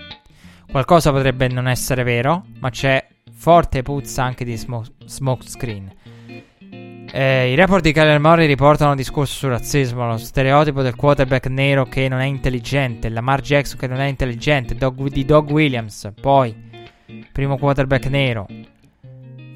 Qualcosa 0.72 1.12
potrebbe 1.12 1.50
non 1.50 1.68
essere 1.68 2.04
vero, 2.04 2.46
ma 2.60 2.70
c'è 2.70 3.06
forte 3.34 3.82
puzza 3.82 4.24
anche 4.24 4.46
di 4.46 4.56
smoke, 4.56 4.92
smoke 5.04 5.46
screen. 5.46 5.94
Eh, 7.12 7.52
I 7.52 7.56
report 7.56 7.84
di 7.84 7.92
Kyler 7.92 8.20
Murray 8.22 8.48
riportano 8.48 8.92
un 8.92 8.96
discorso 8.96 9.34
sul 9.34 9.50
razzismo, 9.50 10.08
lo 10.08 10.16
stereotipo 10.16 10.82
del 10.82 10.96
quarterback 10.96 11.48
nero 11.48 11.84
che 11.84 12.08
non 12.08 12.22
è 12.22 12.26
intelligente, 12.26 13.10
Lamar 13.10 13.42
Jackson 13.42 13.78
che 13.78 13.88
non 13.88 14.00
è 14.00 14.06
intelligente, 14.06 14.74
Dog, 14.74 15.10
di 15.10 15.26
Dog 15.26 15.50
Williams, 15.50 16.14
poi 16.22 16.75
primo 17.36 17.58
quarterback 17.58 18.06
nero, 18.06 18.48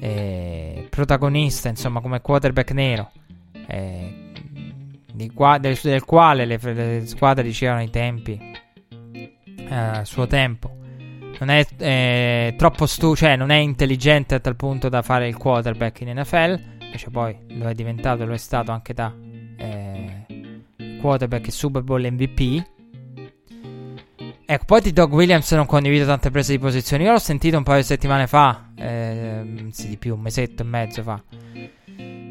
eh, 0.00 0.86
protagonista 0.90 1.70
insomma 1.70 2.02
come 2.02 2.20
quarterback 2.20 2.72
nero, 2.72 3.10
eh, 3.66 4.32
qua, 5.32 5.56
del, 5.56 5.78
del, 5.82 6.04
quale 6.04 6.44
le, 6.44 6.58
le, 6.60 7.06
squadre 7.06 7.42
dicevano 7.42 7.80
i 7.80 7.88
tempi, 7.88 8.38
eh, 9.56 9.74
a 9.74 10.04
suo 10.04 10.26
tempo. 10.26 10.76
Non 11.38 11.48
è 11.48 11.66
eh, 11.78 12.54
troppo 12.58 12.84
stu, 12.84 13.14
cioè 13.14 13.34
non 13.34 13.48
è 13.48 13.56
intelligente 13.56 14.34
a 14.34 14.40
tal 14.40 14.56
punto 14.56 14.90
da 14.90 15.00
fare 15.00 15.26
il 15.26 15.38
quarterback 15.38 16.02
in 16.02 16.18
NFL 16.20 16.78
invece 16.90 17.10
poi 17.10 17.36
lo 17.50 17.68
è 17.68 17.74
diventato, 17.74 18.26
lo 18.26 18.34
è 18.34 18.36
stato 18.36 18.72
anche 18.72 18.92
da 18.92 19.14
eh, 19.56 20.26
quarterback 21.00 21.46
e 21.46 21.50
Super 21.50 21.82
Bowl 21.82 22.02
MVP. 22.02 22.62
Ecco, 24.52 24.64
poi 24.64 24.80
di 24.80 24.92
Doug 24.92 25.12
Williams 25.12 25.52
non 25.52 25.64
condivido 25.64 26.04
tante 26.04 26.28
prese 26.32 26.50
di 26.50 26.58
posizione. 26.58 27.04
Io 27.04 27.12
l'ho 27.12 27.20
sentito 27.20 27.56
un 27.56 27.62
paio 27.62 27.82
di 27.82 27.86
settimane 27.86 28.26
fa, 28.26 28.70
eh, 28.74 29.68
sì 29.70 29.90
di 29.90 29.96
più, 29.96 30.14
un 30.14 30.20
mesetto 30.22 30.62
e 30.62 30.64
mezzo 30.64 31.04
fa. 31.04 31.22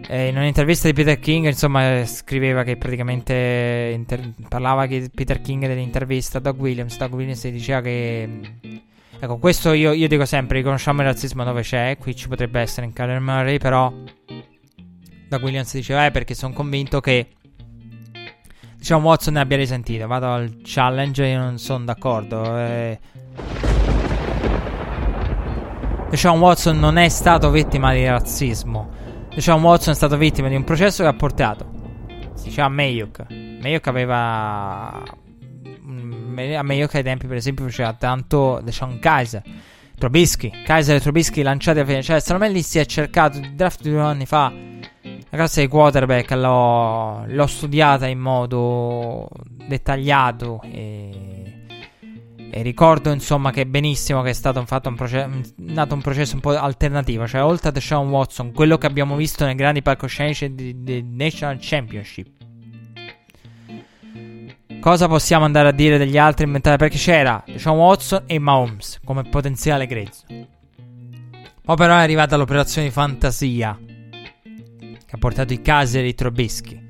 Eh, 0.06 0.28
in 0.28 0.36
un'intervista 0.36 0.90
di 0.90 0.94
Peter 0.94 1.18
King, 1.18 1.46
insomma, 1.46 2.06
scriveva 2.06 2.64
che 2.64 2.76
praticamente 2.76 3.94
inter- 3.96 4.34
parlava 4.50 4.86
che 4.86 5.10
Peter 5.16 5.40
King 5.40 5.66
dell'intervista 5.66 6.40
a 6.40 6.42
Doug 6.42 6.60
Williams. 6.60 6.98
Doug 6.98 7.14
Williams 7.14 7.48
diceva 7.48 7.80
che 7.80 8.28
Ecco, 9.18 9.38
questo 9.38 9.72
io, 9.72 9.94
io, 9.94 10.10
dico 10.10 10.26
sempre, 10.26 10.58
riconosciamo 10.58 11.00
il 11.00 11.08
razzismo 11.08 11.46
dove 11.46 11.62
c'è, 11.62 11.96
qui 11.98 12.14
ci 12.18 12.28
potrebbe 12.28 12.60
essere 12.60 12.86
in 12.86 12.92
Kyler 12.92 13.22
Murray, 13.22 13.60
però 13.60 13.94
da 15.30 15.40
Williams 15.42 15.74
diceva 15.74 16.06
eh, 16.06 16.12
perché 16.12 16.34
sono 16.34 16.52
convinto 16.52 17.00
che 17.00 17.28
diciamo 18.80 19.08
Watson 19.08 19.34
ne 19.34 19.42
abbia 19.42 19.58
risentito. 19.58 20.08
Vado 20.08 20.32
al 20.32 20.62
challenge 20.64 21.32
e 21.32 21.36
non 21.36 21.60
sono 21.60 21.84
d'accordo. 21.84 22.58
Eh, 22.58 23.00
diciamo 26.10 26.38
Watson 26.38 26.80
non 26.80 26.98
è 26.98 27.10
stato 27.10 27.52
vittima 27.52 27.94
di 27.94 28.06
razzismo. 28.08 28.90
Diciamo 29.36 29.68
Watson 29.68 29.94
è 29.94 29.96
stato 29.96 30.18
vittima 30.18 30.48
di 30.48 30.56
un 30.56 30.64
processo 30.64 31.04
che 31.04 31.10
ha 31.10 31.14
portato. 31.14 31.70
Si 32.34 32.46
diceva 32.46 32.70
Mayuk. 32.70 33.26
Mayuk 33.30 33.88
aveva 33.88 35.04
a 36.56 36.64
Mayok 36.64 36.96
ai 36.96 37.04
tempi 37.04 37.28
per 37.28 37.38
esempio 37.38 37.66
faceva 37.66 37.94
tanto 37.94 38.62
diciamo 38.64 38.98
Kaiser 39.00 39.44
Trubisky 39.98 40.64
Kaiser 40.64 40.96
e 40.96 41.02
Trubisky 41.02 41.42
lanciati 41.42 41.80
a 41.80 41.86
fine 41.86 42.02
cioè 42.02 42.22
secondo 42.22 42.46
me 42.46 42.52
lì 42.52 42.62
si 42.62 42.80
è 42.80 42.86
cercato 42.86 43.38
il 43.38 43.54
draft 43.56 43.82
di 43.82 43.90
due 43.90 44.00
anni 44.00 44.26
fa 44.26 44.52
dei 45.30 45.68
quarterback 45.68 46.32
l'ho, 46.32 47.24
l'ho 47.28 47.48
studiata 47.48 48.08
in 48.08 48.18
modo 48.18 49.30
dettagliato 49.68 50.60
e, 50.64 51.66
e, 52.52 52.62
ricordo 52.64 53.12
insomma 53.12 53.52
che 53.52 53.68
benissimo 53.68 54.24
che 54.24 54.32
è 54.32 54.34
stato 54.34 54.64
fatto 54.66 54.90
un 54.90 54.96
processo, 54.96 55.30
nato 55.58 55.94
un 55.94 56.02
processo 56.02 56.34
un 56.34 56.42
po' 56.42 56.58
alternativo. 56.58 57.28
Cioè, 57.28 57.44
oltre 57.44 57.70
a 57.70 57.72
Deshaun 57.72 58.10
Watson, 58.10 58.52
quello 58.52 58.80
che 58.80 58.88
abbiamo 58.88 59.16
visto 59.16 59.46
nei 59.46 59.56
grandi 59.56 59.84
palcoscenici 59.84 60.56
di, 60.56 61.06
National 61.08 61.58
Championship. 61.60 62.38
Cosa 64.80 65.08
possiamo 65.08 65.46
andare 65.46 65.68
a 65.68 65.74
dire 65.74 65.98
degli 65.98 66.18
altri 66.18 66.46
inventati? 66.46 66.78
Perché 66.78 66.98
c'era 66.98 67.44
Deshaun 67.46 67.78
Watson 67.78 68.24
e 68.26 68.40
Mahomes 68.40 69.00
come 69.04 69.24
potenziale 69.24 69.86
grezzo. 69.86 70.24
Poi 70.26 71.76
però 71.76 71.94
è 71.94 72.02
arrivata 72.02 72.36
l'operazione 72.36 72.88
di 72.88 72.94
fantasia 72.94 73.78
che 75.10 75.16
ha 75.16 75.18
portato 75.18 75.54
i 75.54 75.62
Caser 75.62 76.04
e 76.04 76.10
i 76.10 76.14
Trobischi. 76.14 76.88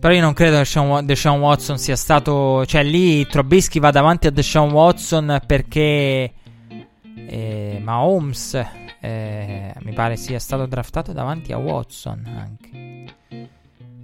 Però 0.00 0.12
io 0.12 0.20
non 0.20 0.32
credo 0.32 0.54
che 0.54 0.58
Deshaun, 0.62 1.06
Deshaun 1.06 1.38
Watson 1.38 1.78
sia 1.78 1.94
stato. 1.94 2.66
Cioè, 2.66 2.82
lì 2.82 3.24
Trobisky 3.24 3.78
va 3.78 3.92
davanti 3.92 4.26
a 4.26 4.30
Deshaun 4.30 4.72
Watson 4.72 5.40
perché. 5.46 6.32
Eh, 7.28 7.80
Mahomes 7.80 8.54
eh, 9.00 9.72
mi 9.82 9.92
pare 9.92 10.16
sia 10.16 10.40
stato 10.40 10.66
draftato 10.66 11.12
davanti 11.12 11.52
a 11.52 11.58
Watson 11.58 12.24
anche. 12.26 13.04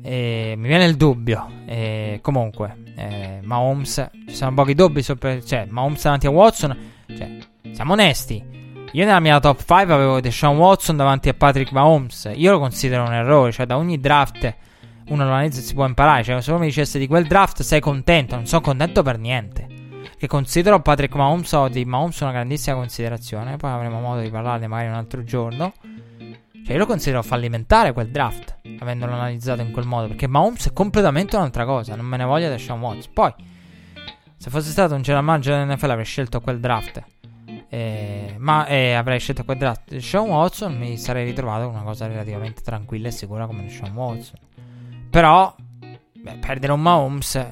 Eh, 0.03 0.55
mi 0.57 0.69
viene 0.69 0.85
il 0.85 0.97
dubbio. 0.97 1.51
Eh, 1.67 2.21
comunque, 2.23 2.77
eh, 2.95 3.41
Mahomes. 3.43 4.09
Ci 4.29 4.35
sono 4.37 4.55
pochi 4.55 4.75
dubbi. 4.75 5.03
Sopra, 5.03 5.43
cioè, 5.43 5.67
Mahomes 5.69 6.01
davanti 6.01 6.27
a 6.29 6.31
Watson. 6.31 6.77
Cioè, 7.09 7.39
siamo 7.73 7.95
onesti. 7.95 8.56
Io 8.97 9.05
nella 9.05 9.21
mia 9.21 9.39
top 9.41 9.59
5 9.59 9.93
avevo 9.93 10.21
Deshaun 10.23 10.57
Watson 10.57 10.97
davanti 10.97 11.29
a 11.29 11.35
Patrick 11.35 11.71
Mahomes. 11.71 12.33
Io 12.35 12.51
lo 12.51 12.59
considero 12.59 13.03
un 13.03 13.13
errore. 13.13 13.53
Cioè, 13.53 13.67
da 13.67 13.77
ogni 13.77 14.01
draft 14.01 14.55
uno 15.09 15.23
lo 15.23 15.29
analizza 15.29 15.61
e 15.61 15.65
si 15.65 15.75
può 15.75 15.85
imparare. 15.85 16.23
Cioè, 16.23 16.41
se 16.41 16.49
uno 16.49 16.61
mi 16.61 16.69
dicesse 16.69 16.99
di 16.99 17.07
quel 17.07 17.27
draft 17.27 17.61
sei 17.61 17.79
contento, 17.79 18.37
non 18.37 18.47
sono 18.47 18.63
contento 18.63 19.03
per 19.03 19.19
niente. 19.19 19.67
Che 20.17 20.27
considero 20.27 20.81
Patrick 20.81 21.15
Mahomes 21.15 21.53
o 21.53 21.69
di 21.69 21.85
Mahomes 21.85 22.21
una 22.21 22.33
grandissima 22.33 22.75
considerazione. 22.77 23.59
Poi 23.59 23.71
avremo 23.71 24.01
modo 24.01 24.23
di 24.23 24.31
parlarne 24.31 24.67
magari 24.67 24.89
un 24.89 24.95
altro 24.95 25.23
giorno. 25.25 25.75
Cioè, 26.65 26.73
io 26.73 26.79
lo 26.79 26.87
considero 26.87 27.23
fallimentare 27.23 27.93
quel 27.93 28.09
draft, 28.09 28.61
avendolo 28.79 29.13
analizzato 29.13 29.61
in 29.61 29.73
quel 29.73 29.85
modo. 29.85 30.07
Perché 30.07 30.27
Mahomes 30.27 30.69
è 30.69 30.73
completamente 30.73 31.37
un'altra 31.37 31.67
cosa. 31.67 31.97
Non 31.97 32.07
me 32.07 32.17
ne 32.17 32.25
voglia 32.25 32.49
da 32.49 32.57
Sean 32.57 32.81
Watts. 32.81 33.09
Poi, 33.09 33.35
se 34.39 34.49
fosse 34.49 34.71
stato 34.71 34.95
un 34.95 35.03
general 35.03 35.23
manager 35.23 35.59
dell'NFL, 35.59 35.91
avrei 35.91 36.07
scelto 36.07 36.41
quel 36.41 36.61
draft. 36.61 37.05
Eh, 37.69 38.35
ma 38.39 38.67
eh, 38.67 38.93
avrei 38.93 39.19
scelto 39.19 39.45
quel 39.45 39.59
draft. 39.59 39.97
Sean 39.99 40.29
Watson 40.29 40.77
mi 40.77 40.97
sarei 40.97 41.25
ritrovato 41.25 41.69
una 41.69 41.83
cosa 41.83 42.07
relativamente 42.07 42.63
tranquilla 42.63 43.09
e 43.09 43.11
sicura 43.11 43.47
come 43.47 43.69
Sean 43.69 43.93
Watson. 43.95 44.39
Però, 45.11 45.55
beh, 46.13 46.37
perdere 46.39 46.73
un 46.73 46.83
Mahomes. 46.83 47.47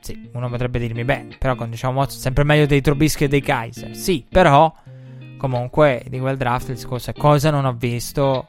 Sì, 0.00 0.30
uno 0.32 0.48
potrebbe 0.48 0.80
dirmi, 0.80 1.04
beh, 1.04 1.36
però 1.38 1.54
con 1.54 1.70
diciamo 1.70 2.00
Watson 2.00 2.18
sempre 2.18 2.42
meglio 2.42 2.66
dei 2.66 2.80
Trubisky 2.80 3.24
e 3.24 3.28
dei 3.28 3.40
Kaiser. 3.40 3.94
Sì, 3.94 4.26
però 4.28 4.72
comunque 5.36 6.04
di 6.08 6.18
quel 6.18 6.36
draft 6.36 6.68
il 6.68 6.74
discorso 6.74 7.10
è 7.10 7.12
cosa 7.12 7.50
non 7.50 7.64
ho 7.64 7.72
visto 7.72 8.48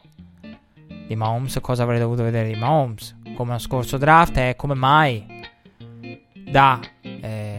di 1.07 1.15
Mahomes, 1.15 1.59
cosa 1.61 1.83
avrei 1.83 1.99
dovuto 1.99 2.23
vedere 2.23 2.47
di 2.47 2.55
Mahomes. 2.55 3.15
Come 3.35 3.51
lo 3.51 3.59
scorso 3.59 3.97
draft 3.97 4.37
e 4.37 4.55
come 4.55 4.73
mai 4.73 5.41
da 6.49 6.79
eh, 7.01 7.52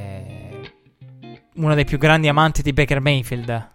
uno 1.56 1.74
dei 1.74 1.84
più 1.84 1.98
grandi 1.98 2.28
amanti 2.28 2.62
di 2.62 2.72
Baker 2.72 3.00
Mayfield. 3.00 3.72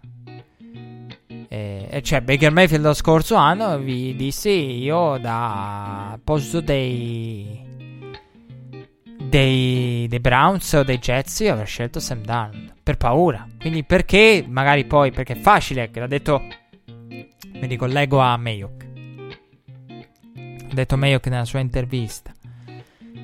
E, 1.48 2.00
cioè, 2.02 2.20
Baker 2.20 2.52
Mayfield 2.52 2.84
lo 2.84 2.94
scorso 2.94 3.34
anno 3.34 3.78
vi 3.78 4.14
dissi 4.14 4.50
io 4.50 5.18
da 5.18 6.18
posto 6.22 6.60
dei 6.60 7.68
dei, 9.30 10.06
dei 10.08 10.20
Browns 10.20 10.72
o 10.72 10.82
dei 10.82 10.98
Jets 10.98 11.40
io 11.40 11.52
avrei 11.52 11.66
scelto 11.66 12.00
Sam 12.00 12.22
Darnold 12.22 12.74
per 12.82 12.96
paura. 12.96 13.46
Quindi 13.58 13.84
perché 13.84 14.44
magari 14.46 14.84
poi 14.84 15.10
perché 15.10 15.34
è 15.34 15.38
facile, 15.38 15.90
che 15.90 16.00
l'ha 16.00 16.06
detto 16.06 16.42
mi 16.86 17.66
ricollego 17.66 18.18
a 18.18 18.36
Mayok. 18.36 18.86
Ha 20.70 20.74
detto 20.74 20.96
Mayok 20.96 21.26
nella 21.26 21.44
sua 21.44 21.60
intervista 21.60 22.32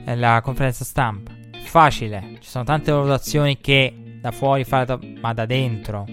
nella 0.05 0.41
conferenza 0.41 0.85
stampa. 0.85 1.33
Facile, 1.65 2.39
ci 2.41 2.49
sono 2.49 2.65
tante 2.65 2.93
valutazioni 2.93 3.60
che 3.60 4.06
da 4.27 4.33
fuori 4.33 4.65
fare 4.65 4.99
ma 5.21 5.33
da 5.33 5.47
dentro 5.47 6.05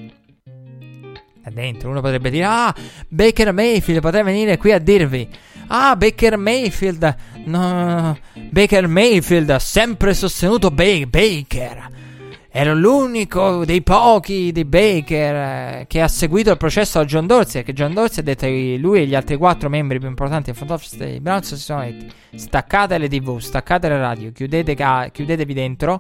da 1.42 1.50
dentro 1.50 1.90
uno 1.90 2.00
potrebbe 2.00 2.30
dire 2.30 2.46
ah 2.46 2.74
Baker 3.08 3.52
Mayfield 3.52 4.02
potrei 4.02 4.22
venire 4.22 4.58
qui 4.58 4.72
a 4.72 4.78
dirvi 4.78 5.28
ah 5.68 5.96
Baker 5.96 6.38
Mayfield 6.38 7.16
no, 7.46 8.16
Baker 8.52 8.88
Mayfield 8.88 9.50
ha 9.50 9.58
sempre 9.58 10.14
sostenuto 10.14 10.70
ba- 10.70 11.08
Baker 11.08 11.90
era 12.56 12.72
l'unico 12.76 13.66
dei 13.66 13.82
pochi 13.82 14.52
di 14.52 14.64
Baker 14.64 15.36
eh, 15.36 15.86
che 15.88 16.02
ha 16.02 16.08
seguito 16.08 16.52
il 16.52 16.58
processo 16.58 17.00
a 17.00 17.04
John 17.04 17.26
Dorsey. 17.26 17.64
Che 17.64 17.74
John 17.74 17.96
Dorsey 17.96 18.20
ha 18.20 18.22
detto 18.22 18.46
che 18.46 18.78
lui 18.80 19.02
e 19.02 19.08
gli 19.08 19.16
altri 19.16 19.38
quattro 19.38 19.70
membri 19.70 19.98
più 19.98 20.08
importanti 20.08 20.52
del 20.52 20.56
front 20.56 20.70
office 20.70 20.96
dei 20.96 21.20
Browns 21.20 21.56
si 21.56 21.60
sono 21.60 21.82
detti: 21.82 22.12
staccate 22.36 23.00
le 23.00 23.10
TV, 23.10 23.40
staccate 23.40 23.90
le 23.90 23.98
radio, 23.98 24.32
chiudetevi 24.32 25.54
dentro. 25.56 26.00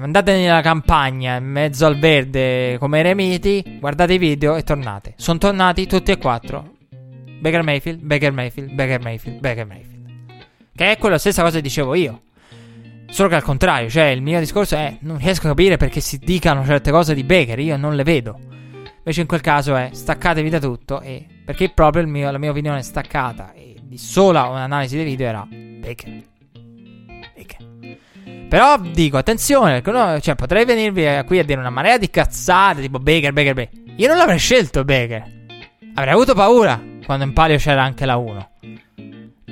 Andate 0.00 0.34
nella 0.34 0.62
campagna 0.62 1.36
in 1.36 1.44
mezzo 1.44 1.84
al 1.84 1.98
verde 1.98 2.78
come 2.78 3.00
eremiti, 3.00 3.76
guardate 3.78 4.14
i 4.14 4.18
video 4.18 4.56
e 4.56 4.62
tornate. 4.62 5.12
Sono 5.16 5.36
tornati 5.36 5.86
tutti 5.86 6.10
e 6.10 6.16
quattro. 6.16 6.76
Baker 7.38 7.62
Mayfield, 7.62 8.00
Baker 8.00 8.32
Mayfield, 8.32 8.72
Baker 8.72 9.00
Mayfield, 9.02 9.38
Baker 9.40 9.66
Mayfield. 9.66 10.08
Che 10.74 10.92
è 10.92 10.96
quella 10.96 11.18
stessa 11.18 11.42
cosa 11.42 11.56
che 11.56 11.62
dicevo 11.62 11.94
io. 11.94 12.22
Solo 13.10 13.28
che 13.28 13.34
al 13.34 13.42
contrario, 13.42 13.90
cioè 13.90 14.04
il 14.04 14.22
mio 14.22 14.38
discorso 14.38 14.76
è 14.76 14.96
non 15.00 15.18
riesco 15.18 15.46
a 15.46 15.50
capire 15.50 15.76
perché 15.76 16.00
si 16.00 16.16
dicano 16.16 16.64
certe 16.64 16.90
cose 16.90 17.14
di 17.14 17.22
Baker, 17.22 17.58
io 17.58 17.76
non 17.76 17.94
le 17.94 18.02
vedo. 18.02 18.38
Invece 18.96 19.20
in 19.20 19.26
quel 19.26 19.42
caso 19.42 19.76
è 19.76 19.90
staccatevi 19.92 20.48
da 20.48 20.58
tutto 20.58 21.02
e 21.02 21.26
perché 21.44 21.68
proprio 21.68 22.06
mio, 22.06 22.30
la 22.30 22.38
mia 22.38 22.50
opinione 22.50 22.82
staccata 22.82 23.52
e 23.52 23.76
di 23.82 23.98
sola 23.98 24.44
un'analisi 24.44 24.96
dei 24.96 25.04
video 25.04 25.26
era 25.26 25.46
Baker. 25.46 26.31
Però 28.52 28.76
dico, 28.76 29.16
attenzione, 29.16 29.80
perché 29.80 29.88
uno, 29.88 30.20
cioè, 30.20 30.34
potrei 30.34 30.66
venirvi 30.66 31.24
qui 31.24 31.38
a 31.38 31.42
dire 31.42 31.58
una 31.58 31.70
marea 31.70 31.96
di 31.96 32.10
cazzate, 32.10 32.82
tipo 32.82 32.98
Baker, 32.98 33.32
Baker, 33.32 33.54
Baker. 33.54 33.80
Io 33.96 34.08
non 34.08 34.18
l'avrei 34.18 34.38
scelto 34.38 34.84
Baker. 34.84 35.24
Avrei 35.94 36.12
avuto 36.12 36.34
paura 36.34 36.78
quando 37.06 37.24
in 37.24 37.32
palio 37.32 37.56
c'era 37.56 37.82
anche 37.82 38.04
la 38.04 38.16
1 38.18 38.50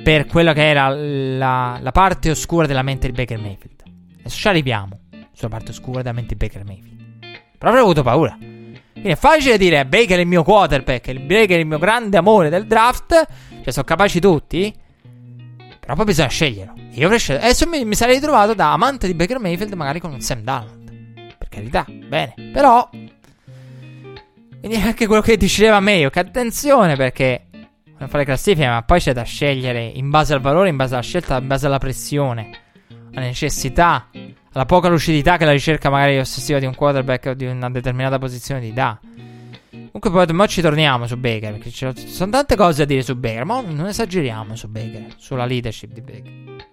per 0.03 0.27
quella 0.27 0.53
che 0.53 0.69
era 0.69 0.89
la, 0.89 1.79
la, 1.81 1.91
parte 1.91 2.29
oscura 2.29 2.67
della 2.67 2.83
mente 2.83 3.07
di 3.07 3.13
Baker 3.13 3.39
Mayfield. 3.39 3.81
Adesso 4.19 4.37
ci 4.37 4.47
arriviamo 4.47 4.99
sulla 5.31 5.49
parte 5.49 5.71
oscura 5.71 6.03
della 6.03 6.13
mente 6.13 6.35
di 6.35 6.45
Baker 6.45 6.63
Mayfield. 6.63 7.01
Però 7.57 7.69
avrei 7.71 7.81
avuto 7.81 8.03
paura. 8.03 8.37
Quindi 8.37 9.09
è 9.09 9.15
facile 9.15 9.57
dire 9.57 9.83
Baker 9.83 10.19
è 10.19 10.21
il 10.21 10.27
mio 10.27 10.43
quarterback, 10.43 11.11
Baker 11.11 11.57
è 11.57 11.59
il 11.59 11.65
mio 11.65 11.79
grande 11.79 12.17
amore 12.17 12.49
del 12.49 12.67
draft. 12.67 13.27
Cioè, 13.63 13.71
sono 13.71 13.83
capaci 13.83 14.19
tutti. 14.19 14.71
Però 15.79 15.95
poi 15.95 16.05
bisogna 16.05 16.29
scegliere. 16.29 16.80
Io 16.93 17.05
avrei 17.05 17.19
scelto. 17.19 17.43
Adesso 17.43 17.67
mi, 17.67 17.85
mi 17.85 17.95
sarei 17.95 18.19
trovato 18.19 18.53
da 18.53 18.73
amante 18.73 19.07
di 19.07 19.13
Baker 19.13 19.39
Mayfield, 19.39 19.73
magari 19.73 19.99
con 19.99 20.11
un 20.11 20.21
Sam 20.21 20.41
Darnold. 20.41 21.35
Per 21.37 21.47
carità, 21.49 21.85
bene. 21.87 22.33
Però. 22.51 22.89
Quindi 24.59 24.77
anche 24.77 25.07
quello 25.07 25.21
che 25.21 25.37
diceva 25.37 25.79
meglio. 25.79 26.09
Che 26.09 26.19
attenzione 26.19 26.95
perché 26.95 27.47
per 28.01 28.09
fare 28.09 28.25
classifiche, 28.25 28.67
ma 28.67 28.81
poi 28.81 28.99
c'è 28.99 29.13
da 29.13 29.21
scegliere 29.21 29.83
in 29.83 30.09
base 30.09 30.33
al 30.33 30.41
valore, 30.41 30.69
in 30.69 30.75
base 30.75 30.95
alla 30.95 31.03
scelta, 31.03 31.37
in 31.37 31.45
base 31.45 31.67
alla 31.67 31.77
pressione, 31.77 32.49
alla 33.13 33.25
necessità, 33.25 34.09
alla 34.53 34.65
poca 34.65 34.87
lucidità 34.87 35.37
che 35.37 35.45
la 35.45 35.51
ricerca 35.51 35.91
magari 35.91 36.17
ossessiva 36.17 36.57
di 36.57 36.65
un 36.65 36.73
quarterback 36.73 37.27
o 37.27 37.33
di 37.35 37.45
una 37.45 37.69
determinata 37.69 38.17
posizione 38.17 38.59
ti 38.59 38.73
dà. 38.73 38.99
Comunque 39.69 40.09
poi 40.09 40.35
ma 40.35 40.47
ci 40.47 40.61
torniamo 40.61 41.05
su 41.05 41.15
Baker, 41.17 41.51
perché 41.51 41.69
ci 41.69 42.07
sono 42.07 42.31
tante 42.31 42.55
cose 42.55 42.79
da 42.79 42.85
dire 42.85 43.03
su 43.03 43.15
Baker, 43.15 43.45
ma 43.45 43.61
non 43.61 43.85
esageriamo 43.85 44.55
su 44.55 44.67
Baker, 44.67 45.05
sulla 45.17 45.45
leadership 45.45 45.91
di 45.91 46.01
Baker. 46.01 46.69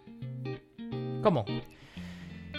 Comunque. 1.22 1.76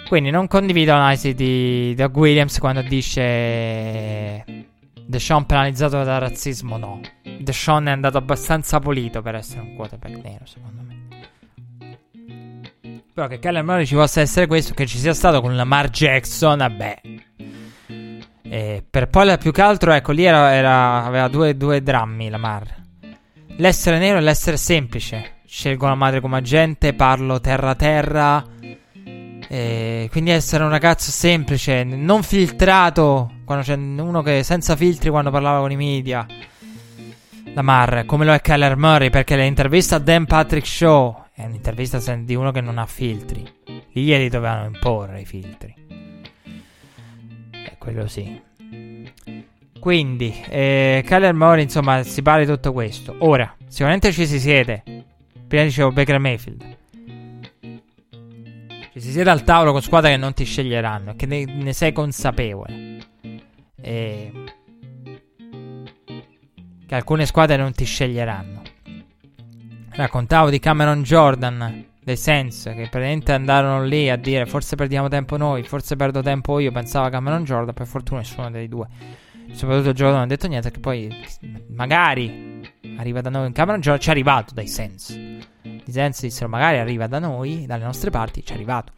Quindi 0.07 0.31
non 0.31 0.47
condivido 0.47 0.93
l'analisi 0.93 1.33
di 1.35 1.93
Doug 1.95 2.15
Williams 2.17 2.57
quando 2.57 2.81
dice 2.81 4.43
Deshaun 5.05 5.45
penalizzato 5.45 6.03
dal 6.03 6.19
razzismo, 6.19 6.77
no. 6.77 7.01
Deshaun 7.39 7.87
è 7.87 7.91
andato 7.91 8.17
abbastanza 8.17 8.79
pulito 8.79 9.21
per 9.21 9.35
essere 9.35 9.61
un 9.61 9.75
quarterback 9.75 10.23
nero, 10.23 10.45
secondo 10.45 10.81
me. 10.83 10.97
Però 13.13 13.27
che 13.27 13.39
Kyler 13.39 13.63
Murray 13.63 13.85
ci 13.85 13.95
possa 13.95 14.21
essere 14.21 14.47
questo, 14.47 14.73
che 14.73 14.85
ci 14.85 14.97
sia 14.97 15.13
stato 15.13 15.41
con 15.41 15.55
Lamar 15.55 15.89
Jackson, 15.89 16.57
vabbè. 16.57 17.01
E 18.41 18.83
per 18.89 19.09
poi 19.09 19.37
più 19.37 19.51
che 19.51 19.61
altro, 19.61 19.93
ecco, 19.93 20.11
lì 20.11 20.25
era, 20.25 20.53
era, 20.53 21.03
aveva 21.03 21.27
due, 21.27 21.57
due 21.57 21.83
drammi 21.83 22.29
Lamar. 22.29 22.75
L'essere 23.57 23.97
nero 23.97 24.19
e 24.19 24.21
l'essere 24.21 24.57
semplice. 24.57 25.37
Scelgo 25.51 25.87
la 25.87 25.95
madre 25.95 26.21
come 26.21 26.37
agente, 26.37 26.93
parlo 26.93 27.41
terra-terra. 27.41 28.45
E 29.47 30.07
quindi 30.11 30.29
essere 30.29 30.63
un 30.63 30.69
ragazzo 30.69 31.09
semplice, 31.09 31.83
non 31.83 32.21
filtrato. 32.21 33.31
Quando 33.45 33.63
c'è 33.63 33.73
uno 33.73 34.21
che 34.21 34.43
senza 34.43 34.75
filtri 34.75 35.09
quando 35.09 35.31
parlava 35.31 35.61
con 35.61 35.71
i 35.71 35.75
media. 35.75 36.23
Lamar, 37.55 38.05
come 38.05 38.25
lo 38.25 38.33
è 38.33 38.41
Keller 38.41 38.77
Murray, 38.77 39.09
perché 39.09 39.35
l'intervista 39.35 39.95
a 39.95 39.99
Dan 39.99 40.27
Patrick 40.27 40.67
Show 40.67 41.23
è 41.33 41.43
un'intervista 41.45 41.97
di 42.15 42.35
uno 42.35 42.51
che 42.51 42.61
non 42.61 42.77
ha 42.77 42.85
filtri. 42.85 43.43
Glieli 43.91 44.29
dovevano 44.29 44.65
imporre 44.67 45.21
i 45.21 45.25
filtri. 45.25 45.73
E 47.51 47.75
quello 47.79 48.07
sì. 48.07 48.39
Quindi, 49.79 50.43
eh, 50.47 51.03
Kyler 51.03 51.33
Murray, 51.33 51.63
insomma, 51.63 52.03
si 52.03 52.21
parla 52.21 52.45
di 52.45 52.51
tutto 52.51 52.71
questo. 52.71 53.15
Ora, 53.19 53.51
sicuramente 53.67 54.11
ci 54.11 54.27
si 54.27 54.39
siede. 54.39 54.83
Prima 55.49 55.63
dicevo 55.63 55.91
Baker 55.91 56.19
Mayfield. 56.19 56.77
Ci 58.93 59.01
si 59.01 59.09
siede 59.09 59.31
al 59.31 59.43
tavolo 59.43 59.71
con 59.71 59.81
squadre 59.81 60.11
che 60.11 60.17
non 60.17 60.35
ti 60.35 60.43
sceglieranno, 60.43 61.15
che 61.15 61.25
ne, 61.25 61.43
ne 61.43 61.73
sei 61.73 61.91
consapevole. 61.91 62.97
E 63.81 64.31
che 66.85 66.95
alcune 66.95 67.25
squadre 67.25 67.57
non 67.57 67.71
ti 67.71 67.83
sceglieranno. 67.83 68.61
Raccontavo 69.89 70.51
di 70.51 70.59
Cameron 70.59 71.01
Jordan 71.01 71.85
dei 71.99 72.15
Sense 72.15 72.73
che 72.75 72.87
praticamente 72.87 73.31
andarono 73.31 73.83
lì 73.83 74.07
a 74.07 74.17
dire 74.17 74.45
forse 74.45 74.75
perdiamo 74.75 75.07
tempo 75.07 75.35
noi, 75.35 75.63
forse 75.63 75.95
perdo 75.95 76.21
tempo 76.21 76.59
io, 76.59 76.71
pensava 76.71 77.09
Cameron 77.09 77.43
Jordan, 77.43 77.73
per 77.73 77.87
fortuna 77.87 78.19
nessuno 78.19 78.51
dei 78.51 78.67
due. 78.67 78.87
Soprattutto 79.51 79.93
giocatore 79.93 80.13
non 80.13 80.21
ha 80.21 80.27
detto 80.27 80.47
niente 80.47 80.71
che 80.71 80.79
poi 80.79 81.13
magari 81.69 82.61
arriva 82.97 83.21
da 83.21 83.29
noi 83.29 83.47
in 83.47 83.53
Cameron 83.53 83.81
Jordan, 83.81 84.01
ci 84.01 84.07
è 84.09 84.11
arrivato 84.11 84.53
dai 84.53 84.67
Sense. 84.67 85.13
I 85.63 85.91
Sense 85.91 86.27
dissero 86.27 86.49
magari 86.49 86.77
arriva 86.77 87.07
da 87.07 87.19
noi, 87.19 87.65
dalle 87.65 87.83
nostre 87.83 88.09
parti, 88.09 88.43
ci 88.43 88.51
è 88.51 88.55
arrivato. 88.55 88.93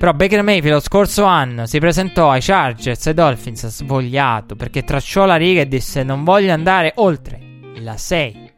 Però 0.00 0.14
Baker 0.14 0.42
Mayfield 0.42 0.76
lo 0.76 0.80
scorso 0.80 1.24
anno 1.24 1.66
si 1.66 1.78
presentò 1.78 2.30
ai 2.30 2.40
Chargers 2.40 3.06
e 3.06 3.12
Dolphins 3.12 3.66
svogliato 3.66 4.56
perché 4.56 4.82
tracciò 4.82 5.26
la 5.26 5.36
riga 5.36 5.60
e 5.60 5.68
disse 5.68 6.02
non 6.02 6.24
voglio 6.24 6.54
andare 6.54 6.92
oltre 6.96 7.38
la 7.80 7.98
6. 7.98 8.49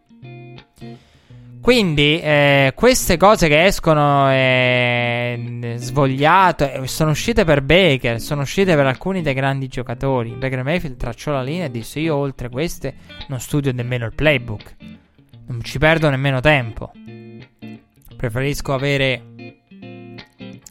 Quindi 1.62 2.20
eh, 2.20 2.72
queste 2.74 3.16
cose 3.16 3.46
che 3.46 3.66
escono 3.66 4.28
eh, 4.32 5.74
svogliato 5.76 6.68
eh, 6.68 6.88
sono 6.88 7.12
uscite 7.12 7.44
per 7.44 7.62
Baker, 7.62 8.20
sono 8.20 8.42
uscite 8.42 8.74
per 8.74 8.84
alcuni 8.84 9.22
dei 9.22 9.32
grandi 9.32 9.68
giocatori. 9.68 10.30
Baker 10.30 10.64
Mayfield 10.64 10.96
tracciò 10.96 11.30
la 11.30 11.42
linea 11.42 11.66
e 11.66 11.70
disse 11.70 12.00
io 12.00 12.16
oltre 12.16 12.48
queste 12.48 12.94
non 13.28 13.38
studio 13.38 13.72
nemmeno 13.72 14.06
il 14.06 14.12
playbook, 14.12 14.74
non 15.46 15.62
ci 15.62 15.78
perdo 15.78 16.10
nemmeno 16.10 16.40
tempo. 16.40 16.90
Preferisco 18.16 18.74
avere 18.74 19.22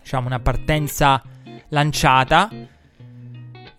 diciamo, 0.01 0.27
una 0.27 0.39
partenza 0.41 1.21
lanciata. 1.69 2.49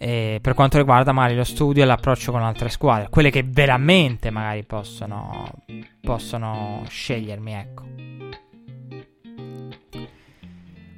Eh, 0.02 0.40
per 0.42 0.55
quanto 0.55 0.78
riguarda 0.78 1.12
magari 1.12 1.36
lo 1.36 1.44
studio 1.44 1.84
e 1.84 1.86
l'approccio 1.86 2.32
con 2.32 2.42
altre 2.42 2.68
squadre, 2.70 3.08
quelle 3.08 3.31
che 3.31 3.44
veramente 3.47 4.31
magari 4.31 4.64
possono, 4.64 5.48
possono 6.00 6.82
scegliermi, 6.89 7.55
ecco. 7.55 7.84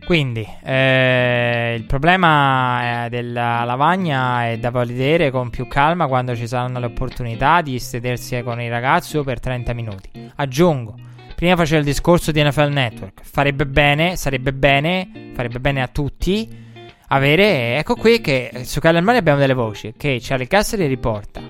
Quindi, 0.06 0.46
eh, 0.62 1.74
il 1.76 1.84
problema 1.84 3.04
eh, 3.04 3.08
della 3.10 3.64
lavagna 3.64 4.48
è 4.48 4.58
da 4.58 4.70
vedere 4.70 5.30
con 5.30 5.50
più 5.50 5.68
calma 5.68 6.06
quando 6.06 6.34
ci 6.34 6.46
saranno 6.46 6.78
le 6.78 6.86
opportunità 6.86 7.60
di 7.60 7.78
sedersi 7.78 8.40
con 8.42 8.58
i 8.58 8.70
ragazzi 8.70 9.20
per 9.22 9.38
30 9.38 9.74
minuti. 9.74 10.32
Aggiungo, 10.36 10.94
Prima 11.34 11.56
faceva 11.56 11.80
il 11.80 11.84
discorso 11.84 12.32
di 12.32 12.42
NFL 12.42 12.70
Network. 12.72 13.20
Farebbe 13.22 13.66
bene, 13.66 14.16
sarebbe 14.16 14.54
bene, 14.54 15.32
farebbe 15.34 15.60
bene 15.60 15.82
a 15.82 15.88
tutti 15.88 16.62
avere. 17.08 17.78
Ecco 17.78 17.94
qui 17.96 18.20
che 18.20 18.62
su 18.64 18.80
Murray 18.82 19.16
abbiamo 19.16 19.38
delle 19.38 19.54
voci 19.54 19.94
che 19.96 20.18
Charlie 20.20 20.46
Cassidy 20.46 20.86
riporta 20.86 21.42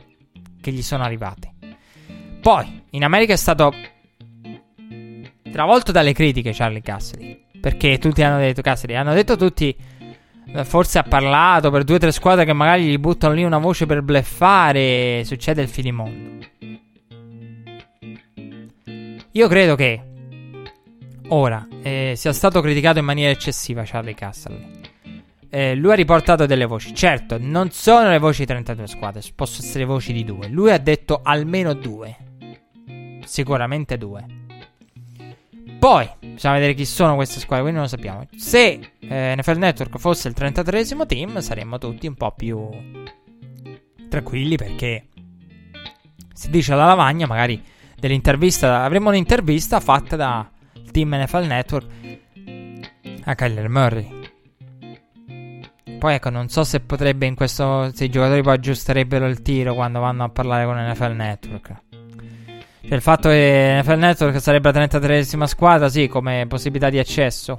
che 0.60 0.73
gli 0.73 0.83
sono 0.83 1.02
arrivate. 1.05 1.52
Poi, 2.41 2.83
in 2.91 3.05
America 3.05 3.33
è 3.33 3.36
stato 3.36 3.73
travolto 5.50 5.92
dalle 5.92 6.12
critiche 6.12 6.52
Charlie 6.52 6.83
Cassidy. 6.83 7.42
Perché 7.60 7.99
tutti 7.99 8.23
hanno 8.23 8.39
detto 8.39 8.60
Cassidy, 8.60 8.94
hanno 8.94 9.15
detto 9.15 9.36
tutti 9.36 9.74
forse 10.62 10.99
ha 10.99 11.02
parlato 11.02 11.70
per 11.70 11.83
due 11.83 11.97
o 11.97 11.99
tre 11.99 12.12
squadre 12.12 12.44
che 12.44 12.52
magari 12.52 12.84
gli 12.84 12.99
buttano 12.99 13.34
lì 13.34 13.42
una 13.42 13.58
voce 13.58 13.86
per 13.86 14.02
bleffare, 14.02 15.23
succede 15.24 15.62
il 15.62 15.68
finimondo. 15.68 16.47
Io 19.33 19.49
credo 19.49 19.74
che 19.74 20.00
ora 21.28 21.66
eh, 21.83 22.12
sia 22.15 22.33
stato 22.33 22.60
criticato 22.60 23.00
in 23.00 23.05
maniera 23.05 23.33
eccessiva 23.33 23.83
Charlie 23.84 24.15
Castle. 24.15 24.84
Eh, 25.55 25.76
lui 25.76 25.92
ha 25.92 25.94
riportato 25.94 26.47
delle 26.47 26.65
voci. 26.65 26.92
Certo, 26.92 27.36
non 27.39 27.70
sono 27.70 28.10
le 28.10 28.18
voci 28.18 28.41
di 28.41 28.47
32 28.47 28.89
squadre, 28.89 29.20
possono 29.36 29.65
essere 29.65 29.84
voci 29.84 30.12
di 30.12 30.24
due. 30.24 30.49
Lui 30.49 30.73
ha 30.73 30.78
detto 30.78 31.20
almeno 31.23 31.74
due. 31.74 32.16
Sicuramente 33.24 33.97
due. 33.97 34.26
Poi, 35.78 36.10
bisogna 36.18 36.55
vedere 36.55 36.74
chi 36.74 36.84
sono 36.84 37.15
queste 37.15 37.39
squadre, 37.39 37.70
quindi 37.70 37.78
non 37.78 37.89
lo 37.89 37.97
sappiamo. 37.97 38.26
Se 38.36 38.81
eh, 38.99 39.34
NFL 39.39 39.58
Network 39.58 39.97
fosse 39.99 40.26
il 40.26 40.34
33 40.34 40.86
team, 41.07 41.39
saremmo 41.39 41.78
tutti 41.78 42.08
un 42.08 42.16
po' 42.16 42.33
più 42.33 42.68
tranquilli 44.08 44.57
perché 44.57 45.07
si 46.33 46.50
dice 46.50 46.73
alla 46.73 46.86
lavagna, 46.86 47.28
magari 47.28 47.62
dell'intervista. 47.97 48.83
Avremo 48.83 49.10
un'intervista 49.10 49.78
fatta 49.78 50.16
dal 50.16 50.49
team 50.91 51.15
NFL 51.15 51.47
Network 51.47 51.86
a 53.23 53.34
Kyler 53.36 53.68
Murray. 53.68 54.24
Poi 56.05 56.12
ecco, 56.12 56.28
non 56.28 56.50
so 56.50 56.65
se 56.65 56.81
potrebbe 56.81 57.24
in 57.24 57.34
questo. 57.34 57.91
Se 57.94 58.05
i 58.05 58.10
giocatori 58.10 58.42
poi 58.42 58.52
aggiusterebbero 58.52 59.24
il 59.24 59.41
tiro 59.41 59.73
quando 59.73 60.00
vanno 60.00 60.24
a 60.24 60.28
parlare 60.28 60.66
con 60.66 60.76
NFL 60.76 61.12
Network. 61.12 61.74
Cioè, 62.83 62.94
il 62.94 63.00
fatto 63.00 63.31
che 63.31 63.81
NFL 63.81 63.99
Network 63.99 64.39
sarebbe 64.39 64.70
la 64.70 64.84
33esima 64.84 65.44
squadra, 65.44 65.89
sì, 65.89 66.07
come 66.07 66.44
possibilità 66.47 66.91
di 66.91 66.99
accesso 66.99 67.58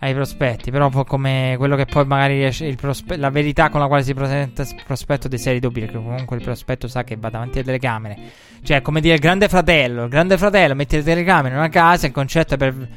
ai 0.00 0.12
prospetti. 0.12 0.72
Però 0.72 0.90
come 1.04 1.54
quello 1.56 1.76
che 1.76 1.84
poi 1.84 2.04
magari. 2.04 2.74
Prospe- 2.74 3.16
la 3.16 3.30
verità 3.30 3.70
con 3.70 3.78
la 3.78 3.86
quale 3.86 4.02
si 4.02 4.12
presenta 4.12 4.62
il 4.62 4.82
prospetto 4.84 5.28
dei 5.28 5.38
serie 5.38 5.60
dubbi. 5.60 5.78
Perché 5.78 5.98
comunque 5.98 6.36
il 6.38 6.42
prospetto 6.42 6.88
sa 6.88 7.04
che 7.04 7.14
va 7.14 7.30
davanti 7.30 7.58
alle 7.58 7.66
telecamere. 7.66 8.18
Cioè, 8.64 8.82
come 8.82 9.00
dire, 9.00 9.14
il 9.14 9.20
grande 9.20 9.46
fratello. 9.46 10.02
Il 10.02 10.10
grande 10.10 10.36
fratello 10.36 10.74
mette 10.74 10.96
le 10.96 11.04
telecamere 11.04 11.54
in 11.54 11.60
una 11.60 11.68
casa. 11.68 12.08
Il 12.08 12.12
concetto 12.12 12.54
è 12.54 12.56
per. 12.56 12.88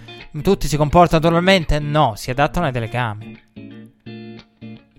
Tutti 0.42 0.68
si 0.68 0.76
comportano 0.76 1.22
normalmente? 1.22 1.78
No, 1.78 2.14
si 2.16 2.32
adattano 2.32 2.66
alle 2.66 2.74
telecamere. 2.74 3.50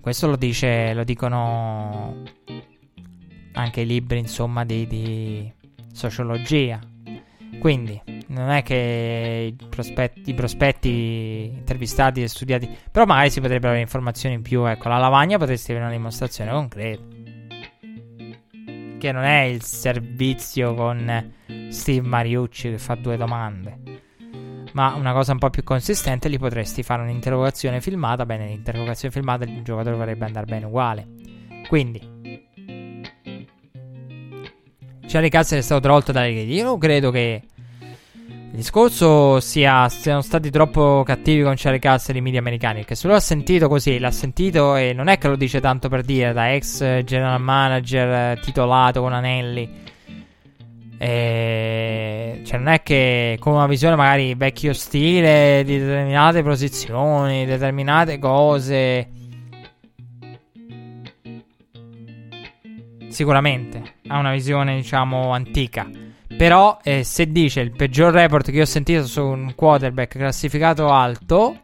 Questo 0.03 0.27
lo 0.27 0.35
dice. 0.35 0.93
Lo 0.93 1.05
dicono. 1.05 2.23
Anche 3.53 3.81
i 3.81 3.85
libri, 3.85 4.19
insomma, 4.19 4.65
di, 4.65 4.85
di 4.85 5.49
sociologia. 5.93 6.77
Quindi, 7.57 8.01
non 8.27 8.49
è 8.49 8.63
che 8.63 9.55
i 9.57 9.65
prospetti, 9.69 10.31
i 10.31 10.33
prospetti, 10.33 11.53
intervistati 11.55 12.21
e 12.21 12.27
studiati. 12.27 12.69
Però 12.91 13.05
magari 13.05 13.29
si 13.29 13.39
potrebbero 13.39 13.69
avere 13.69 13.83
informazioni 13.83 14.35
in 14.35 14.41
più. 14.41 14.67
Ecco, 14.67 14.89
la 14.89 14.97
lavagna 14.97 15.37
potresti 15.37 15.71
avere 15.71 15.85
una 15.85 15.95
dimostrazione 15.95 16.51
concreta. 16.51 17.03
Che 18.99 19.11
non 19.13 19.23
è 19.23 19.43
il 19.43 19.63
servizio 19.63 20.73
con 20.73 21.33
Steve 21.69 22.05
Mariucci 22.05 22.71
che 22.71 22.77
fa 22.77 22.95
due 22.95 23.15
domande. 23.15 24.01
Ma 24.73 24.93
una 24.95 25.13
cosa 25.13 25.31
un 25.31 25.39
po' 25.39 25.49
più 25.49 25.63
consistente, 25.63 26.29
gli 26.29 26.39
potresti 26.39 26.83
fare 26.83 27.03
un'interrogazione 27.03 27.79
filmata. 27.79 28.25
Bene, 28.25 28.47
l'interrogazione 28.47 29.13
filmata 29.13 29.43
il 29.43 29.61
giocatore 29.63 29.95
vorrebbe 29.95 30.25
andare 30.25 30.45
bene 30.45 30.65
uguale. 30.65 31.07
Quindi, 31.67 32.01
Charlie 35.07 35.29
Cassidy 35.29 35.59
è 35.59 35.63
stato 35.63 35.81
travolto 35.81 36.11
dalle 36.11 36.31
critiche. 36.31 36.53
Io 36.53 36.77
credo 36.79 37.11
che 37.11 37.43
il 38.25 38.59
discorso 38.59 39.39
sia 39.39 39.87
siano 39.89 40.21
stati 40.21 40.49
troppo 40.49 41.03
cattivi 41.05 41.43
con 41.43 41.53
Charlie 41.55 41.79
Cassidy 41.79 42.17
i 42.17 42.21
media 42.21 42.39
americani. 42.39 42.79
Perché 42.79 42.95
se 42.95 43.07
lo 43.07 43.13
ha 43.13 43.19
sentito 43.19 43.67
così, 43.67 43.99
l'ha 43.99 44.09
sentito 44.09 44.75
e 44.75 44.93
non 44.93 45.07
è 45.07 45.19
che 45.19 45.27
lo 45.27 45.35
dice 45.35 45.59
tanto 45.59 45.87
per 45.87 46.01
dire, 46.01 46.33
da 46.33 46.51
ex 46.53 47.03
general 47.03 47.39
manager 47.39 48.39
titolato 48.39 49.01
con 49.01 49.13
anelli. 49.13 49.91
E... 51.03 52.41
Cioè, 52.45 52.57
non 52.59 52.69
è 52.69 52.81
che 52.81 53.35
con 53.37 53.53
una 53.53 53.67
visione 53.67 53.97
magari 53.97 54.35
vecchio 54.35 54.71
stile 54.71 55.63
di 55.65 55.77
determinate 55.77 56.41
posizioni, 56.43 57.45
determinate 57.45 58.17
cose. 58.19 59.09
Sicuramente 63.09 63.95
ha 64.07 64.17
una 64.17 64.31
visione, 64.31 64.75
diciamo, 64.75 65.31
antica. 65.31 65.89
Però, 66.37 66.79
eh, 66.81 67.03
se 67.03 67.29
dice 67.29 67.59
il 67.59 67.71
peggior 67.71 68.13
report 68.13 68.49
che 68.49 68.61
ho 68.61 68.65
sentito 68.65 69.05
su 69.05 69.25
un 69.25 69.53
quarterback 69.55 70.17
classificato 70.17 70.89
alto, 70.89 71.63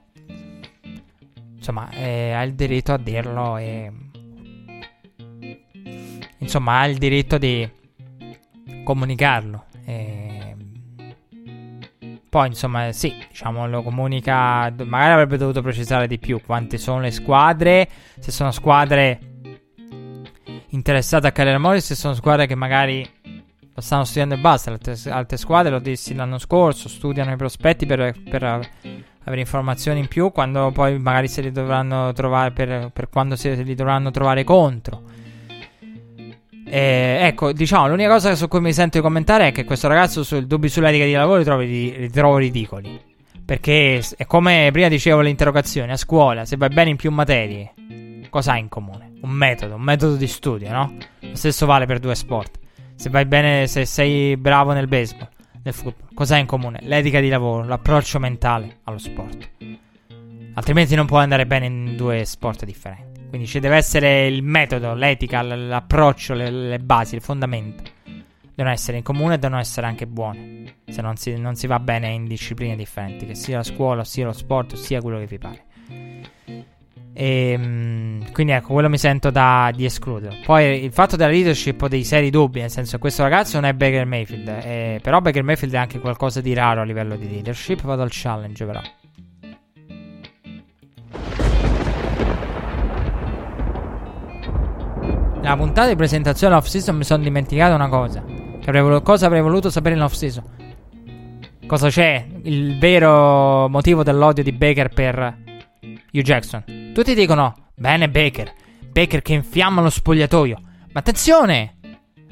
insomma, 1.56 1.90
eh, 1.92 2.34
ha 2.34 2.44
il 2.44 2.56
diritto 2.56 2.92
a 2.92 2.98
dirlo. 2.98 3.56
E... 3.56 3.92
Insomma, 6.40 6.80
ha 6.80 6.88
il 6.88 6.98
diritto 6.98 7.38
di 7.38 7.78
comunicarlo. 8.90 9.66
E... 9.86 10.56
Poi, 12.28 12.48
insomma, 12.48 12.92
sì, 12.92 13.14
diciamo, 13.28 13.68
lo 13.68 13.84
comunica. 13.84 14.74
Magari 14.84 15.12
avrebbe 15.14 15.38
dovuto 15.38 15.62
precisare 15.62 16.08
di 16.08 16.18
più 16.18 16.42
quante 16.44 16.80
sono 16.80 17.00
le 17.00 17.12
squadre. 17.12 17.88
Se 18.20 18.32
sono 18.32 18.52
squadre 18.52 19.20
interessate 20.70 21.28
a 21.28 21.32
Kyler 21.32 21.60
Morris, 21.60 21.86
se 21.86 21.96
sono 21.96 22.16
squadre 22.16 22.48
che 22.48 22.56
magari 22.56 23.08
lo 23.74 23.82
stanno 23.82 24.06
studiando 24.06 24.36
e 24.36 24.38
basta. 24.40 24.72
Altre, 24.72 24.96
altre 25.10 25.38
squadre, 25.38 25.72
lo 25.72 25.80
dissi 25.80 26.16
l'anno 26.16 26.40
scorso, 26.40 26.90
studiano 26.90 27.32
i 27.32 27.36
prospetti 27.36 27.86
per, 27.86 28.16
per, 28.28 28.44
avere 28.44 29.42
informazioni 29.42 30.00
in 30.00 30.08
più 30.08 30.32
quando 30.32 30.72
poi 30.72 30.98
magari 30.98 31.28
se 31.28 31.42
li 31.42 31.52
dovranno 31.52 32.12
trovare 32.14 32.52
per, 32.52 32.90
per 32.92 33.10
quando 33.10 33.36
se 33.36 33.54
li 33.54 33.76
dovranno 33.76 34.10
trovare 34.10 34.44
contro. 34.44 35.19
E, 36.72 37.18
ecco, 37.22 37.52
diciamo, 37.52 37.88
l'unica 37.88 38.10
cosa 38.10 38.36
su 38.36 38.48
cui 38.48 38.62
mi 38.62 38.72
sento 38.74 38.98
di 38.98 39.04
commentare 39.04 39.48
è 39.48 39.52
che 39.52 39.64
questo 39.64 39.88
ragazzo 39.88 40.24
sul 40.24 40.46
dubbi 40.46 40.70
sull'etica 40.70 41.04
di 41.04 41.14
lavoro 41.14 41.40
li 41.40 41.44
trovo, 41.44 41.62
li 41.62 42.10
trovo 42.12 42.38
ridicoli. 42.38 43.08
Perché 43.44 44.04
è 44.16 44.26
come 44.28 44.70
prima 44.72 44.88
dicevo 44.88 45.22
l'interrogazione 45.22 45.94
a 45.94 45.98
scuola, 45.98 46.46
se 46.46 46.56
vai 46.56 46.70
bene 46.70 46.92
in 46.92 46.98
più 46.98 47.10
materie, 47.10 47.74
cosa 48.30 48.52
hai 48.52 48.60
in 48.60 48.70
comune? 48.70 49.14
Un 49.22 49.32
metodo, 49.32 49.74
un 49.74 49.82
metodo 49.82 50.16
di 50.16 50.28
studio, 50.28 50.70
no? 50.72 50.94
Lo 51.22 51.36
stesso 51.36 51.66
vale 51.66 51.88
per 51.88 51.98
due 51.98 52.14
sport. 52.14 52.60
Se 52.96 53.10
vai 53.10 53.26
bene, 53.26 53.66
se 53.66 53.86
sei 53.86 54.38
bravo 54.38 54.72
nel 54.74 54.88
baseball, 54.88 55.30
del 55.64 55.74
football. 55.74 56.10
Cos'ha 56.14 56.38
in 56.38 56.46
comune? 56.46 56.80
L'etica 56.84 57.20
di 57.20 57.30
lavoro, 57.30 57.66
l'approccio 57.66 58.20
mentale 58.20 58.82
allo 58.84 59.00
sport. 59.00 59.50
Altrimenti 60.54 60.94
non 60.94 61.08
può 61.08 61.18
andare 61.18 61.48
bene 61.48 61.66
in 61.66 61.96
due 61.96 62.26
sport 62.26 62.66
differenti. 62.66 63.09
Quindi 63.30 63.48
ci 63.48 63.60
deve 63.60 63.76
essere 63.76 64.26
il 64.26 64.42
metodo, 64.42 64.96
l'etica, 64.96 65.42
l'approccio, 65.44 66.34
le, 66.34 66.50
le 66.50 66.80
basi, 66.80 67.16
il 67.16 67.22
fondamento. 67.22 67.84
Devono 68.56 68.74
essere 68.74 68.98
in 68.98 69.04
comune 69.04 69.36
e 69.36 69.38
devono 69.38 69.62
essere 69.62 69.86
anche 69.86 70.08
buone. 70.08 70.78
Se 70.88 71.02
non 71.02 71.16
si, 71.16 71.38
non 71.38 71.56
si 71.56 71.68
va 71.68 71.80
bene 71.80 72.10
in 72.10 72.26
discipline 72.26 72.76
differenti, 72.76 73.26
che 73.26 73.36
sia 73.36 73.58
la 73.58 73.64
scuola, 73.64 74.04
sia 74.04 74.26
lo 74.26 74.34
sport, 74.34 74.76
sia 74.76 75.00
quello 75.00 75.20
che 75.20 75.28
vi 75.28 75.38
pare. 75.38 75.64
E, 77.14 77.52
ehm, 77.52 78.32
quindi 78.32 78.54
ecco, 78.54 78.74
quello 78.74 78.90
mi 78.90 78.98
sento 78.98 79.30
da, 79.30 79.72
di 79.76 79.86
escludere. 79.86 80.38
Poi 80.46 80.84
il 80.84 80.92
fatto 80.92 81.16
della 81.16 81.32
leadership 81.32 81.82
ho 81.82 81.88
dei 81.88 82.04
seri 82.04 82.30
dubbi, 82.30 82.62
nel 82.62 82.72
senso 82.72 82.94
che 82.94 83.00
questo 83.00 83.24
ragazzo 83.24 83.60
non 83.60 83.70
è 83.70 83.74
Baker 83.74 84.06
Mayfield, 84.06 84.48
eh, 84.48 85.00
però 85.02 85.22
Baker 85.22 85.44
Mayfield 85.44 85.74
è 85.74 85.78
anche 85.78 86.00
qualcosa 86.00 86.42
di 86.42 86.54
raro 86.54 86.82
a 86.82 86.84
livello 86.84 87.16
di 87.16 87.30
leadership. 87.30 87.82
Vado 87.82 88.02
al 88.02 88.10
challenge 88.12 88.66
però. 88.66 88.82
Nella 95.42 95.56
puntata 95.56 95.88
di 95.88 95.96
presentazione 95.96 96.56
off 96.56 96.68
season 96.68 96.98
mi 96.98 97.04
sono 97.04 97.24
dimenticato 97.24 97.74
una 97.74 97.88
cosa. 97.88 98.24
Avrei 98.66 99.02
cosa 99.02 99.26
avrei 99.26 99.42
voluto 99.42 99.70
sapere 99.70 99.96
in 99.96 100.02
off 100.02 100.14
season? 100.14 100.44
Cosa 101.66 101.88
c'è? 101.90 102.26
Il 102.44 102.78
vero 102.78 103.68
motivo 103.70 104.04
dell'odio 104.04 104.44
di 104.44 104.52
Baker 104.52 104.90
per 104.90 105.38
Hugh 106.12 106.22
Jackson. 106.22 106.92
Tutti 106.94 107.16
dicono: 107.16 107.70
Bene, 107.76 108.10
Baker. 108.10 108.54
Baker 108.92 109.22
che 109.22 109.34
infiamma 109.34 109.82
lo 109.82 109.90
spogliatoio. 109.90 110.60
Ma 110.92 111.00
attenzione 111.00 111.78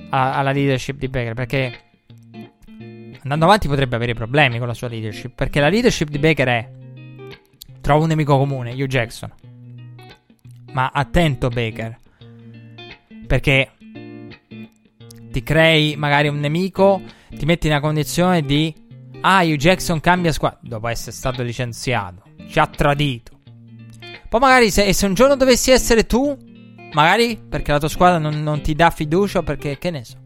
a- 0.09 0.37
alla 0.37 0.51
leadership 0.51 0.97
di 0.97 1.07
Baker 1.07 1.33
perché 1.33 1.79
andando 3.23 3.45
avanti 3.45 3.67
potrebbe 3.67 3.95
avere 3.95 4.13
problemi 4.13 4.57
con 4.57 4.67
la 4.67 4.73
sua 4.73 4.89
leadership. 4.89 5.33
Perché 5.33 5.59
la 5.59 5.69
leadership 5.69 6.09
di 6.09 6.19
Baker 6.19 6.47
è: 6.47 6.69
Trovo 7.81 8.01
un 8.03 8.09
nemico 8.09 8.37
comune, 8.37 8.73
Hugh 8.73 8.87
Jackson. 8.87 9.31
Ma 10.73 10.91
attento, 10.93 11.47
Baker. 11.49 11.97
Perché 13.27 13.71
ti 15.31 15.43
crei 15.43 15.95
magari 15.95 16.29
un 16.29 16.39
nemico, 16.39 17.01
ti 17.29 17.45
metti 17.45 17.67
nella 17.67 17.81
condizione 17.81 18.41
di 18.41 18.73
ah, 19.21 19.43
Hugh 19.43 19.57
Jackson 19.57 19.99
cambia 19.99 20.31
squadra 20.31 20.59
dopo 20.61 20.87
essere 20.87 21.11
stato 21.11 21.43
licenziato, 21.43 22.23
ci 22.49 22.59
ha 22.59 22.67
tradito. 22.67 23.39
Poi 24.29 24.39
magari 24.39 24.71
se, 24.71 24.91
se 24.93 25.05
un 25.05 25.13
giorno 25.13 25.35
dovessi 25.35 25.71
essere 25.71 26.05
tu, 26.05 26.35
magari 26.93 27.37
perché 27.37 27.71
la 27.71 27.79
tua 27.79 27.89
squadra 27.89 28.17
non, 28.17 28.41
non 28.41 28.61
ti 28.61 28.73
dà 28.73 28.89
fiducia, 28.89 29.43
perché 29.43 29.77
che 29.77 29.91
ne 29.91 30.03
so. 30.03 30.17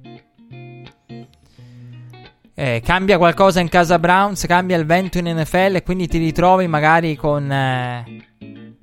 Eh, 2.53 2.81
cambia 2.83 3.17
qualcosa 3.17 3.59
in 3.59 3.69
casa 3.69 3.97
Browns, 3.97 4.45
cambia 4.45 4.77
il 4.77 4.85
vento 4.85 5.17
in 5.17 5.25
NFL 5.25 5.75
e 5.75 5.83
quindi 5.83 6.07
ti 6.07 6.17
ritrovi 6.17 6.67
magari 6.67 7.15
con... 7.15 7.51
Eh, 7.51 8.29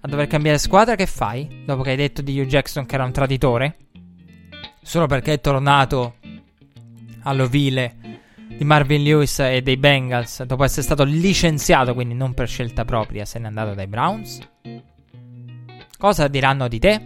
a 0.00 0.06
dover 0.08 0.26
cambiare 0.26 0.58
squadra, 0.58 0.94
che 0.94 1.06
fai? 1.06 1.64
Dopo 1.64 1.82
che 1.82 1.90
hai 1.90 1.96
detto 1.96 2.22
di 2.22 2.38
Hugh 2.38 2.46
Jackson 2.46 2.86
che 2.86 2.94
era 2.94 3.04
un 3.04 3.12
traditore? 3.12 3.76
Solo 4.88 5.06
perché 5.06 5.34
è 5.34 5.40
tornato 5.42 6.14
all'ovile 7.24 7.96
di 8.56 8.64
Marvin 8.64 9.02
Lewis 9.02 9.38
e 9.40 9.60
dei 9.60 9.76
Bengals 9.76 10.44
dopo 10.44 10.64
essere 10.64 10.80
stato 10.80 11.04
licenziato, 11.04 11.92
quindi 11.92 12.14
non 12.14 12.32
per 12.32 12.48
scelta 12.48 12.86
propria, 12.86 13.26
se 13.26 13.38
n'è 13.38 13.46
andato 13.46 13.74
dai 13.74 13.86
Browns? 13.86 14.38
Cosa 15.98 16.26
diranno 16.28 16.68
di 16.68 16.78
te? 16.78 17.02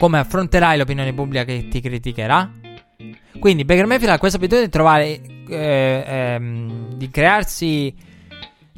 Come 0.00 0.18
affronterai 0.18 0.76
l'opinione 0.76 1.14
pubblica 1.14 1.44
che 1.44 1.68
ti 1.68 1.80
criticherà? 1.80 2.50
Quindi 3.38 3.64
Baker 3.64 3.86
Mayfield 3.86 4.14
ha 4.14 4.18
questa 4.18 4.38
abitudine 4.38 4.66
di 4.66 4.72
trovare, 4.72 5.20
eh, 5.48 6.04
ehm, 6.06 6.94
di 6.94 7.08
crearsi 7.08 7.94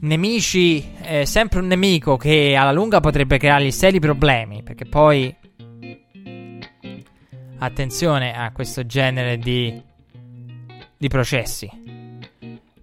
nemici, 0.01 0.93
eh, 1.03 1.25
sempre 1.25 1.61
un 1.61 1.67
nemico 1.67 2.19
che 2.19 2.55
alla 2.55 2.73
lunga 2.73 3.01
potrebbe 3.01 3.39
creargli 3.39 3.71
seri 3.71 4.01
problemi, 4.01 4.63
perché 4.63 4.85
poi 4.85 5.35
attenzione 7.59 8.37
a 8.37 8.51
questo 8.53 8.87
genere 8.87 9.39
di, 9.39 9.81
di 10.97 11.09
processi. 11.09 11.71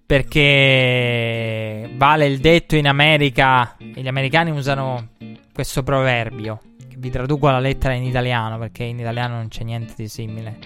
Perché 0.06 1.90
vale 1.96 2.26
il 2.26 2.38
detto 2.38 2.76
in 2.76 2.86
America, 2.86 3.76
e 3.76 4.00
gli 4.00 4.08
americani 4.08 4.50
usano 4.50 5.08
questo 5.52 5.82
proverbio, 5.82 6.60
che 6.88 6.96
vi 6.98 7.10
traduco 7.10 7.48
alla 7.48 7.58
lettera 7.58 7.94
in 7.94 8.04
italiano, 8.04 8.58
perché 8.58 8.84
in 8.84 9.00
italiano 9.00 9.34
non 9.36 9.48
c'è 9.48 9.64
niente 9.64 9.94
di 9.96 10.06
simile. 10.08 10.58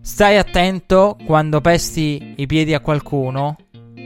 Stai 0.00 0.36
attento 0.36 1.16
quando 1.24 1.60
pesti 1.60 2.34
i 2.36 2.46
piedi 2.46 2.74
a 2.74 2.80
qualcuno, 2.80 3.56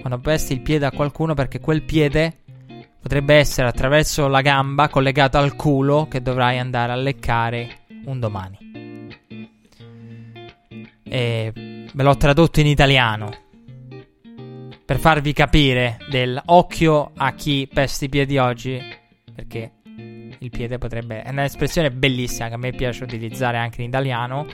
quando 0.01 0.19
pesti 0.19 0.53
il 0.53 0.61
piede 0.61 0.87
a 0.87 0.91
qualcuno, 0.91 1.35
perché 1.35 1.61
quel 1.61 1.83
piede 1.83 2.39
potrebbe 3.01 3.35
essere 3.35 3.69
attraverso 3.69 4.27
la 4.27 4.41
gamba 4.41 4.89
collegato 4.89 5.39
al 5.39 5.55
culo 5.55 6.07
che 6.09 6.23
dovrai 6.23 6.59
andare 6.59 6.93
a 6.93 6.97
leccare 6.97 7.81
un 8.07 8.19
domani. 8.21 8.66
E 11.09 11.53
ve 11.55 12.03
l'ho 12.03 12.17
tradotto 12.17 12.61
in 12.61 12.67
italiano. 12.67 13.31
Per 14.85 14.99
farvi 14.99 15.33
capire 15.33 15.99
del 16.09 16.41
occhio 16.47 17.13
a 17.17 17.33
chi 17.35 17.69
pesta 17.73 18.05
i 18.05 18.09
piedi 18.09 18.39
oggi 18.39 18.81
perché 19.35 19.73
il 20.39 20.51
piede 20.51 20.79
potrebbe 20.79 21.23
è 21.23 21.31
un'espressione 21.31 21.91
bellissima 21.91 22.49
che 22.49 22.55
a 22.55 22.59
me 22.59 22.73
piace 22.73 23.05
utilizzare 23.05 23.57
anche 23.59 23.83
in 23.83 23.89
italiano 23.89 24.47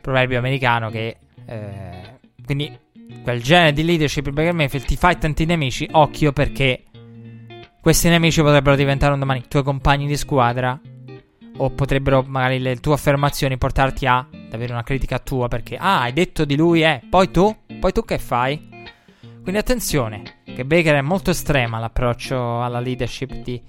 proverbio 0.00 0.38
americano 0.38 0.90
che 0.90 1.16
eh, 1.46 2.18
quindi 2.44 2.76
quel 3.22 3.42
genere 3.42 3.72
di 3.72 3.84
leadership 3.84 4.30
Baker 4.30 4.52
Mayfield 4.52 4.86
ti 4.86 4.96
fai 4.96 5.18
tanti 5.18 5.44
nemici 5.44 5.88
occhio 5.92 6.32
perché 6.32 6.84
questi 7.80 8.08
nemici 8.08 8.40
potrebbero 8.42 8.76
diventare 8.76 9.12
un 9.12 9.18
domani 9.18 9.44
tuoi 9.48 9.62
compagni 9.62 10.06
di 10.06 10.16
squadra 10.16 10.78
o 11.56 11.70
potrebbero 11.70 12.24
magari 12.26 12.58
le 12.58 12.76
tue 12.76 12.94
affermazioni 12.94 13.58
portarti 13.58 14.06
a 14.06 14.26
avere 14.50 14.72
una 14.72 14.82
critica 14.82 15.18
tua 15.18 15.48
perché 15.48 15.76
ah, 15.76 16.02
hai 16.02 16.12
detto 16.12 16.44
di 16.44 16.56
lui, 16.56 16.82
eh, 16.82 17.02
poi 17.08 17.30
tu, 17.30 17.54
poi 17.78 17.92
tu 17.92 18.04
che 18.04 18.18
fai? 18.18 18.70
Quindi 19.42 19.60
attenzione, 19.60 20.40
che 20.44 20.64
Baker 20.64 20.96
è 20.96 21.00
molto 21.00 21.30
estrema 21.30 21.80
l'approccio 21.80 22.62
alla 22.62 22.78
leadership 22.78 23.34
di, 23.34 23.60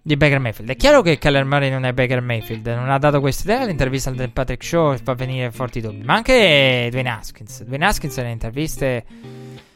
di 0.00 0.16
Baker 0.16 0.38
Mayfield. 0.38 0.70
È 0.70 0.76
chiaro 0.76 1.02
che 1.02 1.18
Keller 1.18 1.44
Murray 1.44 1.70
non 1.70 1.84
è 1.84 1.92
Baker 1.92 2.20
Mayfield, 2.20 2.64
non 2.66 2.88
ha 2.88 2.98
dato 2.98 3.18
questa 3.18 3.50
idea 3.50 3.64
all'intervista 3.64 4.10
del 4.10 4.30
Patrick 4.30 4.62
Show 4.62 4.96
fa 5.02 5.14
venire 5.14 5.50
forti 5.50 5.80
dubbi, 5.80 6.04
ma 6.04 6.14
anche 6.14 6.86
Dwayne 6.88 7.10
Haskins. 7.10 7.64
Dwayne 7.64 7.86
Haskins 7.86 8.16
nelle 8.18 8.30
interviste 8.30 9.04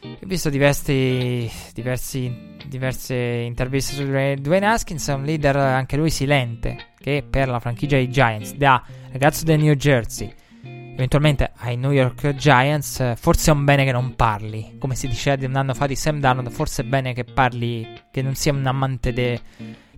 ho 0.04 0.26
visto 0.26 0.48
diversi, 0.50 1.50
diversi, 1.72 2.54
diverse 2.66 3.14
interviste 3.14 3.94
su 3.94 4.04
Dwayne 4.04 4.66
Haskins, 4.66 5.08
è 5.08 5.14
un 5.14 5.24
leader 5.24 5.56
anche 5.56 5.96
lui 5.96 6.10
silente, 6.10 6.92
che 7.04 7.22
per 7.28 7.48
la 7.48 7.60
franchigia 7.60 7.96
dei 7.96 8.08
Giants, 8.08 8.54
da 8.54 8.82
ragazzo 9.12 9.44
del 9.44 9.60
New 9.60 9.74
Jersey, 9.74 10.32
eventualmente 10.62 11.52
ai 11.56 11.76
New 11.76 11.90
York 11.90 12.34
Giants, 12.34 13.16
forse 13.16 13.50
è 13.50 13.54
un 13.54 13.62
bene 13.66 13.84
che 13.84 13.92
non 13.92 14.16
parli. 14.16 14.76
Come 14.78 14.94
si 14.94 15.06
diceva 15.06 15.46
un 15.46 15.54
anno 15.54 15.74
fa 15.74 15.86
di 15.86 15.96
Sam 15.96 16.18
Darnold, 16.18 16.48
forse 16.48 16.80
è 16.80 16.86
bene 16.86 17.12
che 17.12 17.24
parli, 17.24 17.86
che 18.10 18.22
non 18.22 18.34
sia 18.34 18.54
un 18.54 18.64
amante 18.64 19.12
de, 19.12 19.38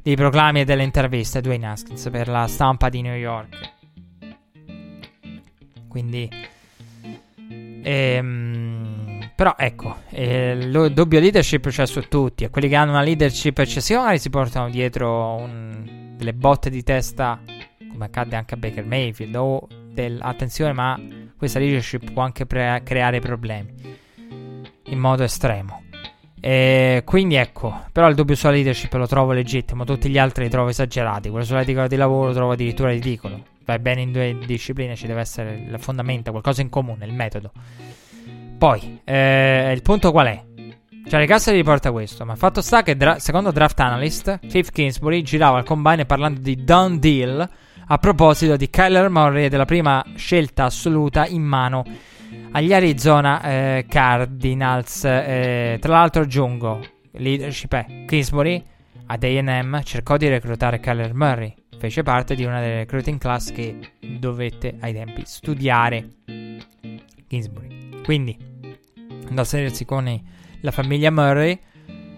dei 0.02 0.16
proclami 0.16 0.62
e 0.62 0.64
delle 0.64 0.82
interviste, 0.82 1.40
Dwayne 1.40 1.68
Haskins, 1.68 2.08
per 2.10 2.26
la 2.26 2.48
stampa 2.48 2.88
di 2.88 3.02
New 3.02 3.14
York. 3.14 3.74
Quindi... 5.86 6.28
Ehm 7.84 8.96
però 9.36 9.54
ecco, 9.58 9.98
eh, 10.08 10.52
il 10.52 10.92
dubbio 10.94 11.20
leadership 11.20 11.68
c'è 11.68 11.86
su 11.86 12.00
tutti. 12.08 12.44
E 12.44 12.50
quelli 12.50 12.68
che 12.68 12.74
hanno 12.74 12.92
una 12.92 13.02
leadership 13.02 13.58
magari 13.90 14.18
si 14.18 14.30
portano 14.30 14.70
dietro 14.70 15.34
un, 15.34 16.05
delle 16.16 16.34
botte 16.34 16.70
di 16.70 16.82
testa, 16.82 17.40
come 17.90 18.04
accade 18.04 18.36
anche 18.36 18.54
a 18.54 18.56
Baker 18.56 18.84
Mayfield. 18.84 19.34
O 19.36 19.66
del, 19.92 20.18
attenzione, 20.20 20.72
ma 20.72 21.00
questa 21.36 21.58
leadership 21.58 22.12
può 22.12 22.22
anche 22.22 22.46
pre- 22.46 22.82
creare 22.84 23.20
problemi 23.20 23.74
in 24.84 24.98
modo 24.98 25.22
estremo. 25.22 25.82
E 26.40 27.02
quindi 27.04 27.34
ecco, 27.34 27.86
però 27.90 28.08
il 28.08 28.14
dubbio 28.14 28.36
sulla 28.36 28.52
leadership 28.52 28.92
lo 28.92 29.06
trovo 29.06 29.32
legittimo, 29.32 29.84
tutti 29.84 30.08
gli 30.08 30.18
altri 30.18 30.44
li 30.44 30.50
trovo 30.50 30.68
esagerati. 30.68 31.28
Quello 31.28 31.44
sull'etica 31.44 31.88
di 31.88 31.96
lavoro 31.96 32.28
lo 32.28 32.34
trovo 32.34 32.52
addirittura 32.52 32.90
ridicolo. 32.90 33.42
Vai 33.64 33.80
bene 33.80 34.02
in 34.02 34.12
due 34.12 34.38
discipline, 34.46 34.94
ci 34.94 35.08
deve 35.08 35.22
essere 35.22 35.54
il 35.68 35.76
fondamento, 35.80 36.30
qualcosa 36.30 36.60
in 36.60 36.68
comune, 36.68 37.04
il 37.04 37.12
metodo. 37.12 37.50
Poi, 38.58 39.00
eh, 39.02 39.72
il 39.74 39.82
punto 39.82 40.12
qual 40.12 40.26
è? 40.28 40.45
Cioè, 41.08 41.20
le 41.20 41.26
casse 41.26 41.52
riporta 41.52 41.92
questo, 41.92 42.24
ma 42.24 42.34
fatto 42.34 42.60
sta 42.60 42.82
che 42.82 42.96
dra- 42.96 43.20
secondo 43.20 43.52
Draft 43.52 43.78
Analyst, 43.78 44.40
Cliff 44.48 44.70
Kingsbury 44.70 45.22
girava 45.22 45.58
al 45.58 45.64
combine 45.64 46.04
parlando 46.04 46.40
di 46.40 46.64
done 46.64 46.98
deal 46.98 47.48
a 47.86 47.98
proposito 47.98 48.56
di 48.56 48.68
Kyler 48.68 49.08
Murray 49.08 49.44
e 49.44 49.48
della 49.48 49.66
prima 49.66 50.04
scelta 50.16 50.64
assoluta 50.64 51.24
in 51.26 51.42
mano 51.42 51.84
agli 52.50 52.72
Arizona 52.72 53.40
eh, 53.40 53.86
Cardinals. 53.88 55.04
Eh, 55.04 55.78
tra 55.80 55.92
l'altro 55.92 56.22
aggiungo, 56.22 56.80
leadership 57.12 57.72
è 57.74 58.04
Kingsbury 58.04 58.60
ad 59.06 59.22
A&M 59.22 59.82
cercò 59.84 60.16
di 60.16 60.26
reclutare 60.26 60.80
Kyler 60.80 61.14
Murray, 61.14 61.54
fece 61.78 62.02
parte 62.02 62.34
di 62.34 62.42
una 62.42 62.58
delle 62.58 62.78
recruiting 62.78 63.20
class 63.20 63.52
che 63.52 63.92
dovette 64.18 64.76
ai 64.80 64.92
tempi 64.92 65.22
studiare 65.24 66.08
Kingsbury. 67.28 68.02
Quindi, 68.02 68.36
da 69.30 69.44
sedersi 69.44 69.84
con 69.84 70.08
i, 70.08 70.34
la 70.66 70.72
famiglia 70.72 71.12
Murray 71.12 71.58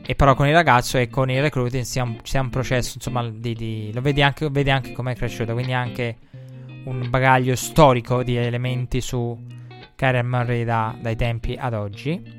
e 0.07 0.15
però 0.15 0.35
con 0.35 0.47
il 0.47 0.55
ragazzo 0.55 0.97
e 0.97 1.09
con 1.09 1.31
il 1.31 1.43
recruiting 1.43 1.85
un, 2.03 2.19
sia 2.23 2.41
un 2.41 2.49
processo 2.49 2.93
insomma 2.95 3.29
di, 3.29 3.55
di, 3.55 3.91
lo 3.93 4.01
vedi 4.01 4.23
anche, 4.23 4.49
vedi 4.49 4.71
anche 4.71 4.93
come 4.93 5.13
è 5.13 5.15
cresciuto 5.15 5.53
quindi 5.53 5.75
anche 5.75 6.17
un 6.85 7.11
bagaglio 7.11 7.55
storico 7.55 8.23
di 8.23 8.37
elementi 8.37 9.03
su 9.03 9.39
Kyler 9.95 10.25
Murray 10.25 10.65
da, 10.65 10.97
dai 10.99 11.15
tempi 11.15 11.57
ad 11.61 11.75
oggi 11.75 12.37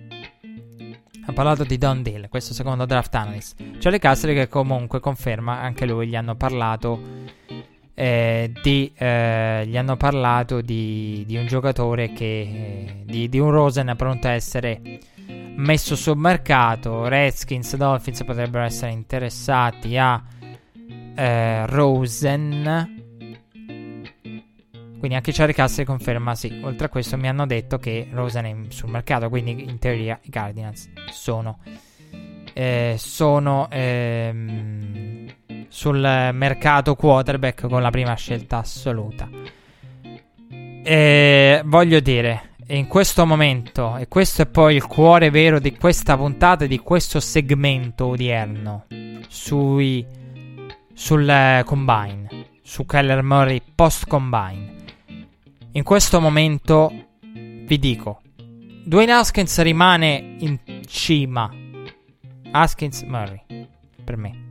ha 1.26 1.32
parlato 1.32 1.64
di 1.64 1.78
Don 1.78 2.02
Deal, 2.02 2.28
questo 2.28 2.56
secondo 2.56 2.86
draft 2.86 3.14
analyst. 3.14 3.64
Charlie 3.78 4.00
Castri 4.00 4.34
che 4.34 4.48
comunque 4.48 5.00
conferma, 5.00 5.60
anche 5.60 5.86
lui 5.86 6.08
gli 6.08 6.16
hanno 6.16 6.36
parlato 6.36 7.00
eh, 7.94 8.52
di, 8.64 8.92
eh, 8.98 9.64
gli 9.68 9.78
hanno 9.78 9.96
parlato 9.96 10.62
di, 10.62 11.24
di 11.28 11.38
un 11.38 11.46
giocatore 11.46 12.14
che 12.14 12.26
eh, 12.26 13.04
di, 13.04 13.30
di, 13.30 13.38
un 13.38 13.52
Rosen 13.52 13.94
pronto 13.96 14.28
a 14.28 14.32
essere 14.32 14.82
messo 15.56 15.96
sul 15.96 16.18
mercato. 16.18 17.08
Redskins, 17.08 17.76
Dolphins 17.76 18.24
potrebbero 18.24 18.64
essere 18.64 18.92
interessati 18.92 19.98
a 19.98 20.22
eh, 21.16 21.66
Rosen. 21.66 22.98
Quindi 25.00 25.16
anche 25.16 25.32
Charlie 25.32 25.54
Castri 25.54 25.86
conferma 25.86 26.36
sì. 26.36 26.60
Oltre 26.64 26.88
a 26.88 26.90
questo 26.90 27.18
mi 27.18 27.28
hanno 27.28 27.46
detto 27.46 27.78
che 27.78 28.08
Rosen 28.12 28.46
è 28.46 28.56
sul 28.70 28.90
mercato, 28.90 29.30
quindi 29.30 29.64
in 29.64 29.80
teoria 29.80 30.20
i 30.24 30.30
Cardinals 30.30 30.90
sono, 31.10 31.60
eh, 32.54 32.96
sono 32.98 33.70
ehm, 33.70 35.26
sul 35.70 36.30
mercato 36.34 36.96
quarterback 36.96 37.68
con 37.68 37.82
la 37.82 37.90
prima 37.90 38.14
scelta 38.16 38.58
assoluta. 38.58 39.30
E 40.84 41.62
voglio 41.64 42.00
dire, 42.02 42.49
in 42.76 42.88
questo 42.88 43.26
momento, 43.26 43.98
e 43.98 44.08
questo 44.08 44.44
è 44.44 44.46
poi 44.46 44.76
il 44.76 44.86
cuore 44.86 45.32
vero 45.32 45.60
di 45.60 45.76
questa 45.76 46.16
puntata, 46.16 46.68
di 46.68 46.78
questo 46.78 47.20
segmento 47.20 48.08
odierno, 48.08 48.86
sui, 49.28 50.06
sul 50.94 51.28
eh, 51.28 51.64
combine, 51.66 52.28
su 52.62 52.86
Keller 52.86 53.24
Murray 53.24 53.62
post 53.74 54.06
combine. 54.08 54.76
In 55.72 55.84
questo 55.84 56.20
momento 56.22 56.92
vi 57.24 57.80
dico, 57.80 58.22
Dwayne 58.84 59.14
Haskins 59.14 59.60
rimane 59.62 60.36
in 60.40 60.60
cima. 60.86 61.52
Haskins 62.52 63.02
Murray, 63.02 63.68
per 64.04 64.18
me. 64.18 64.48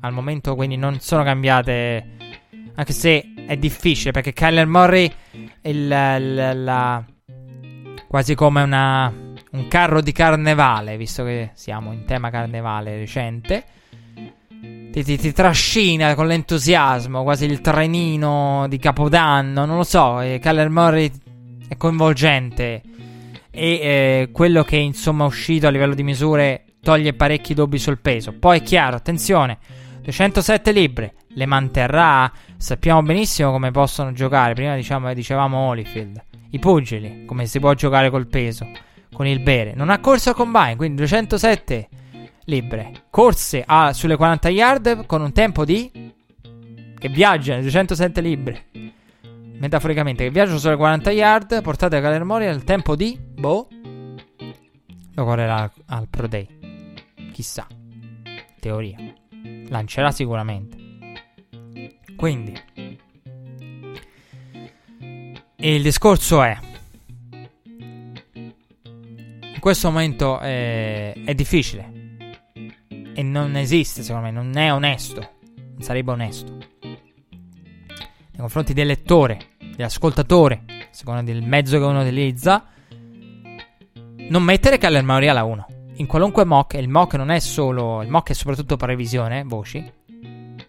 Al 0.00 0.12
momento 0.12 0.54
quindi 0.54 0.76
non 0.76 1.00
sono 1.00 1.22
cambiate, 1.22 2.16
anche 2.74 2.92
se 2.92 3.32
è 3.46 3.56
difficile 3.56 4.10
perché 4.10 4.34
Kyler 4.34 4.66
Murray 4.66 5.10
la, 5.62 6.18
la, 6.18 6.52
la, 6.52 7.04
quasi 8.06 8.34
come 8.34 8.62
una, 8.62 9.12
un 9.52 9.68
carro 9.68 10.00
di 10.00 10.12
carnevale, 10.12 10.96
visto 10.96 11.24
che 11.24 11.50
siamo 11.54 11.92
in 11.92 12.04
tema 12.04 12.30
carnevale 12.30 12.96
recente. 12.96 13.64
Ti, 14.90 15.04
ti, 15.04 15.18
ti, 15.18 15.32
trascina 15.32 16.14
con 16.14 16.26
l'entusiasmo, 16.26 17.22
quasi 17.22 17.44
il 17.44 17.60
trenino 17.60 18.66
di 18.68 18.78
Capodanno, 18.78 19.66
non 19.66 19.76
lo 19.76 19.84
so, 19.84 20.20
e 20.20 20.38
Kyler 20.40 20.70
Murray 20.70 21.10
è 21.68 21.76
coinvolgente. 21.76 22.82
E 23.50 23.70
eh, 23.72 24.28
quello 24.32 24.62
che 24.64 24.76
insomma 24.76 25.24
è 25.24 25.26
uscito 25.26 25.66
a 25.66 25.70
livello 25.70 25.94
di 25.94 26.02
misure 26.02 26.64
toglie 26.80 27.14
parecchi 27.14 27.52
dubbi 27.52 27.78
sul 27.78 27.98
peso. 27.98 28.32
Poi 28.32 28.60
è 28.60 28.62
chiaro, 28.62 28.96
attenzione, 28.96 29.58
207 30.02 30.70
libbre, 30.70 31.14
le 31.30 31.46
manterrà, 31.46 32.30
sappiamo 32.56 33.02
benissimo 33.02 33.50
come 33.50 33.72
possono 33.72 34.12
giocare, 34.12 34.54
prima 34.54 34.76
diciamo, 34.76 35.12
dicevamo 35.12 35.58
Holyfield, 35.58 36.22
i 36.56 36.58
pugili, 36.58 37.24
come 37.24 37.46
si 37.46 37.60
può 37.60 37.72
giocare 37.74 38.10
col 38.10 38.26
peso, 38.26 38.68
con 39.12 39.26
il 39.26 39.40
bere. 39.40 39.74
Non 39.74 39.90
ha 39.90 40.00
corso 40.00 40.30
a 40.30 40.34
combine, 40.34 40.76
quindi 40.76 40.96
207 40.96 41.88
libbre. 42.44 43.04
Corse 43.10 43.62
a, 43.66 43.92
sulle 43.92 44.16
40 44.16 44.48
yard 44.48 45.06
con 45.06 45.22
un 45.22 45.32
tempo 45.32 45.64
di... 45.64 45.90
che 46.98 47.08
viaggia, 47.08 47.58
207 47.60 48.20
libbre. 48.20 48.64
Metaforicamente, 49.58 50.24
che 50.24 50.30
viaggia 50.30 50.56
sulle 50.56 50.76
40 50.76 51.10
yard, 51.12 51.62
portate 51.62 51.96
a 51.96 52.00
Calermori 52.00 52.46
al 52.46 52.64
tempo 52.64 52.96
di... 52.96 53.18
boh... 53.18 53.68
Lo 55.14 55.24
correrà 55.24 55.70
al 55.86 56.08
Pro 56.08 56.26
Day. 56.26 56.46
Chissà. 57.32 57.66
Teoria. 58.60 58.98
Lancerà 59.68 60.10
sicuramente. 60.10 60.76
Quindi... 62.16 62.52
il 65.56 65.82
discorso 65.82 66.42
è... 66.42 66.58
In 68.34 69.60
questo 69.60 69.88
momento 69.90 70.38
è, 70.38 71.12
è 71.24 71.34
difficile 71.34 71.96
e 73.18 73.22
non 73.22 73.56
esiste, 73.56 74.02
secondo 74.02 74.26
me, 74.26 74.32
non 74.32 74.54
è 74.58 74.70
onesto. 74.70 75.30
Non 75.56 75.80
sarebbe 75.80 76.10
onesto. 76.10 76.52
Nei 76.82 78.36
confronti 78.36 78.74
del 78.74 78.88
lettore, 78.88 79.52
dell'ascoltatore, 79.74 80.64
secondo 80.90 81.22
del 81.22 81.42
mezzo 81.42 81.78
che 81.78 81.84
uno 81.84 82.02
utilizza, 82.02 82.66
non 84.28 84.42
mettere 84.42 84.76
Kyler 84.76 85.02
Murray 85.02 85.28
alla 85.28 85.44
1. 85.44 85.66
In 85.94 86.06
qualunque 86.06 86.44
mock, 86.44 86.74
e 86.74 86.80
il 86.80 86.90
mock 86.90 87.14
non 87.14 87.30
è 87.30 87.38
solo, 87.38 88.02
il 88.02 88.10
mock 88.10 88.28
è 88.30 88.34
soprattutto 88.34 88.76
previsione, 88.76 89.44
voci. 89.44 89.90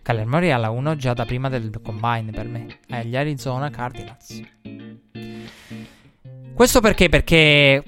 Kyler 0.07 0.25
Murray 0.25 0.51
alla 0.51 0.69
1 0.69 0.95
già 0.95 1.13
da 1.13 1.25
prima 1.25 1.49
del 1.49 1.81
combine 1.83 2.31
per 2.31 2.47
me. 2.47 2.79
È 2.87 3.03
gli 3.03 3.17
Arizona 3.17 3.69
Cardinals. 3.69 4.41
Questo 6.53 6.79
perché? 6.79 7.09
Perché 7.09 7.83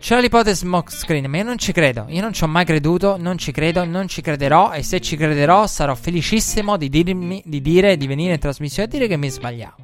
c'è 0.00 0.20
l'ipotesi 0.20 0.64
smoke 0.64 0.90
screen, 0.90 1.30
ma 1.30 1.36
io 1.36 1.44
non 1.44 1.56
ci 1.56 1.70
credo. 1.70 2.06
Io 2.08 2.20
non 2.22 2.32
ci 2.32 2.42
ho 2.42 2.48
mai 2.48 2.64
creduto, 2.64 3.16
non 3.16 3.38
ci 3.38 3.52
credo, 3.52 3.84
non 3.84 4.08
ci 4.08 4.20
crederò. 4.20 4.72
E 4.72 4.82
se 4.82 4.98
ci 4.98 5.16
crederò, 5.16 5.68
sarò 5.68 5.94
felicissimo 5.94 6.76
di, 6.76 6.88
dirmi, 6.88 7.40
di 7.46 7.60
dire, 7.60 7.96
di 7.96 8.08
venire 8.08 8.32
in 8.32 8.40
trasmissione 8.40 8.88
e 8.88 8.90
dire 8.90 9.06
che 9.06 9.16
mi 9.16 9.30
sbagliavo. 9.30 9.76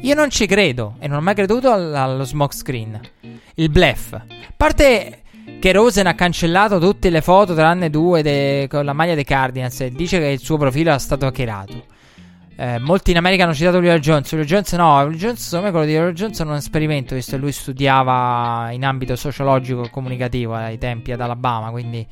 Io 0.00 0.14
non 0.14 0.30
ci 0.30 0.46
credo 0.46 0.94
e 0.98 1.08
non 1.08 1.18
ho 1.18 1.20
mai 1.20 1.34
creduto 1.34 1.70
allo 1.70 2.24
smoke 2.24 2.56
screen. 2.56 2.98
Il 3.56 3.68
bluff. 3.68 4.14
A 4.14 4.24
parte 4.56 5.19
che 5.60 5.72
Rosen 5.72 6.06
ha 6.06 6.14
cancellato 6.14 6.78
tutte 6.78 7.10
le 7.10 7.20
foto 7.20 7.54
tranne 7.54 7.90
due 7.90 8.22
de- 8.22 8.66
con 8.68 8.82
la 8.82 8.94
maglia 8.94 9.14
dei 9.14 9.24
Cardinals 9.24 9.78
e 9.82 9.90
dice 9.90 10.18
che 10.18 10.28
il 10.28 10.40
suo 10.40 10.56
profilo 10.56 10.92
è 10.92 10.98
stato 10.98 11.26
hackerato. 11.26 11.84
Eh, 12.56 12.78
molti 12.78 13.10
in 13.10 13.18
America 13.18 13.44
hanno 13.44 13.52
citato 13.52 13.76
Julio 13.76 13.98
Jones. 13.98 14.28
Julio 14.30 14.46
Jones 14.46 14.72
no, 14.72 15.02
Julio 15.02 15.18
Jones, 15.18 15.42
secondo 15.42 15.66
me 15.66 15.70
quello 15.70 15.86
di 15.86 15.92
Julio 15.92 16.12
Jones 16.12 16.40
è 16.40 16.42
un 16.44 16.54
esperimento, 16.54 17.14
visto 17.14 17.32
che 17.32 17.42
lui 17.42 17.52
studiava 17.52 18.70
in 18.72 18.84
ambito 18.86 19.16
sociologico 19.16 19.84
e 19.84 19.90
comunicativo 19.90 20.54
ai 20.54 20.78
tempi 20.78 21.12
ad 21.12 21.20
Alabama, 21.20 21.70
quindi 21.70 22.06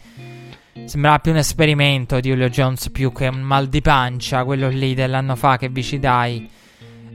sembrava 0.85 1.19
più 1.19 1.33
un 1.33 1.39
esperimento 1.39 2.21
di 2.21 2.29
Julio 2.29 2.51
Jones 2.51 2.91
più 2.91 3.13
che 3.13 3.29
un 3.29 3.41
mal 3.41 3.69
di 3.69 3.81
pancia, 3.81 4.45
quello 4.45 4.69
lì 4.69 4.93
dell'anno 4.93 5.37
fa 5.37 5.57
che 5.57 5.71
vi 5.71 5.83
citai. 5.83 6.51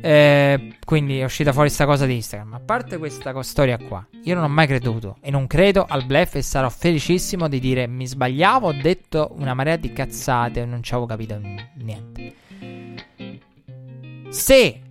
Eh, 0.05 0.75
quindi 0.83 1.19
è 1.19 1.23
uscita 1.23 1.53
fuori 1.53 1.67
questa 1.67 1.85
cosa 1.85 2.05
di 2.05 2.15
Instagram. 2.15 2.55
A 2.55 2.59
parte 2.59 2.97
questa 2.97 3.41
storia 3.41 3.77
qua, 3.77 4.05
io 4.23 4.35
non 4.35 4.43
ho 4.43 4.49
mai 4.49 4.67
creduto 4.67 5.15
e 5.21 5.31
non 5.31 5.47
credo 5.47 5.85
al 5.87 6.03
bluff 6.03 6.35
e 6.35 6.41
sarò 6.41 6.67
felicissimo 6.67 7.47
di 7.47 7.57
dire 7.57 7.87
mi 7.87 8.05
sbagliavo, 8.05 8.67
ho 8.67 8.73
detto 8.73 9.33
una 9.37 9.53
marea 9.53 9.77
di 9.77 9.93
cazzate 9.93 10.63
e 10.63 10.65
non 10.65 10.83
ci 10.83 10.91
avevo 10.91 11.07
capito 11.07 11.39
niente. 11.77 12.33
Se, 14.27 14.81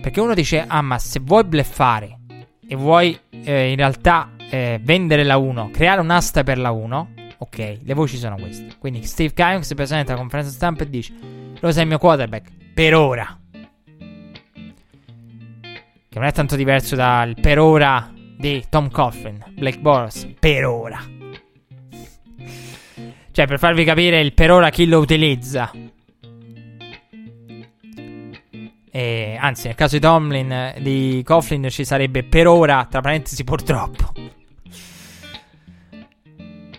perché 0.00 0.20
uno 0.20 0.34
dice, 0.34 0.64
ah 0.66 0.82
ma 0.82 0.98
se 0.98 1.20
vuoi 1.20 1.44
bleffare 1.44 2.18
e 2.66 2.74
vuoi 2.74 3.16
eh, 3.30 3.70
in 3.70 3.76
realtà 3.76 4.32
eh, 4.50 4.80
vendere 4.82 5.22
la 5.22 5.36
1, 5.36 5.70
creare 5.70 6.00
un'asta 6.00 6.42
per 6.42 6.58
la 6.58 6.72
1, 6.72 7.10
ok, 7.38 7.78
le 7.84 7.94
voci 7.94 8.16
sono 8.16 8.34
queste. 8.34 8.74
Quindi 8.80 9.04
Steve 9.04 9.32
Kyon 9.32 9.62
si 9.62 9.76
presenta 9.76 10.10
alla 10.10 10.20
conferenza 10.20 10.50
stampa 10.50 10.82
e 10.82 10.90
dice, 10.90 11.14
lo 11.60 11.70
sei 11.70 11.82
il 11.82 11.88
mio 11.88 11.98
quarterback, 11.98 12.50
per 12.74 12.96
ora. 12.96 13.37
Che 16.10 16.18
non 16.18 16.26
è 16.26 16.32
tanto 16.32 16.56
diverso 16.56 16.96
dal 16.96 17.34
per 17.38 17.58
ora 17.58 18.10
di 18.14 18.64
Tom 18.70 18.90
Coughlin, 18.90 19.44
Blake 19.50 19.78
Boros, 19.78 20.26
per 20.38 20.64
ora. 20.64 20.98
Cioè, 23.30 23.46
per 23.46 23.58
farvi 23.58 23.84
capire 23.84 24.18
il 24.20 24.32
per 24.32 24.50
ora 24.50 24.70
chi 24.70 24.86
lo 24.86 25.00
utilizza. 25.00 25.70
E, 28.90 29.36
anzi, 29.38 29.66
nel 29.66 29.76
caso 29.76 29.96
di 29.96 30.00
Tomlin, 30.00 30.74
di 30.80 31.22
Coughlin 31.24 31.68
ci 31.68 31.84
sarebbe 31.84 32.24
per 32.24 32.46
ora, 32.46 32.86
tra 32.90 33.00
parentesi, 33.00 33.44
purtroppo. 33.44 34.12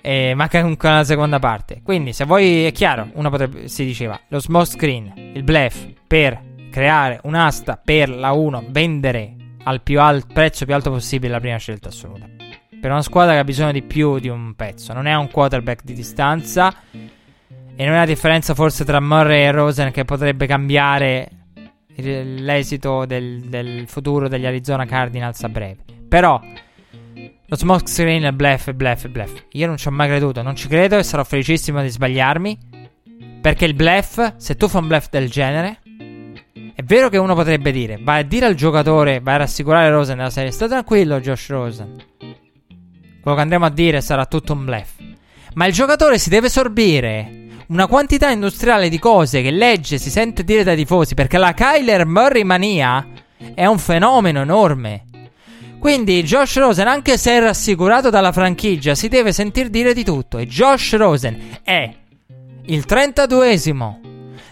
E 0.02 0.34
manca 0.34 0.60
comunque 0.62 0.90
la 0.90 1.04
seconda 1.04 1.38
parte. 1.38 1.82
Quindi, 1.84 2.14
se 2.14 2.26
vuoi, 2.26 2.66
è 2.66 2.72
chiaro, 2.72 3.10
uno 3.14 3.30
potrebbe, 3.30 3.68
si 3.68 3.86
diceva, 3.86 4.20
lo 4.30 4.40
small 4.40 4.66
screen, 4.66 5.32
il 5.36 5.44
bluff 5.44 5.86
per 6.08 6.49
creare 6.70 7.20
un'asta 7.24 7.80
per 7.84 8.10
la 8.10 8.32
1, 8.32 8.66
vendere 8.70 9.36
al 9.64 9.82
più 9.82 10.00
al- 10.00 10.26
prezzo 10.32 10.66
più 10.66 10.74
alto 10.74 10.90
possibile 10.90 11.34
la 11.34 11.40
prima 11.40 11.58
scelta 11.58 11.90
assoluta. 11.90 12.28
Per 12.80 12.90
una 12.90 13.02
squadra 13.02 13.34
che 13.34 13.40
ha 13.40 13.44
bisogno 13.44 13.74
di 13.74 13.82
più 13.82 14.20
di 14.20 14.30
un 14.30 14.54
pezzo, 14.56 14.94
non 14.94 15.06
è 15.06 15.14
un 15.14 15.30
quarterback 15.30 15.84
di 15.84 15.94
distanza. 15.94 16.74
E 16.92 17.86
non 17.86 17.94
è 17.94 17.98
la 17.98 18.06
differenza 18.06 18.54
forse 18.54 18.84
tra 18.84 19.00
Murray 19.00 19.44
e 19.44 19.52
Rosen 19.52 19.92
che 19.92 20.04
potrebbe 20.06 20.48
cambiare 20.48 21.30
l'esito 21.96 23.06
del, 23.06 23.42
del, 23.42 23.88
futuro 23.88 24.28
degli 24.28 24.46
Arizona 24.46 24.86
Cardinals 24.86 25.44
a 25.44 25.50
breve. 25.50 25.84
Però 26.08 26.42
Lo 27.46 27.56
smoke 27.56 27.88
screen 27.88 28.24
è 28.24 28.32
bluff, 28.32 28.72
bluff, 28.72 29.08
bluff. 29.08 29.44
Io 29.54 29.68
non 29.68 29.78
ci 29.78 29.88
ho 29.88 29.92
mai 29.92 30.08
creduto, 30.08 30.42
non 30.42 30.56
ci 30.56 30.68
credo 30.68 30.98
e 30.98 31.04
sarò 31.04 31.24
felicissimo 31.24 31.82
di 31.82 31.90
sbagliarmi. 31.90 32.58
Perché 33.42 33.66
il 33.66 33.74
bluff, 33.74 34.36
se 34.36 34.56
tu 34.56 34.68
fai 34.68 34.82
un 34.82 34.88
bluff 34.88 35.08
del 35.10 35.30
genere, 35.30 35.80
è 36.80 36.84
vero 36.84 37.10
che 37.10 37.18
uno 37.18 37.36
potrebbe 37.36 37.74
dire, 37.74 38.00
vai 38.02 38.22
a 38.22 38.24
dire 38.24 38.46
al 38.46 38.56
giocatore, 38.56 39.20
vai 39.20 39.34
a 39.34 39.40
rassicurare 39.40 39.90
Rosen 39.90 40.16
nella 40.16 40.30
serie, 40.30 40.52
sta 40.52 40.66
tranquillo 40.66 41.20
Josh 41.20 41.50
Rosen. 41.50 41.94
Quello 43.22 43.36
che 43.36 43.44
andremo 43.44 43.66
a 43.66 43.70
dire 43.70 44.00
sarà 44.00 44.26
tutto 44.26 44.54
un 44.54 44.64
bluff. 44.64 44.92
Ma 45.56 45.66
il 45.66 45.74
giocatore 45.74 46.18
si 46.18 46.30
deve 46.30 46.48
sorbire 46.48 47.48
una 47.68 47.86
quantità 47.88 48.30
industriale 48.30 48.88
di 48.88 48.98
cose 48.98 49.42
che 49.42 49.52
legge, 49.52 49.98
si 49.98 50.10
sente 50.10 50.46
dire 50.46 50.64
dai 50.64 50.78
tifosi, 50.78 51.16
perché 51.16 51.38
la 51.38 51.54
Kyler 51.54 52.06
Murray 52.06 52.44
mania 52.44 53.06
è 53.54 53.66
un 53.66 53.78
fenomeno 53.78 54.40
enorme. 54.40 55.04
Quindi 55.80 56.24
Josh 56.24 56.60
Rosen, 56.60 56.88
anche 56.88 57.18
se 57.18 57.34
è 57.34 57.40
rassicurato 57.42 58.10
dalla 58.10 58.32
franchigia, 58.32 58.96
si 58.96 59.10
deve 59.10 59.34
sentir 59.34 59.68
dire 59.68 59.94
di 59.94 60.06
tutto. 60.06 60.38
E 60.38 60.48
Josh 60.48 60.96
Rosen 60.96 61.58
è 61.62 61.94
il 62.68 62.86
32esimo 62.88 64.09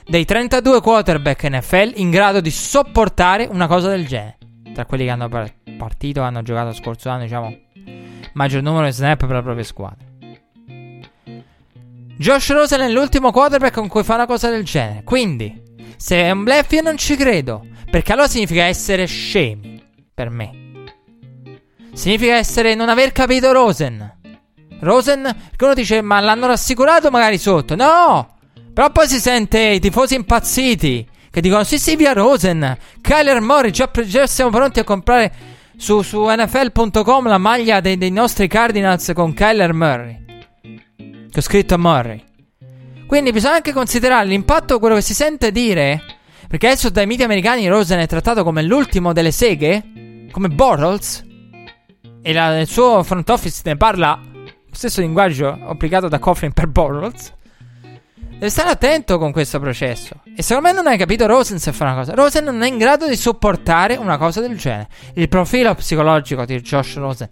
dei 0.08 0.26
32 0.26 0.82
quarterback 0.82 1.44
NFL 1.50 1.94
in 1.95 2.10
grado 2.10 2.40
di 2.40 2.50
sopportare 2.50 3.48
una 3.50 3.68
cosa 3.68 3.90
del 3.90 4.08
genere. 4.08 4.38
Tra 4.74 4.86
quelli 4.86 5.03
che 5.06 5.10
hanno 5.10 5.30
partito, 5.77 6.22
hanno 6.22 6.42
giocato 6.44 6.74
scorso 6.74 7.10
anno, 7.10 7.24
diciamo, 7.24 7.56
maggior 8.34 8.61
numero 8.61 8.86
di 8.86 8.92
snap 8.92 9.19
per 9.19 9.36
la 9.36 9.42
propria 9.42 9.64
squadra. 9.64 10.06
Josh 12.18 12.52
Rosen 12.52 12.82
è 12.82 12.90
l'ultimo 12.90 13.32
quarterback 13.32 13.74
con 13.74 13.88
cui 13.88 14.03
fa 14.03 14.16
una 14.16 14.26
cosa 14.26 14.50
del 14.50 14.64
genere. 14.64 15.03
Quindi, 15.03 15.61
se 15.98 16.22
è 16.22 16.32
un 16.32 16.44
bluff, 16.44 16.72
io 16.72 16.82
non 16.82 16.98
ci 16.98 17.16
credo. 17.16 17.66
Perché 17.90 18.14
allora 18.14 18.27
significa 18.27 18.64
essere 18.64 19.06
scemi. 19.06 19.84
Per 20.14 20.30
me. 20.30 20.66
Significa 21.94 22.36
essere 22.36 22.76
non 22.76 22.90
aver 22.90 23.11
capito 23.11 23.52
Rosen. 23.52 24.16
Rosen, 24.80 25.22
perché 25.22 25.66
uno 25.66 25.74
dice, 25.74 26.02
ma 26.02 26.19
l'hanno 26.19 26.48
rassicurato 26.48 27.11
magari 27.11 27.38
sotto. 27.38 27.76
No! 27.76 28.36
Però 28.78 28.92
poi 28.92 29.08
si 29.08 29.20
sente 29.20 29.60
i 29.60 29.80
tifosi 29.80 30.14
impazziti 30.14 31.04
che 31.32 31.42
dicono, 31.42 31.64
sì 31.64 31.80
sì, 31.80 31.96
via 31.96 32.14
Rosen. 32.14 32.78
Kyler 33.02 33.42
Murray, 33.42 33.72
già, 33.72 33.90
già 34.06 34.28
siamo 34.28 34.52
pronti 34.52 34.78
a 34.78 34.84
comprare 34.84 35.34
su, 35.76 36.04
su 36.04 36.24
NFL.com 36.24 37.28
la 37.28 37.40
maglia 37.40 37.80
dei, 37.80 37.98
dei, 37.98 38.12
nostri 38.12 38.48
Cardinals 38.48 39.14
con 39.16 39.34
Kyler 39.34 39.74
Murray. 39.74 40.26
Che 40.96 41.40
ho 41.40 41.42
scritto 41.42 41.74
a 41.74 41.78
Murray. 41.80 42.24
Quindi 43.08 43.32
bisogna 43.32 43.56
anche 43.56 43.74
considerare 43.74 44.28
l'impatto, 44.28 44.78
quello 44.78 44.94
che 44.94 45.02
si 45.02 45.16
sente 45.16 45.52
dire. 45.52 46.00
Perché 46.48 46.68
adesso 46.68 46.92
dai 46.92 47.08
media 47.08 47.26
americani 47.26 47.68
Rosen 47.68 47.98
è 47.98 48.06
trattato 48.06 48.44
come 48.44 48.62
l'ultimo 48.62 49.12
delle 49.12 49.32
seghe, 49.32 50.28
come 50.30 50.50
Bortles 50.50 51.26
e 52.22 52.32
la, 52.32 52.60
il 52.60 52.68
suo 52.68 53.02
front 53.02 53.28
office 53.32 53.60
ne 53.64 53.76
parla 53.76 54.22
lo 54.24 54.76
stesso 54.76 55.02
linguaggio 55.02 55.48
applicato 55.48 56.08
da 56.08 56.20
Coughlin 56.20 56.54
per 56.54 56.68
Bortles. 56.68 57.34
Deve 58.38 58.51
stare 58.51 58.69
attento 58.69 59.17
con 59.17 59.32
questo 59.32 59.59
processo. 59.59 60.22
E 60.35 60.43
secondo 60.43 60.69
me 60.69 60.75
non 60.75 60.85
hai 60.85 60.95
capito 60.95 61.25
Rosen 61.25 61.57
se 61.57 61.74
fa 61.74 61.85
una 61.85 61.95
cosa. 61.95 62.14
Rosen 62.14 62.43
non 62.43 62.61
è 62.61 62.67
in 62.67 62.77
grado 62.77 63.07
di 63.07 63.16
sopportare 63.16 63.95
una 63.95 64.19
cosa 64.19 64.41
del 64.41 64.56
genere. 64.56 64.90
Il 65.16 65.27
profilo 65.27 65.74
psicologico 65.74 66.45
di 66.45 66.61
Josh 66.61 66.98
Rosen, 66.98 67.27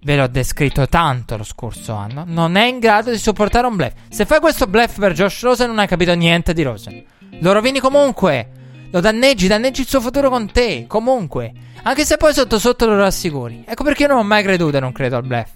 ve 0.00 0.16
l'ho 0.16 0.26
descritto 0.26 0.88
tanto 0.88 1.36
lo 1.36 1.44
scorso 1.44 1.94
anno, 1.94 2.24
non 2.26 2.56
è 2.56 2.64
in 2.64 2.80
grado 2.80 3.12
di 3.12 3.18
sopportare 3.18 3.68
un 3.68 3.76
bluff. 3.76 3.92
Se 4.08 4.26
fai 4.26 4.40
questo 4.40 4.66
bluff 4.66 4.98
per 4.98 5.12
Josh 5.12 5.42
Rosen 5.42 5.68
non 5.68 5.78
hai 5.78 5.86
capito 5.86 6.12
niente 6.14 6.52
di 6.52 6.64
Rosen. 6.64 7.04
Lo 7.38 7.52
rovini 7.52 7.78
comunque. 7.78 8.48
Lo 8.90 8.98
danneggi, 8.98 9.46
danneggi 9.46 9.82
il 9.82 9.86
suo 9.86 10.00
futuro 10.00 10.28
con 10.28 10.50
te. 10.50 10.86
Comunque. 10.88 11.52
Anche 11.84 12.04
se 12.04 12.16
poi 12.16 12.34
sotto 12.34 12.58
sotto 12.58 12.84
lo 12.84 12.96
rassicuri. 12.96 13.62
Ecco 13.64 13.84
perché 13.84 14.02
io 14.02 14.08
non 14.08 14.18
ho 14.18 14.24
mai 14.24 14.42
creduto 14.42 14.76
e 14.76 14.80
non 14.80 14.90
credo 14.90 15.18
al 15.18 15.24
bluff 15.24 15.50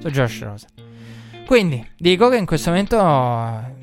su 0.00 0.10
Josh 0.10 0.42
Rosen. 0.42 0.68
Quindi, 1.46 1.88
dico 1.96 2.28
che 2.28 2.36
in 2.36 2.44
questo 2.44 2.70
momento, 2.70 3.76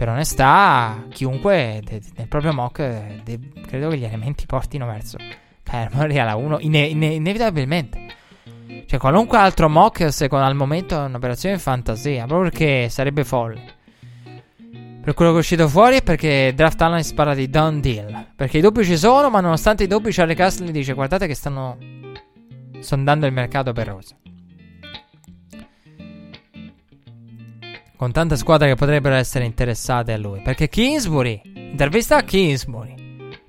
per 0.00 0.08
onestà, 0.08 1.04
chiunque 1.10 1.82
de- 1.84 2.00
nel 2.16 2.26
proprio 2.26 2.54
mock, 2.54 3.22
de- 3.22 3.38
credo 3.66 3.90
che 3.90 3.98
gli 3.98 4.04
elementi 4.04 4.46
portino 4.46 4.86
verso 4.86 5.18
Murray 5.92 6.16
alla 6.16 6.36
1, 6.36 6.58
ine- 6.60 6.86
ine- 6.86 7.12
inevitabilmente. 7.12 8.06
Cioè, 8.86 8.98
qualunque 8.98 9.36
altro 9.36 9.68
mock, 9.68 10.10
secondo 10.10 10.46
al 10.46 10.54
momento, 10.54 10.98
è 10.98 11.04
un'operazione 11.04 11.58
fantasia, 11.58 12.24
proprio 12.24 12.48
perché 12.48 12.88
sarebbe 12.88 13.24
folle. 13.24 13.60
Per 15.02 15.12
quello 15.12 15.32
che 15.32 15.36
è 15.36 15.40
uscito 15.40 15.68
fuori 15.68 15.96
è 15.96 16.02
perché 16.02 16.54
Draft 16.54 16.80
Analyst 16.80 17.12
parla 17.12 17.34
di 17.34 17.50
done 17.50 17.80
deal. 17.80 18.28
Perché 18.34 18.56
i 18.56 18.62
dubbi 18.62 18.82
ci 18.86 18.96
sono, 18.96 19.28
ma 19.28 19.40
nonostante 19.40 19.84
i 19.84 19.86
dubbi, 19.86 20.12
Charlie 20.12 20.34
Castle 20.34 20.70
dice: 20.70 20.94
Guardate 20.94 21.26
che 21.26 21.34
stanno 21.34 21.76
sondando 22.78 23.26
il 23.26 23.34
mercato 23.34 23.72
per 23.72 23.88
Rosa. 23.88 24.16
Con 28.00 28.12
tante 28.12 28.38
squadre 28.38 28.68
che 28.68 28.76
potrebbero 28.76 29.14
essere 29.14 29.44
interessate 29.44 30.14
a 30.14 30.16
lui. 30.16 30.40
Perché 30.40 30.70
Kingsbury, 30.70 31.42
intervista 31.44 32.16
a 32.16 32.22
Kingsbury 32.22 32.94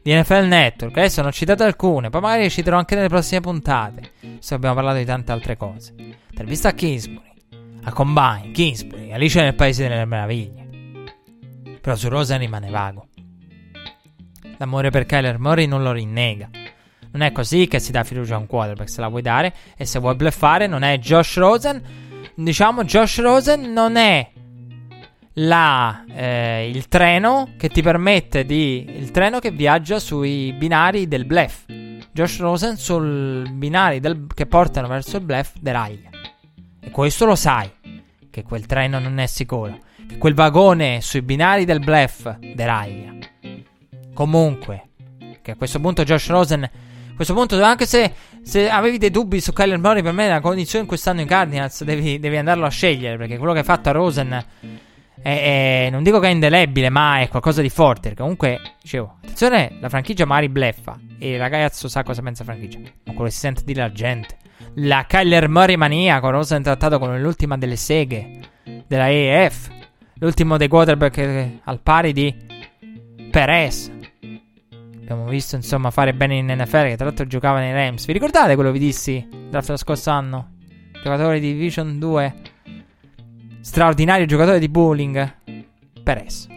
di 0.02 0.14
NFL 0.14 0.44
Network. 0.46 0.98
Adesso 0.98 1.22
ne 1.22 1.30
ho 1.30 1.32
citate 1.32 1.64
alcune, 1.64 2.10
poi 2.10 2.20
magari 2.20 2.50
citerò 2.50 2.78
anche 2.78 2.96
nelle 2.96 3.08
prossime 3.08 3.40
puntate. 3.40 4.12
Se 4.40 4.54
abbiamo 4.54 4.76
parlato 4.76 4.98
di 4.98 5.06
tante 5.06 5.32
altre 5.32 5.56
cose. 5.56 5.94
Intervista 6.32 6.68
a 6.68 6.74
Kingsbury, 6.74 7.32
a 7.84 7.94
Combine, 7.94 8.52
Kingsbury, 8.52 9.14
Alice 9.14 9.42
nel 9.42 9.56
Paese 9.56 9.88
delle 9.88 10.04
Meraviglie. 10.04 10.68
Però 11.80 11.96
su 11.96 12.10
Rosa 12.10 12.36
rimane 12.36 12.70
vago. 12.70 13.08
L'amore 14.58 14.90
per 14.90 15.06
Kyler 15.06 15.40
Murray 15.40 15.66
non 15.66 15.82
lo 15.82 15.94
rinnega. 15.94 16.50
Non 17.14 17.22
è 17.22 17.32
così 17.32 17.68
che 17.68 17.80
si 17.80 17.94
dà 17.94 18.04
fiducia 18.04 18.36
a 18.36 18.40
un 18.40 18.48
quarterback. 18.48 18.90
Se 18.90 19.00
la 19.00 19.08
vuoi 19.08 19.22
dare 19.22 19.54
e 19.78 19.86
se 19.86 19.98
vuoi 20.00 20.16
bluffare, 20.16 20.68
non 20.68 20.84
è 20.84 21.00
Josh 21.00 21.38
Rosen. 21.38 21.82
Diciamo, 22.36 22.84
Josh 22.84 23.22
Rosen 23.22 23.72
non 23.72 23.96
è 23.96 24.40
la, 25.34 26.04
eh, 26.14 26.70
il 26.70 26.88
treno 26.88 27.50
che 27.58 27.70
ti 27.70 27.82
permette 27.82 28.46
di. 28.46 28.86
Il 28.98 29.12
treno 29.12 29.40
che 29.40 29.52
viaggia 29.52 30.00
sui 30.00 30.54
binari 30.54 31.08
del 31.08 31.26
bluff. 31.26 31.66
Josh 32.14 32.40
Rosen 32.40 32.78
sul 32.78 33.50
binari 33.54 34.00
del, 34.00 34.28
che 34.34 34.46
portano 34.46 34.88
verso 34.88 35.18
il 35.18 35.24
bluff 35.24 35.54
deraglia. 35.60 36.10
E 36.80 36.90
questo 36.90 37.26
lo 37.26 37.36
sai. 37.36 37.72
Che 38.30 38.44
quel 38.44 38.66
treno 38.66 39.00
non 39.00 39.20
è 39.20 39.26
sicuro 39.26 39.78
quel 40.18 40.34
vagone 40.34 41.00
sui 41.02 41.22
binari 41.22 41.66
del 41.66 41.80
bluff 41.80 42.28
deraglia. 42.38 43.14
Comunque, 44.14 44.90
che 45.42 45.52
a 45.52 45.56
questo 45.56 45.80
punto 45.80 46.04
Josh 46.04 46.28
Rosen, 46.28 46.64
a 46.64 47.16
questo 47.16 47.34
punto 47.34 47.62
anche 47.64 47.86
se, 47.86 48.14
se 48.42 48.70
avevi 48.70 48.98
dei 48.98 49.12
dubbi 49.12 49.40
su 49.42 49.54
Kyler 49.54 49.80
Murray, 49.80 50.02
per 50.02 50.14
me 50.14 50.28
la 50.28 50.40
condizione 50.40 50.84
in 50.84 50.88
quest'anno 50.88 51.22
in 51.22 51.28
Cardinals 51.28 51.84
devi, 51.84 52.20
devi, 52.20 52.38
andarlo 52.38 52.66
a 52.66 52.70
scegliere, 52.70 53.18
perché 53.18 53.38
quello 53.38 53.54
che 53.54 53.60
hai 53.60 53.66
fatto 53.66 53.90
a 53.90 53.94
Rosen 53.94 54.46
è, 55.22 55.86
è, 55.86 55.90
non 55.90 56.04
dico 56.04 56.20
che 56.20 56.28
è 56.28 56.32
indelebile, 56.32 56.90
ma 56.90 57.20
è 57.20 57.28
qualcosa 57.28 57.62
di 57.62 57.70
forte. 57.70 58.14
Comunque, 58.16 58.76
dicevo, 58.82 59.18
attenzione, 59.24 59.78
la 59.80 59.90
franchigia 59.90 60.26
Mari 60.26 60.50
bleffa 60.50 61.00
e 61.20 61.34
il 61.34 61.40
ragazzo 61.40 61.88
sa 61.88 62.04
cosa 62.04 62.22
pensa 62.22 62.44
la 62.44 62.54
franchigia, 62.54 62.80
ma 62.80 63.14
quello 63.14 63.26
che 63.26 63.32
si 63.32 63.40
sente 63.40 63.64
dire 63.64 63.82
la 63.82 63.92
gente. 63.92 64.38
La 64.76 65.06
Kyler 65.08 65.50
Murray 65.50 65.76
mania 65.76 66.20
con 66.20 66.32
Rosen 66.32 66.62
trattato 66.62 67.00
come 67.00 67.20
l'ultima 67.20 67.58
delle 67.58 67.76
seghe 67.76 68.40
della 68.88 69.10
EF 69.10 69.70
l'ultimo 70.22 70.58
dei 70.58 70.68
quarterback 70.68 71.60
al 71.64 71.80
pari 71.82 72.14
di 72.14 72.34
Perez. 73.32 73.92
Abbiamo 75.02 75.26
visto 75.26 75.56
insomma 75.56 75.90
fare 75.92 76.14
bene 76.14 76.36
in 76.36 76.46
NFL, 76.46 76.88
che 76.88 76.96
tra 76.96 77.06
l'altro 77.06 77.26
giocava 77.26 77.60
nei 77.60 77.74
Rams. 77.74 78.06
Vi 78.06 78.14
ricordate 78.14 78.54
quello 78.56 78.72
che 78.72 78.80
vi 78.80 78.86
dissi 78.86 79.28
dello 79.50 79.78
scorso 79.78 80.10
anno? 80.12 80.52
Giocatore 81.04 81.40
di 81.40 81.54
Division 81.54 81.98
2, 81.98 82.36
straordinario 83.62 84.26
giocatore 84.26 84.60
di 84.60 84.70
bowling, 84.70 85.36
Perez. 86.04 86.48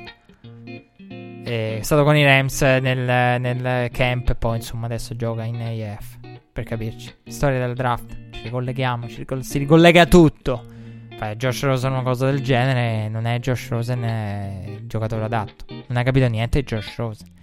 È 1.45 1.79
stato 1.83 2.05
con 2.05 2.17
i 2.17 2.25
Rams 2.25 2.61
nel, 2.63 3.41
nel 3.41 3.91
camp 3.91 4.35
poi 4.35 4.57
insomma 4.57 4.87
adesso 4.87 5.15
gioca 5.15 5.45
in 5.45 5.61
AF. 5.61 6.19
Per 6.53 6.65
capirci. 6.65 7.15
Storia 7.27 7.65
del 7.65 7.75
draft. 7.75 8.17
Ci 8.31 8.43
ricolleghiamo, 8.43 9.09
ci 9.09 9.19
ricol- 9.19 9.45
si 9.45 9.59
ricollega 9.59 10.07
tutto 10.07 10.73
fai 11.17 11.37
Josh 11.37 11.63
Rosen 11.63 11.93
una 11.93 12.03
cosa 12.03 12.27
del 12.27 12.43
genere, 12.43 13.09
non 13.09 13.27
è 13.27 13.39
Josh 13.39 13.69
Rosen 13.69 14.03
è 14.03 14.65
il 14.67 14.87
giocatore 14.87 15.25
adatto. 15.25 15.65
Non 15.69 15.97
hai 15.97 16.05
capito 16.05 16.27
niente 16.27 16.63
Josh 16.63 16.97
Rosen. 16.97 17.34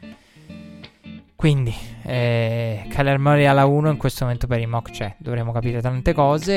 Quindi, 1.41 1.73
eh, 2.03 2.85
Kyler 2.87 3.17
Murray 3.17 3.45
alla 3.45 3.65
1 3.65 3.89
in 3.89 3.97
questo 3.97 4.25
momento 4.25 4.45
per 4.45 4.59
i 4.59 4.67
mock 4.67 4.91
c'è. 4.91 5.15
Dovremo 5.17 5.51
capire 5.51 5.81
tante 5.81 6.13
cose 6.13 6.53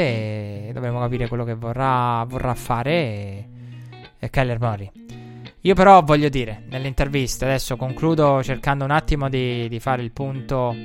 e 0.69 0.71
dovremo 0.75 1.01
capire 1.01 1.27
quello 1.27 1.43
che 1.43 1.55
vorrà, 1.55 2.23
vorrà 2.29 2.55
fare 2.55 2.93
e, 2.93 3.49
e 4.19 4.29
Kyler 4.29 4.61
Murray. 4.61 4.91
Io 5.63 5.75
però 5.75 6.03
voglio 6.03 6.29
dire, 6.29 6.65
nell'intervista, 6.69 7.47
adesso 7.47 7.79
concludo 7.79 8.43
cercando 8.43 8.85
un 8.85 8.91
attimo 8.91 9.31
di, 9.31 9.71
di 9.71 9.81
fare 9.81 10.03
il 10.03 10.13
punto 10.13 10.77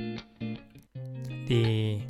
di 1.45 2.01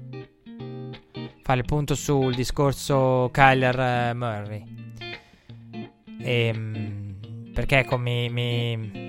fare 1.41 1.59
il 1.59 1.65
punto 1.65 1.95
sul 1.95 2.35
discorso 2.35 3.31
Kyler 3.33 3.79
eh, 3.79 4.13
Murray. 4.13 4.63
E, 6.21 6.45
ehm, 6.53 7.51
perché 7.51 7.79
ecco, 7.79 7.97
mi, 7.97 8.29
mi, 8.29 9.08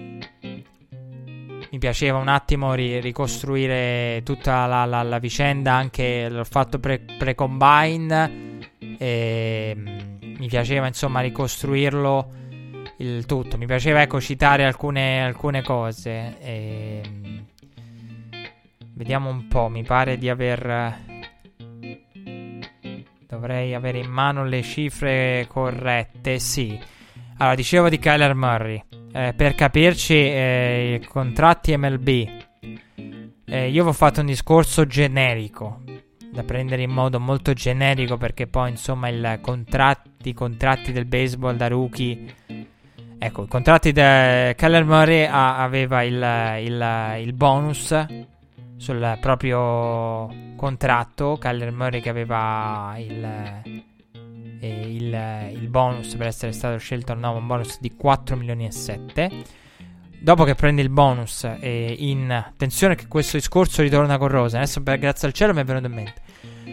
mi 1.72 1.78
piaceva 1.78 2.18
un 2.18 2.28
attimo 2.28 2.74
ri- 2.74 3.00
ricostruire 3.00 4.22
tutta 4.24 4.66
la, 4.66 4.84
la, 4.84 5.02
la, 5.02 5.18
vicenda, 5.18 5.74
anche 5.74 6.28
l'ho 6.28 6.44
fatto 6.44 6.80
pre- 6.80 6.98
pre-combine. 6.98 8.58
E, 8.98 9.74
mm, 9.76 10.34
mi 10.38 10.48
piaceva 10.48 10.88
insomma 10.88 11.20
ricostruirlo 11.20 12.32
il 12.98 13.24
tutto. 13.24 13.56
Mi 13.56 13.66
piaceva 13.66 14.02
ecco 14.02 14.20
citare 14.20 14.64
alcune, 14.64 15.22
alcune 15.22 15.62
cose. 15.62 16.38
E, 16.40 17.02
mm, 17.06 17.38
vediamo 18.94 19.30
un 19.30 19.46
po'. 19.46 19.68
Mi 19.68 19.84
pare 19.84 20.18
di 20.18 20.28
aver. 20.28 21.08
Dovrei 23.28 23.74
avere 23.74 23.98
in 23.98 24.10
mano 24.10 24.44
le 24.44 24.62
cifre 24.62 25.46
corrette. 25.48 26.40
Sì. 26.40 26.76
Allora, 27.36 27.54
dicevo 27.54 27.88
di 27.88 27.98
Kyler 28.00 28.34
Murray. 28.34 28.89
Eh, 29.12 29.32
per 29.34 29.54
capirci, 29.54 30.14
eh, 30.14 31.02
contratti 31.08 31.76
MLB. 31.76 32.08
Eh, 33.44 33.68
io 33.68 33.84
ho 33.84 33.92
fatto 33.92 34.20
un 34.20 34.26
discorso 34.26 34.86
generico. 34.86 35.82
Da 36.32 36.44
prendere 36.44 36.82
in 36.82 36.90
modo 36.90 37.18
molto 37.18 37.52
generico 37.52 38.16
perché 38.16 38.46
poi, 38.46 38.70
insomma, 38.70 39.08
il 39.08 39.40
contratti, 39.42 40.28
i 40.28 40.32
contratti 40.32 40.92
del 40.92 41.06
baseball 41.06 41.56
da 41.56 41.66
rookie. 41.66 42.34
Ecco, 43.18 43.42
i 43.42 43.48
contratti 43.48 43.90
di 43.90 44.00
Kyler 44.00 44.84
Murray 44.84 45.24
a, 45.24 45.58
aveva 45.58 46.02
il, 46.02 46.64
il, 46.64 47.16
il 47.22 47.32
bonus 47.32 48.06
sul 48.76 49.18
proprio 49.20 50.28
contratto. 50.54 51.36
Kyler 51.38 51.72
Murray 51.72 52.00
che 52.00 52.10
aveva 52.10 52.94
il, 52.96 53.89
il, 54.68 55.50
il, 55.52 55.68
bonus 55.68 56.14
per 56.14 56.28
essere 56.28 56.52
stato 56.52 56.78
scelto 56.78 57.12
al 57.12 57.18
nuovo 57.18 57.38
un 57.38 57.46
bonus 57.46 57.78
di 57.80 57.94
4 57.94 58.36
milioni 58.36 58.64
e 58.66 58.70
7. 58.70 59.30
Dopo 60.20 60.44
che 60.44 60.54
prende 60.54 60.82
il 60.82 60.90
bonus 60.90 61.44
e 61.60 61.94
in 61.98 62.30
attenzione 62.30 62.94
che 62.94 63.08
questo 63.08 63.38
discorso 63.38 63.82
ritorna 63.82 64.18
con 64.18 64.28
Rosa. 64.28 64.58
Adesso 64.58 64.82
per, 64.82 64.98
grazie 64.98 65.28
al 65.28 65.34
cielo 65.34 65.54
mi 65.54 65.60
è 65.60 65.64
venuto 65.64 65.86
in 65.86 65.92
mente. 65.92 66.14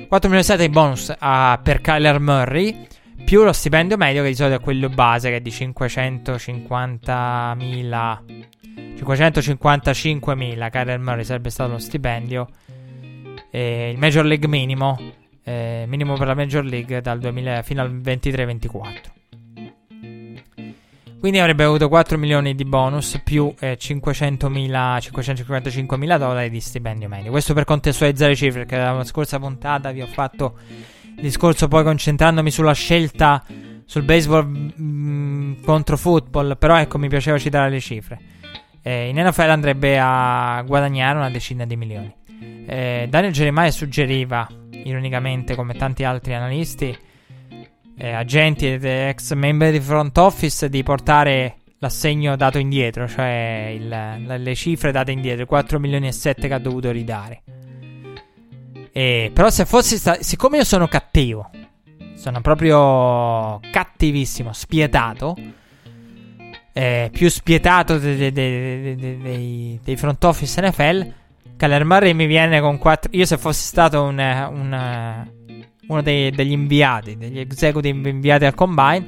4 0.08 0.30
milioni 0.30 0.40
e 0.40 0.44
7 0.44 0.68
di 0.68 0.70
bonus 0.70 1.14
a, 1.18 1.60
per 1.62 1.82
Kyler 1.82 2.20
Murray 2.20 2.88
più 3.24 3.44
lo 3.44 3.52
stipendio 3.52 3.98
medio 3.98 4.22
che 4.22 4.28
di 4.30 4.36
solito 4.36 4.58
è 4.58 4.60
quello 4.60 4.90
base 4.90 5.30
che 5.30 5.38
è 5.38 5.42
di 5.42 5.50
550.000 5.50 8.20
555.000 8.96 10.70
Kyler 10.70 11.00
Murray 11.00 11.24
sarebbe 11.24 11.50
stato 11.50 11.72
lo 11.72 11.80
stipendio. 11.80 12.48
E 13.50 13.92
il 13.92 13.98
Major 13.98 14.26
League 14.26 14.48
minimo, 14.48 15.00
eh, 15.48 15.86
minimo 15.88 16.16
per 16.16 16.28
la 16.28 16.36
Major 16.36 16.66
League 16.66 17.00
dal 17.00 17.20
2000 17.20 17.62
fino 17.64 17.82
al 17.82 17.96
23-24. 17.96 18.96
Quindi 21.20 21.40
avrebbe 21.40 21.64
avuto 21.64 21.88
4 21.88 22.18
milioni 22.18 22.54
di 22.54 22.66
bonus 22.66 23.20
più 23.24 23.54
eh, 23.60 23.78
500.000, 23.80 24.68
555.000 24.70 26.18
dollari 26.18 26.50
di 26.50 26.60
stipendio 26.60 27.08
medio. 27.08 27.32
Questo 27.32 27.54
per 27.54 27.64
contestualizzare 27.64 28.32
le 28.32 28.36
cifre, 28.36 28.66
perché 28.66 28.76
nella 28.76 29.04
scorsa 29.04 29.40
puntata 29.40 29.92
vi 29.92 30.02
ho 30.02 30.08
fatto 30.08 30.58
il 31.16 31.22
discorso 31.22 31.68
poi 31.68 31.84
concentrandomi 31.84 32.52
sulla 32.52 32.74
scelta 32.74 33.44
sul 33.86 34.04
baseball 34.04 34.46
mh, 34.46 34.74
mm, 34.80 35.64
contro 35.64 35.98
football, 35.98 36.58
però 36.58 36.78
ecco 36.78 36.98
mi 36.98 37.08
piaceva 37.08 37.38
citare 37.38 37.70
le 37.70 37.80
cifre 37.80 38.20
eh, 38.88 39.10
in 39.10 39.18
NFL 39.18 39.50
andrebbe 39.50 40.00
a 40.00 40.64
guadagnare 40.66 41.18
una 41.18 41.30
decina 41.30 41.66
di 41.66 41.76
milioni. 41.76 42.16
Eh, 42.70 43.08
Daniel 43.10 43.32
Jeremiah 43.32 43.72
suggeriva, 43.72 44.46
ironicamente, 44.72 45.56
come 45.56 45.74
tanti 45.76 46.04
altri 46.04 46.34
analisti, 46.34 46.96
eh, 47.98 48.12
agenti 48.12 48.68
ed 48.68 48.84
ex 48.84 49.34
membri 49.34 49.72
di 49.72 49.80
front 49.80 50.18
office, 50.18 50.68
di 50.70 50.84
portare 50.84 51.56
l'assegno 51.80 52.36
dato 52.36 52.58
indietro, 52.58 53.08
cioè 53.08 53.74
il, 53.74 53.88
le, 53.88 54.38
le 54.38 54.56
cifre 54.56 54.92
date 54.92 55.12
indietro, 55.12 55.46
4 55.46 55.80
milioni 55.80 56.08
e 56.08 56.12
7 56.12 56.48
che 56.48 56.54
ha 56.54 56.60
dovuto 56.60 56.92
ridare. 56.92 57.42
E, 58.92 59.32
però 59.34 59.50
se 59.50 59.66
fossi 59.66 59.96
stato, 59.96 60.22
siccome 60.24 60.58
io 60.58 60.64
sono 60.66 60.88
cattivo, 60.88 61.50
sono 62.16 62.42
proprio 62.42 63.60
cattivissimo, 63.72 64.52
spietato, 64.52 65.36
eh, 66.74 67.10
più 67.12 67.30
spietato 67.30 67.98
dei, 67.98 68.32
dei, 68.32 68.96
dei, 68.96 69.80
dei, 69.82 69.96
front 69.96 70.24
office 70.26 70.68
NFL. 70.68 71.14
Kyler 71.58 71.84
Murray 71.86 72.14
mi 72.14 72.28
viene 72.28 72.62
con 72.62 72.78
4. 72.78 73.12
Io, 73.14 73.26
se 73.26 73.38
fossi 73.38 73.64
stato 73.64 74.04
un, 74.04 74.20
un, 74.20 75.28
uno 75.88 76.02
degli 76.02 76.52
inviati, 76.52 77.18
degli 77.18 77.40
executive 77.40 78.10
inviati 78.10 78.46
al 78.46 78.54
combine, 78.54 79.08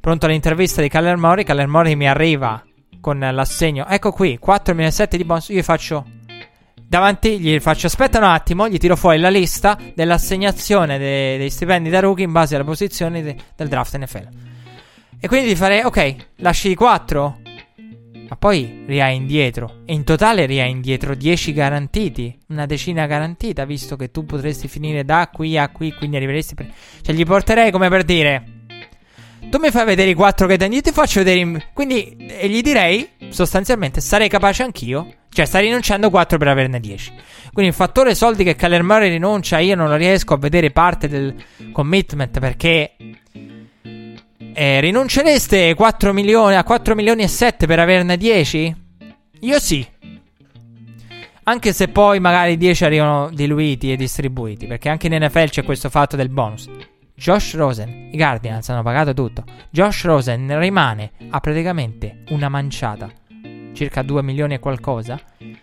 pronto 0.00 0.26
all'intervista 0.26 0.80
di 0.80 0.88
Kyler 0.88 1.16
Murray, 1.16 1.44
Kyler 1.44 1.66
Murray 1.66 1.94
mi 1.96 2.08
arriva 2.08 2.64
con 3.00 3.18
l'assegno. 3.18 3.86
Ecco 3.88 4.12
qui, 4.12 4.38
4.7 4.42 5.16
di 5.16 5.24
bonus. 5.24 5.48
Io 5.48 5.56
gli 5.56 5.62
faccio 5.62 6.04
davanti, 6.74 7.40
gli 7.40 7.58
faccio 7.58 7.88
aspetta 7.88 8.18
un 8.18 8.24
attimo, 8.24 8.68
gli 8.68 8.78
tiro 8.78 8.96
fuori 8.96 9.18
la 9.18 9.28
lista 9.28 9.76
dell'assegnazione 9.94 10.98
dei, 10.98 11.36
dei 11.36 11.50
stipendi 11.50 11.90
da 11.90 12.00
rookie 12.00 12.24
in 12.24 12.32
base 12.32 12.54
alle 12.54 12.64
posizioni 12.64 13.22
de, 13.22 13.36
del 13.56 13.68
draft 13.68 13.98
NFL. 13.98 14.28
E 15.18 15.26
quindi 15.26 15.48
di 15.48 15.56
fare, 15.56 15.84
ok, 15.84 16.14
lasci 16.36 16.74
4, 16.74 17.41
ma 18.32 18.38
poi 18.38 18.84
ria 18.86 19.08
indietro. 19.08 19.82
E 19.84 19.92
in 19.92 20.04
totale 20.04 20.46
ria 20.46 20.64
indietro 20.64 21.14
10 21.14 21.52
garantiti, 21.52 22.34
una 22.48 22.64
decina 22.64 23.04
garantita, 23.04 23.66
visto 23.66 23.94
che 23.94 24.10
tu 24.10 24.24
potresti 24.24 24.68
finire 24.68 25.04
da 25.04 25.28
qui 25.30 25.58
a 25.58 25.68
qui, 25.68 25.92
quindi 25.92 26.16
arriveresti 26.16 26.54
per... 26.54 26.72
Cioè 27.02 27.14
gli 27.14 27.26
porterei 27.26 27.70
come 27.70 27.90
per 27.90 28.04
dire... 28.04 28.44
Tu 29.50 29.58
mi 29.58 29.70
fai 29.70 29.84
vedere 29.84 30.08
i 30.08 30.14
4 30.14 30.46
che 30.46 30.56
dai, 30.56 30.72
io 30.72 30.80
ti 30.80 30.92
faccio 30.92 31.18
vedere... 31.18 31.40
In... 31.40 31.62
Quindi, 31.74 32.16
e 32.26 32.48
gli 32.48 32.62
direi, 32.62 33.06
sostanzialmente, 33.28 34.00
sarei 34.00 34.30
capace 34.30 34.62
anch'io. 34.62 35.14
Cioè, 35.28 35.44
stai 35.44 35.64
rinunciando 35.64 36.08
4 36.08 36.38
per 36.38 36.48
averne 36.48 36.80
10. 36.80 37.12
Quindi 37.52 37.70
il 37.70 37.76
fattore 37.76 38.14
soldi 38.14 38.44
che 38.44 38.56
Murray 38.82 39.10
rinuncia, 39.10 39.58
io 39.58 39.74
non 39.74 39.94
riesco 39.94 40.32
a 40.32 40.38
vedere 40.38 40.70
parte 40.70 41.06
del 41.06 41.34
commitment 41.70 42.38
perché 42.38 42.96
eh, 44.54 44.80
rinuncereste 44.80 45.74
4 45.74 46.12
milioni, 46.12 46.56
a 46.56 46.64
4 46.64 46.94
milioni 46.94 47.22
e 47.22 47.28
7 47.28 47.66
per 47.66 47.78
averne 47.78 48.16
10? 48.16 48.76
Io 49.40 49.58
sì. 49.58 49.86
Anche 51.44 51.72
se 51.72 51.88
poi 51.88 52.20
magari 52.20 52.56
10 52.56 52.84
arrivano 52.84 53.30
diluiti 53.30 53.92
e 53.92 53.96
distribuiti. 53.96 54.66
Perché 54.66 54.88
anche 54.88 55.08
in 55.08 55.24
NFL 55.24 55.48
c'è 55.48 55.64
questo 55.64 55.90
fatto 55.90 56.16
del 56.16 56.28
bonus. 56.28 56.68
Josh 57.14 57.54
Rosen, 57.54 58.08
i 58.12 58.16
Guardians 58.16 58.68
hanno 58.68 58.82
pagato 58.82 59.14
tutto. 59.14 59.44
Josh 59.70 60.04
Rosen 60.04 60.58
rimane 60.58 61.12
a 61.30 61.40
praticamente 61.40 62.24
una 62.30 62.48
manciata, 62.48 63.10
circa 63.72 64.02
2 64.02 64.22
milioni 64.22 64.54
e 64.54 64.58
qualcosa, 64.58 65.20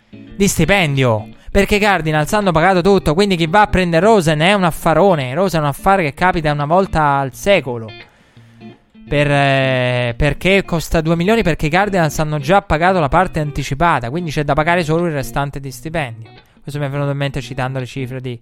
di 0.09 0.47
stipendio. 0.47 1.29
Perché 1.51 1.75
i 1.75 1.79
Cardinals 1.79 2.31
hanno 2.33 2.51
pagato 2.51 2.81
tutto. 2.81 3.13
Quindi 3.13 3.35
chi 3.35 3.47
va 3.47 3.61
a 3.61 3.67
prendere 3.67 4.05
Rosen 4.05 4.39
è 4.39 4.53
un 4.53 4.63
affarone. 4.63 5.33
Rosen 5.33 5.61
è 5.61 5.63
un 5.63 5.69
affare 5.69 6.03
che 6.03 6.13
capita 6.13 6.51
una 6.51 6.65
volta 6.65 7.17
al 7.17 7.33
secolo. 7.33 7.87
Per, 9.09 9.31
eh, 9.31 10.13
perché 10.15 10.63
costa 10.63 11.01
2 11.01 11.15
milioni? 11.15 11.41
Perché 11.41 11.65
i 11.65 11.69
Cardinals 11.69 12.19
hanno 12.19 12.37
già 12.37 12.61
pagato 12.61 12.99
la 12.99 13.07
parte 13.07 13.39
anticipata, 13.39 14.11
quindi 14.11 14.29
c'è 14.29 14.43
da 14.43 14.53
pagare 14.53 14.83
solo 14.83 15.07
il 15.07 15.13
restante 15.13 15.59
di 15.59 15.71
stipendio. 15.71 16.29
Questo 16.61 16.79
mi 16.79 16.85
è 16.85 16.89
venuto 16.89 17.09
in 17.09 17.17
mente 17.17 17.41
citando 17.41 17.79
le 17.79 17.87
cifre 17.87 18.21
di, 18.21 18.39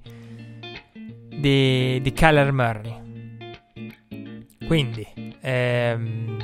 di, 1.39 2.01
di 2.01 2.11
Kyler 2.11 2.51
Murray. 2.51 3.05
Quindi, 4.67 5.07
ehm, 5.39 6.37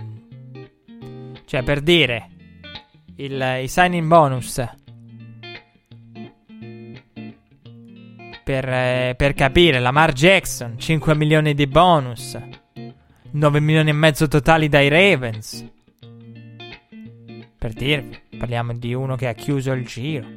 cioè 1.43 1.61
per 1.63 1.81
dire, 1.81 2.29
il, 3.17 3.59
i 3.61 3.67
signing 3.67 4.07
bonus 4.07 4.65
per, 8.41 8.69
eh, 8.69 9.15
per 9.17 9.33
capire, 9.33 9.79
Lamar 9.79 10.13
Jackson 10.13 10.79
5 10.79 11.13
milioni 11.13 11.53
di 11.53 11.67
bonus. 11.67 12.37
9 13.33 13.59
milioni 13.59 13.89
e 13.89 13.93
mezzo 13.93 14.27
totali 14.27 14.69
dai 14.69 14.89
Ravens. 14.89 15.67
Per 17.57 17.73
dirvi, 17.73 18.19
parliamo 18.37 18.73
di 18.73 18.93
uno 18.93 19.15
che 19.15 19.27
ha 19.27 19.33
chiuso 19.33 19.71
il 19.71 19.85
giro. 19.85 20.27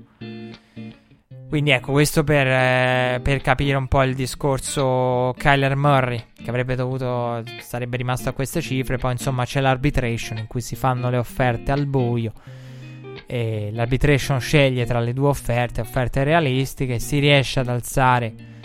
Quindi 1.49 1.71
ecco, 1.71 1.93
questo 1.93 2.25
per, 2.25 2.47
eh, 2.47 3.21
per, 3.23 3.43
capire 3.43 3.77
un 3.77 3.87
po' 3.87 4.03
il 4.03 4.15
discorso 4.15 5.35
Kyler 5.37 5.77
Murray, 5.77 6.25
che 6.35 6.49
avrebbe 6.49 6.75
dovuto, 6.75 7.43
sarebbe 7.61 7.99
rimasto 7.99 8.31
a 8.31 8.33
queste 8.33 8.63
cifre, 8.63 8.97
poi 8.97 9.13
insomma 9.13 9.45
c'è 9.45 9.61
l'arbitration 9.61 10.39
in 10.39 10.47
cui 10.47 10.63
si 10.63 10.75
fanno 10.75 11.11
le 11.11 11.19
offerte 11.19 11.73
al 11.73 11.87
buio 11.87 12.33
e 13.27 13.71
l'arbitration 13.73 14.41
sceglie 14.41 14.87
tra 14.87 15.01
le 15.01 15.13
due 15.13 15.29
offerte, 15.29 15.83
offerte 15.83 16.25
realistiche, 16.25 16.99
si 16.99 17.19
riesce 17.19 17.61
ad 17.61 17.69
alzare 17.69 18.56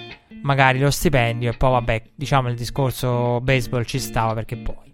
magari 0.41 0.79
lo 0.79 0.91
stipendio 0.91 1.51
e 1.51 1.57
poi 1.57 1.71
vabbè, 1.71 2.03
diciamo 2.15 2.49
il 2.49 2.55
discorso 2.55 3.39
baseball 3.41 3.83
ci 3.83 3.99
stava 3.99 4.33
perché 4.33 4.57
poi 4.57 4.89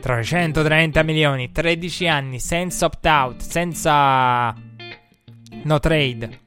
330 0.00 1.02
milioni, 1.02 1.50
13 1.50 2.08
anni, 2.08 2.38
senza 2.38 2.86
opt-out, 2.86 3.40
senza 3.40 4.54
no 5.64 5.80
trade. 5.80 6.40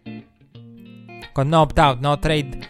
Con 1.31 1.47
no 1.47 1.61
opt-out, 1.61 1.99
no 1.99 2.17
trade 2.17 2.69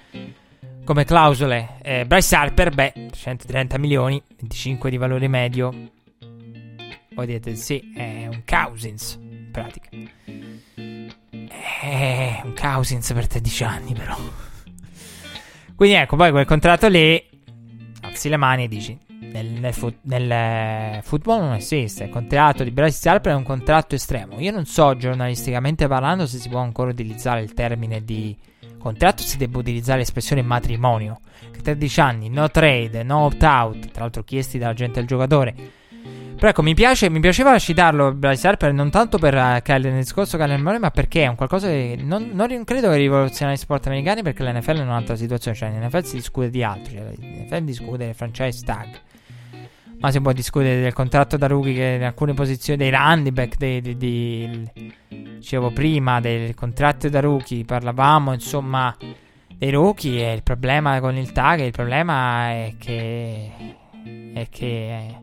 come 0.83 1.05
clausole. 1.05 1.77
Eh, 1.81 2.05
Bryce 2.05 2.35
Harper, 2.35 2.73
beh, 2.73 3.09
130 3.11 3.77
milioni, 3.77 4.21
25 4.37 4.89
di 4.89 4.97
valore 4.97 5.27
medio. 5.27 5.71
Voi 7.13 7.25
dite 7.25 7.55
sì, 7.55 7.93
è 7.95 8.27
un 8.27 8.43
Cousins. 8.45 9.17
in 9.21 9.49
pratica. 9.51 9.89
È 11.81 12.41
un 12.43 12.53
Cousins 12.53 13.13
per 13.13 13.27
13 13.27 13.63
anni, 13.63 13.93
però. 13.93 14.17
Quindi 15.81 15.97
ecco, 15.97 16.15
poi 16.15 16.29
quel 16.29 16.45
contratto 16.45 16.87
lì, 16.87 17.19
alzi 18.01 18.29
le 18.29 18.37
mani 18.37 18.65
e 18.65 18.67
dici, 18.67 18.95
nel, 19.31 19.47
nel, 19.47 19.73
fut, 19.73 19.95
nel 20.03 20.31
eh, 20.31 20.99
football 21.01 21.39
non 21.39 21.53
esiste. 21.55 22.03
Il 22.03 22.11
contratto 22.11 22.63
di 22.63 22.69
Bryce 22.69 23.09
Harper 23.09 23.33
è 23.33 23.35
un 23.35 23.41
contratto 23.41 23.95
estremo. 23.95 24.39
Io 24.39 24.51
non 24.51 24.65
so, 24.65 24.95
giornalisticamente 24.95 25.87
parlando, 25.87 26.27
se 26.27 26.37
si 26.37 26.49
può 26.49 26.59
ancora 26.59 26.91
utilizzare 26.91 27.41
il 27.41 27.55
termine 27.55 28.03
di 28.03 28.37
contratto, 28.77 29.23
si 29.23 29.37
debba 29.37 29.57
utilizzare 29.57 29.97
l'espressione 29.97 30.43
matrimonio. 30.43 31.19
Che 31.51 31.61
13 31.61 31.99
anni, 31.99 32.29
no 32.29 32.47
trade, 32.51 33.01
no 33.01 33.21
opt-out, 33.21 33.89
tra 33.89 34.01
l'altro 34.01 34.23
chiesti 34.23 34.59
dalla 34.59 34.75
gente 34.75 34.99
del 34.99 35.07
giocatore. 35.07 35.55
Però 36.41 36.53
ecco, 36.53 36.63
mi, 36.63 36.73
piace, 36.73 37.07
mi 37.11 37.19
piaceva 37.19 37.55
citarlo 37.59 38.15
Bryce 38.15 38.47
Harper 38.47 38.73
non 38.73 38.89
tanto 38.89 39.19
per 39.19 39.35
uh, 39.35 39.71
nel 39.73 39.93
discorso 39.93 40.37
Kyler 40.37 40.57
Murray, 40.57 40.79
ma 40.79 40.89
perché 40.89 41.25
è 41.25 41.27
un 41.27 41.35
qualcosa 41.35 41.67
che 41.67 41.99
non, 42.01 42.31
non 42.33 42.63
credo 42.63 42.89
che 42.89 42.95
rivoluzioni 42.95 43.53
gli 43.53 43.57
sport 43.57 43.85
americani 43.85 44.23
perché 44.23 44.43
l'NFL 44.43 44.79
è 44.79 44.81
un'altra 44.81 45.15
situazione, 45.15 45.55
cioè 45.55 45.69
l'NFL 45.69 46.03
si 46.03 46.15
discute 46.15 46.49
di 46.49 46.63
altro, 46.63 46.93
cioè 46.93 47.13
l'NFL 47.15 47.61
discute 47.61 48.05
del 48.05 48.15
franchise 48.15 48.65
tag 48.65 48.87
ma 49.99 50.09
si 50.09 50.19
può 50.19 50.31
discutere 50.31 50.81
del 50.81 50.93
contratto 50.93 51.37
da 51.37 51.45
rookie 51.45 51.75
che 51.75 51.97
in 51.97 52.03
alcune 52.05 52.33
posizioni 52.33 52.79
dei 52.79 52.89
running 52.89 53.29
back 53.29 53.57
dei, 53.57 53.79
dei, 53.79 53.95
dei, 53.95 54.71
dicevo 55.09 55.69
prima 55.69 56.19
del 56.19 56.55
contratto 56.55 57.07
da 57.07 57.19
rookie 57.19 57.65
parlavamo 57.65 58.33
insomma 58.33 58.97
dei 59.55 59.69
rookie 59.69 60.27
e 60.27 60.33
il 60.33 60.41
problema 60.41 60.99
con 60.99 61.15
il 61.17 61.31
tag 61.31 61.59
il 61.59 61.71
problema 61.71 62.49
è 62.49 62.73
che 62.79 63.51
è 64.33 64.47
che 64.49 65.20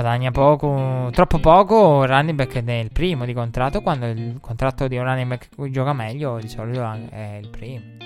guadagna 0.00 0.30
poco 0.30 1.10
troppo 1.12 1.38
poco 1.38 2.04
running 2.04 2.36
back 2.36 2.62
nel 2.62 2.90
primo 2.92 3.24
di 3.24 3.32
contratto 3.32 3.80
quando 3.80 4.06
il 4.06 4.38
contratto 4.40 4.86
di 4.86 4.96
un 4.96 5.04
running 5.04 5.28
back 5.28 5.48
gioca 5.70 5.92
meglio 5.92 6.38
di 6.38 6.48
solito 6.48 6.82
è 7.10 7.38
il 7.40 7.48
primo 7.48 7.96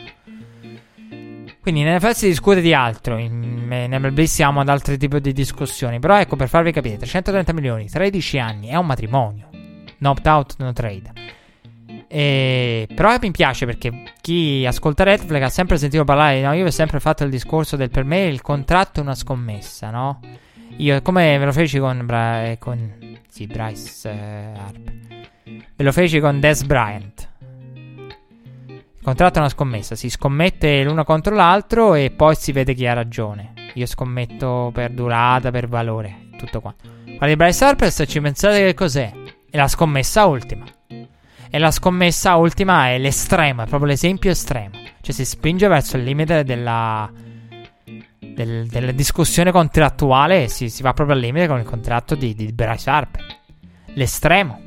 quindi 1.61 1.83
in 1.83 1.95
NFL 1.95 2.11
si 2.11 2.27
discute 2.27 2.61
di 2.61 2.75
altro, 2.75 3.19
in, 3.19 3.69
in 3.71 3.97
MLB 3.97 4.23
siamo 4.23 4.59
ad 4.59 4.69
altri 4.69 4.99
tipi 4.99 5.21
di 5.21 5.33
discussioni. 5.33 6.01
Però 6.01 6.19
ecco, 6.19 6.35
per 6.35 6.49
farvi 6.49 6.73
capire, 6.73 6.97
330 6.97 7.53
milioni, 7.53 7.89
13 7.89 8.39
anni, 8.41 8.67
è 8.67 8.75
un 8.75 8.85
matrimonio. 8.85 9.49
No 9.99 10.11
opt-out, 10.11 10.57
no 10.59 10.73
trade. 10.73 11.12
E, 12.09 12.89
però 12.93 13.17
mi 13.21 13.31
piace 13.31 13.65
perché 13.65 14.12
chi 14.21 14.67
ascolta 14.67 15.05
Redflag 15.05 15.43
ha 15.43 15.49
sempre 15.49 15.79
sentito 15.79 16.03
parlare, 16.03 16.43
no, 16.43 16.53
io 16.53 16.67
ho 16.67 16.71
sempre 16.71 16.99
fatto 16.99 17.23
il 17.23 17.31
discorso 17.31 17.77
del 17.77 17.91
per 17.91 18.05
me 18.05 18.25
il 18.25 18.43
contratto 18.43 18.99
è 18.99 19.03
una 19.05 19.15
scommessa, 19.15 19.91
no? 19.91 20.19
Io 20.83 21.01
come 21.01 21.39
ve 21.39 21.44
lo 21.44 21.52
feci 21.52 21.78
con, 21.78 22.05
Bra- 22.05 22.57
con 22.59 23.20
sì, 23.28 23.47
Bryce 23.47 24.11
eh, 24.11 24.59
Harp. 24.59 24.91
Ve 25.77 25.85
lo 25.85 25.93
feci 25.93 26.19
con 26.19 26.41
Des 26.41 26.65
Bryant. 26.65 27.28
Il 28.67 29.01
contratto 29.01 29.36
è 29.36 29.39
una 29.39 29.49
scommessa, 29.49 29.94
si 29.94 30.11
scommette 30.11 30.83
l'uno 30.83 31.05
contro 31.05 31.36
l'altro 31.36 31.94
e 31.94 32.11
poi 32.11 32.35
si 32.35 32.51
vede 32.51 32.75
chi 32.75 32.85
ha 32.89 32.94
ragione. 32.94 33.52
Io 33.75 33.86
scommetto 33.86 34.70
per 34.75 34.91
durata, 34.91 35.52
per 35.52 35.69
valore, 35.69 36.31
tutto 36.36 36.61
qua. 36.61 36.75
Quella 37.17 37.36
Bryce 37.36 37.65
Harper, 37.65 37.93
se 37.93 38.07
ci 38.09 38.20
pensate 38.20 38.65
che 38.65 38.75
cos'è? 38.75 39.12
È 39.49 39.57
la 39.57 39.69
scommessa 39.69 40.27
ultima. 40.27 40.65
E 40.89 41.59
la 41.61 41.70
scommessa 41.70 42.35
ultima 42.35 42.89
è 42.89 42.99
l'estremo, 42.99 43.62
è 43.62 43.67
proprio 43.67 43.91
l'esempio 43.91 44.33
estremo. 44.33 44.81
Cioè 45.01 45.15
si 45.15 45.25
spinge 45.25 45.69
verso 45.69 45.97
il 45.97 46.02
limite 46.02 46.43
della, 46.43 47.09
del, 48.35 48.67
della 48.67 48.93
discussione 48.93 49.51
contrattuale 49.52 50.49
si, 50.49 50.69
si, 50.69 50.83
va 50.83 50.93
proprio 50.93 51.17
al 51.17 51.23
limite 51.23 51.47
con 51.47 51.59
il 51.59 51.65
contratto 51.65 52.15
di, 52.15 52.35
di 52.35 52.52
Bryce 52.52 52.91
Harper. 52.91 53.25
L'estremo 53.94 54.61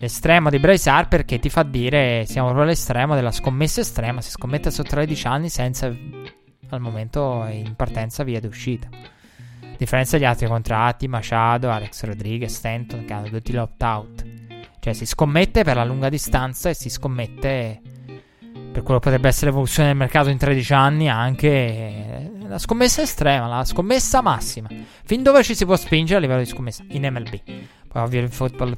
l'estremo 0.00 0.48
di 0.48 0.58
Bryce 0.58 0.88
Harper 0.88 1.26
che 1.26 1.38
ti 1.38 1.50
fa 1.50 1.62
dire 1.62 2.24
siamo 2.26 2.46
proprio 2.46 2.66
all'estremo 2.66 3.14
della 3.14 3.32
scommessa 3.32 3.82
estrema. 3.82 4.20
Si 4.22 4.30
scommette 4.30 4.70
su 4.70 4.82
13 4.82 5.26
anni 5.26 5.48
senza 5.50 5.94
al 6.70 6.80
momento 6.80 7.46
in 7.50 7.74
partenza 7.76 8.22
via 8.24 8.40
d'uscita. 8.40 8.88
A 8.90 9.76
differenza 9.76 10.16
degli 10.16 10.26
altri 10.26 10.46
contratti, 10.46 11.08
Machado, 11.08 11.70
Alex 11.70 12.04
Rodriguez, 12.04 12.54
Stanton, 12.54 13.04
che 13.04 13.12
hanno 13.12 13.28
tutti 13.28 13.52
l'opt-out. 13.52 14.24
Cioè 14.78 14.92
si 14.94 15.04
scommette 15.04 15.64
per 15.64 15.76
la 15.76 15.84
lunga 15.84 16.08
distanza 16.08 16.70
e 16.70 16.74
si 16.74 16.88
scommette 16.88 17.80
per 18.70 18.82
quello 18.82 19.00
potrebbe 19.00 19.28
essere 19.28 19.46
l'evoluzione 19.46 19.88
del 19.88 19.96
mercato 19.96 20.28
in 20.28 20.38
13 20.38 20.72
anni 20.72 21.08
anche 21.08 22.30
la 22.46 22.58
scommessa 22.58 23.02
estrema, 23.02 23.46
la 23.46 23.64
scommessa 23.64 24.20
massima. 24.22 24.68
Fin 25.04 25.22
dove 25.22 25.42
ci 25.42 25.54
si 25.54 25.64
può 25.64 25.76
spingere 25.76 26.18
a 26.18 26.20
livello 26.20 26.40
di 26.40 26.46
scommessa 26.46 26.84
in 26.88 27.02
MLB. 27.02 27.40
Poi 27.88 28.02
ovvio 28.02 28.20
il 28.20 28.30
football 28.30 28.76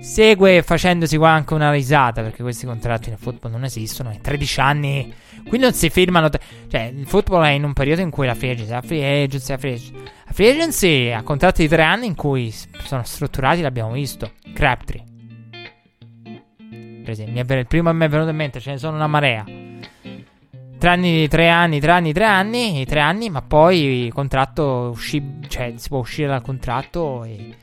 Segue 0.00 0.62
facendosi 0.62 1.16
qua 1.16 1.30
anche 1.30 1.54
una 1.54 1.70
risata 1.70 2.22
perché 2.22 2.42
questi 2.42 2.66
contratti 2.66 3.08
nel 3.08 3.18
football 3.18 3.50
non 3.50 3.64
esistono. 3.64 4.12
In 4.12 4.20
13 4.20 4.60
anni 4.60 5.14
qui 5.48 5.58
non 5.58 5.72
si 5.72 5.90
firmano. 5.90 6.28
Te- 6.28 6.40
cioè, 6.68 6.92
il 6.94 7.06
football 7.06 7.44
è 7.44 7.50
in 7.50 7.64
un 7.64 7.72
periodo 7.72 8.02
in 8.02 8.10
cui 8.10 8.26
la 8.26 8.34
free 8.34 8.52
agency, 8.52 8.72
la 8.72 8.82
free 8.82 9.24
agency, 9.24 9.52
la 9.52 9.58
free 9.58 9.72
agency, 9.74 10.02
la 10.26 10.32
free 10.32 10.50
agency 10.50 11.10
ha 11.10 11.22
contratti 11.22 11.62
di 11.62 11.68
3 11.68 11.82
anni 11.82 12.06
in 12.06 12.14
cui 12.14 12.54
sono 12.84 13.02
strutturati, 13.04 13.62
l'abbiamo 13.62 13.92
visto. 13.92 14.32
Crabtree. 14.52 15.15
Per 17.06 17.14
esempio, 17.14 17.56
il 17.56 17.66
primo 17.68 17.90
che 17.90 17.96
mi 17.96 18.04
è 18.04 18.08
venuto 18.08 18.30
in 18.30 18.36
mente, 18.36 18.58
ce 18.58 18.72
ne 18.72 18.78
sono 18.78 18.96
una 18.96 19.06
marea. 19.06 19.44
Tre 19.44 20.88
anni, 20.90 21.28
tre 21.28 21.48
anni, 21.48 21.78
tre 21.78 21.92
anni, 21.92 22.12
tre 22.12 22.24
anni, 22.24 22.84
tre 22.84 22.98
anni, 22.98 23.30
ma 23.30 23.42
poi 23.42 24.06
il 24.06 24.12
contratto 24.12 24.90
uscì, 24.92 25.38
cioè 25.46 25.74
si 25.76 25.88
può 25.88 25.98
uscire 25.98 26.26
dal 26.26 26.42
contratto 26.42 27.22
e 27.22 27.54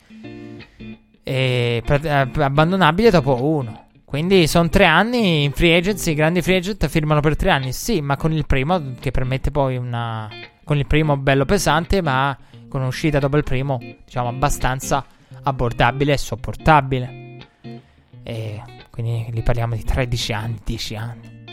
e 1.26 1.82
eh, 1.86 2.28
abbandonabile 2.38 3.10
dopo 3.10 3.44
uno. 3.44 3.88
Quindi 4.06 4.48
sono 4.48 4.70
tre 4.70 4.86
anni 4.86 5.44
in 5.44 5.52
free 5.52 5.76
agency. 5.76 6.12
I 6.12 6.16
grandi 6.16 6.42
free 6.42 6.58
agent 6.58 6.88
firmano 6.88 7.20
per 7.20 7.36
tre 7.36 7.50
anni, 7.50 7.74
sì, 7.74 8.00
ma 8.00 8.16
con 8.16 8.32
il 8.32 8.46
primo 8.46 8.94
che 8.98 9.12
permette 9.12 9.52
poi 9.52 9.76
una. 9.76 10.30
Con 10.64 10.78
il 10.78 10.88
primo 10.88 11.18
bello 11.18 11.44
pesante, 11.44 12.02
ma 12.02 12.38
con 12.70 12.80
un'uscita 12.80 13.20
dopo 13.20 13.36
il 13.36 13.44
primo, 13.44 13.78
diciamo, 14.06 14.30
abbastanza 14.30 15.06
abbordabile 15.44 16.14
e 16.14 16.18
sopportabile. 16.18 17.38
E 18.24 18.62
quindi 18.94 19.26
li 19.32 19.42
parliamo 19.42 19.76
di 19.76 19.84
13 19.84 20.34
anni, 20.34 20.60
10 20.64 20.96
anni. 20.96 21.44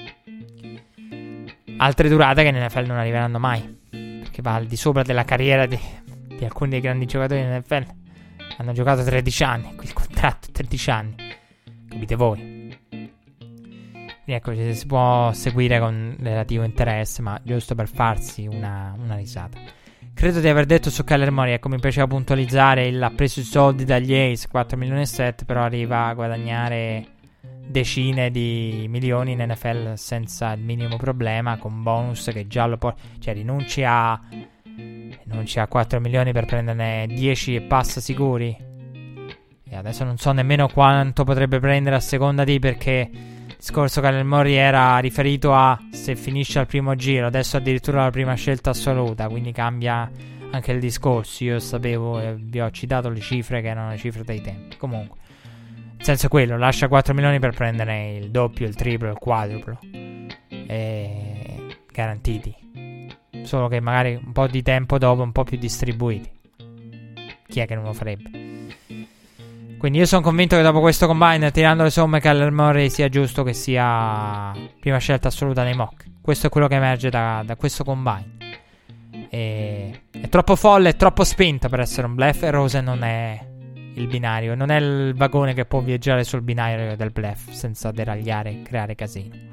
Altre 1.79 2.11
durate 2.11 2.43
che 2.43 2.51
nell'NFL 2.51 2.85
non 2.85 2.99
arriveranno 2.99 3.39
mai. 3.39 3.79
Perché 3.89 4.43
va 4.43 4.57
al 4.57 4.67
di 4.67 4.77
sopra 4.77 5.03
della 5.03 5.25
carriera 5.25 5.65
di, 5.65 5.79
di 6.05 6.45
alcuni 6.45 6.69
dei 6.69 6.81
grandi 6.81 7.07
giocatori 7.07 7.41
nell'NFL. 7.41 7.87
Hanno 8.59 8.73
giocato 8.73 9.03
13 9.03 9.43
anni, 9.43 9.75
il 9.81 9.93
contratto 9.95 10.49
13 10.53 10.91
anni. 10.91 11.15
Capite 11.89 12.15
voi? 12.15 12.77
Quindi 12.91 14.33
ecco, 14.35 14.75
si 14.75 14.87
può 14.87 15.33
seguire 15.33 15.79
con 15.79 16.17
relativo 16.21 16.63
interesse, 16.63 17.23
ma 17.23 17.41
giusto 17.43 17.75
per 17.75 17.89
farsi 17.89 18.47
una, 18.49 18.95
una 18.99 19.17
risata. 19.17 19.59
Credo 20.13 20.41
di 20.41 20.49
aver 20.49 20.67
detto 20.67 20.91
su 20.91 21.05
Kyler 21.05 21.31
Murray, 21.31 21.55
ecco, 21.55 21.71
mi 21.71 21.81
piaceva 21.81 22.07
puntualizzare, 22.07 22.87
il, 22.87 23.03
ha 23.03 23.11
preso 23.11 23.41
i 23.41 23.45
soldi 23.45 23.87
dagli 23.87 24.13
Ace, 24.13 24.47
4 24.47 24.77
milioni 24.77 25.01
e 25.01 25.07
7, 25.07 25.47
però 25.47 25.63
arriva 25.63 26.05
a 26.05 26.13
guadagnare 26.13 27.10
decine 27.71 28.31
di 28.31 28.87
milioni 28.89 29.33
in 29.33 29.45
NFL 29.47 29.95
senza 29.95 30.53
il 30.53 30.61
minimo 30.61 30.97
problema, 30.97 31.57
con 31.57 31.83
bonus 31.83 32.31
che 32.33 32.47
già 32.47 32.67
lo 32.67 32.77
porta, 32.77 33.01
cioè 33.19 33.35
rinunci 33.35 33.83
a 33.85 34.21
c'ha 35.45 35.67
4 35.67 36.01
milioni 36.01 36.33
per 36.33 36.47
prenderne 36.47 37.07
10 37.09 37.55
e 37.55 37.61
passa 37.63 38.01
sicuri. 38.01 38.69
E 39.73 39.77
adesso 39.77 40.05
non 40.05 40.19
so 40.19 40.33
nemmeno 40.33 40.69
quanto 40.69 41.23
potrebbe 41.25 41.61
prendere 41.61 41.97
a 41.97 42.01
seconda 42.01 42.43
di 42.43 42.59
perché 42.59 43.09
il 43.13 43.57
discorso 43.57 44.01
Kyler 44.01 44.25
Murray 44.25 44.55
era 44.55 44.99
riferito 44.99 45.55
a 45.55 45.79
se 45.93 46.17
finisce 46.17 46.59
al 46.59 46.67
primo 46.67 46.97
giro, 46.97 47.27
adesso 47.27 47.57
addirittura 47.57 48.03
la 48.03 48.11
prima 48.11 48.35
scelta 48.35 48.71
assoluta, 48.71 49.29
quindi 49.29 49.53
cambia 49.53 50.11
anche 50.51 50.73
il 50.73 50.81
discorso. 50.81 51.45
Io 51.45 51.61
sapevo 51.61 52.19
e 52.19 52.35
vi 52.37 52.61
ho 52.61 52.71
citato 52.71 53.09
le 53.09 53.21
cifre 53.21 53.61
che 53.61 53.69
erano 53.69 53.91
le 53.91 53.97
cifre 53.97 54.25
dei 54.25 54.41
tempi. 54.41 54.77
Comunque, 54.77 55.19
senso 56.03 56.27
è 56.27 56.29
quello, 56.29 56.57
lascia 56.57 56.89
4 56.89 57.15
milioni 57.15 57.39
per 57.39 57.53
prendere 57.53 58.13
il 58.15 58.31
doppio, 58.31 58.67
il 58.67 58.75
triplo, 58.75 59.11
il 59.11 59.19
quadruplo. 59.19 59.79
E 60.49 61.77
garantiti. 61.93 62.55
Solo 63.43 63.69
che 63.69 63.81
magari 63.81 64.21
un 64.23 64.33
po' 64.33 64.47
di 64.47 64.63
tempo 64.63 64.99
dopo, 64.99 65.23
un 65.23 65.33
po' 65.33 65.45
più 65.45 65.59
distribuiti. 65.59 66.31
Chi 67.47 67.61
è 67.61 67.67
che 67.67 67.75
non 67.75 67.85
lo 67.85 67.93
farebbe? 67.93 68.31
Quindi 69.79 69.99
io 69.99 70.07
sono 70.07 70.21
convinto 70.21 70.57
che 70.57 70.63
dopo 70.63 70.81
questo 70.81 71.07
combine, 71.07 71.51
tirando 71.51 71.83
le 71.83 71.91
somme, 71.91 72.21
Kyler 72.21 72.51
Murray 72.51 72.91
sia 72.91 73.09
giusto 73.09 73.43
che 73.43 73.55
sia 73.55 74.53
prima 74.79 74.99
scelta 74.99 75.29
assoluta 75.29 75.65
nei 75.65 75.75
mock. 75.75 76.05
Questo 76.21 76.49
è 76.49 76.51
quello 76.51 76.69
che 76.69 76.75
emerge 76.75 77.09
da, 77.09 77.43
da 77.45 77.57
questo 77.57 77.83
combine. 77.83 78.37
E... 79.31 80.03
È 80.11 80.29
troppo 80.29 80.55
folle, 80.55 80.91
è 80.91 80.97
troppo 80.97 81.25
spinta 81.25 81.69
per 81.69 81.81
essere 81.81 82.07
un 82.07 82.15
bluff 82.15 82.43
e 82.43 82.51
Rose 82.51 82.81
non 82.81 83.03
è 83.03 83.43
il 84.01 84.09
binario, 84.09 84.55
non 84.55 84.71
è 84.71 84.79
il 84.79 85.15
vagone 85.15 85.55
che 85.55 85.67
può 85.67 85.81
viaggiare 85.81 86.25
sul 86.25 86.43
binario 86.43 86.97
del 86.97 87.11
bluff 87.11 87.51
senza 87.51 87.91
deragliare 87.91 88.51
e 88.51 88.63
creare 88.63 88.95
casino. 88.95 89.49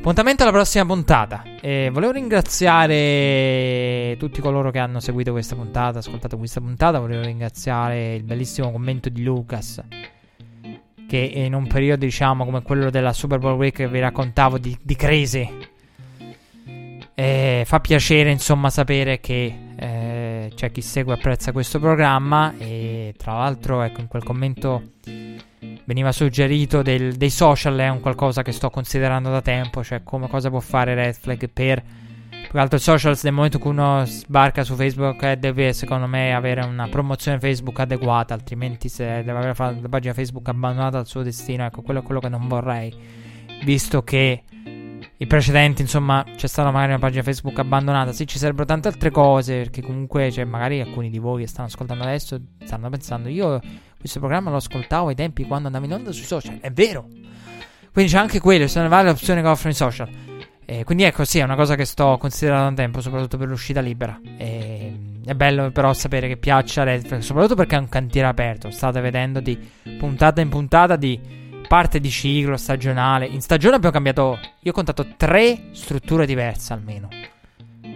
Appuntamento 0.00 0.44
alla 0.44 0.52
prossima 0.52 0.86
puntata. 0.86 1.42
E 1.60 1.90
volevo 1.92 2.12
ringraziare 2.12 4.16
tutti 4.18 4.40
coloro 4.40 4.70
che 4.70 4.78
hanno 4.78 4.98
seguito 4.98 5.32
questa 5.32 5.54
puntata, 5.54 5.98
ascoltato 5.98 6.38
questa 6.38 6.58
puntata. 6.58 6.98
Volevo 6.98 7.22
ringraziare 7.22 8.14
il 8.14 8.22
bellissimo 8.22 8.72
commento 8.72 9.10
di 9.10 9.22
Lucas. 9.22 9.84
Che 11.06 11.18
in 11.18 11.52
un 11.52 11.66
periodo, 11.66 12.06
diciamo, 12.06 12.46
come 12.46 12.62
quello 12.62 12.88
della 12.88 13.12
Super 13.12 13.40
Bowl 13.40 13.58
Week 13.58 13.74
che 13.74 13.88
vi 13.88 14.00
raccontavo 14.00 14.56
di, 14.56 14.74
di 14.80 14.96
crisi. 14.96 15.46
Eh, 17.14 17.64
fa 17.66 17.80
piacere, 17.80 18.30
insomma, 18.30 18.70
sapere 18.70 19.20
che 19.20 19.54
eh, 19.76 20.19
c'è 20.54 20.70
chi 20.70 20.82
segue 20.82 21.14
e 21.14 21.16
apprezza 21.16 21.52
questo 21.52 21.78
programma. 21.78 22.54
E 22.58 23.14
tra 23.16 23.34
l'altro, 23.34 23.82
ecco, 23.82 24.00
in 24.00 24.08
quel 24.08 24.22
commento 24.22 24.82
veniva 25.84 26.12
suggerito 26.12 26.82
del, 26.82 27.14
dei 27.14 27.30
social 27.30 27.76
è 27.76 27.88
un 27.88 28.00
qualcosa 28.00 28.42
che 28.42 28.52
sto 28.52 28.70
considerando 28.70 29.30
da 29.30 29.42
tempo, 29.42 29.82
cioè 29.82 30.02
come 30.02 30.28
cosa 30.28 30.48
può 30.48 30.60
fare 30.60 30.94
Red 30.94 31.14
Flag 31.14 31.48
per 31.48 31.82
più 32.50 32.58
che 32.58 32.58
altro 32.58 32.78
i 32.78 32.80
social 32.80 33.16
nel 33.22 33.32
momento 33.32 33.60
cui 33.60 33.70
uno 33.70 34.04
sbarca 34.06 34.64
su 34.64 34.74
Facebook 34.74 35.22
eh, 35.22 35.36
deve 35.36 35.72
secondo 35.72 36.08
me 36.08 36.34
avere 36.34 36.62
una 36.62 36.88
promozione 36.88 37.38
Facebook 37.38 37.78
adeguata, 37.78 38.34
altrimenti 38.34 38.88
se 38.88 39.22
deve 39.22 39.38
avere 39.38 39.54
la 39.56 39.88
pagina 39.88 40.14
Facebook 40.14 40.48
abbandonata 40.48 40.98
al 40.98 41.06
suo 41.06 41.22
destino, 41.22 41.64
ecco 41.64 41.82
quello 41.82 42.00
è 42.00 42.02
quello 42.02 42.18
che 42.18 42.28
non 42.28 42.48
vorrei, 42.48 42.92
visto 43.62 44.02
che 44.02 44.42
i 45.22 45.26
precedenti, 45.26 45.82
insomma, 45.82 46.24
c'è 46.34 46.46
stata 46.46 46.70
magari 46.70 46.92
una 46.92 46.98
pagina 46.98 47.22
Facebook 47.22 47.58
abbandonata. 47.58 48.10
Sì, 48.10 48.26
ci 48.26 48.38
sarebbero 48.38 48.64
tante 48.64 48.88
altre 48.88 49.10
cose. 49.10 49.58
Perché 49.58 49.82
comunque, 49.82 50.32
cioè, 50.32 50.44
magari 50.44 50.80
alcuni 50.80 51.10
di 51.10 51.18
voi 51.18 51.42
che 51.42 51.46
stanno 51.46 51.68
ascoltando 51.68 52.04
adesso 52.04 52.40
stanno 52.64 52.88
pensando: 52.88 53.28
Io 53.28 53.60
questo 53.98 54.18
programma 54.18 54.48
lo 54.48 54.56
ascoltavo 54.56 55.08
ai 55.08 55.14
tempi 55.14 55.44
quando 55.44 55.66
andavo 55.66 55.84
in 55.84 55.92
onda 55.92 56.10
sui 56.10 56.24
social. 56.24 56.58
È 56.60 56.70
vero. 56.70 57.06
Quindi 57.92 58.10
c'è 58.10 58.16
anche 58.16 58.40
quello, 58.40 58.66
sono 58.66 58.88
varie 58.88 59.10
opzioni 59.10 59.42
che 59.42 59.48
offrono 59.48 59.74
i 59.74 59.76
social. 59.76 60.08
E 60.64 60.84
quindi 60.84 61.02
ecco, 61.02 61.26
sì, 61.26 61.38
è 61.38 61.42
una 61.42 61.56
cosa 61.56 61.74
che 61.74 61.84
sto 61.84 62.16
considerando 62.16 62.70
da 62.70 62.76
tempo, 62.76 63.02
soprattutto 63.02 63.36
per 63.36 63.48
l'uscita 63.48 63.82
libera. 63.82 64.18
E, 64.38 64.98
è 65.26 65.34
bello 65.34 65.70
però 65.70 65.92
sapere 65.92 66.28
che 66.28 66.38
piaccia 66.38 66.82
Redflex, 66.82 67.24
soprattutto 67.24 67.56
perché 67.56 67.76
è 67.76 67.78
un 67.78 67.90
cantiere 67.90 68.26
aperto. 68.26 68.70
State 68.70 69.02
vedendo 69.02 69.40
di 69.40 69.58
puntata 69.98 70.40
in 70.40 70.48
puntata 70.48 70.96
di 70.96 71.20
parte 71.70 72.00
di 72.00 72.10
ciclo 72.10 72.56
stagionale. 72.56 73.26
In 73.26 73.40
stagione 73.40 73.76
abbiamo 73.76 73.94
cambiato, 73.94 74.36
io 74.58 74.72
ho 74.72 74.74
contato 74.74 75.14
tre 75.16 75.68
strutture 75.70 76.26
diverse 76.26 76.72
almeno 76.72 77.19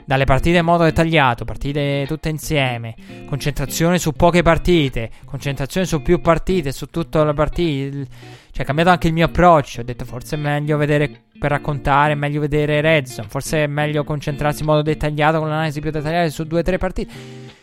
dalle 0.05 0.24
partite 0.24 0.58
in 0.58 0.65
modo 0.65 0.84
dettagliato, 0.84 1.44
partite 1.44 2.05
tutte 2.07 2.28
insieme, 2.28 2.94
concentrazione 3.26 3.99
su 3.99 4.12
poche 4.12 4.42
partite, 4.42 5.10
concentrazione 5.24 5.86
su 5.86 6.02
più 6.02 6.20
partite, 6.20 6.73
su 6.73 6.86
tutte 6.86 7.24
le 7.24 7.34
partite. 7.34 8.07
Cioè, 8.50 8.62
è 8.62 8.66
cambiato 8.66 8.91
anche 8.91 9.08
il 9.08 9.12
mio 9.12 9.26
approccio. 9.26 9.81
Ho 9.81 9.84
detto, 9.84 10.05
forse 10.05 10.36
è 10.36 10.39
meglio 10.39 10.76
vedere 10.76 11.23
per 11.39 11.50
raccontare, 11.50 12.12
è 12.12 12.15
meglio 12.15 12.41
vedere 12.41 12.81
Redzone. 12.81 13.26
Forse 13.28 13.65
è 13.65 13.66
meglio 13.66 14.05
concentrarsi 14.05 14.60
in 14.60 14.66
modo 14.66 14.83
dettagliato 14.83 15.39
con 15.39 15.49
l'analisi 15.49 15.81
più 15.81 15.91
dettagliata 15.91 16.28
su 16.28 16.44
due 16.44 16.60
o 16.60 16.62
tre 16.62 16.78
partite. 16.78 17.12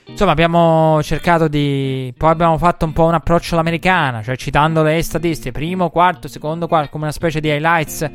Insomma, 0.08 0.32
abbiamo 0.32 1.02
cercato 1.04 1.48
di. 1.48 2.14
Poi 2.18 2.30
abbiamo 2.30 2.58
fatto 2.58 2.84
un 2.86 2.92
po' 2.92 3.06
un 3.06 3.14
approccio 3.14 3.54
all'americana, 3.54 4.22
cioè 4.22 4.36
citando 4.36 4.84
le 4.84 5.02
statistiche, 5.02 5.52
primo, 5.52 5.90
quarto, 5.90 6.28
secondo, 6.28 6.68
quarto, 6.68 6.90
come 6.90 7.04
una 7.04 7.14
specie 7.14 7.40
di 7.40 7.48
highlights 7.48 8.10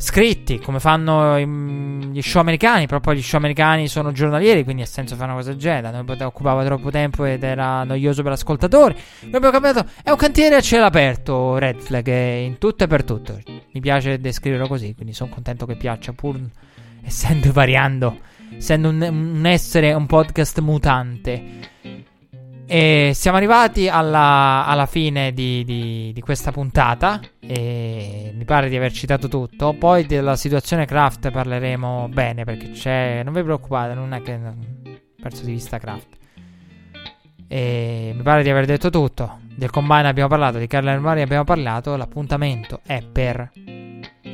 scritti, 0.00 0.58
come 0.58 0.80
fanno 0.80 1.38
gli 1.38 2.22
show 2.22 2.40
americani, 2.40 2.86
però 2.86 3.00
gli 3.12 3.20
show 3.20 3.38
americani 3.38 3.86
sono 3.86 4.12
giornalieri, 4.12 4.64
quindi 4.64 4.80
ha 4.80 4.86
senso 4.86 5.14
fare 5.14 5.26
una 5.26 5.38
cosa 5.38 5.50
del 5.50 5.58
genere. 5.58 6.02
Noi 6.02 6.22
occupava 6.22 6.64
troppo 6.64 6.90
tempo 6.90 7.24
ed 7.26 7.42
era 7.42 7.84
noioso 7.84 8.22
per 8.22 8.30
l'ascoltatore. 8.32 8.94
Noi 9.20 9.34
abbiamo 9.34 9.50
cambiato. 9.50 9.88
È 10.02 10.10
un 10.10 10.16
cantiere 10.16 10.56
a 10.56 10.60
cielo 10.62 10.86
aperto, 10.86 11.58
Red 11.58 11.80
Flag, 11.80 12.08
in 12.08 12.56
tutto 12.56 12.84
e 12.84 12.86
per 12.86 13.04
tutto. 13.04 13.38
Mi 13.72 13.80
piace 13.80 14.18
descriverlo 14.18 14.66
così, 14.66 14.94
quindi 14.94 15.12
sono 15.12 15.30
contento 15.30 15.66
che 15.66 15.76
piaccia, 15.76 16.12
pur 16.12 16.40
essendo 17.02 17.52
variando, 17.52 18.20
essendo 18.56 18.88
un, 18.88 19.02
un 19.02 19.44
essere, 19.44 19.92
un 19.92 20.06
podcast 20.06 20.60
mutante. 20.60 21.68
E 22.72 23.10
siamo 23.14 23.36
arrivati 23.36 23.88
alla, 23.88 24.64
alla 24.64 24.86
fine 24.86 25.32
di, 25.32 25.64
di, 25.64 26.12
di, 26.14 26.20
questa 26.20 26.52
puntata. 26.52 27.20
E 27.40 28.30
mi 28.32 28.44
pare 28.44 28.68
di 28.68 28.76
aver 28.76 28.92
citato 28.92 29.26
tutto. 29.26 29.72
Poi 29.72 30.06
della 30.06 30.36
situazione 30.36 30.86
craft 30.86 31.32
parleremo 31.32 32.08
bene 32.12 32.44
perché 32.44 32.70
c'è. 32.70 33.22
Non 33.24 33.32
vi 33.32 33.42
preoccupate, 33.42 33.94
non 33.94 34.14
è 34.14 34.22
che. 34.22 34.38
Perso 35.20 35.44
di 35.44 35.50
vista 35.50 35.78
craft. 35.78 36.16
E 37.48 38.12
mi 38.14 38.22
pare 38.22 38.44
di 38.44 38.50
aver 38.50 38.66
detto 38.66 38.88
tutto. 38.88 39.40
Del 39.52 39.70
combine 39.70 40.06
abbiamo 40.06 40.28
parlato, 40.28 40.58
di 40.58 40.68
Carla 40.68 40.92
Armari 40.92 41.22
abbiamo 41.22 41.42
parlato. 41.42 41.96
L'appuntamento 41.96 42.82
è 42.86 43.02
per 43.02 43.50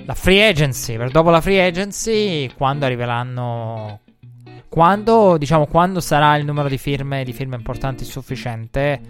la 0.05 0.15
free 0.15 0.47
agency. 0.47 0.99
Per 0.99 1.11
dopo 1.11 1.31
la 1.31 1.41
free 1.41 1.65
agency, 1.65 2.53
quando 2.55 2.85
arriveranno 2.85 4.01
quando, 4.77 5.39
diciamo, 5.39 5.67
quando 5.67 6.01
sarà 6.01 6.37
il 6.37 6.45
numero 6.45 6.69
di 6.69 6.77
firme, 6.77 7.25
di 7.25 7.33
firme 7.33 7.57
importanti 7.57 8.05
sufficiente, 8.05 9.01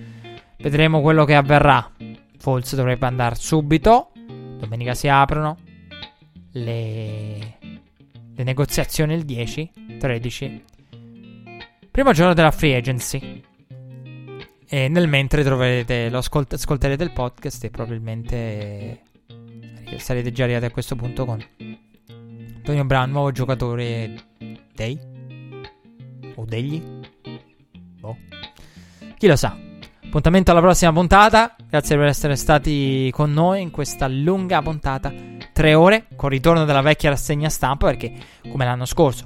vedremo 0.59 1.01
quello 1.01 1.25
che 1.25 1.35
avverrà. 1.35 1.91
Forse 2.39 2.77
dovrebbe 2.77 3.05
andare 3.05 3.35
subito. 3.35 4.13
Domenica 4.15 4.95
si 4.95 5.09
aprono 5.09 5.57
le, 6.53 7.59
le 8.33 8.45
negoziazioni 8.45 9.15
il 9.15 9.25
10, 9.25 9.97
13. 9.99 10.65
Primo 11.91 12.13
giorno 12.13 12.33
della 12.33 12.53
free 12.53 12.77
agency. 12.77 13.43
E 14.69 14.87
nel 14.87 15.09
mentre 15.09 15.43
troverete, 15.43 16.09
lo 16.11 16.19
ascolt- 16.19 16.53
ascolterete 16.53 17.03
il 17.03 17.11
podcast 17.11 17.65
e 17.65 17.71
probabilmente 17.71 19.01
sarete 19.97 20.31
già 20.31 20.45
arrivati 20.45 20.67
a 20.67 20.71
questo 20.71 20.95
punto 20.95 21.25
con 21.25 21.45
Antonio 22.55 22.85
Brown, 22.85 23.11
nuovo 23.11 23.33
giocatore 23.33 24.15
dei 24.73 25.15
o 26.37 26.45
degli? 26.45 26.83
Boh. 28.01 28.17
Chi 29.17 29.27
lo 29.27 29.37
sa. 29.37 29.57
Appuntamento 30.05 30.51
alla 30.51 30.61
prossima 30.61 30.93
puntata. 30.93 31.57
Grazie 31.69 31.97
per 31.97 32.07
essere 32.07 32.37
stati 32.37 33.11
con 33.13 33.33
noi 33.33 33.63
in 33.63 33.71
questa 33.71 34.09
lunga 34.09 34.63
puntata. 34.63 35.13
Tre 35.53 35.75
ore 35.75 36.07
con 36.17 36.29
ritorno 36.29 36.65
della 36.65 36.81
vecchia 36.81 37.11
rassegna 37.11 37.49
stampa 37.49 37.87
perché, 37.87 38.13
come 38.51 38.65
l'anno 38.65 38.85
scorso, 38.85 39.25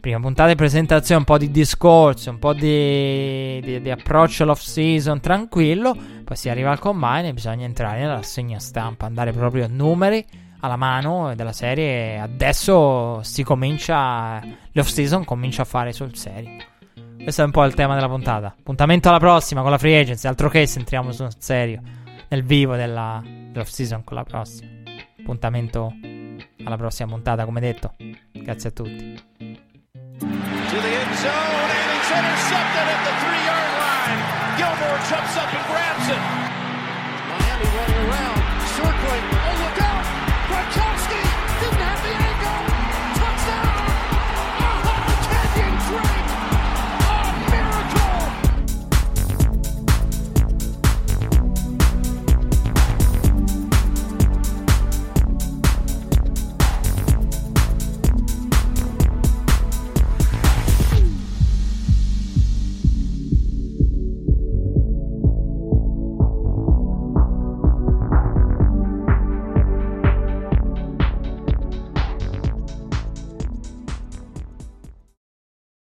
prima 0.00 0.20
puntata 0.20 0.48
di 0.48 0.54
presentazione, 0.54 1.20
un 1.20 1.26
po' 1.26 1.38
di 1.38 1.50
discorso, 1.50 2.30
un 2.30 2.38
po' 2.38 2.52
di, 2.52 3.60
di, 3.60 3.80
di 3.80 3.90
approccio 3.90 4.44
all'off 4.44 4.60
season 4.60 5.20
tranquillo. 5.20 5.96
Poi 6.24 6.36
si 6.36 6.48
arriva 6.48 6.70
al 6.70 6.78
combine 6.78 7.28
e 7.28 7.32
bisogna 7.32 7.64
entrare 7.64 8.00
nella 8.00 8.14
rassegna 8.14 8.58
stampa, 8.58 9.06
andare 9.06 9.32
proprio 9.32 9.64
a 9.64 9.68
numeri 9.68 10.24
alla 10.64 10.76
mano 10.76 11.34
della 11.34 11.52
serie. 11.52 12.18
Adesso 12.18 13.22
si 13.22 13.42
comincia. 13.42 14.40
L'off 14.72 14.88
season 14.88 15.24
comincia 15.24 15.62
a 15.62 15.64
fare 15.66 15.92
sul 15.92 16.16
serio. 16.16 16.56
Questo 17.22 17.42
è 17.42 17.44
un 17.44 17.50
po' 17.50 17.64
il 17.64 17.74
tema 17.74 17.94
della 17.94 18.08
puntata. 18.08 18.54
Appuntamento 18.58 19.08
alla 19.08 19.18
prossima 19.18 19.60
con 19.60 19.70
la 19.70 19.78
free 19.78 19.98
agency. 19.98 20.26
Altro 20.26 20.48
che 20.48 20.66
se 20.66 20.78
entriamo 20.78 21.12
sul 21.12 21.30
serio. 21.38 21.80
Nel 22.28 22.42
vivo 22.42 22.76
della, 22.76 23.22
dell'off 23.24 23.68
season 23.68 24.04
con 24.04 24.16
la 24.16 24.24
prossima. 24.24 24.70
Appuntamento 25.20 25.92
alla 26.64 26.76
prossima 26.76 27.10
puntata, 27.10 27.44
come 27.44 27.60
detto. 27.60 27.94
Grazie 28.32 28.68
a 28.70 28.72
tutti. 28.72 29.22
To 30.18 30.80
the 30.80 30.88
end 30.88 31.14
zone 31.14 31.70
and 31.70 31.90
it's 31.94 32.10
intercepted 32.10 32.86
at 32.88 33.04
the 33.04 33.12
three 33.20 33.42
yard 33.44 33.72
line. 33.78 34.20
Gilmore 34.56 34.98
jumps 35.08 35.36
up 35.36 35.52
and 35.52 35.64
grabs 35.68 36.08
it. 36.08 36.22
Miami 37.28 37.68
running 37.76 38.08
around, 38.08 38.42
circling. 38.74 39.43